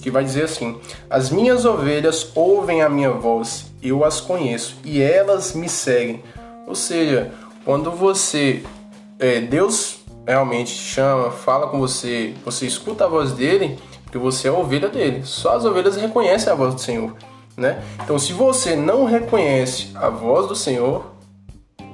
que 0.04 0.10
vai 0.10 0.22
dizer 0.22 0.44
assim: 0.44 0.78
As 1.08 1.30
minhas 1.30 1.64
ovelhas 1.64 2.30
ouvem 2.34 2.82
a 2.82 2.90
minha 2.90 3.10
voz, 3.10 3.72
eu 3.82 4.04
as 4.04 4.20
conheço 4.20 4.76
e 4.84 5.00
elas 5.00 5.54
me 5.54 5.66
seguem. 5.66 6.22
Ou 6.66 6.74
seja, 6.74 7.32
quando 7.64 7.90
você, 7.90 8.62
é, 9.18 9.40
Deus 9.40 10.00
realmente 10.26 10.74
te 10.74 10.80
chama, 10.80 11.30
fala 11.30 11.68
com 11.68 11.78
você, 11.78 12.34
você 12.44 12.66
escuta 12.66 13.06
a 13.06 13.08
voz 13.08 13.32
dele, 13.32 13.78
porque 14.02 14.18
você 14.18 14.46
é 14.48 14.52
ovelha 14.52 14.90
dele. 14.90 15.22
Só 15.24 15.56
as 15.56 15.64
ovelhas 15.64 15.96
reconhecem 15.96 16.52
a 16.52 16.54
voz 16.54 16.74
do 16.74 16.80
Senhor, 16.80 17.14
né? 17.56 17.82
Então, 18.02 18.18
se 18.18 18.34
você 18.34 18.76
não 18.76 19.06
reconhece 19.06 19.90
a 19.94 20.10
voz 20.10 20.46
do 20.46 20.54
Senhor, 20.54 21.14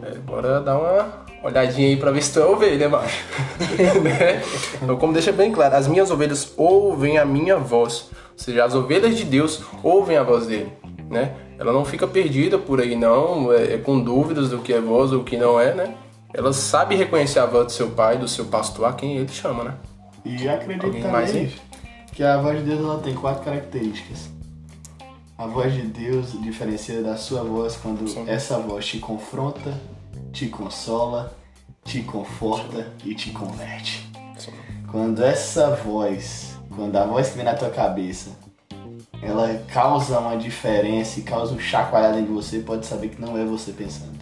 é, 0.03 0.17
bora 0.19 0.61
dar 0.61 0.79
uma 0.79 1.20
olhadinha 1.43 1.89
aí 1.89 1.97
pra 1.97 2.11
ver 2.11 2.23
se 2.23 2.33
tu 2.33 2.41
é 2.41 2.47
ovelha, 2.47 2.89
macho. 2.89 3.25
né? 4.03 4.43
Então, 4.83 4.97
como 4.97 5.13
deixa 5.13 5.33
bem 5.33 5.51
claro, 5.51 5.75
as 5.75 5.89
minhas 5.89 6.11
ovelhas 6.11 6.53
ouvem 6.57 7.19
a 7.19 7.25
minha 7.25 7.57
voz. 7.57 8.11
Ou 8.33 8.39
seja, 8.39 8.65
as 8.65 8.75
ovelhas 8.75 9.17
de 9.17 9.25
Deus 9.25 9.63
ouvem 9.83 10.17
a 10.17 10.23
voz 10.23 10.47
dele, 10.47 10.73
né? 11.09 11.35
Ela 11.59 11.73
não 11.73 11.85
fica 11.85 12.07
perdida 12.07 12.59
por 12.59 12.81
aí, 12.81 12.97
não, 12.97 13.53
é, 13.53 13.75
é 13.75 13.79
com 13.79 14.01
dúvidas 14.01 14.49
do 14.49 14.59
que 14.59 14.73
é 14.73 14.81
voz 14.81 15.13
ou 15.13 15.21
o 15.21 15.25
que 15.25 15.37
não 15.37 15.61
é, 15.61 15.75
né? 15.75 15.95
Ela 16.33 16.53
sabe 16.53 16.95
reconhecer 16.95 17.39
a 17.39 17.47
voz 17.47 17.67
do 17.67 17.73
seu 17.73 17.91
pai, 17.91 18.17
do 18.17 18.29
seu 18.29 18.47
pastor, 18.47 18.87
a 18.87 18.93
quem 18.93 19.17
ele 19.17 19.29
chama, 19.29 19.65
né? 19.65 19.75
E 20.25 20.49
acredito 20.49 20.87
Alguém 20.87 21.03
mais 21.03 21.33
que 22.13 22.23
a 22.23 22.41
voz 22.41 22.59
de 22.59 22.65
Deus 22.65 22.81
ela 22.81 22.99
tem 22.99 23.15
quatro 23.15 23.43
características. 23.45 24.31
A 25.37 25.47
voz 25.47 25.73
de 25.73 25.83
Deus 25.83 26.33
diferencia 26.43 27.03
da 27.03 27.17
sua 27.17 27.43
voz 27.43 27.77
quando 27.77 28.07
Sim. 28.07 28.25
essa 28.29 28.59
voz 28.59 28.87
te 28.87 28.99
confronta, 28.99 29.73
te 30.33 30.49
consola, 30.49 31.33
te 31.85 32.03
conforta 32.03 32.87
e 33.05 33.15
te 33.15 33.31
converte. 33.31 34.11
Quando 34.91 35.25
essa 35.25 35.71
voz, 35.77 36.57
quando 36.75 36.97
a 36.97 37.05
voz 37.05 37.31
que 37.31 37.37
vem 37.37 37.45
na 37.45 37.55
tua 37.55 37.71
cabeça, 37.71 38.31
ela 39.23 39.63
causa 39.73 40.19
uma 40.19 40.37
diferença 40.37 41.21
e 41.21 41.23
causa 41.23 41.55
um 41.55 41.59
chacoalhado 41.59 42.19
em 42.19 42.25
você, 42.25 42.61
pode 42.61 42.87
saber 42.87 43.09
que 43.09 43.21
não 43.21 43.37
é 43.37 43.45
você 43.45 43.73
pensando. 43.73 44.19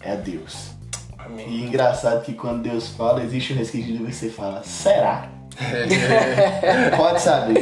É 0.00 0.16
Deus. 0.16 0.70
Amém. 1.18 1.48
E 1.48 1.64
engraçado 1.64 2.24
que 2.24 2.32
quando 2.32 2.62
Deus 2.62 2.88
fala, 2.88 3.22
existe 3.22 3.52
um 3.52 3.56
resquício 3.56 3.96
de 3.96 4.02
você 4.02 4.28
fala, 4.28 4.62
será? 4.62 5.28
Pode 6.96 7.20
saber. 7.20 7.58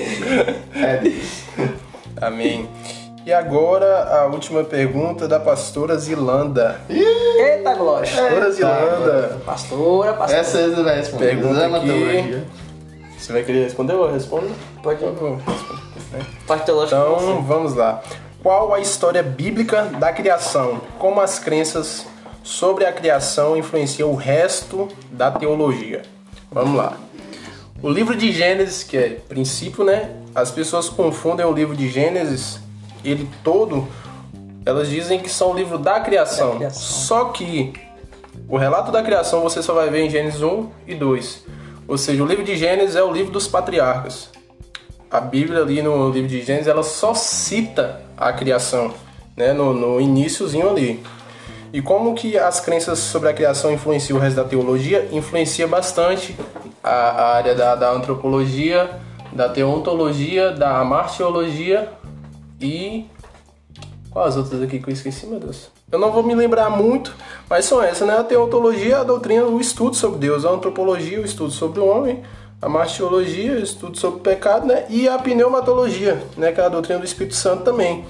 É 0.75 0.97
Deus. 0.99 1.45
Amém. 2.21 2.69
E 3.27 3.33
agora 3.33 4.21
a 4.21 4.27
última 4.27 4.63
pergunta 4.65 5.27
da 5.27 5.41
pastora 5.41 5.97
Zilanda. 5.97 6.79
Eita, 6.91 7.75
glória! 7.75 8.07
Pastora 8.07 8.51
Zilanda, 8.51 9.41
Pastora, 9.47 10.13
pastora. 10.13 10.41
Essa 10.41 10.59
é 10.59 10.65
a 10.65 10.95
resposta. 10.95 11.27
Pergunta 11.27 11.77
aqui. 11.77 12.45
você 13.19 13.33
vai 13.33 13.43
querer 13.43 13.65
responder 13.65 13.95
ou 13.95 14.09
eu 14.09 14.13
respondo? 14.13 14.51
Pode. 14.83 15.03
Eu 15.03 15.15
vou 15.15 15.37
responder, 15.37 16.19
né? 16.19 16.27
Parte 16.47 16.67
teológica. 16.67 16.97
Então, 16.99 17.43
vamos 17.43 17.75
lá. 17.75 18.03
Qual 18.43 18.75
a 18.75 18.81
história 18.81 19.23
bíblica 19.23 19.85
da 19.85 20.13
criação? 20.13 20.83
Como 20.99 21.19
as 21.19 21.39
crenças 21.39 22.07
sobre 22.43 22.85
a 22.85 22.93
criação 22.93 23.57
influenciam 23.57 24.11
o 24.11 24.17
resto 24.17 24.87
da 25.11 25.31
teologia? 25.31 26.03
Vamos 26.53 26.77
lá. 26.77 26.99
O 27.83 27.89
livro 27.89 28.15
de 28.15 28.31
Gênesis, 28.33 28.83
que 28.83 28.99
é 28.99 29.09
princípio, 29.27 29.83
né? 29.83 30.11
As 30.35 30.51
pessoas 30.51 30.91
confundem 30.91 31.47
o 31.47 31.53
livro 31.53 31.75
de 31.75 31.89
Gênesis, 31.89 32.59
ele 33.05 33.29
todo, 33.43 33.87
elas 34.65 34.89
dizem 34.89 35.21
que 35.21 35.29
são 35.29 35.53
o 35.53 35.55
livro 35.55 35.79
da 35.79 36.01
criação. 36.01 36.51
Da 36.51 36.57
criação. 36.57 36.83
Só 36.83 37.25
que 37.27 37.73
o 38.49 38.57
relato 38.57 38.91
da 38.91 39.03
criação 39.03 39.43
você 39.43 39.63
só 39.63 39.75
vai 39.75 39.91
ver 39.91 40.05
em 40.05 40.11
Gênesis 40.11 40.43
1 40.43 40.69
e 40.87 40.95
2. 40.95 41.45
Ou 41.87 41.99
seja, 41.99 42.23
o 42.23 42.27
livro 42.27 42.45
de 42.45 42.57
Gênesis 42.57 42.97
é 42.97 43.03
o 43.03 43.13
livro 43.13 43.33
dos 43.33 43.47
patriarcas 43.47 44.35
a 45.15 45.21
Bíblia 45.21 45.61
ali 45.61 45.81
no 45.81 46.11
livro 46.11 46.29
de 46.29 46.43
Gênesis 46.43 46.67
ela 46.67 46.83
só 46.83 47.15
cita 47.15 48.01
a 48.17 48.33
criação, 48.33 48.93
né, 49.37 49.53
no, 49.53 49.73
no 49.73 50.01
iníciozinho 50.01 50.69
ali. 50.69 51.05
E 51.73 51.81
como 51.81 52.15
que 52.15 52.37
as 52.37 52.59
crenças 52.59 52.99
sobre 52.99 53.29
a 53.29 53.33
criação 53.33 53.73
influenciam 53.73 54.19
o 54.19 54.21
resto 54.21 54.35
da 54.35 54.45
teologia? 54.45 55.09
Influencia 55.13 55.69
bastante 55.69 56.37
a, 56.83 56.91
a 56.91 57.37
área 57.37 57.55
da, 57.55 57.77
da 57.77 57.93
antropologia, 57.93 58.91
da 59.33 59.49
teontologia, 59.49 60.51
da 60.51 60.83
martiologia 60.83 61.93
e. 62.61 63.07
Quais 64.11 64.29
as 64.29 64.37
outras 64.37 64.63
aqui 64.63 64.79
que 64.79 64.89
eu 64.89 64.93
esqueci, 64.93 65.27
meu 65.27 65.41
Deus? 65.41 65.71
Eu 65.91 65.99
não 65.99 66.13
vou 66.13 66.23
me 66.23 66.35
lembrar 66.35 66.71
muito, 66.71 67.15
mas 67.49 67.65
são 67.65 67.83
essas, 67.83 68.07
né? 68.07 68.17
A 68.17 68.25
teontologia, 68.25 68.99
a 68.99 69.05
doutrina, 69.05 69.45
o 69.45 69.61
estudo 69.61 69.97
sobre 69.97 70.19
Deus, 70.21 70.45
a 70.45 70.51
antropologia, 70.51 71.21
o 71.21 71.25
estudo 71.25 71.51
sobre 71.51 71.81
o 71.81 71.87
homem, 71.87 72.23
a 72.63 72.69
martiologia, 72.69 73.55
o 73.55 73.59
estudo 73.59 73.99
sobre 73.99 74.19
o 74.19 74.23
pecado, 74.23 74.67
né? 74.67 74.87
E 74.89 75.09
a 75.09 75.19
pneumatologia, 75.19 76.23
né? 76.37 76.53
Que 76.53 76.61
é 76.61 76.65
a 76.65 76.69
doutrina 76.69 77.01
do 77.01 77.05
Espírito 77.05 77.35
Santo 77.35 77.65
também. 77.65 78.05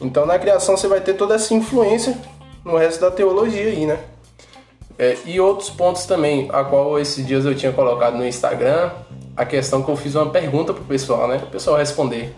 Então 0.00 0.24
na 0.26 0.38
criação 0.38 0.76
você 0.76 0.86
vai 0.86 1.00
ter 1.00 1.14
toda 1.14 1.34
essa 1.34 1.52
influência 1.54 2.16
no 2.64 2.76
resto 2.76 3.00
da 3.00 3.10
teologia 3.10 3.64
aí, 3.64 3.86
né? 3.86 3.98
É, 4.98 5.16
e 5.24 5.40
outros 5.40 5.70
pontos 5.70 6.04
também, 6.06 6.48
a 6.52 6.64
qual 6.64 6.98
esses 6.98 7.24
dias 7.26 7.44
eu 7.44 7.54
tinha 7.54 7.72
colocado 7.72 8.16
no 8.16 8.26
Instagram, 8.26 8.90
a 9.36 9.44
questão 9.44 9.82
que 9.82 9.88
eu 9.88 9.96
fiz 9.96 10.14
uma 10.14 10.28
pergunta 10.28 10.74
pro 10.74 10.82
pessoal, 10.84 11.28
né? 11.28 11.40
O 11.42 11.46
pessoal 11.46 11.76
responder. 11.76 12.34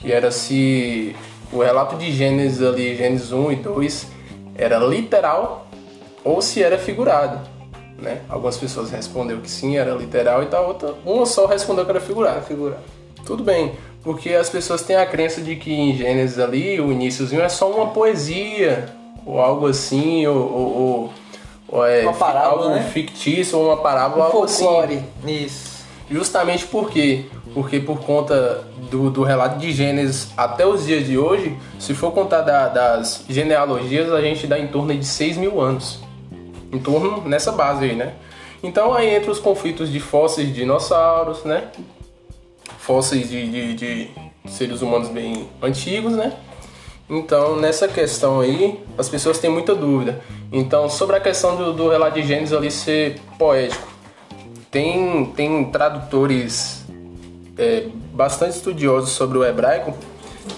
Que 0.00 0.12
era 0.12 0.30
se 0.30 1.14
o 1.52 1.62
relato 1.62 1.96
de 1.96 2.12
Gênesis 2.12 2.62
ali, 2.62 2.96
Gênesis 2.96 3.32
1 3.32 3.52
e 3.52 3.56
2, 3.56 4.06
era 4.54 4.78
literal 4.78 5.66
ou 6.24 6.40
se 6.40 6.62
era 6.62 6.78
figurado. 6.78 7.40
Né? 7.98 8.20
Algumas 8.28 8.56
pessoas 8.56 8.90
responderam 8.90 9.40
que 9.40 9.50
sim, 9.50 9.76
era 9.76 9.94
literal 9.94 10.42
e 10.42 10.46
tal, 10.46 10.68
outra, 10.68 10.94
uma 11.04 11.26
só 11.26 11.46
respondeu 11.46 11.84
que 11.84 11.90
era 11.90 12.00
figurado. 12.00 12.42
Figurado. 12.42 12.82
Tudo 13.26 13.44
bem, 13.44 13.72
porque 14.02 14.30
as 14.30 14.48
pessoas 14.48 14.82
têm 14.82 14.96
a 14.96 15.04
crença 15.04 15.42
de 15.42 15.56
que 15.56 15.72
em 15.72 15.94
Gênesis 15.94 16.38
ali, 16.38 16.80
o 16.80 16.90
iníciozinho 16.90 17.42
é 17.42 17.48
só 17.48 17.70
uma 17.70 17.88
poesia, 17.88 18.88
ou 19.26 19.38
algo 19.38 19.66
assim, 19.66 20.26
ou, 20.26 20.38
ou, 20.38 21.12
ou 21.68 21.86
é 21.86 22.02
Uma 22.02 22.14
parábola, 22.14 22.64
algo 22.64 22.74
né? 22.76 22.90
fictício, 22.90 23.58
ou 23.58 23.66
uma 23.66 23.76
parábola, 23.76 24.24
Um 24.24 24.26
algo 24.26 24.44
assim. 24.44 25.04
Isso. 25.26 25.84
Justamente 26.10 26.66
por 26.66 26.90
quê? 26.90 27.26
Porque 27.52 27.80
por 27.80 28.00
conta 28.00 28.64
do, 28.90 29.10
do 29.10 29.22
relato 29.24 29.58
de 29.58 29.72
Gênesis 29.72 30.28
até 30.36 30.64
os 30.66 30.86
dias 30.86 31.04
de 31.06 31.18
hoje, 31.18 31.56
se 31.78 31.94
for 31.94 32.12
contar 32.12 32.42
da- 32.42 32.68
das 32.68 33.24
genealogias, 33.28 34.12
a 34.12 34.20
gente 34.20 34.46
dá 34.46 34.58
em 34.58 34.68
torno 34.68 34.94
de 34.94 35.04
6 35.04 35.36
mil 35.36 35.60
anos. 35.60 35.98
Em 36.72 36.78
torno 36.78 37.22
nessa 37.28 37.50
base 37.50 37.84
aí, 37.84 37.96
né? 37.96 38.12
Então 38.62 38.94
aí 38.94 39.14
entra 39.14 39.30
os 39.32 39.40
conflitos 39.40 39.90
de 39.90 39.98
fósseis 39.98 40.46
de 40.48 40.54
dinossauros, 40.54 41.42
né? 41.44 41.64
Fósseis 42.78 43.28
de, 43.28 43.48
de- 43.50 43.74
de 43.74 44.10
seres 44.48 44.80
humanos 44.82 45.08
bem 45.08 45.48
antigos, 45.62 46.12
né? 46.12 46.32
Então, 47.08 47.56
nessa 47.56 47.88
questão 47.88 48.38
aí, 48.38 48.78
as 48.96 49.08
pessoas 49.08 49.38
têm 49.40 49.50
muita 49.50 49.74
dúvida. 49.74 50.20
Então, 50.52 50.88
sobre 50.88 51.16
a 51.16 51.20
questão 51.20 51.56
do, 51.56 51.72
do 51.72 51.88
relato 51.88 52.20
de 52.20 52.26
Gênesis 52.26 52.52
ali 52.56 52.70
ser 52.70 53.18
poético, 53.36 53.88
tem, 54.70 55.26
tem 55.34 55.64
tradutores 55.72 56.79
é, 57.60 57.86
bastante 58.12 58.56
estudiosos 58.56 59.10
sobre 59.10 59.38
o 59.38 59.44
hebraico 59.44 59.94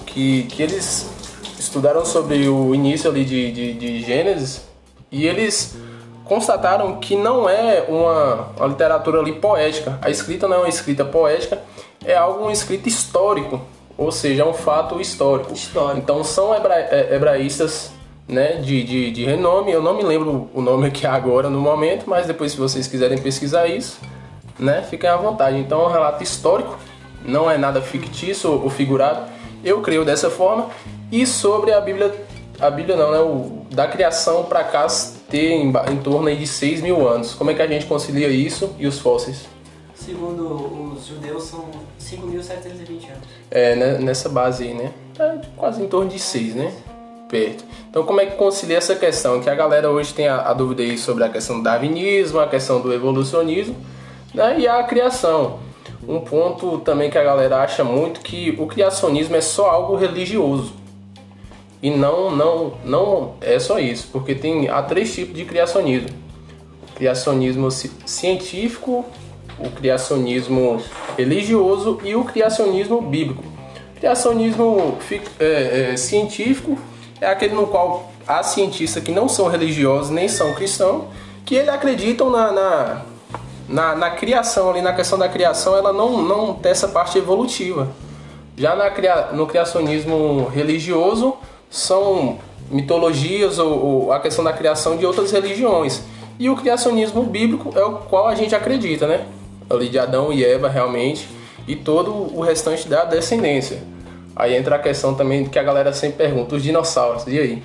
que, 0.07 0.45
que 0.45 0.63
eles 0.63 1.11
estudaram 1.59 2.05
sobre 2.05 2.49
o 2.49 2.75
início 2.75 3.11
ali 3.11 3.25
de, 3.25 3.53
de, 3.53 3.75
de 3.75 4.03
Gênesis 4.03 4.63
e 5.11 5.27
eles 5.27 5.77
constataram 6.25 6.97
que 6.97 7.17
não 7.17 7.49
é 7.49 7.85
uma, 7.89 8.49
uma 8.57 8.67
literatura 8.67 9.21
ali 9.21 9.33
poética. 9.33 9.99
A 10.01 10.09
escrita 10.09 10.49
não 10.49 10.57
é 10.57 10.59
uma 10.61 10.69
escrita 10.69 11.05
poética, 11.05 11.61
é 12.05 12.17
algo 12.17 12.47
um 12.47 12.51
escrito 12.51 12.89
histórico, 12.89 13.61
ou 13.99 14.11
seja, 14.11 14.43
é 14.43 14.47
um 14.47 14.55
fato 14.55 15.01
histórico. 15.01 15.53
Histórico. 15.53 15.99
Então 15.99 16.25
são 16.25 16.55
hebra, 16.55 16.75
é, 16.75 17.15
hebraístas 17.15 17.93
né, 18.27 18.55
de, 18.55 18.83
de, 18.83 19.11
de 19.11 19.25
renome, 19.25 19.73
eu 19.73 19.83
não 19.83 19.95
me 19.95 20.03
lembro 20.03 20.49
o 20.55 20.63
nome 20.63 20.87
aqui 20.87 21.07
agora 21.07 21.51
no 21.51 21.61
momento, 21.61 22.05
mas 22.07 22.27
depois 22.27 22.53
se 22.53 22.59
vocês 22.59 22.87
quiserem 22.87 23.19
pesquisar 23.19 23.67
isso, 23.67 24.01
né, 24.59 24.83
fiquem 24.89 25.11
à 25.11 25.17
vontade. 25.17 25.59
Então 25.59 25.83
é 25.83 25.87
um 25.87 25.93
relato 25.93 26.23
histórico, 26.23 26.79
não 27.25 27.51
é 27.51 27.57
nada 27.57 27.81
fictício 27.81 28.51
ou 28.51 28.71
figurado, 28.71 29.31
eu 29.65 29.81
creio 29.81 30.05
dessa 30.05 30.31
forma. 30.31 30.69
E 31.11 31.27
sobre 31.27 31.73
a 31.73 31.81
Bíblia, 31.81 32.15
a 32.59 32.71
Bíblia 32.71 32.97
não, 32.97 33.11
né, 33.11 33.19
o, 33.19 33.67
da 33.75 33.87
criação 33.87 34.45
para 34.45 34.65
cá 34.65 34.87
ter 35.29 35.53
em, 35.53 35.73
em 35.91 35.97
torno 36.03 36.35
de 36.35 36.47
6 36.47 36.81
mil 36.81 37.07
anos. 37.07 37.35
Como 37.35 37.51
é 37.51 37.55
que 37.55 37.63
a 37.63 37.67
gente 37.67 37.87
concilia 37.87 38.29
isso 38.29 38.75
e 38.79 38.87
os 38.87 38.99
fósseis? 38.99 39.47
Segundo 39.95 40.95
os 40.95 41.07
judeus, 41.07 41.45
são 41.45 41.65
5.720 42.01 43.11
anos. 43.11 43.29
É, 43.51 43.77
né, 43.77 43.99
nessa 43.99 44.29
base 44.29 44.65
aí, 44.65 44.75
né? 44.75 44.93
Tá 45.15 45.37
quase 45.57 45.83
em 45.83 45.87
torno 45.87 46.11
de 46.11 46.19
6, 46.19 46.55
né? 46.57 46.73
Perto. 47.29 47.65
Então, 47.89 48.05
como 48.05 48.21
é 48.21 48.27
que 48.27 48.37
concilia 48.37 48.79
essa 48.79 48.97
questão? 48.97 49.41
Que 49.41 49.49
a 49.49 49.55
galera 49.55 49.91
hoje 49.91 50.13
tem 50.13 50.29
a, 50.29 50.43
a 50.43 50.53
dúvida 50.53 50.83
aí 50.83 50.99
sobre 50.99 51.25
a 51.25 51.29
questão 51.29 51.59
do 51.59 51.63
darwinismo, 51.63 52.41
a 52.41 52.49
questão 52.49 52.81
do 52.81 52.93
evolucionismo 52.93 53.77
né? 54.35 54.59
e 54.59 54.69
a 54.69 54.83
criação. 54.83 55.61
Um 56.07 56.21
ponto 56.21 56.79
também 56.79 57.11
que 57.11 57.17
a 57.19 57.23
galera 57.23 57.63
acha 57.63 57.85
muito 57.85 58.21
que 58.21 58.57
o 58.59 58.67
criacionismo 58.67 59.37
é 59.37 59.41
só 59.41 59.71
algo 59.71 59.97
religioso. 59.97 60.73
E 61.83 61.91
não, 61.91 62.31
não, 62.31 62.75
não 62.85 63.35
é 63.41 63.59
só 63.59 63.79
isso, 63.79 64.09
porque 64.13 64.35
tem 64.35 64.69
há 64.69 64.83
três 64.83 65.15
tipos 65.15 65.35
de 65.35 65.45
criacionismo: 65.45 66.09
o 66.89 66.93
criacionismo 66.95 67.71
ci- 67.71 67.91
científico, 68.07 69.05
o 69.59 69.71
criacionismo 69.71 70.81
religioso 71.17 72.01
e 72.05 72.15
o 72.15 72.25
criacionismo 72.25 73.01
bíblico. 73.01 73.43
O 73.97 74.01
criacionismo 74.01 74.99
é, 75.39 75.93
é, 75.93 75.97
científico 75.97 76.77
é 77.21 77.27
aquele 77.27 77.55
no 77.55 77.67
qual 77.69 78.11
há 78.27 78.43
cientistas 78.43 79.03
que 79.03 79.13
não 79.13 79.29
são 79.29 79.49
religiosos 79.49 80.11
nem 80.11 80.29
são 80.29 80.53
cristãos, 80.55 81.05
que 81.45 81.55
eles 81.55 81.69
acreditam 81.69 82.31
na, 82.31 82.53
na, 82.53 83.03
na, 83.73 83.97
na 83.97 84.11
criação, 84.11 84.71
ali 84.71 84.83
na 84.83 84.93
questão 84.93 85.19
da 85.19 85.29
criação, 85.29 85.75
ela 85.75 85.95
não, 85.95 86.21
não 86.23 86.55
tem 86.55 86.71
essa 86.71 86.89
parte 86.89 87.17
evolutiva. 87.17 87.89
Já 88.55 88.77
na, 88.77 88.93
no 89.33 89.47
criacionismo 89.47 90.47
religioso, 90.53 91.35
são 91.71 92.39
mitologias 92.71 93.59
ou, 93.59 93.85
ou 93.85 94.13
a 94.13 94.21
questão 94.21 94.45
da 94.45 94.53
criação 94.53 94.99
de 94.99 95.07
outras 95.07 95.33
religiões. 95.33 96.03
E 96.39 96.51
o 96.51 96.57
criacionismo 96.57 97.23
bíblico 97.23 97.73
é 97.75 97.83
o 97.83 97.95
qual 97.95 98.29
a 98.29 98.35
gente 98.35 98.55
acredita, 98.55 99.07
né? 99.07 99.27
Ali 99.71 99.89
de 99.89 99.99
Adão 99.99 100.31
e 100.31 100.45
Eva, 100.45 100.69
realmente, 100.69 101.27
e 101.67 101.75
todo 101.75 102.13
o 102.13 102.43
restante 102.43 102.87
da 102.87 103.05
descendência. 103.05 103.83
Aí 104.37 104.55
entra 104.55 104.77
a 104.77 104.79
questão 104.79 105.15
também 105.15 105.47
que 105.47 105.59
a 105.59 105.63
galera 105.63 105.95
sempre 105.95 106.19
pergunta, 106.19 106.57
os 106.57 106.63
dinossauros, 106.63 107.27
e 107.27 107.39
aí? 107.39 107.63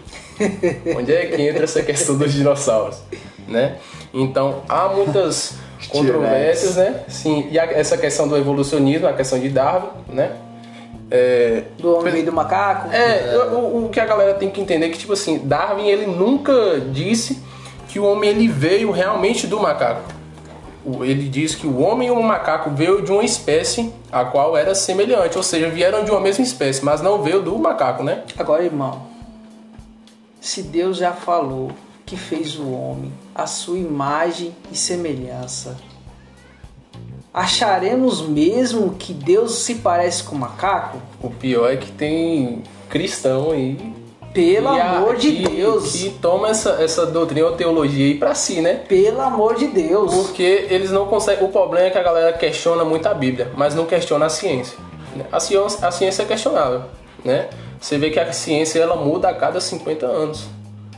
Onde 0.98 1.14
é 1.14 1.26
que 1.26 1.42
entra 1.42 1.66
essa 1.66 1.82
questão 1.82 2.18
dos 2.18 2.32
dinossauros, 2.32 2.98
né? 3.46 3.78
Então, 4.14 4.62
há 4.70 4.88
muitas 4.88 5.67
controvérsias, 5.90 6.76
né? 6.76 7.02
Sim, 7.08 7.48
e 7.52 7.60
a- 7.60 7.66
essa 7.66 7.98
questão 7.98 8.28
do 8.28 8.36
evolucionismo, 8.38 9.08
a 9.08 9.14
questão 9.14 9.40
de 9.40 9.50
Darwin, 9.50 9.90
né? 10.10 10.32
É, 11.10 11.64
Do 11.80 11.96
homem 11.96 12.18
e 12.20 12.24
do 12.24 12.34
macaco. 12.34 12.90
é, 12.94 13.38
o, 13.54 13.86
o 13.86 13.90
que 13.90 14.00
a 14.00 14.06
galera 14.06 14.34
tem 14.34 14.50
que 14.50 14.60
entender 14.60 14.88
é 14.88 14.90
que, 14.90 14.98
tipo 14.98 15.14
assim, 15.14 15.40
Darwin 15.40 15.88
ele 15.88 16.06
nunca 16.06 16.82
disse 16.92 17.42
que 17.88 17.98
o 18.00 18.04
homem 18.06 18.30
ele 18.30 18.48
veio 18.48 18.92
realmente 18.92 19.48
do 19.48 19.60
macaco. 19.60 20.02
Ele 21.02 21.28
diz 21.28 21.56
que 21.56 21.66
o 21.68 21.80
homem 21.82 22.08
e 22.10 22.12
o 22.12 22.22
macaco 22.22 22.70
veio 22.72 23.02
de 23.02 23.12
uma 23.12 23.24
espécie 23.24 23.92
a 24.12 24.24
qual 24.26 24.56
era 24.58 24.74
semelhante, 24.76 25.38
ou 25.38 25.44
seja, 25.44 25.70
vieram 25.70 26.04
de 26.04 26.12
uma 26.12 26.20
mesma 26.20 26.44
espécie, 26.44 26.84
mas 26.84 27.02
não 27.02 27.22
veio 27.22 27.42
do 27.42 27.58
macaco, 27.58 28.04
né? 28.04 28.24
Agora, 28.38 28.64
irmão, 28.64 29.02
se 30.40 30.62
Deus 30.62 30.98
já 30.98 31.12
falou 31.12 31.72
que 32.08 32.16
fez 32.16 32.58
o 32.58 32.72
homem 32.72 33.12
à 33.36 33.46
sua 33.46 33.78
imagem 33.78 34.56
e 34.72 34.78
semelhança, 34.78 35.78
acharemos 37.34 38.22
mesmo 38.22 38.96
que 38.96 39.14
Deus 39.14 39.60
se 39.60 39.76
parece 39.76 40.24
com 40.24 40.36
o 40.36 40.40
macaco? 40.40 41.00
O 41.22 41.30
pior 41.30 41.72
é 41.72 41.76
que 41.76 41.92
tem 41.92 42.64
cristão 42.90 43.52
aí. 43.52 43.94
Pelo 44.34 44.74
que 44.74 44.80
amor 44.80 45.18
de 45.18 45.32
Deus! 45.32 45.92
Que 45.92 46.12
toma 46.12 46.50
essa, 46.50 46.82
essa 46.82 47.06
doutrina 47.06 47.48
ou 47.48 47.56
teologia 47.58 48.06
aí 48.06 48.16
pra 48.16 48.34
si, 48.34 48.62
né? 48.62 48.76
Pelo 48.76 49.20
amor 49.20 49.56
de 49.56 49.68
Deus! 49.68 50.14
Porque 50.14 50.68
eles 50.70 50.92
não 50.92 51.08
conseguem. 51.08 51.44
O 51.46 51.50
problema 51.50 51.88
é 51.88 51.90
que 51.90 51.98
a 51.98 52.04
galera 52.04 52.38
questiona 52.38 52.86
muito 52.86 53.06
a 53.08 53.14
Bíblia, 53.14 53.52
mas 53.58 53.76
não 53.76 53.86
questiona 53.86 54.28
a 54.28 54.30
ciência. 54.30 54.78
A 55.30 55.40
ciência, 55.40 55.86
a 55.86 55.92
ciência 55.92 56.24
é 56.24 56.26
questionável, 56.26 56.84
né? 57.26 57.50
Você 57.82 57.98
vê 57.98 58.10
que 58.10 58.20
a 58.20 58.32
ciência 58.32 58.80
ela 58.80 58.96
muda 58.96 59.28
a 59.28 59.34
cada 59.34 59.60
50 59.60 60.06
anos. 60.06 60.48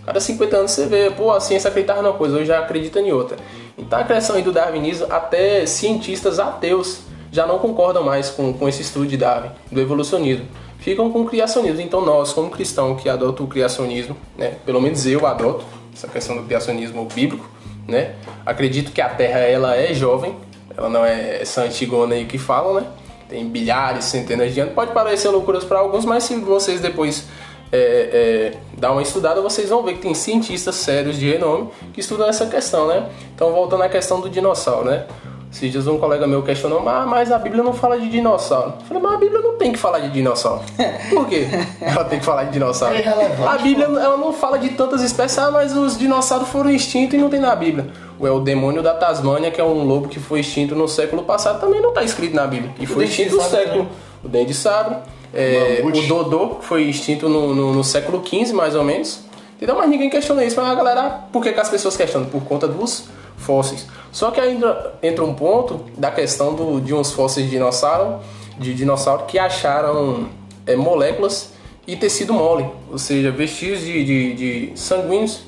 Cada 0.09 0.19
50 0.19 0.57
anos 0.57 0.71
você 0.71 0.87
vê, 0.87 1.11
pô, 1.11 1.31
a 1.31 1.39
ciência 1.39 1.67
acreditava 1.67 2.01
numa 2.01 2.15
coisa, 2.15 2.37
hoje 2.37 2.45
já 2.45 2.57
acredita 2.57 2.99
em 2.99 3.11
outra. 3.11 3.37
Então 3.77 3.99
a 3.99 4.33
aí 4.33 4.41
do 4.41 4.51
darwinismo, 4.51 5.05
até 5.07 5.67
cientistas 5.67 6.39
ateus 6.39 7.01
já 7.31 7.45
não 7.45 7.59
concordam 7.59 8.01
mais 8.01 8.31
com, 8.31 8.51
com 8.51 8.67
esse 8.67 8.81
estudo 8.81 9.05
de 9.05 9.15
Darwin, 9.15 9.51
do 9.71 9.79
evolucionismo. 9.79 10.47
Ficam 10.79 11.11
com 11.11 11.21
o 11.21 11.25
criacionismo. 11.25 11.79
Então 11.81 12.01
nós, 12.03 12.33
como 12.33 12.49
cristãos 12.49 12.99
que 12.99 13.07
adotam 13.07 13.45
o 13.45 13.49
criacionismo, 13.49 14.17
né, 14.35 14.55
pelo 14.65 14.81
menos 14.81 15.05
eu 15.05 15.27
adoto 15.27 15.63
essa 15.93 16.07
questão 16.07 16.37
do 16.37 16.41
criacionismo 16.41 17.05
bíblico, 17.05 17.47
né? 17.87 18.15
Acredito 18.43 18.91
que 18.91 19.01
a 19.01 19.09
Terra 19.09 19.41
ela 19.41 19.75
é 19.75 19.93
jovem, 19.93 20.35
ela 20.75 20.89
não 20.89 21.05
é 21.05 21.43
essa 21.43 21.61
antigona 21.61 22.15
aí 22.15 22.25
que 22.25 22.39
falam, 22.39 22.73
né? 22.73 22.87
Tem 23.29 23.47
bilhares, 23.47 24.05
centenas 24.05 24.55
de 24.55 24.59
anos. 24.59 24.73
Pode 24.73 24.91
parecer 24.91 25.29
loucuras 25.29 25.63
para 25.63 25.77
alguns, 25.77 26.03
mas 26.03 26.23
se 26.23 26.35
vocês 26.37 26.81
depois 26.81 27.27
é, 27.71 28.51
é, 28.51 28.57
dar 28.77 28.91
uma 28.91 29.01
estudada, 29.01 29.41
vocês 29.41 29.69
vão 29.69 29.83
ver 29.83 29.93
que 29.93 29.99
tem 29.99 30.13
cientistas 30.13 30.75
sérios 30.75 31.17
de 31.17 31.29
renome 31.31 31.69
que 31.93 31.99
estudam 31.99 32.27
essa 32.27 32.45
questão, 32.45 32.87
né? 32.87 33.09
Então, 33.35 33.51
voltando 33.51 33.83
à 33.83 33.89
questão 33.89 34.19
do 34.19 34.29
dinossauro, 34.29 34.85
né? 34.85 35.05
Esses 35.51 35.71
dias 35.71 35.87
um 35.87 35.97
colega 35.97 36.27
meu 36.27 36.43
questionou, 36.43 36.87
ah, 36.87 37.07
mas 37.07 37.31
a 37.31 37.39
Bíblia 37.39 37.63
não 37.63 37.73
fala 37.73 37.99
de 37.99 38.07
dinossauro. 38.07 38.73
Eu 38.79 38.85
falei, 38.85 39.01
mas 39.01 39.13
a 39.13 39.17
Bíblia 39.17 39.41
não 39.41 39.57
tem 39.57 39.71
que 39.71 39.79
falar 39.79 39.97
de 39.97 40.09
dinossauro. 40.09 40.61
Por 41.09 41.27
quê? 41.27 41.47
Ela 41.81 42.05
tem 42.05 42.19
que 42.19 42.25
falar 42.25 42.43
de 42.43 42.51
dinossauro. 42.51 42.95
É 42.95 43.03
a 43.47 43.57
Bíblia 43.57 43.85
ela 43.85 44.15
não 44.15 44.31
fala 44.31 44.59
de 44.59 44.69
tantas 44.69 45.01
espécies, 45.01 45.39
ah, 45.39 45.49
mas 45.49 45.75
os 45.75 45.97
dinossauros 45.97 46.49
foram 46.49 46.69
extintos 46.69 47.15
e 47.15 47.17
não 47.17 47.29
tem 47.29 47.39
na 47.39 47.55
Bíblia. 47.55 47.87
Ué, 48.21 48.29
o 48.29 48.39
demônio 48.39 48.83
da 48.83 48.93
Tasmânia, 48.93 49.49
que 49.49 49.59
é 49.59 49.63
um 49.63 49.83
lobo 49.85 50.07
que 50.07 50.19
foi 50.19 50.41
extinto 50.41 50.75
no 50.75 50.87
século 50.87 51.23
passado, 51.23 51.59
também 51.59 51.81
não 51.81 51.89
está 51.89 52.03
escrito 52.03 52.35
na 52.35 52.45
Bíblia. 52.45 52.71
E 52.79 52.85
foi 52.85 53.05
extinto 53.05 53.35
no 53.35 53.41
século. 53.41 53.87
O 54.23 54.27
dente 54.27 54.47
de 54.47 54.53
sabre. 54.53 54.97
É, 55.33 55.81
o 55.83 55.91
Dodô 56.07 56.57
foi 56.61 56.83
extinto 56.83 57.29
no, 57.29 57.53
no, 57.53 57.73
no 57.73 57.83
século 57.83 58.23
XV, 58.25 58.53
mais 58.53 58.75
ou 58.75 58.83
menos. 58.83 59.21
Entendeu? 59.55 59.75
Mas 59.75 59.89
ninguém 59.89 60.09
questiona 60.09 60.43
isso. 60.43 60.59
Mas 60.59 60.69
a 60.71 60.75
galera, 60.75 61.09
por 61.31 61.43
que, 61.43 61.51
que 61.51 61.59
as 61.59 61.69
pessoas 61.69 61.97
questionam? 61.97 62.27
Por 62.29 62.43
conta 62.43 62.67
dos 62.67 63.09
fósseis. 63.37 63.87
Só 64.11 64.31
que 64.31 64.39
ainda 64.39 64.93
entra 65.01 65.23
um 65.23 65.33
ponto 65.33 65.85
da 65.97 66.11
questão 66.11 66.53
do, 66.53 66.79
de 66.79 66.93
uns 66.93 67.11
fósseis 67.11 67.45
de 67.45 67.51
dinossauro, 67.51 68.21
de 68.57 68.73
dinossauro 68.73 69.25
que 69.25 69.37
acharam 69.37 70.29
é, 70.65 70.75
moléculas 70.75 71.53
e 71.87 71.95
tecido 71.95 72.33
mole, 72.33 72.69
ou 72.91 72.97
seja, 72.97 73.31
vestígios 73.31 73.81
de, 73.81 74.03
de, 74.03 74.33
de 74.69 74.79
sanguíneos. 74.79 75.41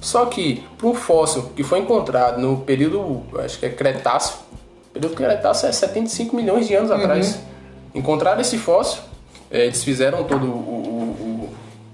Só 0.00 0.26
que 0.26 0.64
para 0.78 0.88
um 0.88 0.94
fóssil 0.94 1.50
que 1.54 1.62
foi 1.62 1.78
encontrado 1.78 2.40
no 2.40 2.58
período, 2.58 3.22
acho 3.38 3.58
que 3.58 3.66
é 3.66 3.70
Cretáceo, 3.70 4.36
período 4.92 5.14
Cretáceo 5.14 5.68
é 5.68 5.72
75 5.72 6.34
milhões 6.34 6.66
de 6.66 6.74
anos 6.74 6.90
atrás. 6.90 7.38
Encontraram 7.94 8.40
esse 8.40 8.58
fóssil, 8.58 9.02
eles 9.60 9.82
fizeram 9.84 10.24
todo 10.24 10.46
o, 10.46 10.48
o- 10.48 11.48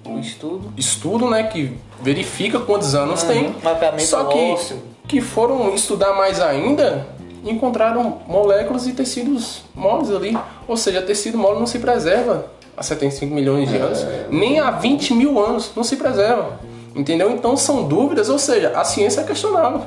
o- 0.07 0.11
Um 0.11 0.21
estudo. 0.21 0.73
estudo, 0.77 1.29
né, 1.29 1.43
que 1.45 1.73
verifica 2.03 2.59
quantos 2.61 2.95
anos 2.95 3.23
tem. 3.23 3.55
mapeamento 3.63 4.05
Só 4.05 4.25
que, 4.25 4.39
ósseo. 4.53 4.83
que 5.07 5.21
foram 5.21 5.75
estudar 5.75 6.15
mais 6.15 6.41
ainda, 6.41 7.07
encontraram 7.45 8.19
moléculas 8.27 8.87
e 8.87 8.93
tecidos 8.93 9.63
moles 9.75 10.11
ali. 10.11 10.37
Ou 10.67 10.77
seja, 10.77 11.03
tecido 11.03 11.37
mole 11.39 11.59
não 11.59 11.67
se 11.67 11.79
preserva 11.79 12.47
há 12.77 12.83
75 12.83 13.35
milhões 13.35 13.69
de 13.69 13.77
anos, 13.77 14.07
nem 14.31 14.61
há 14.61 14.71
20 14.71 15.13
mil 15.15 15.39
anos 15.45 15.71
não 15.77 15.83
se 15.85 15.97
preserva. 15.97 16.61
Entendeu? 16.95 17.31
Então 17.31 17.57
são 17.57 17.85
dúvidas, 17.87 18.29
ou 18.29 18.39
seja, 18.39 18.73
a 18.75 18.85
ciência 18.85 19.21
é 19.21 19.25
questionável. 19.25 19.83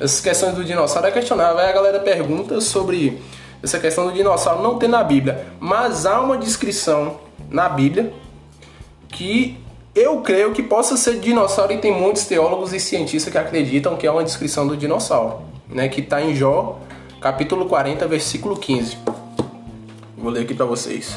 Essas 0.00 0.20
questões 0.20 0.54
do 0.54 0.64
dinossauro 0.64 1.08
é 1.08 1.10
questionável. 1.10 1.58
Aí 1.58 1.68
a 1.68 1.72
galera 1.72 2.00
pergunta 2.00 2.60
sobre 2.60 3.20
essa 3.62 3.78
questão 3.78 4.06
do 4.06 4.12
dinossauro 4.12 4.62
não 4.62 4.78
ter 4.78 4.88
na 4.88 5.04
Bíblia. 5.04 5.46
Mas 5.60 6.04
há 6.04 6.20
uma 6.20 6.36
descrição 6.36 7.20
na 7.48 7.68
Bíblia 7.68 8.12
que 9.08 9.58
eu 9.94 10.20
creio 10.20 10.52
que 10.52 10.62
possa 10.62 10.96
ser 10.96 11.20
dinossauro 11.20 11.72
e 11.72 11.78
tem 11.78 11.92
muitos 11.92 12.24
teólogos 12.24 12.72
e 12.72 12.80
cientistas 12.80 13.30
que 13.30 13.38
acreditam 13.38 13.96
que 13.96 14.06
é 14.06 14.10
uma 14.10 14.24
descrição 14.24 14.66
do 14.66 14.76
dinossauro, 14.76 15.42
né, 15.68 15.88
que 15.88 16.00
está 16.00 16.22
em 16.22 16.34
Jó, 16.34 16.80
capítulo 17.20 17.66
40, 17.66 18.06
versículo 18.08 18.56
15. 18.56 18.96
Vou 20.16 20.30
ler 20.30 20.42
aqui 20.42 20.54
para 20.54 20.64
vocês. 20.64 21.14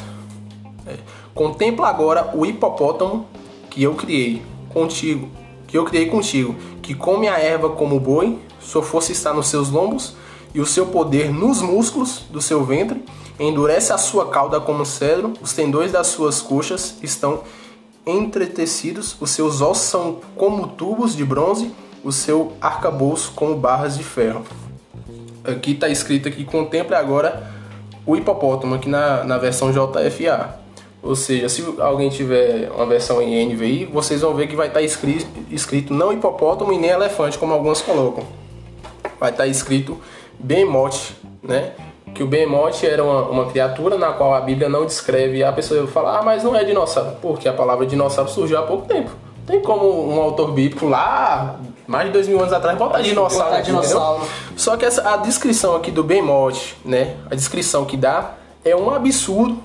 É, 0.86 0.96
Contempla 1.34 1.88
agora 1.88 2.32
o 2.34 2.46
hipopótamo 2.46 3.28
que 3.70 3.82
eu 3.82 3.96
criei 3.96 4.42
contigo, 4.70 5.30
que 5.68 5.78
eu 5.78 5.86
criei 5.86 6.08
contigo, 6.08 6.56
que 6.82 6.94
come 6.94 7.28
a 7.28 7.40
erva 7.40 7.70
como 7.70 8.00
boi, 8.00 8.40
sua 8.60 8.84
força 8.84 9.12
está 9.12 9.34
nos 9.34 9.48
seus 9.48 9.70
lombos 9.70 10.16
e 10.56 10.62
o 10.62 10.66
seu 10.66 10.86
poder 10.86 11.34
nos 11.34 11.62
músculos 11.62 12.24
do 12.30 12.42
seu 12.42 12.64
ventre, 12.64 13.04
endurece 13.38 13.92
a 13.92 13.98
sua 13.98 14.30
cauda 14.30 14.62
como 14.62 14.86
cedro, 14.86 15.34
os 15.42 15.52
tendões 15.52 15.92
das 15.92 16.08
suas 16.08 16.42
coxas 16.42 16.96
estão 17.04 17.44
entretecidos, 18.08 19.18
os 19.20 19.32
seus 19.32 19.60
ossos 19.60 19.88
são 19.88 20.22
como 20.38 20.68
tubos 20.68 21.14
de 21.14 21.26
bronze, 21.26 21.74
o 22.06 22.12
seu 22.12 22.54
arcabouço 22.62 23.34
como 23.36 23.54
barras 23.58 23.98
de 23.98 24.04
ferro. 24.04 24.46
Aqui 25.44 25.72
está 25.72 25.90
escrito 25.90 26.32
que 26.32 26.46
contemple 26.46 26.96
agora 26.96 27.52
o 28.06 28.16
hipopótamo, 28.16 28.76
aqui 28.76 28.88
na, 28.88 29.26
na 29.26 29.38
versão 29.38 29.74
JFA. 29.74 30.58
Ou 31.04 31.18
seja, 31.18 31.50
se 31.50 31.66
alguém 31.80 32.10
tiver 32.10 32.72
uma 32.72 32.86
versão 32.86 33.22
em 33.22 33.54
NVI, 33.54 33.86
vocês 33.92 34.22
vão 34.22 34.34
ver 34.34 34.48
que 34.48 34.56
vai 34.56 34.68
estar 34.68 34.82
escrito, 34.82 35.28
escrito 35.52 35.94
não 35.94 36.14
hipopótamo 36.14 36.72
e 36.72 36.78
nem 36.78 36.92
elefante, 36.92 37.38
como 37.38 37.52
alguns 37.52 37.82
colocam. 37.82 38.24
Vai 39.20 39.32
estar 39.32 39.48
escrito 39.48 40.00
Behemoth, 40.40 41.14
né? 41.42 41.72
Que 42.14 42.24
o 42.24 42.28
Behemoth 42.28 42.84
era 42.84 43.04
uma, 43.04 43.24
uma 43.24 43.46
criatura 43.48 43.98
na 43.98 44.14
qual 44.14 44.34
a 44.34 44.40
Bíblia 44.42 44.70
não 44.70 44.86
descreve. 44.86 45.38
E 45.38 45.44
a 45.44 45.52
pessoa 45.52 45.86
fala, 45.88 46.20
ah, 46.20 46.24
mas 46.24 46.44
não 46.44 46.56
é 46.56 46.64
dinossauro. 46.64 47.18
Porque 47.22 47.48
a 47.48 47.54
palavra 47.54 47.86
dinossauro 47.86 48.30
surgiu 48.30 48.58
há 48.58 48.64
pouco 48.64 48.88
tempo. 48.88 49.12
Tem 49.46 49.62
como 49.62 50.12
um 50.12 50.20
autor 50.20 50.52
bíblico 50.54 50.88
lá, 50.88 51.60
mais 51.86 52.08
de 52.08 52.14
dois 52.14 52.28
mil 52.28 52.40
anos 52.40 52.52
atrás, 52.52 52.78
botar 52.78 53.02
dinossauro. 53.02 53.50
botar 53.50 53.62
dinossauro. 53.62 54.24
Só 54.56 54.76
que 54.76 54.86
essa, 54.86 55.14
a 55.14 55.18
descrição 55.18 55.76
aqui 55.76 55.92
do 55.92 56.04
Behemoth, 56.04 56.76
né? 56.84 57.16
A 57.30 57.36
descrição 57.36 57.86
que 57.86 57.96
dá 57.96 58.36
é 58.64 58.76
um 58.76 58.90
absurdo. 58.90 59.60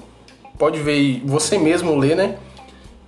Pode 0.59 0.79
ver 0.81 1.23
você 1.25 1.57
mesmo 1.57 1.97
ler, 1.97 2.15
né? 2.15 2.37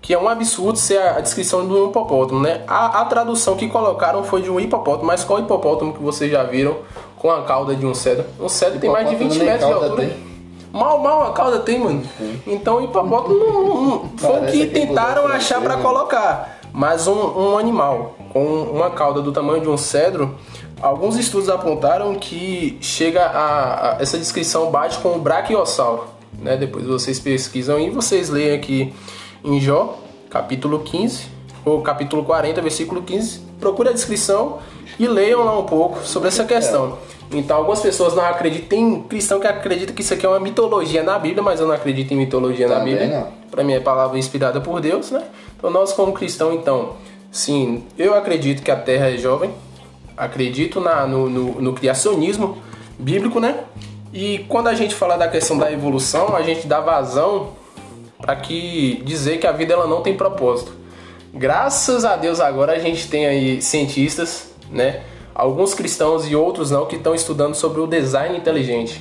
Que 0.01 0.15
é 0.15 0.19
um 0.19 0.29
absurdo 0.29 0.79
ser 0.79 0.97
a, 0.97 1.19
a 1.19 1.21
descrição 1.21 1.67
de 1.67 1.75
um 1.75 1.91
hipopótamo, 1.91 2.41
né? 2.41 2.63
A, 2.67 3.03
a 3.03 3.05
tradução 3.05 3.55
que 3.55 3.69
colocaram 3.69 4.25
foi 4.25 4.41
de 4.41 4.49
um 4.49 4.59
hipopótamo, 4.59 5.05
mas 5.05 5.23
qual 5.23 5.41
hipopótamo 5.41 5.93
que 5.93 6.03
vocês 6.03 6.31
já 6.31 6.43
viram 6.43 6.79
com 7.23 7.31
a 7.31 7.43
cauda 7.45 7.75
de 7.75 7.87
um 7.87 7.95
cedro? 7.95 8.25
Um 8.41 8.49
cedro 8.49 8.79
tem 8.81 8.91
mais 8.91 9.09
de 9.09 9.15
20 9.17 9.37
Hipopótamo 9.37 9.45
nem 9.45 9.53
metros 9.53 9.69
de 9.79 9.85
altura. 9.85 10.07
tem. 10.09 10.33
Mal, 10.73 10.99
mal 10.99 11.23
a 11.29 11.33
cauda 11.33 11.59
tem, 11.61 11.79
mano. 11.79 12.03
Então 12.47 12.79
o 12.79 12.85
hipopótamo 12.85 13.35
não, 13.39 13.63
não- 13.87 14.11
foi 14.17 14.31
o 14.31 14.41
que 14.41 14.63
aquele 14.63 14.67
tentaram 14.71 15.27
achar 15.29 15.61
para 15.61 15.77
né? 15.77 15.83
colocar. 15.83 16.59
Mas 16.73 17.07
um, 17.07 17.13
um 17.15 17.59
animal 17.59 18.17
com 18.33 18.43
uma 18.45 18.91
cauda 18.91 19.21
do 19.23 19.31
tamanho 19.31 19.61
de 19.61 19.69
um 19.69 19.77
cedro, 19.77 20.35
alguns 20.81 21.17
estudos 21.17 21.49
apontaram 21.51 22.15
que 22.15 22.79
chega 22.81 23.23
a, 23.27 23.93
a- 23.93 23.97
essa 24.01 24.17
descrição 24.19 24.71
bate 24.71 24.99
com 24.99 25.11
o 25.11 25.19
braquiossauro. 25.21 26.05
Né? 26.39 26.57
Depois 26.57 26.87
vocês 26.87 27.21
pesquisam 27.21 27.79
e 27.79 27.91
vocês 27.91 28.31
leem 28.31 28.55
aqui 28.57 28.93
em 29.45 29.61
Jó, 29.61 29.99
capítulo 30.31 30.81
15, 30.81 31.27
ou 31.65 31.83
capítulo 31.83 32.25
40, 32.25 32.63
versículo 32.63 33.03
15. 33.03 33.41
Procure 33.61 33.91
a 33.91 33.93
descrição 33.93 34.59
e 34.99 35.07
leiam 35.07 35.45
lá 35.45 35.59
um 35.59 35.65
pouco 35.65 36.01
sobre 36.05 36.29
essa 36.29 36.45
questão. 36.45 36.99
Então, 37.31 37.57
algumas 37.57 37.81
pessoas 37.81 38.15
não 38.15 38.25
acreditam. 38.25 38.69
Tem 38.69 39.03
cristão 39.03 39.41
que 39.41 39.47
acredita 39.47 39.93
que 39.93 40.03
isso 40.03 40.13
aqui 40.13 40.27
é 40.27 40.29
uma 40.29 40.41
mitologia 40.41 41.03
na 41.03 41.19
Bíblia, 41.19 41.43
mas 41.43 41.61
eu 41.61 41.67
não 41.67 41.75
acredito 41.75 42.13
em 42.13 42.17
mitologia 42.17 42.69
na 42.69 42.77
Também 42.77 42.97
Bíblia. 42.97 43.21
não. 43.21 43.29
Para 43.51 43.65
mim 43.65 43.73
é 43.73 43.81
palavra 43.81 44.19
inspirada 44.19 44.61
por 44.61 44.81
Deus, 44.81 45.11
né? 45.11 45.23
Então, 45.57 45.71
nós 45.71 45.93
como 45.93 46.13
cristão, 46.13 46.53
então, 46.53 46.95
sim, 47.31 47.85
eu 47.99 48.15
acredito 48.15 48.63
que 48.63 48.71
a 48.71 48.77
Terra 48.77 49.11
é 49.11 49.17
jovem. 49.17 49.51
Acredito 50.17 50.81
na, 50.81 51.07
no, 51.07 51.29
no, 51.29 51.61
no 51.61 51.73
criacionismo 51.73 52.59
bíblico, 52.99 53.41
né? 53.41 53.61
E 54.13 54.45
quando 54.49 54.69
a 54.69 54.75
gente 54.75 54.95
fala 54.95 55.17
da 55.17 55.27
questão 55.27 55.57
da 55.57 55.73
evolução, 55.73 56.37
a 56.37 56.43
gente 56.43 56.67
dá 56.67 56.81
vazão 56.81 57.51
para 58.21 58.37
que 58.37 59.03
dizer 59.05 59.39
que 59.39 59.47
a 59.47 59.53
vida 59.53 59.73
ela 59.73 59.87
não 59.87 60.03
tem 60.03 60.15
propósito. 60.15 60.73
Graças 61.33 62.05
a 62.05 62.15
Deus 62.15 62.41
agora 62.41 62.73
a 62.73 62.79
gente 62.79 63.09
tem 63.09 63.25
aí 63.27 63.63
cientistas, 63.63 64.52
né? 64.73 65.03
Alguns 65.35 65.75
cristãos 65.75 66.29
e 66.29 66.35
outros 66.37 66.71
não 66.71 66.87
que 66.87 66.97
estão 66.97 67.15
estudando 67.15 67.55
sobre 67.55 67.81
o 67.81 67.87
design 67.87 68.37
inteligente. 68.37 69.01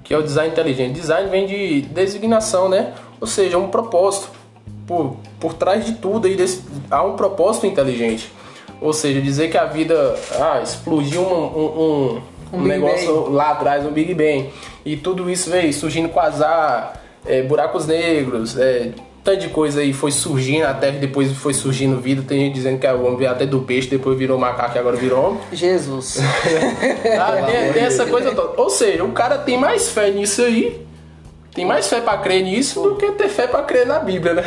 O 0.00 0.02
que 0.02 0.14
é 0.14 0.18
o 0.18 0.22
design 0.22 0.52
inteligente? 0.52 0.92
Design 0.94 1.28
vem 1.30 1.46
de 1.46 1.82
designação, 1.82 2.68
né? 2.68 2.92
Ou 3.20 3.26
seja, 3.26 3.58
um 3.58 3.68
propósito. 3.68 4.30
Por, 4.86 5.16
por 5.40 5.54
trás 5.54 5.84
de 5.84 5.94
tudo 5.94 6.28
aí 6.28 6.36
desse- 6.36 6.62
há 6.88 7.02
um 7.02 7.16
propósito 7.16 7.66
inteligente. 7.66 8.30
Ou 8.80 8.92
seja, 8.92 9.20
dizer 9.20 9.50
que 9.50 9.58
a 9.58 9.64
vida 9.64 10.14
ah, 10.40 10.60
explodiu 10.62 11.22
um, 11.22 11.44
um, 11.58 11.80
um- 12.52 12.58
um 12.58 12.62
negócio 12.62 13.28
lá 13.30 13.50
atrás, 13.50 13.84
um 13.84 13.90
Big 13.90 14.14
Bang. 14.14 14.48
E 14.84 14.96
tudo 14.96 15.28
isso 15.28 15.50
veio 15.50 15.72
surgindo 15.72 16.08
quasar, 16.10 17.02
é, 17.26 17.42
buracos 17.42 17.84
negros, 17.88 18.56
é, 18.56 18.90
tanto 19.26 19.40
de 19.40 19.48
coisa 19.48 19.80
aí 19.80 19.92
foi 19.92 20.12
surgindo, 20.12 20.64
a 20.66 20.72
Terra 20.72 20.98
depois 20.98 21.32
foi 21.32 21.52
surgindo 21.52 22.00
vida. 22.00 22.22
Tem 22.22 22.38
gente 22.38 22.54
dizendo 22.54 22.78
que 22.78 22.86
o 22.86 23.04
homem 23.04 23.16
veio 23.16 23.30
até 23.32 23.44
do 23.44 23.60
peixe, 23.62 23.88
depois 23.88 24.16
virou 24.16 24.38
macaco 24.38 24.76
e 24.76 24.78
agora 24.78 24.96
virou 24.96 25.26
homem. 25.26 25.40
Jesus. 25.52 26.18
Ah, 27.18 27.42
tem, 27.46 27.72
tem 27.72 27.82
essa 27.82 28.06
coisa 28.06 28.32
toda. 28.34 28.60
Ou 28.60 28.70
seja, 28.70 29.02
o 29.02 29.10
cara 29.10 29.38
tem 29.38 29.58
mais 29.58 29.88
fé 29.90 30.10
nisso 30.10 30.42
aí, 30.42 30.86
tem 31.52 31.64
mais 31.64 31.88
fé 31.88 32.00
pra 32.00 32.18
crer 32.18 32.42
nisso 32.42 32.80
do 32.82 32.94
que 32.96 33.10
ter 33.12 33.28
fé 33.28 33.46
pra 33.46 33.62
crer 33.62 33.86
na 33.86 33.98
Bíblia, 33.98 34.34
né? 34.34 34.44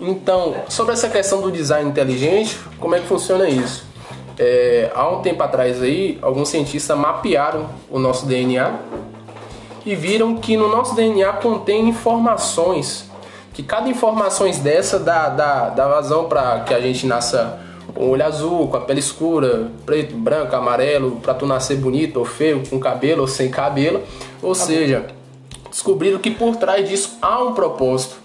Então, 0.00 0.54
sobre 0.68 0.92
essa 0.92 1.08
questão 1.08 1.40
do 1.40 1.50
design 1.50 1.88
inteligente, 1.88 2.58
como 2.78 2.94
é 2.94 3.00
que 3.00 3.06
funciona 3.06 3.48
isso? 3.48 3.84
É, 4.38 4.90
há 4.94 5.08
um 5.08 5.22
tempo 5.22 5.42
atrás 5.42 5.82
aí, 5.82 6.18
alguns 6.22 6.48
cientistas 6.48 6.96
mapearam 6.96 7.68
o 7.90 7.98
nosso 7.98 8.26
DNA 8.26 8.74
e 9.84 9.94
viram 9.94 10.36
que 10.36 10.56
no 10.56 10.68
nosso 10.68 10.94
DNA 10.94 11.32
contém 11.34 11.88
informações, 11.88 13.10
que 13.52 13.62
cada 13.62 13.88
informação 13.88 14.50
dessa 14.50 14.98
dá, 14.98 15.28
dá, 15.28 15.68
dá 15.68 15.88
vazão 15.88 16.24
para 16.24 16.60
que 16.60 16.72
a 16.72 16.80
gente 16.80 17.06
nasça 17.06 17.58
com 17.94 18.04
o 18.04 18.10
olho 18.10 18.24
azul, 18.24 18.68
com 18.68 18.76
a 18.76 18.80
pele 18.80 19.00
escura, 19.00 19.70
preto, 19.84 20.16
branco, 20.16 20.56
amarelo, 20.56 21.16
para 21.22 21.34
tu 21.34 21.46
nascer 21.46 21.76
bonito 21.76 22.18
ou 22.18 22.24
feio, 22.24 22.62
com 22.68 22.80
cabelo 22.80 23.22
ou 23.22 23.28
sem 23.28 23.50
cabelo. 23.50 24.02
Ou 24.42 24.54
seja, 24.54 25.06
descobriram 25.70 26.18
que 26.18 26.30
por 26.30 26.56
trás 26.56 26.88
disso 26.88 27.18
há 27.20 27.42
um 27.42 27.52
propósito. 27.52 28.16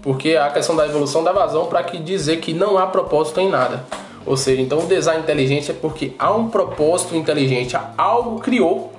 Porque 0.00 0.36
a 0.36 0.48
questão 0.50 0.76
da 0.76 0.86
evolução 0.86 1.24
dá 1.24 1.32
vazão 1.32 1.66
para 1.66 1.82
que 1.82 1.98
dizer 1.98 2.36
que 2.36 2.52
não 2.52 2.78
há 2.78 2.86
propósito 2.86 3.40
em 3.40 3.48
nada. 3.48 3.84
Ou 4.24 4.36
seja, 4.36 4.62
então 4.62 4.78
o 4.78 4.86
design 4.86 5.22
inteligente 5.22 5.70
é 5.70 5.74
porque 5.74 6.12
há 6.18 6.30
um 6.32 6.48
propósito 6.48 7.16
inteligente, 7.16 7.76
algo 7.96 8.38
criou 8.40 8.92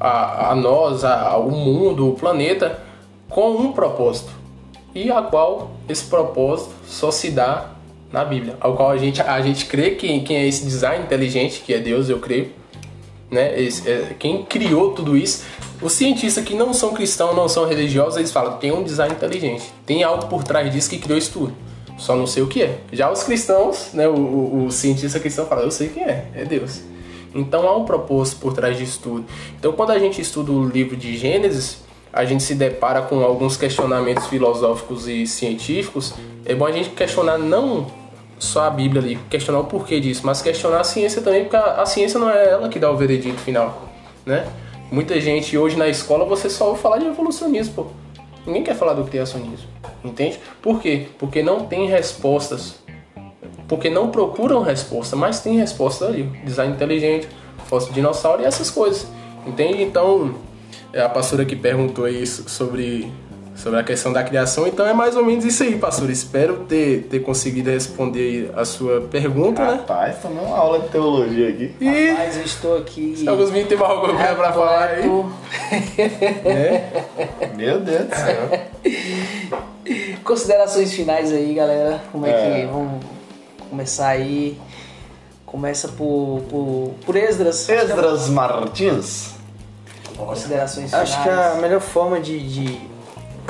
a, 0.00 0.50
a 0.50 0.54
nós, 0.56 1.04
a, 1.04 1.28
ao 1.28 1.50
mundo, 1.50 2.08
o 2.08 2.14
planeta, 2.14 2.82
com 3.28 3.52
um 3.52 3.72
propósito. 3.72 4.39
E 4.94 5.10
a 5.10 5.22
qual 5.22 5.70
esse 5.88 6.04
propósito 6.04 6.74
só 6.86 7.10
se 7.10 7.30
dá 7.30 7.70
na 8.12 8.24
Bíblia, 8.24 8.56
ao 8.60 8.74
qual 8.74 8.90
a 8.90 8.96
gente, 8.96 9.20
a 9.22 9.40
gente 9.40 9.66
crê 9.66 9.90
que 9.90 10.20
quem 10.20 10.36
é 10.36 10.48
esse 10.48 10.64
design 10.64 11.04
inteligente, 11.04 11.62
que 11.64 11.72
é 11.72 11.78
Deus, 11.78 12.08
eu 12.08 12.18
creio, 12.18 12.50
né? 13.30 13.58
Esse, 13.60 13.88
é, 13.88 14.16
quem 14.18 14.42
criou 14.42 14.92
tudo 14.92 15.16
isso. 15.16 15.44
Os 15.80 15.92
cientistas 15.92 16.44
que 16.44 16.54
não 16.54 16.74
são 16.74 16.92
cristãos, 16.92 17.34
não 17.34 17.48
são 17.48 17.66
religiosos, 17.66 18.16
eles 18.16 18.32
falam 18.32 18.58
tem 18.58 18.72
um 18.72 18.82
design 18.82 19.14
inteligente, 19.14 19.72
tem 19.86 20.02
algo 20.02 20.26
por 20.26 20.42
trás 20.42 20.70
disso 20.72 20.90
que 20.90 20.98
criou 20.98 21.18
isso 21.18 21.32
tudo. 21.32 21.54
Só 21.96 22.16
não 22.16 22.26
sei 22.26 22.42
o 22.42 22.46
que 22.46 22.62
é. 22.62 22.78
Já 22.92 23.10
os 23.10 23.22
cristãos, 23.22 23.90
né, 23.92 24.08
o, 24.08 24.14
o, 24.14 24.64
o 24.66 24.72
cientista 24.72 25.20
cristão 25.20 25.46
fala, 25.46 25.62
eu 25.62 25.70
sei 25.70 25.88
quem 25.88 26.02
é, 26.02 26.26
é 26.34 26.44
Deus. 26.44 26.80
Então 27.34 27.68
há 27.68 27.76
um 27.76 27.84
propósito 27.84 28.40
por 28.40 28.52
trás 28.52 28.76
disso 28.76 29.00
tudo. 29.02 29.24
Então 29.58 29.72
quando 29.72 29.90
a 29.90 29.98
gente 29.98 30.20
estuda 30.20 30.50
o 30.50 30.66
livro 30.66 30.96
de 30.96 31.16
Gênesis, 31.16 31.78
a 32.12 32.24
gente 32.24 32.42
se 32.42 32.54
depara 32.54 33.02
com 33.02 33.22
alguns 33.22 33.56
questionamentos 33.56 34.26
filosóficos 34.26 35.06
e 35.06 35.26
científicos. 35.26 36.14
É 36.44 36.54
bom 36.54 36.66
a 36.66 36.72
gente 36.72 36.90
questionar 36.90 37.38
não 37.38 37.86
só 38.38 38.64
a 38.64 38.70
Bíblia 38.70 39.02
ali, 39.02 39.18
questionar 39.28 39.60
o 39.60 39.64
porquê 39.64 40.00
disso, 40.00 40.22
mas 40.24 40.40
questionar 40.42 40.80
a 40.80 40.84
ciência 40.84 41.22
também, 41.22 41.42
porque 41.42 41.56
a, 41.56 41.82
a 41.82 41.86
ciência 41.86 42.18
não 42.18 42.30
é 42.30 42.48
ela 42.48 42.68
que 42.68 42.78
dá 42.78 42.90
o 42.90 42.96
veredito 42.96 43.38
final, 43.38 43.82
né? 44.24 44.46
Muita 44.90 45.20
gente 45.20 45.56
hoje 45.56 45.76
na 45.76 45.88
escola 45.88 46.24
você 46.24 46.50
só 46.50 46.68
ouve 46.68 46.80
falar 46.80 46.98
de 46.98 47.06
evolucionismo, 47.06 47.74
pô. 47.74 47.86
Ninguém 48.46 48.64
quer 48.64 48.74
falar 48.74 48.94
do 48.94 49.04
criacionismo, 49.04 49.68
entende? 50.02 50.40
Por 50.62 50.80
quê? 50.80 51.08
Porque 51.18 51.42
não 51.42 51.66
tem 51.66 51.86
respostas. 51.86 52.80
Porque 53.68 53.88
não 53.88 54.10
procuram 54.10 54.62
resposta, 54.62 55.14
mas 55.14 55.40
tem 55.40 55.58
resposta 55.58 56.06
ali. 56.06 56.24
Design 56.44 56.72
inteligente, 56.72 57.28
foto 57.66 57.86
de 57.86 57.92
dinossauro 57.92 58.42
e 58.42 58.46
essas 58.46 58.70
coisas, 58.70 59.06
entende? 59.46 59.82
Então, 59.82 60.34
é 60.92 61.00
a 61.00 61.08
pastora 61.08 61.44
que 61.44 61.56
perguntou 61.56 62.04
aí 62.04 62.26
sobre 62.26 63.12
sobre 63.60 63.78
a 63.78 63.84
questão 63.84 64.12
da 64.12 64.22
criação. 64.22 64.66
Então 64.66 64.86
é 64.86 64.92
mais 64.92 65.16
ou 65.16 65.24
menos 65.24 65.44
isso 65.44 65.62
aí, 65.62 65.76
pastor. 65.76 66.10
Espero 66.10 66.64
ter, 66.68 67.06
ter 67.10 67.20
conseguido 67.20 67.70
responder 67.70 68.50
a 68.56 68.64
sua 68.64 69.02
pergunta, 69.02 69.62
Rapaz, 69.62 69.76
né? 69.76 69.86
Rapaz, 69.86 70.22
tomei 70.22 70.44
uma 70.44 70.56
aula 70.56 70.80
de 70.80 70.88
teologia 70.88 71.48
aqui. 71.50 71.74
E... 71.80 72.10
Rapaz, 72.10 72.36
eu 72.38 72.44
estou 72.44 72.78
aqui. 72.78 73.14
Se 73.16 73.28
alguns 73.28 73.50
meninos 73.50 73.68
têm 73.68 73.78
mais 73.78 73.90
alguma 73.90 74.14
coisa 74.14 74.34
pra 74.34 74.52
falar 74.52 74.84
aí. 74.88 75.04
é? 76.46 77.04
Meu 77.54 77.80
Deus 77.80 78.06
do 78.06 78.16
céu. 78.16 78.50
Considerações 80.24 80.92
finais 80.92 81.32
aí, 81.32 81.52
galera. 81.54 82.00
Como 82.10 82.26
é, 82.26 82.30
é. 82.30 82.60
que 82.60 82.66
vamos 82.66 83.04
começar 83.68 84.08
aí? 84.08 84.58
Começa 85.44 85.88
por, 85.88 86.42
por, 86.48 86.94
por 87.04 87.16
Esdras. 87.16 87.68
Esdras 87.68 88.28
Martins. 88.28 89.39
Considerações 90.26 90.90
finais. 90.90 91.10
Acho 91.10 91.22
que 91.22 91.28
a 91.28 91.54
melhor 91.56 91.80
forma 91.80 92.20
de, 92.20 92.38
de 92.38 92.80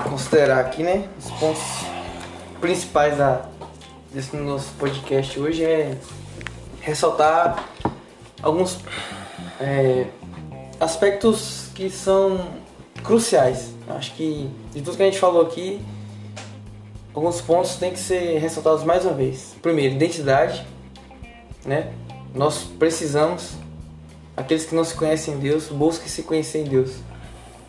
considerar 0.08 0.60
aqui, 0.60 0.82
né? 0.82 1.08
Os 1.18 1.30
pontos 1.32 1.62
principais 2.60 3.16
da, 3.16 3.42
desse 4.12 4.36
nosso 4.36 4.72
podcast 4.78 5.38
hoje 5.38 5.64
é 5.64 5.96
ressaltar 6.80 7.64
alguns 8.42 8.78
é, 9.60 10.06
aspectos 10.78 11.68
que 11.74 11.90
são 11.90 12.48
cruciais. 13.02 13.70
Acho 13.88 14.14
que 14.14 14.50
de 14.72 14.82
tudo 14.82 14.96
que 14.96 15.02
a 15.02 15.06
gente 15.06 15.18
falou 15.18 15.42
aqui, 15.42 15.80
alguns 17.14 17.40
pontos 17.40 17.76
têm 17.76 17.92
que 17.92 17.98
ser 17.98 18.38
ressaltados 18.38 18.84
mais 18.84 19.04
uma 19.04 19.14
vez. 19.14 19.54
Primeiro, 19.60 19.94
identidade, 19.94 20.66
né? 21.64 21.92
Nós 22.34 22.64
precisamos, 22.78 23.54
aqueles 24.40 24.64
que 24.64 24.74
não 24.74 24.84
se 24.84 24.94
conhecem 24.94 25.34
em 25.34 25.38
Deus, 25.38 25.68
busquem 25.68 26.08
se 26.08 26.22
conhecer 26.22 26.60
em 26.60 26.64
Deus. 26.64 26.92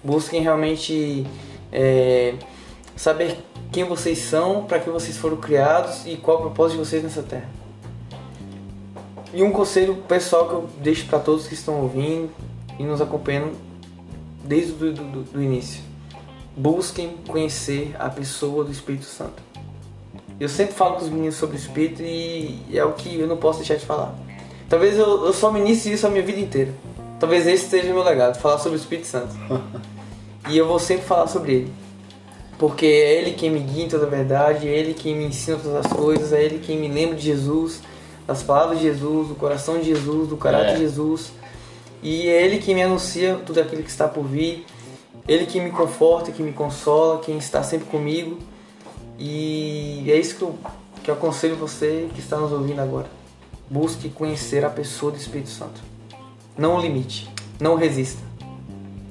Busquem 0.03 0.41
realmente 0.41 1.27
é, 1.71 2.35
saber 2.95 3.37
quem 3.71 3.83
vocês 3.83 4.17
são, 4.19 4.63
para 4.63 4.79
que 4.79 4.89
vocês 4.89 5.17
foram 5.17 5.37
criados 5.37 6.05
e 6.05 6.17
qual 6.17 6.37
o 6.37 6.41
propósito 6.41 6.79
de 6.79 6.85
vocês 6.85 7.03
nessa 7.03 7.21
terra. 7.21 7.49
E 9.33 9.43
um 9.43 9.51
conselho 9.51 9.95
pessoal 10.07 10.47
que 10.47 10.53
eu 10.53 10.69
deixo 10.81 11.05
para 11.05 11.19
todos 11.19 11.47
que 11.47 11.53
estão 11.53 11.81
ouvindo 11.81 12.29
e 12.79 12.83
nos 12.83 13.01
acompanhando 13.01 13.55
desde 14.43 14.71
o 14.71 14.75
do, 14.75 14.93
do, 14.93 15.23
do 15.23 15.41
início. 15.41 15.81
Busquem 16.55 17.15
conhecer 17.27 17.95
a 17.97 18.09
pessoa 18.09 18.63
do 18.63 18.71
Espírito 18.71 19.05
Santo. 19.05 19.41
Eu 20.39 20.49
sempre 20.49 20.73
falo 20.73 20.95
com 20.95 21.03
os 21.03 21.09
meninos 21.09 21.35
sobre 21.35 21.55
o 21.55 21.59
Espírito 21.59 22.01
e 22.01 22.59
é 22.73 22.83
o 22.83 22.93
que 22.93 23.19
eu 23.19 23.27
não 23.27 23.37
posso 23.37 23.59
deixar 23.59 23.75
de 23.75 23.85
falar. 23.85 24.15
Talvez 24.71 24.97
eu, 24.97 25.25
eu 25.25 25.33
só 25.33 25.51
ministre 25.51 25.91
isso 25.91 26.07
a 26.07 26.09
minha 26.09 26.23
vida 26.23 26.39
inteira. 26.39 26.73
Talvez 27.19 27.45
esse 27.45 27.69
seja 27.69 27.91
o 27.91 27.93
meu 27.93 28.03
legado, 28.03 28.39
falar 28.39 28.57
sobre 28.57 28.77
o 28.77 28.79
Espírito 28.79 29.07
Santo. 29.07 29.35
E 30.49 30.57
eu 30.57 30.67
vou 30.67 30.79
sempre 30.79 31.05
falar 31.05 31.27
sobre 31.27 31.53
ele. 31.53 31.73
Porque 32.57 32.85
é 32.85 33.13
ele 33.19 33.33
quem 33.33 33.51
me 33.51 33.59
guia 33.59 33.85
em 33.85 33.87
toda 33.87 34.07
a 34.07 34.09
verdade, 34.09 34.67
é 34.67 34.71
ele 34.71 34.95
quem 34.95 35.15
me 35.15 35.25
ensina 35.25 35.55
todas 35.55 35.85
as 35.85 35.93
coisas, 35.93 36.33
é 36.33 36.43
ele 36.43 36.57
quem 36.57 36.79
me 36.79 36.87
lembra 36.87 37.15
de 37.15 37.21
Jesus, 37.21 37.79
das 38.25 38.41
palavras 38.41 38.79
de 38.79 38.85
Jesus, 38.85 39.27
do 39.27 39.35
coração 39.35 39.77
de 39.77 39.85
Jesus, 39.85 40.29
do 40.29 40.35
caráter 40.35 40.71
é. 40.71 40.73
de 40.73 40.79
Jesus. 40.79 41.31
E 42.01 42.27
é 42.27 42.43
ele 42.43 42.57
quem 42.57 42.73
me 42.73 42.81
anuncia 42.81 43.39
tudo 43.45 43.61
aquilo 43.61 43.83
que 43.83 43.89
está 43.89 44.07
por 44.07 44.23
vir. 44.23 44.65
Ele 45.27 45.45
que 45.45 45.61
me 45.61 45.69
conforta, 45.69 46.31
que 46.31 46.41
me 46.41 46.53
consola, 46.53 47.19
quem 47.19 47.37
está 47.37 47.61
sempre 47.61 47.85
comigo. 47.85 48.39
E 49.19 50.05
é 50.07 50.17
isso 50.17 50.35
que 50.35 50.41
eu, 50.41 50.55
que 51.03 51.11
eu 51.11 51.15
aconselho 51.15 51.55
você 51.55 52.09
que 52.15 52.19
está 52.19 52.37
nos 52.37 52.51
ouvindo 52.51 52.81
agora. 52.81 53.20
Busque 53.71 54.09
conhecer 54.09 54.65
a 54.65 54.69
pessoa 54.69 55.13
do 55.13 55.17
Espírito 55.17 55.47
Santo. 55.47 55.81
Não 56.57 56.75
o 56.75 56.81
limite, 56.81 57.31
não 57.57 57.75
resista. 57.75 58.21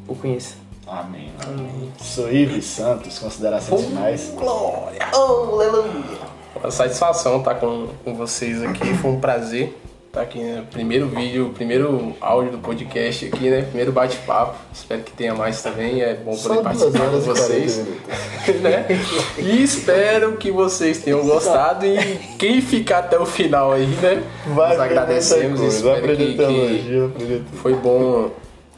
O 0.06 0.14
conheça. 0.14 0.56
Amém. 0.86 1.32
Amém. 1.42 1.90
Sou 1.98 2.30
Ives 2.30 2.66
Santos, 2.66 3.18
considerações 3.18 3.80
oh, 3.80 3.88
finais. 3.88 4.34
Glória! 4.36 5.08
Oh, 5.14 5.54
aleluia! 5.54 6.18
Uma 6.54 6.70
satisfação 6.70 7.38
estar 7.38 7.54
com, 7.54 7.88
com 8.04 8.14
vocês 8.14 8.62
aqui, 8.62 8.92
foi 8.98 9.12
um 9.12 9.18
prazer 9.18 9.80
estar 10.10 10.22
aqui 10.22 10.40
né? 10.40 10.64
primeiro 10.68 11.06
vídeo, 11.06 11.52
primeiro 11.54 12.16
áudio 12.20 12.52
do 12.52 12.58
podcast 12.58 13.26
aqui, 13.26 13.48
né? 13.48 13.62
Primeiro 13.62 13.92
bate-papo. 13.92 14.58
Espero 14.74 15.02
que 15.02 15.12
tenha 15.12 15.34
mais 15.34 15.62
também, 15.62 16.02
é 16.02 16.14
bom 16.14 16.36
poder 16.36 16.56
Só 16.56 16.62
participar 16.62 17.10
com 17.10 17.20
vocês. 17.20 17.86
né? 18.60 18.86
E 19.38 19.62
espero 19.62 20.36
que 20.36 20.50
vocês 20.50 20.98
tenham 20.98 21.24
gostado 21.24 21.86
e 21.86 21.96
quem 22.38 22.60
ficar 22.60 22.98
até 22.98 23.20
o 23.20 23.24
final 23.24 23.72
aí, 23.72 23.86
né? 23.86 24.24
Vai 24.48 24.70
Nós 24.70 24.80
agradecemos, 24.80 25.60
espero 25.60 26.16
que, 26.16 26.34
que 26.34 27.42
foi 27.58 27.74
bom 27.74 28.32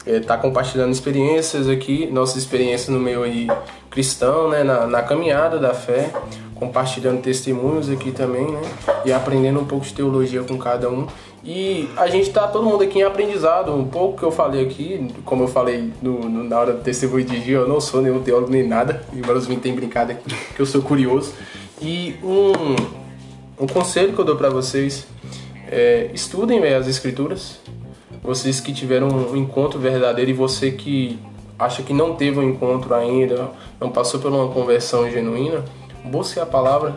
está 0.05 0.35
é, 0.35 0.37
compartilhando 0.37 0.91
experiências 0.91 1.67
aqui, 1.67 2.07
nossas 2.07 2.35
experiências 2.37 2.89
no 2.89 2.99
meio 2.99 3.23
aí 3.23 3.47
cristão, 3.89 4.49
né, 4.49 4.63
na, 4.63 4.85
na, 4.85 5.01
caminhada 5.01 5.57
da 5.59 5.73
fé, 5.73 6.11
compartilhando 6.63 7.21
testemunhos 7.21 7.89
aqui 7.89 8.11
também, 8.11 8.45
né, 8.45 8.61
e 9.05 9.11
aprendendo 9.11 9.59
um 9.59 9.65
pouco 9.65 9.85
de 9.85 9.93
teologia 9.93 10.43
com 10.43 10.57
cada 10.57 10.89
um. 10.89 11.07
E 11.43 11.89
a 11.97 12.07
gente 12.07 12.29
tá 12.29 12.47
todo 12.47 12.65
mundo 12.65 12.83
aqui 12.83 12.99
em 12.99 13.03
aprendizado, 13.03 13.73
um 13.73 13.85
pouco 13.85 14.17
que 14.17 14.23
eu 14.23 14.31
falei 14.31 14.65
aqui, 14.65 15.09
como 15.25 15.43
eu 15.43 15.47
falei 15.47 15.91
no, 16.01 16.19
no, 16.21 16.43
na 16.45 16.57
hora 16.57 16.73
do 16.73 16.81
testemunho 16.81 17.25
de 17.25 17.39
dia, 17.41 17.57
eu 17.57 17.67
não 17.67 17.81
sou 17.81 18.01
nenhum 18.01 18.21
teólogo 18.21 18.49
nem 18.49 18.65
nada, 18.65 19.03
embora 19.13 19.37
os 19.37 19.43
meninos 19.43 19.63
tenham 19.63 19.75
brincado 19.75 20.13
aqui, 20.13 20.23
que 20.55 20.59
eu 20.61 20.65
sou 20.65 20.81
curioso. 20.81 21.33
E 21.81 22.15
um, 22.23 23.63
um 23.63 23.67
conselho 23.67 24.13
que 24.13 24.19
eu 24.19 24.23
dou 24.23 24.37
para 24.37 24.49
vocês 24.49 25.05
é 25.69 26.09
estudem 26.13 26.61
véio, 26.61 26.77
as 26.77 26.87
escrituras, 26.87 27.59
vocês 28.23 28.61
que 28.61 28.71
tiveram 28.71 29.09
um 29.09 29.35
encontro 29.35 29.77
verdadeiro 29.77 30.31
e 30.31 30.33
você 30.33 30.71
que 30.71 31.19
acha 31.59 31.83
que 31.83 31.93
não 31.93 32.15
teve 32.15 32.39
um 32.39 32.43
encontro 32.49 32.93
ainda, 32.93 33.51
não 33.81 33.89
passou 33.89 34.19
por 34.19 34.31
uma 34.31 34.47
conversão 34.47 35.09
genuína, 35.11 35.63
busque 36.03 36.39
a 36.39 36.45
palavra. 36.45 36.95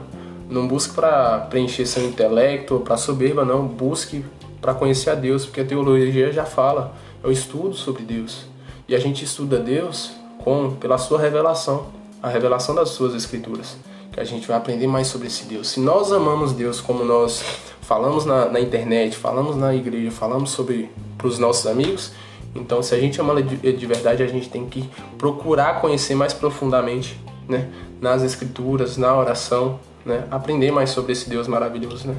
Não 0.49 0.69
busque 0.69 0.95
para 0.95 1.41
preencher 1.51 1.87
seu 1.87 2.05
intelecto, 2.05 2.81
para 2.81 2.97
soberba, 2.97 3.45
não. 3.45 3.67
Busque 3.67 4.25
para 4.61 4.75
conhecer 4.75 5.11
a 5.11 5.15
Deus, 5.15 5.45
porque 5.45 5.61
a 5.61 5.65
teologia 5.65 6.33
já 6.33 6.45
fala, 6.45 6.95
é 7.23 7.27
o 7.27 7.33
estudo 7.33 7.75
sobre 7.75 8.05
Deus. 8.05 8.47
E 8.89 8.95
a 8.95 8.99
gente 8.99 9.25
estuda 9.25 9.59
Deus 9.59 10.13
com 10.39 10.71
pela 10.73 10.99
sua 10.99 11.21
revelação, 11.21 11.87
a 12.23 12.29
revelação 12.29 12.75
das 12.75 12.91
suas 12.91 13.15
escrituras, 13.15 13.77
que 14.13 14.21
a 14.21 14.25
gente 14.25 14.47
vai 14.47 14.57
aprender 14.57 14.87
mais 14.87 15.09
sobre 15.09 15.27
esse 15.27 15.45
Deus. 15.45 15.69
Se 15.69 15.81
nós 15.81 16.13
amamos 16.13 16.53
Deus 16.53 16.81
como 16.81 17.05
nós 17.05 17.43
falamos 17.83 18.25
na, 18.25 18.47
na 18.47 18.61
internet, 18.61 19.17
falamos 19.17 19.57
na 19.57 19.75
igreja, 19.75 20.11
falamos 20.11 20.51
sobre 20.51 20.91
para 21.19 21.27
os 21.27 21.39
nossos 21.39 21.67
amigos. 21.67 22.13
Então, 22.55 22.83
se 22.83 22.95
a 22.95 22.99
gente 22.99 23.21
ama 23.21 23.43
de, 23.43 23.73
de 23.73 23.87
verdade, 23.87 24.23
a 24.23 24.27
gente 24.27 24.49
tem 24.49 24.67
que 24.67 24.89
procurar 25.19 25.81
conhecer 25.81 26.15
mais 26.15 26.33
profundamente, 26.33 27.19
né, 27.49 27.69
nas 28.01 28.23
escrituras, 28.23 28.97
na 28.97 29.17
oração, 29.17 29.81
né, 30.05 30.25
aprender 30.31 30.71
mais 30.71 30.91
sobre 30.91 31.13
esse 31.13 31.29
Deus 31.29 31.49
maravilhoso, 31.49 32.09
né. 32.09 32.15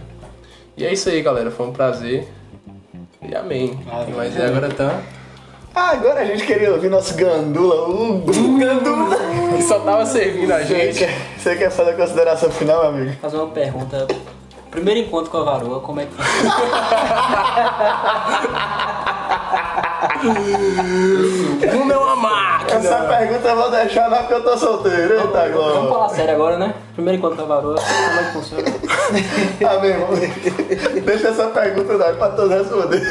E 0.77 0.85
é 0.85 0.93
isso 0.93 1.09
aí, 1.09 1.21
galera. 1.23 1.49
Foi 1.49 1.65
um 1.65 1.73
prazer. 1.73 2.27
E 3.27 3.35
amém. 3.35 3.79
amém. 3.91 4.13
Mas 4.15 4.39
agora 4.39 4.69
tá. 4.69 5.01
Ah, 5.73 5.89
agora 5.91 6.21
a 6.21 6.25
gente 6.25 6.45
queria 6.45 6.71
ouvir 6.71 6.89
nosso 6.89 7.15
gandula. 7.15 7.89
Uh, 7.89 8.23
gandula! 8.59 9.15
que 9.55 9.63
só 9.63 9.79
tava 9.79 10.05
servindo 10.05 10.51
a 10.51 10.59
Você 10.59 10.65
gente. 10.65 10.99
quer, 10.99 11.09
você 11.37 11.55
quer 11.55 11.71
fazer 11.71 11.91
a 11.91 11.93
consideração 11.93 12.51
final, 12.51 12.91
meu 12.91 13.01
amigo? 13.01 13.17
Fazer 13.19 13.37
uma 13.37 13.47
pergunta. 13.47 14.07
Primeiro 14.69 14.99
encontro 14.99 15.31
com 15.31 15.37
a 15.37 15.43
varoa, 15.43 15.79
como 15.79 15.99
é 15.99 16.05
que 16.05 16.13
foi? 16.13 16.23
É 21.61 21.75
uma 21.97 22.15
máquina. 22.15 22.79
Essa 22.79 22.99
pergunta 23.05 23.47
eu 23.47 23.55
vou 23.55 23.71
deixar 23.71 24.07
lá 24.07 24.17
porque 24.19 24.33
eu 24.33 24.43
tô 24.43 24.57
solteiro. 24.57 25.13
Eita, 25.13 25.27
Vamos 25.27 25.51
Glória. 25.51 25.89
falar 25.89 26.09
sério 26.09 26.33
agora, 26.33 26.57
né? 26.57 26.73
Primeiro 26.95 27.21
com 27.21 27.27
a 27.27 27.29
varoa, 27.45 27.75
como 27.75 28.19
é 28.19 28.23
que 28.25 28.31
funciona? 28.33 28.63
Ah, 29.65 29.79
meu 29.79 29.89
irmão, 29.91 30.09
deixa 31.05 31.27
essa 31.29 31.47
pergunta 31.47 31.97
daí 31.97 32.15
pra 32.15 32.29
todos 32.29 32.51
responder. 32.57 33.01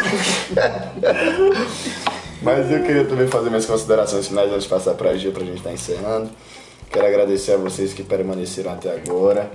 Mas 2.42 2.70
eu 2.70 2.82
queria 2.82 3.04
também 3.04 3.26
fazer 3.26 3.48
minhas 3.48 3.66
considerações 3.66 4.28
finais 4.28 4.50
antes 4.50 4.64
de 4.64 4.68
passar 4.68 4.94
pra 4.94 5.14
Gia 5.16 5.30
pra 5.32 5.44
gente 5.44 5.58
estar 5.58 5.72
encerrando. 5.72 6.30
Quero 6.90 7.06
agradecer 7.06 7.52
a 7.52 7.56
vocês 7.56 7.92
que 7.92 8.02
permaneceram 8.02 8.72
até 8.72 8.94
agora. 8.94 9.50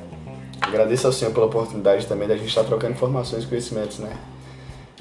Agradeço 0.59 1.07
ao 1.07 1.13
Senhor 1.13 1.33
pela 1.33 1.45
oportunidade 1.47 2.05
também 2.05 2.27
da 2.27 2.35
gente 2.35 2.49
estar 2.49 2.63
trocando 2.63 2.93
informações 2.93 3.43
e 3.43 3.47
conhecimentos, 3.47 3.99
né? 3.99 4.09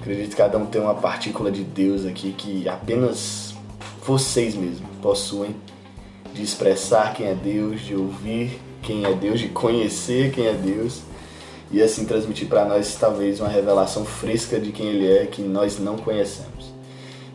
Acredito 0.00 0.30
que 0.30 0.36
cada 0.36 0.56
um 0.56 0.64
tem 0.64 0.80
uma 0.80 0.94
partícula 0.94 1.50
de 1.52 1.62
Deus 1.62 2.06
aqui 2.06 2.32
que 2.32 2.66
apenas 2.66 3.54
vocês 4.02 4.54
mesmos 4.54 4.88
possuem 5.02 5.54
de 6.32 6.42
expressar 6.42 7.12
quem 7.12 7.26
é 7.26 7.34
Deus, 7.34 7.82
de 7.82 7.94
ouvir 7.94 8.58
quem 8.82 9.04
é 9.04 9.12
Deus, 9.12 9.40
de 9.40 9.48
conhecer 9.48 10.32
quem 10.32 10.46
é 10.46 10.54
Deus 10.54 11.02
e 11.70 11.82
assim 11.82 12.06
transmitir 12.06 12.48
para 12.48 12.64
nós 12.64 12.96
talvez 12.98 13.40
uma 13.40 13.48
revelação 13.50 14.04
fresca 14.06 14.58
de 14.58 14.72
quem 14.72 14.86
Ele 14.86 15.06
é 15.06 15.26
que 15.26 15.42
nós 15.42 15.78
não 15.78 15.98
conhecemos. 15.98 16.72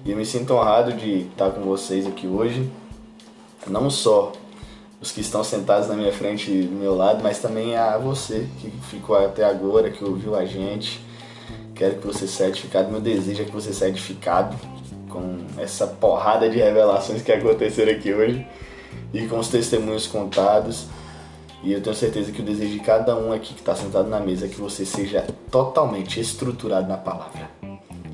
E 0.03 0.09
eu 0.09 0.17
me 0.17 0.25
sinto 0.25 0.55
honrado 0.55 0.93
de 0.93 1.21
estar 1.21 1.51
com 1.51 1.61
vocês 1.61 2.07
aqui 2.07 2.25
hoje, 2.25 2.67
não 3.67 3.91
só 3.91 4.33
os 4.99 5.11
que 5.11 5.21
estão 5.21 5.43
sentados 5.43 5.87
na 5.87 5.93
minha 5.93 6.11
frente 6.11 6.51
do 6.63 6.75
meu 6.75 6.95
lado, 6.95 7.21
mas 7.21 7.37
também 7.37 7.75
a 7.75 7.95
você 7.99 8.47
que 8.59 8.71
ficou 8.89 9.15
até 9.15 9.43
agora, 9.43 9.91
que 9.91 10.03
ouviu 10.03 10.35
a 10.35 10.45
gente. 10.45 11.04
Quero 11.75 11.95
que 11.95 12.07
você 12.07 12.25
seja 12.25 12.49
edificado. 12.49 12.89
Meu 12.89 13.01
desejo 13.01 13.41
é 13.41 13.45
que 13.45 13.51
você 13.51 13.73
seja 13.73 13.89
edificado 13.89 14.55
com 15.09 15.39
essa 15.57 15.85
porrada 15.85 16.49
de 16.49 16.57
revelações 16.57 17.21
que 17.21 17.31
aconteceram 17.31 17.91
aqui 17.91 18.13
hoje 18.13 18.47
e 19.13 19.27
com 19.27 19.37
os 19.37 19.49
testemunhos 19.49 20.07
contados. 20.07 20.87
E 21.61 21.73
eu 21.73 21.81
tenho 21.81 21.95
certeza 21.95 22.31
que 22.31 22.41
o 22.41 22.45
desejo 22.45 22.73
de 22.73 22.79
cada 22.79 23.17
um 23.17 23.33
aqui 23.33 23.53
que 23.53 23.59
está 23.59 23.75
sentado 23.75 24.07
na 24.07 24.19
mesa 24.19 24.45
é 24.45 24.49
que 24.49 24.59
você 24.59 24.85
seja 24.85 25.25
totalmente 25.51 26.19
estruturado 26.19 26.87
na 26.87 26.97
palavra 26.97 27.49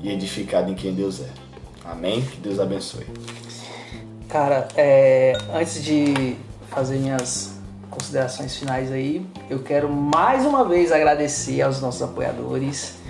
e 0.02 0.10
edificado 0.10 0.70
em 0.70 0.74
quem 0.74 0.92
Deus 0.92 1.20
é. 1.20 1.28
Amém? 1.84 2.22
Que 2.22 2.38
Deus 2.38 2.58
abençoe. 2.58 3.06
Cara, 4.28 4.66
é, 4.76 5.36
antes 5.52 5.84
de 5.84 6.36
fazer 6.68 6.96
minhas 6.96 7.60
considerações 7.90 8.56
finais 8.56 8.90
aí, 8.90 9.24
eu 9.50 9.62
quero 9.62 9.88
mais 9.88 10.46
uma 10.46 10.64
vez 10.64 10.90
agradecer 10.90 11.60
aos 11.60 11.80
nossos 11.80 12.00
apoiadores. 12.02 13.01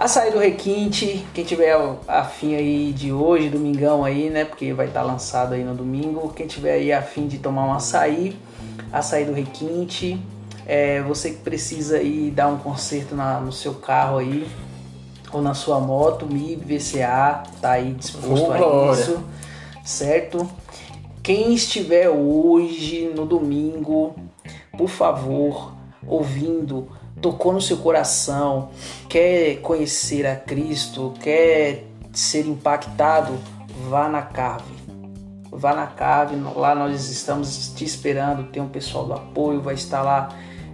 Açaí 0.00 0.30
do 0.30 0.38
Requinte, 0.38 1.26
quem 1.34 1.44
tiver 1.44 1.76
afim 2.08 2.54
aí 2.54 2.90
de 2.90 3.12
hoje, 3.12 3.50
domingão 3.50 4.02
aí, 4.02 4.30
né? 4.30 4.46
Porque 4.46 4.72
vai 4.72 4.86
estar 4.86 5.02
lançado 5.02 5.52
aí 5.52 5.62
no 5.62 5.74
domingo. 5.74 6.30
Quem 6.30 6.46
tiver 6.46 6.72
aí 6.72 6.90
afim 6.90 7.26
de 7.26 7.36
tomar 7.36 7.66
um 7.66 7.72
açaí, 7.74 8.34
açaí 8.90 9.26
do 9.26 9.34
Requinte. 9.34 10.18
É, 10.66 11.02
você 11.02 11.32
que 11.32 11.40
precisa 11.40 11.98
aí 11.98 12.30
dar 12.34 12.48
um 12.48 12.56
conserto 12.56 13.14
na- 13.14 13.40
no 13.40 13.52
seu 13.52 13.74
carro 13.74 14.16
aí, 14.16 14.48
ou 15.34 15.42
na 15.42 15.52
sua 15.52 15.78
moto, 15.78 16.24
MIB, 16.24 16.78
VCA, 16.78 17.42
tá 17.60 17.72
aí 17.72 17.92
disposto 17.92 18.46
Ô, 18.48 18.52
a 18.52 18.92
isso, 18.94 19.22
certo? 19.84 20.48
Quem 21.22 21.52
estiver 21.52 22.08
hoje 22.08 23.12
no 23.14 23.26
domingo, 23.26 24.14
por 24.78 24.88
favor, 24.88 25.74
ouvindo, 26.06 26.88
tocou 27.20 27.52
no 27.52 27.60
seu 27.60 27.76
coração, 27.76 28.70
quer 29.08 29.56
conhecer 29.56 30.26
a 30.26 30.36
Cristo, 30.36 31.14
quer 31.20 31.84
ser 32.12 32.46
impactado, 32.46 33.38
vá 33.88 34.08
na 34.08 34.22
Cave. 34.22 34.80
Vá 35.52 35.74
na 35.74 35.86
Cave, 35.86 36.36
lá 36.56 36.74
nós 36.74 37.10
estamos 37.10 37.72
te 37.74 37.84
esperando, 37.84 38.44
tem 38.44 38.62
um 38.62 38.68
pessoal 38.68 39.04
do 39.04 39.12
apoio, 39.12 39.60
vai 39.60 39.74
estar 39.74 40.02
lá 40.02 40.28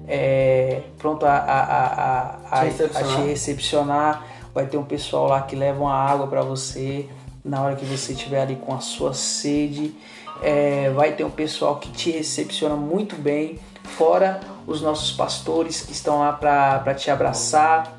é, 0.07 0.83
pronto 0.99 1.27
a, 1.27 1.37
a, 1.37 1.61
a, 1.61 2.39
a, 2.51 2.61
Te 2.61 2.67
recepcionar. 2.67 3.13
a 3.13 3.17
te 3.17 3.23
recepcionar. 3.27 4.27
Vai 4.55 4.67
ter 4.67 4.77
um 4.77 4.85
pessoal 4.85 5.27
lá 5.27 5.43
que 5.43 5.57
leva 5.57 5.81
uma 5.81 5.95
água 5.95 6.27
para 6.29 6.43
você 6.43 7.09
na 7.45 7.63
hora 7.63 7.77
que 7.77 7.85
você 7.85 8.13
estiver 8.13 8.43
ali 8.43 8.57
com 8.57 8.75
a 8.75 8.81
sua 8.81 9.13
sede. 9.13 9.95
É, 10.43 10.91
vai 10.91 11.13
ter 11.13 11.25
um 11.25 11.31
pessoal 11.31 11.77
que 11.77 11.91
te 11.91 12.11
recepciona 12.11 12.77
muito 12.77 13.17
bem, 13.17 13.59
fora 13.97 14.41
os 14.67 14.83
nossos 14.83 15.13
pastores 15.13 15.81
que 15.81 15.93
estão 15.93 16.19
lá 16.19 16.33
para 16.33 16.95
te 16.95 17.11
abraçar, 17.11 17.97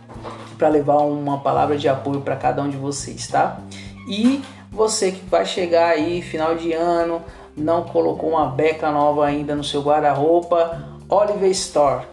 para 0.57 0.67
levar 0.67 0.97
uma 0.97 1.39
palavra 1.39 1.77
de 1.77 1.87
apoio 1.87 2.21
para 2.21 2.35
cada 2.35 2.61
um 2.61 2.69
de 2.69 2.77
vocês, 2.77 3.27
tá? 3.27 3.59
E 4.07 4.43
você 4.71 5.11
que 5.11 5.25
vai 5.25 5.45
chegar 5.45 5.89
aí 5.89 6.21
final 6.21 6.55
de 6.55 6.73
ano, 6.73 7.21
não 7.55 7.83
colocou 7.83 8.31
uma 8.31 8.47
beca 8.47 8.91
nova 8.91 9.25
ainda 9.25 9.55
no 9.55 9.63
seu 9.63 9.81
guarda-roupa, 9.81 10.97
Oliver 11.09 11.49
Store, 11.51 12.05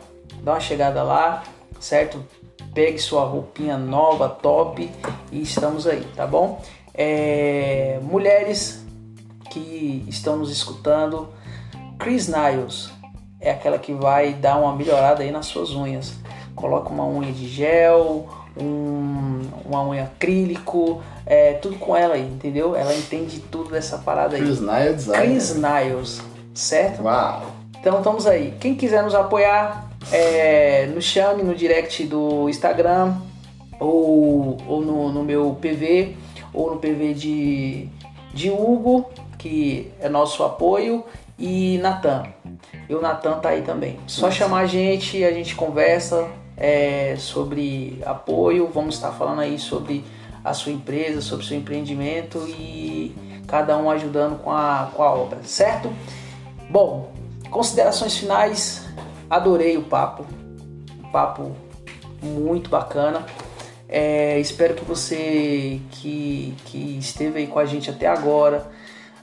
dá 0.43 0.53
uma 0.53 0.61
chegada 0.61 1.03
lá, 1.03 1.43
certo? 1.81 2.25
Pegue 2.73 2.99
sua 2.99 3.25
roupinha 3.25 3.77
nova, 3.77 4.29
top 4.29 4.91
e 5.33 5.43
estamos 5.43 5.87
aí, 5.87 6.07
tá 6.15 6.27
bom? 6.27 6.63
É, 6.93 7.99
mulheres 8.03 8.85
que 9.51 10.05
estão 10.09 10.37
nos 10.37 10.51
escutando, 10.51 11.29
Chris 11.99 12.29
Niles 12.29 12.94
é 13.45 13.51
aquela 13.53 13.79
que 13.79 13.93
vai 13.93 14.33
dar 14.33 14.57
uma 14.59 14.75
melhorada 14.75 15.23
aí 15.23 15.31
nas 15.31 15.47
suas 15.47 15.71
unhas. 15.71 16.15
Coloca 16.55 16.89
uma 16.91 17.07
unha 17.07 17.31
de 17.33 17.47
gel, 17.49 18.27
um- 18.57 19.43
uma 19.65 19.83
unha 19.87 20.05
acrílico, 20.05 21.03
é, 21.27 21.55
tudo 21.55 21.77
com 21.77 21.95
ela 21.97 22.15
aí, 22.15 22.23
entendeu? 22.23 22.75
Ela 22.77 22.95
entende 22.95 23.41
tudo 23.41 23.71
dessa 23.71 23.99
parada 23.99 24.37
aí. 24.37 24.43
Chris 24.43 24.61
Nile 24.61 24.95
Design. 24.95 25.27
Chris 25.27 25.55
Niles, 25.57 26.23
certo? 26.55 27.03
Uau! 27.03 27.43
Então 27.81 27.99
estamos 27.99 28.27
aí. 28.27 28.55
Quem 28.61 28.75
quiser 28.75 29.03
nos 29.03 29.15
apoiar, 29.15 29.91
é, 30.13 30.87
nos 30.87 31.05
chame 31.05 31.43
no 31.43 31.55
direct 31.55 32.05
do 32.05 32.49
Instagram 32.49 33.15
ou, 33.79 34.57
ou 34.67 34.81
no, 34.81 35.13
no 35.13 35.23
meu 35.23 35.57
PV 35.61 36.17
ou 36.53 36.71
no 36.71 36.77
PV 36.79 37.15
de, 37.15 37.89
de 38.33 38.51
Hugo, 38.51 39.07
que 39.37 39.91
é 40.01 40.09
nosso 40.09 40.43
apoio, 40.45 41.05
e 41.39 41.79
Natan. 41.79 42.25
E 42.89 42.95
o 42.95 43.01
Natan 43.01 43.39
tá 43.39 43.51
aí 43.51 43.63
também. 43.63 43.99
Só 44.07 44.31
chamar 44.31 44.61
a 44.61 44.67
gente, 44.67 45.25
a 45.25 45.33
gente 45.33 45.55
conversa 45.55 46.29
é, 46.57 47.17
sobre 47.19 48.01
apoio. 48.05 48.71
Vamos 48.73 48.95
estar 48.97 49.13
falando 49.13 49.41
aí 49.41 49.59
sobre 49.59 50.05
a 50.45 50.53
sua 50.53 50.73
empresa, 50.73 51.21
sobre 51.21 51.45
o 51.45 51.49
seu 51.49 51.57
empreendimento 51.57 52.39
e 52.49 53.15
cada 53.47 53.77
um 53.77 53.91
ajudando 53.91 54.39
com 54.43 54.51
a, 54.51 54.91
com 54.95 55.03
a 55.03 55.13
obra, 55.13 55.41
certo? 55.45 55.93
Bom, 56.69 57.13
considerações 57.51 58.17
finais. 58.17 58.87
Adorei 59.29 59.77
o 59.77 59.83
papo, 59.83 60.27
papo 61.11 61.53
muito 62.23 62.69
bacana. 62.69 63.25
É, 63.89 64.39
espero 64.39 64.75
que 64.75 64.85
você 64.85 65.81
que, 65.91 66.55
que 66.67 66.99
esteve 66.99 67.39
aí 67.41 67.47
com 67.47 67.59
a 67.59 67.65
gente 67.65 67.91
até 67.91 68.07
agora 68.07 68.67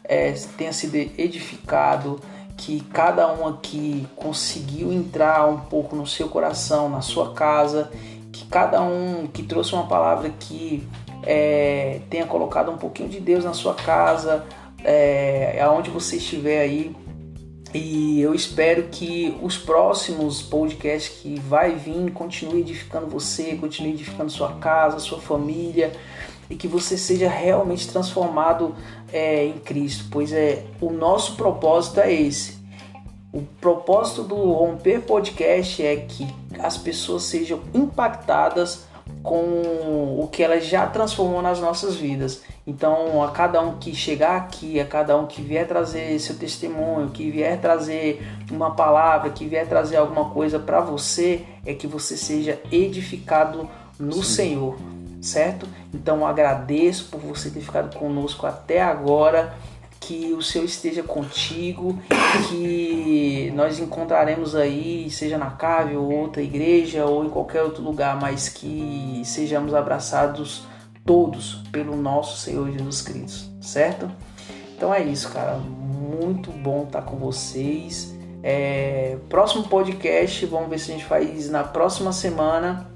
é, 0.03 0.31
tenha 0.57 0.73
sido 0.73 0.95
edificado, 0.95 2.19
que 2.57 2.81
cada 2.93 3.31
um 3.33 3.47
aqui 3.47 4.07
conseguiu 4.15 4.91
entrar 4.91 5.49
um 5.49 5.59
pouco 5.61 5.95
no 5.95 6.05
seu 6.05 6.29
coração, 6.29 6.89
na 6.89 7.01
sua 7.01 7.33
casa, 7.33 7.91
que 8.31 8.45
cada 8.45 8.81
um 8.81 9.27
que 9.27 9.43
trouxe 9.43 9.73
uma 9.73 9.87
palavra 9.87 10.29
que 10.39 10.87
é, 11.23 12.01
tenha 12.09 12.25
colocado 12.25 12.71
um 12.71 12.77
pouquinho 12.77 13.09
de 13.09 13.19
Deus 13.19 13.43
na 13.43 13.53
sua 13.53 13.73
casa, 13.73 14.45
é, 14.83 15.59
aonde 15.61 15.89
você 15.89 16.17
estiver 16.17 16.61
aí. 16.61 16.95
E 17.73 18.19
eu 18.19 18.35
espero 18.35 18.89
que 18.91 19.37
os 19.41 19.57
próximos 19.57 20.41
podcasts 20.41 21.21
que 21.21 21.39
vai 21.39 21.73
vir 21.73 22.11
continue 22.11 22.59
edificando 22.59 23.07
você, 23.07 23.55
continue 23.55 23.93
edificando 23.93 24.29
sua 24.29 24.53
casa, 24.55 24.99
sua 24.99 25.19
família 25.19 25.91
e 26.51 26.55
que 26.55 26.67
você 26.67 26.97
seja 26.97 27.29
realmente 27.29 27.87
transformado 27.87 28.75
é, 29.11 29.45
em 29.45 29.57
Cristo, 29.59 30.05
pois 30.11 30.33
é 30.33 30.65
o 30.81 30.91
nosso 30.91 31.35
propósito 31.37 32.01
é 32.01 32.11
esse. 32.13 32.59
O 33.31 33.41
propósito 33.61 34.23
do 34.23 34.35
Romper 34.35 35.01
Podcast 35.01 35.81
é 35.81 35.95
que 35.95 36.27
as 36.59 36.77
pessoas 36.77 37.23
sejam 37.23 37.61
impactadas 37.73 38.83
com 39.23 39.39
o 40.19 40.27
que 40.29 40.43
ela 40.43 40.59
já 40.59 40.85
transformou 40.87 41.41
nas 41.41 41.59
nossas 41.61 41.95
vidas. 41.95 42.41
Então, 42.67 43.23
a 43.23 43.31
cada 43.31 43.61
um 43.61 43.77
que 43.77 43.95
chegar 43.95 44.35
aqui, 44.35 44.77
a 44.79 44.85
cada 44.85 45.17
um 45.17 45.27
que 45.27 45.41
vier 45.41 45.65
trazer 45.65 46.19
seu 46.19 46.35
testemunho, 46.35 47.09
que 47.11 47.31
vier 47.31 47.59
trazer 47.61 48.21
uma 48.51 48.71
palavra, 48.71 49.29
que 49.29 49.45
vier 49.45 49.67
trazer 49.67 49.95
alguma 49.95 50.29
coisa 50.31 50.59
para 50.59 50.81
você, 50.81 51.45
é 51.65 51.73
que 51.73 51.87
você 51.87 52.17
seja 52.17 52.59
edificado 52.69 53.69
no 53.97 54.21
Senhor, 54.21 54.75
certo? 55.21 55.67
Então, 55.93 56.25
agradeço 56.25 57.05
por 57.09 57.19
você 57.19 57.49
ter 57.49 57.61
ficado 57.61 57.95
conosco 57.97 58.45
até 58.45 58.81
agora. 58.81 59.53
Que 59.99 60.33
o 60.33 60.41
Senhor 60.41 60.65
esteja 60.65 61.03
contigo, 61.03 61.95
que 62.49 63.53
nós 63.55 63.77
encontraremos 63.77 64.55
aí, 64.55 65.07
seja 65.11 65.37
na 65.37 65.51
cave 65.51 65.95
ou 65.95 66.11
outra 66.11 66.41
igreja 66.41 67.05
ou 67.05 67.23
em 67.23 67.29
qualquer 67.29 67.61
outro 67.61 67.83
lugar, 67.83 68.19
mas 68.19 68.49
que 68.49 69.21
sejamos 69.23 69.75
abraçados 69.75 70.63
todos 71.05 71.61
pelo 71.71 71.95
nosso 71.95 72.37
Senhor 72.37 72.71
Jesus 72.71 73.01
Cristo, 73.01 73.49
certo? 73.61 74.09
Então 74.75 74.93
é 74.93 75.03
isso, 75.03 75.31
cara. 75.31 75.57
Muito 75.57 76.51
bom 76.51 76.83
estar 76.83 77.03
com 77.03 77.17
vocês. 77.17 78.13
É, 78.43 79.17
próximo 79.29 79.67
podcast, 79.67 80.45
vamos 80.47 80.69
ver 80.69 80.79
se 80.79 80.91
a 80.91 80.95
gente 80.95 81.05
faz 81.05 81.49
na 81.49 81.63
próxima 81.63 82.11
semana, 82.11 82.90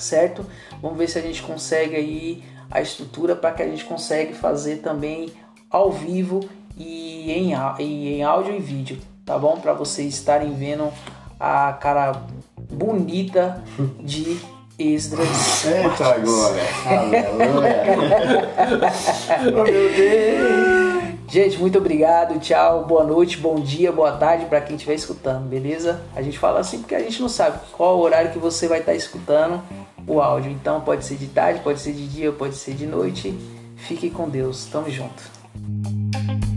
certo? 0.00 0.44
Vamos 0.80 0.98
ver 0.98 1.08
se 1.08 1.18
a 1.18 1.22
gente 1.22 1.42
consegue 1.42 1.96
aí 1.96 2.42
a 2.70 2.80
estrutura 2.80 3.34
para 3.34 3.52
que 3.52 3.62
a 3.62 3.68
gente 3.68 3.84
consegue 3.84 4.34
fazer 4.34 4.76
também 4.76 5.32
ao 5.70 5.90
vivo 5.90 6.40
e 6.76 7.30
em, 7.30 7.52
e 7.78 8.14
em 8.14 8.22
áudio 8.22 8.54
e 8.54 8.58
vídeo, 8.58 8.98
tá 9.24 9.38
bom? 9.38 9.58
Para 9.60 9.72
vocês 9.72 10.14
estarem 10.14 10.54
vendo 10.54 10.90
a 11.38 11.72
cara 11.72 12.12
bonita 12.70 13.62
de 14.00 14.40
Esdras. 14.78 15.66
Eita 15.66 16.14
agora! 16.14 16.62
Aleluia! 16.86 17.82
oh, 19.48 19.62
meu 19.64 19.64
Deus! 19.64 21.00
Gente, 21.28 21.58
muito 21.58 21.78
obrigado, 21.78 22.40
tchau, 22.40 22.86
boa 22.86 23.04
noite, 23.04 23.36
bom 23.36 23.60
dia, 23.60 23.92
boa 23.92 24.10
tarde 24.10 24.46
para 24.46 24.60
quem 24.60 24.74
estiver 24.74 24.94
escutando, 24.94 25.46
beleza? 25.48 26.00
A 26.16 26.22
gente 26.22 26.36
fala 26.36 26.58
assim 26.58 26.80
porque 26.80 26.94
a 26.94 26.98
gente 26.98 27.22
não 27.22 27.28
sabe 27.28 27.60
qual 27.70 27.98
o 27.98 28.00
horário 28.00 28.32
que 28.32 28.38
você 28.38 28.66
vai 28.66 28.80
estar 28.80 28.94
escutando 28.94 29.62
o 30.06 30.20
áudio. 30.20 30.50
Então 30.50 30.80
pode 30.80 31.04
ser 31.04 31.16
de 31.16 31.26
tarde, 31.26 31.60
pode 31.60 31.80
ser 31.80 31.92
de 31.92 32.06
dia, 32.06 32.32
pode 32.32 32.56
ser 32.56 32.74
de 32.74 32.86
noite. 32.86 33.36
Fique 33.76 34.10
com 34.10 34.28
Deus. 34.28 34.66
Tamo 34.66 34.90
junto. 34.90 36.49